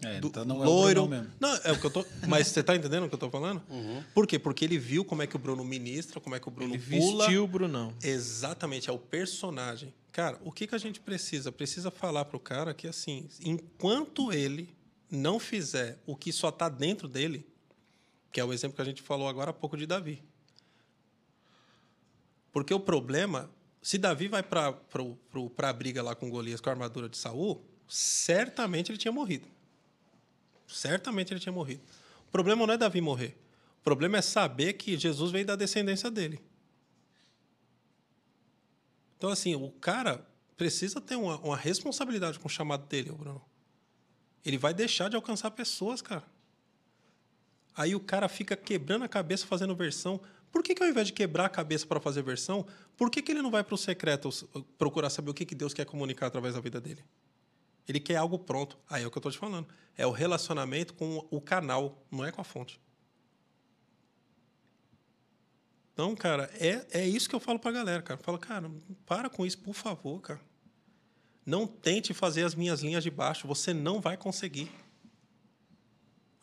É, 0.04 0.20
do- 0.20 0.28
então 0.28 0.44
não 0.44 0.62
é 0.62 0.66
loiro. 0.66 1.04
o 1.04 1.08
Brunão 1.08 1.24
mesmo. 1.24 1.36
Não, 1.40 1.56
é 1.64 1.72
o 1.72 1.80
que 1.80 1.86
eu 1.86 1.92
tô. 1.92 2.06
Mas 2.28 2.48
você 2.48 2.60
está 2.60 2.76
entendendo 2.76 3.04
o 3.06 3.08
que 3.08 3.14
eu 3.14 3.18
estou 3.18 3.30
falando? 3.32 3.62
Uhum. 3.70 4.04
Por 4.14 4.28
quê? 4.28 4.38
Porque 4.38 4.66
ele 4.66 4.78
viu 4.78 5.06
como 5.06 5.22
é 5.22 5.28
que 5.28 5.36
o 5.36 5.40
Bruno 5.40 5.64
ministra, 5.64 6.20
como 6.20 6.36
é 6.36 6.40
que 6.40 6.48
o 6.48 6.52
Bruno 6.52 6.76
Ele 6.76 6.84
pula. 7.00 7.24
vestiu 7.26 7.44
o 7.46 7.48
Brunão. 7.48 7.94
Exatamente, 8.04 8.90
é 8.90 8.94
o 8.94 9.00
personagem. 9.00 9.94
Cara, 10.12 10.38
o 10.44 10.52
que, 10.52 10.68
que 10.68 10.76
a 10.76 10.78
gente 10.78 11.00
precisa? 11.00 11.52
Precisa 11.52 11.90
falar 11.90 12.26
pro 12.26 12.40
cara 12.40 12.74
que, 12.74 12.88
assim, 12.88 13.28
enquanto 13.44 14.32
ele 14.32 14.70
não 15.10 15.40
fizer 15.40 16.00
o 16.06 16.16
que 16.16 16.32
só 16.32 16.50
está 16.50 16.68
dentro 16.70 17.08
dele, 17.08 17.48
que 18.32 18.40
é 18.40 18.44
o 18.46 18.52
exemplo 18.54 18.76
que 18.76 18.82
a 18.82 18.86
gente 18.86 19.02
falou 19.02 19.28
agora 19.28 19.50
há 19.52 19.54
pouco 19.54 19.78
de 19.78 19.86
Davi. 19.88 20.22
Porque 22.52 22.74
o 22.74 22.80
problema, 22.80 23.50
se 23.84 23.98
Davi 23.98 24.30
vai 24.30 24.42
para 24.42 24.80
a 25.58 25.74
briga 25.74 26.02
lá 26.02 26.16
com 26.16 26.30
Golias 26.30 26.62
com 26.62 26.70
a 26.70 26.72
armadura 26.72 27.10
de 27.10 27.18
Saul, 27.18 27.62
certamente 27.86 28.90
ele 28.90 28.98
tinha 28.98 29.12
morrido. 29.12 29.46
Certamente 30.66 31.34
ele 31.34 31.40
tinha 31.42 31.52
morrido. 31.52 31.84
O 32.26 32.32
problema 32.32 32.66
não 32.66 32.74
é 32.74 32.78
Davi 32.78 33.02
morrer. 33.02 33.38
O 33.82 33.84
problema 33.84 34.18
é 34.18 34.22
saber 34.22 34.74
que 34.74 34.98
Jesus 34.98 35.34
veio 35.34 35.46
da 35.46 35.58
descendência 35.58 36.10
dele. 36.10 36.42
Então, 39.18 39.30
assim, 39.30 39.54
o 39.54 39.70
cara 39.70 40.26
precisa 40.56 41.02
ter 41.02 41.18
uma, 41.18 41.38
uma 41.40 41.58
responsabilidade 41.58 42.40
com 42.40 42.48
o 42.48 42.52
chamado 42.52 42.88
dele, 42.88 43.12
Bruno. 43.12 43.44
Ele 44.46 44.58
vai 44.58 44.74
deixar 44.74 45.10
de 45.10 45.18
alcançar 45.18 45.52
pessoas, 45.52 46.02
cara. 46.02 46.24
Aí 47.76 47.96
o 47.96 48.00
cara 48.00 48.30
fica 48.30 48.56
quebrando 48.56 49.04
a 49.04 49.10
cabeça 49.10 49.46
fazendo 49.46 49.76
versão 49.76 50.22
Por 50.54 50.62
que, 50.62 50.76
que 50.76 50.84
ao 50.84 50.88
invés 50.88 51.08
de 51.08 51.14
quebrar 51.14 51.46
a 51.46 51.50
cabeça 51.50 51.88
para 51.88 52.00
fazer 52.00 52.22
versão, 52.22 52.64
por 52.96 53.10
que, 53.10 53.24
que 53.24 53.32
ele 53.32 53.42
não 53.42 53.50
vai 53.50 53.64
para 53.64 53.74
o 53.74 53.78
secreto 53.78 54.30
procurar 54.78 55.10
saber 55.10 55.32
o 55.32 55.34
que, 55.34 55.48
que 55.48 55.56
Deus 55.56 55.74
quer 55.74 55.84
comunicar 55.84 56.28
através 56.28 56.54
da 56.54 56.62
vida 56.62 56.80
dele? 56.80 57.04
Ele 57.88 58.00
quer 58.00 58.18
algo 58.18 58.38
pronto. 58.38 58.78
Aí 58.88 59.02
é 59.02 59.08
o 59.08 59.10
que 59.10 59.18
eu 59.18 59.20
estou 59.20 59.32
te 59.32 59.40
falando. 59.40 59.68
É 59.98 60.06
o 60.06 60.12
relacionamento 60.12 60.94
com 60.94 61.28
o 61.32 61.42
canal, 61.42 62.06
não 62.12 62.24
é 62.24 62.32
com 62.32 62.40
a 62.40 62.44
fonte. 62.44 62.80
Então, 65.92 66.16
cara, 66.16 66.48
é, 66.60 66.86
é 67.02 67.08
isso 67.08 67.28
que 67.28 67.34
eu 67.34 67.40
falo 67.40 67.58
para 67.58 67.72
a 67.72 67.74
galera, 67.74 68.04
cara. 68.04 68.20
Fala, 68.20 68.38
cara, 68.38 68.72
para 69.08 69.32
com 69.32 69.48
isso, 69.48 69.58
por 69.58 69.74
favor, 69.74 70.22
cara. 70.22 70.42
Não 71.44 71.66
tente 71.66 72.14
fazer 72.14 72.44
as 72.44 72.54
minhas 72.54 72.82
linhas 72.82 73.04
de 73.04 73.10
baixo, 73.10 73.48
você 73.48 73.74
não 73.74 74.00
vai 74.00 74.16
conseguir. 74.16 74.72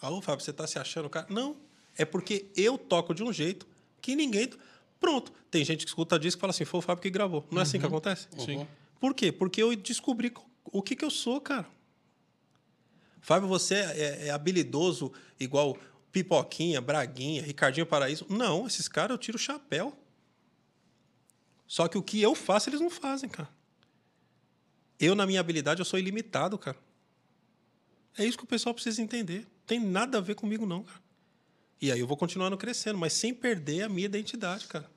Ah, 0.03 0.11
ô, 0.11 0.21
Fábio, 0.21 0.45
você 0.45 0.51
está 0.51 0.67
se 0.67 0.81
achando, 0.81 1.09
cara? 1.09 1.29
Não, 1.31 1.57
é 1.97 2.05
porque 2.05 2.51
eu 2.57 2.77
toco 2.77 3.15
de 3.15 3.23
um 3.23 3.33
jeito 3.33 3.70
que 4.01 4.15
ninguém. 4.17 4.51
Pronto. 4.99 5.33
Tem 5.51 5.65
gente 5.65 5.85
que 5.85 5.89
escuta 5.91 6.19
disco 6.19 6.39
e 6.39 6.41
fala 6.41 6.51
assim: 6.51 6.65
foi 6.65 6.79
o 6.79 6.83
Fábio 6.83 7.03
que 7.03 7.11
gravou. 7.11 7.47
Não 7.51 7.59
é 7.61 7.63
assim 7.63 7.79
que 7.79 7.85
Uhum. 7.87 7.91
acontece? 7.93 8.29
Sim. 8.39 8.67
Por 9.01 9.15
quê? 9.15 9.33
Porque 9.33 9.63
eu 9.63 9.75
descobri 9.77 10.33
o 10.65 10.83
que, 10.83 10.95
que 10.95 11.05
eu 11.05 11.11
sou, 11.11 11.41
cara. 11.41 11.67
Fábio, 13.21 13.49
você 13.49 13.75
é, 13.77 14.27
é 14.29 14.31
habilidoso 14.31 15.13
igual 15.39 15.77
Pipoquinha, 16.13 16.81
Braguinha, 16.81 17.43
Ricardinho 17.43 17.87
Paraíso. 17.87 18.27
Não, 18.29 18.67
esses 18.67 18.89
caras 18.89 19.11
eu 19.13 19.19
tiro 19.19 19.37
o 19.37 19.41
chapéu. 19.41 19.97
Só 21.67 21.87
que 21.87 21.97
o 21.97 22.03
que 22.03 22.21
eu 22.21 22.35
faço, 22.35 22.69
eles 22.69 22.81
não 22.81 22.91
fazem, 22.91 23.29
cara. 23.29 23.49
Eu, 24.99 25.15
na 25.15 25.25
minha 25.27 25.41
habilidade, 25.41 25.81
eu 25.81 25.85
sou 25.85 25.99
ilimitado, 25.99 26.59
cara. 26.59 26.77
É 28.19 28.25
isso 28.25 28.37
que 28.37 28.45
o 28.45 28.47
pessoal 28.47 28.75
precisa 28.75 29.01
entender. 29.01 29.47
Tem 29.67 29.79
nada 29.79 30.19
a 30.19 30.21
ver 30.21 30.35
comigo, 30.35 30.67
não, 30.67 30.83
cara. 30.83 31.01
E 31.81 31.91
aí 31.91 32.01
eu 32.01 32.07
vou 32.07 32.17
continuando 32.17 32.57
crescendo, 32.59 32.99
mas 32.99 33.13
sem 33.13 33.33
perder 33.33 33.83
a 33.83 33.89
minha 33.89 34.05
identidade, 34.05 34.67
cara. 34.67 34.89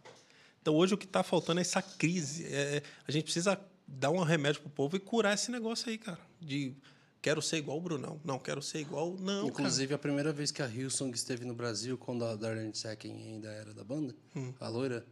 Então 0.62 0.76
hoje 0.76 0.94
o 0.94 0.98
que 0.98 1.06
está 1.06 1.24
faltando 1.24 1.60
é 1.60 1.62
essa 1.62 1.82
crise. 1.82 2.46
É, 2.46 2.84
a 3.08 3.12
gente 3.12 3.24
precisa 3.24 3.60
dar 3.88 4.10
um 4.12 4.22
remédio 4.22 4.62
pro 4.62 4.70
povo 4.70 4.96
e 4.96 5.00
curar 5.00 5.34
esse 5.34 5.52
negócio 5.52 5.90
aí, 5.90 5.98
cara. 5.98 6.20
De 6.42 6.74
quero 7.22 7.42
ser 7.42 7.58
igual 7.58 7.78
o 7.78 7.82
Brunão. 7.82 8.20
Não, 8.24 8.38
quero 8.38 8.62
ser 8.62 8.80
igual. 8.80 9.16
Não. 9.18 9.48
Inclusive, 9.48 9.94
a 9.94 9.98
primeira 9.98 10.34
vez 10.34 10.52
que 10.52 10.62
a 10.62 10.68
Hillsong 10.68 11.14
esteve 11.16 11.46
no 11.46 11.54
Brasil, 11.54 11.98
quando 11.98 12.26
a 12.26 12.36
Darlene 12.36 12.76
Secken 12.76 13.14
ainda 13.14 13.50
era 13.50 13.74
da 13.74 13.84
banda, 13.84 14.14
a 14.60 14.68
loira. 14.68 15.06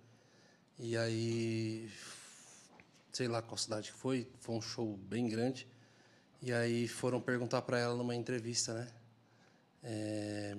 E 0.78 0.98
aí, 0.98 1.90
sei 3.14 3.28
lá 3.28 3.42
qual 3.42 3.58
cidade 3.58 3.92
que 3.92 3.98
foi, 3.98 4.28
foi 4.40 4.56
um 4.56 4.62
show 4.62 4.98
bem 4.98 5.28
grande. 5.28 5.68
E 6.42 6.52
aí 6.52 6.88
foram 6.88 7.22
perguntar 7.22 7.62
para 7.62 7.78
ela 7.78 7.96
numa 7.96 8.16
entrevista, 8.16 8.74
né? 8.74 8.88
É, 9.84 10.58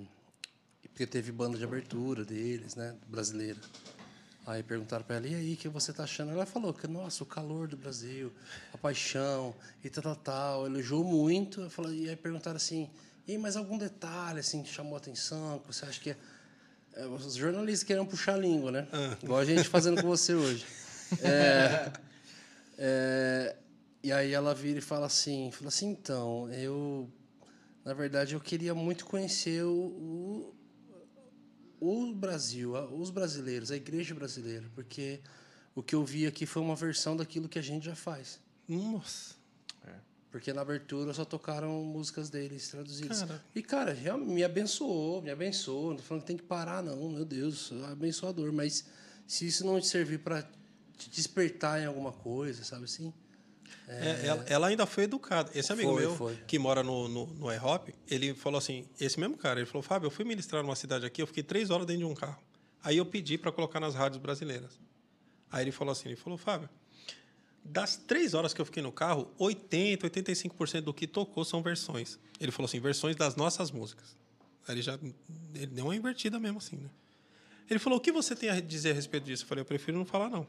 porque 0.92 1.06
teve 1.06 1.32
banda 1.32 1.56
de 1.58 1.64
abertura 1.64 2.24
deles, 2.24 2.74
né? 2.76 2.94
Brasileira. 3.08 3.58
Aí 4.46 4.62
perguntaram 4.62 5.04
para 5.04 5.16
ela, 5.16 5.28
e 5.28 5.34
aí, 5.34 5.54
o 5.54 5.56
que 5.56 5.68
você 5.68 5.92
tá 5.92 6.02
achando? 6.02 6.32
Ela 6.32 6.44
falou 6.44 6.74
que, 6.74 6.86
nossa, 6.88 7.22
o 7.22 7.26
calor 7.26 7.68
do 7.68 7.76
Brasil, 7.76 8.32
a 8.74 8.78
paixão, 8.78 9.54
e 9.84 9.88
tal, 9.88 10.02
tal, 10.02 10.16
tal. 10.16 10.66
Elogiou 10.66 11.04
muito. 11.04 11.70
Falei- 11.70 12.06
E 12.06 12.08
aí 12.10 12.16
perguntaram 12.16 12.56
assim, 12.56 12.90
e 13.26 13.38
mais 13.38 13.56
algum 13.56 13.78
detalhe, 13.78 14.40
assim, 14.40 14.62
que 14.62 14.68
chamou 14.68 14.94
a 14.94 14.98
atenção, 14.98 15.60
que 15.60 15.68
você 15.68 15.84
acha 15.86 16.00
que 16.00 16.10
é... 16.10 16.16
É, 16.94 17.06
Os 17.06 17.34
jornalistas 17.34 17.84
querem 17.84 18.04
puxar 18.04 18.34
a 18.34 18.36
língua, 18.36 18.70
né? 18.70 18.86
Igual 19.22 19.38
a 19.40 19.44
gente 19.44 19.66
fazendo 19.68 20.00
com 20.02 20.08
você 20.08 20.34
hoje. 20.34 20.66
É, 21.22 21.92
é, 22.78 23.56
e 24.02 24.10
aí 24.10 24.32
ela 24.32 24.54
vira 24.54 24.78
e 24.78 24.82
fala 24.82 25.04
assim, 25.06 25.50
fala 25.52 25.68
assim, 25.68 25.90
então, 25.90 26.50
eu... 26.52 27.06
Na 27.84 27.92
verdade, 27.92 28.34
eu 28.34 28.40
queria 28.40 28.74
muito 28.74 29.04
conhecer 29.04 29.62
o, 29.62 30.54
o, 31.82 32.14
Brasil, 32.14 32.74
os 32.94 33.10
brasileiros, 33.10 33.70
a 33.70 33.76
igreja 33.76 34.14
brasileira, 34.14 34.70
porque 34.74 35.20
o 35.74 35.82
que 35.82 35.94
eu 35.94 36.04
vi 36.04 36.26
aqui 36.26 36.46
foi 36.46 36.62
uma 36.62 36.76
versão 36.76 37.16
daquilo 37.16 37.48
que 37.48 37.58
a 37.58 37.62
gente 37.62 37.86
já 37.86 37.96
faz. 37.96 38.38
Nossa. 38.68 39.42
Porque 40.32 40.50
na 40.50 40.62
abertura 40.62 41.12
só 41.12 41.26
tocaram 41.26 41.84
músicas 41.84 42.30
deles 42.30 42.66
traduzidas. 42.68 43.22
Cara. 43.22 43.44
E, 43.54 43.62
cara, 43.62 43.94
me 44.16 44.42
abençoou, 44.42 45.20
me 45.20 45.30
abençoou. 45.30 45.90
Não 45.90 45.96
tô 45.98 46.02
falando 46.02 46.22
que 46.22 46.26
tem 46.26 46.36
que 46.38 46.42
parar, 46.42 46.82
não, 46.82 47.10
meu 47.10 47.24
Deus, 47.24 47.70
é 47.70 47.92
abençoador. 47.92 48.50
Mas 48.50 48.86
se 49.26 49.46
isso 49.46 49.66
não 49.66 49.78
te 49.78 49.86
servir 49.86 50.20
para 50.20 50.42
te 50.96 51.10
despertar 51.10 51.82
em 51.82 51.84
alguma 51.84 52.12
coisa, 52.12 52.64
sabe 52.64 52.84
assim? 52.84 53.12
É, 53.88 54.26
ela, 54.26 54.44
ela 54.48 54.66
ainda 54.68 54.86
foi 54.86 55.04
educada. 55.04 55.50
Esse 55.54 55.72
amigo 55.72 55.92
Foi, 55.92 56.00
meu, 56.00 56.16
foi. 56.16 56.36
que 56.46 56.58
mora 56.58 56.82
no, 56.82 57.08
no, 57.08 57.26
no 57.26 57.52
IHOP, 57.52 57.94
ele 58.08 58.34
falou 58.34 58.58
assim: 58.58 58.86
esse 58.98 59.18
mesmo 59.18 59.36
cara, 59.36 59.60
ele 59.60 59.66
falou, 59.66 59.82
Fábio, 59.82 60.06
eu 60.06 60.10
fui 60.10 60.24
ministrar 60.24 60.62
numa 60.62 60.76
cidade 60.76 61.04
aqui, 61.04 61.20
eu 61.20 61.26
fiquei 61.26 61.42
três 61.42 61.70
horas 61.70 61.86
dentro 61.86 62.06
de 62.06 62.12
um 62.12 62.14
carro. 62.14 62.42
Aí 62.82 62.96
eu 62.96 63.06
pedi 63.06 63.36
para 63.36 63.52
colocar 63.52 63.78
nas 63.80 63.94
rádios 63.94 64.20
brasileiras. 64.20 64.78
Aí 65.50 65.64
ele 65.64 65.72
falou 65.72 65.92
assim: 65.92 66.08
ele 66.08 66.16
falou, 66.16 66.38
Fábio, 66.38 66.68
das 67.64 67.96
três 67.96 68.34
horas 68.34 68.54
que 68.54 68.60
eu 68.60 68.64
fiquei 68.64 68.82
no 68.82 68.90
carro, 68.90 69.30
80%, 69.38 69.98
85% 69.98 70.80
do 70.80 70.94
que 70.94 71.06
tocou 71.06 71.44
são 71.44 71.62
versões. 71.62 72.18
Ele 72.40 72.50
falou 72.50 72.66
assim: 72.66 72.80
versões 72.80 73.14
das 73.14 73.36
nossas 73.36 73.70
músicas. 73.70 74.16
Aí 74.66 74.74
ele 74.74 74.82
já 74.82 74.98
ele 75.54 75.66
deu 75.66 75.84
uma 75.86 75.96
invertida 75.96 76.38
mesmo 76.40 76.58
assim, 76.58 76.76
né? 76.76 76.90
Ele 77.68 77.78
falou: 77.78 77.98
o 77.98 78.02
que 78.02 78.10
você 78.10 78.34
tem 78.34 78.48
a 78.48 78.60
dizer 78.60 78.92
a 78.92 78.94
respeito 78.94 79.24
disso? 79.24 79.44
Eu 79.44 79.48
falei: 79.48 79.62
eu 79.62 79.66
prefiro 79.66 79.98
não 79.98 80.04
falar, 80.04 80.28
não. 80.30 80.46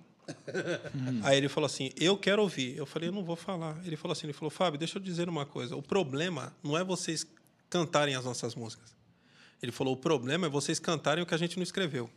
Aí 1.24 1.38
ele 1.38 1.50
falou 1.50 1.66
assim: 1.66 1.92
Eu 1.96 2.18
quero 2.18 2.42
ouvir. 2.42 2.78
Eu 2.78 2.86
falei: 2.86 3.10
Eu 3.10 3.14
não 3.14 3.24
vou 3.24 3.36
falar. 3.36 3.80
Ele 3.86 3.96
falou 3.96 4.14
assim: 4.14 4.26
Ele 4.26 4.34
falou, 4.34 4.50
Fábio, 4.50 4.78
deixa 4.78 4.98
eu 4.98 5.02
dizer 5.02 5.28
uma 5.30 5.46
coisa. 5.46 5.76
O 5.76 5.82
problema 5.82 6.56
não 6.64 6.78
é 6.78 6.84
vocês 6.84 7.26
cantarem 7.70 8.16
as 8.16 8.26
nossas 8.26 8.56
músicas. 8.56 8.96
Ele 9.62 9.72
falou: 9.72 9.94
O 9.94 9.98
problema 9.98 10.48
é 10.48 10.50
vocês 10.50 10.80
cantarem 10.80 11.24
o 11.24 11.28
que 11.28 11.34
a 11.34 11.38
gente 11.38 11.58
não 11.58 11.64
escreveu. 11.64 12.10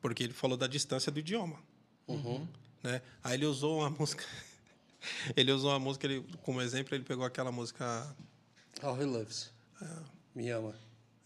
Porque 0.00 0.22
ele 0.22 0.32
falou 0.32 0.56
da 0.56 0.66
distância 0.66 1.10
do 1.10 1.18
idioma. 1.18 1.58
Né? 2.82 3.02
Aí 3.22 3.34
ele 3.34 3.46
usou 3.46 3.80
uma 3.80 3.90
música. 3.98 4.24
ele 5.36 5.52
usou 5.52 5.70
uma 5.70 5.78
música, 5.78 6.06
ele, 6.06 6.24
como 6.42 6.60
exemplo, 6.60 6.94
ele 6.94 7.04
pegou 7.04 7.24
aquela 7.24 7.50
música. 7.50 8.14
How 8.82 9.00
He 9.00 9.04
Loves. 9.04 9.50
Me 10.34 10.50
ama. 10.50 10.74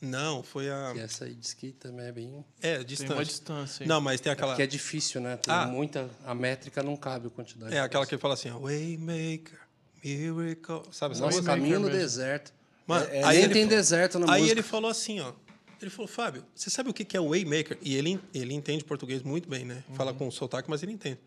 Não, 0.04 0.42
foi 0.42 0.68
a. 0.68 0.92
E 0.96 0.98
essa 0.98 1.24
aí 1.26 1.34
diz 1.34 1.54
que 1.54 1.70
também 1.72 2.06
é 2.06 2.12
bem... 2.12 2.44
É, 2.60 2.76
Tem 2.78 2.84
distante. 2.86 3.12
uma 3.12 3.24
distância. 3.24 3.84
aí. 3.84 3.88
Não, 3.88 4.00
mas 4.00 4.20
tem 4.20 4.32
aquela. 4.32 4.50
Porque 4.52 4.62
é 4.62 4.66
difícil, 4.66 5.20
né? 5.20 5.36
Tem 5.36 5.54
Ah. 5.54 5.64
muita... 5.66 6.10
A 6.26 6.34
métrica 6.34 6.82
não 6.82 6.96
cabe 6.96 7.28
a 7.28 7.30
quantidade. 7.30 7.72
É 7.72 7.78
aquela 7.80 8.04
que 8.04 8.12
ele 8.14 8.20
fala 8.20 8.34
assim: 8.34 8.50
ó, 8.50 8.58
Waymaker, 8.58 9.60
Miracle. 10.04 10.82
Sabe 10.90 11.14
essa 11.14 11.22
Nossa, 11.24 11.36
música? 11.36 11.44
caminho 11.54 11.78
no 11.78 11.86
mesmo. 11.86 12.00
deserto. 12.00 12.52
Mano, 12.84 13.06
É, 13.12 13.22
aí 13.22 13.36
nem 13.36 13.44
ele 13.44 13.52
tem 13.54 13.62
fa- 13.64 13.70
deserto 13.76 14.18
na 14.18 14.26
Aí 14.32 14.40
música. 14.42 14.58
ele 14.58 14.62
falou 14.62 14.90
assim, 14.90 15.20
ó. 15.20 15.32
Ele 15.80 15.90
falou, 15.90 16.08
Fábio, 16.08 16.44
você 16.54 16.68
sabe 16.70 16.90
o 16.90 16.92
que 16.94 17.04
que 17.04 17.16
é 17.16 17.20
Waymaker? 17.20 17.78
E 17.80 17.94
ele, 17.96 18.20
ele 18.34 18.54
entende 18.54 18.84
português 18.84 19.22
muito 19.22 19.48
bem, 19.48 19.64
né? 19.64 19.82
Uhum. 19.88 19.94
Fala 19.94 20.12
com 20.12 20.28
sotaque, 20.30 20.68
mas 20.68 20.82
ele 20.82 20.92
entende. 20.92 21.18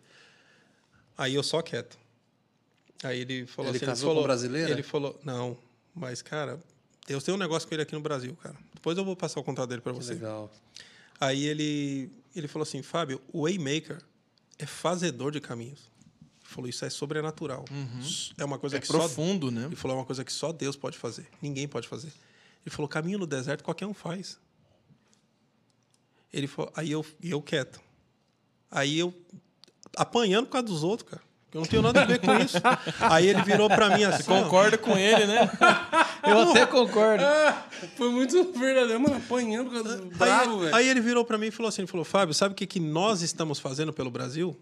Aí 1.18 1.34
eu 1.36 1.44
só 1.44 1.62
quieto. 1.62 1.98
Aí 3.04 3.22
ele 3.22 3.46
falou 3.46 3.72
Ele 3.72 3.78
assim... 3.78 3.86
casou 3.86 4.10
falou, 4.10 4.24
com 4.24 4.28
brasileira? 4.28 4.70
Ele 4.72 4.84
falou, 4.84 5.18
não, 5.24 5.58
mas, 5.94 6.22
cara, 6.22 6.60
Deus 7.08 7.24
tem 7.24 7.34
um 7.34 7.38
negócio 7.38 7.68
com 7.68 7.76
ele 7.76 7.84
aqui 7.84 7.94
no 7.94 8.02
Brasil, 8.02 8.36
cara. 8.36 8.56
Depois 8.74 8.98
eu 8.98 9.06
vou 9.06 9.16
passar 9.16 9.40
o 9.40 9.44
contato 9.44 9.70
dele 9.70 9.82
para 9.82 9.94
você. 9.94 10.14
legal. 10.14 10.52
Aí 11.20 11.46
ele, 11.46 12.10
ele 12.36 12.48
falou 12.48 12.64
assim, 12.64 12.82
Fábio, 12.82 13.22
o 13.32 13.44
Waymaker 13.44 14.02
é 14.58 14.66
fazedor 14.66 15.32
de 15.32 15.40
caminhos. 15.40 15.80
Ele 16.42 16.50
falou, 16.50 16.70
isso 16.70 16.84
é 16.84 16.90
sobrenatural. 16.90 17.66
É 18.38 18.44
uma 18.44 18.58
coisa 18.58 18.78
É 18.78 18.80
que 18.80 18.88
só 18.88 18.98
profundo, 19.00 19.52
né? 19.52 19.66
ele 19.66 19.76
falou 19.76 19.98
é 19.98 20.00
uma 20.00 20.06
coisa 20.06 20.24
que 20.24 20.34
só 20.34 20.52
Deus 20.52 20.76
pode 20.76 20.98
fazer. 20.98 21.28
Ninguém 21.42 21.68
pode 21.68 21.88
fazer. 21.88 22.12
Ele 22.66 22.74
falou, 22.74 22.90
caminho 22.90 23.20
no 23.20 23.28
deserto 23.28 23.64
qualquer 23.64 23.86
um 23.86 23.94
faz. 23.94 24.40
Ele 26.34 26.48
falou, 26.48 26.72
aí 26.76 26.92
eu, 26.92 27.06
eu 27.22 27.42
quieto. 27.42 27.80
Aí 28.70 28.98
eu 29.00 29.14
apanhando 29.96 30.48
por 30.48 30.54
causa 30.54 30.68
dos 30.68 30.84
outros, 30.84 31.10
cara. 31.10 31.24
Eu 31.56 31.62
não 31.62 31.68
tenho 31.68 31.82
nada 31.82 32.02
a 32.02 32.06
ver 32.06 32.20
com 32.20 32.36
isso. 32.36 32.58
aí 33.00 33.30
ele 33.30 33.42
virou 33.44 33.70
para 33.70 33.96
mim 33.96 34.04
assim, 34.04 34.30
ó, 34.30 34.44
Concorda 34.44 34.78
com 34.78 34.98
ele, 34.98 35.26
né? 35.26 35.50
Eu 36.28 36.42
até 36.50 36.66
concordo. 36.66 37.24
Foi 37.96 38.12
muito 38.12 38.52
verdadeiro, 38.52 39.00
mano. 39.00 39.16
Apanhando 39.16 39.70
por 39.70 39.82
causa 39.82 39.98
do 40.00 40.06
bravo, 40.18 40.56
aí, 40.56 40.60
velho. 40.60 40.76
aí 40.76 40.90
ele 40.90 41.00
virou 41.00 41.24
para 41.24 41.38
mim 41.38 41.46
e 41.48 41.52
falou 41.52 41.70
assim, 41.70 41.84
ele 41.84 41.88
falou, 41.88 42.04
Fábio, 42.04 42.34
sabe 42.34 42.52
o 42.52 42.56
que, 42.56 42.68
que 42.68 42.78
nós 42.80 43.22
estamos 43.22 43.58
fazendo 43.58 43.94
pelo 43.94 44.12
Brasil? 44.12 44.54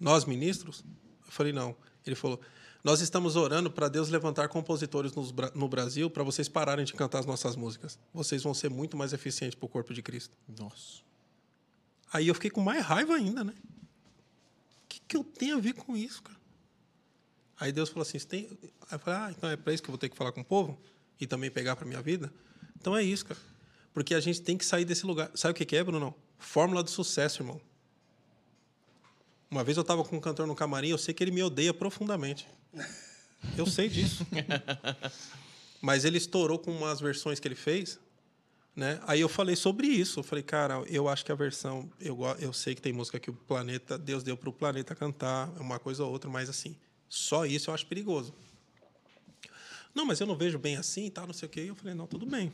Nós, 0.00 0.24
ministros? 0.24 0.84
Eu 1.24 1.30
falei, 1.32 1.52
não. 1.52 1.76
Ele 2.04 2.16
falou, 2.16 2.40
nós 2.82 3.00
estamos 3.00 3.36
orando 3.36 3.70
para 3.70 3.86
Deus 3.88 4.08
levantar 4.08 4.48
compositores 4.48 5.12
Bra- 5.32 5.52
no 5.54 5.68
Brasil 5.68 6.10
para 6.10 6.24
vocês 6.24 6.48
pararem 6.48 6.84
de 6.84 6.92
cantar 6.92 7.20
as 7.20 7.26
nossas 7.26 7.54
músicas. 7.54 8.00
Vocês 8.12 8.42
vão 8.42 8.52
ser 8.52 8.68
muito 8.68 8.96
mais 8.96 9.12
eficientes 9.12 9.54
para 9.54 9.66
o 9.66 9.68
corpo 9.68 9.94
de 9.94 10.02
Cristo. 10.02 10.36
Nossa. 10.58 11.02
Aí 12.12 12.26
eu 12.26 12.34
fiquei 12.34 12.50
com 12.50 12.60
mais 12.62 12.84
raiva 12.84 13.14
ainda, 13.14 13.44
né? 13.44 13.52
O 15.06 15.08
que, 15.08 15.16
eu 15.16 15.22
tenho 15.22 15.56
a 15.56 15.60
ver 15.60 15.72
com 15.72 15.96
isso, 15.96 16.20
cara? 16.20 16.36
Aí 17.60 17.70
Deus 17.70 17.90
falou 17.90 18.02
assim: 18.02 18.18
você 18.18 18.26
tem. 18.26 18.58
Aí 18.60 18.96
eu 18.96 18.98
falei: 18.98 19.20
ah, 19.20 19.30
então 19.30 19.48
é 19.48 19.56
para 19.56 19.72
isso 19.72 19.80
que 19.80 19.88
eu 19.88 19.92
vou 19.92 19.98
ter 19.98 20.08
que 20.08 20.16
falar 20.16 20.32
com 20.32 20.40
o 20.40 20.44
povo? 20.44 20.76
E 21.20 21.28
também 21.28 21.48
pegar 21.48 21.76
para 21.76 21.86
minha 21.86 22.02
vida? 22.02 22.32
Então 22.76 22.96
é 22.96 23.04
isso, 23.04 23.24
cara. 23.24 23.38
Porque 23.94 24.16
a 24.16 24.20
gente 24.20 24.42
tem 24.42 24.58
que 24.58 24.66
sair 24.66 24.84
desse 24.84 25.06
lugar. 25.06 25.30
Sabe 25.36 25.52
o 25.52 25.54
que 25.54 25.64
que 25.64 25.76
é, 25.76 25.84
Bruno? 25.84 26.12
Fórmula 26.38 26.82
do 26.82 26.90
sucesso, 26.90 27.40
irmão. 27.40 27.60
Uma 29.48 29.62
vez 29.62 29.76
eu 29.76 29.82
estava 29.82 30.02
com 30.04 30.16
um 30.16 30.20
cantor 30.20 30.44
no 30.44 30.56
camarim, 30.56 30.88
eu 30.88 30.98
sei 30.98 31.14
que 31.14 31.22
ele 31.22 31.30
me 31.30 31.42
odeia 31.42 31.72
profundamente. 31.72 32.48
Eu 33.56 33.64
sei 33.64 33.88
disso. 33.88 34.26
Mas 35.80 36.04
ele 36.04 36.18
estourou 36.18 36.58
com 36.58 36.72
umas 36.72 37.00
versões 37.00 37.38
que 37.38 37.46
ele 37.46 37.54
fez. 37.54 37.96
Né? 38.76 39.00
Aí 39.06 39.20
eu 39.22 39.28
falei 39.28 39.56
sobre 39.56 39.86
isso. 39.86 40.20
Eu 40.20 40.22
falei, 40.22 40.44
cara, 40.44 40.74
eu 40.86 41.08
acho 41.08 41.24
que 41.24 41.32
a 41.32 41.34
versão. 41.34 41.90
Eu, 41.98 42.18
eu 42.38 42.52
sei 42.52 42.74
que 42.74 42.82
tem 42.82 42.92
música 42.92 43.18
que 43.18 43.30
o 43.30 43.32
planeta. 43.32 43.96
Deus 43.96 44.22
deu 44.22 44.36
para 44.36 44.50
o 44.50 44.52
planeta 44.52 44.94
cantar, 44.94 45.48
uma 45.58 45.78
coisa 45.78 46.04
ou 46.04 46.12
outra, 46.12 46.28
mas 46.28 46.50
assim, 46.50 46.76
só 47.08 47.46
isso 47.46 47.70
eu 47.70 47.74
acho 47.74 47.86
perigoso. 47.86 48.34
Não, 49.94 50.04
mas 50.04 50.20
eu 50.20 50.26
não 50.26 50.36
vejo 50.36 50.58
bem 50.58 50.76
assim 50.76 51.06
e 51.06 51.10
tal, 51.10 51.26
não 51.26 51.32
sei 51.32 51.46
o 51.46 51.50
quê. 51.50 51.62
E 51.62 51.68
eu 51.68 51.74
falei, 51.74 51.94
não, 51.94 52.06
tudo 52.06 52.26
bem. 52.26 52.52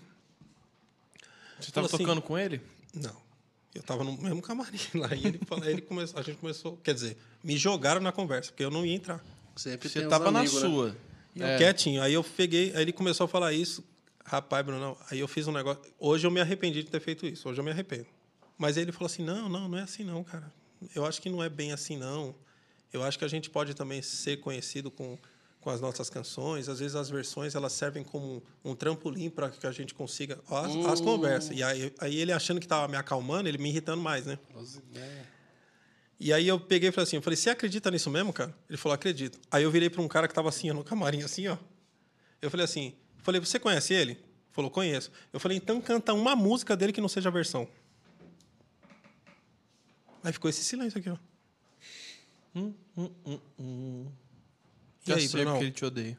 Você 1.59 1.71
estava 1.71 1.87
assim, 1.89 1.99
tocando 1.99 2.23
com 2.23 2.39
ele? 2.39 2.61
Não. 2.95 3.21
Eu 3.75 3.81
estava 3.81 4.05
no 4.05 4.17
mesmo 4.17 4.41
camarim 4.43 4.79
lá. 4.95 5.13
E 5.15 5.27
ele, 5.27 5.41
falou- 5.45 5.65
ele 5.65 5.81
começou, 5.83 6.21
a 6.21 6.23
gente 6.23 6.39
começou. 6.39 6.77
Quer 6.85 6.95
dizer, 6.95 7.17
me 7.43 7.57
jogaram 7.57 8.01
na 8.01 8.13
conversa, 8.13 8.53
porque 8.53 8.65
eu 8.65 8.71
não 8.71 8.87
ia 8.87 8.95
entrar. 8.95 9.25
Sempre 9.57 9.89
Você 9.89 10.01
estava 10.05 10.31
na 10.31 10.43
né? 10.43 10.47
sua. 10.49 10.97
E 11.35 11.41
eu 11.41 11.47
É. 11.47 11.57
quietinho. 11.59 12.01
Aí 12.01 12.13
eu 12.15 12.23
peguei, 12.23 12.73
aí 12.77 12.83
ele 12.83 12.93
começou 12.93 13.25
a 13.25 13.29
falar 13.29 13.53
isso. 13.53 13.83
Rapaz, 14.25 14.65
Bruno, 14.65 14.97
aí 15.11 15.19
eu 15.19 15.29
fiz 15.29 15.47
um 15.47 15.53
negócio. 15.53 15.83
Hoje 15.99 16.27
eu 16.27 16.31
me 16.31 16.41
arrependi 16.41 16.83
de 16.83 16.91
ter 16.91 17.01
feito 17.01 17.27
isso. 17.27 17.49
Hoje 17.49 17.61
eu 17.61 17.65
me 17.65 17.71
arrependo. 17.71 18.07
Mas 18.57 18.77
ele 18.77 18.93
falou 18.93 19.07
assim: 19.07 19.25
não, 19.25 19.49
não, 19.49 19.69
não 19.69 19.79
é 19.79 19.83
assim 19.83 20.05
não, 20.05 20.23
cara. 20.23 20.53
Eu 20.95 21.05
acho 21.05 21.21
que 21.21 21.29
não 21.29 21.43
é 21.43 21.49
bem 21.49 21.73
assim 21.73 21.97
não. 21.97 22.35
Eu 22.93 23.03
acho 23.03 23.19
que 23.19 23.25
a 23.25 23.29
gente 23.29 23.49
pode 23.49 23.75
também 23.75 24.03
ser 24.03 24.39
conhecido 24.39 24.91
com, 24.91 25.19
com 25.61 25.71
as 25.71 25.81
nossas 25.81 26.11
canções. 26.11 26.69
Às 26.69 26.79
vezes 26.79 26.95
as 26.95 27.09
versões 27.09 27.55
elas 27.55 27.73
servem 27.73 28.05
como 28.05 28.43
um 28.65 28.75
trampolim 28.75 29.31
para 29.31 29.49
que 29.51 29.67
a 29.67 29.73
gente 29.73 29.95
consiga 29.95 30.39
as, 30.49 30.77
as 30.87 31.01
conversas. 31.01 31.57
E 31.57 31.63
aí, 31.63 31.93
aí 31.99 32.17
ele 32.17 32.33
achando 32.33 32.61
que 32.61 32.67
estava 32.67 32.87
me 32.89 32.97
acalmando, 32.97 33.49
ele 33.49 33.59
me 33.59 33.71
irritando 33.71 34.03
mais, 34.03 34.27
né? 34.27 34.39
E 36.21 36.33
aí 36.33 36.47
eu 36.47 36.61
peguei 36.61 36.91
e 36.91 36.93
falei 36.93 37.05
assim, 37.05 37.17
eu 37.17 37.23
falei, 37.23 37.37
você 37.37 37.51
acredita 37.51 37.91
nisso 37.91 38.09
mesmo, 38.09 38.33
cara? 38.33 38.55
Ele 38.69 38.77
falou, 38.79 38.95
acredito. 38.95 39.41
Aí 39.51 39.65
eu 39.65 39.71
virei 39.73 39.91
para 39.91 40.01
um 40.01 40.07
cara 40.07 40.29
que 40.29 40.33
estava 40.33 40.49
assim, 40.51 40.71
ó, 40.71 40.75
no 40.75 40.85
camarim, 40.85 41.23
assim, 41.23 41.49
ó. 41.49 41.57
Eu 42.41 42.49
falei 42.49 42.65
assim, 42.65 42.95
falei, 43.23 43.41
você 43.41 43.59
conhece 43.59 43.95
ele? 43.95 44.19
Falou, 44.51 44.71
conheço. 44.71 45.11
Eu 45.33 45.41
falei, 45.41 45.57
então 45.57 45.81
canta 45.81 46.13
uma 46.13 46.37
música 46.37 46.77
dele 46.77 46.93
que 46.93 47.01
não 47.01 47.09
seja 47.09 47.29
a 47.29 47.33
versão. 47.33 47.67
Aí 50.23 50.33
ficou 50.33 50.49
esse 50.49 50.63
silêncio 50.63 50.99
aqui, 51.01 51.09
ó. 51.11 51.17
E 52.55 52.75
Já 55.05 55.17
aí, 55.17 55.29
sei 55.29 55.41
Brunão? 55.41 55.53
porque 55.55 55.65
ele 55.65 55.73
te 55.73 55.85
odeia. 55.85 56.19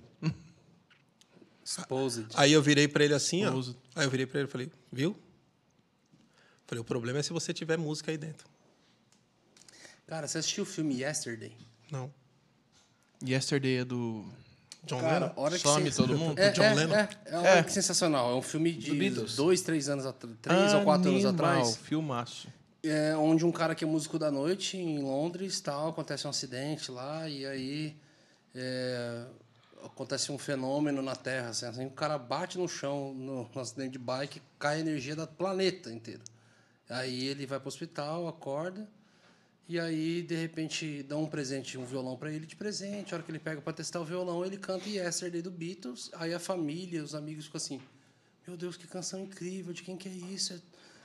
Exposed. 1.64 2.28
Aí 2.36 2.52
eu 2.52 2.62
virei 2.62 2.88
para 2.88 3.06
ele 3.06 3.14
assim, 3.14 3.46
ó. 3.46 3.52
Aí 3.96 4.06
eu 4.06 4.10
virei 4.10 4.26
para 4.26 4.40
ele 4.40 4.50
e 4.50 4.52
falei, 4.52 4.72
viu? 4.92 5.18
Falei, 6.66 6.82
o 6.82 6.84
problema 6.84 7.20
é 7.20 7.24
se 7.24 7.32
você 7.32 7.54
tiver 7.54 7.78
música 7.78 8.12
aí 8.12 8.18
dentro. 8.18 8.48
Cara, 10.08 10.28
você 10.28 10.40
assistiu 10.40 10.64
o 10.64 10.66
filme 10.66 11.02
Yesterday? 11.02 11.56
Não. 11.90 12.14
Yesterday 13.26 13.78
é 13.78 13.86
do. 13.86 14.28
John 14.86 15.00
Cara, 15.00 15.14
Lennon? 15.14 15.34
a 15.36 15.42
hora 15.42 15.56
que 15.56 15.62
Some 15.62 15.92
você... 15.92 16.02
todo 16.02 16.18
mundo? 16.18 16.38
É, 16.38 16.52
John 16.52 16.64
é, 16.64 16.74
Lennon? 16.74 16.96
É, 16.96 17.10
é, 17.26 17.58
É. 17.60 17.64
que 17.64 17.72
sensacional. 17.72 18.32
É 18.32 18.36
um 18.36 18.42
filme 18.42 18.74
de 18.74 19.10
dois, 19.36 19.62
três 19.62 19.88
anos 19.88 20.06
atrás, 20.06 20.36
três 20.42 20.74
ou 20.74 20.84
quatro 20.84 21.10
anos 21.10 21.26
atrás. 21.26 21.78
Filmaço. 21.78 22.48
É, 22.84 23.16
onde 23.16 23.46
um 23.46 23.52
cara 23.52 23.74
que 23.74 23.86
é 23.86 23.88
músico 23.88 24.20
da 24.20 24.30
noite 24.30 24.76
em 24.78 25.00
Londres, 25.00 25.62
tal, 25.62 25.90
acontece 25.90 26.28
um 26.28 26.30
acidente 26.30 26.92
lá 26.92 27.30
e 27.30 27.46
aí 27.46 27.96
é, 28.54 29.24
acontece 29.86 30.34
um 30.34 30.38
fenômeno 30.38 31.02
na 31.02 31.16
Terra, 31.16 31.50
assim, 31.50 31.66
assim, 31.66 31.86
o 31.86 31.92
cara 31.92 32.18
bate 32.18 32.58
no 32.58 32.68
chão 32.68 33.14
no, 33.14 33.50
no 33.54 33.62
acidente 33.62 33.92
de 33.92 34.00
bike, 34.00 34.42
cai 34.60 34.78
a 34.78 34.80
energia 34.82 35.16
do 35.16 35.26
planeta 35.26 35.90
inteiro. 35.92 36.24
Aí 36.90 37.26
ele 37.26 37.46
vai 37.46 37.58
para 37.58 37.68
o 37.68 37.70
hospital, 37.70 38.28
acorda 38.28 38.86
e 39.68 39.80
aí 39.80 40.22
de 40.22 40.36
repente 40.36 41.04
dão 41.04 41.24
um 41.24 41.28
presente, 41.28 41.78
um 41.78 41.86
violão 41.86 42.18
para 42.18 42.32
ele 42.32 42.46
de 42.46 42.56
presente. 42.56 43.14
A 43.14 43.18
hora 43.18 43.24
que 43.24 43.32
ele 43.32 43.40
pega 43.40 43.62
para 43.62 43.74
testar 43.74 44.02
o 44.02 44.06
violão, 44.06 44.46
ele 44.46 44.58
canta 44.58 44.90
Yesterday 44.90 45.42
do 45.42 45.52
Beatles. 45.52 46.10
Aí 46.14 46.34
a 46.34 46.40
família, 46.40 47.04
os 47.04 47.16
amigos 47.16 47.46
ficam 47.46 47.58
assim: 47.58 47.82
Meu 48.46 48.58
Deus, 48.58 48.76
que 48.76 48.88
canção 48.88 49.22
incrível! 49.22 49.74
De 49.74 49.82
quem 49.82 49.96
que 49.96 50.10
é 50.10 50.12
isso? 50.12 50.54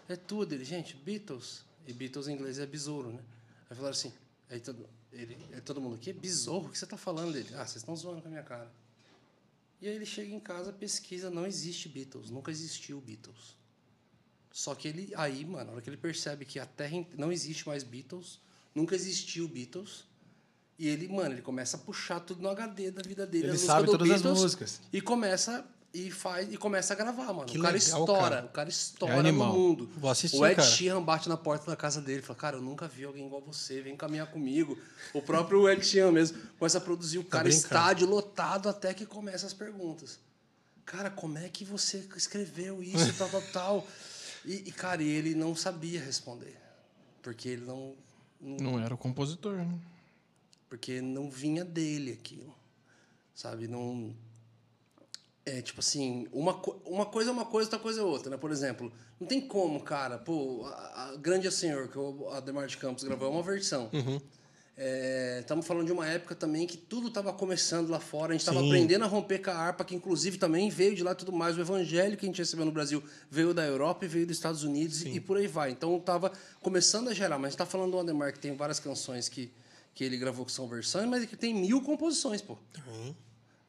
É, 0.09 0.14
é 0.14 0.16
tudo. 0.16 0.55
Ele, 0.55 0.64
gente, 0.64 0.97
Beatles. 0.97 1.64
E 1.86 1.93
Beatles 1.93 2.28
em 2.28 2.35
inglês 2.35 2.59
é 2.59 2.66
besouro, 2.66 3.12
né? 3.12 3.22
Aí 3.70 3.76
falaram 3.76 3.97
assim: 3.97 4.12
aí 4.51 4.60
todo, 4.60 4.89
ele, 5.12 5.39
aí 5.52 5.60
todo 5.60 5.80
mundo, 5.80 5.97
que 5.97 6.12
besouro? 6.12 6.66
O 6.66 6.70
que 6.70 6.78
você 6.78 6.85
está 6.85 6.97
falando 6.97 7.32
dele? 7.32 7.48
Ah, 7.55 7.64
vocês 7.64 7.76
estão 7.76 7.94
zoando 7.94 8.22
com 8.22 8.28
a 8.28 8.30
minha 8.30 8.43
cara. 8.43 8.70
E 9.80 9.86
aí 9.86 9.94
ele 9.94 10.05
chega 10.05 10.35
em 10.35 10.40
casa, 10.40 10.72
pesquisa, 10.72 11.30
não 11.30 11.47
existe 11.47 11.89
Beatles, 11.89 12.30
nunca 12.30 12.51
existiu 12.51 13.01
Beatles. 13.01 13.56
Só 14.51 14.74
que 14.74 14.89
ele, 14.89 15.12
aí, 15.14 15.44
mano, 15.44 15.66
na 15.66 15.72
hora 15.72 15.80
que 15.80 15.89
ele 15.89 15.97
percebe 15.97 16.44
que 16.44 16.59
a 16.59 16.66
Terra 16.66 17.06
não 17.16 17.30
existe 17.30 17.68
mais 17.68 17.85
Beatles, 17.85 18.40
nunca 18.79 18.95
existiu 18.95 19.49
Beatles, 19.49 20.05
e 20.79 20.89
ele, 20.89 21.09
mano, 21.09 21.35
ele 21.35 21.43
começa 21.43 21.77
a 21.77 21.81
puxar 21.81 22.21
tudo 22.21 22.41
no 22.41 22.49
HD 22.49 22.91
da 22.91 23.03
vida 23.03 23.27
dele, 23.27 23.49
Ele 23.49 23.55
as 23.55 23.61
sabe 23.61 23.87
todas 23.87 24.09
as 24.09 24.23
Beatles, 24.23 24.41
músicas. 24.41 24.81
E 24.93 25.01
começa 25.01 25.67
e 25.93 26.11
faz 26.11 26.53
e 26.53 26.57
começa 26.57 26.93
a 26.93 26.97
gravar, 26.97 27.33
mano. 27.33 27.47
Que 27.47 27.59
o 27.59 27.63
cara 27.63 27.77
legal, 27.77 28.01
estoura, 28.01 28.23
cara. 28.23 28.47
o 28.47 28.49
cara 28.51 28.69
estoura 28.69 29.15
É 29.15 29.23
no 29.23 29.33
mundo. 29.33 29.91
Vou 29.97 30.11
assistir, 30.11 30.37
o 30.37 30.47
Ed 30.47 30.57
cara. 30.57 30.69
Sheeran 30.69 31.03
bate 31.03 31.29
na 31.29 31.37
porta 31.37 31.71
da 31.71 31.77
casa 31.77 32.01
dele 32.01 32.21
e 32.21 32.23
fala: 32.23 32.39
Cara, 32.39 32.57
eu 32.59 32.63
nunca 32.63 32.87
vi 32.87 33.05
alguém 33.05 33.27
igual 33.27 33.43
você, 33.43 33.81
vem 33.81 33.97
caminhar 33.97 34.31
comigo. 34.31 34.79
O 35.13 35.21
próprio 35.21 35.69
Ed 35.69 35.85
Sheeran 35.85 36.13
mesmo 36.13 36.39
começa 36.59 36.79
a 36.79 36.81
produzir 36.81 37.19
o 37.19 37.25
cara 37.25 37.45
brincando. 37.45 37.65
estádio 37.65 38.07
lotado 38.07 38.69
até 38.69 38.95
que 38.95 39.07
começa 39.07 39.47
as 39.47 39.55
perguntas. 39.55 40.21
Cara, 40.85 41.11
como 41.11 41.37
é 41.39 41.49
que 41.49 41.65
você 41.65 42.07
escreveu 42.17 42.83
isso, 42.83 43.13
tal, 43.19 43.29
tal, 43.29 43.43
tal? 43.53 43.87
E, 44.45 44.69
e, 44.69 44.73
cara, 44.73 45.03
e 45.03 45.09
ele 45.09 45.35
não 45.35 45.55
sabia 45.55 46.01
responder. 46.01 46.57
Porque 47.23 47.49
ele 47.49 47.65
não, 47.65 47.95
não 48.40 48.78
era 48.78 48.94
o 48.94 48.98
compositor, 48.98 49.56
né? 49.56 49.78
porque 50.69 51.01
não 51.01 51.31
vinha 51.31 51.65
dele 51.65 52.12
aquilo, 52.12 52.55
sabe? 53.35 53.66
Não 53.66 54.15
é 55.47 55.62
tipo 55.62 55.81
assim, 55.81 56.28
uma, 56.31 56.52
co- 56.55 56.78
uma 56.85 57.06
coisa 57.06 57.31
é 57.31 57.32
uma 57.32 57.47
coisa, 57.47 57.66
outra 57.69 57.78
coisa 57.78 58.01
é 58.01 58.05
outra, 58.05 58.31
né? 58.31 58.36
Por 58.36 58.51
exemplo, 58.51 58.93
não 59.19 59.27
tem 59.27 59.40
como, 59.40 59.81
cara, 59.82 60.19
pô, 60.19 60.66
a, 60.66 61.05
a 61.12 61.16
Grande 61.16 61.47
é 61.47 61.51
Senhor, 61.51 61.89
que 61.89 61.98
o 61.98 62.28
Ademar 62.31 62.66
de 62.66 62.77
Campos 62.77 63.02
gravou, 63.02 63.28
é 63.28 63.31
uma 63.31 63.43
versão. 63.43 63.89
Estamos 65.41 65.67
falando 65.67 65.87
de 65.87 65.93
uma 65.93 66.07
época 66.07 66.37
também 66.37 66.65
que 66.65 66.77
tudo 66.77 67.09
estava 67.09 67.33
começando 67.33 67.89
lá 67.89 67.99
fora, 67.99 68.31
a 68.31 68.33
gente 68.33 68.43
estava 68.43 68.61
Sim. 68.61 68.69
aprendendo 68.69 69.05
a 69.05 69.09
romper 69.09 69.41
com 69.41 69.51
a 69.51 69.55
harpa, 69.55 69.85
que 69.85 69.93
inclusive 69.93 70.39
também 70.39 70.71
veio 70.71 70.95
de 70.95 71.03
lá 71.03 71.13
e 71.13 71.15
tudo 71.17 71.33
mais. 71.33 71.59
O 71.59 71.61
evangelho 71.61 72.17
que 72.17 72.25
a 72.25 72.29
gente 72.29 72.39
recebeu 72.39 72.65
no 72.65 72.71
Brasil 72.71 73.03
veio 73.29 73.53
da 73.53 73.65
Europa 73.65 74.05
e 74.05 74.09
veio 74.09 74.25
dos 74.25 74.37
Estados 74.37 74.63
Unidos 74.63 75.03
e, 75.03 75.09
e 75.09 75.21
por 75.21 75.37
aí 75.37 75.49
vai. 75.49 75.73
Então 75.73 75.97
estava 75.97 76.31
começando 76.63 77.09
a 77.09 77.15
gerar, 77.15 77.39
mas 77.39 77.47
a 77.47 77.49
gente 77.49 77.55
está 77.55 77.67
falando 77.67 77.91
do 77.91 77.99
Ademar, 77.99 78.33
que 78.33 78.39
tem 78.39 78.55
várias 78.55 78.79
canções 78.79 79.29
que, 79.29 79.51
que 79.95 80.05
ele 80.05 80.17
gravou 80.17 80.47
que 80.47 80.53
são 80.53 80.69
versões, 80.69 81.09
mas 81.09 81.27
que 81.27 81.37
tem 81.37 81.53
mil 81.53 81.83
composições, 81.83 82.41
pô. 82.41 82.57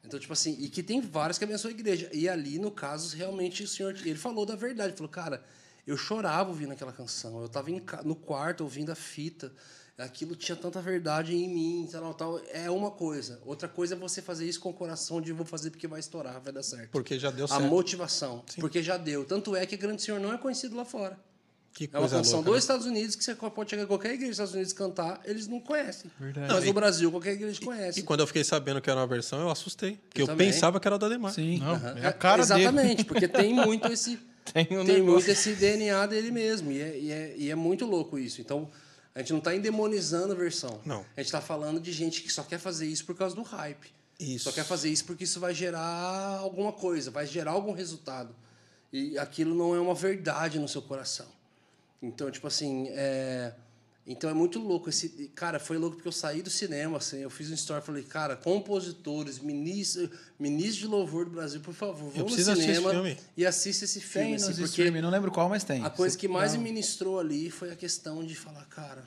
Então, 0.04 0.18
tipo 0.18 0.32
assim, 0.32 0.56
e 0.60 0.68
que 0.68 0.82
tem 0.82 1.00
várias 1.00 1.38
que 1.38 1.44
abençoam 1.44 1.74
a 1.74 1.78
igreja. 1.78 2.08
E 2.12 2.28
ali, 2.28 2.58
no 2.58 2.70
caso, 2.70 3.16
realmente 3.16 3.64
o 3.64 3.68
senhor, 3.68 3.96
ele 4.04 4.16
falou 4.18 4.46
da 4.46 4.56
verdade. 4.56 4.90
Ele 4.90 4.96
falou, 4.96 5.10
cara, 5.10 5.42
eu 5.86 5.96
chorava 5.96 6.50
ouvindo 6.50 6.72
aquela 6.72 6.92
canção. 6.92 7.40
Eu 7.40 7.46
estava 7.46 7.68
no 8.04 8.14
quarto 8.14 8.62
ouvindo 8.62 8.90
a 8.90 8.94
fita. 8.94 9.52
Aquilo 10.04 10.34
tinha 10.34 10.56
tanta 10.56 10.80
verdade 10.80 11.34
em 11.34 11.48
mim, 11.48 11.88
tal, 11.90 12.14
tal. 12.14 12.40
É 12.52 12.70
uma 12.70 12.90
coisa. 12.90 13.40
Outra 13.44 13.68
coisa 13.68 13.94
é 13.94 13.98
você 13.98 14.22
fazer 14.22 14.46
isso 14.48 14.60
com 14.60 14.70
o 14.70 14.74
coração 14.74 15.20
de 15.20 15.32
vou 15.32 15.44
fazer 15.46 15.70
porque 15.70 15.86
vai 15.86 16.00
estourar, 16.00 16.40
vai 16.40 16.52
dar 16.52 16.62
certo. 16.62 16.90
Porque 16.90 17.18
já 17.18 17.30
deu 17.30 17.44
a 17.44 17.48
certo. 17.48 17.64
motivação. 17.64 18.44
Porque 18.58 18.82
já 18.82 18.96
deu. 18.96 19.24
Tanto 19.24 19.54
é 19.54 19.66
que 19.66 19.76
Grande 19.76 20.02
Senhor 20.02 20.18
não 20.20 20.32
é 20.32 20.38
conhecido 20.38 20.74
lá 20.76 20.84
fora. 20.84 21.18
Que 21.72 21.88
É 21.92 21.98
uma 21.98 22.08
canção 22.08 22.38
louca, 22.38 22.46
dos 22.50 22.54
né? 22.54 22.58
Estados 22.58 22.86
Unidos 22.86 23.14
que 23.14 23.22
você 23.22 23.34
pode 23.34 23.70
chegar 23.70 23.84
em 23.84 23.86
qualquer 23.86 24.08
igreja 24.14 24.26
dos 24.30 24.32
Estados 24.34 24.54
Unidos 24.54 24.72
e 24.72 24.74
cantar, 24.74 25.20
eles 25.24 25.46
não 25.46 25.60
conhecem. 25.60 26.10
Verdade. 26.18 26.52
Mas 26.52 26.64
no 26.64 26.70
e- 26.70 26.72
Brasil, 26.72 27.10
qualquer 27.12 27.32
igreja 27.34 27.60
conhece. 27.60 28.00
E 28.00 28.02
quando 28.02 28.20
eu 28.20 28.26
fiquei 28.26 28.42
sabendo 28.42 28.80
que 28.80 28.90
era 28.90 28.98
uma 28.98 29.06
versão, 29.06 29.40
eu 29.40 29.50
assustei. 29.50 29.92
Porque 30.08 30.22
Eu 30.22 30.26
eu, 30.26 30.36
pensava 30.36 30.80
que 30.80 30.88
era 30.88 30.96
o 30.96 30.98
da 30.98 31.08
Demar. 31.08 31.32
Sim. 31.32 31.58
Não, 31.60 31.74
Aham. 31.74 31.98
é 31.98 32.06
a 32.06 32.12
cara 32.12 32.44
dele. 32.44 32.62
Exatamente, 32.62 33.04
porque 33.04 33.28
tem 33.28 33.54
muito 33.54 33.86
esse 33.86 34.18
Tem 34.52 34.66
um 34.76 34.84
tem 34.84 35.00
muito 35.00 35.30
esse 35.30 35.54
DNA 35.54 36.06
dele 36.06 36.32
mesmo 36.32 36.72
e 36.72 36.80
é, 36.80 36.98
e 36.98 37.12
é, 37.12 37.34
e 37.36 37.50
é 37.50 37.54
muito 37.54 37.86
louco 37.86 38.18
isso. 38.18 38.40
Então 38.40 38.68
a 39.14 39.18
gente 39.18 39.32
não 39.32 39.38
está 39.38 39.54
endemonizando 39.54 40.32
a 40.32 40.36
versão. 40.36 40.80
Não. 40.84 41.00
A 41.16 41.20
gente 41.20 41.26
está 41.26 41.40
falando 41.40 41.80
de 41.80 41.92
gente 41.92 42.22
que 42.22 42.32
só 42.32 42.42
quer 42.42 42.58
fazer 42.58 42.86
isso 42.86 43.04
por 43.04 43.16
causa 43.16 43.34
do 43.34 43.42
hype. 43.42 43.92
Isso. 44.18 44.44
Só 44.44 44.52
quer 44.52 44.64
fazer 44.64 44.90
isso 44.90 45.04
porque 45.04 45.24
isso 45.24 45.40
vai 45.40 45.54
gerar 45.54 46.38
alguma 46.38 46.72
coisa, 46.72 47.10
vai 47.10 47.26
gerar 47.26 47.52
algum 47.52 47.72
resultado. 47.72 48.34
E 48.92 49.18
aquilo 49.18 49.54
não 49.54 49.74
é 49.74 49.80
uma 49.80 49.94
verdade 49.94 50.58
no 50.58 50.68
seu 50.68 50.82
coração. 50.82 51.26
Então, 52.02 52.30
tipo 52.30 52.46
assim, 52.46 52.88
é... 52.90 53.54
Então 54.06 54.28
é 54.30 54.34
muito 54.34 54.58
louco 54.58 54.88
esse. 54.88 55.08
Cara, 55.34 55.60
foi 55.60 55.76
louco 55.78 55.96
porque 55.96 56.08
eu 56.08 56.12
saí 56.12 56.42
do 56.42 56.50
cinema, 56.50 56.96
assim, 56.96 57.18
eu 57.18 57.30
fiz 57.30 57.50
um 57.50 57.54
story 57.54 57.84
falei, 57.84 58.02
cara, 58.02 58.34
compositores, 58.34 59.38
ministros, 59.38 60.08
ministros 60.38 60.78
de 60.78 60.86
louvor 60.86 61.26
do 61.26 61.32
Brasil, 61.32 61.60
por 61.60 61.74
favor, 61.74 62.10
vão 62.10 62.24
no 62.24 62.30
cinema 62.30 62.90
filme. 62.90 63.18
e 63.36 63.46
assista 63.46 63.84
esse 63.84 64.00
filme. 64.00 64.28
Tem 64.28 64.34
assim, 64.36 64.60
nos 64.60 64.70
porque 64.70 64.90
não 64.90 65.10
lembro 65.10 65.30
qual, 65.30 65.48
mas 65.48 65.64
tem. 65.64 65.84
a 65.84 65.90
coisa 65.90 66.14
Você- 66.14 66.18
que 66.20 66.28
mais 66.28 66.52
me 66.56 66.58
ministrou 66.64 67.20
ali 67.20 67.50
foi 67.50 67.70
a 67.70 67.76
questão 67.76 68.24
de 68.24 68.34
falar, 68.34 68.64
cara, 68.66 69.04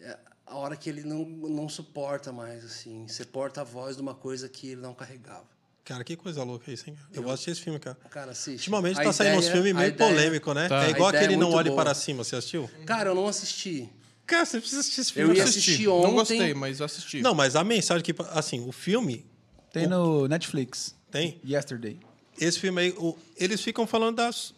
é 0.00 0.18
a 0.46 0.56
hora 0.56 0.74
que 0.76 0.88
ele 0.88 1.02
não, 1.04 1.24
não 1.26 1.68
suporta 1.68 2.32
mais, 2.32 2.64
assim, 2.64 3.06
você 3.06 3.24
porta 3.24 3.60
a 3.60 3.64
voz 3.64 3.96
de 3.96 4.02
uma 4.02 4.14
coisa 4.14 4.48
que 4.48 4.68
ele 4.68 4.80
não 4.80 4.94
carregava. 4.94 5.46
Cara, 5.88 6.04
que 6.04 6.16
coisa 6.16 6.42
louca 6.44 6.70
isso, 6.70 6.88
hein? 6.90 6.96
Eu 7.14 7.22
vou 7.22 7.32
assistir 7.32 7.50
esse 7.52 7.62
filme, 7.62 7.78
cara. 7.78 7.96
Cara, 8.10 8.32
assiste. 8.32 8.58
Ultimamente 8.68 9.00
A 9.00 9.04
tá 9.04 9.12
saindo 9.12 9.38
uns 9.38 9.48
filmes 9.48 9.74
meio 9.74 9.88
ideia- 9.88 9.96
polêmico, 10.10 10.52
né? 10.52 10.68
Tá. 10.68 10.84
É 10.86 10.90
igual 10.90 11.08
ideia 11.08 11.24
aquele 11.24 11.34
é 11.34 11.40
Não 11.40 11.50
Olhe 11.50 11.70
boa. 11.70 11.82
Para 11.82 11.94
Cima, 11.94 12.22
você 12.22 12.36
assistiu? 12.36 12.68
Cara, 12.84 13.08
eu 13.08 13.14
não 13.14 13.26
assisti. 13.26 13.88
Cara, 14.26 14.44
você 14.44 14.60
precisa 14.60 14.80
assistir 14.82 15.00
esse 15.00 15.10
Eu 15.12 15.14
filme. 15.14 15.32
ia 15.34 15.38
cara. 15.38 15.48
assistir 15.48 15.84
Não 15.86 15.94
ontem. 16.00 16.12
gostei, 16.14 16.52
mas 16.54 16.80
assisti. 16.82 17.22
Não, 17.22 17.34
mas 17.34 17.56
a 17.56 17.64
mensagem 17.64 18.04
que... 18.04 18.14
Assim, 18.32 18.60
o 18.68 18.70
filme 18.72 19.24
Tem 19.72 19.86
no 19.86 20.28
Netflix. 20.28 20.94
tem... 21.10 21.40
Yesterday. 21.42 21.98
esse 22.38 22.58
filme 22.60 22.82
aí, 22.82 22.90
o- 22.98 23.16
eles 23.36 23.62
ficam 23.62 23.86
falando 23.86 24.16
das. 24.16 24.54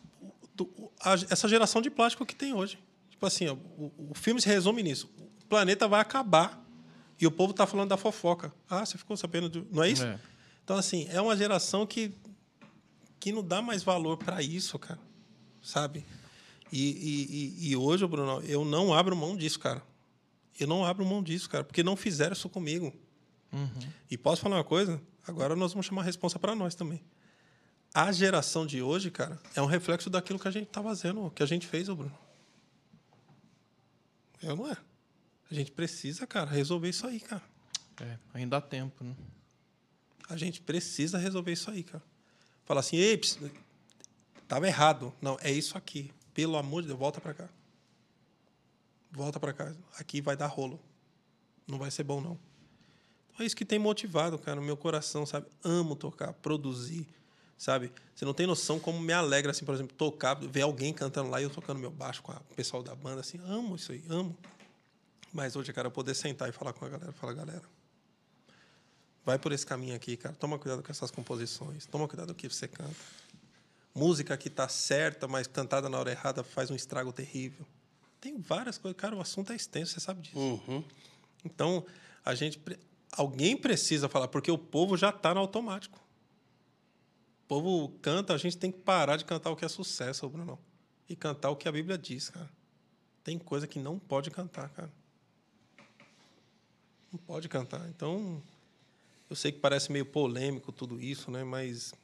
do- 0.57 0.69
a- 1.01 1.15
essa 1.31 1.47
geração 1.49 1.81
de 1.81 1.89
plástico 1.91 2.27
que 2.27 2.35
tem 2.35 2.53
hoje. 2.53 2.77
Tipo 3.09 3.25
assim, 3.25 3.47
ó, 3.47 3.55
o, 3.79 3.93
o 4.11 4.15
filme 4.17 4.41
se 4.41 4.49
resume 4.49 4.83
nisso. 4.83 5.09
O 5.43 5.47
planeta 5.47 5.87
vai 5.87 6.01
acabar 6.01 6.61
e 7.21 7.27
o 7.27 7.31
povo 7.31 7.53
tá 7.53 7.67
falando 7.69 7.89
da 7.89 7.97
fofoca. 7.97 8.53
Ah, 8.69 8.85
você 8.85 8.99
ficou 8.99 9.17
sabendo 9.17 9.49
do. 9.49 9.67
Não 9.71 9.83
é 9.85 9.91
isso? 9.91 10.03
É. 10.05 10.19
Então, 10.65 10.77
assim, 10.77 11.07
é 11.11 11.21
uma 11.21 11.37
geração 11.37 11.87
que, 11.87 12.13
que 13.19 13.33
não 13.33 13.43
dá 13.43 13.61
mais 13.61 13.83
valor 13.83 14.17
para 14.17 14.43
isso, 14.43 14.79
cara. 14.79 15.01
Sabe? 15.63 16.05
E, 16.73 17.59
e, 17.61 17.71
e, 17.71 17.77
hoje, 17.77 18.07
Bruno, 18.07 18.41
eu 18.43 18.65
não 18.65 18.95
abro 18.95 19.17
mão 19.17 19.37
disso, 19.37 19.59
cara. 19.59 19.83
Eu 20.59 20.67
não 20.67 20.85
abro 20.85 21.05
mão 21.05 21.23
disso, 21.23 21.49
cara, 21.49 21.65
porque 21.65 21.83
não 21.83 21.97
fizeram 21.97 22.33
isso 22.33 22.49
comigo. 22.49 22.93
E 24.11 24.17
posso 24.17 24.43
falar 24.43 24.57
uma 24.57 24.65
coisa? 24.65 25.01
Agora 25.27 25.57
nós 25.57 25.73
vamos 25.73 25.87
chamar 25.87 26.03
a 26.03 26.05
responsa 26.05 26.39
para 26.39 26.55
nós 26.55 26.75
também. 26.75 27.03
A 27.93 28.13
geração 28.13 28.65
de 28.65 28.81
hoje, 28.81 29.11
cara, 29.11 29.41
é 29.55 29.61
um 29.61 29.67
reflexo 29.67 30.09
daquilo 30.09 30.39
que 30.39 30.47
a 30.47 30.51
gente 30.51 30.69
tá 30.69 30.83
fazendo, 30.83 31.31
que 31.31 31.43
a 31.43 31.47
gente 31.47 31.67
fez, 31.67 31.89
ô 31.89 31.97
Bruno. 31.97 32.17
Eu 34.41 34.55
não 34.55 34.69
é. 34.69 34.77
A 35.51 35.55
gente 35.55 35.73
precisa, 35.73 36.27
cara, 36.27 36.49
resolver 36.51 36.89
isso 36.89 37.07
aí, 37.07 37.19
cara. 37.19 37.43
É, 38.01 38.17
ainda 38.33 38.57
há 38.59 38.61
tempo, 38.61 39.03
né? 39.03 39.15
A 40.31 40.37
gente 40.37 40.61
precisa 40.61 41.19
resolver 41.19 41.53
isso 41.53 41.71
aí, 41.71 41.83
cara. 41.83 42.03
Falar 42.65 42.81
assim, 42.81 42.97
ei, 42.97 43.17
ps- 43.19 43.39
tava 44.47 44.67
errado. 44.67 45.13
Não, 45.21 45.37
é 45.43 45.51
isso 45.51 45.77
aqui. 45.77 46.11
Pelo 46.33 46.57
amor 46.57 46.83
de 46.83 46.89
Deus, 46.89 46.99
volta 46.99 47.21
para 47.21 47.35
cá. 47.35 47.49
Volta 49.11 49.41
para 49.41 49.53
cá. 49.53 49.73
Aqui 49.99 50.21
vai 50.21 50.37
dar 50.37 50.47
rolo. 50.47 50.79
Não 51.67 51.79
vai 51.79 51.91
ser 51.91 52.05
bom, 52.05 52.21
não. 52.21 52.39
Então, 53.33 53.43
é 53.43 53.45
isso 53.45 53.57
que 53.57 53.65
tem 53.65 53.79
motivado, 53.79 54.39
cara, 54.39 54.61
o 54.61 54.63
meu 54.63 54.77
coração, 54.77 55.27
sabe? 55.27 55.47
Amo 55.65 55.97
tocar, 55.97 56.33
produzir, 56.35 57.07
sabe? 57.59 57.93
Você 58.15 58.25
não 58.25 58.35
tem 58.35 58.47
noção 58.47 58.79
como 58.79 59.01
me 59.01 59.13
alegra, 59.13 59.51
assim, 59.51 59.65
por 59.65 59.75
exemplo, 59.75 59.97
tocar, 59.97 60.35
ver 60.35 60.63
alguém 60.63 60.93
cantando 60.93 61.31
lá 61.31 61.41
e 61.41 61.45
eu 61.45 61.51
tocando 61.51 61.79
meu 61.81 61.91
baixo 61.91 62.23
com 62.23 62.33
o 62.33 62.41
pessoal 62.55 62.83
da 62.83 62.95
banda, 62.95 63.21
assim. 63.21 63.39
Amo 63.45 63.77
isso 63.77 63.93
aí, 63.93 64.03
amo. 64.09 64.37
Mas 65.33 65.57
hoje, 65.57 65.73
cara, 65.73 65.89
eu 65.89 65.93
poder 65.93 66.15
sentar 66.15 66.49
e 66.49 66.53
falar 66.53 66.73
com 66.73 66.85
a 66.85 66.89
galera, 66.89 67.13
falar, 67.13 67.33
galera, 67.33 67.63
Vai 69.25 69.39
por 69.39 69.53
esse 69.53 69.67
caminho 69.67 69.95
aqui, 69.95 70.17
cara. 70.17 70.35
Toma 70.35 70.59
cuidado 70.59 70.83
com 70.83 70.91
essas 70.91 71.11
composições. 71.11 71.87
Toma 71.87 72.09
cuidado 72.09 72.29
com 72.29 72.33
o 72.33 72.37
que 72.37 72.49
você 72.49 72.67
canta. 72.67 72.95
Música 73.95 74.37
que 74.37 74.49
está 74.49 74.69
certa, 74.69 75.29
mas 75.29 75.47
cantada 75.47 75.89
na 75.89 75.99
hora 75.99 76.11
errada 76.11 76.43
faz 76.43 76.71
um 76.71 76.75
estrago 76.75 77.13
terrível. 77.13 77.67
Tem 78.21 78.39
várias 78.39 78.79
coisas. 78.79 79.01
Cara, 79.01 79.17
o 79.17 79.21
assunto 79.21 79.53
é 79.53 79.57
extenso, 79.57 79.93
você 79.93 80.01
sabe 80.01 80.23
disso. 80.23 80.39
Uhum. 80.39 80.85
Então, 81.45 81.85
a 82.25 82.35
gente. 82.35 82.61
Alguém 83.13 83.57
precisa 83.57 84.09
falar, 84.09 84.29
porque 84.29 84.51
o 84.51 84.59
povo 84.59 84.97
já 84.97 85.11
está 85.11 85.35
no 85.35 85.41
automático. 85.41 85.99
O 87.45 87.49
povo 87.49 87.89
canta, 88.01 88.33
a 88.33 88.39
gente 88.39 88.57
tem 88.57 88.71
que 88.71 88.79
parar 88.79 89.17
de 89.17 89.25
cantar 89.25 89.51
o 89.51 89.57
que 89.57 89.65
é 89.65 89.69
sucesso, 89.69 90.29
Bruno. 90.29 90.59
E 91.09 91.17
cantar 91.17 91.51
o 91.51 91.57
que 91.57 91.69
a 91.69 91.73
Bíblia 91.73 91.99
diz, 91.99 92.31
cara. 92.31 92.49
Tem 93.25 93.37
coisa 93.39 93.67
que 93.67 93.81
não 93.81 93.99
pode 93.99 94.31
cantar, 94.31 94.69
cara. 94.71 94.93
Não 97.13 97.19
pode 97.19 97.49
cantar. 97.49 97.89
Então, 97.89 98.41
eu 99.31 99.37
sei 99.37 99.53
que 99.53 99.61
parece 99.61 99.93
meio 99.93 100.05
polêmico 100.05 100.73
tudo 100.73 101.01
isso, 101.01 101.31
né? 101.31 101.45
Mas. 101.45 101.95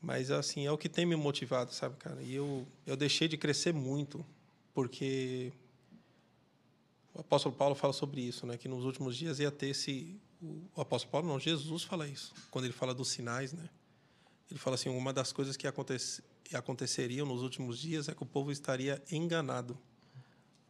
Mas, 0.00 0.30
assim, 0.30 0.66
é 0.66 0.70
o 0.70 0.78
que 0.78 0.88
tem 0.88 1.06
me 1.06 1.16
motivado, 1.16 1.72
sabe, 1.72 1.96
cara? 1.96 2.22
E 2.22 2.34
eu, 2.34 2.64
eu 2.86 2.96
deixei 2.96 3.26
de 3.26 3.36
crescer 3.36 3.72
muito, 3.72 4.24
porque 4.72 5.52
o 7.12 7.20
apóstolo 7.20 7.54
Paulo 7.54 7.74
fala 7.74 7.92
sobre 7.92 8.20
isso, 8.20 8.46
né? 8.46 8.56
Que 8.56 8.68
nos 8.68 8.84
últimos 8.84 9.16
dias 9.16 9.40
ia 9.40 9.50
ter 9.50 9.68
esse. 9.70 10.14
O, 10.40 10.80
apóstolo 10.80 11.10
Paulo, 11.10 11.26
não, 11.26 11.40
Jesus 11.40 11.82
fala 11.82 12.06
isso, 12.06 12.32
quando 12.50 12.66
ele 12.66 12.74
fala 12.74 12.94
dos 12.94 13.08
sinais, 13.08 13.52
né? 13.52 13.68
Ele 14.50 14.58
fala 14.58 14.74
assim: 14.74 14.90
uma 14.90 15.12
das 15.12 15.32
coisas 15.32 15.56
que 15.56 15.66
acontece, 15.66 16.22
aconteceriam 16.52 17.26
nos 17.26 17.42
últimos 17.42 17.78
dias 17.80 18.08
é 18.08 18.14
que 18.14 18.22
o 18.22 18.26
povo 18.26 18.52
estaria 18.52 19.02
enganado. 19.10 19.76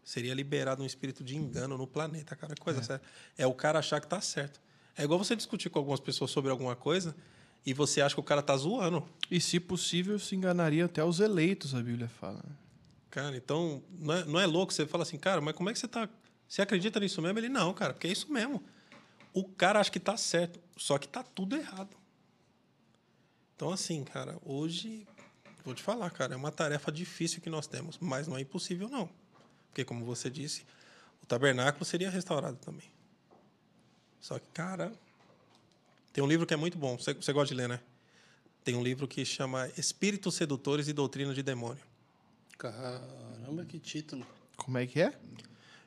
Seria 0.05 0.33
liberado 0.33 0.83
um 0.83 0.87
espírito 0.87 1.23
de 1.23 1.37
engano 1.37 1.77
no 1.77 1.87
planeta, 1.87 2.35
cara. 2.35 2.55
Coisa 2.59 2.83
séria. 2.83 3.03
É 3.37 3.47
o 3.47 3.53
cara 3.53 3.81
achar 3.81 4.01
que 4.01 4.07
está 4.07 4.21
certo. 4.23 4.59
É 4.99 5.05
igual 5.05 5.17
você 5.17 5.37
discutir 5.37 5.71
com 5.71 5.79
algumas 5.79 6.01
pessoas 6.01 6.33
sobre 6.33 6.51
alguma 6.51 6.75
coisa 6.75 7.15
e 7.65 7.73
você 7.73 8.01
acha 8.01 8.17
que 8.17 8.21
o 8.21 8.25
cara 8.25 8.43
tá 8.43 8.57
zoando. 8.57 9.09
E, 9.31 9.41
se 9.41 9.61
possível, 9.61 10.19
se 10.19 10.35
enganaria 10.35 10.85
até 10.85 11.05
os 11.05 11.21
eleitos, 11.21 11.73
a 11.73 11.81
Bíblia 11.81 12.09
fala. 12.09 12.39
né? 12.39 12.57
Cara, 13.09 13.37
então, 13.37 13.81
não 13.89 14.15
é, 14.15 14.25
não 14.25 14.41
é 14.41 14.47
louco 14.47 14.73
você 14.73 14.87
fala 14.87 15.05
assim, 15.05 15.17
cara, 15.17 15.41
mas 15.41 15.55
como 15.55 15.71
é 15.71 15.73
que 15.73 15.79
você 15.79 15.87
tá. 15.87 16.09
Você 16.49 16.63
acredita 16.63 16.99
nisso 16.99 17.23
mesmo? 17.23 17.39
Ele, 17.39 17.49
não, 17.49 17.73
cara, 17.73 17.95
porque 17.95 18.09
é 18.09 18.13
isso 18.13 18.31
mesmo. 18.33 18.61
O 19.33 19.45
cara 19.45 19.79
acha 19.79 19.91
que 19.91 20.01
tá 20.01 20.17
certo, 20.17 20.59
só 20.77 20.99
que 20.99 21.07
tá 21.07 21.23
tudo 21.23 21.57
errado. 21.57 21.97
Então, 23.55 23.71
assim, 23.71 24.03
cara, 24.03 24.37
hoje, 24.45 25.07
vou 25.65 25.75
te 25.75 25.83
falar, 25.83 26.11
cara, 26.11 26.35
é 26.35 26.37
uma 26.37 26.51
tarefa 26.51 26.91
difícil 26.91 27.41
que 27.41 27.49
nós 27.49 27.69
temos, 27.69 27.99
mas 28.01 28.27
não 28.27 28.37
é 28.37 28.41
impossível, 28.41 28.89
não. 28.89 29.09
Porque, 29.69 29.85
como 29.85 30.05
você 30.05 30.29
disse, 30.29 30.65
o 31.23 31.27
tabernáculo 31.27 31.85
seria 31.85 32.11
restaurado 32.11 32.57
também. 32.57 32.91
Só 34.21 34.39
que, 34.39 34.47
cara, 34.53 34.93
tem 36.13 36.23
um 36.23 36.27
livro 36.27 36.47
que 36.47 36.55
é 36.55 36.57
muito 36.57 36.77
bom, 36.77 36.97
você, 36.99 37.15
você 37.15 37.33
gosta 37.33 37.55
de 37.55 37.61
ler, 37.61 37.69
né? 37.69 37.81
Tem 38.65 38.75
um 38.75 38.83
livro 38.83 39.07
que 39.09 39.25
chama 39.25 39.71
Espíritos 39.79 40.35
Sedutores 40.35 40.89
e 40.89 40.93
Doutrina 40.93 41.33
de 41.33 41.43
Demônio. 41.43 41.83
Caramba, 42.59 43.65
que 43.67 43.79
título. 43.79 44.27
Como 44.57 44.77
é 44.79 44.87
que 44.87 45.01
é? 45.01 45.19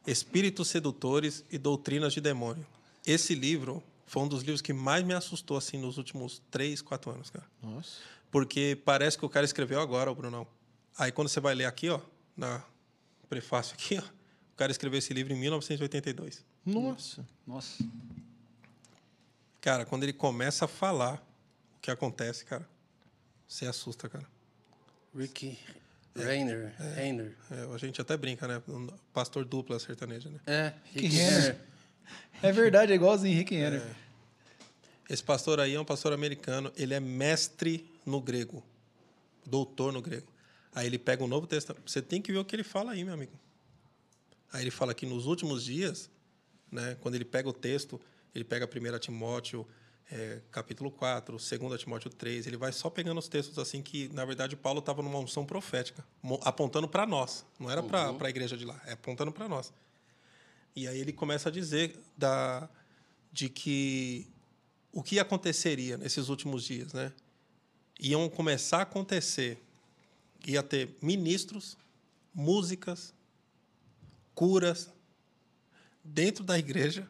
Espíritos 0.08 0.70
Sedutores 0.70 1.44
e 1.52 1.58
Doutrinas 1.58 2.14
de 2.14 2.22
Demônio. 2.22 2.66
Esse 3.06 3.36
livro 3.36 3.84
foi 4.08 4.24
um 4.24 4.28
dos 4.28 4.42
livros 4.42 4.62
que 4.62 4.74
mais 4.74 5.04
me 5.04 5.14
assustou 5.14 5.58
assim 5.58 5.78
nos 5.78 5.98
últimos 5.98 6.42
três, 6.50 6.82
quatro 6.82 7.12
anos, 7.12 7.30
cara. 7.30 7.46
Nossa. 7.62 7.98
Porque 8.32 8.80
parece 8.84 9.18
que 9.18 9.26
o 9.26 9.30
cara 9.30 9.46
escreveu 9.46 9.80
agora, 9.80 10.10
o 10.10 10.16
Brunão. 10.16 10.48
Aí 10.98 11.12
quando 11.12 11.28
você 11.28 11.40
vai 11.40 11.54
ler 11.54 11.66
aqui, 11.66 11.90
ó, 11.90 12.00
na 12.36 12.64
prefácio 13.30 13.74
aqui, 13.74 13.98
ó, 13.98 14.02
o 14.02 14.56
cara 14.56 14.72
escreveu 14.72 14.98
esse 15.00 15.14
livro 15.14 15.34
em 15.34 15.38
1982. 15.38 16.44
Nossa. 16.66 17.26
Nossa. 17.46 17.84
Cara, 19.60 19.86
quando 19.86 20.04
ele 20.04 20.14
começa 20.14 20.66
a 20.66 20.68
falar 20.68 21.16
o 21.78 21.80
que 21.82 21.92
acontece, 21.92 22.46
cara, 22.46 22.68
você 23.48 23.66
assusta, 23.66 24.10
cara. 24.10 24.26
Ricky 25.16 25.58
Rainer. 26.16 26.74
Rainer. 26.96 27.36
É, 27.50 27.74
a 27.74 27.78
gente 27.78 28.02
até 28.02 28.18
brinca, 28.18 28.48
né? 28.48 28.62
Um 28.68 28.88
pastor 29.14 29.46
dupla 29.46 29.80
sertaneja, 29.80 30.30
né? 30.30 30.40
É, 30.46 30.74
Rick 30.94 31.08
Renner. 31.08 31.42
Renner. 31.42 31.62
É 32.42 32.52
verdade, 32.52 32.92
é 32.92 32.96
igualzinho 32.96 33.34
Henrique 33.34 33.56
Henner. 33.56 33.84
Esse 35.10 35.24
pastor 35.24 35.60
aí 35.60 35.76
é 35.76 35.80
um 35.80 35.86
pastor 35.86 36.14
americano, 36.14 36.72
ele 36.76 36.94
é 36.94 37.00
mestre 37.00 37.86
no 38.06 38.22
grego, 38.22 38.64
doutor 39.46 39.92
no 39.92 40.02
grego. 40.02 40.32
Aí 40.74 40.88
ele 40.88 40.98
pega 40.98 41.24
o 41.24 41.28
Novo 41.28 41.46
Testamento. 41.46 41.92
Você 41.92 42.02
tem 42.02 42.22
que 42.22 42.32
ver 42.32 42.40
o 42.40 42.46
que 42.46 42.56
ele 42.56 42.64
fala 42.64 42.94
aí, 42.94 43.04
meu 43.04 43.14
amigo. 43.14 43.34
Aí 44.54 44.64
ele 44.64 44.72
fala 44.72 44.94
que 44.94 45.06
nos 45.06 45.26
últimos 45.26 45.66
dias, 45.66 46.10
né, 46.72 46.98
quando 47.02 47.16
ele 47.16 47.26
pega 47.26 47.50
o 47.50 47.54
texto, 47.54 48.00
ele 48.34 48.44
pega 48.44 48.66
1 48.66 49.00
Timóteo, 49.00 49.68
é, 50.12 50.42
capítulo 50.52 50.92
4, 50.92 51.38
2 51.38 51.82
Timóteo 51.82 52.10
3, 52.10 52.48
ele 52.48 52.58
vai 52.58 52.72
só 52.72 52.90
pegando 52.90 53.18
os 53.18 53.28
textos 53.28 53.58
assim 53.58 53.82
que, 53.82 54.10
na 54.10 54.26
verdade, 54.26 54.56
Paulo 54.56 54.80
estava 54.80 55.02
numa 55.02 55.20
unção 55.20 55.46
profética, 55.46 56.04
apontando 56.44 56.88
para 56.88 57.06
nós. 57.06 57.46
Não 57.60 57.72
era 57.72 57.82
para 57.82 58.14
a 58.20 58.30
igreja 58.30 58.58
de 58.58 58.66
lá, 58.66 58.80
é 58.86 58.94
apontando 58.94 59.32
para 59.32 59.48
nós. 59.48 59.72
E 60.76 60.88
aí 60.88 61.00
ele 61.00 61.14
começa 61.14 61.50
a 61.50 61.52
dizer 61.52 61.98
da, 62.18 62.70
de 63.32 63.50
que 63.50 64.28
o 64.92 65.02
que 65.02 65.20
aconteceria 65.20 65.98
nesses 65.98 66.28
últimos 66.30 66.66
dias, 66.66 66.94
né? 66.94 67.12
Iam 68.00 68.28
começar 68.30 68.80
a 68.80 68.82
acontecer, 68.82 69.62
ia 70.46 70.64
ter 70.64 70.98
ministros, 71.02 71.78
músicas, 72.34 73.14
curas 74.34 74.90
dentro 76.04 76.44
da 76.44 76.58
igreja, 76.58 77.08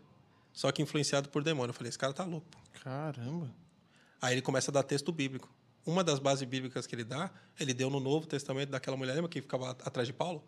só 0.54 0.72
que 0.72 0.82
influenciado 0.82 1.30
por 1.30 1.44
demônio. 1.44 1.70
Eu 1.70 1.74
falei, 1.74 1.90
esse 1.90 1.98
cara 1.98 2.14
tá 2.14 2.24
louco. 2.24 2.48
Caramba. 2.84 3.50
Aí 4.22 4.34
ele 4.34 4.42
começa 4.42 4.72
a 4.72 4.74
dar 4.74 4.84
texto 4.84 5.12
bíblico. 5.12 5.50
Uma 5.86 6.04
das 6.04 6.20
bases 6.20 6.48
bíblicas 6.48 6.86
que 6.86 6.94
ele 6.94 7.04
dá, 7.04 7.32
ele 7.60 7.74
deu 7.74 7.90
no 7.90 8.00
Novo 8.00 8.28
Testamento 8.28 8.70
daquela 8.70 8.96
mulher, 8.96 9.14
lembra 9.16 9.30
que 9.30 9.42
ficava 9.42 9.72
atrás 9.72 10.08
de 10.08 10.14
Paulo? 10.14 10.44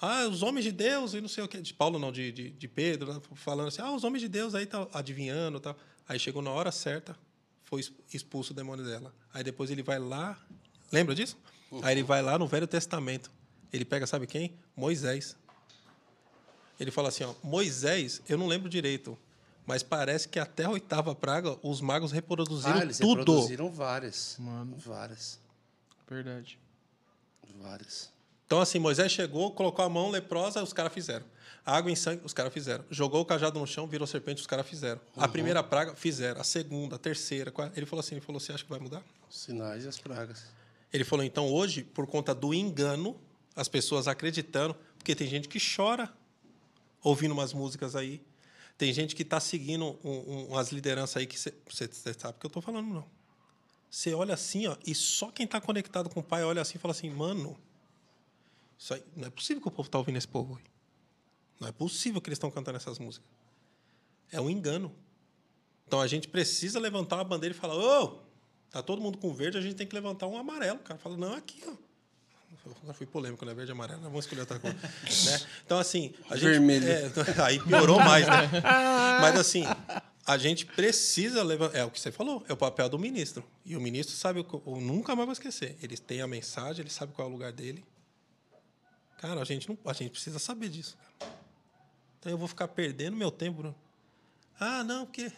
Ah, 0.00 0.26
os 0.26 0.42
homens 0.42 0.64
de 0.64 0.72
Deus 0.72 1.14
e 1.14 1.20
não 1.20 1.28
sei 1.28 1.44
o 1.44 1.48
que. 1.48 1.60
De 1.60 1.72
Paulo, 1.72 1.98
não, 2.00 2.10
de, 2.10 2.32
de, 2.32 2.50
de 2.50 2.68
Pedro, 2.68 3.14
né? 3.14 3.20
falando 3.36 3.68
assim, 3.68 3.80
ah, 3.80 3.92
os 3.92 4.02
homens 4.02 4.20
de 4.22 4.28
Deus 4.28 4.54
aí 4.54 4.66
tá 4.66 4.88
adivinhando 4.92 5.60
tal. 5.60 5.76
Aí 6.08 6.18
chegou 6.18 6.42
na 6.42 6.50
hora 6.50 6.72
certa, 6.72 7.16
foi 7.62 7.80
ex- 7.80 7.92
expulso 8.12 8.52
o 8.52 8.56
demônio 8.56 8.84
dela. 8.84 9.14
Aí 9.32 9.44
depois 9.44 9.70
ele 9.70 9.82
vai 9.84 9.98
lá, 10.00 10.36
lembra 10.90 11.14
disso? 11.14 11.38
Aí 11.82 11.94
ele 11.94 12.02
vai 12.02 12.20
lá 12.22 12.36
no 12.38 12.46
Velho 12.48 12.66
Testamento. 12.66 13.30
Ele 13.72 13.84
pega, 13.84 14.06
sabe 14.06 14.26
quem? 14.26 14.54
Moisés. 14.76 15.36
Ele 16.78 16.90
fala 16.90 17.08
assim, 17.08 17.24
ó, 17.24 17.32
Moisés, 17.42 18.20
eu 18.28 18.36
não 18.36 18.46
lembro 18.46 18.68
direito, 18.68 19.16
mas 19.66 19.82
parece 19.82 20.28
que 20.28 20.38
até 20.38 20.64
a 20.64 20.70
oitava 20.70 21.14
praga 21.14 21.56
os 21.62 21.80
magos 21.80 22.12
reproduziram 22.12 22.78
Ah, 22.78 22.82
eles 22.82 22.98
tudo. 22.98 23.18
reproduziram 23.20 23.70
várias. 23.70 24.36
Mano. 24.38 24.76
Várias. 24.76 25.38
Verdade. 26.08 26.58
Várias. 27.60 28.12
Então, 28.46 28.60
assim, 28.60 28.78
Moisés 28.78 29.10
chegou, 29.10 29.52
colocou 29.52 29.84
a 29.84 29.88
mão 29.88 30.10
leprosa, 30.10 30.62
os 30.62 30.72
caras 30.72 30.92
fizeram. 30.92 31.24
Água 31.64 31.90
em 31.90 31.96
sangue, 31.96 32.20
os 32.24 32.34
caras 32.34 32.52
fizeram. 32.52 32.84
Jogou 32.90 33.22
o 33.22 33.24
cajado 33.24 33.58
no 33.58 33.66
chão, 33.66 33.86
virou 33.86 34.06
serpente, 34.06 34.40
os 34.40 34.46
caras 34.46 34.66
fizeram. 34.66 35.00
A 35.16 35.26
primeira 35.26 35.62
praga, 35.62 35.94
fizeram. 35.96 36.40
A 36.40 36.44
segunda, 36.44 36.96
a 36.96 36.98
terceira. 36.98 37.50
a. 37.56 37.70
Ele 37.74 37.86
falou 37.86 38.00
assim: 38.00 38.16
ele 38.16 38.20
falou, 38.24 38.38
você 38.38 38.52
acha 38.52 38.62
que 38.62 38.68
vai 38.68 38.78
mudar? 38.78 39.02
Os 39.30 39.38
sinais 39.40 39.84
e 39.84 39.88
as 39.88 39.98
pragas. 39.98 40.44
Ele 40.92 41.04
falou, 41.04 41.24
então 41.24 41.50
hoje, 41.50 41.82
por 41.82 42.06
conta 42.06 42.34
do 42.34 42.52
engano, 42.52 43.18
as 43.56 43.66
pessoas 43.66 44.06
acreditando, 44.06 44.76
porque 44.98 45.14
tem 45.14 45.26
gente 45.26 45.48
que 45.48 45.58
chora 45.58 46.12
ouvindo 47.04 47.32
umas 47.32 47.52
músicas 47.52 47.94
aí. 47.94 48.20
Tem 48.76 48.92
gente 48.92 49.14
que 49.14 49.22
está 49.22 49.38
seguindo 49.38 49.96
um, 50.02 50.10
um, 50.10 50.46
umas 50.48 50.72
lideranças 50.72 51.18
aí 51.18 51.26
que 51.26 51.38
você 51.38 51.88
sabe 52.18 52.38
que 52.40 52.46
eu 52.46 52.48
estou 52.48 52.60
falando, 52.60 52.88
não. 52.88 53.06
Você 53.88 54.12
olha 54.12 54.34
assim, 54.34 54.66
ó, 54.66 54.76
e 54.84 54.92
só 54.92 55.30
quem 55.30 55.44
está 55.44 55.60
conectado 55.60 56.10
com 56.10 56.18
o 56.18 56.22
pai 56.22 56.42
olha 56.42 56.60
assim 56.60 56.76
e 56.76 56.80
fala 56.80 56.90
assim, 56.90 57.08
mano, 57.08 57.56
isso 58.76 58.92
aí, 58.92 59.04
não 59.14 59.28
é 59.28 59.30
possível 59.30 59.62
que 59.62 59.68
o 59.68 59.70
povo 59.70 59.86
está 59.86 59.98
ouvindo 59.98 60.16
esse 60.16 60.26
povo. 60.26 60.56
Aí. 60.56 60.64
Não 61.60 61.68
é 61.68 61.72
possível 61.72 62.20
que 62.20 62.28
eles 62.28 62.36
estão 62.36 62.50
cantando 62.50 62.76
essas 62.76 62.98
músicas. 62.98 63.28
É 64.32 64.40
um 64.40 64.50
engano. 64.50 64.92
Então 65.86 66.00
a 66.00 66.06
gente 66.08 66.26
precisa 66.26 66.80
levantar 66.80 67.16
uma 67.16 67.24
bandeira 67.24 67.54
e 67.54 67.58
falar: 67.58 67.76
ô, 67.76 68.04
oh, 68.04 68.18
tá 68.70 68.82
todo 68.82 69.00
mundo 69.00 69.18
com 69.18 69.32
verde, 69.32 69.58
a 69.58 69.60
gente 69.60 69.76
tem 69.76 69.86
que 69.86 69.94
levantar 69.94 70.26
um 70.26 70.36
amarelo. 70.36 70.80
O 70.80 70.82
cara 70.82 70.98
fala: 70.98 71.16
não, 71.16 71.34
aqui, 71.34 71.62
ó. 71.66 71.74
Agora 72.64 72.94
fui 72.94 73.06
polêmico, 73.06 73.44
né? 73.44 73.52
Verde 73.52 73.70
e 73.70 73.72
amarelo, 73.72 74.00
vamos 74.02 74.24
escolher 74.24 74.40
outra 74.40 74.58
coisa. 74.58 74.76
né? 74.76 75.46
Então, 75.64 75.78
assim. 75.78 76.14
A 76.30 76.36
gente, 76.36 76.50
Vermelho. 76.50 76.88
É, 76.88 77.10
aí 77.44 77.60
piorou 77.60 77.98
mais, 77.98 78.26
né? 78.26 78.50
Mas, 79.20 79.38
assim, 79.38 79.64
a 80.26 80.38
gente 80.38 80.64
precisa 80.64 81.42
levantar. 81.42 81.78
É 81.78 81.84
o 81.84 81.90
que 81.90 82.00
você 82.00 82.10
falou, 82.10 82.44
é 82.48 82.52
o 82.52 82.56
papel 82.56 82.88
do 82.88 82.98
ministro. 82.98 83.44
E 83.64 83.76
o 83.76 83.80
ministro 83.80 84.16
sabe, 84.16 84.40
eu 84.40 84.76
nunca 84.76 85.14
mais 85.14 85.26
vou 85.26 85.32
esquecer. 85.32 85.76
Ele 85.82 85.96
tem 85.96 86.22
a 86.22 86.26
mensagem, 86.26 86.82
ele 86.82 86.90
sabe 86.90 87.12
qual 87.12 87.28
é 87.28 87.30
o 87.30 87.32
lugar 87.32 87.52
dele. 87.52 87.84
Cara, 89.18 89.40
a 89.40 89.44
gente, 89.44 89.68
não, 89.68 89.78
a 89.84 89.92
gente 89.92 90.10
precisa 90.10 90.38
saber 90.38 90.68
disso. 90.68 90.96
Cara. 91.18 91.32
Então 92.18 92.32
eu 92.32 92.38
vou 92.38 92.48
ficar 92.48 92.68
perdendo 92.68 93.16
meu 93.16 93.30
tempo. 93.30 93.58
Bruno. 93.58 93.74
Ah, 94.58 94.82
não, 94.82 95.04
porque. 95.04 95.30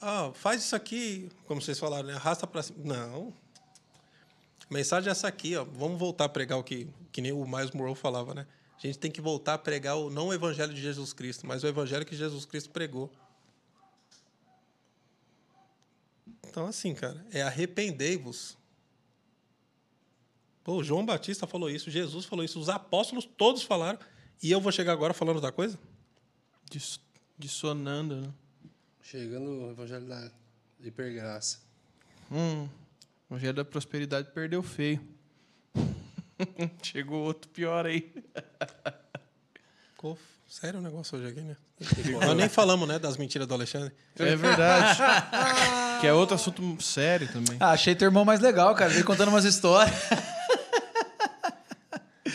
Ah, 0.00 0.30
faz 0.34 0.62
isso 0.62 0.76
aqui, 0.76 1.28
como 1.46 1.60
vocês 1.60 1.78
falaram, 1.78 2.08
né? 2.08 2.14
arrasta 2.14 2.46
para 2.46 2.62
cima. 2.62 2.78
Não. 2.84 3.32
A 4.70 4.74
mensagem 4.74 5.08
é 5.08 5.12
essa 5.12 5.28
aqui, 5.28 5.56
ó. 5.56 5.64
Vamos 5.64 5.98
voltar 5.98 6.24
a 6.24 6.28
pregar 6.28 6.58
o 6.58 6.64
que, 6.64 6.88
que 7.10 7.20
nem 7.20 7.32
o 7.32 7.46
Miles 7.46 7.70
Moreau 7.70 7.94
falava, 7.94 8.34
né? 8.34 8.46
A 8.76 8.80
gente 8.80 8.98
tem 8.98 9.10
que 9.10 9.20
voltar 9.20 9.54
a 9.54 9.58
pregar 9.58 9.96
o, 9.96 10.08
não 10.10 10.28
o 10.28 10.34
evangelho 10.34 10.72
de 10.72 10.80
Jesus 10.80 11.12
Cristo, 11.12 11.46
mas 11.46 11.64
o 11.64 11.66
evangelho 11.66 12.06
que 12.06 12.14
Jesus 12.14 12.44
Cristo 12.44 12.70
pregou. 12.70 13.10
Então, 16.46 16.66
assim, 16.66 16.94
cara, 16.94 17.24
é 17.30 17.42
arrependei-vos. 17.42 18.56
Pô, 20.62 20.82
João 20.82 21.04
Batista 21.04 21.46
falou 21.46 21.70
isso, 21.70 21.90
Jesus 21.90 22.26
falou 22.26 22.44
isso, 22.44 22.60
os 22.60 22.68
apóstolos 22.68 23.24
todos 23.24 23.62
falaram. 23.62 23.98
E 24.42 24.50
eu 24.50 24.60
vou 24.60 24.70
chegar 24.70 24.92
agora 24.92 25.12
falando 25.12 25.36
outra 25.36 25.50
coisa? 25.50 25.78
Diss, 26.70 27.00
dissonando, 27.38 28.20
né? 28.20 28.32
Chegando 29.02 29.50
no 29.50 29.70
Evangelho 29.70 30.06
da 30.06 30.30
Hipergraça. 30.80 31.60
Hum, 32.30 32.68
o 33.28 33.34
Evangelho 33.34 33.54
da 33.54 33.64
Prosperidade 33.64 34.30
perdeu 34.32 34.62
feio. 34.62 35.00
Chegou 36.82 37.24
outro 37.24 37.50
pior 37.50 37.86
aí. 37.86 38.12
Ficou 39.90 40.18
sério 40.48 40.80
o 40.80 40.82
negócio 40.82 41.18
hoje 41.18 41.28
aqui, 41.28 41.40
né? 41.40 41.56
Nós 42.20 42.36
nem 42.36 42.48
falamos, 42.48 42.88
né, 42.88 42.98
das 42.98 43.16
mentiras 43.16 43.46
do 43.46 43.54
Alexandre. 43.54 43.92
É 44.16 44.34
verdade. 44.34 44.98
que 46.00 46.06
é 46.06 46.12
outro 46.12 46.34
assunto 46.34 46.80
sério 46.82 47.30
também. 47.32 47.56
Ah, 47.60 47.70
achei 47.72 47.94
teu 47.94 48.06
irmão 48.06 48.24
mais 48.24 48.40
legal, 48.40 48.74
cara. 48.74 48.90
Veio 48.90 49.04
contando 49.04 49.28
umas 49.28 49.44
histórias. 49.44 49.94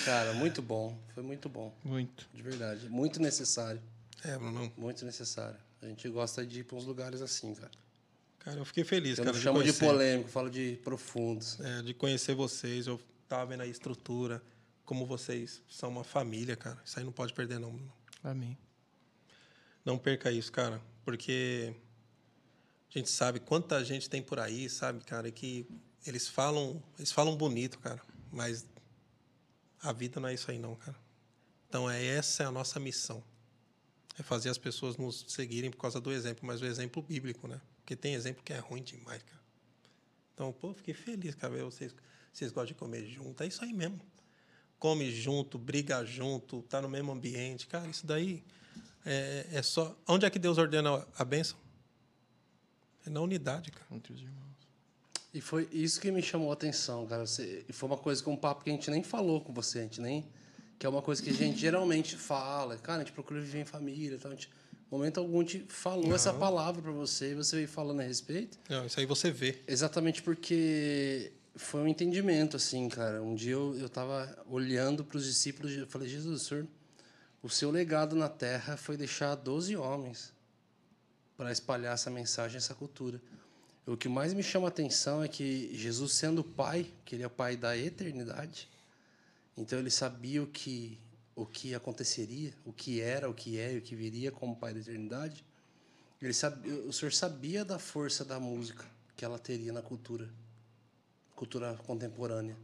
Cara, 0.06 0.34
muito 0.34 0.62
bom. 0.62 0.98
Foi 1.14 1.24
muito 1.24 1.48
bom. 1.50 1.74
Muito. 1.84 2.28
De 2.34 2.42
verdade. 2.42 2.90
Muito 2.90 3.22
necessário. 3.22 3.82
É, 4.24 4.38
Bruno. 4.38 4.72
Muito 4.78 5.06
necessário. 5.06 5.58
A 5.82 5.88
gente 5.88 6.08
gosta 6.10 6.46
de 6.46 6.60
ir 6.60 6.64
para 6.64 6.78
uns 6.78 6.86
lugares 6.86 7.22
assim, 7.22 7.54
cara. 7.56 7.72
Cara, 8.44 8.58
eu 8.60 8.66
fiquei 8.66 8.84
feliz, 8.84 9.18
eu 9.18 9.24
cara. 9.24 9.36
não 9.36 9.42
chamo 9.42 9.64
de, 9.64 9.72
de 9.72 9.80
polêmico, 9.80 10.30
falo 10.30 10.50
de 10.50 10.78
profundos. 10.84 11.60
É, 11.62 11.82
de 11.82 11.94
conhecer 11.94 12.36
vocês. 12.36 12.88
Eu 12.88 13.00
tava 13.28 13.46
vendo 13.46 13.62
a 13.62 13.68
estrutura, 13.68 14.44
como 14.84 15.06
vocês 15.06 15.62
são 15.70 15.90
uma 15.90 16.04
família, 16.04 16.56
cara. 16.56 16.78
Isso 16.84 17.00
aí 17.00 17.06
não 17.06 17.12
pode 17.12 17.34
perder, 17.34 17.60
não. 17.60 17.80
Amém. 18.22 18.58
Não 19.86 19.98
perca 19.98 20.30
isso, 20.30 20.52
cara. 20.52 20.82
Porque 21.06 21.74
a 22.94 22.98
gente 22.98 23.10
sabe 23.10 23.40
quanta 23.40 23.84
gente 23.84 24.10
tem 24.10 24.22
por 24.22 24.40
aí, 24.40 24.70
sabe, 24.70 25.04
cara, 25.04 25.32
que 25.32 25.66
eles 26.06 26.28
falam, 26.28 26.84
eles 26.98 27.12
falam 27.12 27.36
bonito, 27.36 27.80
cara, 27.80 28.02
mas 28.32 28.66
a 29.82 29.92
vida 29.92 30.20
não 30.20 30.28
é 30.28 30.34
isso 30.34 30.52
aí, 30.52 30.60
não, 30.60 30.76
cara. 30.76 30.98
Então, 31.68 31.90
é, 31.90 32.06
essa 32.06 32.44
é 32.44 32.46
a 32.46 32.52
nossa 32.52 32.80
missão. 32.80 33.24
É 34.20 34.22
fazer 34.22 34.50
as 34.50 34.58
pessoas 34.58 34.96
nos 34.96 35.26
seguirem 35.28 35.72
por 35.72 35.78
causa 35.78 36.00
do 36.00 36.12
exemplo, 36.12 36.46
mas 36.46 36.62
o 36.62 36.66
exemplo 36.66 37.02
bíblico, 37.02 37.48
né? 37.48 37.60
Porque 37.84 37.98
tem 37.98 38.14
exemplo 38.14 38.42
que 38.42 38.54
é 38.54 38.60
ruim 38.60 38.82
demais, 38.82 39.22
cara. 39.22 39.44
Então, 40.34 40.54
pô, 40.54 40.74
fiquei 40.74 40.94
feliz, 40.94 41.36
cara, 41.36 41.54
vocês, 41.64 41.94
vocês 42.32 42.50
gostam 42.50 42.68
de 42.68 42.76
comer 42.76 43.06
junto. 43.06 43.44
É 43.44 43.48
isso 43.48 43.64
aí 43.64 43.74
mesmo. 43.74 44.00
Come 44.80 45.12
junto, 45.12 45.58
briga 45.58 46.04
junto, 46.06 46.62
tá 46.64 46.82
no 46.82 46.90
mesmo 46.90 47.12
ambiente. 47.12 47.68
Cara, 47.68 47.88
isso 47.88 48.08
daí 48.08 48.44
é, 49.06 49.48
é 49.52 49.62
só. 49.62 49.96
Onde 50.08 50.26
é 50.26 50.30
que 50.30 50.40
Deus 50.40 50.58
ordena 50.58 51.06
a 51.18 51.26
bênção? 51.26 51.58
É 53.06 53.10
na 53.10 53.20
unidade, 53.20 53.70
cara. 53.70 53.86
Entre 53.92 54.14
os 54.14 54.22
irmãos. 54.22 54.44
E 55.34 55.42
foi 55.42 55.68
isso 55.72 56.00
que 56.00 56.10
me 56.10 56.22
chamou 56.22 56.52
a 56.52 56.54
atenção, 56.54 57.06
cara. 57.06 57.26
Você, 57.26 57.66
foi 57.70 57.90
uma 57.90 57.98
coisa 57.98 58.24
com 58.24 58.32
um 58.32 58.38
papo 58.38 58.64
que 58.64 58.70
a 58.70 58.74
gente 58.74 58.90
nem 58.90 59.04
falou 59.04 59.42
com 59.42 59.54
você, 59.54 59.80
a 59.80 59.84
gente 59.84 60.00
nem. 60.00 60.26
Que 60.80 60.86
é 60.86 60.90
uma 60.90 61.02
coisa 61.02 61.22
que 61.22 61.30
a 61.30 61.34
gente 61.34 61.60
geralmente 61.60 62.16
fala. 62.16 62.78
Cara, 62.78 63.02
a 63.02 63.04
gente 63.04 63.14
procura 63.14 63.42
viver 63.42 63.60
em 63.60 63.66
família. 63.66 64.16
Então, 64.16 64.32
a 64.32 64.36
gente, 64.36 64.50
momento 64.94 65.20
algum, 65.20 65.42
gente 65.42 65.66
falou 65.68 66.08
Não. 66.08 66.16
essa 66.16 66.34
palavra 66.34 66.82
para 66.82 66.92
você 66.92 67.32
e 67.32 67.36
você 67.36 67.58
veio 67.58 67.68
falando 67.68 68.00
a 68.00 68.04
respeito. 68.04 68.58
Não, 68.70 68.86
isso 68.86 69.00
aí 69.00 69.06
você 69.06 69.32
vê. 69.32 69.60
Exatamente 69.68 70.22
porque 70.22 71.32
foi 71.56 71.82
um 71.82 71.88
entendimento, 71.88 72.58
assim, 72.58 72.88
cara. 72.90 73.22
Um 73.22 73.36
dia 73.36 73.54
eu, 73.54 73.76
eu 73.78 73.90
tava 73.90 74.44
olhando 74.50 75.04
para 75.04 75.18
os 75.18 75.26
discípulos 75.26 75.72
e 75.72 75.86
falei, 75.86 76.08
Jesus, 76.08 76.44
senhor, 76.44 76.68
o 77.42 77.50
seu 77.50 77.72
legado 77.72 78.16
na 78.16 78.30
terra 78.30 78.78
foi 78.78 78.96
deixar 78.96 79.36
12 79.36 79.76
homens 79.76 80.32
para 81.36 81.52
espalhar 81.52 81.94
essa 81.94 82.10
mensagem, 82.10 82.58
essa 82.58 82.74
cultura. 82.74 83.20
O 83.86 83.98
que 83.98 84.08
mais 84.08 84.34
me 84.34 84.42
chama 84.42 84.68
a 84.68 84.70
atenção 84.70 85.22
é 85.24 85.28
que 85.28 85.70
Jesus, 85.76 86.14
sendo 86.14 86.44
pai, 86.44 86.86
que 87.04 87.16
ele 87.16 87.24
é 87.24 87.28
o 87.28 87.30
pai 87.30 87.58
da 87.58 87.78
eternidade, 87.78 88.70
então 89.58 89.78
ele 89.78 89.90
sabia 89.90 90.42
o 90.42 90.48
que 90.48 90.98
o 91.36 91.46
que 91.46 91.74
aconteceria, 91.74 92.54
o 92.66 92.72
que 92.72 93.02
era, 93.02 93.30
o 93.30 93.34
que 93.34 93.58
é 93.58 93.74
e 93.74 93.78
o 93.78 93.82
que 93.82 93.96
viria 93.96 94.32
como 94.32 94.56
pai 94.56 94.74
da 94.74 94.80
eternidade. 94.80 95.44
Ele 96.22 96.34
sabia, 96.34 96.74
o 96.84 96.94
senhor 96.94 97.12
sabia 97.12 97.66
da 97.66 97.80
força 97.80 98.24
da 98.24 98.40
música 98.40 98.86
que 99.16 99.26
ela 99.26 99.38
teria 99.38 99.74
na 99.74 99.82
cultura, 99.82 100.30
cultura 101.36 101.74
contemporânea. 101.86 102.58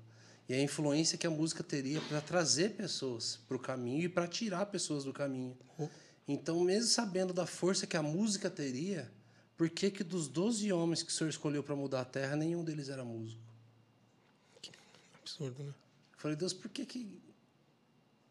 E 0.48 0.54
a 0.54 0.62
influência 0.62 1.18
que 1.18 1.28
a 1.28 1.30
música 1.30 1.64
teria 1.64 2.02
para 2.02 2.22
trazer 2.22 2.76
pessoas 2.76 3.40
para 3.48 3.56
o 3.56 3.60
caminho 3.60 4.04
e 4.04 4.10
para 4.10 4.28
tirar 4.28 4.66
pessoas 4.66 5.04
do 5.04 5.14
caminho. 5.14 5.56
Oh. 5.78 5.88
Então, 6.28 6.60
mesmo 6.64 6.90
sabendo 6.90 7.34
da 7.34 7.46
força 7.46 7.86
que 7.86 7.98
a 7.98 8.02
música 8.02 8.50
teria, 8.50 9.12
por 9.58 9.70
que, 9.70 9.92
que 9.92 10.04
dos 10.04 10.28
12 10.28 10.72
homens 10.72 11.04
que 11.04 11.10
o 11.10 11.14
senhor 11.14 11.30
escolheu 11.30 11.62
para 11.62 11.76
mudar 11.76 12.02
a 12.02 12.06
terra, 12.06 12.36
nenhum 12.36 12.64
deles 12.64 12.88
era 12.88 13.04
músico? 13.04 13.42
Que 14.62 14.72
absurdo, 15.20 15.64
né? 15.64 15.74
Eu 16.14 16.20
falei, 16.20 16.38
Deus, 16.38 16.54
por 16.54 16.70
que 16.70 16.86
que... 16.86 17.20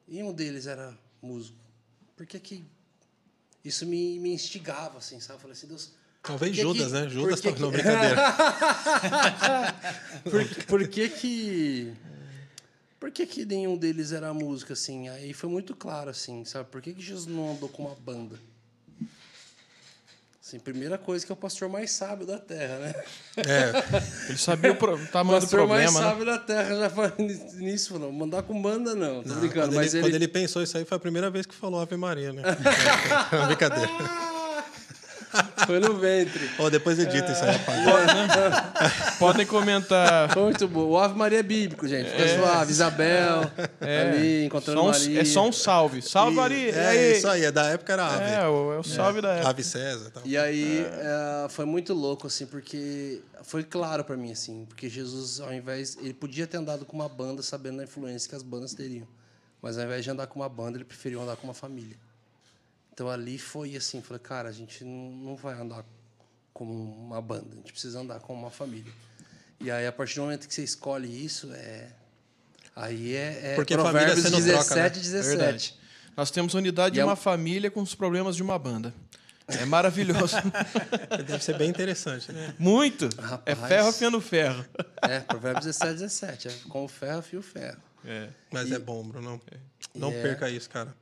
E 0.09 0.23
um 0.23 0.33
deles 0.33 0.67
era 0.67 0.97
músico. 1.21 1.59
Por 2.17 2.27
que 2.27 2.41
que... 2.41 2.65
Isso 3.65 3.85
me, 3.85 4.19
me 4.19 4.33
instigava, 4.33 4.99
assim, 4.99 5.21
sabe? 5.21 5.37
Eu 5.37 5.41
falei 5.41 5.57
assim, 5.57 5.67
Deus... 5.67 5.93
Talvez 6.23 6.57
Judas, 6.57 6.89
que... 6.89 6.93
né? 6.93 7.09
Judas. 7.09 7.41
Que... 7.41 7.51
Não, 7.53 7.71
brincadeira. 7.71 8.17
por, 10.25 10.65
por 10.67 10.89
que 10.89 11.09
que... 11.09 11.95
Por 12.99 13.13
que, 13.13 13.27
que 13.27 13.45
nenhum 13.45 13.77
deles 13.77 14.11
era 14.11 14.35
música, 14.35 14.73
assim? 14.73 15.09
Aí 15.09 15.33
foi 15.33 15.49
muito 15.49 15.77
claro, 15.77 16.11
assim, 16.11 16.45
sabe? 16.45 16.69
Por 16.69 16.83
que, 16.83 16.93
que 16.93 17.01
Jesus 17.01 17.27
não 17.27 17.53
andou 17.53 17.69
com 17.69 17.85
uma 17.85 17.95
banda? 17.95 18.39
Assim, 20.49 20.59
primeira 20.59 20.97
coisa 20.97 21.27
que 21.27 21.31
é 21.31 21.35
o 21.35 21.37
pastor 21.37 21.69
mais 21.69 21.91
sábio 21.91 22.27
da 22.27 22.39
terra, 22.39 22.79
né? 22.79 22.95
É. 23.37 24.31
Ele 24.31 24.39
sabia 24.39 24.73
o, 24.73 24.77
pro, 24.77 24.97
tamanho 25.09 25.41
do 25.41 25.47
problema, 25.47 25.83
O 25.83 25.85
pastor 25.85 25.93
mais 25.93 25.95
né? 25.95 26.01
sábio 26.01 26.25
da 26.25 26.39
terra 26.39 26.75
já 26.79 26.89
falou 26.89 27.13
nisso, 27.59 27.93
falou, 27.93 28.11
mandar 28.11 28.43
com 28.45 28.63
banda 28.63 28.95
não, 28.95 29.23
tô 29.23 29.29
não, 29.29 29.41
brincando. 29.41 29.67
Quando, 29.67 29.75
mas 29.75 29.93
ele, 29.93 29.99
ele... 29.99 30.09
quando 30.09 30.15
ele 30.15 30.29
pensou 30.29 30.63
isso 30.63 30.79
aí, 30.79 30.87
foi 30.87 30.97
a 30.97 31.01
primeira 31.01 31.29
vez 31.29 31.45
que 31.45 31.55
falou 31.55 31.83
Ave 31.83 31.99
Maria, 31.99 32.33
né? 32.33 32.43
É 33.31 33.45
brincadeira. 33.47 33.91
Foi 35.67 35.79
no 35.81 35.95
ventre. 35.99 36.51
Ó, 36.59 36.69
depois 36.71 36.99
edita 36.99 37.31
isso 37.33 37.45
aí, 37.45 37.57
rapaz. 37.57 37.79
Podem 39.19 39.47
comentar. 39.47 40.33
Foi 40.33 40.43
muito 40.45 40.67
bom. 40.69 40.85
O 40.91 40.99
Ave 40.99 41.17
Maria 41.17 41.41
é 41.41 41.43
bíblico, 41.43 41.87
gente. 41.87 42.11
Fica 42.11 42.37
suave. 42.39 42.71
Isabel, 42.73 43.51
ali, 43.81 44.45
encontrando 44.47 44.81
Só 44.81 44.87
um- 44.87 44.91
Maria. 44.91 45.21
é 45.21 45.25
só 45.25 45.47
um 45.49 45.53
salve. 45.53 46.03
Salve, 46.03 46.37
Maria. 46.37 46.71
E 46.71 46.79
É, 46.79 47.17
isso 47.17 47.29
aí, 47.29 47.45
é 47.45 47.53
da 47.53 47.65
época 47.67 47.93
era 47.93 48.07
ave. 48.07 48.25
É, 48.33 48.47
o, 48.49 48.73
é 48.75 48.79
o 48.79 48.83
salve 48.83 49.21
da 49.21 49.33
época. 49.35 49.51
Ave 49.51 49.65
César. 49.65 50.11
Tal. 50.11 50.23
E 50.25 50.37
aí 50.37 50.87
foi 51.51 51.65
muito 51.65 51.93
louco, 51.95 52.27
assim, 52.27 52.47
porque 52.47 53.21
foi 53.43 53.63
claro 53.65 54.05
pra 54.05 54.17
mim, 54.17 54.33
assim, 54.33 54.65
porque 54.69 54.89
Jesus, 54.89 55.41
ao 55.41 55.53
invés. 55.53 55.97
Ele 56.01 56.15
podia 56.15 56.47
ter 56.47 56.57
andado 56.57 56.85
com 56.85 56.97
uma 56.97 57.09
banda 57.09 57.43
sabendo 57.43 57.79
da 57.79 57.85
influência 57.85 58.29
que 58.29 58.35
as 58.35 58.43
bandas 58.43 58.75
teriam. 58.75 59.07
Mas 59.61 59.77
ao 59.77 59.85
invés 59.85 60.05
de 60.05 60.11
andar 60.11 60.27
com 60.29 60.39
uma 60.39 60.49
banda, 60.49 60.79
ele 60.79 60.85
preferiu 60.85 61.21
andar 61.21 61.35
com 61.37 61.47
uma 61.47 61.55
família. 61.55 61.97
Então 62.99 63.09
ali 63.09 63.39
foi 63.39 63.77
assim, 63.77 64.03
falei, 64.03 64.21
cara, 64.21 64.49
a 64.49 64.53
gente 64.53 64.83
não, 64.83 65.13
não 65.13 65.37
vai 65.37 65.55
andar 65.55 65.85
como 66.53 66.73
uma 66.73 67.23
banda, 67.23 67.47
a 67.53 67.55
gente 67.55 67.71
precisa 67.71 68.01
andar 68.01 68.19
como 68.19 68.41
uma 68.41 68.51
família. 68.51 68.93
E 69.61 69.71
aí, 69.71 69.87
a 69.87 69.93
partir 69.93 70.17
do 70.17 70.23
momento 70.23 70.49
que 70.49 70.53
você 70.53 70.65
escolhe 70.65 71.07
isso, 71.25 71.53
é. 71.53 71.93
Aí 72.75 73.15
é, 73.15 73.53
é 73.53 73.55
Porque 73.55 73.77
família 73.77 73.93
Provérbios 73.93 74.25
você 74.25 74.31
não 74.31 74.41
17, 74.41 74.67
troca, 74.67 74.83
né? 74.83 74.91
17. 74.91 75.29
Verdade. 75.29 75.75
Nós 76.17 76.33
temos 76.33 76.55
unidade 76.55 76.89
E 76.89 76.95
de 76.95 77.01
é- 77.01 77.05
uma 77.05 77.15
família 77.15 77.71
com 77.71 77.81
os 77.81 77.95
problemas 77.95 78.35
de 78.35 78.43
uma 78.43 78.59
banda. 78.59 78.93
É 79.47 79.65
maravilhoso. 79.65 80.35
Deve 81.25 81.45
ser 81.45 81.57
bem 81.57 81.71
interessante, 81.71 82.33
né? 82.33 82.53
Muito. 82.59 83.09
É 83.47 83.53
Rapaz. 83.53 83.69
ferro 83.69 83.89
afiando 83.91 84.21
ferro. 84.21 84.67
É, 85.03 85.21
Provérbios 85.21 85.67
17, 85.67 85.93
17. 85.93 86.49
É 86.49 86.53
com 86.69 86.85
o 86.85 86.89
ferro, 86.89 87.23
fio 87.23 87.43
ferro. 87.43 87.81
É. 88.05 88.29
Mas 88.51 88.73
é 88.73 88.79
bom, 88.81 89.05
Bruno. 89.07 89.41
Não 89.95 90.11
É. 90.11 90.21
perca 90.21 90.51
isso, 90.51 90.69
cara. 90.69 90.93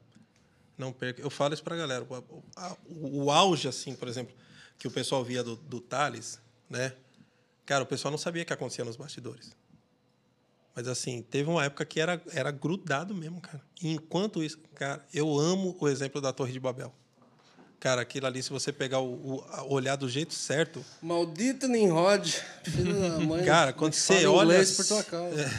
Não 0.78 0.92
perca. 0.92 1.20
Eu 1.22 1.30
falo 1.30 1.54
isso 1.54 1.62
pra 1.64 1.76
galera. 1.76 2.04
O, 2.08 2.42
a- 2.56 2.76
o 2.88 3.30
auge, 3.30 3.68
assim, 3.68 3.94
por 3.94 4.08
exemplo, 4.08 4.34
que 4.78 4.86
o 4.86 4.90
pessoal 4.90 5.24
via 5.24 5.42
do, 5.42 5.56
do 5.56 5.80
Thales, 5.80 6.38
né? 6.68 6.92
Cara, 7.64 7.82
o 7.82 7.86
pessoal 7.86 8.10
não 8.12 8.18
sabia 8.18 8.42
o 8.42 8.46
que 8.46 8.52
acontecia 8.52 8.84
nos 8.84 8.96
bastidores. 8.96 9.56
Mas, 10.74 10.86
assim, 10.86 11.22
teve 11.22 11.48
uma 11.48 11.64
época 11.64 11.84
que 11.86 11.98
era, 11.98 12.20
era 12.32 12.50
grudado 12.50 13.14
mesmo, 13.14 13.40
cara. 13.40 13.62
E 13.82 13.92
enquanto 13.94 14.42
isso, 14.42 14.58
cara, 14.74 15.04
eu 15.14 15.38
amo 15.38 15.74
o 15.80 15.88
exemplo 15.88 16.20
da 16.20 16.32
Torre 16.32 16.52
de 16.52 16.60
Babel. 16.60 16.92
Cara, 17.80 18.02
aquilo 18.02 18.26
ali, 18.26 18.42
se 18.42 18.50
você 18.50 18.72
pegar 18.72 19.00
o, 19.00 19.36
o- 19.36 19.44
olhar 19.72 19.96
do 19.96 20.08
jeito 20.08 20.34
certo, 20.34 20.84
Maldito 21.00 21.66
Nimrod, 21.68 22.26
filho 22.64 23.00
da 23.00 23.18
mãe. 23.24 23.44
Cara, 23.44 23.72
quando 23.72 23.94
você 23.94 24.26
olha- 24.26 24.64
por 24.76 24.84
tua 24.86 25.04
causa. 25.04 25.44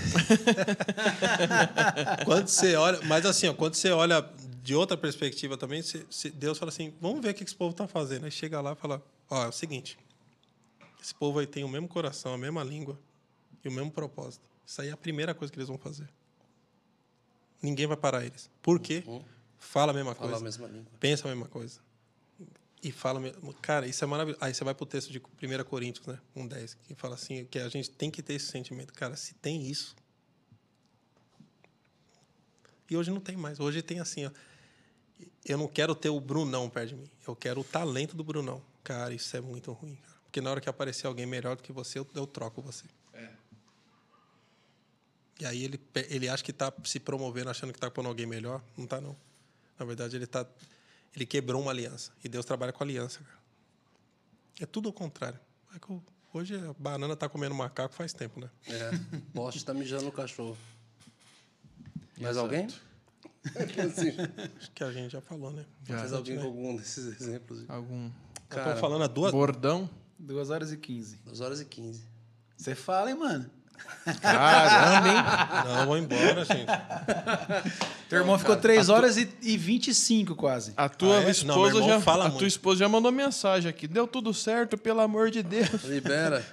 quando 2.25 2.47
você 2.47 2.75
olha, 2.75 2.99
mas 3.03 3.25
assim, 3.25 3.47
ó, 3.47 3.53
quando 3.53 3.75
você 3.75 3.91
olha 3.91 4.21
de 4.67 4.75
outra 4.75 4.97
perspectiva 4.97 5.55
também, 5.57 5.81
você- 5.81 6.05
você- 6.09 6.29
Deus 6.29 6.57
fala 6.57 6.67
assim: 6.69 6.93
vamos 6.99 7.21
ver 7.21 7.29
o 7.29 7.33
que 7.33 7.41
esse 7.41 7.55
povo 7.55 7.71
está 7.71 7.87
fazendo. 7.87 8.25
Aí 8.25 8.31
chega 8.31 8.59
lá 8.59 8.73
e 8.73 8.75
fala: 8.75 9.01
ó, 9.29 9.45
é 9.45 9.47
o 9.47 9.51
seguinte, 9.53 9.97
esse 11.01 11.15
povo 11.15 11.39
aí 11.39 11.47
tem 11.47 11.63
o 11.63 11.69
mesmo 11.69 11.87
coração, 11.87 12.33
a 12.33 12.37
mesma 12.37 12.65
língua 12.65 12.99
e 13.63 13.69
o 13.69 13.71
mesmo 13.71 13.89
propósito. 13.89 14.43
Isso 14.65 14.81
aí 14.81 14.89
é 14.89 14.91
a 14.91 14.97
primeira 14.97 15.33
coisa 15.33 15.49
que 15.53 15.57
eles 15.57 15.69
vão 15.69 15.77
fazer. 15.77 16.09
Ninguém 17.61 17.87
vai 17.87 17.95
parar 17.95 18.25
eles. 18.25 18.49
Por 18.61 18.77
quê? 18.77 19.03
Fala 19.57 19.91
a 19.93 19.95
mesma 19.95 20.13
Fala 20.13 20.31
coisa, 20.31 20.43
a 20.43 20.43
mesma 20.43 20.67
língua. 20.67 20.91
pensa 20.99 21.25
a 21.25 21.31
mesma 21.33 21.47
coisa. 21.47 21.79
E 22.83 22.91
fala, 22.91 23.21
cara, 23.61 23.87
isso 23.87 24.03
é 24.03 24.07
maravilhoso. 24.07 24.43
Aí 24.43 24.53
você 24.53 24.63
vai 24.65 24.75
pro 24.75 24.85
texto 24.85 25.11
de 25.13 25.19
1 25.19 25.63
Coríntios, 25.63 26.05
né? 26.05 26.19
1,10, 26.35 26.75
que 26.85 26.93
fala 26.93 27.15
assim, 27.15 27.45
que 27.45 27.57
a 27.57 27.69
gente 27.69 27.89
tem 27.89 28.11
que 28.11 28.21
ter 28.21 28.33
esse 28.33 28.47
sentimento. 28.47 28.93
Cara, 28.93 29.15
se 29.15 29.33
tem 29.35 29.65
isso, 29.65 29.95
e 32.89 32.95
hoje 32.97 33.09
não 33.11 33.19
tem 33.21 33.35
mais. 33.37 33.59
Hoje 33.61 33.81
tem 33.81 33.99
assim, 34.01 34.25
ó. 34.25 34.31
Eu 35.45 35.57
não 35.57 35.67
quero 35.67 35.95
ter 35.95 36.09
o 36.09 36.19
Brunão 36.19 36.69
perto 36.69 36.89
de 36.89 36.95
mim. 36.95 37.09
Eu 37.27 37.35
quero 37.35 37.61
o 37.61 37.63
talento 37.63 38.15
do 38.15 38.23
Brunão. 38.23 38.61
Cara, 38.83 39.13
isso 39.13 39.35
é 39.35 39.41
muito 39.41 39.71
ruim. 39.71 39.95
Cara. 39.95 40.17
Porque 40.25 40.41
na 40.41 40.51
hora 40.51 40.61
que 40.61 40.69
aparecer 40.69 41.07
alguém 41.07 41.25
melhor 41.25 41.55
do 41.55 41.63
que 41.63 41.71
você, 41.71 41.99
eu, 41.99 42.07
eu 42.15 42.27
troco 42.27 42.61
você. 42.61 42.85
E 45.39 45.45
aí 45.45 45.63
ele, 45.63 45.79
ele 46.09 46.27
acha 46.27 46.43
que 46.43 46.51
está 46.51 46.73
se 46.83 46.99
promovendo, 46.99 47.49
achando 47.49 47.71
que 47.71 47.77
está 47.77 47.91
pondo 47.91 48.09
alguém 48.09 48.25
melhor. 48.25 48.61
Não 48.75 48.85
está, 48.85 48.99
não. 48.99 49.15
Na 49.77 49.85
verdade, 49.85 50.15
ele 50.15 50.25
tá, 50.25 50.45
ele 51.15 51.25
quebrou 51.27 51.61
uma 51.61 51.69
aliança. 51.71 52.11
E 52.23 52.27
Deus 52.29 52.43
trabalha 52.45 52.73
com 52.73 52.83
aliança. 52.83 53.19
Cara. 53.19 53.37
É 54.61 54.65
tudo 54.65 54.89
ao 54.89 54.93
contrário. 54.93 55.39
É 55.75 55.79
que 55.79 55.91
o- 55.91 56.01
hoje 56.33 56.55
a 56.55 56.73
banana 56.73 57.13
está 57.13 57.29
comendo 57.29 57.53
macaco 57.53 57.93
faz 57.93 58.13
tempo, 58.13 58.39
né? 58.39 58.49
É, 58.65 58.91
poste 59.33 59.63
tá 59.63 59.73
mijando 59.75 60.05
no 60.05 60.11
cachorro. 60.11 60.57
Mais 62.17 62.35
alguém? 62.35 62.67
Assim, 63.55 64.09
Acho 64.59 64.71
que 64.73 64.83
a 64.83 64.91
gente 64.91 65.11
já 65.11 65.21
falou, 65.21 65.51
né? 65.51 65.65
mais 65.89 66.11
alguém 66.13 66.37
com 66.37 66.43
algum 66.45 66.75
desses 66.75 67.19
exemplos? 67.21 67.63
Algum 67.69 68.09
Eu 68.51 68.63
tô 68.63 68.75
falando 68.77 69.03
há 69.03 69.07
duas, 69.07 69.31
bordão? 69.31 69.89
2 70.19 70.49
horas 70.49 70.71
e 70.71 70.77
15. 70.77 71.19
2 71.25 71.41
horas 71.41 71.61
e 71.61 71.65
15. 71.65 72.03
Você 72.57 72.73
fala, 72.75 73.11
hein, 73.11 73.17
mano? 73.17 73.49
Caramba, 74.21 75.07
hein? 75.07 75.15
Não, 75.77 75.85
vou 75.85 75.97
embora, 75.97 76.43
gente. 76.43 76.65
Teu 78.09 78.19
irmão 78.19 78.37
ficou 78.39 78.55
3 78.57 78.89
horas 78.89 79.17
e, 79.17 79.29
e 79.41 79.55
25 79.57 80.35
quase. 80.35 80.73
A 80.75 80.89
tua 80.89 81.17
Ah, 81.17 81.21
é? 81.21 81.23
Não, 81.25 81.29
esposa 81.29 81.75
irmão 81.75 81.89
já 81.89 82.01
fala 82.01 82.23
a 82.25 82.27
muito. 82.29 82.39
tua 82.39 82.47
esposa 82.47 82.79
já 82.79 82.89
mandou 82.89 83.11
mensagem 83.11 83.69
aqui. 83.69 83.87
Deu 83.87 84.07
tudo 84.07 84.33
certo, 84.33 84.77
pelo 84.77 85.01
amor 85.01 85.29
de 85.29 85.43
Deus. 85.43 85.83
Libera. 85.83 86.43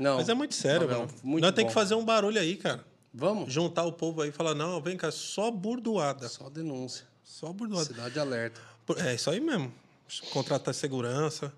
Não. 0.00 0.16
Mas 0.16 0.28
é 0.28 0.34
muito 0.34 0.54
sério, 0.54 0.88
Não, 0.88 1.00
mano. 1.00 1.10
muito 1.22 1.42
Nós 1.44 1.54
tem 1.54 1.64
bom. 1.64 1.68
que 1.68 1.74
fazer 1.74 1.94
um 1.94 2.04
barulho 2.04 2.40
aí, 2.40 2.56
cara. 2.56 2.82
Vamos? 3.14 3.52
Juntar 3.52 3.84
o 3.84 3.92
povo 3.92 4.22
aí 4.22 4.30
e 4.30 4.32
falar, 4.32 4.54
não, 4.54 4.80
vem 4.82 4.96
cá, 4.96 5.12
só 5.12 5.48
burdoada. 5.50 6.28
Só 6.28 6.50
denúncia. 6.50 7.06
Só 7.22 7.52
burdoada. 7.52 7.86
Cidade 7.86 8.18
alerta. 8.18 8.60
É 8.98 9.14
isso 9.14 9.30
aí 9.30 9.40
mesmo. 9.40 9.72
Contratar 10.32 10.74
segurança. 10.74 11.52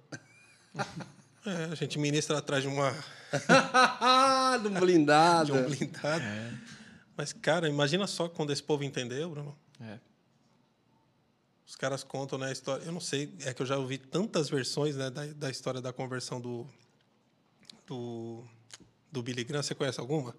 É, 1.49 1.67
a 1.71 1.77
gente 1.77 1.97
ministra 1.97 2.39
atrás 2.39 2.65
de 2.65 2.69
uma 2.69 2.93
Do 4.65 4.69
blindado. 4.69 5.53
de 5.53 5.53
um 5.53 5.65
blindado. 5.65 6.25
Mas, 7.17 7.33
cara, 7.33 7.69
imagina 7.69 8.05
só 8.09 8.29
quando 8.29 8.53
esse 8.53 8.63
povo 8.63 8.83
entendeu, 8.83 9.31
Bruno. 9.31 9.57
É. 9.81 10.01
Os 11.65 11.77
caras 11.77 12.03
contam 12.03 12.37
né, 12.37 12.49
a 12.49 12.53
história. 12.53 12.85
Eu 12.85 12.91
não 12.91 12.99
sei, 13.01 13.33
é 13.45 13.55
que 13.55 13.63
eu 13.63 13.67
já 13.67 13.79
ouvi 13.79 13.97
tantas 13.97 14.51
versões 14.51 14.97
né, 14.97 15.09
da, 15.09 15.25
da 15.27 15.49
história 15.49 15.81
da 15.81 15.93
conversão 15.93 16.41
do, 16.41 16.67
do, 17.87 18.43
do 19.13 19.23
Billy 19.23 19.45
Graham. 19.45 19.63
Você 19.63 19.73
conhece 19.73 20.01
alguma? 20.01 20.35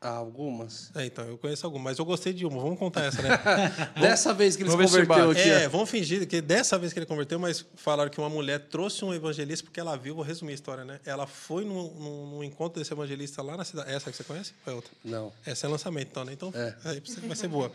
Ah, 0.00 0.10
algumas. 0.10 0.92
É, 0.94 1.06
então, 1.06 1.24
eu 1.26 1.36
conheço 1.36 1.66
alguma, 1.66 1.84
mas 1.86 1.98
eu 1.98 2.04
gostei 2.04 2.32
de 2.32 2.46
uma. 2.46 2.60
Vamos 2.62 2.78
contar 2.78 3.04
essa, 3.06 3.20
né? 3.20 3.30
Dessa 4.00 4.32
vez 4.32 4.54
que 4.54 4.62
ele 4.62 4.70
se 4.70 4.76
Vamos 4.76 4.92
ver 4.92 5.00
se 5.00 5.06
converteu 5.08 5.30
aqui. 5.32 5.50
É, 5.50 5.66
ó. 5.66 5.70
vamos 5.70 5.90
fingir 5.90 6.24
que 6.28 6.40
dessa 6.40 6.78
vez 6.78 6.92
que 6.92 7.00
ele 7.00 7.06
converteu, 7.06 7.36
mas 7.38 7.66
falaram 7.74 8.08
que 8.08 8.18
uma 8.20 8.28
mulher 8.30 8.68
trouxe 8.68 9.04
um 9.04 9.12
evangelista 9.12 9.64
porque 9.64 9.80
ela 9.80 9.96
viu, 9.96 10.14
vou 10.14 10.22
resumir 10.24 10.52
a 10.52 10.54
história, 10.54 10.84
né? 10.84 11.00
Ela 11.04 11.26
foi 11.26 11.64
num, 11.64 11.92
num- 11.94 12.26
num 12.30 12.44
encontro 12.44 12.80
desse 12.80 12.92
evangelista 12.92 13.42
lá 13.42 13.56
na 13.56 13.64
cidade. 13.64 13.90
Essa 13.92 14.08
que 14.10 14.16
você 14.16 14.22
conhece? 14.22 14.52
Ou 14.66 14.72
é 14.72 14.76
outra? 14.76 14.90
Não. 15.04 15.32
Essa 15.44 15.66
é 15.66 15.68
lançamento, 15.70 16.08
então, 16.10 16.24
né? 16.24 16.32
Então, 16.32 16.52
É. 16.54 16.76
aí 16.84 17.02
vai 17.26 17.34
ser 17.36 17.48
boa. 17.48 17.72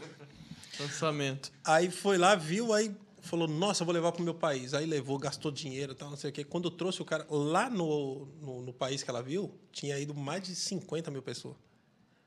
Lançamento. 0.80 1.52
Aí 1.66 1.92
foi 1.92 2.18
lá, 2.18 2.36
viu, 2.36 2.74
aí 2.74 2.92
falou, 3.22 3.48
nossa, 3.48 3.84
eu 3.84 3.86
vou 3.86 3.94
levar 3.94 4.12
para 4.12 4.22
o 4.22 4.24
meu 4.24 4.34
país. 4.34 4.74
Aí 4.74 4.86
levou, 4.86 5.18
gastou 5.20 5.52
dinheiro 5.52 5.92
e 5.92 5.96
tal, 5.96 6.10
não 6.10 6.18
sei 6.18 6.30
o 6.30 6.34
quê. 6.34 6.44
Quando 6.44 6.70
trouxe 6.72 7.02
o 7.02 7.06
cara 7.06 7.26
lá 7.30 7.70
no, 7.70 8.26
no, 8.42 8.62
no 8.62 8.74
país 8.74 9.04
que 9.04 9.10
ela 9.10 9.22
viu, 9.22 9.54
tinha 9.72 9.98
ido 10.00 10.14
mais 10.14 10.44
de 10.44 10.56
50 10.56 11.12
mil 11.12 11.22
pessoas. 11.22 11.56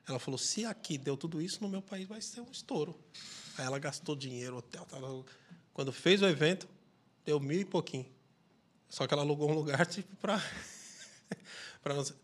Ela 0.09 0.19
falou, 0.19 0.39
se 0.39 0.65
aqui 0.65 0.97
deu 0.97 1.17
tudo 1.17 1.43
isso, 1.43 1.61
no 1.61 1.69
meu 1.69 1.83
país 1.83 2.07
vai 2.07 2.21
ser 2.21 2.41
um 2.41 2.51
estouro. 2.51 2.97
Aí 3.59 3.67
ela 3.67 3.79
gastou 3.79 4.15
dinheiro, 4.15 4.57
hotel, 4.57 4.87
tal. 4.89 5.27
Quando 5.75 5.93
fez 5.93 6.23
o 6.23 6.27
evento, 6.27 6.69
deu 7.25 7.41
mil 7.41 7.61
e 7.61 7.65
pouquinho. 7.65 8.07
Só 8.89 9.07
que 9.07 9.13
ela 9.13 9.23
alugou 9.23 9.51
um 9.51 9.55
lugar, 9.55 9.85
tipo, 9.87 10.15
para... 10.17 10.41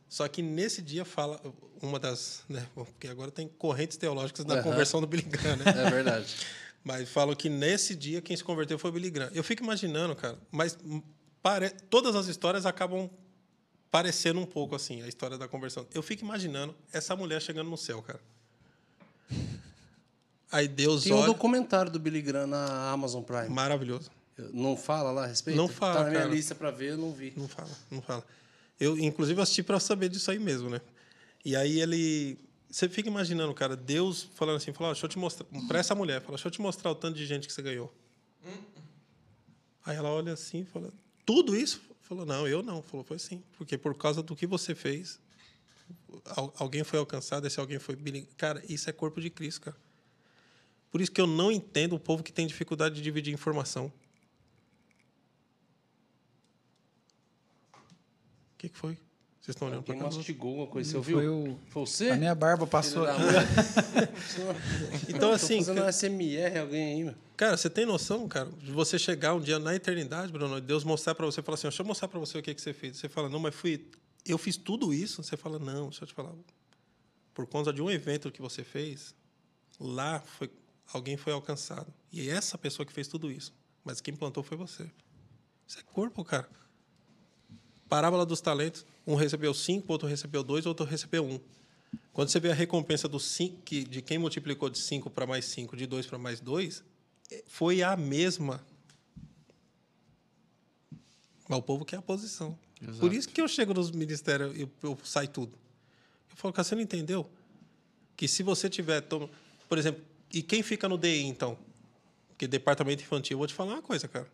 Só 0.09 0.27
que 0.29 0.43
nesse 0.43 0.81
dia 0.81 1.05
fala 1.05 1.41
uma 1.81 1.99
das... 1.99 2.45
Né, 2.49 2.67
porque 2.75 3.09
agora 3.09 3.31
tem 3.31 3.49
correntes 3.49 3.97
teológicas 3.97 4.45
da 4.45 4.55
Aham. 4.55 4.63
conversão 4.63 5.01
do 5.01 5.07
Billy 5.07 5.23
Graham, 5.23 5.57
né? 5.57 5.65
É 5.67 5.91
verdade. 5.91 6.37
Mas 6.85 7.09
falam 7.09 7.35
que 7.35 7.49
nesse 7.49 7.95
dia 7.95 8.21
quem 8.21 8.37
se 8.37 8.43
converteu 8.43 8.79
foi 8.79 8.91
o 8.91 8.93
Billy 8.93 9.11
Graham. 9.11 9.31
Eu 9.35 9.45
fico 9.45 9.63
imaginando, 9.63 10.17
cara, 10.17 10.37
mas 10.51 10.77
pare... 11.41 11.71
todas 11.71 12.17
as 12.17 12.27
histórias 12.27 12.67
acabam 12.67 13.09
parecendo 13.93 14.41
um 14.41 14.47
pouco 14.47 14.75
assim, 14.75 15.03
a 15.03 15.07
história 15.07 15.37
da 15.37 15.47
conversão. 15.47 15.87
Eu 15.95 16.03
fico 16.03 16.25
imaginando 16.25 16.75
essa 16.93 17.15
mulher 17.15 17.41
chegando 17.43 17.69
no 17.69 17.77
céu, 17.77 18.03
cara. 18.03 18.21
Aí 20.51 20.67
Deus 20.67 21.05
Tem 21.05 21.13
um 21.13 21.17
olha. 21.19 21.27
documentário 21.27 21.93
do 21.93 21.99
Billy 21.99 22.23
Graham 22.23 22.47
na 22.47 22.91
Amazon 22.91 23.23
Prime. 23.23 23.49
Maravilhoso. 23.51 24.11
Não 24.53 24.77
fala 24.77 25.11
lá 25.13 25.25
a 25.25 25.27
respeito? 25.27 25.57
Não 25.57 25.69
fala, 25.69 25.95
Tá 25.95 26.05
na 26.05 26.11
minha 26.11 26.23
cara. 26.23 26.35
lista 26.35 26.55
pra 26.55 26.71
ver, 26.71 26.93
eu 26.93 26.97
não 26.97 27.13
vi. 27.13 27.33
Não 27.37 27.47
fala, 27.47 27.71
não 27.91 28.01
fala. 28.03 28.25
Eu, 28.81 28.99
inclusive, 28.99 29.41
assisti 29.41 29.63
para 29.63 29.79
saber 29.79 30.09
disso 30.09 30.31
aí 30.31 30.39
mesmo, 30.39 30.69
né? 30.71 30.81
E 31.45 31.55
aí 31.55 31.79
ele. 31.81 32.39
Você 32.71 32.89
fica 32.89 33.09
imaginando, 33.09 33.53
cara, 33.53 33.77
Deus 33.77 34.27
falando 34.35 34.57
assim, 34.57 34.73
fala, 34.73 34.89
ó, 34.89 34.93
deixa 34.93 35.05
eu 35.05 35.11
te 35.11 35.19
mostrar. 35.19 35.47
Para 35.69 35.79
essa 35.79 35.95
mulher, 35.95 36.21
fala, 36.23 36.33
deixa 36.37 36.49
eu 36.49 36.51
te 36.53 36.61
mostrar 36.63 36.91
o 36.91 36.95
tanto 36.95 37.17
de 37.19 37.27
gente 37.27 37.47
que 37.47 37.53
você 37.53 37.61
ganhou. 37.61 37.93
Aí 39.85 39.97
ela 39.97 40.09
olha 40.09 40.33
assim 40.33 40.61
e 40.61 40.65
fala, 40.65 40.91
tudo 41.27 41.55
isso? 41.55 41.83
falou, 42.13 42.27
não, 42.27 42.47
eu 42.47 42.63
não. 42.63 42.83
Falou, 42.83 43.05
foi 43.05 43.19
sim. 43.19 43.43
Porque 43.57 43.79
por 43.79 43.95
causa 43.95 44.23
do 44.23 44.37
que 44.37 44.47
você 44.47 44.75
fez, 44.75 45.19
alguém 46.57 46.85
foi 46.85 46.99
alcançado, 46.99 47.47
esse 47.47 47.59
alguém 47.59 47.79
foi. 47.79 47.97
Cara, 48.37 48.63
isso 48.69 48.89
é 48.89 48.93
corpo 48.93 49.21
de 49.21 49.31
Cristo, 49.31 49.63
cara. 49.63 49.77
Por 50.91 51.01
isso 51.01 51.11
que 51.11 51.21
eu 51.21 51.27
não 51.27 51.51
entendo 51.51 51.95
o 51.95 52.01
povo 52.01 52.23
que 52.23 52.33
tem 52.33 52.47
dificuldade 52.47 52.97
de 52.97 53.03
dividir 53.03 53.33
informação. 53.33 53.91
O 57.75 58.59
que, 58.59 58.69
que 58.69 58.77
foi? 58.77 58.99
Vocês 59.43 59.57
estão 59.57 59.67
olhando 59.67 59.83
pra 59.83 59.97
cá? 59.97 60.05
mastigou 60.05 60.51
alguma 60.51 60.67
coisa, 60.69 60.89
você 60.89 61.03
Foi 61.13 61.27
ouviu? 61.29 61.53
o... 61.55 61.59
Foi 61.69 61.85
você? 61.85 62.11
A 62.11 62.17
minha 62.17 62.33
barba 62.35 62.65
passou. 62.65 63.05
Então, 65.09 65.33
assim, 65.33 65.59
fazendo 65.59 65.81
ca- 65.81 65.87
um 65.87 65.89
SMR, 65.93 66.59
alguém 66.61 66.95
aí, 66.95 67.05
meu. 67.05 67.15
Cara, 67.37 67.57
você 67.57 67.69
tem 67.69 67.85
noção, 67.85 68.29
cara, 68.29 68.49
de 68.51 68.71
você 68.71 68.99
chegar 68.99 69.35
um 69.35 69.41
dia 69.41 69.59
na 69.59 69.75
eternidade, 69.75 70.31
Bruno, 70.33 70.59
e 70.59 70.61
Deus 70.61 70.85
mostrar 70.85 71.15
pra 71.15 71.27
você, 71.27 71.43
falar 71.43 71.55
assim, 71.55 71.63
deixa 71.69 71.83
eu 71.83 71.87
mostrar 71.87 72.07
pra 72.09 72.21
você 72.21 72.39
o 72.39 72.43
que, 72.43 72.55
que 72.55 72.61
você 72.61 72.73
fez. 72.73 72.97
Você 72.99 73.09
fala, 73.09 73.29
não, 73.29 73.41
mas 73.41 73.53
fui, 73.55 73.85
eu 74.25 74.39
fiz 74.39 74.57
tudo 74.57 74.95
isso. 74.95 75.23
Você 75.23 75.37
fala, 75.37 75.59
não, 75.59 75.89
deixa 75.89 76.05
eu 76.05 76.09
te 76.09 76.15
falar. 76.15 76.33
Por 77.35 77.47
conta 77.47 77.73
de 77.73 77.83
um 77.83 77.91
evento 77.91 78.31
que 78.31 78.41
você 78.41 78.63
fez, 78.63 79.13
lá 79.81 80.21
foi, 80.21 80.49
alguém 80.93 81.17
foi 81.17 81.33
alcançado. 81.33 81.93
E 82.13 82.29
é 82.29 82.33
essa 82.33 82.57
pessoa 82.57 82.87
que 82.87 82.93
fez 82.93 83.09
tudo 83.09 83.29
isso. 83.31 83.53
Mas 83.85 84.01
quem 84.01 84.15
plantou 84.15 84.45
foi 84.45 84.57
você. 84.57 84.89
Isso 85.67 85.81
é 85.81 85.83
corpo, 85.93 86.25
cara. 86.25 86.49
Parábola 87.89 88.25
dos 88.25 88.41
talentos. 88.41 88.87
Um 89.07 89.15
recebeu 89.15 89.53
cinco, 89.53 89.93
outro 89.93 90.07
recebeu 90.09 90.43
dois, 90.43 90.65
outro 90.67 90.85
recebeu 90.87 91.25
um. 91.25 91.41
Quando 92.13 92.29
você 92.29 92.39
vê 92.41 92.51
a 92.51 92.55
recompensa 92.55 93.09
do 93.09 93.19
cinco, 93.19 93.61
que- 93.63 93.85
de 93.85 94.01
quem 94.03 94.19
multiplicou 94.19 94.69
de 94.71 94.79
5 94.79 95.11
para 95.11 95.27
mais 95.27 95.45
5, 95.47 95.77
de 95.77 95.87
2 95.87 96.07
para 96.07 96.19
mais 96.19 96.41
2, 96.41 96.83
foi 97.47 97.83
a 97.83 97.97
mesma. 97.97 98.65
Mas 101.49 101.59
o 101.59 101.63
povo 101.63 101.85
quer 101.85 101.97
a 101.97 102.03
posição. 102.03 102.59
Exato. 102.81 102.99
Por 102.99 103.13
isso 103.13 103.29
que 103.29 103.41
eu 103.41 103.49
chego 103.49 103.75
nos 103.75 103.91
ministérios 103.91 104.57
e 104.57 104.63
eu, 104.63 104.71
eu 104.83 104.99
sai 105.05 105.27
tudo. 105.29 105.57
Eu 106.31 106.37
falo, 106.37 106.53
cara, 106.53 106.65
você 106.65 106.75
não 106.75 106.83
entendeu? 106.83 107.29
Que 108.17 108.27
se 108.29 108.43
você 108.43 108.69
tiver. 108.71 109.01
tom- 109.03 109.29
Por 109.69 109.79
exemplo, 109.79 110.03
e 110.33 110.43
quem 110.43 110.63
fica 110.63 110.89
no 110.89 110.97
DI, 110.99 111.23
então? 111.25 111.59
Porque 112.29 112.47
departamento 112.47 113.03
infantil, 113.03 113.35
eu 113.35 113.39
vou 113.39 113.47
te 113.47 113.55
falar 113.55 113.75
uma 113.75 113.83
coisa, 113.83 114.09
cara. 114.09 114.31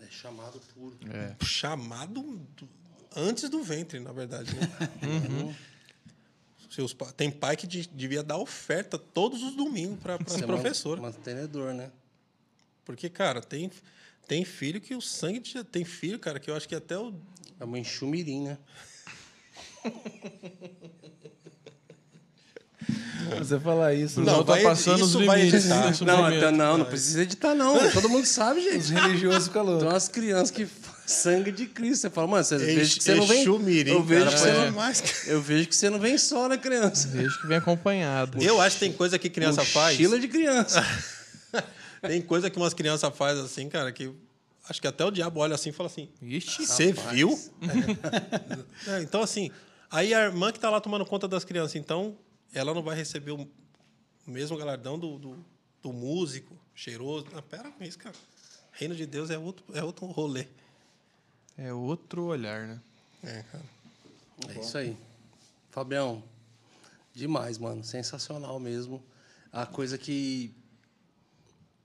É 0.00 0.06
chamado 0.10 0.60
puro. 0.74 0.96
É. 1.10 1.36
Chamado 1.44 2.22
do- 2.56 2.68
antes 3.16 3.48
do 3.48 3.62
ventre, 3.62 3.98
na 4.00 4.12
verdade. 4.12 4.50
Né? 4.54 5.54
Seus 6.70 6.94
pa- 6.94 7.12
Tem 7.12 7.30
pai 7.30 7.54
que 7.56 7.66
de- 7.66 7.86
devia 7.88 8.22
dar 8.22 8.38
oferta 8.38 8.96
todos 8.98 9.42
os 9.42 9.54
domingos 9.54 9.98
para 10.00 10.14
as 10.14 10.20
Você 10.26 10.42
é 10.42 10.46
professoras. 10.46 11.02
man- 11.02 11.10
Mantenedor, 11.10 11.74
né? 11.74 11.90
Porque, 12.84 13.10
cara, 13.10 13.42
tem, 13.42 13.70
tem 14.26 14.42
filho 14.44 14.80
que 14.80 14.94
o 14.94 15.00
sangue. 15.00 15.40
de- 15.40 15.64
Tem 15.64 15.84
filho, 15.84 16.18
cara, 16.18 16.40
que 16.40 16.50
eu 16.50 16.56
acho 16.56 16.66
que 16.68 16.74
até 16.74 16.96
o. 16.98 17.12
É 17.60 17.64
uma 17.64 17.78
enxumirim, 17.78 18.44
né? 18.44 18.58
Você 23.38 23.58
falar 23.60 23.94
isso. 23.94 24.20
Não, 24.20 24.38
Não, 24.38 24.44
tá 24.44 24.52
vai- 24.54 24.62
passando 24.62 25.02
os 25.04 25.12
limites. 25.14 25.54
editar. 25.64 25.90
isso 25.90 26.04
Não, 26.04 26.24
até 26.24 26.50
não, 26.50 26.78
não 26.78 26.84
precisa 26.84 27.22
editar, 27.22 27.54
não. 27.54 27.90
Todo 27.92 28.08
mundo 28.08 28.26
sabe, 28.26 28.60
Os 28.60 28.86
gente. 28.86 28.92
religiosos 29.00 29.48
ficam 29.48 29.62
Tem 29.64 29.72
loucos. 29.74 29.92
umas 29.92 30.08
crianças 30.08 30.50
que 30.50 30.66
sangue 31.06 31.52
de 31.52 31.66
Cristo. 31.66 32.02
Você 32.02 32.10
fala, 32.10 32.26
mano, 32.26 32.44
você 32.44 32.58
vejo 32.58 32.96
que 32.96 33.04
você 33.04 33.14
não 33.14 33.26
vem. 33.26 33.42
Exumirim, 33.42 33.90
Eu 33.90 34.02
vejo 34.02 34.24
cara, 34.24 34.36
que 34.36 34.40
você 34.40 34.52
não. 34.52 35.32
Eu 35.34 35.42
vejo 35.42 35.68
que 35.68 35.76
você 35.76 35.90
não 35.90 35.98
vem 35.98 36.18
só, 36.18 36.48
né, 36.48 36.56
criança? 36.56 37.08
Vejo 37.08 37.40
que 37.40 37.46
vem 37.46 37.56
acompanhado. 37.58 38.42
Eu 38.42 38.60
acho 38.60 38.76
que 38.76 38.80
tem 38.80 38.92
coisa 38.92 39.18
que 39.18 39.28
criança 39.30 39.64
faz. 39.64 39.98
Mochila 39.98 40.18
de 40.18 40.28
criança. 40.28 40.82
Tem 42.02 42.20
coisa 42.20 42.50
que 42.50 42.56
umas 42.56 42.74
crianças 42.74 43.16
fazem 43.16 43.44
assim, 43.44 43.68
cara, 43.68 43.92
que 43.92 44.12
acho 44.68 44.80
que 44.80 44.88
até 44.88 45.04
o 45.04 45.10
diabo 45.10 45.38
olha 45.38 45.54
assim 45.54 45.70
e 45.70 45.72
fala 45.72 45.88
assim: 45.88 46.08
Ixi, 46.20 46.66
Você 46.66 46.92
viu? 46.92 47.38
É, 48.88 49.02
então, 49.02 49.22
assim, 49.22 49.52
aí 49.88 50.12
a 50.12 50.24
irmã 50.24 50.50
que 50.50 50.58
está 50.58 50.68
lá 50.68 50.80
tomando 50.80 51.06
conta 51.06 51.28
das 51.28 51.44
crianças, 51.44 51.76
então, 51.76 52.16
ela 52.52 52.74
não 52.74 52.82
vai 52.82 52.96
receber 52.96 53.30
o 53.30 53.48
mesmo 54.26 54.56
galardão 54.56 54.98
do, 54.98 55.16
do, 55.16 55.44
do 55.80 55.92
músico 55.92 56.58
cheiroso. 56.74 57.26
Não, 57.32 57.40
pera 57.40 57.70
com 57.70 57.84
isso, 57.84 57.98
cara. 57.98 58.16
Reino 58.72 58.94
de 58.96 59.06
Deus 59.06 59.30
é 59.30 59.38
outro, 59.38 59.64
é 59.72 59.84
outro 59.84 60.06
rolê. 60.06 60.46
É 61.56 61.72
outro 61.72 62.24
olhar, 62.24 62.66
né? 62.66 62.80
É, 63.22 63.42
cara. 63.42 63.64
É 64.48 64.60
isso 64.60 64.76
aí. 64.76 64.96
Fabião, 65.70 66.22
demais, 67.14 67.58
mano. 67.58 67.84
Sensacional 67.84 68.58
mesmo. 68.58 69.02
A 69.52 69.66
coisa 69.66 69.96
que 69.98 70.54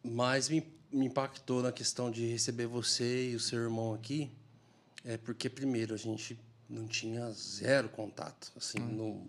mais 0.03 0.49
me, 0.49 0.65
me 0.91 1.05
impactou 1.05 1.61
na 1.61 1.71
questão 1.71 2.09
de 2.09 2.25
receber 2.25 2.65
você 2.65 3.31
e 3.31 3.35
o 3.35 3.39
seu 3.39 3.59
irmão 3.59 3.93
aqui 3.93 4.31
é 5.03 5.17
porque, 5.17 5.49
primeiro, 5.49 5.93
a 5.93 5.97
gente 5.97 6.39
não 6.69 6.87
tinha 6.87 7.29
zero 7.31 7.89
contato. 7.89 8.51
Assim, 8.57 8.79
não, 8.79 9.27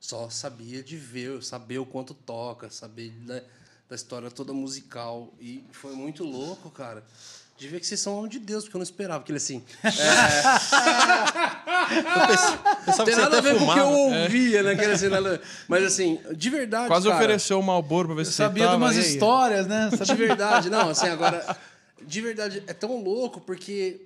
só 0.00 0.30
sabia 0.30 0.82
de 0.82 0.96
ver, 0.96 1.42
saber 1.42 1.78
o 1.78 1.86
quanto 1.86 2.14
toca, 2.14 2.70
saber 2.70 3.10
da, 3.10 3.42
da 3.88 3.96
história 3.96 4.30
toda 4.30 4.52
musical. 4.52 5.32
E 5.40 5.64
foi 5.72 5.94
muito 5.94 6.24
louco, 6.24 6.70
cara. 6.70 7.04
De 7.58 7.66
ver 7.68 7.80
que 7.80 7.86
vocês 7.86 7.98
são 7.98 8.16
homem 8.16 8.30
de 8.30 8.38
Deus, 8.38 8.62
porque 8.64 8.76
eu 8.76 8.78
não 8.78 8.84
esperava. 8.84 9.18
Porque 9.20 9.32
ele 9.32 9.36
assim. 9.38 9.64
Eu 9.82 9.92
pensava 12.28 12.58
Não 12.86 12.94
que 12.96 13.04
tem 13.04 13.14
você 13.14 13.20
nada 13.20 13.38
a 13.38 13.40
ver 13.40 13.58
com 13.58 13.64
o 13.64 13.72
que 13.74 13.78
eu 13.80 13.86
fumava. 13.86 14.22
ouvia, 14.22 14.62
né? 14.62 14.72
Aquele 14.72 14.92
assim, 14.92 15.08
nada- 15.08 15.40
Mas 15.66 15.84
assim, 15.84 16.20
de 16.34 16.50
verdade. 16.50 16.88
Quase 16.88 17.06
cara, 17.06 17.16
ofereceu 17.18 17.58
o 17.58 17.62
Malboro 17.62 18.08
pra 18.08 18.16
ver 18.16 18.26
se 18.26 18.32
Sabia 18.32 18.54
de 18.54 18.68
aceitava, 18.68 18.84
umas 18.84 18.96
aí? 18.96 19.02
histórias, 19.12 19.66
né? 19.66 19.90
De 20.04 20.14
verdade, 20.14 20.70
não, 20.70 20.90
assim, 20.90 21.08
agora. 21.08 21.56
De 22.00 22.20
verdade, 22.20 22.62
é 22.66 22.72
tão 22.72 23.02
louco 23.02 23.40
porque. 23.40 24.02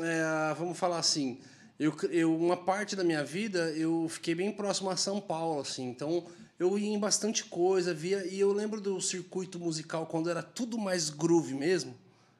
é, 0.00 0.54
vamos 0.58 0.78
falar 0.78 0.98
assim. 0.98 1.38
Eu, 1.78 1.94
eu, 2.10 2.34
uma 2.34 2.56
parte 2.56 2.96
da 2.96 3.04
minha 3.04 3.22
vida 3.22 3.70
eu 3.76 4.08
fiquei 4.08 4.34
bem 4.34 4.50
próximo 4.50 4.90
a 4.90 4.96
São 4.96 5.20
Paulo, 5.20 5.60
assim. 5.60 5.88
Então 5.88 6.24
eu 6.58 6.76
ia 6.78 6.88
em 6.88 6.98
bastante 6.98 7.44
coisa, 7.44 7.94
via. 7.94 8.24
E 8.26 8.38
eu 8.40 8.52
lembro 8.52 8.80
do 8.80 9.00
circuito 9.00 9.58
musical 9.60 10.06
quando 10.06 10.28
era 10.30 10.42
tudo 10.42 10.76
mais 10.78 11.08
groove 11.10 11.54
mesmo. 11.54 11.94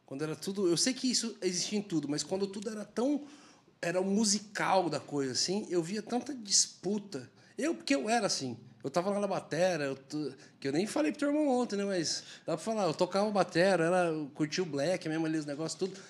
Quando 0.09 0.23
era 0.23 0.35
tudo. 0.35 0.67
Eu 0.67 0.77
sei 0.79 0.95
que 0.95 1.11
isso 1.11 1.37
existia 1.43 1.79
em 1.79 1.83
tudo, 1.83 2.09
mas 2.09 2.23
quando 2.23 2.47
tudo 2.47 2.71
era 2.71 2.83
tão. 2.83 3.27
Era 3.81 4.01
o 4.01 4.05
musical 4.05 4.89
da 4.89 4.99
coisa, 4.99 5.33
assim, 5.33 5.67
eu 5.69 5.83
via 5.83 6.01
tanta 6.03 6.35
disputa. 6.35 7.31
Eu, 7.59 7.75
porque 7.75 7.95
eu 7.95 8.09
era 8.09 8.27
assim. 8.27 8.57
Eu 8.83 8.89
tava 8.91 9.11
lá 9.11 9.21
na 9.21 9.27
batera, 9.27 9.85
eu 9.85 9.97
to- 9.97 10.35
que 10.59 10.67
eu 10.67 10.73
nem 10.73 10.87
falei 10.87 11.13
pro 11.13 11.19
teu 11.19 11.29
irmão 11.29 11.49
ontem, 11.49 11.77
né? 11.77 11.85
Mas 11.85 12.25
dá 12.47 12.57
pra 12.57 12.65
falar, 12.65 12.85
eu 12.87 12.95
tocava 12.95 13.31
batera, 13.31 13.85
era, 13.85 14.05
eu 14.07 14.31
curtia 14.35 14.63
o 14.65 14.67
black 14.67 15.07
mesmo 15.11 15.27
ali, 15.27 15.37
os 15.37 15.45
negócios, 15.45 15.79
tudo. 15.79 16.01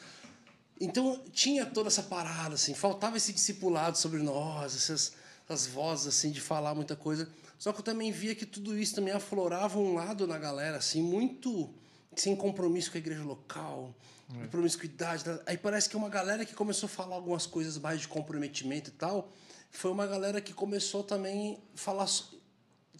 Então 0.81 1.21
tinha 1.33 1.67
toda 1.67 1.89
essa 1.89 2.05
parada, 2.05 2.55
assim, 2.55 2.73
faltava 2.73 3.17
esse 3.17 3.33
discipulado 3.33 3.99
sobre 3.99 4.23
nós, 4.23 4.77
essas, 4.77 5.13
essas 5.45 5.67
vozes, 5.67 6.07
assim, 6.07 6.31
de 6.31 6.41
falar 6.41 6.73
muita 6.75 6.95
coisa. 6.95 7.29
Só 7.59 7.73
que 7.73 7.81
eu 7.81 7.85
também 7.85 8.13
via 8.13 8.35
que 8.35 8.47
tudo 8.47 8.79
isso 8.79 8.95
também 8.95 9.13
aflorava 9.13 9.77
um 9.79 9.95
lado 9.95 10.25
na 10.27 10.39
galera, 10.39 10.77
assim, 10.77 11.03
muito 11.03 11.69
sem 12.21 12.35
compromisso 12.37 12.91
com 12.91 12.99
a 12.99 13.01
igreja 13.01 13.23
local, 13.23 13.95
promiscuidade. 14.51 15.25
tá? 15.25 15.41
Aí 15.47 15.57
parece 15.57 15.89
que 15.89 15.97
é 15.97 15.99
uma 15.99 16.09
galera 16.09 16.45
que 16.45 16.55
começou 16.55 16.87
a 16.87 16.91
falar 16.91 17.17
algumas 17.17 17.47
coisas 17.47 17.79
mais 17.79 18.01
de 18.01 18.09
comprometimento 18.09 18.91
e 18.91 18.93
tal. 18.93 19.29
Foi 19.71 19.91
uma 19.91 20.07
galera 20.07 20.41
que 20.41 20.53
começou 20.53 21.03
também 21.03 21.59
a 21.75 21.79
falar. 21.79 22.07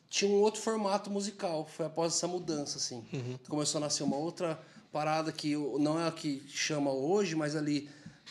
Tinha 0.09 0.31
um 0.31 0.41
outro 0.41 0.61
formato 0.61 1.11
musical. 1.11 1.67
Foi 1.67 1.87
após 1.87 2.15
essa 2.15 2.27
mudança, 2.27 2.79
assim. 2.79 3.05
Começou 3.49 3.79
a 3.79 3.83
nascer 3.83 4.03
uma 4.03 4.17
outra 4.17 4.59
parada 4.91 5.31
que 5.33 5.55
não 5.79 6.01
é 6.01 6.09
a 6.09 6.13
que 6.13 6.43
chama 6.49 6.91
hoje, 6.91 7.35
mas 7.35 7.55
ali. 7.57 7.89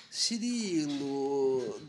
Cirilo, 0.09 1.79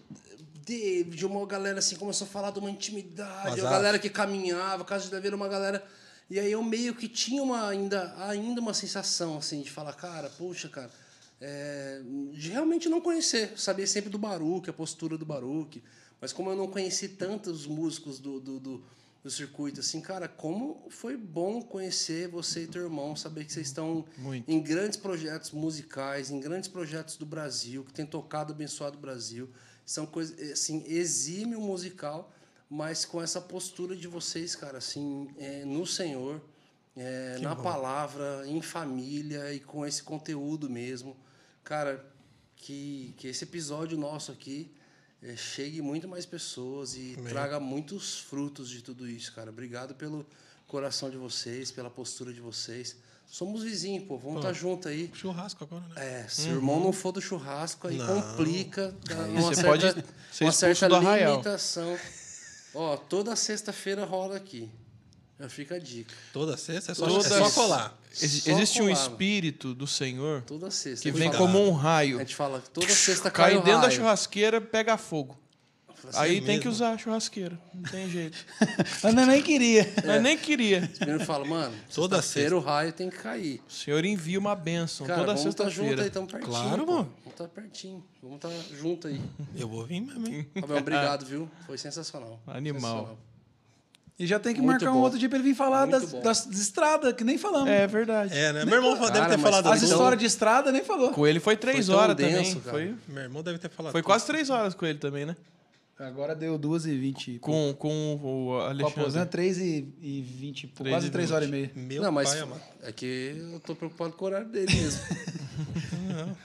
David, 0.64 1.24
uma 1.24 1.44
galera 1.46 1.78
assim 1.78 1.96
começou 1.96 2.26
a 2.26 2.28
falar 2.30 2.50
de 2.50 2.58
uma 2.58 2.70
intimidade, 2.70 3.48
Azaf. 3.60 3.66
a 3.66 3.70
galera 3.70 3.98
que 3.98 4.10
caminhava, 4.10 4.84
Casa 4.84 5.04
de 5.04 5.10
Davi 5.10 5.26
era 5.28 5.36
uma 5.36 5.48
galera. 5.48 5.86
E 6.30 6.38
aí 6.38 6.52
eu 6.52 6.62
meio 6.62 6.94
que 6.94 7.08
tinha 7.08 7.42
uma, 7.42 7.68
ainda, 7.68 8.14
ainda 8.26 8.60
uma 8.60 8.74
sensação 8.74 9.38
assim 9.38 9.62
de 9.62 9.70
falar, 9.70 9.94
cara, 9.94 10.28
puxa, 10.28 10.68
cara, 10.68 10.90
é, 11.40 12.02
de 12.32 12.50
realmente 12.50 12.88
não 12.88 13.00
conhecer, 13.00 13.58
sabia 13.58 13.86
sempre 13.86 14.10
do 14.10 14.18
Baruque, 14.18 14.68
a 14.68 14.72
postura 14.72 15.16
do 15.16 15.24
Baruque, 15.24 15.82
mas 16.20 16.32
como 16.32 16.50
eu 16.50 16.56
não 16.56 16.66
conheci 16.66 17.08
tantos 17.08 17.66
músicos 17.66 18.18
do, 18.18 18.40
do, 18.40 18.60
do, 18.60 18.84
do 19.22 19.30
circuito, 19.30 19.80
assim, 19.80 20.00
cara, 20.00 20.28
como 20.28 20.86
foi 20.90 21.16
bom 21.16 21.62
conhecer 21.62 22.28
você 22.28 22.64
e 22.64 22.66
teu 22.66 22.82
irmão, 22.82 23.16
saber 23.16 23.44
que 23.44 23.52
vocês 23.52 23.68
estão 23.68 24.04
Muito. 24.18 24.50
em 24.50 24.60
grandes 24.60 24.98
projetos 24.98 25.50
musicais, 25.52 26.30
em 26.30 26.40
grandes 26.40 26.68
projetos 26.68 27.16
do 27.16 27.24
Brasil, 27.24 27.84
que 27.84 27.92
tem 27.92 28.04
tocado 28.04 28.52
abençoado 28.52 28.98
o 28.98 29.00
Brasil. 29.00 29.48
São 29.86 30.04
coisas, 30.04 30.38
assim, 30.52 30.84
exímio 30.86 31.60
musical, 31.60 32.32
mas 32.68 33.04
com 33.04 33.22
essa 33.22 33.40
postura 33.40 33.96
de 33.96 34.06
vocês, 34.06 34.54
cara, 34.54 34.78
assim, 34.78 35.30
é, 35.38 35.64
no 35.64 35.86
Senhor, 35.86 36.40
é, 36.96 37.38
na 37.40 37.56
palavra, 37.56 38.42
em 38.46 38.60
família 38.60 39.52
e 39.54 39.60
com 39.60 39.86
esse 39.86 40.02
conteúdo 40.02 40.68
mesmo. 40.68 41.16
Cara, 41.64 42.04
que, 42.56 43.14
que 43.16 43.28
esse 43.28 43.44
episódio 43.44 43.96
nosso 43.96 44.32
aqui 44.32 44.74
é, 45.22 45.36
chegue 45.36 45.80
muito 45.80 46.06
mais 46.06 46.26
pessoas 46.26 46.94
e 46.96 47.16
traga 47.28 47.58
muitos 47.58 48.18
frutos 48.18 48.68
de 48.68 48.82
tudo 48.82 49.08
isso, 49.08 49.32
cara. 49.34 49.50
Obrigado 49.50 49.94
pelo 49.94 50.26
coração 50.66 51.08
de 51.08 51.16
vocês, 51.16 51.70
pela 51.70 51.88
postura 51.88 52.32
de 52.32 52.40
vocês. 52.40 52.96
Somos 53.26 53.62
vizinhos, 53.62 54.06
pô, 54.06 54.16
vamos 54.16 54.38
estar 54.38 54.52
junto 54.52 54.88
aí. 54.88 55.10
Churrasco 55.14 55.62
agora, 55.62 55.84
né? 55.88 56.22
É, 56.22 56.28
se 56.28 56.48
o 56.48 56.52
irmão 56.52 56.80
não 56.80 56.92
for 56.92 57.12
do 57.12 57.20
churrasco, 57.20 57.86
aí 57.86 57.96
Não. 57.96 58.22
complica. 58.22 58.94
Aí 59.10 59.32
uma 59.32 59.42
você 59.42 59.62
certa, 59.62 59.92
pode 59.92 60.04
uma 60.40 60.52
certa 60.52 60.88
limitação. 60.88 61.98
Ó, 62.74 62.96
toda 62.96 63.34
sexta-feira 63.36 64.04
rola 64.04 64.36
aqui. 64.36 64.70
Já 65.40 65.48
fica 65.48 65.76
a 65.76 65.78
dica. 65.78 66.12
Toda 66.32 66.56
sexta 66.56 66.90
é 66.92 66.94
só, 66.96 67.06
Toda- 67.06 67.24
é 67.26 67.30
só 67.30 67.50
colar. 67.50 67.96
Exi- 68.20 68.40
Só 68.40 68.50
Existe 68.50 68.82
um 68.82 68.88
colar, 68.88 69.00
espírito 69.00 69.72
do 69.74 69.86
Senhor 69.86 70.42
Toda 70.42 70.68
sexta. 70.70 71.02
que 71.02 71.10
A 71.10 71.12
vem 71.12 71.30
fala- 71.32 71.38
como 71.38 71.70
um 71.70 71.76
A 71.76 71.80
raio. 71.80 72.18
gente 72.18 72.34
fala, 72.34 72.60
toda 72.74 72.88
sexta 72.88 73.30
cai, 73.30 73.52
Cai 73.52 73.62
dentro 73.62 73.80
da 73.80 73.86
raio. 73.86 73.92
churrasqueira, 73.92 74.60
pega 74.60 74.96
fogo. 74.96 75.38
Assim, 76.08 76.18
Aí 76.18 76.30
é 76.36 76.40
tem 76.40 76.46
mesmo? 76.46 76.62
que 76.62 76.68
usar 76.68 76.90
a 76.92 76.98
churrasqueira. 76.98 77.58
Não 77.74 77.82
tem 77.82 78.08
jeito. 78.08 78.38
A 79.02 79.12
neném 79.12 79.42
queria. 79.42 79.92
Mas 80.06 80.22
nem 80.22 80.38
queria. 80.38 80.88
Os 80.92 80.98
meninos 81.00 81.24
falam, 81.24 81.46
mano, 81.46 81.74
Toda 81.94 82.16
sexta-feira 82.22 82.56
o 82.56 82.60
raio 82.60 82.92
tem 82.92 83.10
que 83.10 83.16
cair. 83.18 83.60
O 83.68 83.72
senhor 83.72 84.04
envia 84.04 84.38
uma 84.38 84.54
bênção 84.54 85.06
Cara, 85.06 85.20
toda 85.20 85.34
vamos 85.34 85.46
estar 85.48 85.64
junto 85.64 85.74
sexta-feira. 85.74 86.02
aí, 86.02 86.08
estamos 86.08 86.30
pertinho. 86.32 86.52
Claro, 86.52 86.86
pô. 86.86 86.92
mano. 86.92 87.12
Vamos 87.18 87.32
estar 87.32 87.48
pertinho. 87.48 88.04
Vamos 88.22 88.36
estar 88.36 88.76
junto 88.76 89.08
aí. 89.08 89.20
Eu 89.56 89.68
vou 89.68 89.84
vir 89.84 90.00
mesmo, 90.00 90.26
hein? 90.28 90.46
Obrigado, 90.78 91.24
viu? 91.26 91.50
Foi 91.66 91.76
sensacional. 91.76 92.40
Animal. 92.46 92.80
Sensacional. 92.80 93.18
E 94.20 94.26
já 94.26 94.40
tem 94.40 94.52
que 94.52 94.60
Muito 94.60 94.72
marcar 94.82 94.90
um 94.90 94.94
bom. 94.94 95.02
outro 95.04 95.16
dia 95.18 95.28
pra 95.28 95.38
ele 95.38 95.46
vir 95.48 95.54
falar 95.54 95.86
das, 95.86 96.10
das 96.12 96.46
estradas, 96.46 97.12
que 97.12 97.22
nem 97.22 97.38
falamos. 97.38 97.68
É 97.70 97.86
verdade. 97.86 98.36
É, 98.36 98.52
né? 98.52 98.64
Meu 98.64 98.74
irmão 98.74 98.94
deve 98.94 99.12
Cara, 99.12 99.28
ter 99.28 99.36
mas 99.36 99.42
falado 99.42 99.66
As 99.72 99.76
então- 99.82 99.88
histórias 99.96 100.18
de 100.20 100.26
estrada 100.26 100.72
nem 100.72 100.82
falou. 100.82 101.10
Com 101.12 101.24
ele 101.24 101.38
foi 101.38 101.56
três 101.56 101.86
Foi 101.86 101.94
horas 101.94 102.16
denso, 102.16 102.56
também. 102.56 102.60
cara. 102.62 102.70
Foi, 102.70 102.94
Meu 103.14 103.22
irmão 103.22 103.42
deve 103.44 103.58
ter 103.58 103.68
falado. 103.70 103.92
foi 103.92 104.00
tudo. 104.02 104.06
quase 104.06 104.26
três 104.26 104.50
horas 104.50 104.74
com 104.74 104.84
ele 104.86 104.98
também, 104.98 105.24
né? 105.24 105.36
Agora 105.98 106.34
deu 106.34 106.56
2 106.56 106.86
e 106.86 106.96
20. 106.96 107.38
Com, 107.40 107.74
com 107.76 108.14
o 108.14 108.18
Com 108.18 108.58
a 108.60 108.68
Alexandre. 108.68 109.02
Posana, 109.04 109.26
3 109.26 109.58
e, 109.58 109.94
e 110.00 110.22
20, 110.22 110.66
pô, 110.68 110.74
Três 110.84 110.94
quase 110.94 111.06
e 111.08 111.10
3 111.10 111.28
vinte. 111.28 111.34
horas 111.36 111.48
e 111.48 111.50
meia. 111.50 111.70
Meu 111.74 112.02
não, 112.02 112.12
mas 112.12 112.28
pai 112.30 112.38
amado. 112.40 112.60
é 112.82 112.92
que 112.92 113.34
eu 113.52 113.60
tô 113.60 113.74
preocupado 113.74 114.12
com 114.12 114.24
o 114.24 114.28
horário 114.28 114.48
dele 114.48 114.72
mesmo. 114.74 115.00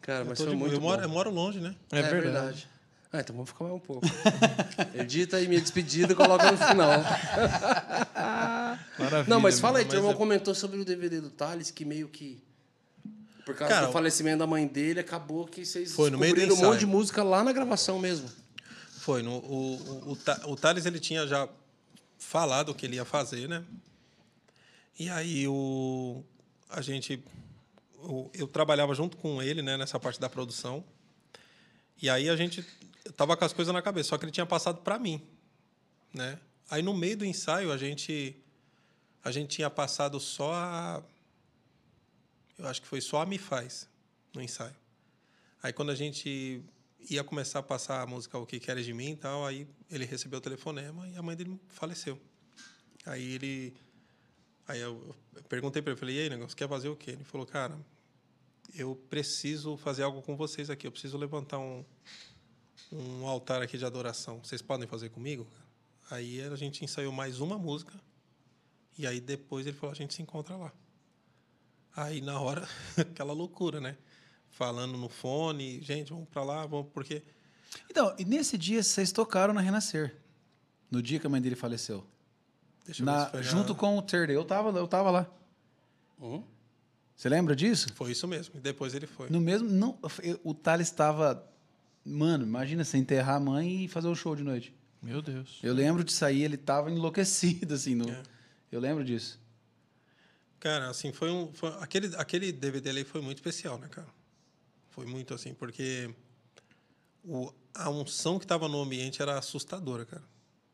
Cara, 0.00 0.24
mas 0.24 0.38
foi 0.38 0.50
de- 0.50 0.56
muito 0.56 0.74
eu, 0.76 0.80
moro, 0.80 0.98
bom. 0.98 1.04
eu 1.04 1.08
moro 1.10 1.30
longe, 1.30 1.60
né? 1.60 1.74
É, 1.90 2.02
verdade. 2.02 2.68
Ah, 3.12 3.20
então 3.20 3.34
vamos 3.36 3.50
ficar 3.50 3.64
mais 3.64 3.76
um 3.76 3.80
pouco. 3.80 4.06
Edita 4.94 5.36
aí 5.36 5.46
minha 5.48 5.60
despedida 5.60 6.12
e 6.12 6.16
coloca 6.16 6.50
no 6.50 6.56
final. 6.56 6.90
Maravilha. 8.98 9.24
Não, 9.28 9.40
mas 9.40 9.58
fala 9.60 9.78
aí, 9.80 9.84
teu 9.84 9.98
irmão 9.98 10.12
é- 10.12 10.16
comentou 10.16 10.54
sobre 10.54 10.78
o 10.80 10.84
DVD 10.84 11.20
do 11.20 11.30
Thales, 11.30 11.70
que 11.70 11.84
meio 11.84 12.08
que. 12.08 12.42
Por 13.44 13.56
causa 13.56 13.74
Cara, 13.74 13.86
do 13.88 13.92
falecimento 13.92 14.38
da 14.38 14.46
mãe 14.46 14.66
dele, 14.66 15.00
acabou 15.00 15.44
que 15.46 15.66
vocês 15.66 15.92
Foi 15.92 16.08
no 16.10 16.18
meio 16.18 16.32
do 16.32 16.36
descobriram 16.36 16.68
um 16.68 16.70
monte 16.72 16.80
de 16.80 16.86
música 16.86 17.22
lá 17.24 17.42
na 17.42 17.52
gravação 17.52 17.98
mesmo. 17.98 18.28
Foi. 19.02 19.20
No, 19.20 19.38
o, 19.38 20.12
o, 20.12 20.52
o, 20.52 20.56
Thales 20.56 20.86
ele 20.86 21.00
tinha 21.00 21.26
já 21.26 21.48
falado 22.16 22.68
o 22.68 22.74
que 22.74 22.86
ele 22.86 22.94
ia 22.94 23.04
fazer, 23.04 23.48
né? 23.48 23.64
E 24.96 25.08
aí 25.08 25.48
o, 25.48 26.22
a 26.70 26.80
gente. 26.80 27.20
o- 27.98 28.30
eu 28.32 28.46
trabalhava 28.46 28.94
junto 28.94 29.16
com 29.16 29.42
ele 29.42 29.60
né, 29.60 29.76
nessa 29.76 29.98
parte 29.98 30.20
da 30.20 30.30
produção. 30.30 30.84
E 32.00 32.08
aí 32.08 32.28
a 32.28 32.36
gente 32.36 32.64
tava 33.16 33.36
com 33.36 33.44
as 33.44 33.52
coisas 33.52 33.74
na 33.74 33.82
cabeça, 33.82 34.10
só 34.10 34.18
que 34.18 34.24
ele 34.24 34.30
tinha 34.30 34.46
passado 34.46 34.82
para 34.82 35.00
mim. 35.00 35.20
Né? 36.14 36.38
Aí 36.70 36.80
no 36.80 36.94
meio 36.94 37.16
do 37.16 37.24
ensaio 37.24 37.72
a 37.72 37.76
gente. 37.76 38.36
A 39.24 39.32
gente 39.32 39.56
tinha 39.56 39.68
passado 39.68 40.20
só 40.20 40.54
a. 40.54 41.02
Eu 42.56 42.68
acho 42.68 42.80
que 42.80 42.86
foi 42.86 43.00
só 43.00 43.20
a 43.20 43.26
Me 43.26 43.36
Faz 43.36 43.88
no 44.32 44.40
ensaio. 44.40 44.76
Aí 45.60 45.72
quando 45.72 45.90
a 45.90 45.96
gente 45.96 46.62
ia 47.08 47.24
começar 47.24 47.58
a 47.60 47.62
passar 47.62 48.02
a 48.02 48.06
música 48.06 48.38
O 48.38 48.46
Que 48.46 48.60
Queres 48.60 48.84
de 48.84 48.92
Mim 48.92 49.12
e 49.12 49.16
tal, 49.16 49.46
aí 49.46 49.66
ele 49.90 50.04
recebeu 50.04 50.38
o 50.38 50.42
telefonema 50.42 51.08
e 51.08 51.16
a 51.16 51.22
mãe 51.22 51.36
dele 51.36 51.60
faleceu. 51.68 52.18
Aí 53.04 53.34
ele. 53.34 53.74
Aí 54.66 54.80
eu 54.80 55.14
perguntei 55.48 55.82
para 55.82 55.92
ele, 55.92 55.98
falei, 55.98 56.16
e 56.16 56.20
aí, 56.20 56.30
negócio, 56.30 56.56
quer 56.56 56.68
fazer 56.68 56.88
o 56.88 56.96
quê? 56.96 57.10
Ele 57.12 57.24
falou, 57.24 57.46
cara, 57.46 57.78
eu 58.74 58.94
preciso 59.10 59.76
fazer 59.76 60.02
algo 60.02 60.22
com 60.22 60.36
vocês 60.36 60.70
aqui, 60.70 60.86
eu 60.86 60.92
preciso 60.92 61.18
levantar 61.18 61.58
um, 61.58 61.84
um 62.92 63.26
altar 63.26 63.60
aqui 63.60 63.76
de 63.76 63.84
adoração. 63.84 64.38
Vocês 64.42 64.62
podem 64.62 64.86
fazer 64.86 65.10
comigo? 65.10 65.46
Aí 66.10 66.40
a 66.42 66.56
gente 66.56 66.84
ensaiou 66.84 67.12
mais 67.12 67.40
uma 67.40 67.58
música 67.58 67.92
e 68.96 69.06
aí 69.06 69.20
depois 69.20 69.66
ele 69.66 69.76
falou, 69.76 69.92
a 69.92 69.96
gente 69.96 70.14
se 70.14 70.22
encontra 70.22 70.56
lá. 70.56 70.72
Aí 71.94 72.20
na 72.20 72.40
hora, 72.40 72.66
aquela 72.96 73.32
loucura, 73.32 73.80
né? 73.80 73.98
Falando 74.52 74.96
no 74.96 75.08
fone, 75.08 75.80
gente, 75.80 76.12
vamos 76.12 76.28
para 76.28 76.44
lá, 76.44 76.66
vamos 76.66 76.86
porque 76.92 77.22
Então, 77.90 78.14
e 78.18 78.24
nesse 78.24 78.56
dia 78.58 78.82
vocês 78.82 79.10
tocaram 79.10 79.52
na 79.54 79.60
Renascer. 79.60 80.14
No 80.90 81.02
dia 81.02 81.18
que 81.18 81.26
a 81.26 81.30
mãe 81.30 81.40
dele 81.40 81.56
faleceu. 81.56 82.06
deixa 82.84 83.02
eu 83.02 83.06
ver 83.06 83.12
Na- 83.12 83.32
na- 83.32 83.42
junto 83.42 83.74
com 83.74 83.96
o 83.96 84.02
Terder. 84.02 84.36
Eu 84.36 84.44
tava, 84.44 84.78
eu 84.78 84.86
tava 84.86 85.10
lá. 85.10 85.26
Hum? 86.20 86.42
Você 87.16 87.28
lembra 87.28 87.56
disso? 87.56 87.88
Foi 87.94 88.10
isso 88.12 88.28
mesmo. 88.28 88.54
E 88.56 88.60
depois 88.60 88.94
ele 88.94 89.06
foi. 89.06 89.28
No 89.30 89.40
mesmo. 89.40 89.68
Não, 89.68 89.98
eu- 90.22 90.40
o 90.44 90.52
Thales 90.54 90.88
estava. 90.88 91.48
Mano, 92.04 92.44
imagina 92.44 92.84
você 92.84 92.98
enterrar 92.98 93.36
a 93.36 93.40
mãe 93.40 93.84
e 93.84 93.88
fazer 93.88 94.08
o 94.08 94.14
show 94.14 94.34
de 94.36 94.42
noite. 94.42 94.74
Meu 95.00 95.22
Deus. 95.22 95.58
Eu 95.62 95.72
lembro 95.72 96.04
de 96.04 96.12
sair, 96.12 96.42
ele 96.42 96.56
tava 96.56 96.90
enlouquecido, 96.90 97.74
assim. 97.74 97.94
No, 97.94 98.10
É. 98.10 98.22
Eu 98.70 98.80
lembro 98.80 99.04
disso. 99.04 99.40
Cara, 100.60 100.90
assim, 100.90 101.10
foi 101.12 101.30
um. 101.30 101.52
foi- 101.52 101.74
aquele, 101.80 102.14
aquele 102.16 102.52
DVD 102.52 102.90
ali 102.90 103.04
foi 103.04 103.20
muito 103.20 103.38
especial, 103.38 103.78
né, 103.78 103.88
cara? 103.88 104.06
Foi 104.92 105.06
muito 105.06 105.32
assim, 105.32 105.54
porque 105.54 106.14
o, 107.24 107.52
a 107.74 107.88
unção 107.88 108.38
que 108.38 108.44
estava 108.44 108.68
no 108.68 108.82
ambiente 108.82 109.22
era 109.22 109.38
assustadora, 109.38 110.04
cara. 110.04 110.22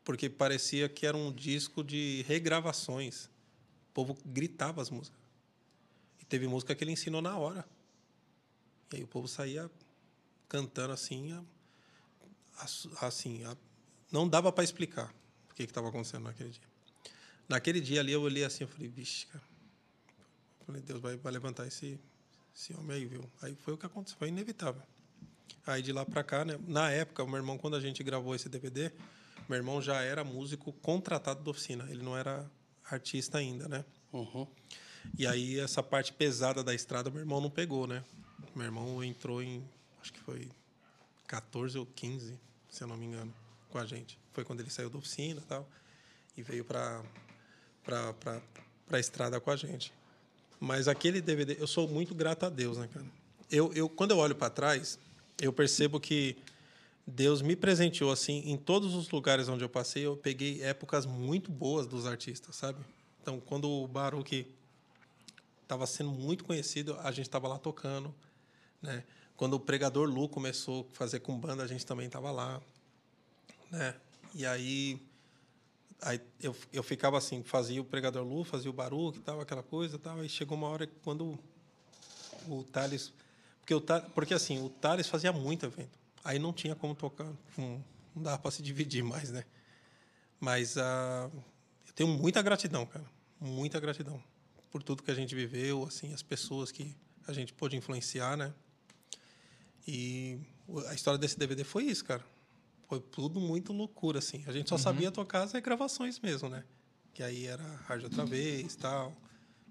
Porque 0.05 0.29
parecia 0.29 0.89
que 0.89 1.07
era 1.07 1.17
um 1.17 1.33
disco 1.33 1.85
de 1.85 2.25
regravações. 2.27 3.27
O 3.91 3.93
povo 3.95 4.19
gritava 4.27 4.83
as 4.83 4.91
músicas. 4.91 5.21
E 6.21 6.25
teve 6.25 6.49
música 6.49 6.75
que 6.75 6.83
ele 6.83 6.91
ensinou 6.91 7.23
na 7.23 7.37
hora. 7.37 7.65
E 8.93 8.97
aí 8.97 9.05
o 9.05 9.07
povo 9.07 9.29
saía 9.29 9.71
cantando 10.49 10.95
assim, 10.95 11.31
assim, 13.01 13.43
não 14.11 14.29
dava 14.29 14.51
para 14.51 14.65
explicar 14.65 15.15
o 15.49 15.55
que 15.55 15.63
estava 15.63 15.91
acontecendo 15.91 16.25
naquele 16.25 16.51
dia. 16.51 16.69
Naquele 17.49 17.81
dia 17.81 18.01
ali 18.01 18.13
eu 18.13 18.23
olhei 18.23 18.45
assim, 18.45 18.65
eu 18.65 18.69
falei, 18.69 18.89
vixe, 18.89 19.27
cara. 19.27 19.45
Falei, 20.67 20.83
Deus 20.83 21.01
vai, 21.01 21.17
vai 21.17 21.33
levantar 21.33 21.67
esse, 21.67 22.01
esse 22.59 22.75
homem 22.75 22.97
aí, 22.97 23.07
viu? 23.07 23.25
Aí 23.41 23.55
foi 23.55 23.75
o 23.75 23.79
que 23.79 23.87
aconteceu, 23.87 24.19
foi 24.19 24.29
inevitável. 24.29 24.83
Aí 25.65 25.81
de 25.81 25.93
lá 25.93 26.05
para 26.05 26.25
cá, 26.25 26.45
né? 26.45 26.59
Na 26.67 26.91
época, 26.91 27.23
o 27.23 27.27
meu 27.29 27.37
irmão, 27.37 27.57
quando 27.57 27.77
a 27.77 27.81
gente 27.81 28.03
gravou 28.03 28.35
esse 28.35 28.49
DVD, 28.49 28.91
meu 29.49 29.57
irmão 29.57 29.81
já 29.81 30.03
era 30.03 30.25
músico 30.25 30.73
contratado 30.73 31.45
da 31.45 31.51
oficina. 31.53 31.87
Ele 31.89 32.03
não 32.03 32.17
era 32.17 32.51
artista 32.91 33.39
ainda, 33.39 33.69
né? 33.69 33.85
Uhum. 34.13 34.45
E 35.17 35.25
aí 35.25 35.61
essa 35.61 35.85
parte 35.85 36.13
pesada 36.13 36.65
da 36.65 36.75
estrada, 36.75 37.11
meu 37.11 37.21
irmão 37.21 37.41
não 37.41 37.49
pegou, 37.49 37.87
né? 37.87 38.03
Meu 38.57 38.65
irmão 38.65 39.05
entrou 39.05 39.41
em, 39.41 39.65
acho 40.01 40.13
que 40.13 40.21
foi 40.21 40.51
14 41.29 41.79
ou 41.79 41.87
15, 41.87 42.41
se 42.69 42.83
eu 42.83 42.89
não 42.89 42.97
me 42.97 43.07
engano, 43.07 43.33
com 43.71 43.79
a 43.79 43.87
gente. 43.87 44.19
Foi 44.33 44.45
quando 44.45 44.61
ele 44.61 44.71
saiu 44.71 44.91
da 44.91 44.99
oficina 44.99 45.41
e 45.41 45.45
tal, 45.45 45.69
e 46.37 46.43
veio 46.43 46.65
para 46.65 47.05
para 47.85 48.43
a 48.91 48.99
estrada 48.99 49.41
com 49.41 49.51
a 49.51 49.57
gente. 49.57 49.93
Mas 50.61 50.89
aquele 50.89 51.21
DVD, 51.21 51.57
eu 51.59 51.67
sou 51.67 51.87
muito 51.89 52.15
grato 52.15 52.45
a 52.45 52.49
Deus, 52.49 52.79
né, 52.79 52.89
cara? 52.93 53.07
Eu, 53.51 53.73
eu 53.73 53.89
quando 53.89 54.11
eu 54.11 54.19
olho 54.19 54.35
para 54.35 54.51
trás, 54.51 54.99
eu 55.41 55.53
percebo 55.53 56.01
que 56.01 56.37
Deus 57.07 57.41
me 57.41 57.57
presenteou 57.57 58.13
assim 58.13 58.43
em 58.45 58.57
todos 58.57 58.95
os 58.95 59.11
lugares 59.11 59.49
onde 59.49 59.65
eu 59.65 59.69
passei, 59.69 60.05
eu 60.05 60.17
peguei 60.17 60.63
épocas 60.63 61.07
muito 61.07 61.51
boas 61.51 61.87
dos 61.87 62.07
artistas, 62.07 62.57
sabe? 62.57 62.79
Então, 63.23 63.41
quando 63.41 63.69
o 63.69 63.89
Baruch 63.89 64.47
estava 65.63 65.87
sendo 65.87 66.11
muito 66.11 66.45
conhecido, 66.45 66.99
a 67.01 67.11
gente 67.11 67.27
estava 67.27 67.49
lá 67.49 67.59
tocando, 67.59 68.15
né? 68.83 69.05
Quando 69.37 69.55
o 69.55 69.61
pregador 69.61 70.09
Lu 70.09 70.29
começou 70.29 70.89
a 70.91 70.95
fazer 70.95 71.21
com 71.21 71.39
banda, 71.39 71.63
a 71.63 71.67
gente 71.67 71.87
também 71.87 72.07
estava 72.07 72.31
lá, 72.31 72.61
né? 73.71 73.95
E 74.35 74.45
aí, 74.45 75.01
aí 76.03 76.21
eu, 76.41 76.55
eu 76.73 76.83
ficava 76.83 77.19
assim, 77.19 77.43
fazia 77.43 77.81
o 77.81 77.85
pregador 77.85 78.25
Lu, 78.25 78.45
fazia 78.45 78.71
o 78.71 78.73
Baruch 78.73 79.19
e 79.19 79.23
tal, 79.23 79.41
aquela 79.41 79.63
coisa 79.63 79.97
e 79.97 79.99
tal. 79.99 80.21
Aí 80.21 80.29
chegou 80.29 80.57
uma 80.57 80.69
hora 80.69 80.87
que 80.87 80.95
quando 81.03 81.39
o 82.49 82.65
Thales... 82.65 83.13
Porque, 83.61 83.75
o 83.75 83.81
Thales, 83.81 84.09
porque 84.15 84.35
assim, 84.35 84.63
o 84.63 84.69
Thales 84.69 85.09
fazia 85.09 85.33
muito 85.33 85.67
evento. 85.67 85.99
Aí 86.25 86.39
não 86.39 86.53
tinha 86.53 86.75
como 86.75 86.95
tocar, 86.95 87.31
não, 87.57 87.85
não 88.15 88.23
dava 88.23 88.39
para 88.39 88.51
se 88.51 88.63
dividir 88.63 89.03
mais, 89.03 89.31
né? 89.31 89.45
Mas 90.41 90.79
ah, 90.79 91.31
eu 91.87 91.93
tenho 91.95 92.09
muita 92.09 92.41
gratidão, 92.43 92.87
cara. 92.87 93.05
Muita 93.41 93.79
gratidão 93.79 94.23
por 94.71 94.83
tudo 94.83 95.03
que 95.03 95.11
a 95.11 95.15
gente 95.15 95.35
viveu, 95.35 95.85
assim, 95.85 96.13
as 96.13 96.23
pessoas 96.23 96.71
que 96.71 96.95
a 97.27 97.33
gente 97.33 97.53
pôde 97.53 97.77
influenciar, 97.77 98.37
né? 98.37 98.53
E 99.87 100.39
a 100.89 100.95
história 100.95 101.19
desse 101.19 101.39
DVD 101.39 101.65
foi 101.65 101.85
isso, 101.85 102.05
cara. 102.05 102.25
Foi 102.89 103.01
tudo 103.01 103.39
muito 103.39 103.73
loucura, 103.73 104.19
assim. 104.19 104.43
A 104.47 104.53
gente 104.53 104.71
só 104.71 104.79
sabia 104.79 105.11
tocar 105.13 105.43
as 105.43 105.53
gravações 105.53 106.19
mesmo, 106.19 106.49
né? 106.49 106.65
Que 107.13 107.23
aí 107.23 107.47
era 107.47 107.63
Hard 107.87 108.05
Outra 108.05 108.25
Vez, 108.25 108.75
tal. 108.77 109.13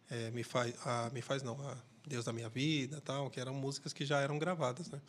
É, 0.07 0.29
me 0.29 0.43
faz, 0.43 0.75
a, 0.85 1.09
me 1.11 1.21
faz 1.21 1.41
não, 1.41 1.59
a 1.67 1.75
Deus 2.07 2.25
da 2.25 2.31
Minha 2.31 2.47
Vida, 2.47 3.01
tal. 3.01 3.31
Que 3.31 3.39
eram 3.39 3.55
músicas 3.55 3.91
que 3.91 4.05
já 4.05 4.21
eram 4.21 4.37
gravadas, 4.37 4.87
né? 4.91 5.01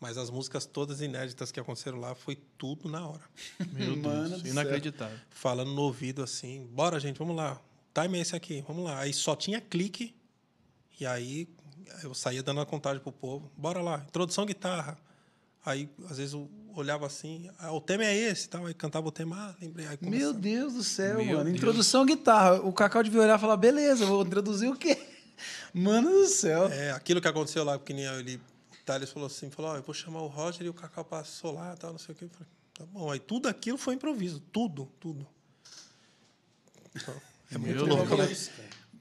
Mas 0.00 0.16
as 0.16 0.30
músicas 0.30 0.64
todas 0.64 1.02
inéditas 1.02 1.52
que 1.52 1.60
aconteceram 1.60 2.00
lá 2.00 2.14
foi 2.14 2.36
tudo 2.56 2.88
na 2.88 3.06
hora. 3.06 3.22
Meu 3.70 3.96
Deus. 3.96 4.44
Inacreditável. 4.46 5.18
falando 5.28 5.72
no 5.72 5.82
ouvido 5.82 6.22
assim, 6.22 6.66
bora 6.72 6.98
gente, 6.98 7.18
vamos 7.18 7.36
lá. 7.36 7.60
O 7.94 8.00
time 8.00 8.18
é 8.18 8.22
esse 8.22 8.34
aqui, 8.34 8.64
vamos 8.66 8.84
lá. 8.84 8.98
Aí 8.98 9.12
só 9.12 9.36
tinha 9.36 9.60
clique 9.60 10.14
e 10.98 11.04
aí 11.04 11.46
eu 12.02 12.14
saía 12.14 12.42
dando 12.42 12.62
a 12.62 12.66
contagem 12.66 13.02
pro 13.02 13.12
povo, 13.12 13.52
bora 13.56 13.82
lá, 13.82 14.02
introdução 14.08 14.46
guitarra. 14.46 14.98
Aí 15.64 15.88
às 16.08 16.16
vezes 16.16 16.32
eu 16.32 16.50
olhava 16.74 17.06
assim, 17.06 17.50
ah, 17.58 17.72
o 17.72 17.80
tema 17.80 18.04
é 18.04 18.16
esse, 18.16 18.48
tal, 18.48 18.66
aí 18.66 18.74
cantava 18.74 19.06
o 19.08 19.12
tema, 19.12 19.36
ah, 19.36 19.54
lembrei. 19.60 19.86
Aí 19.86 19.98
Meu. 20.00 20.32
Deus 20.32 20.74
do 20.74 20.82
céu, 20.82 21.18
Meu 21.18 21.38
mano. 21.38 21.44
Deus. 21.44 21.56
Introdução 21.56 22.04
guitarra. 22.06 22.60
O 22.62 22.72
Cacau 22.72 23.02
devia 23.02 23.20
olhar 23.20 23.38
e 23.38 23.40
falar, 23.40 23.56
beleza, 23.56 24.06
vou 24.06 24.22
introduzir 24.22 24.70
o 24.70 24.76
quê? 24.76 24.96
Mano 25.74 26.10
do 26.10 26.26
céu. 26.26 26.66
É, 26.66 26.92
aquilo 26.92 27.20
que 27.20 27.28
aconteceu 27.28 27.64
lá, 27.64 27.78
porque 27.78 27.92
nem 27.92 28.04
ele, 28.04 28.36
o 28.36 28.84
Thales 28.84 29.10
falou 29.10 29.26
assim, 29.26 29.50
falou, 29.50 29.72
ó, 29.72 29.76
eu 29.76 29.82
vou 29.82 29.94
chamar 29.94 30.22
o 30.22 30.26
Roger 30.26 30.66
e 30.66 30.68
o 30.68 30.74
Cacau 30.74 31.04
passou 31.04 31.52
lá, 31.52 31.74
tal, 31.76 31.92
não 31.92 31.98
sei 31.98 32.14
o 32.14 32.18
quê. 32.18 32.24
Eu 32.26 32.30
falei, 32.30 32.48
Tá 32.74 32.86
bom, 32.86 33.10
aí 33.10 33.20
tudo 33.20 33.48
aquilo 33.48 33.76
foi 33.76 33.94
improviso. 33.94 34.40
Tudo, 34.52 34.90
tudo. 34.98 35.26
Então, 36.94 37.14
é 37.50 37.58
muito 37.58 37.86
Meu 37.86 37.96
louco, 37.96 38.16
né? 38.16 38.28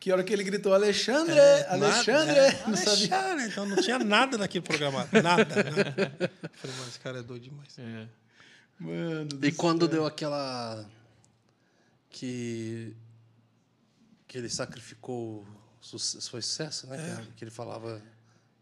Que 0.01 0.11
hora 0.11 0.23
que 0.23 0.33
ele 0.33 0.43
gritou, 0.43 0.73
Alexandre, 0.73 1.38
É, 1.38 1.67
Alexandre, 1.69 2.35
nada, 2.35 2.57
não 2.67 2.73
é, 2.73 2.77
sabia. 2.77 3.15
Alexandre, 3.19 3.45
então 3.51 3.65
não 3.67 3.75
tinha 3.77 3.99
nada 3.99 4.35
daquilo 4.35 4.63
programado. 4.65 5.09
Nada, 5.21 5.45
nada. 5.63 6.11
Eu 6.43 6.49
Falei, 6.55 6.75
mas 6.80 6.88
esse 6.88 6.99
cara 6.99 7.19
é 7.19 7.23
doido 7.23 7.43
demais. 7.43 7.77
É. 7.77 8.07
Mano, 8.80 9.30
E 9.43 9.51
quando 9.51 9.81
céu. 9.81 9.88
deu 9.89 10.05
aquela. 10.07 10.83
Que. 12.09 12.95
Que 14.27 14.38
ele 14.39 14.49
sacrificou. 14.49 15.45
su- 15.80 15.99
Foi 16.30 16.41
sucesso, 16.41 16.88
né? 16.88 16.97
É. 16.97 17.21
Que, 17.21 17.31
que 17.33 17.43
ele 17.43 17.51
falava. 17.51 18.01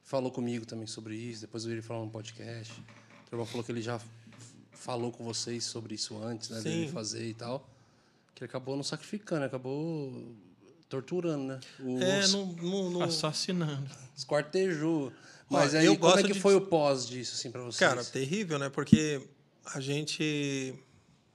Falou 0.03 0.32
comigo 0.32 0.66
também 0.66 0.88
sobre 0.88 1.16
isso. 1.16 1.42
Depois 1.42 1.64
eu 1.64 1.69
vi 1.69 1.76
ele 1.76 1.82
falar 1.82 2.03
no 2.03 2.11
podcast. 2.11 2.74
O 3.32 3.35
irmão 3.35 3.45
falou 3.45 3.64
que 3.64 3.72
ele 3.72 3.82
já 3.82 3.98
falou 4.74 5.11
com 5.11 5.24
vocês 5.24 5.64
sobre 5.64 5.95
isso 5.95 6.22
antes, 6.22 6.50
né? 6.50 6.58
Sim. 6.58 6.64
Dele 6.64 6.92
fazer 6.92 7.26
e 7.30 7.34
tal. 7.34 7.69
Que 8.35 8.43
ele 8.43 8.50
acabou 8.50 8.76
não 8.76 8.84
sacrificando, 8.84 9.45
acabou 9.45 10.35
torturando, 10.90 11.43
né? 11.45 11.59
O, 11.80 12.00
É, 12.01 12.27
não, 12.27 12.45
não, 12.53 12.90
não- 12.90 13.01
Assassinando. 13.03 13.90
Esquartejou. 14.18 15.14
Mas 15.48 15.74
aí, 15.74 15.85
eu 15.85 15.98
como 15.98 16.18
é 16.19 16.24
que 16.24 16.34
de- 16.34 16.40
foi 16.40 16.56
o 16.56 16.61
pós 16.61 17.08
disso, 17.08 17.35
assim, 17.35 17.50
pra 17.51 17.61
vocês? 17.61 17.77
Cara, 17.80 18.03
terrível, 18.03 18.59
né? 18.59 18.69
Porque 18.69 19.22
a 19.66 19.80
gente. 19.80 20.74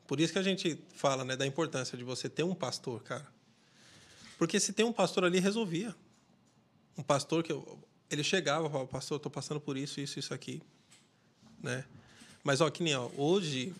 Por 0.06 0.20
isso 0.20 0.32
que 0.32 0.38
a 0.38 0.42
gente 0.42 0.78
fala, 0.94 1.24
né, 1.24 1.34
da 1.36 1.46
importância 1.46 1.96
de 1.96 2.04
você 2.04 2.28
ter 2.28 2.42
um 2.42 2.54
pastor, 2.54 3.02
cara. 3.02 3.26
Porque 4.38 4.60
se 4.60 4.72
tem 4.72 4.84
um 4.84 4.92
pastor 4.92 5.24
ali, 5.24 5.38
resolvia. 5.40 5.94
Um 6.98 7.02
pastor 7.02 7.42
que 7.42 7.50
eu, 7.50 7.78
ele 8.10 8.22
chegava 8.22 8.66
e 8.66 8.70
falava, 8.70 8.88
pastor, 8.88 9.16
eu 9.16 9.20
tô 9.20 9.30
passando 9.30 9.60
por 9.60 9.76
isso, 9.76 10.00
isso, 10.00 10.18
isso 10.18 10.34
aqui, 10.34 10.60
né? 11.62 11.84
Mas 12.44 12.60
ó, 12.60 12.68
que 12.70 12.82
nem 12.82 12.94
ó, 12.94 13.08
hoje 13.16 13.72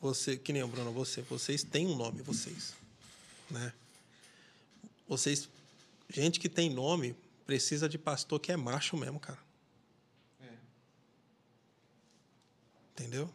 você, 0.00 0.36
que 0.36 0.52
nem 0.52 0.62
o 0.62 0.68
Bruno, 0.68 0.92
você, 0.92 1.22
vocês 1.22 1.62
têm 1.62 1.86
um 1.86 1.96
nome, 1.96 2.20
vocês, 2.22 2.74
né? 3.50 3.72
Vocês, 5.06 5.48
gente 6.08 6.40
que 6.40 6.48
tem 6.48 6.70
nome 6.70 7.16
precisa 7.46 7.88
de 7.88 7.98
pastor 7.98 8.40
que 8.40 8.50
é 8.50 8.56
macho 8.56 8.96
mesmo, 8.96 9.20
cara. 9.20 9.38
Entendeu? 12.94 13.28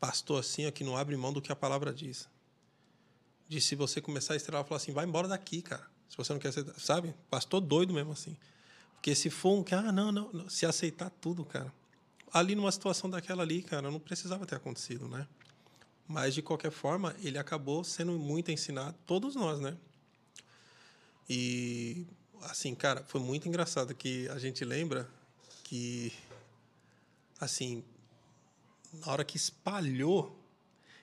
Pastor 0.00 0.40
assim, 0.40 0.66
ó, 0.66 0.70
que 0.70 0.82
não 0.82 0.96
abre 0.96 1.16
mão 1.16 1.32
do 1.32 1.42
que 1.42 1.52
a 1.52 1.56
palavra 1.56 1.92
diz. 1.92 2.26
De 3.46 3.60
se 3.60 3.76
você 3.76 4.00
começar 4.00 4.32
a 4.32 4.36
estrelar, 4.36 4.64
falar 4.64 4.78
assim, 4.78 4.92
vai 4.92 5.04
embora 5.04 5.28
daqui, 5.28 5.60
cara. 5.60 5.86
Se 6.08 6.16
você 6.16 6.32
não 6.32 6.40
quer 6.40 6.48
aceitar, 6.48 6.78
sabe? 6.80 7.14
Pastor 7.30 7.60
doido 7.60 7.92
mesmo 7.92 8.12
assim. 8.12 8.36
Porque 8.94 9.14
se 9.14 9.28
for 9.28 9.58
um 9.58 9.62
que, 9.62 9.74
ah, 9.74 9.92
não, 9.92 10.10
não, 10.10 10.32
não, 10.32 10.48
se 10.48 10.64
aceitar 10.64 11.10
tudo, 11.10 11.44
cara. 11.44 11.72
Ali 12.32 12.54
numa 12.54 12.72
situação 12.72 13.10
daquela 13.10 13.42
ali, 13.42 13.62
cara, 13.62 13.90
não 13.90 14.00
precisava 14.00 14.46
ter 14.46 14.56
acontecido, 14.56 15.06
né? 15.06 15.28
Mas 16.08 16.34
de 16.34 16.40
qualquer 16.40 16.70
forma, 16.70 17.14
ele 17.20 17.36
acabou 17.38 17.84
sendo 17.84 18.12
muito 18.12 18.50
ensinado, 18.50 18.96
todos 19.06 19.34
nós, 19.34 19.60
né? 19.60 19.76
E 21.28 22.06
assim, 22.42 22.74
cara, 22.74 23.04
foi 23.06 23.20
muito 23.20 23.48
engraçado 23.48 23.94
que 23.94 24.28
a 24.28 24.38
gente 24.38 24.64
lembra 24.64 25.08
que 25.64 26.12
assim, 27.40 27.84
na 28.92 29.10
hora 29.10 29.24
que 29.24 29.36
espalhou, 29.36 30.38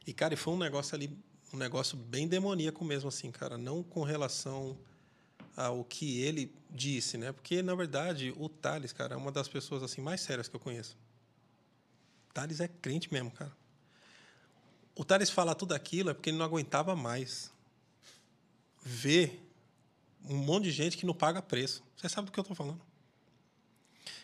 e 0.05 0.13
cara, 0.13 0.35
foi 0.37 0.53
um 0.53 0.57
negócio 0.57 0.95
ali, 0.95 1.17
um 1.53 1.57
negócio 1.57 1.97
bem 1.97 2.27
demoníaco 2.27 2.83
mesmo 2.85 3.09
assim, 3.09 3.31
cara, 3.31 3.57
não 3.57 3.83
com 3.83 4.03
relação 4.03 4.77
ao 5.55 5.83
que 5.83 6.21
ele 6.21 6.53
disse, 6.69 7.17
né? 7.17 7.31
Porque 7.31 7.61
na 7.61 7.75
verdade, 7.75 8.33
o 8.37 8.47
Thales, 8.47 8.93
cara, 8.93 9.15
é 9.15 9.17
uma 9.17 9.31
das 9.31 9.47
pessoas 9.47 9.83
assim 9.83 10.01
mais 10.01 10.21
sérias 10.21 10.47
que 10.47 10.55
eu 10.55 10.59
conheço. 10.59 10.97
Thales 12.33 12.59
é 12.59 12.67
crente 12.67 13.11
mesmo, 13.11 13.31
cara. 13.31 13.51
O 14.95 15.03
Thales 15.03 15.29
falar 15.29 15.55
tudo 15.55 15.73
aquilo 15.73 16.09
é 16.09 16.13
porque 16.13 16.29
ele 16.29 16.37
não 16.37 16.45
aguentava 16.45 16.95
mais 16.95 17.51
ver 18.83 19.48
um 20.23 20.37
monte 20.37 20.65
de 20.65 20.71
gente 20.71 20.97
que 20.97 21.05
não 21.05 21.13
paga 21.13 21.41
preço. 21.41 21.83
Você 21.95 22.09
sabe 22.09 22.27
do 22.27 22.31
que 22.31 22.39
eu 22.39 22.41
estou 22.41 22.55
falando. 22.55 22.81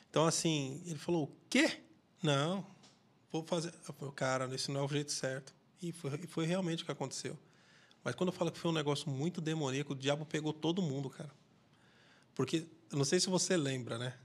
Então, 0.09 0.25
assim, 0.25 0.82
ele 0.85 0.98
falou: 0.98 1.25
o 1.25 1.32
quê? 1.49 1.82
Não, 2.22 2.65
vou 3.32 3.43
fazer. 3.43 3.74
Eu 3.88 3.93
falei, 3.93 4.14
cara, 4.14 4.56
esse 4.56 4.72
não 4.72 4.82
é 4.82 4.83
o 4.83 4.88
jeito 4.88 5.11
certo. 5.11 5.53
E 5.82 5.91
foi, 5.91 6.19
e 6.24 6.27
foi 6.27 6.45
realmente 6.45 6.83
o 6.83 6.85
que 6.85 6.91
aconteceu. 6.91 7.38
Mas 8.03 8.15
quando 8.15 8.30
eu 8.30 8.33
falo 8.33 8.51
que 8.51 8.59
foi 8.59 8.72
um 8.72 8.74
negócio 8.74 9.09
muito 9.09 9.41
demoníaco, 9.41 9.93
o 9.93 9.95
diabo 9.95 10.25
pegou 10.25 10.53
todo 10.53 10.82
mundo, 10.82 11.09
cara. 11.09 11.32
Porque, 12.33 12.67
eu 12.91 12.98
não 12.98 13.06
sei 13.06 13.19
se 13.19 13.30
você 13.30 13.57
lembra, 13.57 13.98
né? 13.98 14.17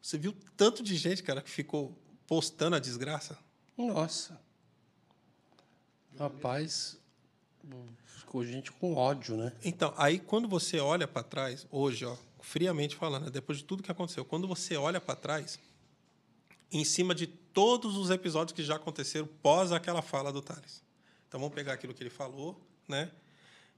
Você 0.00 0.18
viu 0.18 0.34
tanto 0.56 0.82
de 0.82 0.96
gente, 0.96 1.22
cara, 1.22 1.42
que 1.42 1.50
ficou 1.50 1.96
postando 2.26 2.76
a 2.76 2.78
desgraça? 2.78 3.38
Nossa. 3.76 4.40
Rapaz, 6.18 6.98
ficou 8.34 8.44
gente 8.44 8.72
com 8.72 8.96
ódio, 8.96 9.36
né? 9.36 9.52
Então, 9.64 9.94
aí 9.96 10.18
quando 10.18 10.48
você 10.48 10.80
olha 10.80 11.06
para 11.06 11.22
trás, 11.22 11.68
hoje, 11.70 12.04
ó, 12.04 12.16
friamente 12.40 12.96
falando, 12.96 13.26
né, 13.26 13.30
depois 13.30 13.58
de 13.58 13.64
tudo 13.64 13.80
que 13.80 13.92
aconteceu, 13.92 14.24
quando 14.24 14.48
você 14.48 14.76
olha 14.76 15.00
para 15.00 15.14
trás, 15.14 15.56
em 16.72 16.84
cima 16.84 17.14
de 17.14 17.28
todos 17.28 17.96
os 17.96 18.10
episódios 18.10 18.52
que 18.52 18.64
já 18.64 18.74
aconteceram 18.74 19.28
pós 19.40 19.70
aquela 19.70 20.02
fala 20.02 20.32
do 20.32 20.42
Thales. 20.42 20.82
Então 21.28 21.38
vamos 21.38 21.54
pegar 21.54 21.74
aquilo 21.74 21.94
que 21.94 22.02
ele 22.02 22.10
falou, 22.10 22.60
né? 22.88 23.12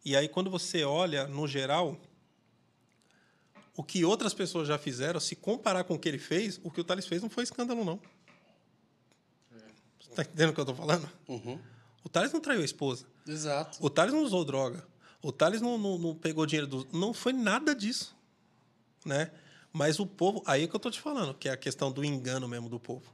E 0.02 0.17
aí 0.17 0.26
quando 0.26 0.49
você 0.49 0.85
olha 0.85 1.26
no 1.26 1.47
geral, 1.47 2.01
o 3.76 3.85
que 3.85 4.07
outras 4.07 4.33
pessoas 4.33 4.67
já 4.67 4.78
fizeram, 4.78 5.20
se 5.20 5.36
comparar 5.36 5.85
com 5.85 5.97
o 5.97 5.99
que 5.99 6.09
ele 6.09 6.18
fez, 6.18 6.59
o 6.65 6.70
que 6.70 6.81
o 6.81 6.85
Thales 6.85 7.07
fez 7.07 7.20
não 7.20 7.28
foi 7.28 7.44
escândalo 7.44 7.85
não. 7.85 8.01
Você 10.01 10.10
tá 10.15 10.23
entendendo 10.23 10.51
o 10.51 10.55
que 10.55 10.60
eu 10.60 10.62
estou 10.62 10.75
falando? 10.75 11.10
Uhum. 11.28 11.60
O 12.02 12.09
Thales 12.09 12.33
não 12.33 12.41
traiu 12.41 12.62
a 12.62 12.65
esposa. 12.65 13.05
Exato. 13.27 13.79
O 13.81 13.91
Thales 13.91 14.13
não 14.13 14.23
usou 14.23 14.45
droga. 14.45 14.87
O 15.23 15.33
Thales 15.33 15.61
não, 15.61 15.77
não, 15.77 15.99
não 15.99 16.15
pegou 16.15 16.47
dinheiro 16.47 16.67
do. 16.67 16.89
Não 16.93 17.13
foi 17.13 17.33
nada 17.33 17.75
disso. 17.75 18.17
Né? 19.05 19.31
Mas 19.73 19.99
o 19.99 20.07
povo. 20.07 20.43
Aí 20.47 20.65
é 20.65 20.67
que 20.67 20.75
eu 20.75 20.81
tô 20.81 20.91
te 20.91 21.01
falando, 21.01 21.35
que 21.35 21.49
é 21.49 21.53
a 21.53 21.57
questão 21.57 21.91
do 21.91 22.05
engano 22.05 22.47
mesmo 22.49 22.69
do 22.69 22.79
povo. 22.79 23.13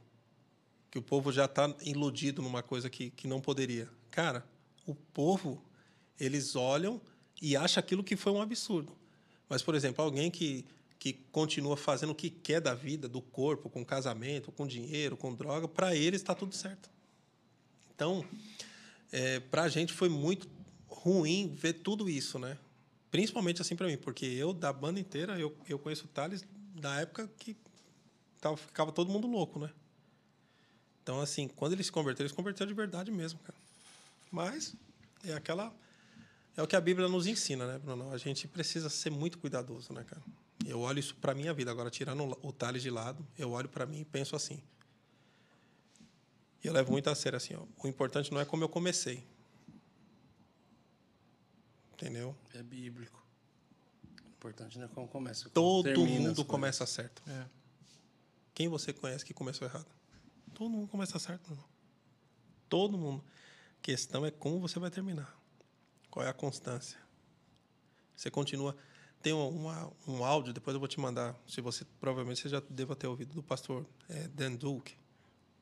Que 0.91 0.99
o 0.99 1.01
povo 1.01 1.31
já 1.31 1.45
está 1.45 1.73
iludido 1.81 2.41
numa 2.41 2.61
coisa 2.61 2.89
que, 2.89 3.09
que 3.09 3.27
não 3.27 3.41
poderia. 3.41 3.89
Cara, 4.11 4.45
o 4.85 4.93
povo, 4.93 5.63
eles 6.19 6.55
olham 6.55 7.01
e 7.41 7.57
acham 7.57 7.79
aquilo 7.81 8.03
que 8.03 8.15
foi 8.15 8.31
um 8.31 8.41
absurdo. 8.41 8.95
Mas, 9.49 9.61
por 9.61 9.75
exemplo, 9.75 10.03
alguém 10.03 10.29
que, 10.29 10.65
que 10.99 11.13
continua 11.31 11.75
fazendo 11.75 12.11
o 12.11 12.15
que 12.15 12.29
quer 12.29 12.61
da 12.61 12.73
vida, 12.73 13.09
do 13.09 13.21
corpo, 13.21 13.69
com 13.69 13.83
casamento, 13.83 14.51
com 14.51 14.65
dinheiro, 14.67 15.17
com 15.17 15.33
droga, 15.33 15.67
para 15.67 15.95
eles 15.95 16.21
está 16.21 16.33
tudo 16.35 16.55
certo. 16.55 16.89
Então, 17.93 18.25
é, 19.13 19.39
para 19.39 19.61
a 19.61 19.69
gente 19.69 19.93
foi 19.93 20.09
muito 20.09 20.49
ruim 20.87 21.53
ver 21.53 21.73
tudo 21.73 22.09
isso, 22.09 22.39
né? 22.39 22.57
Principalmente 23.11 23.61
assim 23.61 23.75
para 23.75 23.85
mim, 23.85 23.95
porque 23.95 24.25
eu, 24.25 24.51
da 24.51 24.73
banda 24.73 24.99
inteira, 24.99 25.39
eu, 25.39 25.55
eu 25.69 25.77
conheço 25.77 26.05
o 26.05 26.07
Thales 26.07 26.43
da 26.73 26.99
época 26.99 27.29
que 27.37 27.55
tava, 28.41 28.57
ficava 28.57 28.91
todo 28.91 29.11
mundo 29.11 29.27
louco, 29.27 29.59
né? 29.59 29.69
Então, 31.03 31.21
assim, 31.21 31.47
quando 31.47 31.73
ele 31.73 31.83
se 31.83 31.91
converteu, 31.91 32.23
ele 32.23 32.29
se 32.29 32.35
converteu 32.35 32.65
de 32.65 32.73
verdade 32.73 33.11
mesmo, 33.11 33.39
cara. 33.41 33.57
Mas 34.31 34.75
é 35.23 35.33
aquela. 35.33 35.71
É 36.57 36.63
o 36.63 36.67
que 36.67 36.75
a 36.75 36.81
Bíblia 36.81 37.07
nos 37.07 37.27
ensina, 37.27 37.67
né, 37.67 37.77
Bruno? 37.77 38.11
A 38.11 38.17
gente 38.17 38.47
precisa 38.47 38.89
ser 38.89 39.11
muito 39.11 39.37
cuidadoso, 39.37 39.93
né, 39.93 40.03
cara? 40.03 40.23
Eu 40.65 40.79
olho 40.79 40.97
isso 40.97 41.15
para 41.15 41.35
minha 41.35 41.53
vida. 41.53 41.69
Agora, 41.69 41.91
tirando 41.91 42.35
o 42.41 42.51
Thales 42.51 42.81
de 42.81 42.89
lado, 42.89 43.23
eu 43.37 43.51
olho 43.51 43.69
para 43.69 43.85
mim 43.85 44.01
e 44.01 44.05
penso 44.05 44.35
assim. 44.35 44.59
E 46.63 46.67
eu 46.67 46.73
levo 46.73 46.91
muito 46.91 47.09
a 47.09 47.15
sério 47.15 47.37
assim, 47.37 47.53
ó. 47.55 47.63
O 47.83 47.87
importante 47.87 48.31
não 48.31 48.39
é 48.39 48.45
como 48.45 48.63
eu 48.63 48.69
comecei. 48.69 49.23
Entendeu? 51.93 52.35
É 52.53 52.63
bíblico. 52.63 53.21
O 54.25 54.29
importante 54.31 54.77
não 54.77 54.85
é 54.85 54.87
como 54.89 55.07
começa. 55.07 55.49
como 55.49 55.53
Todo 55.53 56.05
mundo 56.05 56.43
começa 56.45 56.85
certo. 56.85 57.21
É. 57.27 57.45
Quem 58.53 58.67
você 58.67 58.91
conhece 58.93 59.23
que 59.25 59.33
começou 59.33 59.67
errado? 59.67 59.87
Todo 60.53 60.69
mundo 60.69 60.87
começa 60.87 61.17
certo, 61.19 61.49
irmão. 61.51 61.65
Todo 62.69 62.97
mundo. 62.97 63.23
A 63.79 63.81
questão 63.81 64.25
é 64.25 64.31
como 64.31 64.59
você 64.59 64.79
vai 64.79 64.89
terminar. 64.91 65.35
Qual 66.09 66.25
é 66.25 66.29
a 66.29 66.33
constância? 66.33 66.97
Você 68.15 68.29
continua. 68.29 68.75
Tem 69.21 69.33
um, 69.33 69.47
uma- 69.49 69.91
um 70.07 70.23
áudio, 70.23 70.53
depois 70.53 70.73
eu 70.73 70.79
vou 70.79 70.87
te 70.87 70.99
mandar. 70.99 71.35
Se 71.47 71.61
você 71.61 71.85
provavelmente 71.99 72.41
você 72.41 72.49
já 72.49 72.61
deva 72.69 72.95
ter 72.95 73.07
ouvido 73.07 73.33
do 73.33 73.41
pastor 73.41 73.85
é, 74.09 74.27
Dan 74.27 74.55
Duke. 74.55 74.95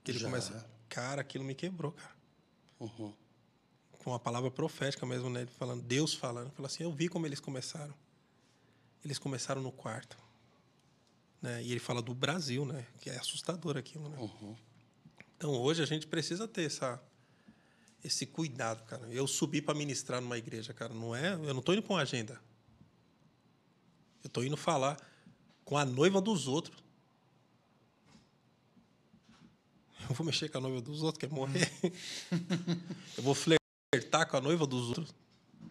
Que 0.04 0.12
ele 0.12 0.20
Já. 0.20 0.26
começa. 0.26 0.70
Cara, 0.92 1.22
aquilo 1.22 1.46
me 1.46 1.56
quebrou, 1.56 1.94
cara. 1.94 2.14
Uhum. 2.78 3.14
com 4.00 4.14
a 4.14 4.20
palavra 4.20 4.50
profética 4.52 5.06
mesmo, 5.06 5.30
né? 5.30 5.46
Falando, 5.58 5.82
Deus 5.84 6.14
falando. 6.14 6.52
Falou 6.52 6.66
assim, 6.66 6.84
eu 6.84 6.92
vi 6.92 7.08
como 7.08 7.26
eles 7.26 7.40
começaram. 7.40 7.94
Eles 9.06 9.18
começaram 9.18 9.62
no 9.62 9.72
quarto. 9.72 10.18
Né? 11.42 11.64
E 11.64 11.72
ele 11.72 11.80
fala 11.80 12.02
do 12.02 12.14
Brasil, 12.14 12.66
né? 12.66 12.86
Que 13.00 13.10
é 13.10 13.18
assustador 13.18 13.78
aquilo, 13.78 14.10
né? 14.10 14.18
Uhum. 14.18 14.56
Então, 15.38 15.52
hoje 15.52 15.82
a 15.82 15.86
gente 15.86 16.08
precisa 16.08 16.46
ter 16.48 16.64
essa, 16.64 17.02
esse 18.04 18.26
cuidado, 18.26 18.84
cara. 18.84 19.08
Eu 19.08 19.28
subi 19.28 19.62
para 19.62 19.74
ministrar 19.74 20.20
numa 20.20 20.38
igreja, 20.38 20.74
cara. 20.74 20.94
Não 20.94 21.16
é, 21.16 21.34
eu 21.34 21.54
não 21.54 21.60
estou 21.60 21.74
indo 21.74 21.84
com 21.84 21.94
uma 21.94 22.02
agenda. 22.02 22.42
Eu 24.24 24.28
estou 24.28 24.44
indo 24.44 24.58
falar 24.58 25.00
com 25.64 25.78
a 25.78 25.86
noiva 25.86 26.20
dos 26.20 26.48
outros. 26.48 26.81
Eu 30.12 30.16
vou 30.16 30.26
mexer 30.26 30.50
com 30.50 30.58
a 30.58 30.62
noiva 30.62 30.82
dos 30.82 31.02
outros, 31.02 31.20
quer 31.20 31.34
morrer? 31.34 31.72
eu 33.18 33.24
vou 33.24 33.34
flertar 33.34 34.28
com 34.30 34.38
a 34.38 34.42
noiva 34.42 34.68
dos 34.68 34.90
outros? 34.90 35.16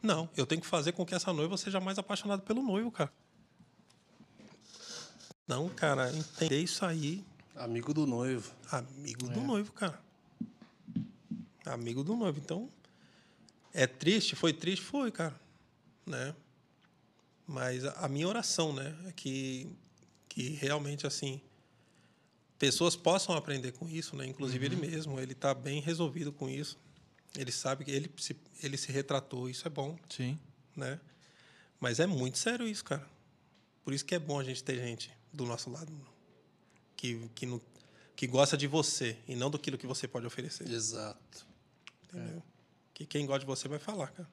Não, 0.02 0.28
eu 0.36 0.46
tenho 0.46 0.60
que 0.60 0.66
fazer 0.66 0.92
com 0.92 1.04
que 1.04 1.14
essa 1.14 1.32
noiva 1.32 1.56
seja 1.56 1.78
mais 1.78 1.98
apaixonada 1.98 2.42
pelo 2.42 2.62
noivo, 2.62 2.90
cara. 2.90 3.12
Não, 5.46 5.68
cara, 5.68 6.10
entender 6.16 6.60
isso 6.60 6.84
aí. 6.86 7.22
Amigo 7.54 7.92
do 7.92 8.06
noivo. 8.06 8.50
Amigo 8.70 9.28
do 9.28 9.40
noivo, 9.40 9.72
cara. 9.72 10.00
Amigo 11.66 12.02
do 12.02 12.16
noivo. 12.16 12.38
Então, 12.38 12.70
é 13.74 13.86
triste? 13.86 14.34
Foi 14.34 14.52
triste? 14.54 14.84
Foi, 14.84 15.10
cara. 15.10 15.38
Né? 16.06 16.34
Mas 17.46 17.84
a, 17.84 18.06
a 18.06 18.08
minha 18.08 18.26
oração, 18.26 18.72
né? 18.72 18.96
É 19.06 19.12
que, 19.12 19.70
que 20.28 20.50
realmente, 20.50 21.06
assim, 21.06 21.42
pessoas 22.60 22.94
possam 22.94 23.34
aprender 23.34 23.72
com 23.72 23.88
isso, 23.88 24.14
né? 24.14 24.26
Inclusive 24.26 24.64
ele 24.66 24.76
mesmo, 24.76 25.18
ele 25.18 25.32
está 25.32 25.54
bem 25.54 25.80
resolvido 25.80 26.30
com 26.30 26.48
isso. 26.48 26.78
Ele 27.34 27.50
sabe 27.50 27.86
que 27.86 27.90
ele 27.90 28.12
se, 28.18 28.36
ele 28.62 28.76
se 28.76 28.92
retratou, 28.92 29.48
isso 29.48 29.66
é 29.66 29.70
bom, 29.70 29.98
Sim. 30.10 30.38
né? 30.76 31.00
Mas 31.80 31.98
é 31.98 32.06
muito 32.06 32.36
sério 32.36 32.68
isso, 32.68 32.84
cara. 32.84 33.08
Por 33.82 33.94
isso 33.94 34.04
que 34.04 34.14
é 34.14 34.18
bom 34.18 34.38
a 34.38 34.44
gente 34.44 34.62
ter 34.62 34.76
gente 34.76 35.10
do 35.32 35.46
nosso 35.46 35.70
lado 35.70 35.90
que, 36.94 37.30
que, 37.34 37.46
não, 37.46 37.58
que 38.14 38.26
gosta 38.26 38.58
de 38.58 38.66
você 38.66 39.16
e 39.26 39.34
não 39.34 39.50
daquilo 39.50 39.78
que 39.78 39.86
você 39.86 40.06
pode 40.06 40.26
oferecer. 40.26 40.70
Exato. 40.70 41.46
Entendeu? 42.04 42.42
Que 42.92 43.06
quem 43.06 43.24
gosta 43.24 43.40
de 43.40 43.46
você 43.46 43.68
vai 43.68 43.78
falar, 43.78 44.08
cara. 44.08 44.28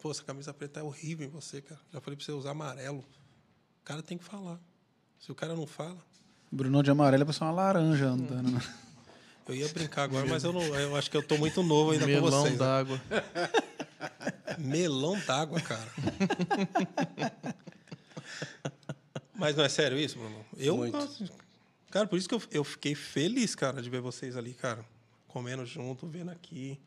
Pô, 0.00 0.10
essa 0.10 0.24
camisa 0.24 0.52
preta 0.52 0.80
é 0.80 0.82
horrível 0.82 1.24
em 1.24 1.30
você, 1.30 1.62
cara. 1.62 1.80
Já 1.92 2.00
falei 2.00 2.16
pra 2.16 2.26
você 2.26 2.32
usar 2.32 2.50
amarelo. 2.50 3.04
O 3.80 3.84
cara 3.84 4.02
tem 4.02 4.18
que 4.18 4.24
falar. 4.24 4.60
Se 5.20 5.30
o 5.30 5.34
cara 5.34 5.54
não 5.54 5.66
fala. 5.66 6.04
Brunão 6.50 6.82
de 6.82 6.90
amarelo 6.90 7.22
é 7.22 7.24
pra 7.24 7.32
ser 7.32 7.44
uma 7.44 7.52
laranja 7.52 8.06
andando. 8.06 8.50
né? 8.50 8.60
Eu 9.48 9.54
ia 9.56 9.68
brincar 9.68 10.04
agora, 10.04 10.24
mas 10.26 10.44
eu, 10.44 10.52
não, 10.52 10.62
eu 10.62 10.94
acho 10.94 11.10
que 11.10 11.16
eu 11.16 11.22
tô 11.24 11.36
muito 11.36 11.60
novo 11.60 11.90
ainda 11.90 12.04
com 12.04 12.10
Melão 12.12 12.30
vocês. 12.30 12.52
né? 12.52 12.58
d'água. 12.58 13.00
Melão 14.58 15.18
d'água, 15.26 15.60
cara. 15.60 15.90
Mas 19.34 19.56
não 19.56 19.64
é 19.64 19.68
sério 19.68 19.98
isso, 19.98 20.18
Bruno? 20.18 20.44
Eu, 20.56 20.76
Muito. 20.76 21.32
cara, 21.90 22.06
por 22.06 22.18
isso 22.18 22.28
que 22.28 22.34
eu, 22.34 22.42
eu 22.50 22.62
fiquei 22.62 22.94
feliz, 22.94 23.54
cara, 23.54 23.80
de 23.80 23.88
ver 23.88 24.00
vocês 24.00 24.36
ali, 24.36 24.52
cara, 24.52 24.84
comendo 25.26 25.64
junto, 25.64 26.06
vendo 26.06 26.30
aqui. 26.30 26.78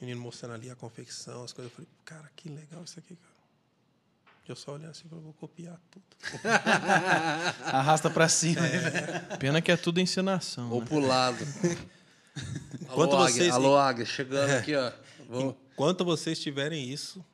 Menino 0.00 0.20
mostrando 0.20 0.54
ali 0.54 0.70
a 0.70 0.74
confecção, 0.74 1.44
as 1.44 1.52
coisas. 1.52 1.70
Eu 1.70 1.76
falei, 1.76 1.90
cara, 2.04 2.30
que 2.34 2.48
legal 2.48 2.82
isso 2.82 2.98
aqui, 2.98 3.14
cara. 3.14 3.33
Eu 4.46 4.54
só 4.56 4.72
olhando 4.74 4.90
assim, 4.90 5.04
eu 5.10 5.20
vou 5.20 5.32
copiar 5.32 5.80
tudo. 5.90 6.04
Arrasta 7.64 8.10
pra 8.10 8.28
cima. 8.28 8.60
Pena 9.38 9.62
que 9.62 9.72
é 9.72 9.76
tudo 9.76 10.00
encenação. 10.00 10.70
Ou 10.70 10.80
né? 10.80 10.86
pro 10.86 10.98
lado. 10.98 11.38
Enquanto 12.82 13.14
alô, 13.14 13.22
vocês- 13.26 13.48
Águia, 13.48 13.54
alô, 13.54 13.76
Águia, 13.76 14.04
chegando 14.04 14.50
aqui, 14.50 14.74
ó. 14.74 14.92
Vamos. 15.28 15.54
Enquanto 15.72 16.04
vocês 16.04 16.38
tiverem 16.38 16.88
isso, 16.88 17.24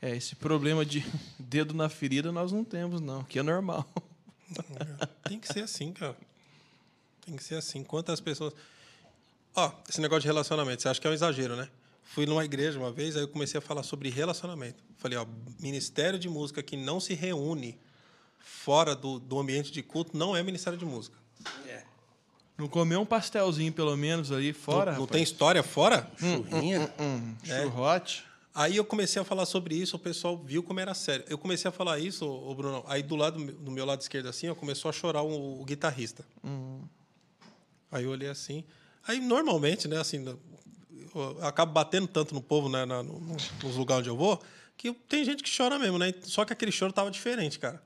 É, 0.00 0.14
esse 0.14 0.36
problema 0.36 0.84
de 0.84 1.02
dedo 1.38 1.72
na 1.72 1.88
ferida 1.88 2.30
nós 2.30 2.52
não 2.52 2.62
temos, 2.62 3.00
não, 3.00 3.24
que 3.24 3.38
é 3.38 3.42
normal. 3.42 3.88
Tem 5.26 5.40
que 5.40 5.48
ser 5.50 5.62
assim, 5.62 5.92
cara. 5.92 6.14
Tem 7.24 7.34
que 7.34 7.42
ser 7.42 7.54
assim. 7.56 7.82
Quantas 7.82 8.20
pessoas. 8.20 8.52
Ó, 9.56 9.72
esse 9.88 10.00
negócio 10.02 10.20
de 10.20 10.26
relacionamento, 10.26 10.82
você 10.82 10.88
acha 10.90 11.00
que 11.00 11.06
é 11.06 11.10
um 11.10 11.14
exagero, 11.14 11.56
né? 11.56 11.68
Fui 12.04 12.26
numa 12.26 12.44
igreja 12.44 12.78
uma 12.78 12.92
vez, 12.92 13.16
aí 13.16 13.22
eu 13.22 13.28
comecei 13.28 13.58
a 13.58 13.60
falar 13.60 13.82
sobre 13.82 14.08
relacionamento. 14.10 14.82
Falei, 14.98 15.18
ó, 15.18 15.26
ministério 15.58 16.18
de 16.18 16.28
música 16.28 16.62
que 16.62 16.76
não 16.76 17.00
se 17.00 17.14
reúne 17.14 17.78
fora 18.38 18.94
do, 18.94 19.18
do 19.18 19.38
ambiente 19.38 19.72
de 19.72 19.82
culto 19.82 20.16
não 20.16 20.36
é 20.36 20.42
ministério 20.42 20.78
de 20.78 20.84
música. 20.84 21.16
Não 22.56 22.68
comer 22.68 22.96
um 22.98 23.04
pastelzinho, 23.06 23.72
pelo 23.72 23.96
menos, 23.96 24.30
ali 24.30 24.52
fora, 24.52 24.92
não, 24.92 25.00
não 25.00 25.06
tem 25.08 25.22
história 25.22 25.62
fora? 25.62 26.08
Churrinha. 26.16 26.92
Hum, 27.00 27.34
É. 27.48 27.62
churrote. 27.62 28.24
Aí 28.54 28.76
eu 28.76 28.84
comecei 28.84 29.20
a 29.20 29.24
falar 29.24 29.44
sobre 29.46 29.74
isso, 29.74 29.96
o 29.96 29.98
pessoal 29.98 30.38
viu 30.38 30.62
como 30.62 30.78
era 30.78 30.94
sério. 30.94 31.24
Eu 31.28 31.36
comecei 31.36 31.68
a 31.68 31.72
falar 31.72 31.98
isso, 31.98 32.24
o 32.24 32.54
Bruno. 32.54 32.84
Aí 32.86 33.02
do 33.02 33.16
lado 33.16 33.44
do 33.44 33.70
meu 33.72 33.84
lado 33.84 34.00
esquerdo 34.00 34.28
assim, 34.28 34.48
ó, 34.48 34.54
começou 34.54 34.88
a 34.88 34.92
chorar 34.92 35.22
o, 35.22 35.60
o 35.60 35.64
guitarrista. 35.64 36.24
Aí 37.90 38.04
eu 38.04 38.10
olhei 38.10 38.28
assim. 38.28 38.62
Aí 39.06 39.18
normalmente, 39.18 39.88
né, 39.88 39.98
assim, 39.98 40.24
eu 41.14 41.44
acabo 41.44 41.72
batendo 41.72 42.06
tanto 42.06 42.34
no 42.34 42.42
povo, 42.42 42.68
né, 42.68 42.84
na- 42.84 43.02
no- 43.02 43.20
no- 43.20 43.36
nos 43.62 43.76
lugares 43.76 44.00
onde 44.00 44.08
eu 44.10 44.16
vou, 44.16 44.42
que 44.76 44.92
tem 44.92 45.24
gente 45.24 45.42
que 45.42 45.50
chora 45.56 45.78
mesmo, 45.78 45.98
né? 45.98 46.12
Só 46.22 46.44
que 46.44 46.52
aquele 46.52 46.72
choro 46.72 46.92
tava 46.92 47.10
diferente, 47.10 47.58
cara. 47.58 47.82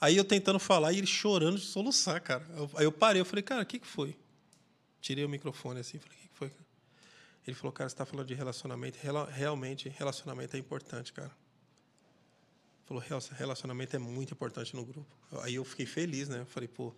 Aí 0.00 0.16
eu 0.16 0.24
tentando 0.24 0.58
falar 0.58 0.92
e 0.92 0.98
ele 0.98 1.06
chorando 1.06 1.58
de 1.58 1.64
soluçar, 1.64 2.20
cara. 2.22 2.46
Eu- 2.56 2.70
aí 2.76 2.84
eu 2.84 2.92
parei, 2.92 3.20
eu 3.20 3.24
falei, 3.24 3.42
cara, 3.42 3.62
o 3.62 3.66
que 3.66 3.78
que 3.78 3.86
foi? 3.86 4.16
Tirei 5.00 5.24
o 5.24 5.28
microfone 5.28 5.80
assim, 5.80 5.98
falei, 5.98 6.16
o 6.16 6.20
que 6.20 6.28
que 6.28 6.34
foi? 6.34 6.48
cara? 6.50 6.66
Ele 7.46 7.54
falou, 7.56 7.72
cara, 7.72 7.88
você 7.88 7.94
está 7.94 8.04
falando 8.04 8.26
de 8.26 8.34
relacionamento. 8.34 8.98
Rela- 9.00 9.28
realmente, 9.30 9.88
relacionamento 9.88 10.56
é 10.56 10.58
importante, 10.58 11.12
cara. 11.12 11.30
Falou, 12.84 13.02
"Real- 13.02 13.20
relacionamento 13.36 13.96
é 13.96 13.98
muito 13.98 14.32
importante 14.32 14.74
no 14.76 14.84
grupo. 14.84 15.06
Aí 15.42 15.54
eu 15.56 15.64
fiquei 15.64 15.86
feliz, 15.86 16.28
né? 16.28 16.40
Eu 16.40 16.46
falei, 16.46 16.68
pô, 16.68 16.88
o 16.88 16.94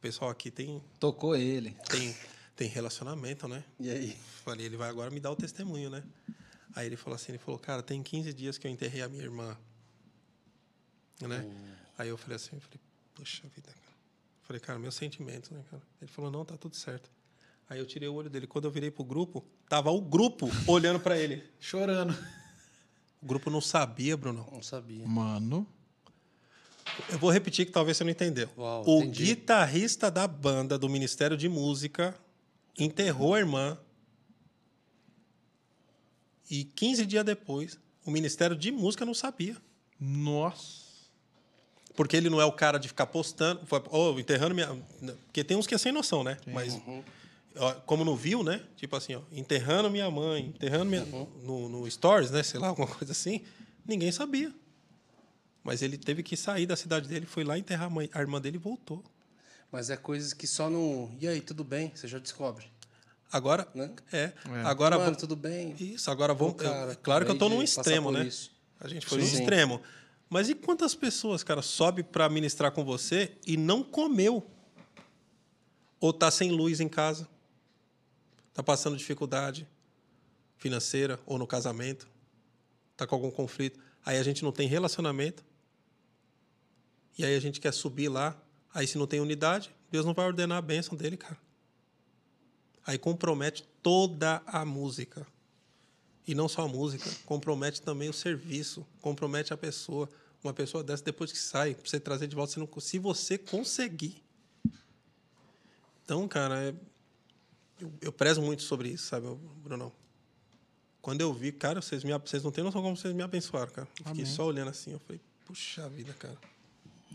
pessoal 0.00 0.30
aqui 0.30 0.50
tem, 0.50 0.82
Tocou 1.00 1.34
ele. 1.36 1.76
tem, 1.88 2.14
tem 2.58 2.68
relacionamento, 2.68 3.46
né? 3.46 3.62
E 3.78 3.88
aí? 3.88 4.16
Falei, 4.44 4.66
ele 4.66 4.76
vai 4.76 4.90
agora 4.90 5.12
me 5.12 5.20
dar 5.20 5.30
o 5.30 5.36
testemunho, 5.36 5.88
né? 5.88 6.02
Aí 6.74 6.86
ele 6.86 6.96
falou 6.96 7.14
assim, 7.14 7.30
ele 7.30 7.38
falou, 7.38 7.56
cara, 7.56 7.84
tem 7.84 8.02
15 8.02 8.34
dias 8.34 8.58
que 8.58 8.66
eu 8.66 8.70
enterrei 8.70 9.00
a 9.00 9.08
minha 9.08 9.22
irmã. 9.22 9.56
Né? 11.20 11.48
Aí 11.96 12.08
eu 12.08 12.18
falei 12.18 12.34
assim, 12.34 12.50
eu 12.54 12.60
falei, 12.60 12.80
puxa 13.14 13.44
vida, 13.54 13.68
cara. 13.70 13.96
Falei, 14.42 14.58
cara, 14.58 14.76
meus 14.76 14.96
sentimentos, 14.96 15.50
né, 15.50 15.62
cara? 15.70 15.82
Ele 16.02 16.10
falou, 16.10 16.32
não, 16.32 16.44
tá 16.44 16.56
tudo 16.56 16.74
certo. 16.74 17.08
Aí 17.70 17.78
eu 17.78 17.86
tirei 17.86 18.08
o 18.08 18.14
olho 18.14 18.28
dele. 18.28 18.48
Quando 18.48 18.64
eu 18.64 18.72
virei 18.72 18.90
pro 18.90 19.04
grupo, 19.04 19.44
tava 19.68 19.92
o 19.92 20.00
grupo 20.00 20.50
olhando 20.66 20.98
para 20.98 21.16
ele. 21.16 21.44
Chorando. 21.60 22.12
O 23.22 23.26
grupo 23.26 23.50
não 23.50 23.60
sabia, 23.60 24.16
Bruno. 24.16 24.48
Não 24.50 24.62
sabia. 24.64 25.06
Mano. 25.06 25.64
Eu 27.08 27.18
vou 27.20 27.30
repetir 27.30 27.66
que 27.66 27.70
talvez 27.70 27.96
você 27.96 28.02
não 28.02 28.10
entendeu. 28.10 28.48
Uau, 28.56 28.82
o 28.84 29.02
entendi. 29.02 29.26
guitarrista 29.26 30.10
da 30.10 30.26
banda 30.26 30.76
do 30.76 30.88
Ministério 30.88 31.36
de 31.36 31.48
Música 31.48 32.18
enterrou 32.78 33.34
a 33.34 33.38
irmã. 33.38 33.78
E 36.50 36.64
15 36.64 37.04
dias 37.04 37.24
depois, 37.24 37.78
o 38.04 38.10
Ministério 38.10 38.56
de 38.56 38.70
Música 38.70 39.04
não 39.04 39.14
sabia. 39.14 39.56
Nossa. 40.00 40.88
Porque 41.94 42.16
ele 42.16 42.30
não 42.30 42.40
é 42.40 42.44
o 42.44 42.52
cara 42.52 42.78
de 42.78 42.88
ficar 42.88 43.06
postando, 43.06 43.66
foi, 43.66 43.82
oh, 43.90 44.18
enterrando 44.18 44.54
minha. 44.54 44.68
Porque 45.26 45.42
tem 45.42 45.56
uns 45.56 45.66
que 45.66 45.74
é 45.74 45.78
sem 45.78 45.90
noção, 45.90 46.22
né? 46.22 46.38
Mas, 46.46 46.80
ó, 47.56 47.74
como 47.74 48.04
não 48.04 48.14
viu, 48.14 48.44
né? 48.44 48.62
Tipo 48.76 48.94
assim, 48.94 49.16
ó, 49.16 49.22
enterrando 49.32 49.90
minha 49.90 50.10
mãe, 50.10 50.46
enterrando 50.46 50.86
minha. 50.86 51.04
No, 51.42 51.68
no 51.68 51.90
Stories, 51.90 52.30
né? 52.30 52.42
Sei 52.42 52.58
lá, 52.58 52.68
alguma 52.68 52.86
coisa 52.86 53.12
assim. 53.12 53.42
Ninguém 53.84 54.12
sabia. 54.12 54.54
Mas 55.64 55.82
ele 55.82 55.98
teve 55.98 56.22
que 56.22 56.36
sair 56.36 56.66
da 56.66 56.76
cidade 56.76 57.08
dele, 57.08 57.26
foi 57.26 57.44
lá 57.44 57.58
enterrar 57.58 57.88
a, 57.88 57.90
mãe, 57.90 58.08
a 58.14 58.20
irmã 58.20 58.40
dele 58.40 58.56
e 58.56 58.60
voltou. 58.60 59.02
Mas 59.70 59.90
é 59.90 59.96
coisas 59.96 60.32
que 60.32 60.46
só 60.46 60.70
não. 60.70 61.14
E 61.20 61.28
aí, 61.28 61.40
tudo 61.40 61.62
bem? 61.62 61.92
Você 61.94 62.08
já 62.08 62.18
descobre. 62.18 62.66
Agora, 63.30 63.68
Né? 63.74 63.92
é. 64.10 64.18
É. 64.18 64.32
Agora, 64.64 64.96
Mano, 64.96 65.04
vamos- 65.10 65.20
tudo 65.20 65.36
bem? 65.36 65.74
isso, 65.78 66.10
agora 66.10 66.32
vamos. 66.32 66.56
Cara, 66.56 66.94
claro 66.96 67.24
que 67.26 67.30
eu 67.30 67.34
estou 67.34 67.50
num 67.50 67.62
extremo, 67.62 68.10
né? 68.10 68.26
isso. 68.26 68.50
A 68.80 68.88
gente 68.88 69.04
foi 69.06 69.18
num 69.18 69.24
extremo. 69.24 69.82
Mas 70.30 70.48
e 70.48 70.54
quantas 70.54 70.94
pessoas, 70.94 71.42
cara, 71.42 71.60
sobe 71.60 72.02
para 72.02 72.28
ministrar 72.28 72.72
com 72.72 72.84
você 72.84 73.32
e 73.46 73.56
não 73.56 73.82
comeu? 73.82 74.46
Ou 76.00 76.12
tá 76.12 76.30
sem 76.30 76.50
luz 76.50 76.80
em 76.80 76.88
casa? 76.88 77.28
Tá 78.54 78.62
passando 78.62 78.96
dificuldade 78.96 79.68
financeira 80.56 81.18
ou 81.26 81.38
no 81.38 81.46
casamento? 81.46 82.08
Tá 82.96 83.06
com 83.06 83.14
algum 83.14 83.30
conflito? 83.30 83.78
Aí 84.04 84.16
a 84.18 84.22
gente 84.22 84.42
não 84.42 84.52
tem 84.52 84.66
relacionamento. 84.68 85.44
E 87.18 87.24
aí 87.24 87.34
a 87.36 87.40
gente 87.40 87.60
quer 87.60 87.72
subir 87.72 88.08
lá. 88.08 88.36
Aí 88.74 88.86
se 88.86 88.98
não 88.98 89.06
tem 89.06 89.20
unidade, 89.20 89.70
Deus 89.90 90.04
não 90.04 90.14
vai 90.14 90.26
ordenar 90.26 90.58
a 90.58 90.62
bênção 90.62 90.96
dele, 90.96 91.16
cara. 91.16 91.38
Aí 92.86 92.98
compromete 92.98 93.64
toda 93.82 94.42
a 94.46 94.64
música. 94.64 95.26
E 96.26 96.34
não 96.34 96.48
só 96.48 96.62
a 96.62 96.68
música, 96.68 97.10
compromete 97.24 97.80
também 97.80 98.08
o 98.08 98.12
serviço, 98.12 98.86
compromete 99.00 99.52
a 99.52 99.56
pessoa. 99.56 100.08
Uma 100.44 100.52
pessoa 100.52 100.84
dessa, 100.84 101.02
depois 101.02 101.32
que 101.32 101.38
sai, 101.38 101.74
pra 101.74 101.88
você 101.88 101.98
trazer 101.98 102.26
de 102.28 102.36
volta, 102.36 102.52
você 102.52 102.60
não, 102.60 102.68
se 102.80 102.98
você 102.98 103.36
conseguir. 103.38 104.22
Então, 106.04 106.26
cara, 106.28 106.62
é- 106.68 106.74
eu, 107.80 107.92
eu 108.00 108.12
prezo 108.12 108.40
muito 108.42 108.62
sobre 108.62 108.88
isso, 108.90 109.06
sabe, 109.06 109.26
Brunão? 109.62 109.92
Quando 111.02 111.20
eu 111.20 111.32
vi, 111.32 111.50
cara, 111.52 111.80
vocês, 111.80 112.04
me, 112.04 112.16
vocês 112.18 112.42
não 112.44 112.50
têm 112.50 112.62
noção 112.64 112.82
como 112.82 112.96
vocês 112.96 113.14
me 113.14 113.22
abençoaram, 113.22 113.72
cara. 113.72 113.88
Eu 114.00 114.06
fiquei 114.06 114.24
só 114.26 114.44
olhando 114.46 114.68
assim, 114.68 114.92
eu 114.92 114.98
falei, 115.00 115.20
puxa 115.44 115.88
vida, 115.88 116.12
cara. 116.14 116.36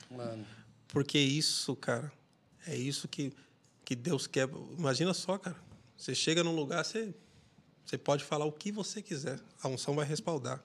Mano. 0.09 0.45
Porque 0.93 1.17
isso, 1.17 1.75
cara, 1.75 2.13
é 2.67 2.75
isso 2.75 3.07
que, 3.07 3.33
que 3.83 3.95
Deus 3.95 4.27
quer. 4.27 4.47
Imagina 4.77 5.11
só, 5.13 5.39
cara. 5.39 5.57
Você 5.97 6.13
chega 6.13 6.43
num 6.43 6.55
lugar, 6.55 6.85
você, 6.85 7.13
você 7.83 7.97
pode 7.97 8.23
falar 8.23 8.45
o 8.45 8.51
que 8.51 8.71
você 8.71 9.01
quiser. 9.01 9.39
A 9.61 9.67
unção 9.67 9.95
vai 9.95 10.05
respaldar. 10.05 10.63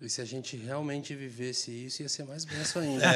E 0.00 0.08
se 0.08 0.20
a 0.20 0.24
gente 0.24 0.56
realmente 0.56 1.14
vivesse 1.14 1.72
isso, 1.72 2.02
ia 2.02 2.08
ser 2.08 2.24
mais 2.24 2.44
benção 2.44 2.82
ainda. 2.82 3.04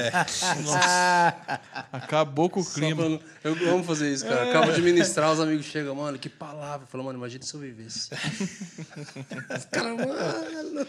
Acabou 1.93 2.51
com 2.51 2.61
o 2.61 2.65
clima. 2.65 3.21
pra 3.41 3.51
Eu 3.51 3.73
amo 3.73 3.85
fazer 3.85 4.13
isso, 4.13 4.25
cara. 4.25 4.51
Acabo 4.51 4.73
de 4.73 4.83
ministrar, 4.83 5.33
os 5.33 5.39
amigos 5.39 5.67
chegam, 5.67 5.95
mano, 5.95 6.19
que 6.19 6.29
palavra. 6.29 6.85
Eu 6.85 6.89
falo, 6.89 7.05
mano, 7.05 7.19
imagina 7.19 7.45
se 7.45 7.55
eu 7.55 7.61
vivesse. 7.61 8.11
Os 9.57 9.65
caras, 9.67 9.97
mano. 9.97 10.89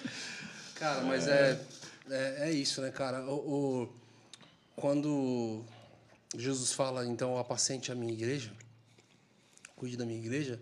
Cara, 0.73 1.03
mas 1.03 1.27
é, 1.27 1.51
é, 1.51 1.59
é 2.09 2.51
isso, 2.51 2.81
né, 2.81 2.91
cara? 2.91 3.23
O, 3.25 3.83
o- 3.83 3.93
quando 4.75 5.63
Jesus 6.35 6.71
fala, 6.73 7.05
então, 7.05 7.37
apacente 7.37 7.91
a 7.91 7.95
minha 7.95 8.11
igreja, 8.11 8.51
cuide 9.75 9.95
da 9.97 10.05
minha 10.05 10.19
igreja, 10.19 10.59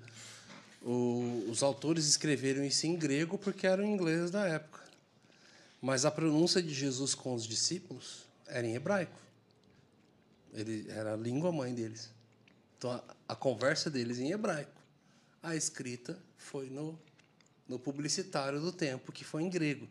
o- 0.81 1.45
os 1.49 1.63
autores 1.63 2.05
escreveram 2.07 2.63
isso 2.63 2.85
em 2.87 2.95
grego 2.95 3.37
porque 3.37 3.65
era 3.67 3.81
o 3.81 3.85
inglês 3.85 4.31
da 4.31 4.45
época. 4.47 4.81
Mas 5.81 6.05
a 6.05 6.11
pronúncia 6.11 6.61
de 6.61 6.73
Jesus 6.73 7.15
com 7.15 7.33
os 7.33 7.45
discípulos 7.47 8.25
era 8.47 8.65
em 8.67 8.75
hebraico. 8.75 9.19
Ele 10.53 10.85
era 10.89 11.13
a 11.13 11.17
língua 11.17 11.51
mãe 11.51 11.73
deles. 11.73 12.09
Então 12.77 12.91
a, 12.91 13.03
a 13.29 13.35
conversa 13.35 13.89
deles 13.89 14.19
em 14.19 14.31
hebraico. 14.31 14.79
A 15.41 15.55
escrita 15.55 16.19
foi 16.37 16.69
no, 16.69 16.99
no 17.67 17.79
publicitário 17.79 18.59
do 18.59 18.71
tempo, 18.71 19.11
que 19.11 19.23
foi 19.23 19.41
em 19.43 19.49
grego. 19.49 19.87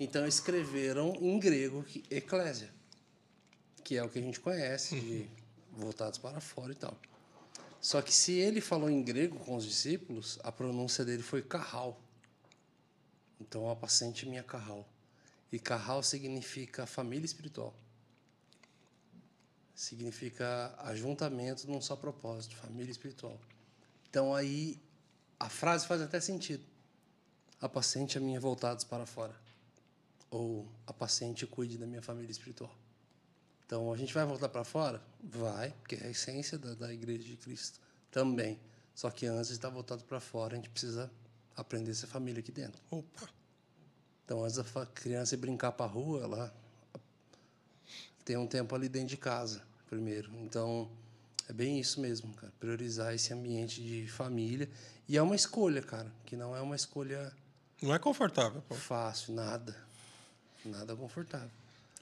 Então 0.00 0.26
escreveram 0.26 1.14
em 1.20 1.38
grego 1.38 1.84
eclésia, 2.10 2.72
que 3.84 3.96
é 3.96 4.02
o 4.02 4.08
que 4.08 4.18
a 4.18 4.22
gente 4.22 4.40
conhece, 4.40 4.98
de 4.98 5.30
voltados 5.70 6.18
para 6.18 6.40
fora 6.40 6.72
e 6.72 6.74
tal. 6.74 6.98
Só 7.80 8.00
que 8.02 8.12
se 8.12 8.32
ele 8.32 8.60
falou 8.60 8.90
em 8.90 9.02
grego 9.02 9.38
com 9.38 9.54
os 9.54 9.64
discípulos, 9.64 10.38
a 10.42 10.50
pronúncia 10.50 11.04
dele 11.04 11.22
foi 11.22 11.42
carral. 11.42 12.00
Então 13.38 13.70
apacente 13.70 14.26
minha 14.26 14.42
carral. 14.42 14.88
E 15.52 15.58
carral 15.58 16.02
significa 16.02 16.86
família 16.86 17.26
espiritual 17.26 17.74
significa 19.80 20.74
ajuntamento 20.80 21.66
num 21.66 21.80
só 21.80 21.96
propósito, 21.96 22.54
família 22.54 22.90
espiritual. 22.90 23.40
Então 24.10 24.34
aí 24.34 24.78
a 25.38 25.48
frase 25.48 25.86
faz 25.86 26.02
até 26.02 26.20
sentido. 26.20 26.62
Apacente 27.58 28.18
a 28.18 28.20
minha 28.20 28.38
voltados 28.38 28.84
para 28.84 29.06
fora. 29.06 29.34
Ou 30.30 30.68
apacente 30.86 31.44
e 31.44 31.46
cuide 31.46 31.76
da 31.76 31.86
minha 31.86 32.02
família 32.02 32.30
espiritual. 32.30 32.74
Então 33.66 33.92
a 33.92 33.96
gente 33.96 34.12
vai 34.14 34.24
voltar 34.24 34.48
para 34.48 34.64
fora? 34.64 35.02
Vai, 35.22 35.70
porque 35.80 35.96
é 35.96 36.06
a 36.06 36.10
essência 36.10 36.58
da, 36.58 36.74
da 36.74 36.92
igreja 36.92 37.22
de 37.24 37.36
Cristo 37.36 37.80
também. 38.10 38.58
Só 38.94 39.10
que 39.10 39.26
antes 39.26 39.48
de 39.48 39.54
estar 39.54 39.70
voltado 39.70 40.04
para 40.04 40.20
fora, 40.20 40.54
a 40.54 40.56
gente 40.56 40.68
precisa 40.70 41.10
aprender 41.56 41.92
a 41.92 41.94
ser 41.94 42.06
família 42.06 42.40
aqui 42.40 42.52
dentro. 42.52 42.80
Opa. 42.90 43.28
Então, 44.24 44.44
antes 44.44 44.56
da 44.56 44.86
criança 44.86 45.34
ir 45.34 45.38
brincar 45.38 45.72
para 45.72 45.86
a 45.86 45.88
rua, 45.88 46.22
ela 46.22 46.54
tem 48.24 48.36
um 48.36 48.46
tempo 48.46 48.74
ali 48.74 48.88
dentro 48.88 49.08
de 49.08 49.16
casa, 49.16 49.62
primeiro. 49.88 50.30
Então, 50.38 50.90
é 51.48 51.52
bem 51.52 51.80
isso 51.80 52.00
mesmo, 52.00 52.32
cara. 52.34 52.52
Priorizar 52.60 53.14
esse 53.14 53.32
ambiente 53.32 53.82
de 53.82 54.06
família. 54.06 54.68
E 55.08 55.16
é 55.16 55.22
uma 55.22 55.34
escolha, 55.34 55.82
cara, 55.82 56.12
que 56.24 56.36
não 56.36 56.54
é 56.54 56.60
uma 56.60 56.76
escolha 56.76 57.32
Não 57.82 57.92
é 57.94 57.98
confortável, 57.98 58.62
pô. 58.62 58.74
fácil, 58.74 59.34
nada. 59.34 59.74
Nada 60.64 60.94
confortável. 60.94 61.50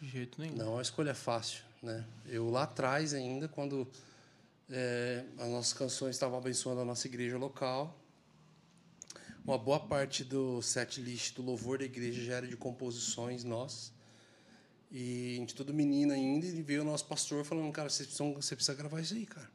De 0.01 0.09
jeito 0.09 0.41
nenhum. 0.41 0.57
Não 0.57 0.67
é 0.67 0.71
uma 0.71 0.83
escolha 0.83 1.15
fácil, 1.15 1.63
né? 1.83 2.05
Eu 2.27 2.51
lá 2.51 2.65
atrás 2.65 3.15
ainda, 3.15 3.49
quando 3.49 3.87
eh, 4.71 5.25
as 5.39 5.49
nossas 5.49 5.73
canções 5.73 6.15
estavam 6.15 6.39
abençoando 6.39 6.81
a 6.81 6.85
nossa 6.85 7.07
igreja 7.07 7.37
local, 7.37 7.97
uma 9.45 9.59
boa 9.59 9.81
parte 9.81 10.25
do 10.25 10.61
set 10.61 11.01
list 11.01 11.35
do 11.35 11.43
louvor 11.43 11.79
da 11.79 11.85
igreja 11.85 12.23
já 12.23 12.35
era 12.35 12.47
de 12.47 12.57
composições 12.57 13.45
nossas. 13.45 13.93
E 14.91 15.35
a 15.37 15.41
gente 15.41 15.55
tudo 15.55 15.73
menino 15.75 16.13
ainda, 16.13 16.47
e 16.47 16.63
veio 16.63 16.83
o 16.83 16.85
nosso 16.85 17.05
pastor 17.07 17.45
falando, 17.45 17.71
cara, 17.73 17.91
vocês 17.91 18.07
precisam, 18.07 18.35
você 18.35 18.55
precisa 18.55 18.77
gravar 18.77 19.01
isso 19.01 19.15
aí, 19.15 19.27
cara. 19.27 19.51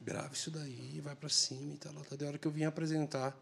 Grava 0.00 0.32
isso 0.32 0.50
daí, 0.50 1.00
vai 1.00 1.14
para 1.14 1.28
cima 1.28 1.74
e 1.74 1.76
tal, 1.76 1.92
tal. 1.92 2.18
Da 2.18 2.26
hora 2.26 2.38
que 2.38 2.46
eu 2.46 2.50
vim 2.50 2.64
apresentar 2.64 3.36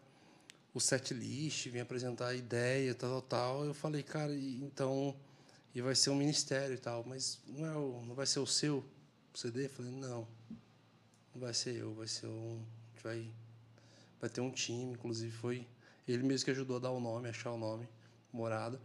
o 0.73 0.79
set 0.79 1.13
list, 1.13 1.67
vim 1.67 1.79
apresentar 1.79 2.27
a 2.27 2.35
ideia, 2.35 2.95
tal, 2.95 3.21
tal, 3.21 3.65
eu 3.65 3.73
falei, 3.73 4.03
cara, 4.03 4.33
então 4.33 5.15
e 5.73 5.81
vai 5.81 5.95
ser 5.95 6.09
um 6.09 6.15
ministério 6.15 6.75
e 6.75 6.77
tal, 6.77 7.03
mas 7.05 7.39
não 7.47 7.65
é 7.65 7.75
o, 7.75 8.05
não 8.05 8.13
vai 8.13 8.25
ser 8.25 8.39
o 8.39 8.47
seu 8.47 8.83
CD? 9.33 9.65
Eu 9.65 9.69
falei, 9.69 9.91
não. 9.91 10.27
Não 11.33 11.41
vai 11.41 11.53
ser 11.53 11.75
eu, 11.75 11.93
vai 11.93 12.07
ser 12.07 12.27
um, 12.27 12.61
vai 13.01 13.31
vai 14.19 14.29
ter 14.29 14.41
um 14.41 14.51
time, 14.51 14.93
inclusive 14.93 15.31
foi 15.31 15.65
ele 16.07 16.23
mesmo 16.23 16.45
que 16.45 16.51
ajudou 16.51 16.77
a 16.77 16.79
dar 16.79 16.91
o 16.91 16.99
nome, 16.99 17.29
achar 17.29 17.51
o 17.51 17.57
nome, 17.57 17.87
morada. 18.33 18.79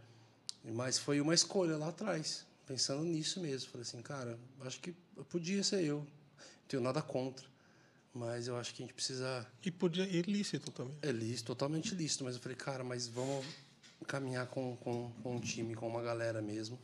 Mas 0.63 0.97
foi 0.97 1.19
uma 1.21 1.33
escolha 1.33 1.77
lá 1.77 1.89
atrás, 1.89 2.45
pensando 2.65 3.03
nisso 3.03 3.39
mesmo. 3.41 3.69
Falei 3.69 3.83
assim, 3.83 4.01
cara, 4.01 4.37
acho 4.61 4.79
que 4.79 4.93
podia 5.29 5.63
ser 5.63 5.83
eu. 5.83 5.99
Não 5.99 6.67
tenho 6.67 6.81
nada 6.81 7.01
contra. 7.01 7.45
Mas 8.17 8.47
eu 8.47 8.57
acho 8.57 8.73
que 8.73 8.81
a 8.81 8.85
gente 8.85 8.93
precisa 8.93 9.45
E 9.63 9.69
podia 9.71 10.03
ir 10.05 10.27
lícito 10.27 10.71
também. 10.71 10.93
é 11.01 11.11
lícito, 11.11 11.47
totalmente 11.47 11.93
lícito, 11.93 12.23
mas 12.23 12.35
eu 12.35 12.41
falei, 12.41 12.55
cara, 12.57 12.83
mas 12.83 13.07
vamos 13.07 13.45
caminhar 14.07 14.47
com, 14.47 14.75
com, 14.77 15.11
com 15.23 15.35
um 15.35 15.39
time, 15.39 15.75
com 15.75 15.87
uma 15.87 16.01
galera 16.01 16.41
mesmo. 16.41 16.79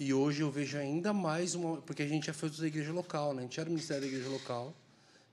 E 0.00 0.14
hoje 0.14 0.42
eu 0.42 0.50
vejo 0.50 0.78
ainda 0.78 1.12
mais 1.12 1.54
uma. 1.54 1.78
Porque 1.82 2.02
a 2.02 2.06
gente 2.08 2.26
já 2.28 2.32
foi 2.32 2.48
da 2.50 2.66
igreja 2.66 2.92
local, 2.92 3.34
né? 3.34 3.40
A 3.40 3.42
gente 3.42 3.58
era 3.60 3.68
o 3.68 3.72
ministério 3.72 4.02
da 4.02 4.08
igreja 4.08 4.28
local. 4.28 4.74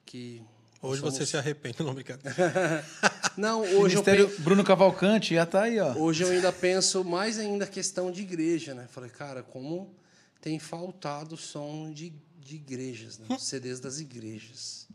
Que. 0.05 0.41
Hoje 0.81 1.01
nós 1.01 1.13
você 1.13 1.17
somos- 1.19 1.29
se 1.29 1.37
arrepende, 1.37 1.77
não, 1.83 1.93
brincadeira. 1.93 2.85
Não, 3.37 3.61
hoje 3.61 3.73
eu, 3.73 3.81
Ministério 3.83 4.29
penso, 4.29 4.41
Bruno 4.43 4.63
Cavalcante 4.63 5.35
já 5.35 5.45
tá 5.45 5.63
aí, 5.63 5.77
ó. 5.77 5.93
hoje 5.97 6.23
eu 6.23 6.29
ainda 6.29 6.53
penso 6.53 7.03
mais 7.03 7.37
ainda 7.37 7.65
a 7.65 7.67
questão 7.67 8.09
de 8.09 8.21
igreja, 8.21 8.73
né? 8.73 8.87
Falei, 8.89 9.09
cara, 9.09 9.43
como 9.43 9.93
tem 10.39 10.57
faltado 10.57 11.35
som 11.35 11.91
de, 11.91 12.13
de 12.39 12.55
igrejas, 12.55 13.17
né? 13.19 13.25
Os 13.35 13.43
CDs 13.43 13.81
das 13.81 13.99
igrejas. 13.99 14.87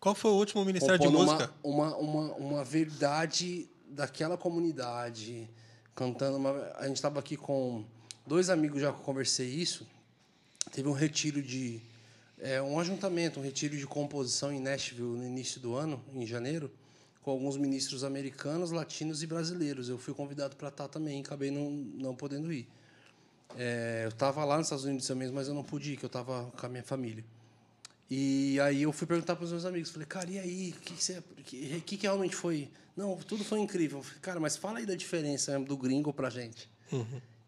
Qual 0.00 0.14
foi 0.14 0.30
o 0.30 0.34
último 0.34 0.64
ministério 0.64 0.98
de 0.98 1.08
música? 1.08 1.50
Uma, 1.62 1.96
uma, 1.96 1.96
uma, 1.96 2.34
uma 2.34 2.64
verdade 2.64 3.68
daquela 3.88 4.36
comunidade, 4.36 5.48
cantando. 5.94 6.36
Uma, 6.36 6.72
a 6.76 6.86
gente 6.86 6.96
estava 6.96 7.18
aqui 7.18 7.36
com 7.36 7.84
dois 8.26 8.50
amigos 8.50 8.80
já 8.80 8.92
que 8.92 8.98
eu 8.98 9.04
conversei 9.04 9.48
isso. 9.48 9.86
Teve 10.72 10.88
um 10.88 10.92
retiro 10.92 11.42
de. 11.42 11.80
É, 12.38 12.60
um 12.60 12.78
ajuntamento, 12.78 13.40
um 13.40 13.42
retiro 13.42 13.76
de 13.76 13.86
composição 13.86 14.52
em 14.52 14.60
Nashville 14.60 15.16
no 15.16 15.24
início 15.24 15.58
do 15.58 15.74
ano, 15.74 16.04
em 16.12 16.26
janeiro, 16.26 16.70
com 17.22 17.30
alguns 17.30 17.56
ministros 17.56 18.04
americanos, 18.04 18.70
latinos 18.70 19.22
e 19.22 19.26
brasileiros. 19.26 19.88
Eu 19.88 19.96
fui 19.96 20.12
convidado 20.12 20.54
para 20.54 20.68
estar 20.68 20.86
também, 20.86 21.20
acabei 21.20 21.50
não, 21.50 21.70
não 21.70 22.14
podendo 22.14 22.52
ir. 22.52 22.68
É, 23.56 24.02
eu 24.04 24.10
estava 24.10 24.44
lá 24.44 24.58
nos 24.58 24.66
Estados 24.66 24.84
Unidos 24.84 25.08
mesmo, 25.10 25.34
mas 25.34 25.48
eu 25.48 25.54
não 25.54 25.64
pude 25.64 25.94
ir, 25.94 25.96
que 25.96 26.04
eu 26.04 26.08
estava 26.08 26.50
com 26.50 26.66
a 26.66 26.68
minha 26.68 26.82
família. 26.82 27.24
E 28.08 28.58
aí 28.60 28.82
eu 28.82 28.92
fui 28.92 29.06
perguntar 29.06 29.34
para 29.34 29.44
os 29.44 29.50
meus 29.50 29.64
amigos, 29.64 29.90
falei, 29.90 30.06
cara, 30.06 30.30
e 30.30 30.38
aí, 30.38 30.74
o 30.76 30.80
que, 30.80 30.94
que, 30.94 31.02
você- 31.02 31.22
que, 31.44 31.80
que, 31.80 31.96
que 31.96 32.02
realmente 32.06 32.36
foi? 32.36 32.70
Não, 32.96 33.16
tudo 33.16 33.44
foi 33.44 33.58
incrível. 33.60 34.02
Falei, 34.02 34.20
cara, 34.20 34.40
mas 34.40 34.56
fala 34.56 34.78
aí 34.78 34.86
da 34.86 34.94
diferença 34.94 35.58
do 35.58 35.76
gringo 35.76 36.12
pra 36.12 36.30
gente. 36.30 36.70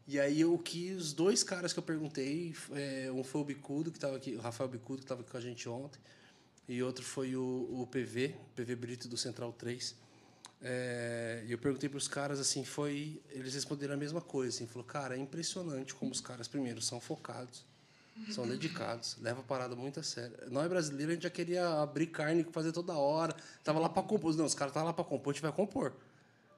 E 0.07 0.19
aí 0.19 0.45
o 0.45 0.59
que 0.59 0.93
os 0.93 1.13
dois 1.13 1.43
caras 1.45 1.73
que 1.73 1.79
eu 1.79 1.83
perguntei, 1.83 2.55
é, 2.73 3.11
um 3.13 3.23
foi 3.23 3.41
o 3.41 3.45
Bicudo, 3.45 3.91
que 3.93 3.99
estava 3.99 4.17
aqui, 4.17 4.35
o 4.35 4.41
Rafael 4.41 4.69
Bicudo, 4.69 4.99
que 4.99 5.05
estava 5.05 5.21
aqui 5.21 5.31
com 5.31 5.37
a 5.37 5.41
gente 5.41 5.69
ontem, 5.69 6.01
e 6.69 6.83
outro 6.83 7.05
foi 7.05 7.37
o, 7.37 7.43
o 7.71 7.87
PV, 7.87 8.35
PV 8.57 8.75
Brito 8.77 9.07
do 9.09 9.17
Central 9.17 9.53
3. 9.53 9.95
É, 10.61 11.45
e 11.47 11.53
eu 11.53 11.59
perguntei 11.59 11.89
para 11.89 11.99
os 11.99 12.09
caras 12.09 12.41
assim, 12.41 12.65
foi, 12.65 13.23
eles 13.31 13.55
responderam 13.55 13.95
a 13.95 13.97
mesma 13.97 14.21
coisa, 14.21 14.55
assim, 14.57 14.67
falou, 14.67 14.83
cara, 14.85 15.15
é 15.15 15.19
impressionante 15.21 15.95
como 15.95 16.11
os 16.11 16.21
caras 16.21 16.49
primeiro 16.49 16.81
são 16.83 17.01
focados, 17.01 17.65
são 18.31 18.47
dedicados, 18.47 19.17
leva 19.21 19.41
a 19.41 19.43
parada 19.43 19.75
muito 19.75 20.01
a 20.01 20.03
sério. 20.03 20.37
Nós 20.51 20.69
brasileiros 20.69 21.13
a 21.13 21.15
gente 21.15 21.23
já 21.23 21.31
queria 21.31 21.81
abrir 21.81 22.09
carne 22.09 22.45
fazer 22.53 22.73
toda 22.73 22.93
hora, 22.95 23.35
tava 23.65 23.79
lá 23.79 23.89
para 23.89 24.03
compor, 24.03 24.35
não, 24.35 24.45
os 24.45 24.55
caras 24.55 24.73
estavam 24.73 24.89
lá 24.89 24.93
para 24.93 25.05
compor, 25.05 25.33
a 25.33 25.35
gente 25.35 25.43
vai 25.43 25.53
compor. 25.53 25.95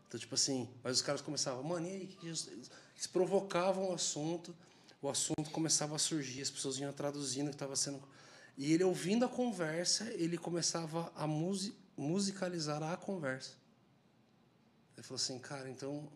Então, 0.08 0.18
tipo 0.18 0.34
assim, 0.34 0.68
mas 0.82 0.96
os 0.96 1.02
caras 1.02 1.20
começavam, 1.20 1.62
mano, 1.62 1.86
e 1.86 1.90
aí? 1.90 2.18
eles 2.22 3.06
provocavam 3.12 3.90
o 3.90 3.94
assunto, 3.94 4.54
o 5.00 5.08
assunto 5.08 5.50
começava 5.50 5.94
a 5.94 5.98
surgir, 5.98 6.42
as 6.42 6.50
pessoas 6.50 6.78
iam 6.78 6.92
traduzindo 6.92 7.46
o 7.46 7.50
que 7.50 7.56
estava 7.56 7.76
sendo. 7.76 8.02
E 8.58 8.72
ele, 8.72 8.84
ouvindo 8.84 9.24
a 9.24 9.28
conversa, 9.28 10.10
ele 10.14 10.36
começava 10.36 11.12
a 11.14 11.26
musi 11.26 11.74
musicalizar 11.96 12.82
a 12.82 12.96
conversa. 12.96 13.52
Ele 14.96 15.06
falou 15.06 15.16
assim, 15.16 15.38
cara, 15.38 15.68
então 15.68 16.10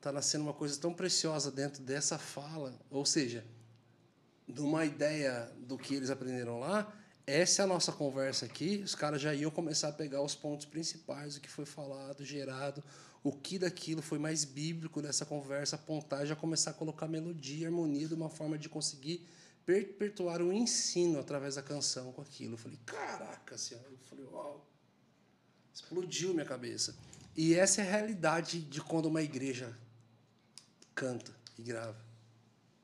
tá 0.00 0.10
nascendo 0.10 0.44
uma 0.44 0.52
coisa 0.52 0.78
tão 0.80 0.92
preciosa 0.92 1.50
dentro 1.50 1.80
dessa 1.80 2.18
fala, 2.18 2.76
ou 2.90 3.06
seja, 3.06 3.44
de 4.52 4.60
uma 4.60 4.84
ideia 4.84 5.50
do 5.58 5.78
que 5.78 5.94
eles 5.94 6.10
aprenderam 6.10 6.60
lá, 6.60 6.92
essa 7.26 7.62
é 7.62 7.64
a 7.64 7.68
nossa 7.68 7.92
conversa 7.92 8.46
aqui, 8.46 8.82
os 8.84 8.94
caras 8.94 9.20
já 9.20 9.32
iam 9.34 9.50
começar 9.50 9.88
a 9.88 9.92
pegar 9.92 10.22
os 10.22 10.34
pontos 10.34 10.66
principais, 10.66 11.36
o 11.36 11.40
que 11.40 11.48
foi 11.48 11.64
falado, 11.64 12.24
gerado, 12.24 12.82
o 13.22 13.32
que 13.32 13.58
daquilo 13.58 14.02
foi 14.02 14.18
mais 14.18 14.44
bíblico 14.44 15.00
nessa 15.00 15.24
conversa, 15.24 15.76
apontar, 15.76 16.26
já 16.26 16.34
começar 16.34 16.72
a 16.72 16.74
colocar 16.74 17.06
melodia, 17.06 17.68
harmonia 17.68 18.08
de 18.08 18.14
uma 18.14 18.28
forma 18.28 18.58
de 18.58 18.68
conseguir 18.68 19.26
perpetuar 19.64 20.42
o 20.42 20.52
ensino 20.52 21.20
através 21.20 21.54
da 21.54 21.62
canção 21.62 22.12
com 22.12 22.20
aquilo. 22.20 22.54
Eu 22.54 22.58
falei, 22.58 22.78
caraca, 22.84 23.56
senhora, 23.56 23.86
eu 23.88 23.98
falei, 24.08 24.24
uau, 24.24 24.66
explodiu 25.72 26.34
minha 26.34 26.44
cabeça. 26.44 26.96
E 27.36 27.54
essa 27.54 27.80
é 27.80 27.86
a 27.86 27.90
realidade 27.90 28.60
de 28.60 28.80
quando 28.80 29.06
uma 29.06 29.22
igreja 29.22 29.76
canta 30.94 31.32
e 31.56 31.62
grava. 31.62 32.11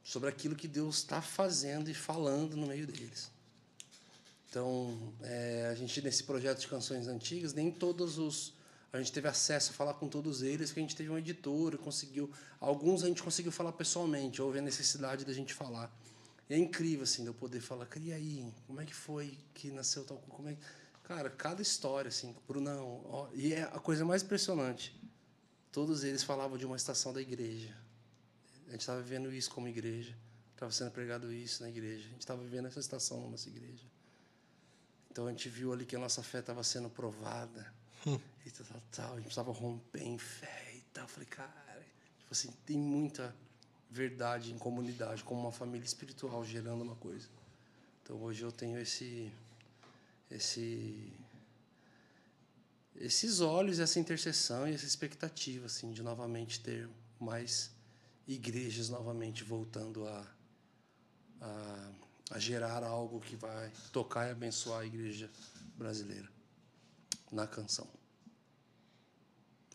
Sobre 0.08 0.30
aquilo 0.30 0.56
que 0.56 0.66
Deus 0.66 0.96
está 0.96 1.20
fazendo 1.20 1.90
e 1.90 1.92
falando 1.92 2.56
no 2.56 2.66
meio 2.66 2.86
deles. 2.86 3.30
Então, 4.48 5.12
é, 5.20 5.68
a 5.70 5.74
gente, 5.74 6.00
nesse 6.00 6.24
projeto 6.24 6.60
de 6.60 6.66
canções 6.66 7.06
antigas, 7.06 7.52
nem 7.52 7.70
todos 7.70 8.16
os. 8.16 8.54
A 8.90 8.96
gente 8.96 9.12
teve 9.12 9.28
acesso 9.28 9.70
a 9.70 9.74
falar 9.74 9.92
com 9.92 10.08
todos 10.08 10.40
eles, 10.40 10.70
porque 10.70 10.80
a 10.80 10.82
gente 10.82 10.96
teve 10.96 11.10
uma 11.10 11.18
editora, 11.18 11.76
conseguiu. 11.76 12.32
Alguns 12.58 13.04
a 13.04 13.06
gente 13.06 13.22
conseguiu 13.22 13.52
falar 13.52 13.72
pessoalmente, 13.72 14.40
houve 14.40 14.60
a 14.60 14.62
necessidade 14.62 15.26
da 15.26 15.32
gente 15.34 15.52
falar. 15.52 15.94
E 16.48 16.54
é 16.54 16.56
incrível, 16.56 17.02
assim, 17.02 17.20
de 17.20 17.28
eu 17.28 17.34
poder 17.34 17.60
falar, 17.60 17.84
cria 17.84 18.14
aí, 18.14 18.50
como 18.66 18.80
é 18.80 18.86
que 18.86 18.94
foi 18.94 19.36
que 19.52 19.70
nasceu 19.70 20.06
tal 20.06 20.16
como 20.30 20.48
é 20.48 20.54
que... 20.54 20.60
Cara, 21.04 21.28
cada 21.28 21.60
história, 21.60 22.08
assim, 22.08 22.34
Brunão. 22.48 23.28
E 23.34 23.52
é 23.52 23.64
a 23.64 23.78
coisa 23.78 24.06
mais 24.06 24.22
impressionante. 24.22 24.98
Todos 25.70 26.02
eles 26.02 26.22
falavam 26.22 26.56
de 26.56 26.64
uma 26.64 26.76
estação 26.76 27.12
da 27.12 27.20
igreja. 27.20 27.76
A 28.68 28.72
gente 28.72 28.80
estava 28.80 29.00
vivendo 29.00 29.32
isso 29.32 29.50
como 29.50 29.66
igreja. 29.66 30.14
Estava 30.52 30.70
sendo 30.70 30.90
pregado 30.90 31.32
isso 31.32 31.62
na 31.62 31.68
igreja. 31.68 32.06
A 32.06 32.10
gente 32.10 32.20
estava 32.20 32.42
vivendo 32.42 32.66
essa 32.66 32.80
estação 32.80 33.22
na 33.22 33.28
nossa 33.30 33.48
igreja. 33.48 33.84
Então 35.10 35.26
a 35.26 35.30
gente 35.30 35.48
viu 35.48 35.72
ali 35.72 35.86
que 35.86 35.96
a 35.96 35.98
nossa 35.98 36.22
fé 36.22 36.40
estava 36.40 36.62
sendo 36.62 36.90
provada. 36.90 37.72
Hum. 38.06 38.18
E 38.44 38.50
tal, 38.50 38.66
tal, 38.66 38.82
tal. 38.90 39.12
A 39.12 39.16
gente 39.16 39.24
precisava 39.24 39.52
romper 39.52 40.02
em 40.02 40.18
fé 40.18 40.74
e 40.76 40.80
tal. 40.92 41.04
Eu 41.04 41.08
falei, 41.08 41.28
cara, 41.28 41.86
tipo 42.18 42.32
assim, 42.32 42.52
tem 42.66 42.76
muita 42.76 43.34
verdade 43.90 44.52
em 44.52 44.58
comunidade, 44.58 45.24
como 45.24 45.40
uma 45.40 45.52
família 45.52 45.84
espiritual 45.84 46.44
gerando 46.44 46.82
uma 46.82 46.96
coisa. 46.96 47.28
Então 48.02 48.20
hoje 48.22 48.42
eu 48.42 48.52
tenho 48.52 48.78
esse 48.78 49.32
esse 50.30 51.12
esses 52.96 53.40
olhos, 53.40 53.78
essa 53.78 53.98
intercessão 53.98 54.68
e 54.68 54.74
essa 54.74 54.84
expectativa 54.84 55.66
assim 55.66 55.92
de 55.92 56.02
novamente 56.02 56.60
ter 56.60 56.88
mais 57.18 57.70
igrejas 58.28 58.88
novamente 58.90 59.42
voltando 59.42 60.06
a, 60.06 60.26
a, 61.40 61.90
a 62.32 62.38
gerar 62.38 62.84
algo 62.84 63.18
que 63.20 63.34
vai 63.34 63.72
tocar 63.92 64.28
e 64.28 64.32
abençoar 64.32 64.80
a 64.82 64.86
igreja 64.86 65.30
brasileira 65.76 66.28
na 67.32 67.46
canção. 67.46 67.88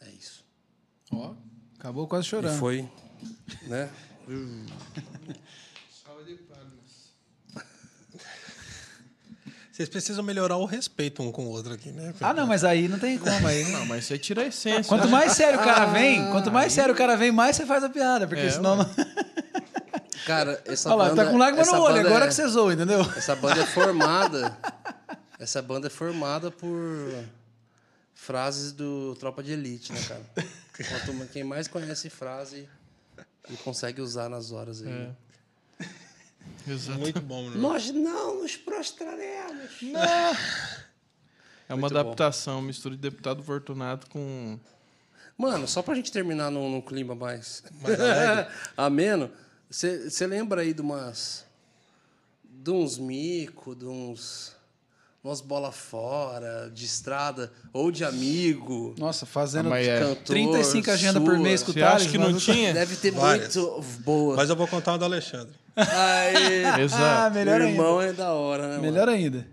É 0.01 0.09
isso. 0.11 0.45
Ó, 1.11 1.35
acabou 1.80 2.07
quase 2.07 2.27
E 2.27 2.30
chorando. 2.30 2.59
foi, 2.59 2.88
né? 3.67 3.91
Vocês 9.74 9.90
precisam 9.90 10.24
melhorar 10.24 10.58
o 10.58 10.66
respeito 10.66 11.24
um 11.24 11.32
com 11.32 11.45
o 11.45 11.50
outro 11.50 11.74
aqui, 11.74 11.92
né? 11.92 12.14
Ah, 12.22 12.32
não, 12.32 12.45
mas 12.45 12.64
aí 12.64 12.88
não 12.88 13.00
tem 13.00 13.18
como 13.18 13.48
aí. 13.48 13.64
Não, 13.72 13.88
mas 13.88 14.06
você 14.06 14.19
tira 14.19 14.43
a 14.43 14.45
essência. 14.45 14.84
Quanto 14.84 15.10
mais 15.10 15.32
sério 15.32 15.60
o 15.60 15.64
cara 15.64 15.85
vem, 15.85 16.30
quanto 16.30 16.52
mais 16.52 16.72
sério 16.72 16.93
o 16.93 16.98
cara 16.98 17.18
vem, 17.18 17.32
mais 17.32 17.56
você 17.56 17.66
faz 17.66 17.84
a 17.84 17.90
piada, 17.90 18.27
porque 18.27 18.43
É, 18.43 18.52
senão 18.52 18.76
não... 18.76 18.85
Cara, 20.27 20.61
essa 20.66 20.90
Olha 20.90 20.95
lá, 20.98 21.10
banda, 21.10 21.26
tá 21.26 21.32
com 21.32 21.38
lágrima 21.38 21.66
no 21.66 21.82
olho, 21.82 22.00
agora 22.06 22.26
é- 22.26 22.27
que 22.27 22.35
você 22.35 22.48
zoa, 22.48 22.72
entendeu? 22.72 23.02
Essa 23.18 23.35
banda 23.35 23.61
é 23.61 23.66
formada. 23.66 24.56
essa 25.40 25.60
banda 25.60 25.88
é 25.88 25.90
formada 25.90 26.52
por 26.52 27.26
frases 28.14 28.72
do 28.72 29.16
Tropa 29.16 29.42
de 29.42 29.53
Elite, 29.53 29.92
né, 29.92 30.00
cara? 30.08 30.22
Quanto 31.08 31.27
quem 31.30 31.43
mais 31.43 31.68
conhece 31.68 32.11
frase 32.11 32.69
e 33.50 33.58
consegue 33.58 34.02
usar 34.02 34.30
nas 34.30 34.52
horas 34.52 34.84
aí. 34.84 34.88
né? 34.88 35.16
Exato. 36.67 37.00
Muito 37.00 37.22
bom, 37.22 37.50
né? 37.50 37.58
Nós 37.58 37.92
não 37.92 38.42
nos 38.42 38.56
prostraremos. 38.56 39.72
É 41.67 41.74
uma 41.74 41.82
Muito 41.82 41.93
bom. 41.93 42.00
adaptação, 42.00 42.61
mistura 42.61 42.95
de 42.95 43.01
deputado 43.01 43.42
Fortunato 43.43 44.09
com. 44.09 44.59
Mano, 45.38 45.67
só 45.67 45.82
pra 45.82 45.95
gente 45.95 46.11
terminar 46.11 46.51
num, 46.51 46.69
num 46.69 46.82
clima 46.82 47.16
mais, 47.16 47.64
Mais 47.82 47.98
ameno, 48.77 49.32
você 49.69 50.27
lembra 50.27 50.61
aí 50.61 50.74
de 50.74 50.82
umas. 50.82 51.45
de 52.43 52.69
uns 52.72 52.98
mico, 52.98 53.75
de 53.75 53.85
uns. 53.85 54.56
Umas 55.24 55.40
bola 55.40 55.72
fora, 55.72 56.69
de 56.74 56.85
estrada, 56.85 57.52
ou 57.72 57.90
de 57.92 58.03
amigo, 58.03 58.93
Nossa, 58.98 59.26
fazendo 59.26 59.72
Ah, 59.74 59.80
é. 59.82 60.00
cantor. 60.00 60.24
35 60.26 60.92
agendas 60.92 61.24
por 61.24 61.38
mês 61.40 61.64
com 61.64 61.72
o 61.72 61.76
acha 61.76 61.85
Thales, 61.92 62.08
que 62.11 62.18
não 62.18 62.35
tinha? 62.38 62.74
Deve 62.74 62.95
ter 62.98 63.11
Várias. 63.11 63.56
muito 63.56 63.82
boa. 64.03 64.35
Mas 64.35 64.50
eu 64.50 64.56
vou 64.56 64.68
contar 64.68 64.92
uma 64.92 64.98
do 65.00 65.06
Alexandre. 65.06 65.53
Aí, 65.76 66.66
Ah, 66.66 66.82
Exato. 66.82 67.35
melhor 67.35 67.60
meu 67.60 67.68
ainda. 67.68 67.82
irmão 67.82 68.02
é 68.02 68.11
da 68.11 68.34
hora, 68.34 68.68
né? 68.68 68.77
Melhor 68.80 69.08
ainda. 69.08 69.48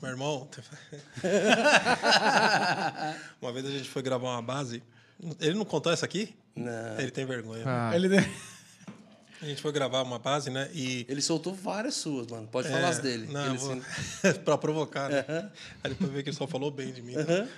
Meu 0.00 0.12
irmão. 0.12 0.48
uma 3.42 3.52
vez 3.52 3.66
a 3.66 3.70
gente 3.70 3.88
foi 3.90 4.02
gravar 4.02 4.28
uma 4.30 4.42
base. 4.42 4.82
Ele 5.40 5.54
não 5.54 5.64
contou 5.64 5.92
essa 5.92 6.06
aqui? 6.06 6.34
Mano? 6.56 6.70
Não. 6.70 7.00
Ele 7.00 7.10
tem 7.10 7.26
vergonha. 7.26 7.64
Ah, 7.66 7.90
Ele... 7.94 8.08
A 9.42 9.46
gente 9.46 9.62
foi 9.62 9.72
gravar 9.72 10.02
uma 10.02 10.18
base, 10.18 10.50
né? 10.50 10.70
E. 10.74 11.06
Ele 11.08 11.22
soltou 11.22 11.54
várias 11.54 11.94
suas, 11.94 12.26
mano. 12.26 12.46
Pode 12.48 12.68
É, 12.68 12.70
falar 12.70 12.88
as 12.90 12.98
dele. 12.98 13.26
Não, 13.26 13.56
vou... 13.56 13.72
assim- 13.72 14.38
pra 14.44 14.58
provocar, 14.58 15.08
né? 15.08 15.24
Aí 15.82 15.90
depois 15.90 16.10
ver 16.12 16.22
que 16.22 16.28
ele 16.28 16.36
só 16.36 16.46
falou 16.46 16.70
bem 16.70 16.92
de 16.92 17.00
mim. 17.00 17.14
né? 17.14 17.48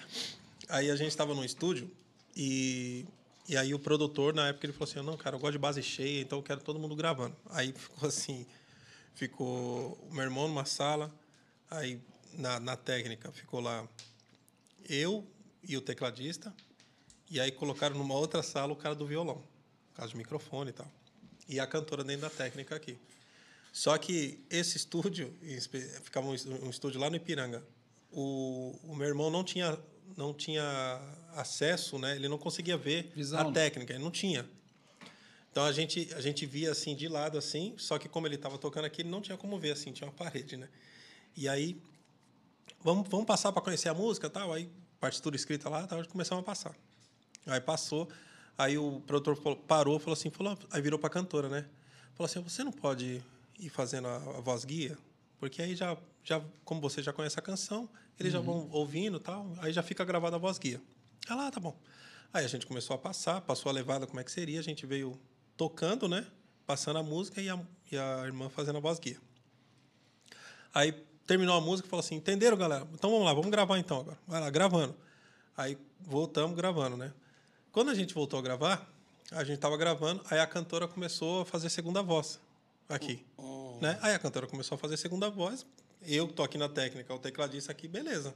Aí 0.69 0.91
a 0.91 0.97
gente 0.97 1.09
estava 1.09 1.35
no 1.35 1.45
estúdio 1.45 1.91
e, 2.37 3.05
e 3.49 3.57
aí 3.57 3.75
o 3.75 3.79
produtor, 3.79 4.33
na 4.33 4.49
época, 4.49 4.67
ele 4.67 4.73
falou 4.73 4.89
assim: 4.91 5.03
não, 5.05 5.17
cara, 5.17 5.37
eu 5.37 5.41
gosto 5.41 5.53
de 5.53 5.59
base 5.59 5.83
cheia, 5.83 6.21
então 6.23 6.39
eu 6.39 6.43
quero 6.43 6.61
todo 6.61 6.79
mundo 6.79 6.95
gravando. 6.95 7.35
Aí 7.51 7.73
ficou 7.77 8.09
assim: 8.09 8.47
ficou 9.15 9.99
o 10.09 10.15
meu 10.15 10.23
irmão 10.23 10.47
numa 10.49 10.65
sala, 10.65 11.13
aí 11.71 12.01
na, 12.35 12.61
na 12.61 12.77
técnica 12.77 13.31
ficou 13.33 13.61
lá 13.61 13.87
eu 14.89 15.27
e 15.69 15.77
o 15.77 15.81
tecladista, 15.81 16.55
e 17.31 17.41
aí 17.41 17.51
colocaram 17.51 17.97
numa 17.97 18.15
outra 18.15 18.43
sala 18.43 18.73
o 18.73 18.77
cara 18.77 18.95
do 18.95 19.05
violão, 19.07 19.43
por 19.91 19.97
causa 19.97 20.13
de 20.13 20.17
microfone 20.17 20.71
e 20.71 20.73
tal. 20.73 20.87
E 21.49 21.59
a 21.61 21.67
cantora 21.67 22.05
dentro 22.05 22.23
da 22.23 22.31
técnica 22.31 22.77
aqui. 22.77 22.99
Só 23.73 23.97
que 23.97 24.39
esse 24.51 24.77
estúdio, 24.77 25.35
ficava 26.03 26.27
um 26.27 26.35
um 26.63 26.71
estúdio 26.71 27.01
lá 27.01 27.09
no 27.09 27.17
Ipiranga. 27.17 27.63
O, 28.11 28.79
o 28.85 28.95
meu 28.95 29.09
irmão 29.09 29.31
não 29.31 29.43
tinha, 29.43 29.79
não 30.17 30.35
tinha 30.35 30.63
acesso, 31.35 31.99
né? 31.99 32.15
Ele 32.15 32.29
não 32.29 32.37
conseguia 32.37 32.77
ver 32.77 33.11
Visão, 33.17 33.41
a 33.41 33.45
né? 33.45 33.53
técnica, 33.53 33.95
ele 33.95 34.05
não 34.05 34.11
tinha. 34.11 34.47
Então 35.51 35.65
a 35.65 35.73
gente, 35.73 36.13
a 36.15 36.21
gente 36.21 36.47
via 36.47 36.71
assim 36.71 36.95
de 36.95 37.09
lado 37.09 37.37
assim, 37.37 37.75
só 37.77 37.99
que 37.99 38.09
como 38.09 38.27
ele 38.27 38.37
estava 38.37 38.59
tocando 38.59 38.87
aqui, 38.87 39.03
ele 39.03 39.11
não 39.11 39.21
tinha 39.21 39.37
como 39.37 39.59
ver 39.59 39.73
assim, 39.73 39.93
tinha 39.93 40.07
uma 40.07 40.15
parede, 40.15 40.57
né? 40.57 40.69
E 41.37 41.49
aí 41.49 41.81
vamos, 42.83 43.09
vamos 43.09 43.27
passar 43.27 43.53
para 43.53 43.63
conhecer 43.63 43.89
a 43.89 43.95
música, 43.95 44.29
tal, 44.29 44.53
aí 44.53 44.71
partitura 45.01 45.37
escrita 45.37 45.69
lá, 45.69 45.87
tal, 45.87 46.07
começamos 46.07 46.43
a 46.43 46.45
passar. 46.45 46.75
Aí 47.47 47.61
passou, 47.61 48.09
aí 48.63 48.79
o 48.79 49.01
produtor 49.07 49.57
parou, 49.57 49.99
falou 49.99 50.15
assim, 50.15 50.31
falou, 50.31 50.57
aí 50.71 50.81
virou 50.81 50.99
para 50.99 51.11
cantora, 51.11 51.49
né? 51.49 51.67
Falou 52.15 52.27
assim, 52.27 52.41
você 52.41 52.63
não 52.63 52.73
pode 52.73 53.23
ir 53.59 53.69
fazendo 53.69 54.09
a, 54.09 54.17
a 54.17 54.41
voz 54.41 54.65
guia, 54.65 54.97
porque 55.39 55.61
aí 55.61 55.75
já, 55.75 55.97
já, 56.23 56.41
como 56.65 56.81
você 56.81 57.03
já 57.03 57.13
conhece 57.13 57.39
a 57.39 57.43
canção, 57.43 57.89
eles 58.19 58.33
já 58.33 58.41
vão 58.41 58.69
ouvindo, 58.71 59.19
tal, 59.19 59.51
aí 59.59 59.73
já 59.73 59.83
fica 59.83 60.05
gravada 60.05 60.37
a 60.37 60.39
voz 60.39 60.59
guia. 60.59 60.81
Ela, 61.29 61.49
ah, 61.49 61.51
tá 61.51 61.59
bom. 61.59 61.77
Aí 62.33 62.45
a 62.45 62.49
gente 62.49 62.67
começou 62.67 62.95
a 62.95 62.99
passar, 62.99 63.41
passou 63.41 63.71
a 63.71 63.73
levada, 63.73 64.07
como 64.07 64.21
é 64.21 64.25
que 64.25 64.31
seria, 64.31 64.61
a 64.61 64.63
gente 64.63 64.87
veio 64.87 65.19
tocando, 65.57 66.09
né? 66.09 66.27
Passando 66.67 66.99
a 66.99 67.03
música 67.03 67.41
e 67.41 67.49
a, 67.49 67.59
e 67.91 67.99
a 67.99 68.23
irmã 68.25 68.49
fazendo 68.49 68.77
a 68.77 68.81
voz 68.81 68.99
guia. 68.99 69.19
Aí 70.73 70.93
terminou 71.27 71.57
a 71.57 71.61
música 71.61 71.87
e 71.87 71.91
falou 71.91 72.01
assim: 72.01 72.15
entenderam, 72.15 72.57
galera? 72.57 72.87
Então 72.95 73.11
vamos 73.11 73.27
lá, 73.27 73.35
vamos 73.35 73.51
gravar 73.51 73.79
então 73.79 74.01
agora. 74.01 74.19
Vai 74.27 74.41
lá, 74.41 74.49
gravando. 74.49 74.95
Aí 75.57 75.77
voltamos 76.01 76.57
gravando, 76.57 76.97
né? 76.97 77.13
Quando 77.73 77.91
a 77.91 77.95
gente 77.95 78.13
voltou 78.13 78.39
a 78.39 78.43
gravar, 78.43 78.87
a 79.31 79.43
gente 79.43 79.55
estava 79.55 79.79
gravando, 79.79 80.23
aí 80.31 80.39
a 80.39 80.47
cantora 80.47 80.87
começou 80.87 81.41
a 81.41 81.47
fazer 81.47 81.71
segunda 81.71 82.03
voz 82.03 82.39
aqui. 82.87 83.25
Né? 83.81 83.99
Aí 84.03 84.15
a 84.15 84.19
cantora 84.19 84.47
começou 84.47 84.77
a 84.77 84.79
fazer 84.79 84.99
segunda 84.99 85.31
voz, 85.31 85.65
eu 86.03 86.29
tô 86.29 86.43
aqui 86.43 86.59
na 86.59 86.69
técnica, 86.69 87.15
o 87.15 87.19
tecladista 87.19 87.73
aqui, 87.73 87.89
beleza. 87.89 88.35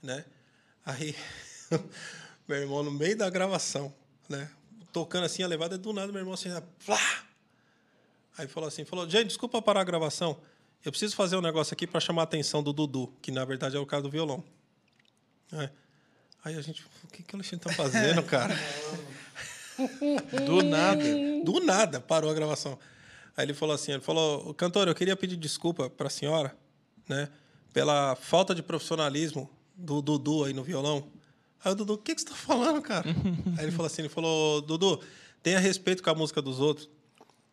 Né? 0.00 0.24
Aí 0.84 1.16
meu 2.46 2.58
irmão 2.58 2.84
no 2.84 2.92
meio 2.92 3.18
da 3.18 3.28
gravação, 3.28 3.92
né? 4.28 4.48
Tocando 4.92 5.24
assim 5.24 5.42
a 5.42 5.48
levada, 5.48 5.76
do 5.76 5.92
nada 5.92 6.12
meu 6.12 6.20
irmão 6.20 6.34
assim, 6.34 6.48
flá! 6.78 7.26
Aí 8.38 8.46
falou 8.46 8.68
assim, 8.68 8.84
falou, 8.84 9.08
gente, 9.10 9.28
desculpa 9.28 9.60
parar 9.60 9.80
a 9.80 9.84
gravação. 9.84 10.40
Eu 10.84 10.92
preciso 10.92 11.16
fazer 11.16 11.36
um 11.36 11.40
negócio 11.40 11.74
aqui 11.74 11.88
para 11.88 11.98
chamar 11.98 12.22
a 12.22 12.24
atenção 12.24 12.62
do 12.62 12.72
Dudu, 12.72 13.12
que 13.20 13.32
na 13.32 13.44
verdade 13.44 13.76
é 13.76 13.80
o 13.80 13.86
cara 13.86 14.02
do 14.02 14.10
violão. 14.10 14.44
É. 15.52 15.70
Aí 16.46 16.56
a 16.56 16.62
gente, 16.62 16.84
o 17.02 17.08
que, 17.08 17.24
que 17.24 17.34
o 17.34 17.36
Alexandre 17.36 17.66
tá 17.68 17.74
fazendo, 17.74 18.22
cara? 18.22 18.54
do 20.46 20.62
nada. 20.62 21.02
Do 21.44 21.58
nada, 21.58 22.00
parou 22.00 22.30
a 22.30 22.34
gravação. 22.34 22.78
Aí 23.36 23.44
ele 23.44 23.52
falou 23.52 23.74
assim, 23.74 23.90
ele 23.90 24.00
falou, 24.00 24.54
cantor, 24.54 24.86
eu 24.86 24.94
queria 24.94 25.16
pedir 25.16 25.36
desculpa 25.36 25.90
para 25.90 26.06
a 26.06 26.10
senhora, 26.10 26.56
né, 27.08 27.28
pela 27.72 28.14
falta 28.14 28.54
de 28.54 28.62
profissionalismo 28.62 29.50
do 29.74 30.00
Dudu 30.00 30.44
aí 30.44 30.52
no 30.52 30.62
violão. 30.62 31.08
Aí 31.64 31.72
o 31.72 31.74
Dudu, 31.74 31.94
o 31.94 31.98
que, 31.98 32.14
que 32.14 32.20
você 32.20 32.28
está 32.28 32.36
falando, 32.38 32.80
cara? 32.80 33.08
aí 33.58 33.64
ele 33.64 33.72
falou 33.72 33.86
assim, 33.86 34.02
ele 34.02 34.08
falou, 34.08 34.62
Dudu, 34.62 35.00
tenha 35.42 35.58
respeito 35.58 36.00
com 36.00 36.10
a 36.10 36.14
música 36.14 36.40
dos 36.40 36.60
outros. 36.60 36.88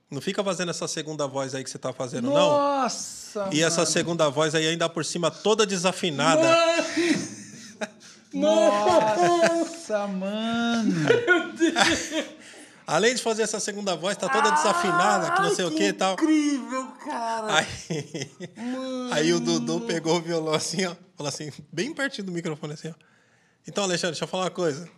Não 0.07 0.22
fica 0.22 0.43
fazendo 0.43 0.69
essa 0.69 0.88
segunda 0.88 1.25
voz 1.25 1.55
aí 1.55 1.63
que 1.63 1.69
você 1.72 1.80
tá 1.80 1.91
fazendo, 1.91 2.25
não. 2.25 2.33
Nossa, 2.35 3.49
E 3.51 3.63
essa 3.63 3.77
mano. 3.77 3.91
segunda 3.91 4.30
voz 4.30 4.53
aí 4.53 4.67
ainda 4.67 4.88
por 4.88 5.03
cima 5.03 5.31
toda 5.31 5.65
desafinada. 5.65 6.47
Nossa, 8.33 10.07
mano. 10.07 10.93
Além 12.85 13.15
de 13.15 13.21
fazer 13.21 13.43
essa 13.43 13.59
segunda 13.59 13.95
voz, 13.95 14.17
tá 14.17 14.27
toda 14.27 14.51
desafinada, 14.51 15.31
que 15.31 15.41
não 15.41 15.55
sei 15.55 15.65
o 15.65 15.71
que 15.71 15.85
e 15.85 15.93
tal. 15.93 16.13
Incrível, 16.13 16.87
cara. 17.05 17.59
Aí, 17.59 18.31
aí 19.11 19.33
o 19.33 19.39
Dudu 19.39 19.81
pegou 19.81 20.17
o 20.17 20.21
violão 20.21 20.53
assim, 20.53 20.85
ó. 20.85 20.95
Falou 21.15 21.29
assim, 21.29 21.51
bem 21.71 21.93
pertinho 21.93 22.25
do 22.25 22.33
microfone 22.33 22.73
assim, 22.73 22.89
ó. 22.89 22.93
Então, 23.65 23.85
Alexandre, 23.85 24.13
deixa 24.13 24.25
eu 24.25 24.27
falar 24.27 24.45
uma 24.45 24.51
coisa. 24.51 24.89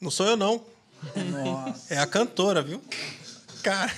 Não 0.00 0.10
sou 0.10 0.26
eu, 0.26 0.36
não. 0.36 0.64
Nossa. 1.30 1.94
É 1.94 1.98
a 1.98 2.06
cantora, 2.06 2.60
viu? 2.62 2.82
Cara. 3.62 3.92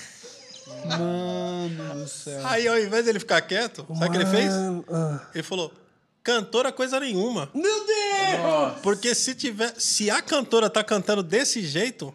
Mano 0.87 2.03
do 2.03 2.09
céu. 2.09 2.47
Aí, 2.47 2.69
ao 2.69 2.79
invés 2.79 3.07
dele 3.07 3.19
ficar 3.19 3.41
quieto, 3.41 3.87
sabe 3.89 4.07
o 4.07 4.11
que 4.11 4.17
ele 4.19 4.27
fez? 4.27 4.53
Ele 5.35 5.43
falou: 5.43 5.73
cantora 6.23 6.71
coisa 6.73 7.01
nenhuma. 7.01 7.51
Meu 7.55 7.84
Porque 8.83 9.15
se 9.15 9.35
tiver. 9.35 9.75
Se 9.79 10.11
a 10.11 10.21
cantora 10.23 10.69
tá 10.71 10.83
cantando 10.85 11.23
desse 11.23 11.63
jeito, 11.63 12.15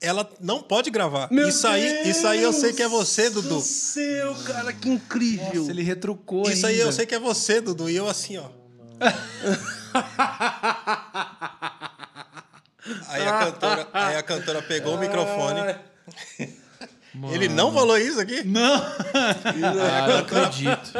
ela 0.00 0.28
não 0.40 0.62
pode 0.62 0.90
gravar. 0.90 1.28
Meu 1.30 1.48
isso 1.48 1.66
aí, 1.66 2.08
isso 2.08 2.26
aí 2.26 2.42
eu 2.42 2.52
sei 2.52 2.72
que 2.72 2.82
é 2.82 2.88
você, 2.88 3.22
Deus 3.30 3.34
Dudu. 3.44 3.56
do 3.56 3.60
céu, 3.60 4.34
cara, 4.46 4.72
que 4.72 4.88
incrível. 4.88 5.60
Nossa, 5.60 5.70
ele 5.70 5.82
retrucou 5.82 6.48
Isso 6.50 6.66
aí 6.66 6.74
ainda. 6.74 6.86
eu 6.86 6.92
sei 6.92 7.04
que 7.06 7.14
é 7.14 7.18
você, 7.18 7.60
Dudu. 7.60 7.90
E 7.90 7.96
eu 7.96 8.08
assim, 8.08 8.38
ó. 8.38 8.48
Aí 13.08 13.26
a 13.26 13.38
cantora, 13.38 13.88
aí 13.92 14.16
a 14.16 14.22
cantora 14.22 14.62
pegou 14.62 14.94
o 14.94 14.98
microfone. 14.98 15.74
Ele 17.32 17.48
não 17.48 17.72
falou 17.72 17.98
isso 17.98 18.20
aqui? 18.20 18.42
Não! 18.44 18.74
Ah, 18.74 20.06
não 20.08 20.18
acredito. 20.18 20.92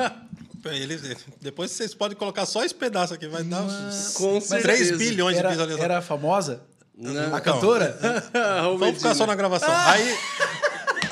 Ele, 0.65 1.17
depois 1.41 1.71
vocês 1.71 1.95
podem 1.95 2.17
colocar 2.17 2.45
só 2.47 2.65
esse 2.65 2.75
pedaço 2.75 3.15
aqui, 3.15 3.27
vai 3.29 3.43
dar 3.43 3.63
uns 3.63 4.13
Com 4.15 4.39
3 4.41 4.45
certeza. 4.63 4.97
bilhões 4.97 5.35
de 5.35 5.41
Era, 5.41 5.49
visualizações. 5.51 5.85
era 5.91 6.03
famosa? 6.03 6.63
Não. 6.97 7.35
A 7.35 7.41
cantora? 7.41 7.99
Vamos 8.79 8.99
ficar 8.99 9.15
só 9.15 9.27
na 9.27 9.35
gravação. 9.35 9.69
Aí, 9.75 10.19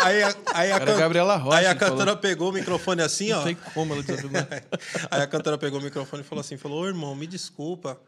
aí, 0.01 0.23
a- 0.23 0.35
aí 0.53 0.73
a, 0.73 0.81
can- 0.81 0.97
Gabriela 0.99 1.37
Rocha 1.37 1.57
aí 1.59 1.67
a 1.67 1.75
que 1.75 1.81
falou. 1.81 1.97
cantora 1.99 2.17
pegou 2.17 2.51
o 2.51 2.53
microfone 2.53 3.01
assim, 3.03 3.33
ó. 3.33 3.37
Não 3.39 3.45
tem 3.45 3.55
como 3.73 3.95
ela. 3.95 4.05
Aí 5.11 5.23
a 5.23 5.27
cantora 5.27 5.57
pegou 5.57 5.81
o 5.81 5.83
microfone 5.83 6.23
e 6.23 6.27
falou 6.27 6.41
assim: 6.41 6.57
falou, 6.59 6.83
ô 6.83 6.87
irmão, 6.87 7.15
me 7.15 7.27
desculpa 7.27 7.99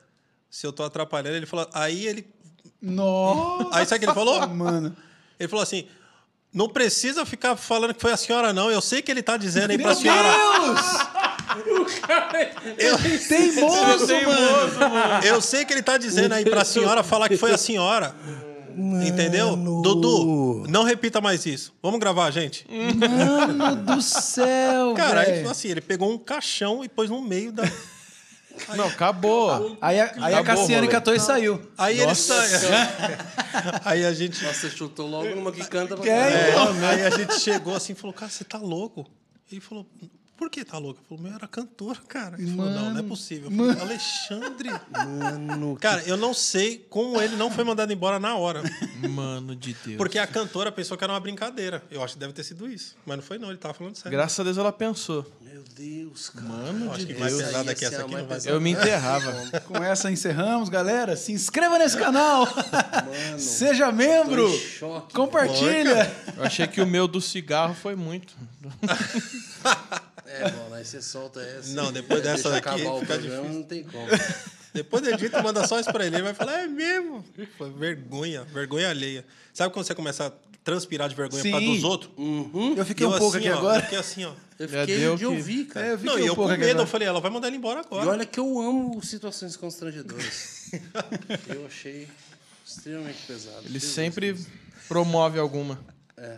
se 0.50 0.66
eu 0.66 0.72
tô 0.74 0.82
atrapalhando. 0.82 1.36
Ele 1.36 1.46
falou, 1.46 1.66
aí 1.72 2.06
ele. 2.06 2.26
Nossa! 2.82 3.68
Aí 3.78 3.86
sabe 3.86 3.96
o 3.96 3.98
que 4.00 4.06
ele 4.06 4.14
falou? 4.14 4.46
Mano. 4.48 4.94
Ele 5.38 5.48
falou 5.48 5.62
assim: 5.62 5.86
não 6.52 6.68
precisa 6.68 7.24
ficar 7.24 7.56
falando 7.56 7.94
que 7.94 8.00
foi 8.02 8.12
a 8.12 8.16
senhora, 8.16 8.52
não. 8.52 8.70
Eu 8.70 8.80
sei 8.82 9.00
que 9.00 9.10
ele 9.10 9.22
tá 9.22 9.36
dizendo 9.38 9.70
aí 9.70 9.78
pra 9.78 9.86
Meu 9.88 9.96
senhora. 9.96 10.28
Deus! 10.28 10.80
Teimoso, 13.28 14.06
mano! 14.26 15.24
Eu 15.24 15.40
sei 15.40 15.64
que 15.64 15.72
ele 15.72 15.82
tá 15.82 15.96
dizendo 15.98 16.32
aí 16.32 16.44
pra 16.44 16.64
senhora 16.64 17.02
falar 17.02 17.28
que 17.28 17.36
foi 17.36 17.52
a 17.52 17.58
senhora. 17.58 18.14
Entendeu? 19.06 19.56
Dudu, 19.56 20.64
não 20.68 20.84
repita 20.84 21.20
mais 21.20 21.44
isso. 21.44 21.74
Vamos 21.82 21.98
gravar, 22.00 22.30
gente? 22.30 22.64
Mano 22.68 23.76
do 23.76 24.00
céu, 24.00 24.94
Cara, 24.94 25.20
aí, 25.22 25.32
velho. 25.32 25.50
assim, 25.50 25.68
ele 25.68 25.80
pegou 25.80 26.10
um 26.10 26.16
caixão 26.18 26.84
e 26.84 26.88
pôs 26.88 27.10
no 27.10 27.20
meio 27.20 27.52
da. 27.52 27.64
Não, 28.76 28.86
acabou. 28.88 29.78
Aí, 29.80 29.98
a- 30.00 30.12
aí 30.20 30.34
a 30.34 30.38
Acabou, 30.40 30.62
Cassiane 30.62 30.82
rolê. 30.86 30.88
catou 30.88 31.14
e 31.14 31.20
saiu. 31.20 31.62
Aí 31.78 31.96
ele 31.96 32.06
Nossa 32.06 32.34
saiu. 32.34 32.68
Aí 33.86 34.04
a 34.04 34.12
gente. 34.12 34.42
Nossa, 34.44 34.68
você 34.68 34.70
chutou 34.70 35.06
logo 35.08 35.34
numa 35.34 35.50
que 35.50 35.64
canta 35.66 35.96
pra 35.96 36.06
É. 36.06 36.50
É, 36.50 36.86
aí 36.90 37.06
a 37.06 37.10
gente 37.10 37.38
chegou 37.40 37.74
assim 37.74 37.92
e 37.92 37.96
falou, 37.96 38.12
cara, 38.12 38.30
você 38.30 38.44
tá 38.44 38.58
louco? 38.58 39.06
Ele 39.50 39.60
falou, 39.62 39.86
por 40.40 40.48
que 40.48 40.64
tá 40.64 40.78
louco? 40.78 40.98
Eu 41.02 41.04
falei, 41.18 41.24
meu, 41.30 41.34
era 41.38 41.46
cantora, 41.46 41.98
cara. 42.08 42.36
Ele 42.40 42.56
falou, 42.56 42.70
não, 42.70 42.90
não 42.94 43.00
é 43.00 43.02
possível. 43.02 43.50
Eu 43.50 43.56
falei, 43.74 43.82
Alexandre. 43.82 44.70
Mano, 44.90 45.76
Cara, 45.78 46.02
eu 46.06 46.16
não 46.16 46.32
sei 46.32 46.78
como 46.88 47.20
ele 47.20 47.36
não 47.36 47.50
foi 47.50 47.62
mandado 47.62 47.92
embora 47.92 48.18
na 48.18 48.34
hora. 48.36 48.62
Mano 49.06 49.54
de 49.54 49.74
Deus. 49.84 49.98
Porque 49.98 50.18
a 50.18 50.26
cantora 50.26 50.72
pensou 50.72 50.96
que 50.96 51.04
era 51.04 51.12
uma 51.12 51.20
brincadeira. 51.20 51.82
Eu 51.90 52.02
acho 52.02 52.14
que 52.14 52.20
deve 52.20 52.32
ter 52.32 52.42
sido 52.42 52.66
isso. 52.66 52.96
Mas 53.04 53.18
não 53.18 53.22
foi, 53.22 53.36
não. 53.38 53.50
Ele 53.50 53.58
tava 53.58 53.74
falando 53.74 53.96
sério. 53.96 54.10
Graças 54.10 54.40
a 54.40 54.42
Deus 54.42 54.56
ela 54.56 54.72
pensou. 54.72 55.30
meu 55.42 55.62
Deus, 55.76 56.30
cara. 56.30 56.46
Mano 56.46 56.86
Eu 56.86 56.92
acho 56.92 57.04
de 57.04 57.12
que 57.12 57.20
mais 57.20 57.32
Deus. 57.34 57.44
pesada 57.44 57.70
Ia 57.70 57.74
que 57.74 57.84
essa 57.84 58.00
aqui 58.00 58.10
mais 58.10 58.22
não 58.22 58.28
vai 58.28 58.36
pesada. 58.38 58.56
Eu 58.56 58.60
me 58.62 58.70
enterrava. 58.70 59.32
Com 59.68 59.76
essa 59.76 60.10
encerramos, 60.10 60.70
galera. 60.70 61.16
Se 61.16 61.32
inscreva 61.32 61.78
nesse 61.78 61.98
canal. 61.98 62.48
Seja 63.38 63.92
membro. 63.92 64.48
Tô 64.48 64.54
em 64.54 64.58
choque. 64.58 65.14
Compartilha. 65.14 66.10
Eu 66.34 66.44
achei 66.44 66.66
que 66.66 66.80
o 66.80 66.86
meu 66.86 67.06
do 67.06 67.20
cigarro 67.20 67.74
foi 67.74 67.94
muito. 67.94 68.34
É, 70.32 70.50
bom, 70.50 70.72
aí 70.74 70.84
você 70.84 71.02
solta 71.02 71.40
essa. 71.40 71.72
Não, 71.74 71.90
depois 71.92 72.22
dessa 72.22 72.50
Deixa 72.50 72.50
daqui 72.50 72.68
acabar 72.82 72.94
o 72.96 73.00
fica 73.00 73.14
programa, 73.14 73.36
difícil. 73.42 73.58
não 73.58 73.62
tem 73.66 73.82
como. 73.84 74.06
Depois 74.72 75.02
do 75.02 75.10
edito, 75.10 75.42
manda 75.42 75.66
só 75.66 75.80
isso 75.80 75.90
pra 75.92 76.06
ele. 76.06 76.16
Ele 76.16 76.22
vai 76.22 76.34
falar, 76.34 76.60
é 76.60 76.66
mesmo. 76.68 77.24
Foi 77.58 77.70
vergonha, 77.72 78.44
vergonha 78.44 78.88
alheia. 78.90 79.24
Sabe 79.52 79.74
quando 79.74 79.84
você 79.86 79.94
começa 79.96 80.26
a 80.28 80.32
transpirar 80.62 81.08
de 81.08 81.16
vergonha 81.16 81.42
por 81.42 81.50
causa 81.50 81.66
Sim. 81.66 81.74
dos 81.74 81.82
outros? 81.84 82.12
Eu 82.76 82.84
fiquei 82.86 83.04
Eu 83.04 83.10
um 83.10 83.18
pouco 83.18 83.36
assim, 83.36 83.48
aqui 83.48 83.54
ó, 83.56 83.58
agora. 83.58 83.78
Eu 83.78 83.82
fiquei 83.82 83.98
assim, 83.98 84.24
ó. 84.24 84.32
Eu 84.58 84.68
Já 84.68 84.80
fiquei 84.82 84.98
deu 84.98 85.14
de 85.14 85.18
que- 85.18 85.26
ouvir, 85.26 85.64
cara. 85.64 85.86
É, 85.86 85.92
eu 85.94 85.98
fiquei 85.98 86.12
Não, 86.12 86.18
e 86.18 86.22
um 86.22 86.26
eu 86.26 86.30
com 86.30 86.36
pouco 86.36 86.50
aqui 86.52 86.60
medo, 86.60 86.70
eu 86.70 86.74
agora. 86.74 86.86
falei, 86.86 87.08
ela 87.08 87.20
vai 87.20 87.30
mandar 87.32 87.48
ele 87.48 87.56
embora 87.56 87.80
E 87.80 87.84
agora. 87.84 88.10
olha 88.10 88.24
que 88.26 88.38
eu 88.38 88.60
amo 88.60 89.02
situações 89.02 89.56
constrangedoras. 89.56 90.70
eu 91.48 91.66
achei 91.66 92.06
extremamente 92.64 93.18
pesado. 93.26 93.62
Ele 93.64 93.72
Jesus 93.72 93.92
sempre 93.92 94.34
Cristo. 94.34 94.52
promove 94.86 95.38
alguma. 95.40 95.80
É 96.16 96.36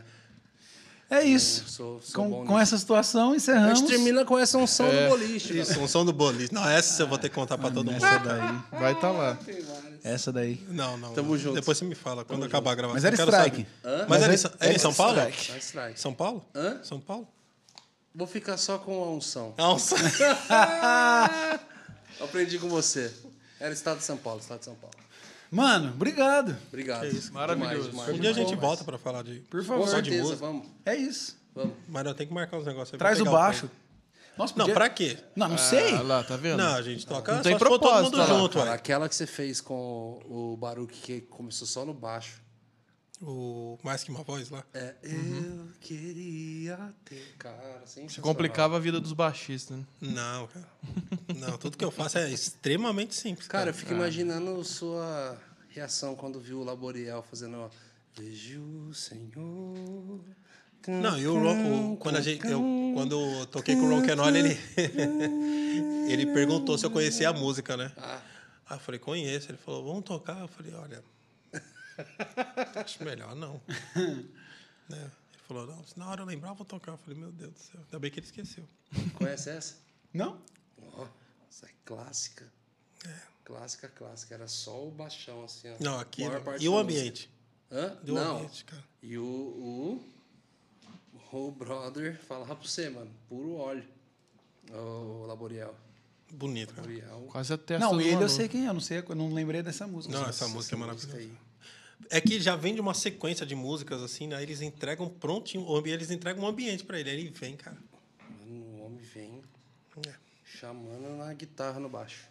isso. 1.20 1.64
Sou, 1.68 2.00
sou 2.00 2.24
Com, 2.24 2.46
com 2.46 2.58
essa 2.58 2.78
situação, 2.78 3.32
A 3.32 3.36
encerramos. 3.36 3.80
gente 3.80 3.88
termina 3.90 4.24
com 4.24 4.38
essa 4.38 4.56
unção 4.56 4.86
É. 4.86 5.04
do 5.04 5.08
boliche. 5.10 5.58
Isso, 5.58 5.78
um 5.80 5.86
som 5.86 6.06
do 6.06 6.12
boliche. 6.12 6.54
Não, 6.54 6.66
essa 6.66 7.02
eu 7.02 7.06
vou 7.08 7.18
ter 7.18 7.28
que 7.28 7.34
contar 7.34 7.58
pra 7.58 7.70
todo 7.70 7.92
mundo. 7.92 8.02
Essa 8.04 8.18
daí. 8.18 8.58
Vai 8.80 8.92
estar 8.92 9.10
lá. 9.10 9.38
Essa 10.02 10.32
daí. 10.32 10.64
Não, 10.70 10.96
não. 10.96 11.12
Tamo 11.12 11.36
junto. 11.36 11.54
Depois 11.56 11.76
você 11.76 11.84
me 11.84 11.94
fala, 11.94 12.24
quando 12.24 12.44
acabar 12.46 12.72
a 12.72 12.74
gravação. 12.74 12.94
Mas 12.94 13.04
era 13.04 13.14
strike. 13.14 13.66
Hã? 13.84 14.06
Mas 14.08 14.22
era, 14.22 14.32
em 14.32 14.34
Mas 14.34 14.40
Sa- 14.40 14.48
era- 14.58 14.66
era 14.68 14.74
em 14.74 14.78
São 14.78 14.90
era 14.90 14.96
Paulo? 14.96 15.18
strike. 15.28 15.58
Strike. 15.60 16.00
São 16.00 16.14
Paulo? 16.14 16.44
Hã? 16.54 16.80
São 16.82 16.98
Paulo? 17.00 17.28
Vou 18.14 18.26
ficar 18.26 18.56
só 18.56 18.78
com 18.78 19.02
a 19.04 19.10
unção. 19.10 19.52
Nossa. 19.58 19.96
Aprendi 22.20 22.58
com 22.58 22.68
você. 22.68 23.12
Era 23.60 23.72
estado 23.72 23.98
de 23.98 24.04
São 24.04 24.16
Paulo, 24.16 24.40
estado 24.40 24.58
de 24.60 24.64
São 24.66 24.74
Paulo. 24.74 24.96
Mano, 25.52 25.90
obrigado. 25.90 26.56
Obrigado. 26.68 27.02
Que 27.02 27.08
isso, 27.08 27.32
maravilhoso. 27.32 27.74
Demais, 27.74 27.90
demais. 27.90 28.08
Um 28.16 28.20
dia 28.20 28.30
a 28.30 28.32
gente 28.32 28.56
volta 28.56 28.82
pra 28.84 28.96
falar 28.98 29.22
de. 29.22 29.40
Por 29.50 29.60
Com 29.60 29.66
favor. 29.66 29.84
De 29.84 29.90
certeza, 29.90 30.22
música. 30.22 30.38
vamos. 30.46 30.66
É 30.84 30.96
isso. 30.96 31.36
Vamos. 31.54 31.74
Mas 31.86 32.06
eu 32.06 32.14
tenho 32.14 32.28
que 32.28 32.34
marcar 32.34 32.56
uns 32.56 32.64
negócios 32.66 32.94
aí. 32.94 32.98
Traz 32.98 33.20
o 33.20 33.24
baixo. 33.26 33.68
pé. 33.68 33.74
Nossa, 34.38 34.54
Não, 34.56 34.60
podia- 34.64 34.74
pra 34.74 34.88
quê? 34.88 35.18
Não, 35.36 35.50
não 35.50 35.58
sei. 35.58 35.94
Ah, 35.94 36.00
lá, 36.00 36.24
tá 36.24 36.36
vendo? 36.38 36.56
Não, 36.56 36.74
a 36.74 36.80
gente 36.80 37.06
toca. 37.06 37.34
Não 37.34 37.42
tem 37.42 37.52
for 37.58 37.68
todo 37.68 37.80
propósito, 37.80 38.04
mundo 38.04 38.14
olha 38.22 38.32
lá, 38.32 38.38
junto, 38.40 38.58
Cara, 38.58 38.72
aquela 38.72 39.06
que 39.06 39.14
você 39.14 39.26
fez 39.26 39.60
com 39.60 40.18
o 40.24 40.56
Baruque 40.56 40.98
que 41.00 41.20
começou 41.20 41.66
só 41.66 41.84
no 41.84 41.92
baixo. 41.92 42.40
O 43.24 43.78
Mais 43.84 44.02
Que 44.02 44.10
Uma 44.10 44.24
Voz 44.24 44.50
lá. 44.50 44.64
É, 44.74 44.96
eu 45.02 45.68
queria 45.80 46.92
ter. 47.04 47.34
Cara, 47.38 47.80
Você 47.86 48.20
complicava 48.20 48.76
a 48.76 48.80
vida 48.80 49.00
dos 49.00 49.12
baixistas, 49.12 49.78
né? 49.78 49.84
Não, 50.00 50.48
cara. 50.48 50.68
Não, 51.36 51.56
tudo 51.56 51.76
que 51.78 51.84
eu 51.84 51.90
faço 51.92 52.18
é 52.18 52.28
extremamente 52.30 53.14
simples. 53.14 53.46
Cara, 53.46 53.60
Cara, 53.66 53.70
eu 53.70 53.74
fico 53.74 53.92
imaginando 53.92 54.62
sua 54.64 55.38
reação 55.68 56.16
quando 56.16 56.40
viu 56.40 56.60
o 56.60 56.64
Laboriel 56.64 57.22
fazendo. 57.22 57.58
ó, 57.58 57.70
Vejo 58.16 58.60
o 58.90 58.92
Senhor. 58.94 60.20
Não, 60.88 61.16
e 61.16 61.26
o, 61.28 61.92
o- 61.92 61.96
quando, 61.98 62.16
a 62.16 62.20
gente, 62.20 62.44
eu, 62.44 62.60
quando 62.92 63.12
eu 63.40 63.46
toquei 63.46 63.76
com 63.76 63.82
o 63.82 63.88
Ron 63.88 64.04
Canoli, 64.04 64.38
ele, 64.40 64.58
ele 66.10 66.26
perguntou 66.32 66.76
se 66.76 66.84
eu 66.84 66.90
conhecia 66.90 67.28
a 67.28 67.32
música, 67.32 67.76
né? 67.76 67.92
Ah, 67.96 68.20
Aí 68.68 68.76
eu 68.76 68.80
falei, 68.80 68.98
conheço. 68.98 69.48
Ele 69.50 69.58
falou, 69.58 69.84
vamos 69.84 70.02
tocar? 70.04 70.40
Eu 70.40 70.48
falei, 70.48 70.74
olha, 70.74 71.02
acho 72.76 73.04
melhor 73.04 73.34
não. 73.34 73.60
Né? 74.88 74.98
Ele 75.32 75.42
falou, 75.46 75.66
não, 75.66 75.84
se 75.84 75.98
na 75.98 76.08
hora 76.10 76.22
eu 76.22 76.26
lembrar, 76.26 76.50
eu 76.50 76.54
vou 76.54 76.66
tocar. 76.66 76.92
Eu 76.92 76.98
falei, 76.98 77.18
meu 77.18 77.30
Deus 77.32 77.52
do 77.52 77.58
céu, 77.58 77.80
ainda 77.84 77.98
bem 77.98 78.10
que 78.10 78.18
ele 78.18 78.26
esqueceu. 78.26 78.68
conhece 79.14 79.48
essa? 79.48 79.76
Não? 80.12 80.42
Ó, 80.94 81.06
essa 81.48 81.66
é 81.66 81.70
clássica. 81.84 82.52
Clássica, 83.44 83.88
clássica. 83.88 84.34
Era 84.34 84.48
só 84.48 84.86
o 84.86 84.90
baixão, 84.90 85.44
assim. 85.44 85.68
ó. 85.70 85.76
Não, 85.82 85.98
aqui. 86.00 86.22
E 86.60 86.68
o 86.68 86.76
ambiente? 86.76 87.30
música. 87.70 87.86
Hã? 87.94 87.98
E 88.04 88.10
o 88.10 88.14
Não. 88.14 88.36
ambiente, 88.36 88.64
cara. 88.64 88.84
E 89.02 89.18
o, 89.18 89.24
o, 89.24 90.04
o 91.32 91.50
brother 91.50 92.20
falava 92.20 92.54
pra 92.54 92.68
você, 92.68 92.90
mano. 92.90 93.10
Puro 93.28 93.54
óleo. 93.54 93.84
O 94.70 95.26
Laboriel. 95.26 95.74
Bonito, 96.30 96.74
cara. 96.74 96.86
Laboriel. 96.86 97.26
Quase 97.30 97.52
a 97.52 97.58
testa 97.58 97.84
Não, 97.86 98.00
ele 98.00 98.22
eu 98.22 98.28
sei 98.28 98.48
quem 98.48 98.66
é, 98.66 98.68
eu 98.68 98.74
não 98.74 98.80
sei, 98.80 98.98
eu 99.06 99.14
não 99.14 99.32
lembrei 99.32 99.62
dessa 99.62 99.86
música. 99.86 100.14
Não, 100.14 100.28
essa 100.28 100.46
música 100.48 100.74
é 100.74 100.78
música 100.78 101.08
maravilhosa. 101.08 101.16
aí. 101.18 101.51
É 102.10 102.20
que 102.20 102.40
já 102.40 102.54
vem 102.56 102.74
de 102.74 102.80
uma 102.80 102.94
sequência 102.94 103.44
de 103.46 103.54
músicas 103.54 104.02
assim, 104.02 104.26
né? 104.26 104.42
Eles 104.42 104.60
entregam 104.60 105.08
prontinho, 105.08 105.64
eles 105.86 106.10
entregam 106.10 106.44
um 106.44 106.46
ambiente 106.46 106.84
pra 106.84 106.98
ele. 107.00 107.10
Aí 107.10 107.20
ele 107.20 107.30
vem, 107.30 107.56
cara. 107.56 107.76
Mano, 108.40 108.64
o 108.76 108.84
homem 108.86 109.00
vem 109.14 109.42
É. 110.06 110.14
chamando 110.44 111.16
na 111.16 111.32
guitarra 111.32 111.80
no 111.80 111.88
baixo. 111.88 112.24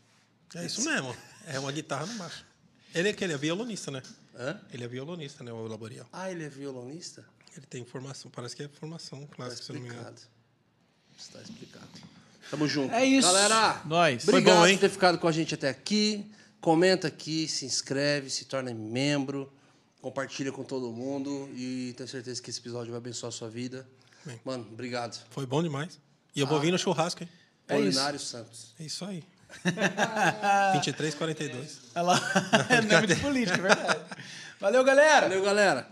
É 0.55 0.65
isso 0.65 0.83
mesmo. 0.83 1.15
É 1.47 1.59
uma 1.59 1.71
guitarra 1.71 2.05
no 2.05 2.13
baixo. 2.15 2.45
Ele 2.93 3.09
é 3.09 3.13
que 3.13 3.23
ele 3.23 3.33
é 3.33 3.37
violonista, 3.37 3.89
né? 3.89 4.01
Hã? 4.35 4.59
Ele 4.71 4.83
é 4.83 4.87
violonista, 4.87 5.43
né? 5.43 5.51
O 5.51 5.65
Laboriel. 5.67 6.05
Ah, 6.11 6.29
ele 6.29 6.43
é 6.43 6.49
violonista? 6.49 7.25
Ele 7.55 7.65
tem 7.65 7.83
formação, 7.85 8.29
parece 8.31 8.55
que 8.55 8.63
é 8.63 8.67
formação 8.67 9.25
Tá 9.25 9.35
clássica, 9.35 9.63
se 9.63 9.71
eu 9.71 9.75
não 9.75 9.81
me 9.81 9.87
engano. 9.89 10.01
explicado. 10.09 10.31
Está 11.17 11.41
explicado. 11.41 11.87
Tamo 12.49 12.67
junto. 12.67 12.93
É 12.93 13.05
isso. 13.05 13.27
Galera, 13.27 13.81
Nós. 13.85 14.23
Foi 14.25 14.33
obrigado 14.35 14.57
bom, 14.59 14.67
hein? 14.67 14.75
por 14.75 14.81
ter 14.81 14.89
ficado 14.89 15.17
com 15.17 15.27
a 15.27 15.31
gente 15.31 15.53
até 15.53 15.69
aqui. 15.69 16.29
Comenta 16.59 17.07
aqui, 17.07 17.47
se 17.47 17.65
inscreve, 17.65 18.29
se 18.29 18.45
torna 18.45 18.73
membro. 18.73 19.51
Compartilha 20.01 20.51
com 20.51 20.63
todo 20.63 20.91
mundo 20.91 21.49
e 21.53 21.93
tenho 21.95 22.09
certeza 22.09 22.41
que 22.41 22.49
esse 22.49 22.59
episódio 22.59 22.91
vai 22.91 22.97
abençoar 22.97 23.29
a 23.29 23.31
sua 23.31 23.49
vida. 23.49 23.87
Amém. 24.25 24.39
Mano, 24.43 24.67
obrigado. 24.71 25.23
Foi 25.29 25.45
bom 25.45 25.61
demais. 25.61 25.99
E 26.35 26.39
eu 26.39 26.47
vou 26.47 26.59
vir 26.59 26.71
no 26.71 26.77
churrasco, 26.79 27.23
hein? 27.23 27.29
É. 27.67 27.75
Polinário 27.75 28.19
Santos. 28.19 28.73
É 28.79 28.83
isso 28.83 29.05
aí. 29.05 29.23
23, 30.73 31.13
42. 31.15 31.81
Olha 31.93 32.03
lá. 32.03 32.21
Não 32.87 32.97
é 32.97 33.07
muito 33.07 33.21
político, 33.21 33.59
é 33.59 33.61
verdade. 33.61 33.99
Valeu, 34.59 34.83
galera! 34.83 35.27
Valeu, 35.27 35.43
galera. 35.43 35.87